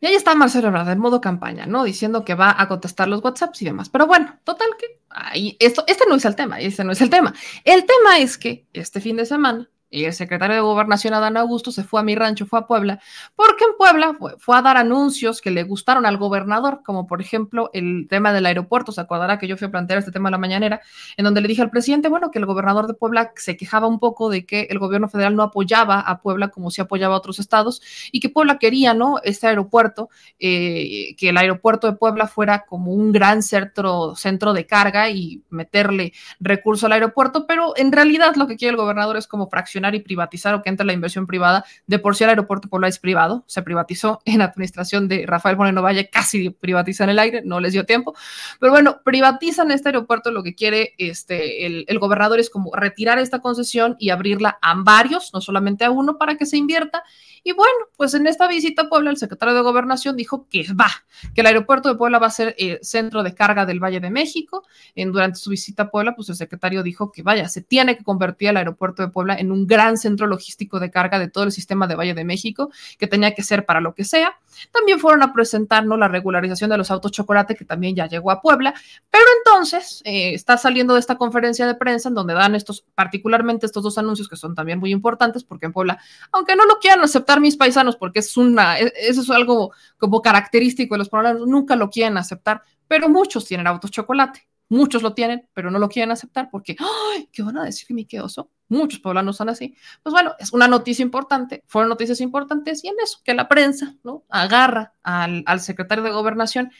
Y 0.00 0.06
ahí 0.06 0.14
está 0.14 0.34
Marcelo 0.34 0.68
Ebrard 0.68 0.90
en 0.90 0.98
modo 0.98 1.20
campaña, 1.20 1.66
¿no? 1.66 1.82
Diciendo 1.84 2.24
que 2.24 2.34
va 2.34 2.54
a 2.60 2.68
contestar 2.68 3.08
los 3.08 3.24
WhatsApps 3.24 3.62
y 3.62 3.64
demás. 3.64 3.88
Pero 3.88 4.06
bueno, 4.06 4.38
total 4.44 4.68
que 4.78 5.00
ahí, 5.08 5.56
esto, 5.60 5.84
este 5.86 6.04
no 6.06 6.16
es 6.16 6.24
el 6.26 6.36
tema, 6.36 6.60
este 6.60 6.84
no 6.84 6.92
es 6.92 7.00
el 7.00 7.08
tema. 7.08 7.32
El 7.64 7.86
tema 7.86 8.18
es 8.18 8.36
que 8.36 8.66
este 8.72 9.00
fin 9.00 9.16
de 9.16 9.24
semana 9.24 9.68
y 9.94 10.04
el 10.06 10.12
secretario 10.12 10.56
de 10.56 10.60
Gobernación, 10.60 11.14
Adán 11.14 11.36
Augusto, 11.36 11.70
se 11.70 11.84
fue 11.84 12.00
a 12.00 12.02
mi 12.02 12.16
rancho, 12.16 12.46
fue 12.46 12.58
a 12.58 12.66
Puebla, 12.66 13.00
porque 13.36 13.64
en 13.64 13.76
Puebla 13.78 14.16
fue, 14.38 14.56
a 14.56 14.62
dar 14.62 14.76
anuncios 14.76 15.40
que 15.40 15.52
le 15.52 15.62
gustaron 15.62 16.04
al 16.04 16.16
gobernador, 16.16 16.82
como 16.84 17.06
por 17.06 17.20
ejemplo 17.20 17.70
el 17.72 18.08
tema 18.10 18.32
del 18.32 18.46
aeropuerto. 18.46 18.90
Se 18.90 19.00
acordará 19.00 19.38
que 19.38 19.46
yo 19.46 19.56
fui 19.56 19.68
a 19.68 19.70
plantear 19.70 20.00
este 20.00 20.10
tema 20.10 20.30
a 20.30 20.32
la 20.32 20.38
mañanera, 20.38 20.80
en 21.16 21.24
donde 21.24 21.40
le 21.40 21.48
dije 21.48 21.62
al 21.62 21.70
presidente, 21.70 22.08
bueno, 22.08 22.32
que 22.32 22.40
el 22.40 22.46
gobernador 22.46 22.88
de 22.88 22.94
Puebla 22.94 23.32
se 23.36 23.56
quejaba 23.56 23.86
un 23.86 24.00
poco 24.00 24.30
de 24.30 24.44
que 24.44 24.66
el 24.68 24.80
gobierno 24.80 25.08
federal 25.08 25.36
no 25.36 25.44
apoyaba 25.44 26.00
a 26.00 26.20
Puebla 26.20 26.48
como 26.48 26.72
si 26.72 26.80
apoyaba 26.80 27.14
a 27.14 27.18
otros 27.18 27.38
estados 27.38 27.80
y 28.10 28.18
que 28.18 28.28
Puebla 28.28 28.58
quería, 28.58 28.94
¿no? 28.94 29.20
Este 29.22 29.46
aeropuerto, 29.46 30.08
eh, 30.40 31.14
que 31.16 31.28
el 31.28 31.36
aeropuerto 31.36 31.86
de 31.86 31.96
Puebla 31.96 32.26
fuera 32.26 32.64
como 32.66 32.92
un 32.92 33.12
gran 33.12 33.44
centro, 33.44 34.16
centro 34.16 34.52
de 34.54 34.66
carga 34.66 35.08
y 35.08 35.42
meterle 35.50 36.12
recurso 36.40 36.86
al 36.86 36.92
aeropuerto, 36.92 37.46
pero 37.46 37.74
en 37.76 37.92
realidad 37.92 38.34
lo 38.34 38.48
que 38.48 38.56
quiere 38.56 38.72
el 38.72 38.76
gobernador 38.76 39.16
es 39.16 39.28
como 39.28 39.48
fraccionar 39.48 39.83
y 39.92 40.00
privatizar 40.00 40.54
o 40.54 40.62
que 40.62 40.68
entre 40.68 40.86
la 40.86 40.92
inversión 40.92 41.26
privada. 41.26 41.64
De 41.88 41.98
por 41.98 42.14
sí 42.14 42.22
el 42.22 42.30
aeropuerto 42.30 42.68
Puebla 42.68 42.86
es 42.86 43.00
privado, 43.00 43.42
se 43.48 43.62
privatizó 43.62 44.20
en 44.24 44.40
administración 44.40 45.08
de 45.08 45.26
Rafael 45.26 45.56
Moreno 45.56 45.82
Valle, 45.82 46.08
casi 46.10 46.50
privatizan 46.50 47.10
el 47.10 47.18
aire, 47.18 47.42
no 47.44 47.58
les 47.58 47.72
dio 47.72 47.84
tiempo. 47.84 48.14
Pero 48.60 48.70
bueno, 48.70 49.00
privatizan 49.04 49.72
este 49.72 49.88
aeropuerto, 49.88 50.30
lo 50.30 50.44
que 50.44 50.54
quiere 50.54 50.94
este, 50.98 51.66
el, 51.66 51.84
el 51.88 51.98
gobernador 51.98 52.38
es 52.38 52.50
como 52.50 52.70
retirar 52.74 53.18
esta 53.18 53.40
concesión 53.40 53.96
y 53.98 54.10
abrirla 54.10 54.58
a 54.62 54.74
varios, 54.76 55.32
no 55.34 55.40
solamente 55.40 55.84
a 55.84 55.90
uno, 55.90 56.18
para 56.18 56.36
que 56.36 56.46
se 56.46 56.56
invierta 56.56 57.02
y 57.46 57.52
bueno, 57.52 57.74
pues 57.98 58.14
en 58.14 58.26
esta 58.26 58.48
visita 58.48 58.82
a 58.82 58.88
Puebla, 58.88 59.10
el 59.10 59.18
secretario 59.18 59.54
de 59.54 59.60
Gobernación 59.60 60.16
dijo 60.16 60.48
que 60.48 60.64
va, 60.72 60.88
que 61.34 61.42
el 61.42 61.46
aeropuerto 61.46 61.90
de 61.90 61.96
Puebla 61.96 62.18
va 62.18 62.28
a 62.28 62.30
ser 62.30 62.56
el 62.58 62.78
centro 62.80 63.22
de 63.22 63.34
carga 63.34 63.66
del 63.66 63.80
Valle 63.84 64.00
de 64.00 64.08
México. 64.08 64.64
En, 64.94 65.12
durante 65.12 65.38
su 65.38 65.50
visita 65.50 65.84
a 65.84 65.90
Puebla, 65.90 66.16
pues 66.16 66.30
el 66.30 66.36
secretario 66.36 66.82
dijo 66.82 67.12
que 67.12 67.22
vaya, 67.22 67.46
se 67.50 67.60
tiene 67.60 67.98
que 67.98 68.02
convertir 68.02 68.48
el 68.48 68.56
aeropuerto 68.56 69.02
de 69.02 69.08
Puebla 69.08 69.36
en 69.36 69.52
un 69.52 69.66
gran 69.74 69.98
centro 69.98 70.28
logístico 70.28 70.78
de 70.78 70.90
carga 70.90 71.18
de 71.18 71.28
todo 71.28 71.44
el 71.44 71.52
sistema 71.52 71.88
de 71.88 71.96
Valle 71.96 72.14
de 72.14 72.24
México, 72.24 72.70
que 72.96 73.08
tenía 73.08 73.34
que 73.34 73.42
ser 73.42 73.66
para 73.66 73.80
lo 73.80 73.94
que 73.94 74.04
sea. 74.04 74.38
También 74.70 75.00
fueron 75.00 75.22
a 75.22 75.32
presentarnos 75.32 75.98
la 75.98 76.06
regularización 76.06 76.70
de 76.70 76.78
los 76.78 76.90
autos 76.92 77.10
chocolate, 77.10 77.56
que 77.56 77.64
también 77.64 77.96
ya 77.96 78.06
llegó 78.06 78.30
a 78.30 78.40
Puebla. 78.40 78.72
Pero 79.10 79.24
entonces 79.38 80.00
eh, 80.04 80.32
está 80.34 80.56
saliendo 80.56 80.94
de 80.94 81.00
esta 81.00 81.16
conferencia 81.16 81.66
de 81.66 81.74
prensa 81.74 82.08
en 82.08 82.14
donde 82.14 82.34
dan 82.34 82.54
estos, 82.54 82.84
particularmente 82.94 83.66
estos 83.66 83.82
dos 83.82 83.98
anuncios 83.98 84.28
que 84.28 84.36
son 84.36 84.54
también 84.54 84.78
muy 84.78 84.92
importantes, 84.92 85.42
porque 85.42 85.66
en 85.66 85.72
Puebla, 85.72 85.98
aunque 86.30 86.54
no 86.54 86.66
lo 86.66 86.78
quieran 86.78 87.02
aceptar, 87.02 87.40
mis 87.40 87.56
paisanos, 87.56 87.96
porque 87.96 88.20
es 88.20 88.36
una, 88.36 88.78
e, 88.78 88.92
eso 88.96 89.22
es 89.22 89.30
algo 89.30 89.72
como 89.98 90.22
característico 90.22 90.94
de 90.94 90.98
los 91.00 91.08
poblanos, 91.08 91.46
nunca 91.48 91.74
lo 91.76 91.90
quieren 91.90 92.16
aceptar, 92.16 92.62
pero 92.86 93.08
muchos 93.08 93.44
tienen 93.44 93.66
autos 93.66 93.90
chocolate, 93.90 94.46
muchos 94.68 95.02
lo 95.02 95.14
tienen, 95.14 95.48
pero 95.52 95.70
no 95.70 95.78
lo 95.78 95.88
quieren 95.88 96.10
aceptar 96.10 96.48
porque, 96.50 96.76
¡ay! 96.78 97.28
¿Qué 97.32 97.42
van 97.42 97.58
a 97.58 97.64
decir 97.64 97.86
que 97.86 97.94
mi 97.94 98.04
qué 98.04 98.20
oso? 98.20 98.50
Muchos 98.68 99.00
poblanos 99.00 99.36
son 99.36 99.48
así. 99.48 99.74
Pues 100.02 100.12
bueno, 100.12 100.34
es 100.38 100.52
una 100.52 100.68
noticia 100.68 101.02
importante, 101.02 101.62
fueron 101.66 101.88
noticias 101.88 102.20
importantes 102.20 102.82
y 102.84 102.88
en 102.88 102.94
eso, 103.02 103.18
que 103.24 103.34
la 103.34 103.48
prensa, 103.48 103.96
¿no? 104.02 104.24
Agarra 104.28 104.94
al, 105.02 105.60
secretario 105.60 106.04
de 106.04 106.10
gobernación 106.10 106.70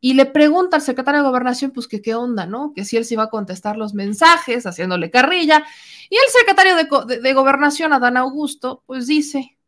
y 0.00 0.14
le 0.14 0.26
pregunta 0.26 0.76
al 0.76 0.82
secretario 0.82 1.22
de 1.22 1.28
gobernación, 1.28 1.72
pues 1.72 1.86
que 1.86 2.00
qué 2.00 2.14
onda, 2.14 2.46
¿no? 2.46 2.72
Que 2.74 2.84
si 2.84 2.96
él 2.96 3.04
se 3.04 3.14
iba 3.14 3.24
a 3.24 3.30
contestar 3.30 3.76
los 3.76 3.94
mensajes, 3.94 4.64
haciéndole 4.66 5.10
carrilla. 5.10 5.64
Y 6.08 6.16
el 6.16 6.30
secretario 6.32 6.74
de 6.76 7.32
gobernación, 7.34 7.92
Adán 7.92 8.16
Augusto, 8.16 8.82
pues 8.86 9.06
dice, 9.06 9.58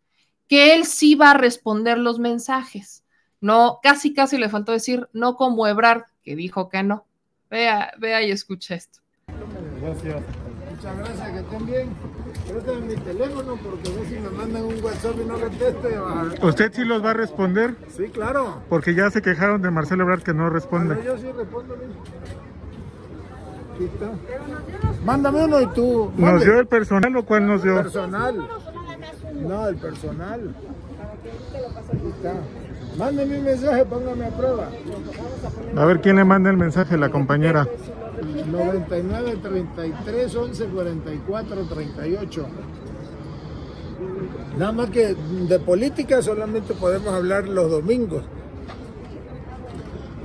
que 0.53 0.75
él 0.75 0.85
sí 0.85 1.15
va 1.15 1.31
a 1.31 1.35
responder 1.35 1.97
los 1.97 2.19
mensajes. 2.19 3.05
No, 3.41 3.81
casi, 3.83 4.13
casi 4.13 4.37
le 4.37 4.51
faltó 4.51 4.73
decir, 4.73 5.09
no 5.15 5.37
como 5.37 5.67
Ebrard, 5.67 6.03
que 6.23 6.37
dijo 6.37 6.69
que 6.69 6.83
no. 6.83 7.07
Vea, 7.53 7.93
vea 7.99 8.23
y 8.23 8.31
escucha 8.31 8.77
esto. 8.77 9.01
Gracias. 9.83 10.23
Muchas 10.71 10.99
gracias, 10.99 11.31
que 11.33 11.39
estén 11.41 11.67
bien. 11.67 11.89
Préstame 12.49 12.81
mi 12.81 12.95
teléfono 12.97 13.59
porque 13.63 13.91
a 13.91 14.09
si 14.09 14.15
me 14.15 14.31
mandan 14.31 14.65
un 14.65 14.83
WhatsApp 14.83 15.17
y 15.23 15.25
no 15.27 15.39
conteste. 15.39 16.47
¿Usted 16.47 16.73
sí 16.73 16.85
los 16.87 17.05
va 17.05 17.11
a 17.11 17.13
responder? 17.13 17.77
Sí, 17.95 18.05
claro. 18.05 18.63
Porque 18.71 18.95
ya 18.95 19.11
se 19.11 19.21
quejaron 19.21 19.61
de 19.61 19.71
Marcelo 19.71 20.05
Ebrard 20.05 20.23
que 20.23 20.33
no 20.33 20.49
responde. 20.49 20.95
Bueno, 20.95 21.15
yo 21.15 21.19
sí 21.19 21.31
respondo. 21.31 21.75
Aquí 23.75 23.85
está. 23.85 24.13
Mándame 25.05 25.45
uno 25.45 25.61
y 25.61 25.67
tú. 25.75 26.11
¿Nos 26.17 26.43
dio 26.43 26.59
el 26.59 26.67
personal 26.67 27.15
o 27.19 27.27
cuál 27.27 27.47
nos 27.47 27.63
dio? 27.63 27.77
El 27.77 27.83
personal. 27.83 28.49
No, 29.35 29.69
el 29.69 29.77
personal. 29.77 30.55
Mándeme 32.99 33.39
un 33.39 33.45
mensaje, 33.45 33.85
póngame 33.87 34.27
a 34.27 34.31
prueba. 34.31 34.69
A 35.77 35.85
ver 35.85 36.01
quién 36.01 36.17
le 36.17 36.25
manda 36.25 36.51
el 36.51 36.57
mensaje, 36.57 36.97
la 36.97 37.11
compañera. 37.11 37.67
99 38.51 39.39
33 39.43 40.35
11 40.35 40.65
44 40.67 41.65
38. 41.65 42.47
Nada 44.59 44.73
más 44.73 44.91
que 44.91 45.15
de 45.15 45.59
política 45.61 46.21
solamente 46.21 46.75
podemos 46.75 47.15
hablar 47.15 47.49
los 47.49 47.71
domingos. 47.71 48.25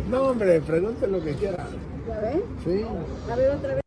No, 0.09 0.23
hombre, 0.23 0.61
pregunte 0.61 1.07
lo 1.07 1.23
que 1.23 1.33
quiera. 1.33 1.67
Sí. 2.63 2.85
A 3.31 3.35
ver 3.35 3.51
otra 3.51 3.75
vez. 3.75 3.86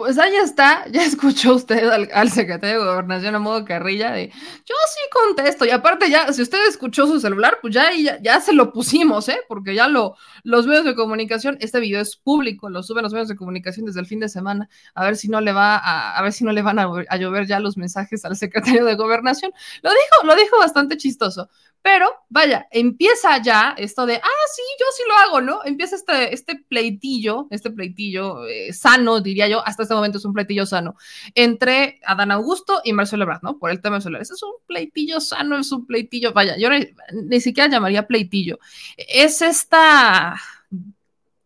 Pues 0.00 0.18
ahí 0.18 0.34
está, 0.34 0.86
ya 0.90 1.04
escuchó 1.04 1.56
usted 1.56 1.86
al, 1.90 2.30
secretario 2.30 2.80
de 2.80 2.86
Gobernación 2.86 3.34
a 3.34 3.38
modo 3.38 3.66
carrilla 3.66 4.10
de 4.12 4.28
yo 4.30 4.74
sí 4.94 5.00
contesto. 5.12 5.66
Y 5.66 5.70
aparte, 5.70 6.08
ya, 6.08 6.32
si 6.32 6.40
usted 6.40 6.66
escuchó 6.66 7.06
su 7.06 7.20
celular, 7.20 7.58
pues 7.60 7.74
ya, 7.74 7.90
ya, 8.22 8.40
se 8.40 8.54
lo 8.54 8.72
pusimos, 8.72 9.28
¿eh? 9.28 9.38
Porque 9.46 9.74
ya 9.74 9.88
lo, 9.88 10.16
los 10.42 10.66
medios 10.66 10.86
de 10.86 10.94
comunicación, 10.94 11.58
este 11.60 11.80
video 11.80 12.00
es 12.00 12.16
público, 12.16 12.70
lo 12.70 12.82
suben 12.82 13.02
los 13.02 13.12
medios 13.12 13.28
de 13.28 13.36
comunicación 13.36 13.84
desde 13.84 14.00
el 14.00 14.06
fin 14.06 14.20
de 14.20 14.30
semana, 14.30 14.70
a 14.94 15.04
ver 15.04 15.16
si 15.16 15.28
no 15.28 15.42
le 15.42 15.52
va 15.52 15.76
a, 15.76 16.16
a 16.16 16.22
ver 16.22 16.32
si 16.32 16.44
no 16.44 16.52
le 16.52 16.62
van 16.62 16.78
a, 16.78 16.88
a 17.06 17.16
llover 17.18 17.46
ya 17.46 17.60
los 17.60 17.76
mensajes 17.76 18.24
al 18.24 18.36
secretario 18.36 18.86
de 18.86 18.94
Gobernación. 18.94 19.52
Lo 19.82 19.90
dijo, 19.90 20.24
lo 20.26 20.34
dijo 20.34 20.56
bastante 20.58 20.96
chistoso. 20.96 21.50
Pero 21.82 22.08
vaya, 22.28 22.68
empieza 22.70 23.40
ya 23.42 23.74
esto 23.78 24.04
de, 24.04 24.16
ah, 24.16 24.44
sí, 24.54 24.62
yo 24.78 24.86
sí 24.94 25.02
lo 25.08 25.14
hago, 25.16 25.40
¿no? 25.40 25.64
Empieza 25.64 25.96
este, 25.96 26.34
este 26.34 26.56
pleitillo, 26.68 27.46
este 27.50 27.70
pleitillo 27.70 28.46
eh, 28.46 28.72
sano, 28.74 29.20
diría 29.20 29.48
yo, 29.48 29.66
hasta 29.66 29.84
este 29.84 29.94
momento 29.94 30.18
es 30.18 30.24
un 30.26 30.34
pleitillo 30.34 30.66
sano, 30.66 30.96
entre 31.34 31.98
Adán 32.04 32.32
Augusto 32.32 32.82
y 32.84 32.92
Marcelo 32.92 33.24
Ebrard, 33.24 33.42
¿no? 33.42 33.58
Por 33.58 33.70
el 33.70 33.80
tema 33.80 34.00
solar. 34.00 34.20
Ese 34.20 34.34
es 34.34 34.42
un 34.42 34.52
pleitillo 34.66 35.20
sano, 35.20 35.56
es 35.58 35.72
un 35.72 35.86
pleitillo, 35.86 36.32
vaya, 36.34 36.56
yo 36.58 36.68
ni 37.12 37.40
siquiera 37.40 37.70
llamaría 37.70 38.06
pleitillo. 38.06 38.58
Es 38.96 39.40
esta 39.40 40.36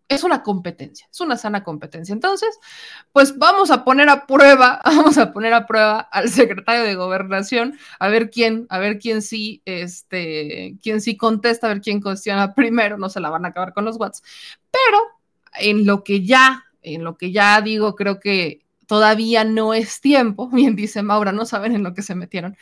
es 0.09 0.25
una 0.25 0.43
competencia, 0.43 1.09
es 1.11 1.21
una 1.21 1.37
sana 1.37 1.65
competencia. 1.65 2.13
Entonces, 2.13 2.59
pues 3.13 3.39
vamos 3.39 3.71
a 3.71 3.85
poner 3.85 4.09
a 4.09 4.27
prueba, 4.27 4.81
vamos 4.85 5.19
a 5.19 5.33
poner 5.33 5.55
a 5.55 5.67
prueba 5.67 6.01
al 6.01 6.29
secretario 6.31 6.85
de 6.85 6.95
gobernación, 6.95 7.79
a 7.99 8.09
ver 8.09 8.31
quién, 8.31 8.67
a 8.69 8.79
ver 8.79 8.99
quién 8.99 9.23
sí, 9.23 9.63
este, 9.65 10.77
quién 10.83 11.01
sí 11.01 11.17
contesta, 11.17 11.67
a 11.67 11.75
ver 11.75 11.81
quién 11.81 12.01
cuestiona 12.01 12.55
primero, 12.55 12.99
no 12.99 13.09
se 13.09 13.21
la 13.21 13.31
van 13.31 13.45
a 13.45 13.49
acabar 13.49 13.73
con 13.73 13.85
los 13.85 13.97
watts. 13.97 14.23
Pero 14.71 14.99
en 15.55 15.87
lo 15.87 16.05
que 16.05 16.25
ya, 16.25 16.65
en 16.83 17.05
lo 17.05 17.17
que 17.17 17.33
ya 17.33 17.61
digo, 17.61 17.95
creo 17.95 18.21
que 18.21 18.65
todavía 18.87 19.45
no 19.45 19.75
es 19.75 20.01
tiempo, 20.01 20.49
bien 20.53 20.77
dice 20.77 21.03
Maura, 21.03 21.33
no 21.33 21.47
saben 21.47 21.75
en 21.75 21.83
lo 21.83 21.95
que 21.95 22.03
se 22.03 22.15
metieron, 22.15 22.57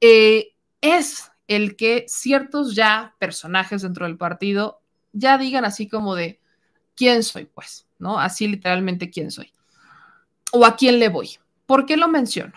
eh, 0.00 0.54
es 0.80 1.30
el 1.48 1.76
que 1.76 2.04
ciertos 2.08 2.74
ya 2.74 3.16
personajes 3.18 3.82
dentro 3.82 4.06
del 4.06 4.18
partido 4.18 4.80
ya 5.12 5.38
digan 5.38 5.64
así 5.64 5.88
como 5.88 6.14
de, 6.14 6.40
quién 6.98 7.22
soy, 7.22 7.44
pues, 7.44 7.86
¿no? 7.98 8.18
Así 8.18 8.48
literalmente 8.48 9.08
quién 9.08 9.30
soy. 9.30 9.52
O 10.50 10.66
a 10.66 10.76
quién 10.76 10.98
le 10.98 11.08
voy. 11.08 11.30
¿Por 11.64 11.86
qué 11.86 11.96
lo 11.96 12.08
menciono? 12.08 12.54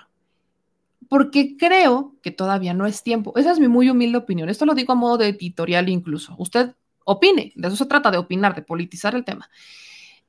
Porque 1.07 1.55
creo 1.57 2.15
que 2.23 2.31
todavía 2.31 2.73
no 2.73 2.87
es 2.87 3.03
tiempo. 3.03 3.33
Esa 3.35 3.51
es 3.51 3.59
mi 3.59 3.67
muy 3.67 3.89
humilde 3.89 4.17
opinión. 4.17 4.49
Esto 4.49 4.65
lo 4.65 4.73
digo 4.73 4.93
a 4.93 4.95
modo 4.95 5.17
de 5.19 5.27
editorial 5.27 5.89
incluso. 5.89 6.33
Usted 6.39 6.73
opine, 7.03 7.53
de 7.55 7.67
eso 7.67 7.77
se 7.77 7.85
trata, 7.85 8.09
de 8.09 8.17
opinar, 8.17 8.55
de 8.55 8.63
politizar 8.63 9.13
el 9.13 9.23
tema. 9.23 9.49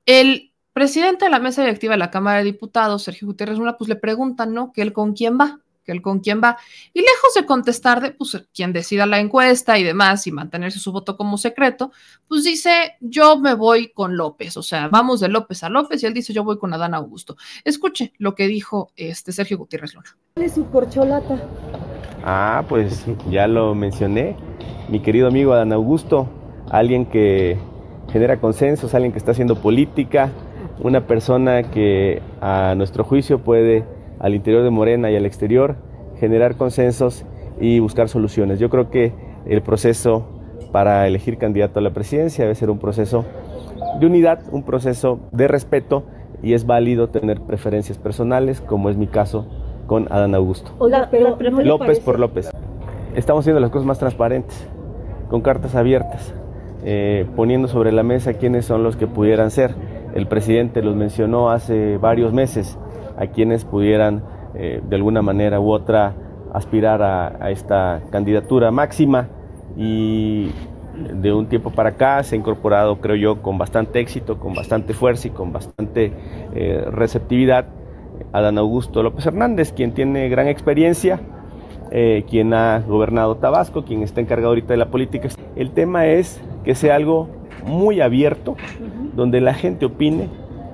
El 0.05 0.53
presidente 0.73 1.25
de 1.25 1.31
la 1.31 1.39
mesa 1.39 1.63
directiva 1.63 1.95
de 1.95 1.99
la 1.99 2.11
Cámara 2.11 2.39
de 2.39 2.45
Diputados, 2.45 3.05
Sergio 3.05 3.29
Gutiérrez 3.29 3.59
Luna, 3.59 3.79
pues 3.79 3.89
le 3.89 3.97
preguntan, 3.97 4.53
¿no? 4.53 4.73
Que 4.73 4.83
él 4.83 4.93
con 4.93 5.15
quién 5.15 5.39
va 5.39 5.61
que 5.85 5.93
él 5.93 6.03
con 6.03 6.21
quién 6.21 6.41
va. 6.43 6.57
Y 6.93 7.01
lejos 7.01 7.35
de 7.35 7.47
contestar 7.47 8.01
de 8.01 8.13
pues, 8.13 8.47
quien 8.55 8.73
decida 8.73 9.07
la 9.07 9.21
encuesta 9.21 9.79
y 9.79 9.83
demás 9.83 10.27
y 10.27 10.33
mantenerse 10.33 10.79
su 10.79 10.93
voto 10.93 11.17
como 11.17 11.39
secreto, 11.39 11.93
pues 12.29 12.45
dice, 12.45 12.97
yo 13.01 13.39
me 13.39 13.55
voy 13.55 13.93
con 13.93 14.17
López, 14.17 14.57
o 14.57 14.63
sea, 14.63 14.89
vamos 14.89 15.21
de 15.21 15.29
López 15.29 15.63
a 15.63 15.69
López 15.69 16.03
y 16.03 16.07
él 16.07 16.15
dice, 16.15 16.33
yo 16.33 16.45
voy 16.45 16.59
con 16.59 16.73
Adán 16.75 16.95
Augusto. 16.95 17.37
Escuche 17.65 18.13
lo 18.19 18.35
que 18.35 18.47
dijo 18.47 18.93
este 18.97 19.33
Sergio 19.33 19.59
Gutiérrez 19.59 19.95
Luna. 19.95 20.17
¿Cuál 20.35 20.47
es 20.47 20.55
su 20.55 20.69
corcholata? 20.71 21.41
Ah, 22.25 22.65
pues 22.69 23.05
ya 23.31 23.47
lo 23.47 23.75
mencioné, 23.75 24.37
mi 24.89 25.01
querido 25.01 25.27
amigo 25.29 25.53
Adán 25.53 25.73
Augusto, 25.73 26.29
alguien 26.71 27.07
que 27.07 27.59
genera 28.13 28.41
consensos, 28.41 28.95
alguien 28.95 29.13
que 29.13 29.19
está 29.19 29.33
haciendo 29.33 29.57
política, 29.57 30.31
una 30.81 31.07
persona 31.07 31.71
que 31.71 32.23
a 32.41 32.75
nuestro 32.77 33.05
juicio 33.05 33.39
puede 33.39 33.85
al 34.23 34.35
interior 34.35 34.63
de 34.63 34.71
Morena 34.71 35.11
y 35.11 35.17
al 35.17 35.27
exterior, 35.27 35.75
generar 36.19 36.57
consensos 36.57 37.27
y 37.61 37.81
buscar 37.81 38.09
soluciones. 38.09 38.61
Yo 38.61 38.71
creo 38.71 38.89
que 38.89 39.13
el 39.45 39.61
proceso 39.63 40.25
para 40.71 41.07
elegir 41.07 41.37
candidato 41.37 41.81
a 41.81 41.83
la 41.83 41.91
presidencia 41.91 42.45
debe 42.45 42.55
ser 42.55 42.71
un 42.71 42.79
proceso 42.79 43.25
de 43.99 44.07
unidad, 44.07 44.41
un 44.53 44.63
proceso 44.63 45.19
de 45.33 45.49
respeto 45.49 46.05
y 46.43 46.55
es 46.55 46.65
válido 46.65 47.09
tener 47.09 47.41
preferencias 47.41 47.99
personales, 47.99 48.61
como 48.61 48.89
es 48.89 48.97
mi 48.97 49.09
caso 49.09 49.47
con 49.87 50.07
Adán 50.11 50.35
Augusto. 50.37 50.71
López 51.65 52.01
por 52.01 52.19
López. 52.19 52.51
Estamos 53.17 53.43
haciendo 53.43 53.61
las 53.61 53.71
cosas 53.71 53.87
más 53.87 53.99
transparentes, 53.99 54.69
con 55.29 55.41
cartas 55.41 55.75
abiertas, 55.75 56.33
eh, 56.85 57.27
poniendo 57.35 57.67
sobre 57.67 57.91
la 57.91 58.05
mesa 58.05 58.35
quiénes 58.35 58.65
son 58.65 58.85
los 58.85 58.97
que 58.97 59.09
pudieran 59.09 59.51
ser. 59.51 59.75
El 60.15 60.29
presidente 60.29 60.81
los 60.83 60.95
mencionó 60.95 61.51
hace 61.51 61.99
varios 61.99 62.33
meses 62.33 62.79
a 63.23 63.29
quienes 63.29 63.65
pudieran 63.65 64.23
eh, 64.55 64.83
de 64.83 64.97
alguna 64.97 65.23
manera 65.23 65.61
u 65.61 65.71
otra 65.71 66.15
aspirar 66.53 67.03
a, 67.03 67.51
esta 67.51 68.03
candidatura 68.11 68.71
máxima 68.71 69.29
y 69.77 70.51
de 71.15 71.33
un 71.33 71.47
tiempo 71.47 71.71
para 71.71 71.91
acá 71.91 72.23
se 72.23 72.35
ha 72.35 72.39
incorporado, 72.39 73.01
creo 73.01 73.17
yo, 73.17 73.41
con 73.41 73.57
bastante 73.57 74.01
éxito, 74.01 74.39
con 74.39 74.55
bastante 74.55 74.93
fuerza 74.93 75.29
y 75.29 75.31
con 75.31 75.53
bastante 75.53 76.13
eh, 76.55 76.85
receptividad 76.91 77.67
Adán 78.33 78.59
Augusto 78.59 79.03
López 79.03 79.25
Hernández, 79.25 79.73
quien 79.73 79.93
tiene 79.93 80.29
gran 80.29 80.49
experiencia, 80.49 81.21
eh, 81.91 82.25
quien 82.29 82.53
ha 82.53 82.81
gobernado 82.81 83.37
Tabasco, 83.37 83.85
quien 83.85 84.03
está 84.03 84.21
encargado 84.21 84.49
ahorita 84.51 84.75
de 84.75 84.79
la 84.79 84.91
política. 84.91 85.29
El 85.57 85.71
tema 85.71 86.07
es 86.07 86.43
que 86.65 86.75
sea 86.75 86.97
algo 86.97 87.29
muy 87.65 88.01
abierto, 88.01 88.57
donde 89.15 89.41
la 89.41 89.55
gente 89.55 89.87
opine, 89.87 90.29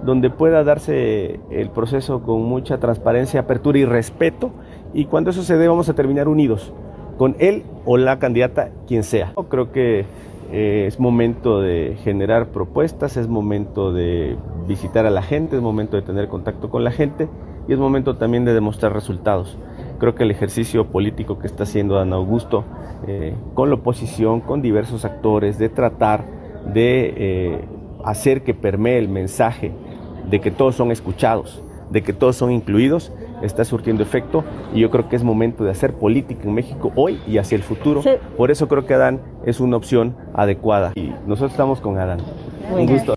donde 0.04 0.30
pueda 0.30 0.64
darse 0.64 1.40
el 1.50 1.70
proceso 1.70 2.22
con 2.22 2.42
mucha 2.42 2.78
transparencia, 2.78 3.40
apertura 3.40 3.78
y 3.78 3.84
respeto. 3.84 4.52
Y 4.94 5.06
cuando 5.06 5.30
eso 5.30 5.42
se 5.42 5.56
dé, 5.56 5.68
vamos 5.68 5.88
a 5.88 5.94
terminar 5.94 6.28
unidos 6.28 6.72
con 7.18 7.34
él 7.40 7.64
o 7.84 7.96
la 7.96 8.18
candidata, 8.18 8.70
quien 8.86 9.02
sea. 9.02 9.34
Creo 9.48 9.72
que 9.72 10.06
eh, 10.52 10.84
es 10.86 10.98
momento 10.98 11.60
de 11.60 11.98
generar 12.04 12.46
propuestas, 12.48 13.16
es 13.16 13.28
momento 13.28 13.92
de 13.92 14.36
visitar 14.66 15.04
a 15.04 15.10
la 15.10 15.22
gente, 15.22 15.56
es 15.56 15.62
momento 15.62 15.96
de 15.96 16.02
tener 16.02 16.28
contacto 16.28 16.70
con 16.70 16.84
la 16.84 16.90
gente 16.90 17.28
y 17.66 17.72
es 17.72 17.78
momento 17.78 18.16
también 18.16 18.44
de 18.44 18.54
demostrar 18.54 18.94
resultados. 18.94 19.58
Creo 19.98 20.14
que 20.14 20.22
el 20.22 20.30
ejercicio 20.30 20.86
político 20.86 21.38
que 21.38 21.48
está 21.48 21.64
haciendo 21.64 21.96
Dan 21.96 22.12
Augusto 22.12 22.64
eh, 23.06 23.34
con 23.54 23.68
la 23.68 23.74
oposición, 23.74 24.40
con 24.40 24.62
diversos 24.62 25.04
actores, 25.04 25.58
de 25.58 25.68
tratar 25.68 26.24
de 26.72 27.14
eh, 27.16 27.64
hacer 28.04 28.42
que 28.42 28.54
permee 28.54 28.98
el 28.98 29.08
mensaje 29.08 29.72
de 30.28 30.40
que 30.40 30.50
todos 30.50 30.74
son 30.74 30.90
escuchados, 30.92 31.62
de 31.90 32.02
que 32.02 32.12
todos 32.12 32.36
son 32.36 32.52
incluidos, 32.52 33.12
está 33.42 33.64
surtiendo 33.64 34.02
efecto 34.02 34.44
y 34.74 34.80
yo 34.80 34.90
creo 34.90 35.08
que 35.08 35.16
es 35.16 35.22
momento 35.22 35.64
de 35.64 35.70
hacer 35.70 35.94
política 35.94 36.42
en 36.44 36.54
México 36.54 36.92
hoy 36.96 37.20
y 37.26 37.38
hacia 37.38 37.56
el 37.56 37.62
futuro. 37.62 38.02
Por 38.36 38.50
eso 38.50 38.68
creo 38.68 38.86
que 38.86 38.94
Adán 38.94 39.22
es 39.46 39.60
una 39.60 39.76
opción 39.76 40.16
adecuada 40.34 40.92
y 40.94 41.12
nosotros 41.26 41.52
estamos 41.52 41.80
con 41.80 41.98
Adán. 41.98 42.20
Un 42.70 42.86
gusto. 42.86 43.14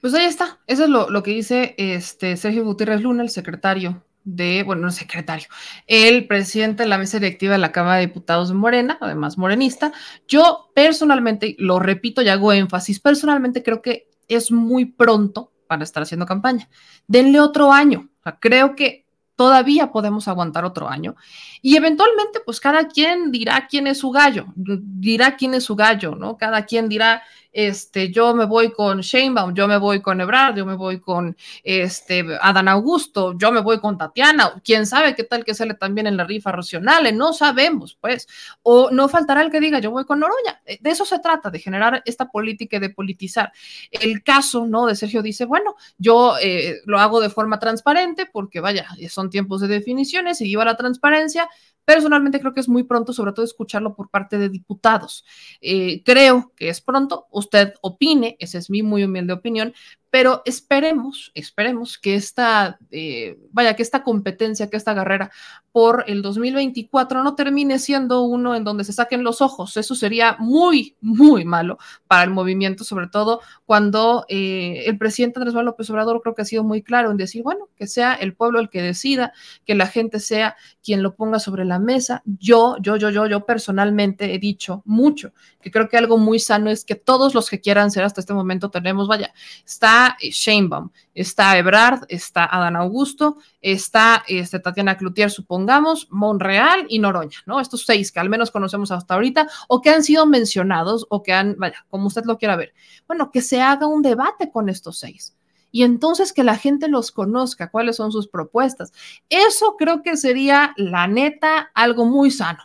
Pues 0.00 0.14
ahí 0.14 0.26
está, 0.26 0.60
eso 0.68 0.84
es 0.84 0.90
lo, 0.90 1.22
que 1.22 1.32
dice 1.32 1.74
este 1.78 2.36
Sergio 2.36 2.64
Gutiérrez 2.64 3.00
Luna, 3.00 3.24
el 3.24 3.30
secretario 3.30 4.04
de, 4.22 4.62
bueno, 4.64 4.82
no 4.82 4.90
secretario, 4.90 5.48
el 5.86 6.26
presidente 6.26 6.82
de 6.82 6.88
la 6.88 6.98
mesa 6.98 7.18
directiva 7.18 7.52
de 7.52 7.58
la 7.58 7.72
Cámara 7.72 7.96
de 7.96 8.06
Diputados 8.06 8.48
de 8.48 8.54
Morena, 8.54 8.98
además 9.00 9.38
morenista. 9.38 9.92
Yo 10.28 10.70
personalmente, 10.74 11.56
lo 11.58 11.80
repito 11.80 12.22
y 12.22 12.28
hago 12.28 12.52
énfasis, 12.52 13.00
personalmente 13.00 13.62
creo 13.64 13.82
que 13.82 14.08
es 14.28 14.50
muy 14.50 14.86
pronto 14.86 15.52
para 15.66 15.84
estar 15.84 16.02
haciendo 16.02 16.26
campaña. 16.26 16.68
Denle 17.06 17.40
otro 17.40 17.72
año. 17.72 18.08
creo 18.40 18.74
que 18.74 19.06
todavía 19.36 19.92
podemos 19.92 20.26
aguantar 20.28 20.64
otro 20.64 20.88
año. 20.88 21.14
Y 21.62 21.76
eventualmente, 21.76 22.40
pues 22.44 22.58
cada 22.58 22.88
quien 22.88 23.30
dirá 23.30 23.66
quién 23.68 23.86
es 23.86 23.98
su 23.98 24.10
gallo, 24.10 24.46
dirá 24.56 25.36
quién 25.36 25.54
es 25.54 25.64
su 25.64 25.76
gallo, 25.76 26.14
¿no? 26.14 26.36
Cada 26.38 26.64
quien 26.64 26.88
dirá, 26.88 27.22
este, 27.56 28.12
yo 28.12 28.34
me 28.34 28.44
voy 28.44 28.70
con 28.70 29.00
Sheinbaum, 29.00 29.54
yo 29.54 29.66
me 29.66 29.78
voy 29.78 30.02
con 30.02 30.20
Ebrard, 30.20 30.56
yo 30.56 30.66
me 30.66 30.74
voy 30.74 31.00
con 31.00 31.34
este, 31.64 32.22
Adán 32.42 32.68
Augusto, 32.68 33.32
yo 33.38 33.50
me 33.50 33.60
voy 33.60 33.80
con 33.80 33.96
Tatiana, 33.96 34.60
quién 34.62 34.84
sabe 34.84 35.14
qué 35.14 35.24
tal 35.24 35.42
que 35.42 35.54
sale 35.54 35.72
también 35.72 36.06
en 36.06 36.18
la 36.18 36.24
rifa 36.24 36.52
racional, 36.52 37.16
no 37.16 37.32
sabemos, 37.32 37.96
pues, 37.98 38.28
o 38.62 38.90
no 38.90 39.08
faltará 39.08 39.40
el 39.40 39.50
que 39.50 39.60
diga, 39.60 39.78
yo 39.78 39.90
voy 39.90 40.04
con 40.04 40.20
Noroña, 40.20 40.60
eh, 40.66 40.76
de 40.82 40.90
eso 40.90 41.06
se 41.06 41.18
trata, 41.18 41.48
de 41.48 41.58
generar 41.58 42.02
esta 42.04 42.28
política 42.28 42.76
y 42.76 42.80
de 42.80 42.90
politizar. 42.90 43.50
El 43.90 44.22
caso, 44.22 44.66
¿no? 44.66 44.84
De 44.84 44.94
Sergio 44.94 45.22
dice, 45.22 45.46
bueno, 45.46 45.76
yo 45.96 46.34
eh, 46.38 46.82
lo 46.84 46.98
hago 46.98 47.22
de 47.22 47.30
forma 47.30 47.58
transparente 47.58 48.28
porque, 48.30 48.60
vaya, 48.60 48.86
son 49.08 49.30
tiempos 49.30 49.62
de 49.62 49.68
definiciones, 49.68 50.42
y 50.42 50.48
lleva 50.48 50.66
la 50.66 50.76
transparencia, 50.76 51.48
Personalmente 51.86 52.40
creo 52.40 52.52
que 52.52 52.58
es 52.58 52.68
muy 52.68 52.82
pronto, 52.82 53.12
sobre 53.12 53.30
todo 53.30 53.44
escucharlo 53.44 53.94
por 53.94 54.10
parte 54.10 54.38
de 54.38 54.48
diputados. 54.48 55.24
Eh, 55.60 56.02
creo 56.04 56.52
que 56.56 56.68
es 56.68 56.80
pronto, 56.80 57.28
usted 57.46 57.74
opine, 57.80 58.36
esa 58.38 58.58
es 58.58 58.68
mi 58.70 58.82
muy 58.82 59.04
humilde 59.04 59.32
opinión, 59.32 59.72
pero 60.16 60.40
esperemos, 60.46 61.30
esperemos 61.34 61.98
que 61.98 62.14
esta, 62.14 62.78
eh, 62.90 63.38
vaya, 63.52 63.76
que 63.76 63.82
esta 63.82 64.02
competencia, 64.02 64.70
que 64.70 64.78
esta 64.78 64.94
carrera 64.94 65.30
por 65.72 66.04
el 66.06 66.22
2024 66.22 67.22
no 67.22 67.34
termine 67.34 67.78
siendo 67.78 68.22
uno 68.22 68.54
en 68.54 68.64
donde 68.64 68.82
se 68.84 68.94
saquen 68.94 69.22
los 69.22 69.42
ojos. 69.42 69.76
Eso 69.76 69.94
sería 69.94 70.36
muy, 70.38 70.96
muy 71.02 71.44
malo 71.44 71.76
para 72.08 72.24
el 72.24 72.30
movimiento, 72.30 72.82
sobre 72.82 73.08
todo 73.08 73.42
cuando 73.66 74.24
eh, 74.30 74.84
el 74.86 74.96
presidente 74.96 75.38
Andrés 75.38 75.52
Manuel 75.52 75.66
López 75.66 75.90
Obrador 75.90 76.22
creo 76.22 76.34
que 76.34 76.40
ha 76.40 76.46
sido 76.46 76.64
muy 76.64 76.80
claro 76.80 77.10
en 77.10 77.18
decir, 77.18 77.42
bueno, 77.42 77.68
que 77.76 77.86
sea 77.86 78.14
el 78.14 78.32
pueblo 78.32 78.58
el 78.58 78.70
que 78.70 78.80
decida, 78.80 79.34
que 79.66 79.74
la 79.74 79.86
gente 79.86 80.18
sea 80.18 80.56
quien 80.82 81.02
lo 81.02 81.14
ponga 81.14 81.38
sobre 81.40 81.66
la 81.66 81.78
mesa. 81.78 82.22
Yo, 82.24 82.76
yo, 82.80 82.96
yo, 82.96 83.10
yo, 83.10 83.26
yo 83.26 83.44
personalmente 83.44 84.32
he 84.32 84.38
dicho 84.38 84.80
mucho 84.86 85.32
que 85.60 85.72
creo 85.72 85.88
que 85.88 85.96
algo 85.96 86.16
muy 86.16 86.38
sano 86.38 86.70
es 86.70 86.84
que 86.84 86.94
todos 86.94 87.34
los 87.34 87.50
que 87.50 87.60
quieran 87.60 87.90
ser 87.90 88.04
hasta 88.04 88.20
este 88.20 88.32
momento 88.32 88.70
tenemos, 88.70 89.08
vaya, 89.08 89.34
está 89.66 90.05
está 90.06 90.16
Sheinbaum, 90.20 90.90
está 91.14 91.58
Ebrard, 91.58 92.04
está 92.08 92.44
Adán 92.44 92.76
Augusto, 92.76 93.38
está 93.60 94.22
este, 94.28 94.60
Tatiana 94.60 94.96
Cloutier, 94.96 95.30
supongamos, 95.30 96.06
Monreal 96.10 96.86
y 96.88 96.98
Noroña, 96.98 97.38
¿no? 97.46 97.60
Estos 97.60 97.84
seis 97.84 98.12
que 98.12 98.20
al 98.20 98.28
menos 98.28 98.50
conocemos 98.50 98.90
hasta 98.92 99.14
ahorita 99.14 99.48
o 99.68 99.80
que 99.80 99.90
han 99.90 100.04
sido 100.04 100.26
mencionados 100.26 101.06
o 101.08 101.22
que 101.22 101.32
han, 101.32 101.56
vaya, 101.58 101.84
como 101.90 102.06
usted 102.06 102.24
lo 102.24 102.38
quiera 102.38 102.56
ver. 102.56 102.72
Bueno, 103.06 103.30
que 103.30 103.42
se 103.42 103.60
haga 103.60 103.86
un 103.86 104.02
debate 104.02 104.50
con 104.50 104.68
estos 104.68 104.98
seis 104.98 105.34
y 105.72 105.82
entonces 105.82 106.32
que 106.32 106.44
la 106.44 106.56
gente 106.56 106.88
los 106.88 107.12
conozca, 107.12 107.70
cuáles 107.70 107.96
son 107.96 108.12
sus 108.12 108.28
propuestas. 108.28 108.92
Eso 109.28 109.76
creo 109.76 110.02
que 110.02 110.16
sería, 110.16 110.72
la 110.76 111.06
neta, 111.06 111.70
algo 111.74 112.06
muy 112.06 112.30
sano. 112.30 112.62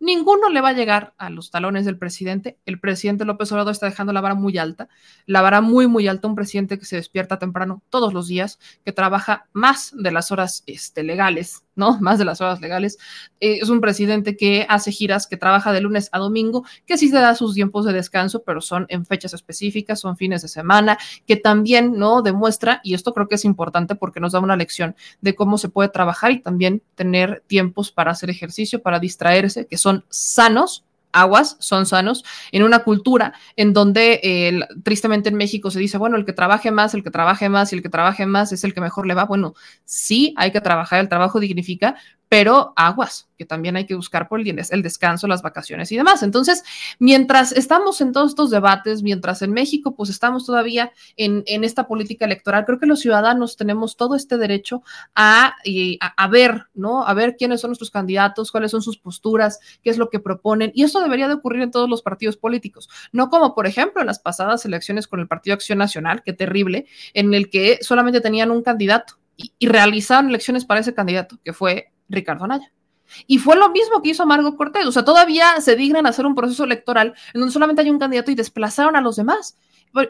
Ninguno 0.00 0.48
le 0.48 0.62
va 0.62 0.70
a 0.70 0.72
llegar 0.72 1.12
a 1.18 1.28
los 1.28 1.50
talones 1.50 1.84
del 1.84 1.98
presidente. 1.98 2.58
El 2.64 2.80
presidente 2.80 3.26
López 3.26 3.52
Obrador 3.52 3.72
está 3.72 3.84
dejando 3.84 4.14
la 4.14 4.22
vara 4.22 4.34
muy 4.34 4.56
alta, 4.56 4.88
la 5.26 5.42
vara 5.42 5.60
muy, 5.60 5.88
muy 5.88 6.08
alta. 6.08 6.26
Un 6.26 6.34
presidente 6.34 6.78
que 6.78 6.86
se 6.86 6.96
despierta 6.96 7.38
temprano 7.38 7.82
todos 7.90 8.14
los 8.14 8.26
días, 8.26 8.58
que 8.82 8.92
trabaja 8.92 9.46
más 9.52 9.92
de 9.94 10.10
las 10.10 10.32
horas 10.32 10.62
este, 10.66 11.02
legales, 11.02 11.64
¿no? 11.80 11.98
Más 12.00 12.20
de 12.20 12.24
las 12.24 12.40
horas 12.40 12.60
legales. 12.60 12.98
Eh, 13.40 13.58
es 13.60 13.68
un 13.68 13.80
presidente 13.80 14.36
que 14.36 14.64
hace 14.68 14.92
giras, 14.92 15.26
que 15.26 15.36
trabaja 15.36 15.72
de 15.72 15.80
lunes 15.80 16.08
a 16.12 16.20
domingo, 16.20 16.64
que 16.86 16.96
sí 16.96 17.08
se 17.08 17.16
da 17.16 17.34
sus 17.34 17.54
tiempos 17.54 17.84
de 17.84 17.92
descanso, 17.92 18.44
pero 18.44 18.60
son 18.60 18.86
en 18.88 19.04
fechas 19.04 19.34
específicas, 19.34 19.98
son 19.98 20.16
fines 20.16 20.42
de 20.42 20.48
semana, 20.48 20.96
que 21.26 21.34
también, 21.34 21.98
¿no? 21.98 22.22
Demuestra, 22.22 22.80
y 22.84 22.94
esto 22.94 23.12
creo 23.12 23.26
que 23.26 23.34
es 23.34 23.44
importante 23.44 23.96
porque 23.96 24.20
nos 24.20 24.32
da 24.32 24.38
una 24.38 24.54
lección 24.54 24.94
de 25.20 25.34
cómo 25.34 25.58
se 25.58 25.68
puede 25.68 25.88
trabajar 25.88 26.30
y 26.30 26.40
también 26.40 26.82
tener 26.94 27.42
tiempos 27.48 27.90
para 27.90 28.12
hacer 28.12 28.30
ejercicio, 28.30 28.80
para 28.80 29.00
distraerse, 29.00 29.66
que 29.66 29.78
son 29.78 30.04
sanos 30.08 30.84
aguas 31.12 31.56
son 31.60 31.86
sanos, 31.86 32.24
en 32.52 32.62
una 32.62 32.80
cultura 32.80 33.34
en 33.56 33.72
donde 33.72 34.20
eh, 34.22 34.60
tristemente 34.82 35.28
en 35.28 35.36
México 35.36 35.70
se 35.70 35.80
dice, 35.80 35.98
bueno, 35.98 36.16
el 36.16 36.24
que 36.24 36.32
trabaje 36.32 36.70
más, 36.70 36.94
el 36.94 37.02
que 37.02 37.10
trabaje 37.10 37.48
más 37.48 37.72
y 37.72 37.76
el 37.76 37.82
que 37.82 37.88
trabaje 37.88 38.26
más 38.26 38.52
es 38.52 38.64
el 38.64 38.74
que 38.74 38.80
mejor 38.80 39.06
le 39.06 39.14
va. 39.14 39.24
Bueno, 39.24 39.54
sí 39.84 40.34
hay 40.36 40.52
que 40.52 40.60
trabajar, 40.60 41.00
el 41.00 41.08
trabajo 41.08 41.40
dignifica, 41.40 41.96
pero 42.30 42.72
aguas, 42.76 43.28
que 43.36 43.44
también 43.44 43.74
hay 43.74 43.86
que 43.86 43.96
buscar 43.96 44.28
por 44.28 44.38
el, 44.38 44.64
el 44.70 44.82
descanso, 44.82 45.26
las 45.26 45.42
vacaciones 45.42 45.90
y 45.90 45.96
demás. 45.96 46.22
Entonces, 46.22 46.62
mientras 47.00 47.50
estamos 47.50 48.00
en 48.00 48.12
todos 48.12 48.30
estos 48.30 48.50
debates, 48.50 49.02
mientras 49.02 49.42
en 49.42 49.52
México 49.52 49.96
pues 49.96 50.10
estamos 50.10 50.46
todavía 50.46 50.92
en, 51.16 51.42
esta 51.64 51.88
política 51.88 52.26
electoral, 52.26 52.66
creo 52.66 52.78
que 52.78 52.86
los 52.86 53.00
ciudadanos 53.00 53.56
tenemos 53.56 53.96
todo 53.96 54.14
este 54.14 54.38
derecho 54.38 54.84
a, 55.16 55.56
a, 56.16 56.28
ver, 56.28 56.66
¿no? 56.72 57.04
A 57.04 57.14
ver 57.14 57.34
quiénes 57.36 57.62
son 57.62 57.70
nuestros 57.70 57.90
candidatos, 57.90 58.52
cuáles 58.52 58.70
son 58.70 58.80
sus 58.80 58.96
posturas, 58.96 59.58
qué 59.82 59.90
es 59.90 59.98
lo 59.98 60.08
que 60.08 60.20
proponen. 60.20 60.70
Y 60.72 60.84
esto 60.84 61.00
debería 61.00 61.26
de 61.26 61.34
ocurrir 61.34 61.62
en 61.62 61.72
todos 61.72 61.90
los 61.90 62.00
partidos 62.00 62.36
políticos, 62.36 62.88
no 63.10 63.28
como 63.28 63.56
por 63.56 63.66
ejemplo 63.66 64.02
en 64.02 64.06
las 64.06 64.20
pasadas 64.20 64.64
elecciones 64.64 65.08
con 65.08 65.18
el 65.18 65.26
Partido 65.26 65.54
Acción 65.54 65.78
Nacional, 65.78 66.22
qué 66.24 66.32
terrible, 66.32 66.86
en 67.12 67.34
el 67.34 67.50
que 67.50 67.80
solamente 67.82 68.20
tenían 68.20 68.52
un 68.52 68.62
candidato 68.62 69.14
y 69.36 69.66
realizaron 69.66 70.28
elecciones 70.28 70.64
para 70.64 70.78
ese 70.78 70.94
candidato, 70.94 71.40
que 71.42 71.52
fue 71.52 71.90
Ricardo 72.10 72.44
Anaya. 72.44 72.70
Y 73.26 73.38
fue 73.38 73.56
lo 73.56 73.70
mismo 73.70 74.02
que 74.02 74.10
hizo 74.10 74.26
Margot 74.26 74.56
Cortés. 74.56 74.86
O 74.86 74.92
sea, 74.92 75.04
todavía 75.04 75.60
se 75.60 75.76
dignan 75.76 76.06
hacer 76.06 76.26
un 76.26 76.34
proceso 76.34 76.64
electoral 76.64 77.14
en 77.34 77.40
donde 77.40 77.52
solamente 77.52 77.82
hay 77.82 77.90
un 77.90 77.98
candidato 77.98 78.30
y 78.30 78.34
desplazaron 78.34 78.96
a 78.96 79.00
los 79.00 79.16
demás. 79.16 79.56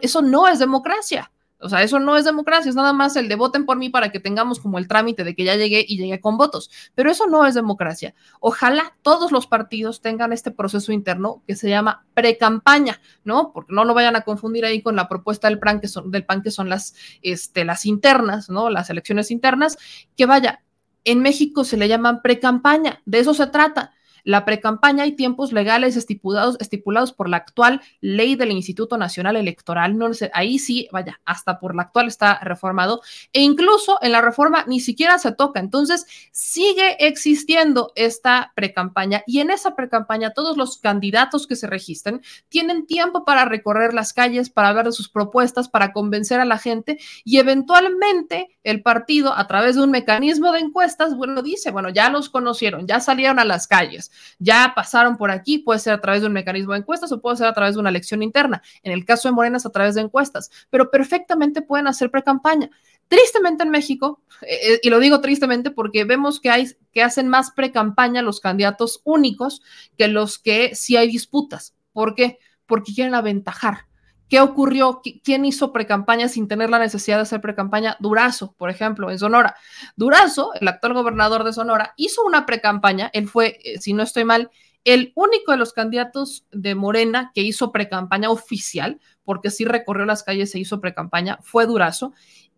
Eso 0.02 0.20
no 0.22 0.48
es 0.48 0.58
democracia. 0.58 1.30
O 1.62 1.68
sea, 1.68 1.82
eso 1.82 2.00
no 2.00 2.16
es 2.16 2.24
democracia, 2.24 2.70
es 2.70 2.74
nada 2.74 2.94
más 2.94 3.16
el 3.16 3.28
de 3.28 3.34
voten 3.34 3.66
por 3.66 3.76
mí 3.76 3.90
para 3.90 4.10
que 4.10 4.18
tengamos 4.18 4.60
como 4.60 4.78
el 4.78 4.88
trámite 4.88 5.24
de 5.24 5.34
que 5.34 5.44
ya 5.44 5.56
llegué 5.56 5.84
y 5.86 5.98
llegué 5.98 6.18
con 6.18 6.38
votos. 6.38 6.70
Pero 6.94 7.10
eso 7.10 7.26
no 7.26 7.46
es 7.46 7.54
democracia. 7.54 8.14
Ojalá 8.40 8.96
todos 9.02 9.30
los 9.30 9.46
partidos 9.46 10.00
tengan 10.00 10.32
este 10.32 10.50
proceso 10.50 10.90
interno 10.90 11.42
que 11.46 11.56
se 11.56 11.68
llama 11.68 12.06
pre-campaña, 12.14 13.00
¿no? 13.24 13.52
Porque 13.52 13.74
no 13.74 13.84
lo 13.84 13.92
vayan 13.92 14.16
a 14.16 14.22
confundir 14.22 14.64
ahí 14.64 14.80
con 14.80 14.96
la 14.96 15.06
propuesta 15.06 15.48
del 15.48 15.58
PAN, 15.58 15.80
que 15.80 15.88
son, 15.88 16.10
del 16.10 16.24
PAN, 16.24 16.42
que 16.42 16.50
son 16.50 16.70
las, 16.70 16.94
este, 17.20 17.66
las 17.66 17.84
internas, 17.84 18.48
¿no? 18.48 18.70
Las 18.70 18.88
elecciones 18.88 19.30
internas, 19.30 19.76
que 20.16 20.24
vaya, 20.24 20.62
en 21.04 21.20
México 21.22 21.64
se 21.64 21.76
le 21.76 21.88
llaman 21.88 22.22
pre-campaña, 22.22 23.00
de 23.06 23.20
eso 23.20 23.34
se 23.34 23.46
trata. 23.46 23.92
La 24.24 24.44
precampaña 24.44 25.06
y 25.06 25.12
tiempos 25.12 25.52
legales 25.52 25.96
estipulados, 25.96 26.56
estipulados 26.60 27.12
por 27.12 27.28
la 27.28 27.38
actual 27.38 27.80
ley 28.00 28.36
del 28.36 28.50
Instituto 28.50 28.96
Nacional 28.98 29.36
Electoral. 29.36 29.96
No 29.96 30.12
sé, 30.14 30.30
ahí 30.34 30.58
sí, 30.58 30.88
vaya, 30.92 31.20
hasta 31.24 31.58
por 31.58 31.74
la 31.74 31.82
actual 31.82 32.08
está 32.08 32.38
reformado. 32.40 33.02
E 33.32 33.42
incluso 33.42 33.98
en 34.02 34.12
la 34.12 34.20
reforma 34.20 34.64
ni 34.66 34.80
siquiera 34.80 35.18
se 35.18 35.32
toca. 35.32 35.60
Entonces, 35.60 36.06
sigue 36.32 36.96
existiendo 37.06 37.92
esta 37.94 38.52
precampaña 38.54 39.22
y 39.26 39.40
en 39.40 39.50
esa 39.50 39.74
precampaña 39.74 40.30
todos 40.30 40.56
los 40.56 40.78
candidatos 40.78 41.46
que 41.46 41.56
se 41.56 41.66
registren 41.66 42.22
tienen 42.48 42.86
tiempo 42.86 43.24
para 43.24 43.44
recorrer 43.44 43.94
las 43.94 44.12
calles, 44.12 44.50
para 44.50 44.68
hablar 44.68 44.86
de 44.86 44.92
sus 44.92 45.08
propuestas, 45.08 45.68
para 45.68 45.92
convencer 45.92 46.40
a 46.40 46.44
la 46.44 46.58
gente 46.58 46.98
y 47.24 47.38
eventualmente 47.38 48.56
el 48.64 48.82
partido 48.82 49.34
a 49.34 49.46
través 49.46 49.76
de 49.76 49.82
un 49.82 49.90
mecanismo 49.90 50.52
de 50.52 50.60
encuestas, 50.60 51.16
bueno, 51.16 51.42
dice, 51.42 51.70
bueno, 51.70 51.88
ya 51.88 52.10
los 52.10 52.28
conocieron, 52.28 52.86
ya 52.86 53.00
salieron 53.00 53.38
a 53.38 53.44
las 53.44 53.66
calles 53.66 54.09
ya 54.38 54.72
pasaron 54.74 55.16
por 55.16 55.30
aquí, 55.30 55.58
puede 55.58 55.78
ser 55.78 55.92
a 55.92 56.00
través 56.00 56.22
de 56.22 56.28
un 56.28 56.32
mecanismo 56.32 56.72
de 56.72 56.80
encuestas 56.80 57.12
o 57.12 57.20
puede 57.20 57.36
ser 57.36 57.46
a 57.46 57.52
través 57.52 57.74
de 57.74 57.80
una 57.80 57.90
elección 57.90 58.22
interna. 58.22 58.62
En 58.82 58.92
el 58.92 59.04
caso 59.04 59.28
de 59.28 59.32
Morena 59.32 59.56
es 59.56 59.66
a 59.66 59.70
través 59.70 59.94
de 59.94 60.02
encuestas, 60.02 60.50
pero 60.70 60.90
perfectamente 60.90 61.62
pueden 61.62 61.86
hacer 61.86 62.10
pre-campaña. 62.10 62.70
Tristemente 63.08 63.64
en 63.64 63.70
México, 63.70 64.22
eh, 64.42 64.78
y 64.82 64.90
lo 64.90 65.00
digo 65.00 65.20
tristemente 65.20 65.70
porque 65.70 66.04
vemos 66.04 66.40
que, 66.40 66.50
hay, 66.50 66.68
que 66.92 67.02
hacen 67.02 67.28
más 67.28 67.50
pre-campaña 67.50 68.22
los 68.22 68.40
candidatos 68.40 69.00
únicos 69.04 69.62
que 69.98 70.08
los 70.08 70.38
que 70.38 70.74
sí 70.74 70.96
hay 70.96 71.08
disputas. 71.08 71.74
¿Por 71.92 72.14
qué? 72.14 72.38
Porque 72.66 72.94
quieren 72.94 73.14
aventajar 73.14 73.89
¿Qué 74.30 74.40
ocurrió? 74.40 75.02
¿Quién 75.24 75.44
hizo 75.44 75.72
precampaña 75.72 76.28
sin 76.28 76.46
tener 76.46 76.70
la 76.70 76.78
necesidad 76.78 77.16
de 77.16 77.22
hacer 77.22 77.40
precampaña? 77.40 77.96
Durazo, 77.98 78.54
por 78.56 78.70
ejemplo, 78.70 79.10
en 79.10 79.18
Sonora. 79.18 79.56
Durazo, 79.96 80.52
el 80.54 80.68
actual 80.68 80.94
gobernador 80.94 81.42
de 81.42 81.52
Sonora, 81.52 81.94
hizo 81.96 82.22
una 82.24 82.46
precampaña. 82.46 83.10
Él 83.12 83.28
fue, 83.28 83.58
eh, 83.64 83.80
si 83.80 83.92
no 83.92 84.04
estoy 84.04 84.24
mal, 84.24 84.48
el 84.84 85.12
único 85.16 85.50
de 85.50 85.58
los 85.58 85.72
candidatos 85.72 86.46
de 86.52 86.76
Morena 86.76 87.32
que 87.34 87.42
hizo 87.42 87.72
precampaña 87.72 88.30
oficial, 88.30 89.00
porque 89.24 89.50
sí 89.50 89.64
recorrió 89.64 90.06
las 90.06 90.22
calles 90.22 90.54
e 90.54 90.60
hizo 90.60 90.80
precampaña, 90.80 91.40
fue 91.42 91.66
Durazo. 91.66 92.12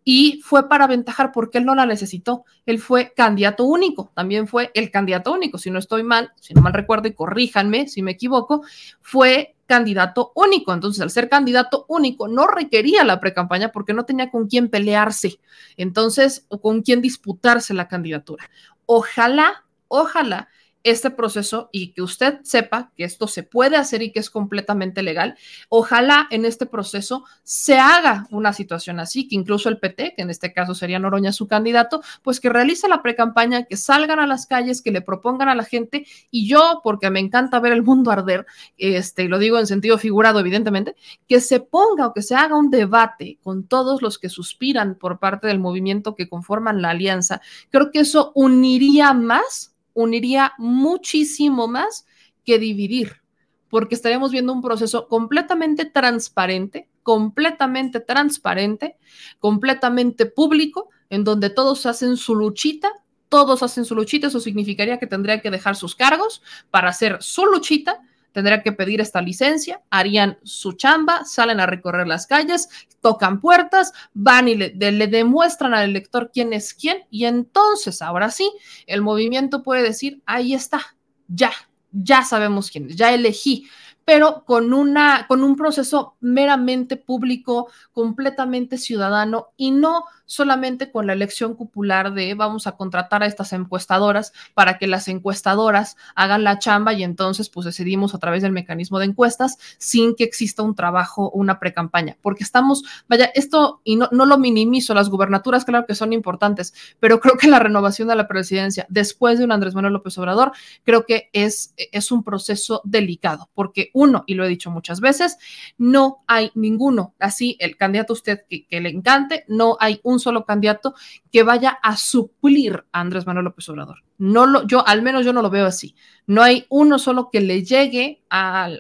Y 0.05 0.43
fue 0.43 0.69
para 0.69 0.85
aventajar 0.85 1.33
porque 1.33 1.57
él 1.57 1.65
no 1.65 1.75
la 1.75 1.87
necesitó. 1.87 2.45
Él 2.67 2.81
fue 2.81 3.15
candidato 3.15 3.65
único, 3.65 4.13
también 4.15 4.47
fue 4.47 4.71
el 4.75 4.91
candidato 4.91 5.33
único, 5.33 5.57
si 5.57 5.71
no 5.71 5.79
estoy 5.79 6.03
mal, 6.03 6.33
si 6.39 6.53
no 6.53 6.61
mal 6.61 6.75
recuerdo 6.75 7.09
y 7.09 7.15
corríjanme 7.15 7.89
si 7.89 8.03
me 8.03 8.11
equivoco, 8.11 8.63
fue 9.01 9.55
candidato 9.73 10.33
único. 10.35 10.75
Entonces, 10.75 11.01
al 11.01 11.09
ser 11.09 11.31
candidato 11.31 11.87
único, 11.89 12.29
no 12.29 12.47
requería 12.47 13.05
la 13.05 13.21
precampaña 13.21 13.73
porque 13.73 13.95
no 13.95 14.05
tenía 14.05 14.31
con 14.31 14.47
quién 14.47 14.69
pelearse. 14.69 15.41
Entonces, 15.79 16.45
o 16.49 16.61
con 16.61 16.83
quién 16.83 17.01
disputarse 17.01 17.73
la 17.73 17.89
candidatura. 17.89 18.51
Ojalá, 18.85 19.65
ojalá 19.89 20.49
este 20.85 21.11
proceso 21.11 21.69
y 21.73 21.93
que 21.93 22.03
usted 22.03 22.41
sepa 22.43 22.93
que 22.97 23.05
esto 23.05 23.27
se 23.29 23.43
puede 23.43 23.77
hacer 23.77 24.03
y 24.03 24.13
que 24.13 24.21
es 24.21 24.31
completamente 24.31 25.03
legal. 25.03 25.37
Ojalá 25.69 26.27
en 26.31 26.45
este 26.45 26.67
proceso 26.67 27.25
se 27.43 27.79
haga 27.79 28.27
una 28.31 28.53
situación 28.53 29.01
así, 29.01 29.29
que 29.29 29.37
incluso 29.37 29.69
el 29.69 29.79
PT, 29.79 30.15
que 30.17 30.23
en 30.23 30.31
este 30.31 30.53
caso 30.53 30.75
sería 30.75 30.99
Noroña 30.99 31.33
su 31.33 31.47
candidato, 31.49 32.03
pues 32.23 32.41
que 32.41 32.49
realice 32.49 32.89
la 32.89 33.03
precampaña, 33.03 33.65
que 33.65 33.77
salgan 33.77 34.19
a 34.19 34.27
las 34.27 34.47
calles, 34.47 34.83
que 34.83 34.91
le 34.91 35.03
propongan 35.03 35.49
a 35.49 35.55
la 35.55 35.65
gente 35.65 36.07
y 36.31 36.49
yo, 36.49 36.81
porque 36.83 37.11
me 37.11 37.21
encanta 37.21 37.61
ver 37.61 37.73
el 37.73 37.83
mundo 37.83 38.11
arder, 38.11 38.47
este, 38.79 39.25
y 39.25 39.29
lo 39.29 39.39
digo 39.39 39.59
en 39.59 39.67
sentido 39.67 39.99
figurado 39.99 40.41
evidentemente, 40.41 40.97
que 41.29 41.41
se 41.41 41.61
ponga 41.61 42.07
o 42.07 42.13
que 42.13 42.23
se 42.23 42.35
haga 42.35 42.57
un 42.57 42.71
debate 42.71 43.39
con 43.43 43.67
todos 43.67 44.03
los 44.03 44.19
que 44.19 44.29
suspiran 44.29 44.97
por 44.97 45.19
parte 45.19 45.47
del 45.47 45.59
movimiento 45.59 46.15
que 46.15 46.29
conforman 46.29 46.83
la 46.83 46.91
alianza. 46.91 47.41
Creo 47.71 47.91
que 47.91 48.01
eso 48.01 48.33
uniría 48.35 49.13
más 49.13 49.72
uniría 49.95 50.53
muchísimo 50.59 51.69
más 51.69 52.07
que 52.45 52.59
dividir, 52.59 53.23
porque 53.69 53.95
estaríamos 53.95 54.33
viendo 54.33 54.53
un 54.53 54.63
proceso 54.63 55.09
completamente 55.09 55.85
transparente, 55.85 56.89
completamente 57.03 58.01
transparente, 58.01 58.97
completamente 59.39 60.27
público, 60.27 60.91
en 61.11 61.25
donde 61.25 61.51
todos 61.51 61.87
hacen 61.87 62.17
su 62.17 62.35
luchita, 62.35 62.91
todos 63.29 63.63
hacen 63.63 63.85
su 63.85 63.95
luchita, 63.95 64.27
eso 64.27 64.41
significaría 64.41 64.99
que 64.99 65.07
tendría 65.07 65.41
que 65.41 65.51
dejar 65.51 65.77
sus 65.77 65.95
cargos 65.95 66.43
para 66.71 66.91
hacer 66.91 67.19
su 67.23 67.47
luchita, 67.47 68.01
tendría 68.33 68.63
que 68.63 68.73
pedir 68.73 69.01
esta 69.01 69.23
licencia, 69.23 69.83
harían 69.91 70.39
su 70.43 70.73
chamba, 70.73 71.25
salen 71.25 71.61
a 71.61 71.67
recorrer 71.67 72.07
las 72.07 72.27
calles, 72.27 72.69
tocan 73.01 73.41
puertas, 73.41 73.93
van 74.15 74.49
y 74.49 74.57
le, 74.57 74.71
demuestran 75.07 75.75
al 75.75 75.89
elector 75.89 76.31
quién 76.33 76.53
es 76.53 76.75
quién 76.75 76.99
y 77.11 77.27
entonces, 77.27 78.03
ahora 78.03 78.31
sí, 78.31 78.51
el 78.87 79.03
movimiento 79.03 79.63
puede 79.63 79.83
decir, 79.83 80.23
ahí 80.27 80.55
está, 80.55 80.81
ya, 81.29 81.53
ya 81.93 82.25
sabemos 82.25 82.71
quién 82.71 82.91
es, 82.91 82.97
ya 82.97 83.13
elegí 83.13 83.67
pero 84.05 84.45
con, 84.45 84.73
una, 84.73 85.27
con 85.29 85.43
un 85.43 85.57
proceso 85.57 86.17
meramente 86.21 86.97
público, 86.97 87.71
completamente 87.93 88.79
ciudadano 88.79 89.49
y 89.57 89.71
no 89.71 90.05
solamente 90.33 90.91
con 90.91 91.07
la 91.07 91.13
elección 91.13 91.57
popular 91.57 92.15
de 92.15 92.33
vamos 92.33 92.67
a 92.67 92.73
contratar 92.73 93.23
a 93.23 93.27
estas 93.27 93.53
encuestadoras 93.53 94.33
para 94.55 94.79
que 94.79 94.87
las 94.87 95.07
encuestadoras 95.09 95.99
hagan 96.15 96.43
la 96.43 96.59
chamba 96.59 96.95
y 96.95 97.05
entonces 97.05 97.51
pues 97.51 97.67
decidimos 97.67 98.15
a 98.15 98.19
través 98.19 98.43
del 98.43 98.53
mecanismo 98.53 98.99
de 98.99 99.05
encuestas 99.05 99.59
sin 99.77 100.15
que 100.15 100.25
exista 100.25 100.63
un 100.63 100.75
trabajo, 100.75 101.31
una 101.31 101.61
precampaña, 101.61 102.17
porque 102.23 102.45
estamos, 102.45 102.83
vaya, 103.09 103.31
esto, 103.35 103.83
y 103.85 103.97
no, 103.97 104.09
no 104.11 104.25
lo 104.25 104.39
minimizo, 104.39 104.95
las 104.95 105.11
gubernaturas 105.11 105.67
claro 105.67 105.85
que 105.85 105.95
son 105.95 106.15
importantes, 106.15 106.73
pero 106.99 107.21
creo 107.21 107.37
que 107.37 107.49
la 107.49 107.59
renovación 107.59 108.09
de 108.09 108.17
la 108.17 108.27
presidencia 108.27 108.87
después 108.89 109.39
de 109.39 109.45
un 109.45 109.53
Andrés 109.53 109.75
Manuel 109.75 109.93
López 109.93 110.17
Obrador, 110.17 110.53
creo 110.83 111.05
que 111.05 111.29
es, 111.35 111.75
es 111.77 112.11
un 112.11 112.25
proceso 112.25 112.81
delicado, 112.85 113.51
porque 113.53 113.91
uno, 113.93 114.25
y 114.27 114.33
lo 114.33 114.47
he 114.47 114.49
dicho 114.49 114.71
muchas 114.71 115.01
veces, 115.01 115.37
no 115.77 116.25
hay 116.27 116.51
ninguno, 116.55 117.15
así 117.19 117.59
el 117.61 117.77
candidato 117.77 118.15
a 118.15 118.17
usted 118.17 118.41
que 118.49 118.81
le 118.81 118.89
encante, 118.89 119.45
no 119.47 119.77
hay 119.79 120.01
un 120.03 120.22
solo 120.23 120.45
candidato 120.45 120.95
que 121.31 121.43
vaya 121.43 121.79
a 121.83 121.97
suplir 121.97 122.85
a 122.93 123.01
Andrés 123.01 123.27
Manuel 123.27 123.45
López 123.45 123.69
Obrador. 123.69 123.99
No 124.19 124.47
lo, 124.47 124.67
yo, 124.67 124.87
al 124.87 125.03
menos 125.03 125.25
yo 125.25 125.33
no 125.33 125.43
lo 125.43 125.51
veo 125.51 125.67
así. 125.67 125.95
No 126.27 126.43
hay 126.43 126.67
uno 126.69 126.99
solo 126.99 127.31
que 127.31 127.41
le 127.41 127.65
llegue 127.65 128.23
a, 128.31 128.71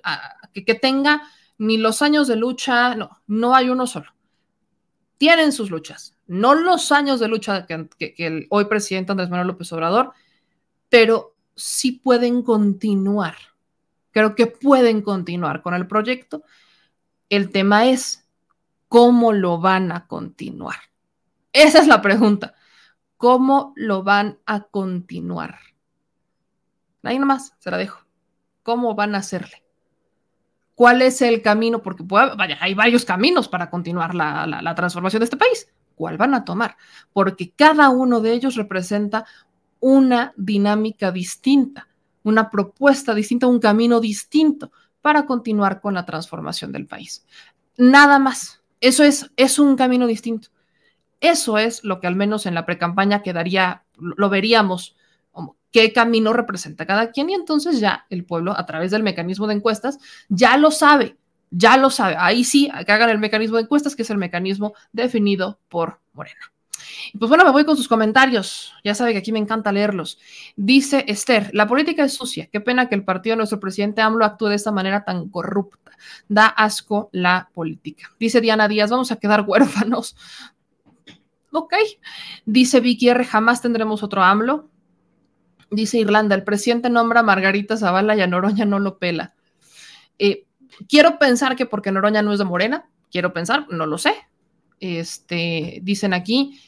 que, 0.52 0.74
tenga 0.74 1.22
ni 1.58 1.76
los 1.76 2.02
años 2.02 2.28
de 2.28 2.36
lucha, 2.36 2.94
no, 2.94 3.22
no 3.26 3.54
hay 3.54 3.68
uno 3.68 3.86
solo. 3.86 4.06
Tienen 5.18 5.52
sus 5.52 5.70
luchas, 5.70 6.16
no 6.26 6.54
los 6.54 6.90
años 6.92 7.20
de 7.20 7.28
lucha 7.28 7.66
que, 7.66 7.88
que, 7.98 8.14
que, 8.14 8.26
el 8.26 8.46
hoy 8.50 8.64
presidente 8.64 9.12
Andrés 9.12 9.30
Manuel 9.30 9.48
López 9.48 9.72
Obrador, 9.72 10.12
pero 10.88 11.36
sí 11.54 11.92
pueden 11.92 12.42
continuar. 12.42 13.36
Creo 14.10 14.34
que 14.34 14.46
pueden 14.46 15.02
continuar 15.02 15.62
con 15.62 15.74
el 15.74 15.86
proyecto. 15.86 16.42
El 17.28 17.50
tema 17.50 17.86
es 17.86 18.22
cómo 18.88 19.32
lo 19.32 19.58
van 19.58 19.90
a 19.90 20.06
continuar. 20.06 20.76
Esa 21.52 21.80
es 21.80 21.86
la 21.86 22.00
pregunta. 22.00 22.54
¿Cómo 23.16 23.72
lo 23.76 24.02
van 24.02 24.38
a 24.46 24.62
continuar? 24.62 25.58
Ahí 27.02 27.18
nomás, 27.18 27.54
se 27.58 27.70
la 27.70 27.78
dejo. 27.78 28.04
¿Cómo 28.62 28.94
van 28.94 29.14
a 29.14 29.18
hacerle? 29.18 29.62
¿Cuál 30.74 31.02
es 31.02 31.20
el 31.22 31.42
camino? 31.42 31.82
Porque 31.82 32.04
vaya, 32.04 32.56
hay 32.60 32.74
varios 32.74 33.04
caminos 33.04 33.48
para 33.48 33.70
continuar 33.70 34.14
la, 34.14 34.46
la, 34.46 34.62
la 34.62 34.74
transformación 34.74 35.20
de 35.20 35.24
este 35.24 35.36
país. 35.36 35.68
¿Cuál 35.94 36.16
van 36.16 36.34
a 36.34 36.44
tomar? 36.44 36.76
Porque 37.12 37.52
cada 37.52 37.90
uno 37.90 38.20
de 38.20 38.32
ellos 38.32 38.56
representa 38.56 39.24
una 39.80 40.32
dinámica 40.36 41.12
distinta, 41.12 41.88
una 42.22 42.50
propuesta 42.50 43.14
distinta, 43.14 43.46
un 43.46 43.60
camino 43.60 44.00
distinto 44.00 44.72
para 45.00 45.26
continuar 45.26 45.80
con 45.80 45.94
la 45.94 46.06
transformación 46.06 46.72
del 46.72 46.86
país. 46.86 47.26
Nada 47.76 48.18
más. 48.18 48.60
Eso 48.80 49.04
es, 49.04 49.30
es 49.36 49.58
un 49.58 49.76
camino 49.76 50.06
distinto. 50.06 50.48
Eso 51.22 51.56
es 51.56 51.84
lo 51.84 52.00
que 52.00 52.08
al 52.08 52.16
menos 52.16 52.44
en 52.44 52.54
la 52.54 52.66
precampaña 52.66 53.22
quedaría, 53.22 53.84
lo 53.96 54.28
veríamos, 54.28 54.96
qué 55.70 55.92
camino 55.92 56.32
representa 56.32 56.84
cada 56.84 57.10
quien 57.10 57.30
y 57.30 57.34
entonces 57.34 57.80
ya 57.80 58.06
el 58.10 58.24
pueblo 58.24 58.56
a 58.56 58.66
través 58.66 58.90
del 58.90 59.02
mecanismo 59.02 59.46
de 59.46 59.54
encuestas 59.54 59.98
ya 60.28 60.56
lo 60.58 60.70
sabe, 60.70 61.16
ya 61.50 61.76
lo 61.76 61.90
sabe. 61.90 62.16
Ahí 62.18 62.44
sí, 62.44 62.70
que 62.86 62.92
hagan 62.92 63.08
el 63.08 63.18
mecanismo 63.18 63.56
de 63.56 63.62
encuestas, 63.62 63.96
que 63.96 64.02
es 64.02 64.10
el 64.10 64.18
mecanismo 64.18 64.74
definido 64.92 65.58
por 65.68 66.00
Morena. 66.12 66.52
Y 67.12 67.18
pues 67.18 67.28
bueno, 67.28 67.44
me 67.44 67.50
voy 67.50 67.64
con 67.64 67.76
sus 67.76 67.88
comentarios. 67.88 68.74
Ya 68.84 68.94
sabe 68.94 69.12
que 69.12 69.18
aquí 69.18 69.32
me 69.32 69.38
encanta 69.38 69.72
leerlos. 69.72 70.18
Dice 70.56 71.04
Esther, 71.08 71.50
la 71.52 71.66
política 71.66 72.04
es 72.04 72.14
sucia. 72.14 72.48
Qué 72.50 72.60
pena 72.60 72.88
que 72.88 72.94
el 72.94 73.04
partido 73.04 73.32
de 73.32 73.38
nuestro 73.38 73.60
presidente 73.60 74.02
AMLO 74.02 74.24
actúe 74.24 74.48
de 74.48 74.56
esta 74.56 74.72
manera 74.72 75.04
tan 75.04 75.28
corrupta. 75.28 75.92
Da 76.28 76.46
asco 76.46 77.08
la 77.12 77.48
política. 77.54 78.10
Dice 78.18 78.40
Diana 78.40 78.68
Díaz, 78.68 78.90
vamos 78.90 79.12
a 79.12 79.16
quedar 79.16 79.42
huérfanos. 79.46 80.16
Ok. 81.52 81.74
Dice 82.46 82.80
Vicky 82.80 83.10
R, 83.10 83.24
jamás 83.24 83.62
tendremos 83.62 84.02
otro 84.02 84.22
AMLO. 84.22 84.70
Dice 85.70 85.98
Irlanda, 85.98 86.34
el 86.34 86.44
presidente 86.44 86.90
nombra 86.90 87.20
a 87.20 87.22
Margarita 87.22 87.76
Zavala 87.76 88.16
y 88.16 88.20
a 88.20 88.26
Noroña 88.26 88.64
no 88.64 88.78
lo 88.78 88.98
pela. 88.98 89.34
Eh, 90.18 90.46
quiero 90.88 91.18
pensar 91.18 91.56
que 91.56 91.66
porque 91.66 91.92
Noroña 91.92 92.22
no 92.22 92.32
es 92.32 92.38
de 92.38 92.44
Morena, 92.44 92.90
quiero 93.10 93.32
pensar, 93.32 93.66
no 93.70 93.86
lo 93.86 93.98
sé. 93.98 94.14
Este, 94.80 95.78
dicen 95.82 96.12
aquí 96.12 96.60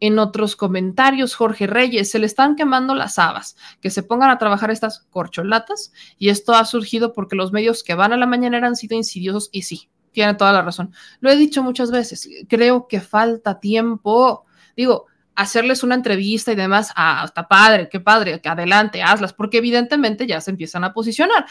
en 0.00 0.18
otros 0.18 0.56
comentarios, 0.56 1.34
Jorge 1.34 1.66
Reyes, 1.66 2.10
se 2.10 2.18
le 2.18 2.26
están 2.26 2.56
quemando 2.56 2.94
las 2.94 3.18
habas, 3.18 3.56
que 3.80 3.90
se 3.90 4.02
pongan 4.02 4.30
a 4.30 4.38
trabajar 4.38 4.70
estas 4.70 5.00
corcholatas, 5.10 5.92
y 6.18 6.28
esto 6.28 6.54
ha 6.54 6.64
surgido 6.64 7.12
porque 7.12 7.36
los 7.36 7.52
medios 7.52 7.82
que 7.82 7.94
van 7.94 8.12
a 8.12 8.16
la 8.16 8.26
mañanera 8.26 8.68
han 8.68 8.76
sido 8.76 8.96
insidiosos, 8.96 9.50
y 9.50 9.62
sí, 9.62 9.88
tiene 10.18 10.34
toda 10.34 10.52
la 10.52 10.62
razón. 10.62 10.92
Lo 11.20 11.30
he 11.30 11.36
dicho 11.36 11.62
muchas 11.62 11.92
veces, 11.92 12.28
creo 12.48 12.88
que 12.88 13.00
falta 13.00 13.60
tiempo. 13.60 14.46
Digo, 14.76 15.06
hacerles 15.36 15.84
una 15.84 15.94
entrevista 15.94 16.50
y 16.50 16.56
demás, 16.56 16.92
ah, 16.96 17.32
padre, 17.48 17.88
qué 17.88 18.00
padre, 18.00 18.40
que 18.40 18.48
adelante, 18.48 19.00
hazlas, 19.00 19.32
porque 19.32 19.58
evidentemente 19.58 20.26
ya 20.26 20.40
se 20.40 20.50
empiezan 20.50 20.82
a 20.82 20.92
posicionar. 20.92 21.46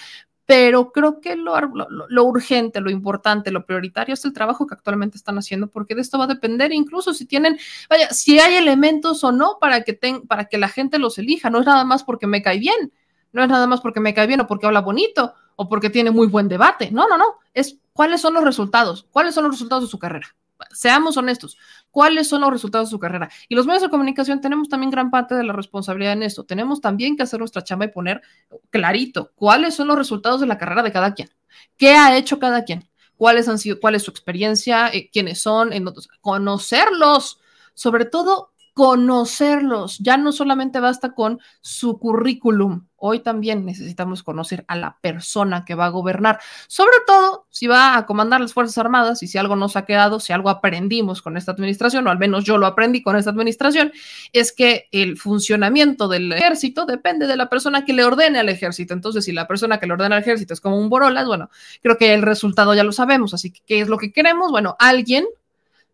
Pero 0.45 0.91
creo 0.91 1.21
que 1.21 1.37
lo, 1.37 1.57
lo, 1.61 1.87
lo, 2.09 2.23
urgente, 2.25 2.81
lo 2.81 2.89
importante, 2.89 3.51
lo 3.51 3.65
prioritario 3.65 4.15
es 4.15 4.25
el 4.25 4.33
trabajo 4.33 4.67
que 4.67 4.75
actualmente 4.75 5.15
están 5.15 5.37
haciendo, 5.37 5.67
porque 5.67 5.95
de 5.95 6.01
esto 6.01 6.17
va 6.17 6.25
a 6.25 6.27
depender 6.27 6.73
incluso 6.73 7.13
si 7.13 7.25
tienen, 7.25 7.57
vaya, 7.89 8.09
si 8.09 8.37
hay 8.37 8.55
elementos 8.55 9.23
o 9.23 9.31
no 9.31 9.59
para 9.61 9.83
que, 9.83 9.93
ten, 9.93 10.27
para 10.27 10.45
que 10.45 10.57
la 10.57 10.67
gente 10.67 10.99
los 10.99 11.17
elija. 11.17 11.49
No 11.49 11.61
es 11.61 11.65
nada 11.65 11.85
más 11.85 12.03
porque 12.03 12.27
me 12.27 12.41
cae 12.41 12.59
bien, 12.59 12.91
no 13.31 13.43
es 13.43 13.47
nada 13.47 13.65
más 13.65 13.79
porque 13.79 14.01
me 14.01 14.13
cae 14.13 14.27
bien 14.27 14.41
o 14.41 14.47
porque 14.47 14.65
habla 14.65 14.81
bonito 14.81 15.33
o 15.57 15.67
porque 15.67 15.89
tiene 15.89 16.11
muy 16.11 16.27
buen 16.27 16.47
debate. 16.47 16.89
No, 16.91 17.09
no, 17.09 17.17
no. 17.17 17.39
Es 17.53 17.77
cuáles 17.91 18.21
son 18.21 18.33
los 18.33 18.43
resultados, 18.45 19.05
cuáles 19.11 19.35
son 19.35 19.43
los 19.43 19.53
resultados 19.53 19.83
de 19.83 19.89
su 19.89 19.99
carrera. 19.99 20.27
Seamos 20.71 21.17
honestos, 21.17 21.57
¿cuáles 21.91 22.27
son 22.27 22.41
los 22.41 22.49
resultados 22.49 22.87
de 22.87 22.91
su 22.91 22.99
carrera? 22.99 23.29
Y 23.47 23.55
los 23.55 23.67
medios 23.67 23.83
de 23.83 23.89
comunicación 23.89 24.41
tenemos 24.41 24.69
también 24.69 24.89
gran 24.89 25.11
parte 25.11 25.35
de 25.35 25.43
la 25.43 25.53
responsabilidad 25.53 26.13
en 26.13 26.23
esto. 26.23 26.45
Tenemos 26.45 26.81
también 26.81 27.15
que 27.15 27.23
hacer 27.23 27.39
nuestra 27.39 27.63
chamba 27.63 27.85
y 27.85 27.89
poner 27.89 28.21
clarito 28.69 29.31
cuáles 29.35 29.75
son 29.75 29.87
los 29.87 29.97
resultados 29.97 30.39
de 30.41 30.47
la 30.47 30.57
carrera 30.57 30.81
de 30.81 30.91
cada 30.91 31.13
quien. 31.13 31.29
¿Qué 31.75 31.91
ha 31.91 32.15
hecho 32.17 32.39
cada 32.39 32.63
quien? 32.63 32.89
¿Cuáles 33.17 33.47
han 33.47 33.59
sido, 33.59 33.79
cuál 33.79 33.95
es 33.95 34.03
su 34.03 34.11
experiencia? 34.11 34.89
Eh, 34.89 35.09
¿Quiénes 35.11 35.39
son? 35.39 35.73
En 35.73 35.87
otros, 35.87 36.07
conocerlos. 36.21 37.39
Sobre 37.73 38.05
todo, 38.05 38.51
conocerlos. 38.77 39.97
Ya 39.97 40.17
no 40.17 40.31
solamente 40.31 40.79
basta 40.79 41.15
con 41.15 41.39
su 41.61 41.97
currículum. 41.97 42.85
Hoy 42.95 43.21
también 43.21 43.65
necesitamos 43.65 44.21
conocer 44.21 44.65
a 44.67 44.75
la 44.75 44.99
persona 45.01 45.65
que 45.65 45.73
va 45.73 45.87
a 45.87 45.89
gobernar, 45.89 46.39
sobre 46.67 46.97
todo 47.07 47.47
si 47.49 47.65
va 47.65 47.97
a 47.97 48.05
comandar 48.05 48.39
las 48.39 48.53
Fuerzas 48.53 48.77
Armadas 48.77 49.23
y 49.23 49.27
si 49.27 49.39
algo 49.39 49.55
nos 49.55 49.75
ha 49.77 49.85
quedado, 49.85 50.19
si 50.19 50.31
algo 50.31 50.51
aprendimos 50.51 51.23
con 51.23 51.37
esta 51.37 51.53
administración, 51.53 52.05
o 52.05 52.11
al 52.11 52.19
menos 52.19 52.43
yo 52.43 52.59
lo 52.59 52.67
aprendí 52.67 53.01
con 53.01 53.15
esta 53.15 53.31
administración, 53.31 53.91
es 54.31 54.51
que 54.51 54.89
el 54.91 55.17
funcionamiento 55.17 56.07
del 56.07 56.31
ejército 56.31 56.85
depende 56.85 57.25
de 57.25 57.35
la 57.35 57.49
persona 57.49 57.83
que 57.83 57.93
le 57.93 58.03
ordene 58.03 58.37
al 58.37 58.49
ejército. 58.49 58.93
Entonces, 58.93 59.25
si 59.25 59.31
la 59.31 59.47
persona 59.47 59.79
que 59.79 59.87
le 59.87 59.93
ordena 59.93 60.17
al 60.17 60.21
ejército 60.21 60.53
es 60.53 60.61
como 60.61 60.77
un 60.77 60.89
borolas, 60.89 61.25
bueno, 61.25 61.49
creo 61.81 61.97
que 61.97 62.13
el 62.13 62.21
resultado 62.21 62.75
ya 62.75 62.83
lo 62.83 62.91
sabemos. 62.91 63.33
Así 63.33 63.49
que, 63.51 63.61
¿qué 63.65 63.81
es 63.81 63.87
lo 63.87 63.97
que 63.97 64.11
queremos? 64.11 64.51
Bueno, 64.51 64.75
alguien, 64.77 65.25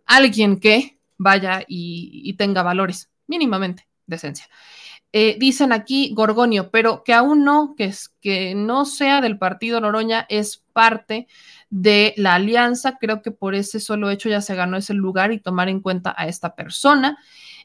alguien 0.05 0.59
que 0.59 0.97
vaya 1.17 1.63
y, 1.67 2.33
tenga 2.37 2.63
valores, 2.63 3.09
mínimamente, 3.27 3.87
de 4.05 4.15
esencia. 4.15 4.47
Eh, 5.11 5.37
dicen 5.39 5.71
aquí 5.71 6.11
Gorgonio, 6.15 6.71
pero 6.71 7.03
que 7.03 7.13
aún 7.13 7.43
no, 7.43 7.75
que, 7.77 7.85
es, 7.85 8.09
que 8.19 8.55
no 8.55 8.85
sea 8.85 9.21
del 9.21 9.37
partido 9.37 9.79
Noroña, 9.79 10.25
es 10.27 10.63
parte 10.73 11.27
de 11.69 12.13
la 12.17 12.35
alianza. 12.35 12.97
Creo 12.99 13.21
que 13.21 13.31
por 13.31 13.53
ese 13.53 13.79
solo 13.79 14.09
hecho 14.09 14.29
ya 14.29 14.41
se 14.41 14.55
ganó 14.55 14.77
ese 14.77 14.95
lugar 14.95 15.31
y 15.31 15.39
tomar 15.39 15.69
en 15.69 15.81
cuenta 15.81 16.15
a 16.17 16.27
esta 16.27 16.55
persona. 16.55 17.19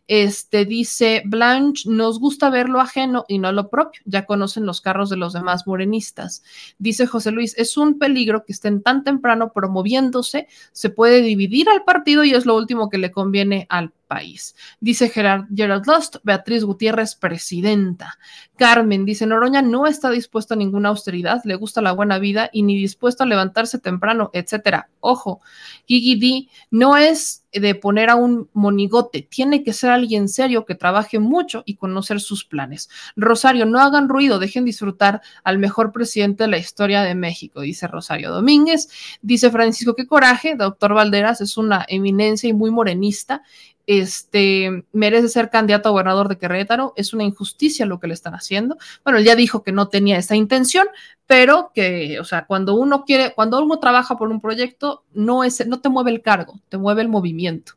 Este 0.09 0.65
dice 0.65 1.23
Blanche, 1.27 1.89
nos 1.89 2.19
gusta 2.19 2.49
ver 2.49 2.71
lo 2.71 2.81
ajeno 2.81 3.27
y 3.29 3.39
no 3.39 3.53
lo 3.53 3.69
propio. 3.69 4.01
Ya 4.07 4.25
conocen 4.25 4.65
los 4.65 4.81
carros 4.81 5.11
de 5.11 5.17
los 5.17 5.35
demás 5.35 5.67
morenistas. 5.67 6.43
Dice 6.79 7.07
José 7.07 7.31
Luis, 7.31 7.55
es 7.59 7.77
un 7.77 7.99
peligro 7.99 8.45
que 8.47 8.53
estén 8.53 8.83
tan 8.83 9.05
temprano 9.05 9.53
promoviéndose, 9.53 10.49
se 10.73 10.89
puede 10.89 11.21
dividir 11.21 11.69
al 11.69 11.85
partido 11.85 12.25
y 12.25 12.33
es 12.33 12.47
lo 12.47 12.57
último 12.57 12.89
que 12.89 12.97
le 12.97 13.11
conviene 13.11 13.67
al 13.69 13.93
país. 14.09 14.57
Dice 14.81 15.09
Gerard, 15.09 15.45
Gerard 15.55 15.87
Lost, 15.87 16.17
Beatriz 16.25 16.65
Gutiérrez, 16.65 17.15
presidenta. 17.15 18.19
Carmen 18.57 19.05
dice, 19.05 19.27
Noroña 19.27 19.63
no 19.63 19.87
está 19.87 20.11
dispuesto 20.11 20.55
a 20.55 20.57
ninguna 20.57 20.89
austeridad, 20.89 21.41
le 21.45 21.55
gusta 21.55 21.81
la 21.81 21.93
buena 21.93 22.19
vida 22.19 22.51
y 22.53 22.63
ni 22.63 22.77
dispuesto 22.77 23.23
a 23.23 23.27
levantarse 23.27 23.79
temprano, 23.79 24.31
etcétera. 24.33 24.89
Ojo, 24.99 25.41
Gigi 25.87 26.19
D 26.19 26.49
no 26.71 26.97
es 26.97 27.45
de 27.53 27.75
poner 27.75 28.11
a 28.11 28.17
un 28.17 28.49
monigote, 28.53 29.23
tiene 29.23 29.63
que 29.63 29.73
ser 29.73 29.91
alguien 29.91 30.29
serio 30.29 30.67
que 30.67 30.75
trabaje 30.75 31.19
mucho 31.19 31.63
y 31.65 31.77
conocer 31.77 32.21
sus 32.21 32.45
planes. 32.45 32.91
Rosario, 33.17 33.65
no 33.65 33.81
hagan 33.81 34.09
ruido, 34.09 34.39
dejen 34.39 34.65
disfrutar 34.65 35.23
al 35.45 35.59
mejor 35.59 35.93
presidente 35.93 36.45
de 36.45 36.51
la 36.51 36.59
historia 36.59 37.03
de 37.03 37.15
México, 37.15 37.61
dice 37.61 37.87
Rosario 37.87 38.31
Domínguez. 38.31 38.89
Dice 39.23 39.51
Francisco, 39.51 39.95
qué 39.95 40.07
coraje, 40.07 40.57
doctor 40.57 40.95
Valderas 40.95 41.41
es 41.41 41.57
una 41.57 41.85
eminencia 41.89 42.49
y 42.49 42.53
muy 42.53 42.71
morenista 42.71 43.43
este, 43.89 44.85
merece 44.93 45.31
ser 45.31 45.49
candidato 45.49 45.89
a 45.89 45.93
gobernador 45.93 46.29
de 46.29 46.37
Querétaro. 46.37 46.93
Es 46.95 47.15
una 47.15 47.25
injusticia 47.25 47.87
lo 47.87 47.99
que 47.99 48.07
le 48.07 48.13
están 48.13 48.35
haciendo. 48.35 48.77
Bueno, 49.03 49.19
él 49.19 49.25
ya 49.25 49.35
dijo 49.35 49.63
que 49.63 49.73
no 49.73 49.89
tenía 49.89 50.19
esa 50.19 50.37
intención, 50.37 50.87
pero 51.27 51.73
que, 51.75 52.21
o 52.21 52.25
sea, 52.25 52.45
cuando 52.45 52.75
uno 52.75 53.07
quiere, 53.07 53.33
cuando 53.35 53.59
uno 53.63 53.79
trabaja 53.79 54.19
por 54.19 54.29
un 54.29 54.43
proyecto, 54.43 55.05
no, 55.15 55.43
es, 55.43 55.67
no 55.67 55.81
te 55.81 55.89
mueve 55.89 56.11
el 56.11 56.21
cargo, 56.21 56.61
te 56.69 56.77
mueve 56.77 57.01
el 57.01 57.09
movimiento. 57.09 57.73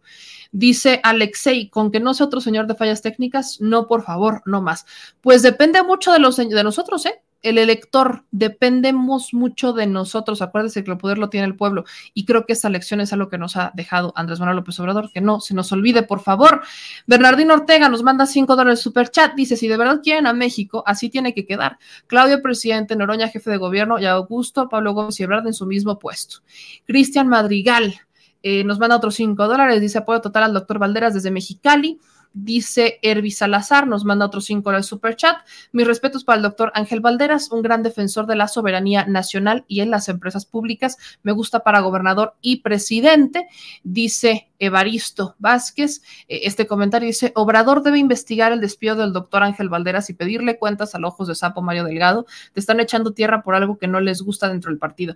Dice 0.51 0.99
Alexei, 1.01 1.69
con 1.69 1.91
que 1.91 2.01
no 2.01 2.13
sea 2.13 2.25
otro 2.25 2.41
señor 2.41 2.67
de 2.67 2.75
fallas 2.75 3.01
técnicas, 3.01 3.61
no, 3.61 3.87
por 3.87 4.03
favor, 4.03 4.41
no 4.45 4.61
más. 4.61 4.85
Pues 5.21 5.41
depende 5.41 5.81
mucho 5.81 6.11
de, 6.11 6.19
los, 6.19 6.35
de 6.35 6.63
nosotros, 6.63 7.05
¿eh? 7.05 7.21
El 7.41 7.57
elector, 7.57 8.23
dependemos 8.29 9.33
mucho 9.33 9.73
de 9.73 9.87
nosotros. 9.87 10.41
Acuérdese 10.41 10.83
que 10.83 10.91
el 10.91 10.97
poder 10.97 11.17
lo 11.17 11.29
tiene 11.29 11.47
el 11.47 11.55
pueblo. 11.55 11.85
Y 12.13 12.25
creo 12.25 12.45
que 12.45 12.53
esta 12.53 12.69
lección 12.69 13.01
es 13.01 13.13
algo 13.13 13.29
que 13.29 13.39
nos 13.39 13.57
ha 13.57 13.71
dejado 13.73 14.13
Andrés 14.15 14.39
Manuel 14.39 14.57
López 14.57 14.79
Obrador. 14.79 15.11
Que 15.11 15.21
no 15.21 15.39
se 15.39 15.55
nos 15.55 15.71
olvide, 15.71 16.03
por 16.03 16.21
favor. 16.21 16.61
Bernardino 17.07 17.55
Ortega 17.55 17.89
nos 17.89 18.03
manda 18.03 18.27
5 18.27 18.55
dólares 18.55 18.79
super 18.79 19.09
chat. 19.09 19.33
Dice: 19.33 19.57
Si 19.57 19.67
de 19.67 19.77
verdad 19.77 20.01
quieren 20.03 20.27
a 20.27 20.33
México, 20.33 20.83
así 20.85 21.09
tiene 21.09 21.33
que 21.33 21.45
quedar. 21.45 21.79
Claudio, 22.07 22.41
presidente, 22.41 22.95
Noroña, 22.95 23.27
jefe 23.27 23.49
de 23.49 23.57
gobierno, 23.57 23.97
y 23.99 24.05
Augusto, 24.05 24.69
Pablo 24.69 24.93
Gómez 24.93 25.19
y 25.19 25.23
Ebrard 25.23 25.47
en 25.47 25.53
su 25.53 25.65
mismo 25.65 25.97
puesto. 25.97 26.37
Cristian 26.85 27.27
Madrigal, 27.27 27.95
eh, 28.43 28.63
nos 28.63 28.79
manda 28.79 28.97
otros 28.97 29.15
5 29.15 29.47
dólares, 29.47 29.81
dice 29.81 29.99
apoyo 29.99 30.21
total 30.21 30.43
al 30.43 30.53
doctor 30.53 30.79
Valderas 30.79 31.13
desde 31.13 31.31
Mexicali. 31.31 31.99
Dice 32.33 32.99
Herbi 33.01 33.29
Salazar, 33.31 33.87
nos 33.87 34.05
manda 34.05 34.25
otros 34.25 34.45
5 34.45 34.63
dólares 34.63 34.85
super 34.85 35.17
chat. 35.17 35.37
Mis 35.73 35.85
respetos 35.85 36.23
para 36.23 36.37
el 36.37 36.43
doctor 36.43 36.71
Ángel 36.75 37.01
Valderas, 37.01 37.51
un 37.51 37.61
gran 37.61 37.83
defensor 37.83 38.25
de 38.25 38.35
la 38.35 38.47
soberanía 38.47 39.05
nacional 39.05 39.65
y 39.67 39.81
en 39.81 39.91
las 39.91 40.07
empresas 40.07 40.45
públicas. 40.45 40.97
Me 41.23 41.33
gusta 41.33 41.59
para 41.59 41.81
gobernador 41.81 42.35
y 42.41 42.61
presidente. 42.61 43.47
Dice 43.83 44.49
Evaristo 44.59 45.35
Vázquez. 45.39 46.01
Eh, 46.29 46.41
este 46.43 46.67
comentario 46.67 47.07
dice: 47.07 47.33
Obrador 47.35 47.83
debe 47.83 47.99
investigar 47.99 48.53
el 48.53 48.61
despido 48.61 48.95
del 48.95 49.11
doctor 49.11 49.43
Ángel 49.43 49.67
Valderas 49.67 50.09
y 50.09 50.13
pedirle 50.13 50.57
cuentas 50.57 50.95
al 50.95 51.03
ojos 51.03 51.27
de 51.27 51.35
sapo 51.35 51.61
Mario 51.61 51.83
Delgado. 51.83 52.25
Te 52.53 52.61
están 52.61 52.79
echando 52.79 53.11
tierra 53.11 53.43
por 53.43 53.55
algo 53.55 53.77
que 53.77 53.87
no 53.87 53.99
les 53.99 54.21
gusta 54.21 54.47
dentro 54.47 54.71
del 54.71 54.79
partido. 54.79 55.15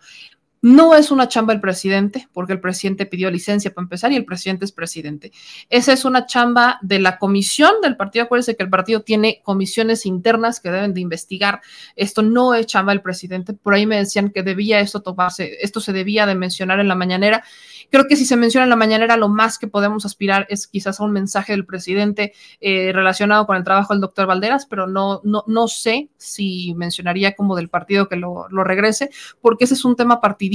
No 0.66 0.96
es 0.96 1.12
una 1.12 1.28
chamba 1.28 1.54
el 1.54 1.62
presidente, 1.62 2.28
porque 2.34 2.54
el 2.54 2.60
presidente 2.60 3.06
pidió 3.06 3.30
licencia 3.30 3.72
para 3.72 3.84
empezar 3.84 4.12
y 4.12 4.16
el 4.16 4.26
presidente 4.26 4.66
es 4.66 4.72
presidente. 4.72 5.32
Esa 5.70 5.94
es 5.94 6.06
una 6.06 6.26
chamba 6.26 6.80
de 6.82 6.98
la 6.98 7.20
comisión 7.20 7.70
del 7.84 7.96
partido. 7.96 8.26
Acuérdense 8.26 8.56
que 8.56 8.64
el 8.64 8.72
partido 8.72 9.04
tiene 9.04 9.42
comisiones 9.44 10.08
internas 10.08 10.60
que 10.60 10.72
deben 10.72 10.96
de 10.96 11.02
investigar. 11.02 11.62
Esto 11.96 12.24
no 12.24 12.56
es 12.56 12.66
chamba 12.66 12.94
del 12.94 13.04
presidente. 13.04 13.54
Por 13.54 13.76
ahí 13.76 13.86
me 13.86 13.98
decían 13.98 14.32
que 14.32 14.42
debía 14.42 14.80
esto 14.80 15.04
tomarse, 15.04 15.56
esto 15.62 15.80
se 15.80 15.94
debía 15.94 16.26
de 16.26 16.34
mencionar 16.34 16.80
en 16.80 16.88
la 16.88 16.96
mañanera. 16.96 17.44
Creo 17.92 18.08
que 18.08 18.16
si 18.16 18.26
se 18.26 18.36
menciona 18.36 18.64
en 18.64 18.72
la 18.72 18.76
mañanera, 18.76 19.18
lo 19.18 19.30
más 19.30 19.60
que 19.60 19.68
podemos 19.68 20.04
aspirar 20.04 20.48
es 20.50 20.66
quizás 20.66 21.00
a 21.00 21.04
un 21.04 21.12
mensaje 21.12 21.54
del 21.54 21.68
presidente 21.68 22.34
eh, 22.60 22.92
relacionado 22.92 23.46
con 23.46 23.56
el 23.56 23.64
trabajo 23.64 23.94
del 23.94 24.02
doctor 24.02 24.26
Valderas, 24.26 24.66
pero 24.66 24.88
no, 24.88 25.22
no, 25.24 25.44
no 25.46 25.68
sé 25.68 26.10
si 26.18 26.74
mencionaría 26.74 27.36
como 27.36 27.56
del 27.56 27.70
partido 27.70 28.10
que 28.10 28.16
lo, 28.16 28.48
lo 28.50 28.64
regrese, 28.64 29.12
porque 29.42 29.66
ese 29.66 29.76
es 29.76 29.86
un 29.86 29.96
tema 29.96 30.20
partidista 30.20 30.55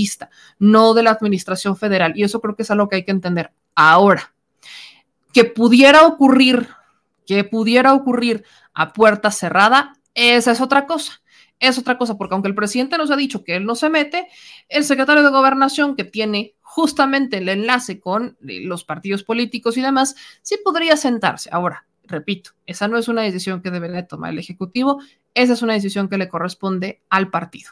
no 0.59 0.95
de 0.95 1.03
la 1.03 1.11
administración 1.11 1.77
federal. 1.77 2.13
Y 2.17 2.25
eso 2.25 2.41
creo 2.41 2.57
que 2.57 2.63
es 2.63 2.71
algo 2.71 2.89
que 2.89 2.97
hay 2.97 3.05
que 3.05 3.11
entender. 3.11 3.53
Ahora, 3.75 4.35
que 5.33 5.45
pudiera 5.45 6.07
ocurrir, 6.07 6.69
que 7.27 7.45
pudiera 7.45 7.95
ocurrir 7.95 8.45
a 8.75 8.93
puerta 8.93 9.31
cerrada, 9.31 9.95
esa 10.15 10.53
es 10.53 10.61
otra 10.61 10.87
cosa. 10.87 11.21
Es 11.59 11.77
otra 11.77 11.99
cosa, 11.99 12.17
porque 12.17 12.35
aunque 12.35 12.49
el 12.49 12.55
presidente 12.55 12.97
nos 12.97 13.11
ha 13.11 13.17
dicho 13.17 13.45
que 13.45 13.57
él 13.57 13.67
no 13.67 13.75
se 13.75 13.91
mete, 13.91 14.29
el 14.69 14.83
secretario 14.83 15.23
de 15.23 15.29
gobernación 15.29 15.95
que 15.95 16.05
tiene 16.05 16.55
justamente 16.63 17.37
el 17.37 17.51
enlace 17.51 18.01
con 18.01 18.39
los 18.41 18.85
partidos 18.85 19.25
políticos 19.25 19.77
y 19.77 19.83
demás, 19.83 20.17
sí 20.41 20.57
podría 20.65 20.97
sentarse. 20.97 21.51
Ahora, 21.53 21.87
repito, 22.05 22.53
esa 22.65 22.89
no 22.89 22.97
es 22.97 23.09
una 23.09 23.23
decisión 23.23 23.61
que 23.61 23.71
debería 23.71 24.07
tomar 24.07 24.33
el 24.33 24.39
Ejecutivo, 24.39 25.03
esa 25.35 25.53
es 25.53 25.63
una 25.63 25.75
decisión 25.75 26.09
que 26.09 26.19
le 26.19 26.29
corresponde 26.29 27.01
al 27.09 27.31
partido. 27.31 27.71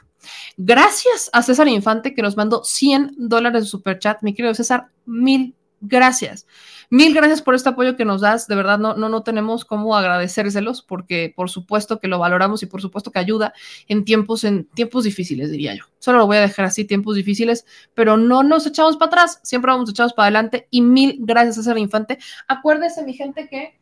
Gracias 0.56 1.30
a 1.32 1.42
César 1.42 1.68
Infante 1.68 2.14
que 2.14 2.22
nos 2.22 2.36
mandó 2.36 2.64
100 2.64 3.14
dólares 3.16 3.62
de 3.62 3.68
super 3.68 3.98
chat. 3.98 4.22
Mi 4.22 4.34
querido 4.34 4.54
César, 4.54 4.88
mil 5.06 5.54
gracias. 5.80 6.46
Mil 6.90 7.12
gracias 7.12 7.42
por 7.42 7.54
este 7.54 7.68
apoyo 7.68 7.96
que 7.96 8.04
nos 8.04 8.22
das. 8.22 8.46
De 8.46 8.54
verdad, 8.54 8.78
no, 8.78 8.94
no, 8.94 9.08
no 9.08 9.22
tenemos 9.22 9.64
cómo 9.64 9.94
agradecérselos 9.94 10.82
porque 10.82 11.32
por 11.36 11.50
supuesto 11.50 12.00
que 12.00 12.08
lo 12.08 12.18
valoramos 12.18 12.62
y 12.62 12.66
por 12.66 12.80
supuesto 12.80 13.12
que 13.12 13.18
ayuda 13.18 13.52
en 13.88 14.04
tiempos, 14.04 14.42
en 14.44 14.64
tiempos 14.64 15.04
difíciles, 15.04 15.50
diría 15.50 15.74
yo. 15.74 15.84
Solo 15.98 16.18
lo 16.18 16.26
voy 16.26 16.38
a 16.38 16.40
dejar 16.40 16.64
así, 16.64 16.84
tiempos 16.84 17.14
difíciles, 17.14 17.66
pero 17.94 18.16
no 18.16 18.42
nos 18.42 18.66
echamos 18.66 18.96
para 18.96 19.08
atrás, 19.08 19.40
siempre 19.42 19.70
vamos 19.70 19.90
echados 19.90 20.14
para 20.14 20.26
adelante 20.26 20.66
y 20.70 20.80
mil 20.80 21.18
gracias 21.20 21.56
César 21.56 21.76
Infante. 21.78 22.18
Acuérdese, 22.46 23.04
mi 23.04 23.12
gente, 23.12 23.48
que 23.48 23.77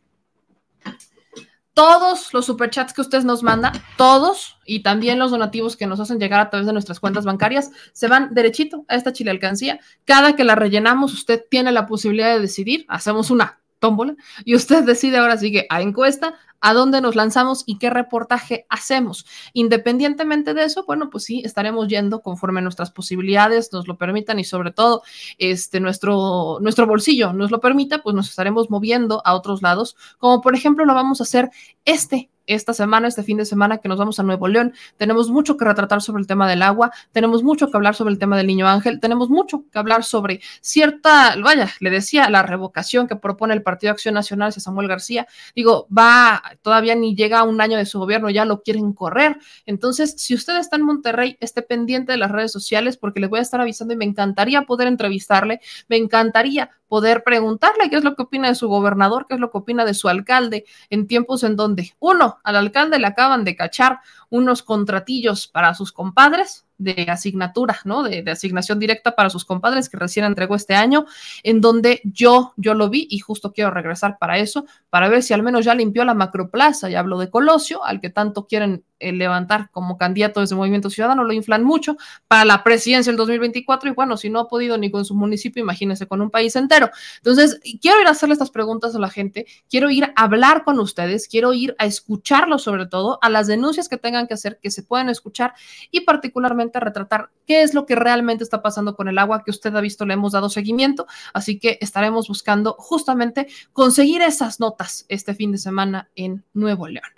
todos 1.76 2.32
los 2.32 2.46
superchats 2.46 2.94
que 2.94 3.02
ustedes 3.02 3.26
nos 3.26 3.42
mandan, 3.42 3.74
todos, 3.98 4.56
y 4.64 4.80
también 4.80 5.18
los 5.18 5.30
donativos 5.30 5.76
que 5.76 5.86
nos 5.86 6.00
hacen 6.00 6.18
llegar 6.18 6.40
a 6.40 6.48
través 6.48 6.66
de 6.66 6.72
nuestras 6.72 7.00
cuentas 7.00 7.26
bancarias, 7.26 7.70
se 7.92 8.08
van 8.08 8.32
derechito 8.32 8.86
a 8.88 8.94
esta 8.94 9.12
chile 9.12 9.30
alcancía. 9.30 9.78
Cada 10.06 10.34
que 10.34 10.44
la 10.44 10.54
rellenamos, 10.54 11.12
usted 11.12 11.44
tiene 11.50 11.72
la 11.72 11.86
posibilidad 11.86 12.32
de 12.32 12.40
decidir, 12.40 12.86
hacemos 12.88 13.30
una 13.30 13.60
tómbola, 13.78 14.16
y 14.46 14.54
usted 14.54 14.84
decide 14.84 15.18
ahora 15.18 15.36
sigue 15.36 15.66
a 15.68 15.82
encuesta 15.82 16.36
a 16.60 16.72
dónde 16.72 17.00
nos 17.00 17.16
lanzamos 17.16 17.64
y 17.66 17.78
qué 17.78 17.90
reportaje 17.90 18.66
hacemos. 18.68 19.26
Independientemente 19.52 20.54
de 20.54 20.64
eso, 20.64 20.84
bueno, 20.86 21.10
pues 21.10 21.24
sí, 21.24 21.42
estaremos 21.44 21.88
yendo 21.88 22.22
conforme 22.22 22.62
nuestras 22.62 22.90
posibilidades 22.90 23.72
nos 23.72 23.88
lo 23.88 23.96
permitan 23.96 24.38
y 24.38 24.44
sobre 24.44 24.70
todo 24.70 25.02
este, 25.38 25.80
nuestro, 25.80 26.58
nuestro 26.60 26.86
bolsillo 26.86 27.32
nos 27.32 27.50
lo 27.50 27.60
permita, 27.60 28.02
pues 28.02 28.14
nos 28.14 28.28
estaremos 28.28 28.70
moviendo 28.70 29.22
a 29.24 29.34
otros 29.34 29.62
lados, 29.62 29.96
como 30.18 30.40
por 30.40 30.54
ejemplo 30.54 30.84
lo 30.84 30.94
vamos 30.94 31.20
a 31.20 31.24
hacer 31.24 31.50
este 31.84 32.30
esta 32.46 32.72
semana, 32.72 33.08
este 33.08 33.22
fin 33.22 33.36
de 33.36 33.44
semana 33.44 33.78
que 33.78 33.88
nos 33.88 33.98
vamos 33.98 34.18
a 34.18 34.22
Nuevo 34.22 34.48
León. 34.48 34.74
Tenemos 34.96 35.30
mucho 35.30 35.56
que 35.56 35.64
retratar 35.64 36.02
sobre 36.02 36.20
el 36.20 36.26
tema 36.26 36.48
del 36.48 36.62
agua, 36.62 36.92
tenemos 37.12 37.42
mucho 37.42 37.70
que 37.70 37.76
hablar 37.76 37.94
sobre 37.94 38.12
el 38.12 38.18
tema 38.18 38.36
del 38.36 38.46
niño 38.46 38.68
ángel, 38.68 39.00
tenemos 39.00 39.28
mucho 39.28 39.64
que 39.70 39.78
hablar 39.78 40.04
sobre 40.04 40.40
cierta, 40.60 41.36
vaya, 41.42 41.68
le 41.80 41.90
decía, 41.90 42.30
la 42.30 42.42
revocación 42.42 43.06
que 43.06 43.16
propone 43.16 43.54
el 43.54 43.62
Partido 43.62 43.92
Acción 43.92 44.14
Nacional 44.14 44.48
hacia 44.48 44.62
Samuel 44.62 44.88
García. 44.88 45.26
Digo, 45.54 45.86
va, 45.96 46.42
todavía 46.62 46.94
ni 46.94 47.14
llega 47.14 47.40
a 47.40 47.44
un 47.44 47.60
año 47.60 47.78
de 47.78 47.86
su 47.86 47.98
gobierno, 47.98 48.30
ya 48.30 48.44
lo 48.44 48.62
quieren 48.62 48.92
correr. 48.92 49.38
Entonces, 49.64 50.14
si 50.16 50.34
usted 50.34 50.56
está 50.58 50.76
en 50.76 50.82
Monterrey, 50.82 51.36
esté 51.40 51.62
pendiente 51.62 52.12
de 52.12 52.18
las 52.18 52.30
redes 52.30 52.52
sociales 52.52 52.96
porque 52.96 53.20
le 53.20 53.26
voy 53.26 53.40
a 53.40 53.42
estar 53.42 53.60
avisando 53.60 53.94
y 53.94 53.96
me 53.96 54.04
encantaría 54.04 54.62
poder 54.62 54.88
entrevistarle, 54.88 55.60
me 55.88 55.96
encantaría 55.96 56.70
poder 56.88 57.24
preguntarle 57.24 57.90
qué 57.90 57.96
es 57.96 58.04
lo 58.04 58.14
que 58.14 58.22
opina 58.22 58.48
de 58.48 58.54
su 58.54 58.68
gobernador, 58.68 59.26
qué 59.28 59.34
es 59.34 59.40
lo 59.40 59.50
que 59.50 59.58
opina 59.58 59.84
de 59.84 59.94
su 59.94 60.08
alcalde 60.08 60.64
en 60.90 61.06
tiempos 61.06 61.42
en 61.42 61.56
donde, 61.56 61.92
uno, 61.98 62.35
al 62.44 62.56
alcalde 62.56 62.98
le 62.98 63.06
acaban 63.06 63.44
de 63.44 63.56
cachar 63.56 64.00
unos 64.30 64.62
contratillos 64.62 65.46
para 65.46 65.74
sus 65.74 65.92
compadres 65.92 66.66
de 66.78 67.06
asignatura, 67.08 67.78
¿no? 67.84 68.02
De, 68.02 68.22
asignación 68.30 68.78
directa 68.78 69.14
para 69.14 69.30
sus 69.30 69.44
compadres 69.44 69.88
que 69.88 69.96
recién 69.96 70.26
entregó 70.26 70.56
este 70.56 70.74
año, 70.74 71.06
en 71.42 71.60
donde 71.60 72.00
yo, 72.04 72.52
yo 72.56 72.74
lo 72.74 72.90
vi 72.90 73.06
y 73.10 73.18
justo 73.18 73.52
quiero 73.52 73.70
regresar 73.70 74.18
para 74.18 74.38
eso, 74.38 74.66
para 74.90 75.08
ver 75.08 75.22
si 75.22 75.32
al 75.32 75.42
menos 75.42 75.64
ya 75.64 75.74
limpió 75.74 76.04
la 76.04 76.14
macroplaza, 76.14 76.88
ya 76.88 77.00
hablo 77.00 77.18
de 77.18 77.30
Colosio, 77.30 77.84
al 77.84 78.00
que 78.00 78.10
tanto 78.10 78.46
quieren 78.46 78.84
levantar 79.00 79.70
como 79.70 79.98
candidato 79.98 80.40
desde 80.40 80.56
Movimiento 80.56 80.90
Ciudadano, 80.90 81.24
lo 81.24 81.32
inflan 81.32 81.64
mucho 81.64 81.96
para 82.28 82.44
la 82.44 82.62
presidencia 82.64 83.10
del 83.10 83.16
2024 83.18 83.90
y 83.90 83.92
bueno, 83.92 84.16
si 84.16 84.30
no 84.30 84.40
ha 84.40 84.48
podido 84.48 84.78
ni 84.78 84.90
con 84.90 85.04
su 85.04 85.14
municipio, 85.14 85.62
imagínense 85.62 86.06
con 86.06 86.20
un 86.20 86.30
país 86.30 86.56
entero. 86.56 86.90
Entonces, 87.18 87.60
quiero 87.80 88.00
ir 88.00 88.06
a 88.06 88.10
hacerle 88.10 88.34
estas 88.34 88.50
preguntas 88.50 88.94
a 88.94 88.98
la 88.98 89.10
gente, 89.10 89.46
quiero 89.68 89.90
ir 89.90 90.04
a 90.04 90.12
hablar 90.16 90.64
con 90.64 90.78
ustedes, 90.78 91.28
quiero 91.28 91.52
ir 91.52 91.74
a 91.78 91.86
escucharlos 91.86 92.62
sobre 92.62 92.86
todo, 92.86 93.18
a 93.22 93.30
las 93.30 93.46
denuncias 93.46 93.88
que 93.88 93.96
tengan 93.96 94.26
que 94.26 94.34
hacer, 94.34 94.58
que 94.62 94.70
se 94.70 94.82
puedan 94.82 95.08
escuchar 95.08 95.54
y 95.90 96.00
particularmente 96.00 96.80
retratar 96.80 97.30
qué 97.46 97.62
es 97.62 97.74
lo 97.74 97.86
que 97.86 97.94
realmente 97.94 98.44
está 98.44 98.62
pasando 98.62 98.96
con 98.96 99.08
el 99.08 99.18
agua 99.18 99.42
que 99.44 99.50
usted 99.50 99.74
ha 99.74 99.80
visto, 99.80 100.04
le 100.04 100.14
hemos 100.14 100.32
dado 100.32 100.48
seguimiento, 100.48 101.06
así 101.32 101.58
que 101.58 101.78
estaremos 101.80 102.28
buscando 102.28 102.74
justamente 102.78 103.46
conseguir 103.72 104.22
esas 104.22 104.60
notas 104.60 105.06
este 105.08 105.34
fin 105.34 105.52
de 105.52 105.58
semana 105.58 106.10
en 106.14 106.44
Nuevo 106.52 106.88
León. 106.88 107.08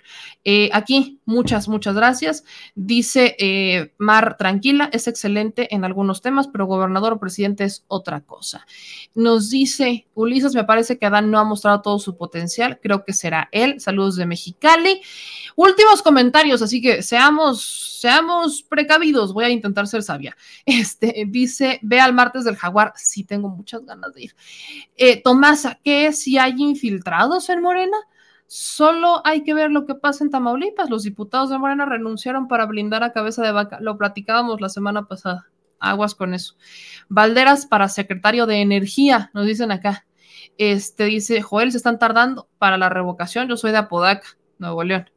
Eh, 0.43 0.69
aquí, 0.73 1.19
muchas, 1.25 1.67
muchas 1.67 1.95
gracias. 1.95 2.43
Dice 2.75 3.35
eh, 3.39 3.93
Mar, 3.97 4.37
tranquila, 4.37 4.89
es 4.93 5.07
excelente 5.07 5.73
en 5.73 5.85
algunos 5.85 6.21
temas, 6.21 6.47
pero 6.47 6.65
gobernador 6.65 7.13
o 7.13 7.19
presidente 7.19 7.63
es 7.63 7.83
otra 7.87 8.21
cosa. 8.21 8.65
Nos 9.15 9.49
dice 9.49 10.07
Ulises, 10.13 10.55
me 10.55 10.63
parece 10.63 10.97
que 10.97 11.05
Adán 11.05 11.31
no 11.31 11.39
ha 11.39 11.43
mostrado 11.43 11.81
todo 11.81 11.99
su 11.99 12.17
potencial, 12.17 12.79
creo 12.81 13.03
que 13.03 13.13
será 13.13 13.49
él. 13.51 13.79
Saludos 13.79 14.15
de 14.15 14.25
Mexicali. 14.25 15.01
Últimos 15.55 16.01
comentarios, 16.01 16.61
así 16.61 16.81
que 16.81 17.03
seamos, 17.03 17.99
seamos 17.99 18.63
precavidos, 18.63 19.33
voy 19.33 19.45
a 19.45 19.49
intentar 19.49 19.87
ser 19.87 20.03
Este 20.65 21.25
dice, 21.27 21.79
ve 21.81 21.99
al 21.99 22.13
martes 22.13 22.43
del 22.43 22.55
jaguar, 22.55 22.93
sí 22.95 23.23
tengo 23.23 23.49
muchas 23.49 23.85
ganas 23.85 24.13
de 24.13 24.23
ir. 24.23 24.35
Eh, 24.97 25.21
Tomasa, 25.21 25.79
¿qué 25.83 26.11
si 26.13 26.37
hay 26.37 26.55
infiltrados 26.57 27.49
en 27.49 27.61
Morena? 27.61 27.97
Solo 28.51 29.21
hay 29.25 29.43
que 29.43 29.53
ver 29.53 29.69
lo 29.69 29.85
que 29.85 29.93
pasa 29.93 30.23
en 30.23 30.31
Tamaulipas. 30.31 30.89
Los 30.89 31.03
diputados 31.03 31.51
de 31.51 31.59
Morena 31.59 31.85
renunciaron 31.85 32.47
para 32.47 32.65
blindar 32.65 33.03
a 33.03 33.13
cabeza 33.13 33.43
de 33.43 33.51
vaca. 33.51 33.77
Lo 33.79 33.95
platicábamos 33.95 34.59
la 34.59 34.69
semana 34.69 35.07
pasada. 35.07 35.49
Aguas 35.79 36.15
con 36.15 36.33
eso. 36.33 36.55
Valderas 37.09 37.67
para 37.67 37.87
secretario 37.89 38.47
de 38.47 38.61
Energía, 38.61 39.29
nos 39.35 39.45
dicen 39.45 39.71
acá. 39.71 40.07
Este 40.57 41.05
dice, 41.05 41.43
Joel, 41.43 41.71
se 41.71 41.77
están 41.77 41.99
tardando 41.99 42.49
para 42.57 42.77
la 42.77 42.89
revocación. 42.89 43.47
Yo 43.47 43.55
soy 43.55 43.71
de 43.71 43.77
Apodaca, 43.77 44.27
Nuevo 44.59 44.83
León. 44.83 45.09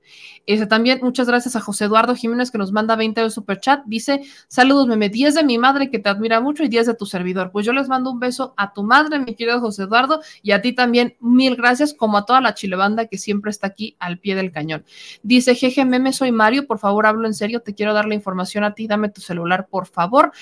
Ese 0.46 0.66
también, 0.66 1.00
muchas 1.02 1.26
gracias 1.26 1.56
a 1.56 1.60
José 1.60 1.84
Eduardo 1.84 2.14
Jiménez 2.14 2.50
que 2.50 2.58
nos 2.58 2.72
manda 2.72 2.96
20 2.96 3.20
de 3.20 3.30
super 3.30 3.60
chat. 3.60 3.82
Dice: 3.86 4.22
Saludos, 4.48 4.86
meme, 4.86 5.08
10 5.08 5.34
de 5.34 5.44
mi 5.44 5.58
madre 5.58 5.90
que 5.90 5.98
te 5.98 6.08
admira 6.08 6.40
mucho 6.40 6.62
y 6.64 6.68
10 6.68 6.86
de 6.86 6.94
tu 6.94 7.06
servidor. 7.06 7.50
Pues 7.50 7.66
yo 7.66 7.72
les 7.72 7.88
mando 7.88 8.10
un 8.10 8.20
beso 8.20 8.54
a 8.56 8.72
tu 8.72 8.82
madre, 8.82 9.18
mi 9.18 9.34
querido 9.34 9.60
José 9.60 9.84
Eduardo, 9.84 10.20
y 10.42 10.52
a 10.52 10.62
ti 10.62 10.72
también, 10.72 11.16
mil 11.20 11.56
gracias, 11.56 11.92
como 11.92 12.18
a 12.18 12.24
toda 12.24 12.40
la 12.40 12.54
chilebanda 12.54 13.06
que 13.06 13.18
siempre 13.18 13.50
está 13.50 13.68
aquí 13.68 13.96
al 13.98 14.18
pie 14.18 14.34
del 14.34 14.52
cañón. 14.52 14.84
Dice: 15.22 15.54
Jeje, 15.54 15.84
meme, 15.84 16.12
soy 16.12 16.32
Mario, 16.32 16.66
por 16.66 16.78
favor, 16.78 17.06
hablo 17.06 17.26
en 17.26 17.34
serio, 17.34 17.60
te 17.60 17.74
quiero 17.74 17.94
dar 17.94 18.06
la 18.06 18.14
información 18.14 18.64
a 18.64 18.74
ti, 18.74 18.86
dame 18.86 19.08
tu 19.08 19.20
celular, 19.20 19.66
por 19.68 19.86
favor. 19.86 20.32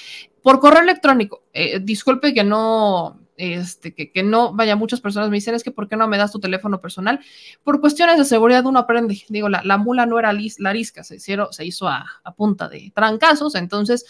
Por 0.42 0.60
correo 0.60 0.82
electrónico, 0.82 1.42
eh, 1.52 1.80
disculpe 1.80 2.32
que 2.32 2.44
no 2.44 3.18
este, 3.40 3.94
que, 3.94 4.22
no, 4.22 4.52
vaya, 4.52 4.76
muchas 4.76 5.00
personas 5.00 5.30
me 5.30 5.36
dicen, 5.36 5.54
es 5.54 5.64
que 5.64 5.70
¿por 5.70 5.88
qué 5.88 5.96
no 5.96 6.06
me 6.06 6.18
das 6.18 6.30
tu 6.30 6.40
teléfono 6.40 6.80
personal? 6.80 7.20
Por 7.64 7.80
cuestiones 7.80 8.18
de 8.18 8.26
seguridad 8.26 8.66
uno 8.66 8.80
aprende, 8.80 9.22
digo, 9.28 9.48
la, 9.48 9.62
la 9.64 9.78
mula 9.78 10.04
no 10.04 10.18
era 10.18 10.32
lis, 10.32 10.60
la 10.60 10.72
risca, 10.72 11.04
se, 11.04 11.16
hicieron, 11.16 11.52
se 11.52 11.64
hizo 11.64 11.88
a, 11.88 12.06
punta 12.36 12.68
de 12.68 12.92
trancazos, 12.94 13.54
entonces 13.54 14.06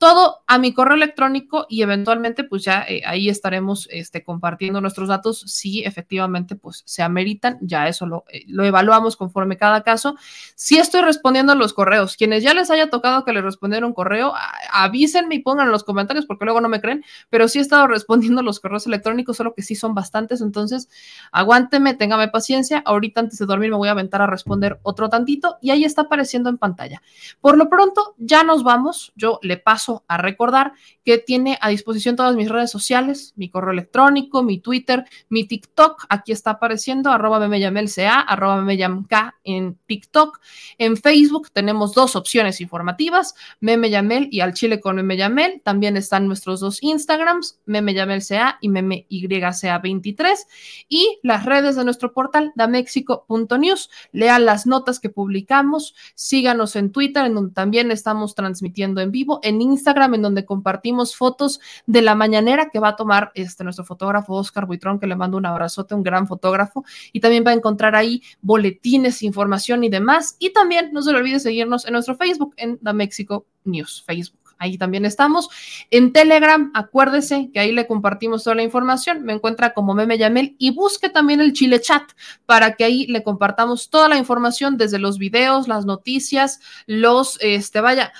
todo 0.00 0.38
a 0.46 0.56
mi 0.56 0.72
correo 0.72 0.94
electrónico 0.94 1.66
y 1.68 1.82
eventualmente 1.82 2.42
pues 2.42 2.64
ya 2.64 2.86
eh, 2.88 3.02
ahí 3.04 3.28
estaremos 3.28 3.86
este, 3.90 4.24
compartiendo 4.24 4.80
nuestros 4.80 5.10
datos. 5.10 5.44
Si 5.46 5.84
efectivamente 5.84 6.56
pues 6.56 6.82
se 6.86 7.02
ameritan, 7.02 7.58
ya 7.60 7.86
eso 7.86 8.06
lo, 8.06 8.24
eh, 8.32 8.46
evaluamos 8.48 9.14
conforme 9.18 9.58
cada 9.58 9.82
caso. 9.82 10.16
Si 10.54 10.78
estoy 10.78 11.02
respondiendo 11.02 11.52
a 11.52 11.54
los 11.54 11.74
correos, 11.74 12.16
quienes 12.16 12.42
ya 12.42 12.54
les 12.54 12.70
haya 12.70 12.88
tocado 12.88 13.26
que 13.26 13.34
les 13.34 13.44
respondiera 13.44 13.86
un 13.86 13.92
correo, 13.92 14.32
avísenme 14.72 15.34
y 15.34 15.40
pongan 15.40 15.66
en 15.66 15.72
los 15.72 15.84
comentarios 15.84 16.24
porque 16.24 16.46
luego 16.46 16.62
no 16.62 16.70
me 16.70 16.80
creen, 16.80 17.04
pero 17.28 17.46
sí 17.46 17.58
he 17.58 17.62
estado 17.62 17.86
respondiendo 17.86 18.42
los 18.42 18.58
correos 18.58 18.86
electrónicos, 18.86 19.36
solo 19.36 19.52
que 19.52 19.60
sí 19.60 19.74
son 19.74 19.94
bastantes, 19.94 20.40
entonces 20.40 20.88
aguánteme, 21.30 21.92
téngame 21.92 22.28
paciencia, 22.28 22.82
ahorita 22.86 23.20
antes 23.20 23.38
de 23.38 23.44
dormir 23.44 23.68
me 23.68 23.76
voy 23.76 23.88
a 23.88 23.92
aventar 23.92 24.22
a 24.22 24.26
responder 24.26 24.80
otro 24.82 25.10
tantito 25.10 25.58
y 25.60 25.72
ahí 25.72 25.84
está 25.84 26.02
apareciendo 26.02 26.48
en 26.48 26.56
pantalla. 26.56 27.02
Por 27.42 27.58
lo 27.58 27.68
pronto 27.68 28.14
ya 28.16 28.44
nos 28.44 28.62
vamos, 28.62 29.12
yo 29.14 29.38
le 29.42 29.58
paso 29.58 29.89
a 30.08 30.16
recordar 30.16 30.72
que 31.04 31.18
tiene 31.18 31.58
a 31.60 31.68
disposición 31.68 32.16
todas 32.16 32.36
mis 32.36 32.48
redes 32.48 32.70
sociales, 32.70 33.32
mi 33.36 33.48
correo 33.48 33.72
electrónico, 33.72 34.42
mi 34.42 34.58
Twitter, 34.58 35.04
mi 35.28 35.44
TikTok, 35.44 36.06
aquí 36.08 36.32
está 36.32 36.52
apareciendo, 36.52 37.10
arroba 37.10 37.40
memeyamelca, 37.40 38.20
arroba 38.20 38.56
memeyamk 38.56 39.12
en 39.44 39.78
TikTok. 39.86 40.40
En 40.78 40.96
Facebook 40.96 41.50
tenemos 41.52 41.94
dos 41.94 42.16
opciones 42.16 42.60
informativas, 42.60 43.34
memeyamel 43.60 44.28
y 44.30 44.40
al 44.40 44.54
chile 44.54 44.80
con 44.80 44.96
memeyamel. 44.96 45.60
También 45.64 45.96
están 45.96 46.26
nuestros 46.26 46.60
dos 46.60 46.82
Instagrams, 46.82 47.58
memeyamelca 47.66 48.58
y 48.60 48.68
memeyca23 48.68 50.34
y 50.88 51.18
las 51.22 51.44
redes 51.44 51.76
de 51.76 51.84
nuestro 51.84 52.12
portal 52.12 52.52
damexico.news. 52.54 53.90
Lean 54.12 54.44
las 54.44 54.66
notas 54.66 55.00
que 55.00 55.10
publicamos, 55.10 55.94
síganos 56.14 56.76
en 56.76 56.92
Twitter, 56.92 57.26
en 57.26 57.34
donde 57.34 57.54
también 57.54 57.90
estamos 57.90 58.34
transmitiendo 58.34 59.00
en 59.00 59.10
vivo, 59.10 59.40
en 59.42 59.60
Instagram 59.60 59.79
Instagram 59.80 60.14
en 60.14 60.22
donde 60.22 60.44
compartimos 60.44 61.16
fotos 61.16 61.60
de 61.86 62.02
la 62.02 62.14
mañanera 62.14 62.68
que 62.70 62.78
va 62.78 62.88
a 62.88 62.96
tomar 62.96 63.32
este, 63.34 63.64
nuestro 63.64 63.84
fotógrafo 63.84 64.34
Oscar 64.34 64.66
Buitrón, 64.66 65.00
que 65.00 65.06
le 65.06 65.16
mando 65.16 65.38
un 65.38 65.46
abrazote, 65.46 65.94
un 65.94 66.02
gran 66.02 66.26
fotógrafo, 66.26 66.84
y 67.12 67.20
también 67.20 67.44
va 67.46 67.50
a 67.50 67.54
encontrar 67.54 67.96
ahí 67.96 68.22
boletines, 68.42 69.22
información 69.22 69.82
y 69.84 69.88
demás. 69.88 70.36
Y 70.38 70.52
también 70.52 70.90
no 70.92 71.02
se 71.02 71.12
le 71.12 71.18
olvide 71.18 71.40
seguirnos 71.40 71.86
en 71.86 71.94
nuestro 71.94 72.16
Facebook, 72.16 72.54
en 72.56 72.78
The 72.78 72.92
Mexico 72.92 73.46
News, 73.64 74.02
Facebook. 74.06 74.40
Ahí 74.60 74.76
también 74.76 75.06
estamos. 75.06 75.48
En 75.90 76.12
Telegram, 76.12 76.70
acuérdese 76.74 77.50
que 77.50 77.60
ahí 77.60 77.72
le 77.72 77.86
compartimos 77.86 78.44
toda 78.44 78.56
la 78.56 78.62
información. 78.62 79.22
Me 79.24 79.32
encuentra 79.32 79.72
como 79.72 79.94
Meme 79.94 80.18
Yamel 80.18 80.54
y 80.58 80.70
busque 80.70 81.08
también 81.08 81.40
el 81.40 81.54
Chile 81.54 81.80
Chat 81.80 82.02
para 82.44 82.74
que 82.74 82.84
ahí 82.84 83.06
le 83.06 83.22
compartamos 83.22 83.88
toda 83.88 84.10
la 84.10 84.18
información 84.18 84.76
desde 84.76 84.98
los 84.98 85.16
videos, 85.16 85.66
las 85.66 85.86
noticias, 85.86 86.60
los, 86.86 87.38
este, 87.40 87.80
vaya, 87.80 88.12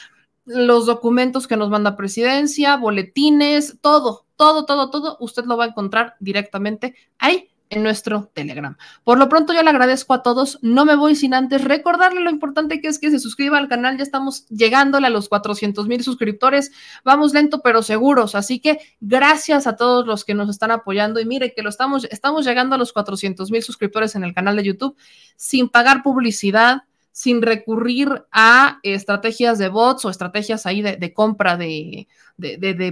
los 0.51 0.87
documentos 0.87 1.47
que 1.47 1.57
nos 1.57 1.70
manda 1.70 1.97
presidencia, 1.97 2.77
boletines, 2.77 3.79
todo, 3.81 4.27
todo, 4.37 4.65
todo, 4.65 4.91
todo, 4.91 5.17
usted 5.20 5.45
lo 5.45 5.57
va 5.57 5.65
a 5.65 5.69
encontrar 5.69 6.17
directamente 6.19 6.95
ahí 7.19 7.51
en 7.70 7.85
nuestro 7.85 8.31
Telegram. 8.35 8.77
Por 9.05 9.19
lo 9.19 9.29
pronto 9.29 9.53
yo 9.53 9.62
le 9.62 9.70
agradezco 9.70 10.12
a 10.12 10.23
todos, 10.23 10.59
no 10.61 10.85
me 10.85 10.97
voy 10.97 11.15
sin 11.15 11.35
antes 11.35 11.62
recordarle 11.62 12.20
lo 12.20 12.31
importante 12.31 12.81
que 12.81 12.89
es 12.89 12.99
que 12.99 13.11
se 13.11 13.20
suscriba 13.20 13.59
al 13.59 13.69
canal, 13.69 13.97
ya 13.97 14.03
estamos 14.03 14.47
llegándole 14.49 15.07
a 15.07 15.11
los 15.11 15.29
400 15.29 15.87
mil 15.87 16.03
suscriptores, 16.03 16.73
vamos 17.05 17.33
lento 17.33 17.61
pero 17.62 17.83
seguros, 17.83 18.35
así 18.35 18.59
que 18.59 18.81
gracias 19.01 19.69
a 19.69 19.77
todos 19.77 20.05
los 20.05 20.25
que 20.25 20.35
nos 20.35 20.51
están 20.51 20.73
apoyando. 20.73 21.20
Y 21.20 21.27
mire 21.27 21.55
que 21.55 21.62
lo 21.62 21.70
estamos, 21.70 22.05
estamos 22.11 22.45
llegando 22.45 22.75
a 22.75 22.79
los 22.79 22.93
400 22.93 23.53
mil 23.53 23.62
suscriptores 23.62 24.17
en 24.17 24.25
el 24.25 24.35
canal 24.35 24.57
de 24.57 24.65
YouTube 24.65 24.97
sin 25.37 25.69
pagar 25.69 26.03
publicidad, 26.03 26.83
sin 27.13 27.43
recurrir 27.43 28.25
a 28.31 28.79
estrategias 28.83 29.59
de 29.59 29.69
bots 29.69 30.05
o 30.05 30.11
estrategias 30.11 30.67
ahí 30.67 30.83
de, 30.83 31.13
compra 31.13 31.57
de, 31.57 32.07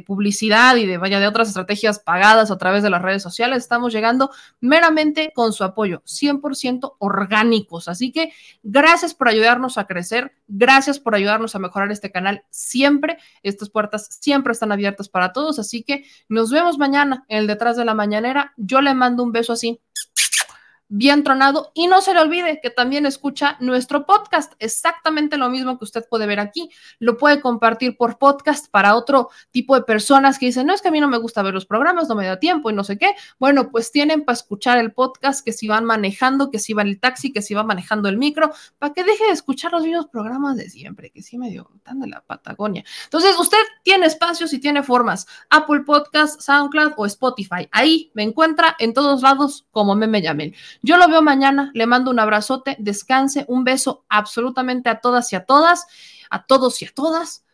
publicidad 0.06 0.76
y 0.76 0.86
de 0.86 0.98
vaya 0.98 1.20
de 1.20 1.26
otras 1.26 1.48
estrategias 1.48 1.98
pagadas 1.98 2.50
a 2.50 2.58
través 2.58 2.82
de 2.82 2.90
las 2.90 3.02
redes 3.02 3.22
sociales. 3.22 3.58
Estamos 3.58 3.92
llegando 3.92 4.30
meramente 4.60 5.32
con 5.34 5.52
su 5.52 5.64
apoyo, 5.64 6.02
100% 6.04 6.96
orgánicos. 6.98 7.88
Así 7.88 8.12
que 8.12 8.32
gracias 8.62 9.14
por 9.14 9.28
ayudarnos 9.28 9.78
a 9.78 9.86
crecer, 9.86 10.32
gracias 10.46 10.98
por 10.98 11.14
ayudarnos 11.14 11.54
a 11.54 11.58
mejorar 11.58 11.90
este 11.92 12.10
canal 12.10 12.44
siempre. 12.50 13.18
Estas 13.42 13.70
puertas 13.70 14.18
siempre 14.20 14.52
están 14.52 14.72
abiertas 14.72 15.08
para 15.08 15.32
todos. 15.32 15.58
Así 15.58 15.82
que 15.82 16.04
nos 16.28 16.50
vemos 16.50 16.78
mañana 16.78 17.24
en 17.28 17.38
el 17.38 17.46
detrás 17.46 17.76
de 17.76 17.84
la 17.84 17.94
mañanera. 17.94 18.52
Yo 18.56 18.80
le 18.80 18.94
mando 18.94 19.22
un 19.22 19.32
beso 19.32 19.52
así 19.52 19.80
bien 20.88 21.22
tronado. 21.22 21.70
Y 21.74 21.86
no 21.86 22.00
se 22.00 22.14
le 22.14 22.20
olvide 22.20 22.60
que 22.62 22.70
también 22.70 23.06
escucha 23.06 23.56
nuestro 23.60 24.06
podcast, 24.06 24.54
exactamente 24.58 25.36
lo 25.36 25.50
mismo 25.50 25.78
que 25.78 25.84
usted 25.84 26.04
puede 26.08 26.26
ver 26.26 26.40
aquí. 26.40 26.70
Lo 26.98 27.16
puede 27.16 27.40
compartir 27.40 27.96
por 27.96 28.18
podcast 28.18 28.68
para 28.70 28.94
otro 28.94 29.30
tipo 29.50 29.74
de 29.74 29.82
personas 29.82 30.38
que 30.38 30.46
dicen, 30.46 30.66
no 30.66 30.74
es 30.74 30.82
que 30.82 30.88
a 30.88 30.90
mí 30.90 31.00
no 31.00 31.08
me 31.08 31.18
gusta 31.18 31.42
ver 31.42 31.54
los 31.54 31.66
programas, 31.66 32.08
no 32.08 32.14
me 32.14 32.26
da 32.26 32.38
tiempo 32.38 32.70
y 32.70 32.72
no 32.72 32.84
sé 32.84 32.98
qué. 32.98 33.14
Bueno, 33.38 33.70
pues 33.70 33.92
tienen 33.92 34.24
para 34.24 34.34
escuchar 34.34 34.78
el 34.78 34.92
podcast, 34.92 35.44
que 35.44 35.52
si 35.52 35.68
van 35.68 35.84
manejando, 35.84 36.50
que 36.50 36.58
si 36.58 36.72
va 36.72 36.82
el 36.82 36.98
taxi, 37.00 37.32
que 37.32 37.42
si 37.42 37.54
va 37.54 37.62
manejando 37.62 38.08
el 38.08 38.16
micro, 38.16 38.50
para 38.78 38.92
que 38.92 39.04
deje 39.04 39.24
de 39.24 39.32
escuchar 39.32 39.72
los 39.72 39.82
mismos 39.82 40.06
programas 40.06 40.56
de 40.56 40.70
siempre, 40.70 41.10
que 41.10 41.22
sí 41.22 41.38
medio 41.38 41.70
tan 41.82 42.00
de 42.00 42.08
la 42.08 42.20
Patagonia. 42.22 42.84
Entonces, 43.04 43.36
usted 43.38 43.58
tiene 43.82 44.06
espacios 44.06 44.52
y 44.52 44.58
tiene 44.58 44.82
formas. 44.82 45.26
Apple 45.50 45.80
Podcast, 45.80 46.40
SoundCloud 46.40 46.92
o 46.96 47.06
Spotify. 47.06 47.68
Ahí 47.70 48.10
me 48.14 48.22
encuentra 48.22 48.76
en 48.78 48.94
todos 48.94 49.22
lados 49.22 49.66
como 49.70 49.94
Meme 49.94 50.22
Yamel. 50.22 50.54
Yo 50.82 50.96
lo 50.96 51.08
veo 51.08 51.22
mañana, 51.22 51.70
le 51.74 51.86
mando 51.86 52.10
un 52.10 52.18
abrazote, 52.18 52.76
descanse, 52.78 53.44
un 53.48 53.64
beso 53.64 54.04
absolutamente 54.08 54.88
a 54.88 55.00
todas 55.00 55.32
y 55.32 55.36
a 55.36 55.44
todas, 55.44 55.86
a 56.30 56.44
todos 56.44 56.80
y 56.82 56.86
a 56.86 56.90
todas, 56.94 57.44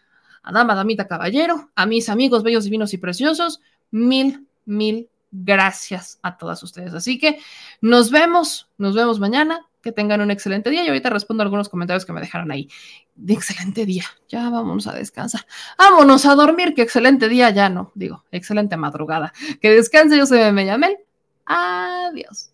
a 0.43 0.53
dama, 0.53 0.75
damita, 0.75 1.07
caballero, 1.07 1.71
a 1.75 1.87
mis 1.87 2.09
amigos 2.09 2.43
bellos, 2.43 2.65
divinos 2.65 2.93
y 2.93 2.99
preciosos, 2.99 3.61
mil, 3.91 4.47
mil 4.65 5.09
gracias 5.31 6.19
a 6.23 6.37
todas 6.37 6.63
ustedes. 6.63 6.95
Así 6.95 7.19
que 7.19 7.39
nos 7.81 8.11
vemos, 8.11 8.69
nos 8.79 8.95
vemos 8.95 9.19
mañana, 9.21 9.67
que 9.85 9.93
tengan 9.93 10.23
un 10.23 10.31
excelente 10.31 10.71
día 10.71 10.83
y 10.83 10.89
ahorita 10.89 11.11
respondo 11.11 11.43
a 11.43 11.45
algunos 11.45 11.69
comentarios 11.69 12.07
que 12.07 12.13
me 12.15 12.21
dejaron 12.21 12.51
ahí. 12.51 12.69
De 13.15 13.35
excelente 13.35 13.85
día, 13.85 14.05
ya 14.29 14.49
vamos 14.49 14.87
a 14.87 14.95
descansar. 14.95 15.47
Vámonos 15.79 16.25
a 16.25 16.35
dormir, 16.35 16.75
que 16.75 16.83
excelente 16.83 17.29
día, 17.29 17.51
ya 17.51 17.69
no, 17.69 17.93
digo, 17.95 18.25
excelente 18.33 18.79
madrugada. 18.79 19.35
Que 19.61 19.71
descanse, 19.71 20.17
yo 20.17 20.25
soy 20.25 20.39
Meme 20.53 20.97
Adiós. 21.45 22.54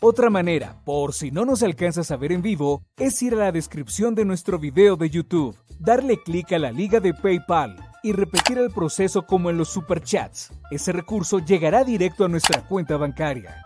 Otra 0.00 0.30
manera, 0.30 0.80
por 0.84 1.12
si 1.12 1.32
no 1.32 1.44
nos 1.44 1.64
alcanzas 1.64 2.12
a 2.12 2.16
ver 2.16 2.30
en 2.30 2.40
vivo, 2.40 2.84
es 2.98 3.20
ir 3.20 3.34
a 3.34 3.38
la 3.38 3.50
descripción 3.50 4.14
de 4.14 4.24
nuestro 4.24 4.56
video 4.56 4.94
de 4.94 5.10
YouTube, 5.10 5.56
darle 5.80 6.22
clic 6.22 6.52
a 6.52 6.58
la 6.60 6.70
liga 6.70 7.00
de 7.00 7.12
PayPal 7.12 7.76
y 8.04 8.12
repetir 8.12 8.58
el 8.58 8.70
proceso 8.70 9.26
como 9.26 9.50
en 9.50 9.58
los 9.58 9.70
superchats. 9.70 10.52
Ese 10.70 10.92
recurso 10.92 11.40
llegará 11.40 11.82
directo 11.82 12.24
a 12.24 12.28
nuestra 12.28 12.64
cuenta 12.68 12.96
bancaria. 12.96 13.56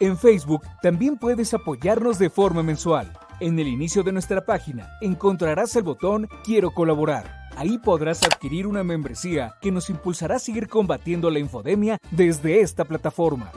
En 0.00 0.16
Facebook 0.16 0.62
también 0.80 1.18
puedes 1.18 1.52
apoyarnos 1.52 2.18
de 2.18 2.30
forma 2.30 2.62
mensual. 2.62 3.12
En 3.42 3.58
el 3.58 3.66
inicio 3.66 4.04
de 4.04 4.12
nuestra 4.12 4.44
página 4.44 4.88
encontrarás 5.00 5.74
el 5.74 5.82
botón 5.82 6.28
Quiero 6.44 6.70
colaborar. 6.70 7.48
Ahí 7.56 7.76
podrás 7.76 8.22
adquirir 8.22 8.68
una 8.68 8.84
membresía 8.84 9.56
que 9.60 9.72
nos 9.72 9.90
impulsará 9.90 10.36
a 10.36 10.38
seguir 10.38 10.68
combatiendo 10.68 11.28
la 11.28 11.40
infodemia 11.40 11.98
desde 12.12 12.60
esta 12.60 12.84
plataforma. 12.84 13.50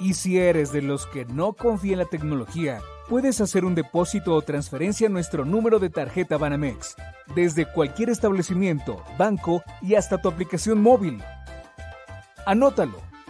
Y 0.00 0.14
si 0.14 0.38
eres 0.38 0.72
de 0.72 0.82
los 0.82 1.06
que 1.06 1.24
no 1.24 1.52
confía 1.52 1.92
en 1.92 1.98
la 2.00 2.04
tecnología, 2.06 2.80
puedes 3.08 3.40
hacer 3.40 3.64
un 3.64 3.76
depósito 3.76 4.34
o 4.34 4.42
transferencia 4.42 5.06
a 5.06 5.10
nuestro 5.10 5.44
número 5.44 5.78
de 5.78 5.90
tarjeta 5.90 6.36
Banamex, 6.36 6.96
desde 7.36 7.64
cualquier 7.72 8.10
establecimiento, 8.10 9.04
banco 9.16 9.62
y 9.80 9.94
hasta 9.94 10.20
tu 10.20 10.28
aplicación 10.28 10.82
móvil. 10.82 11.22
Anótalo. 12.44 13.07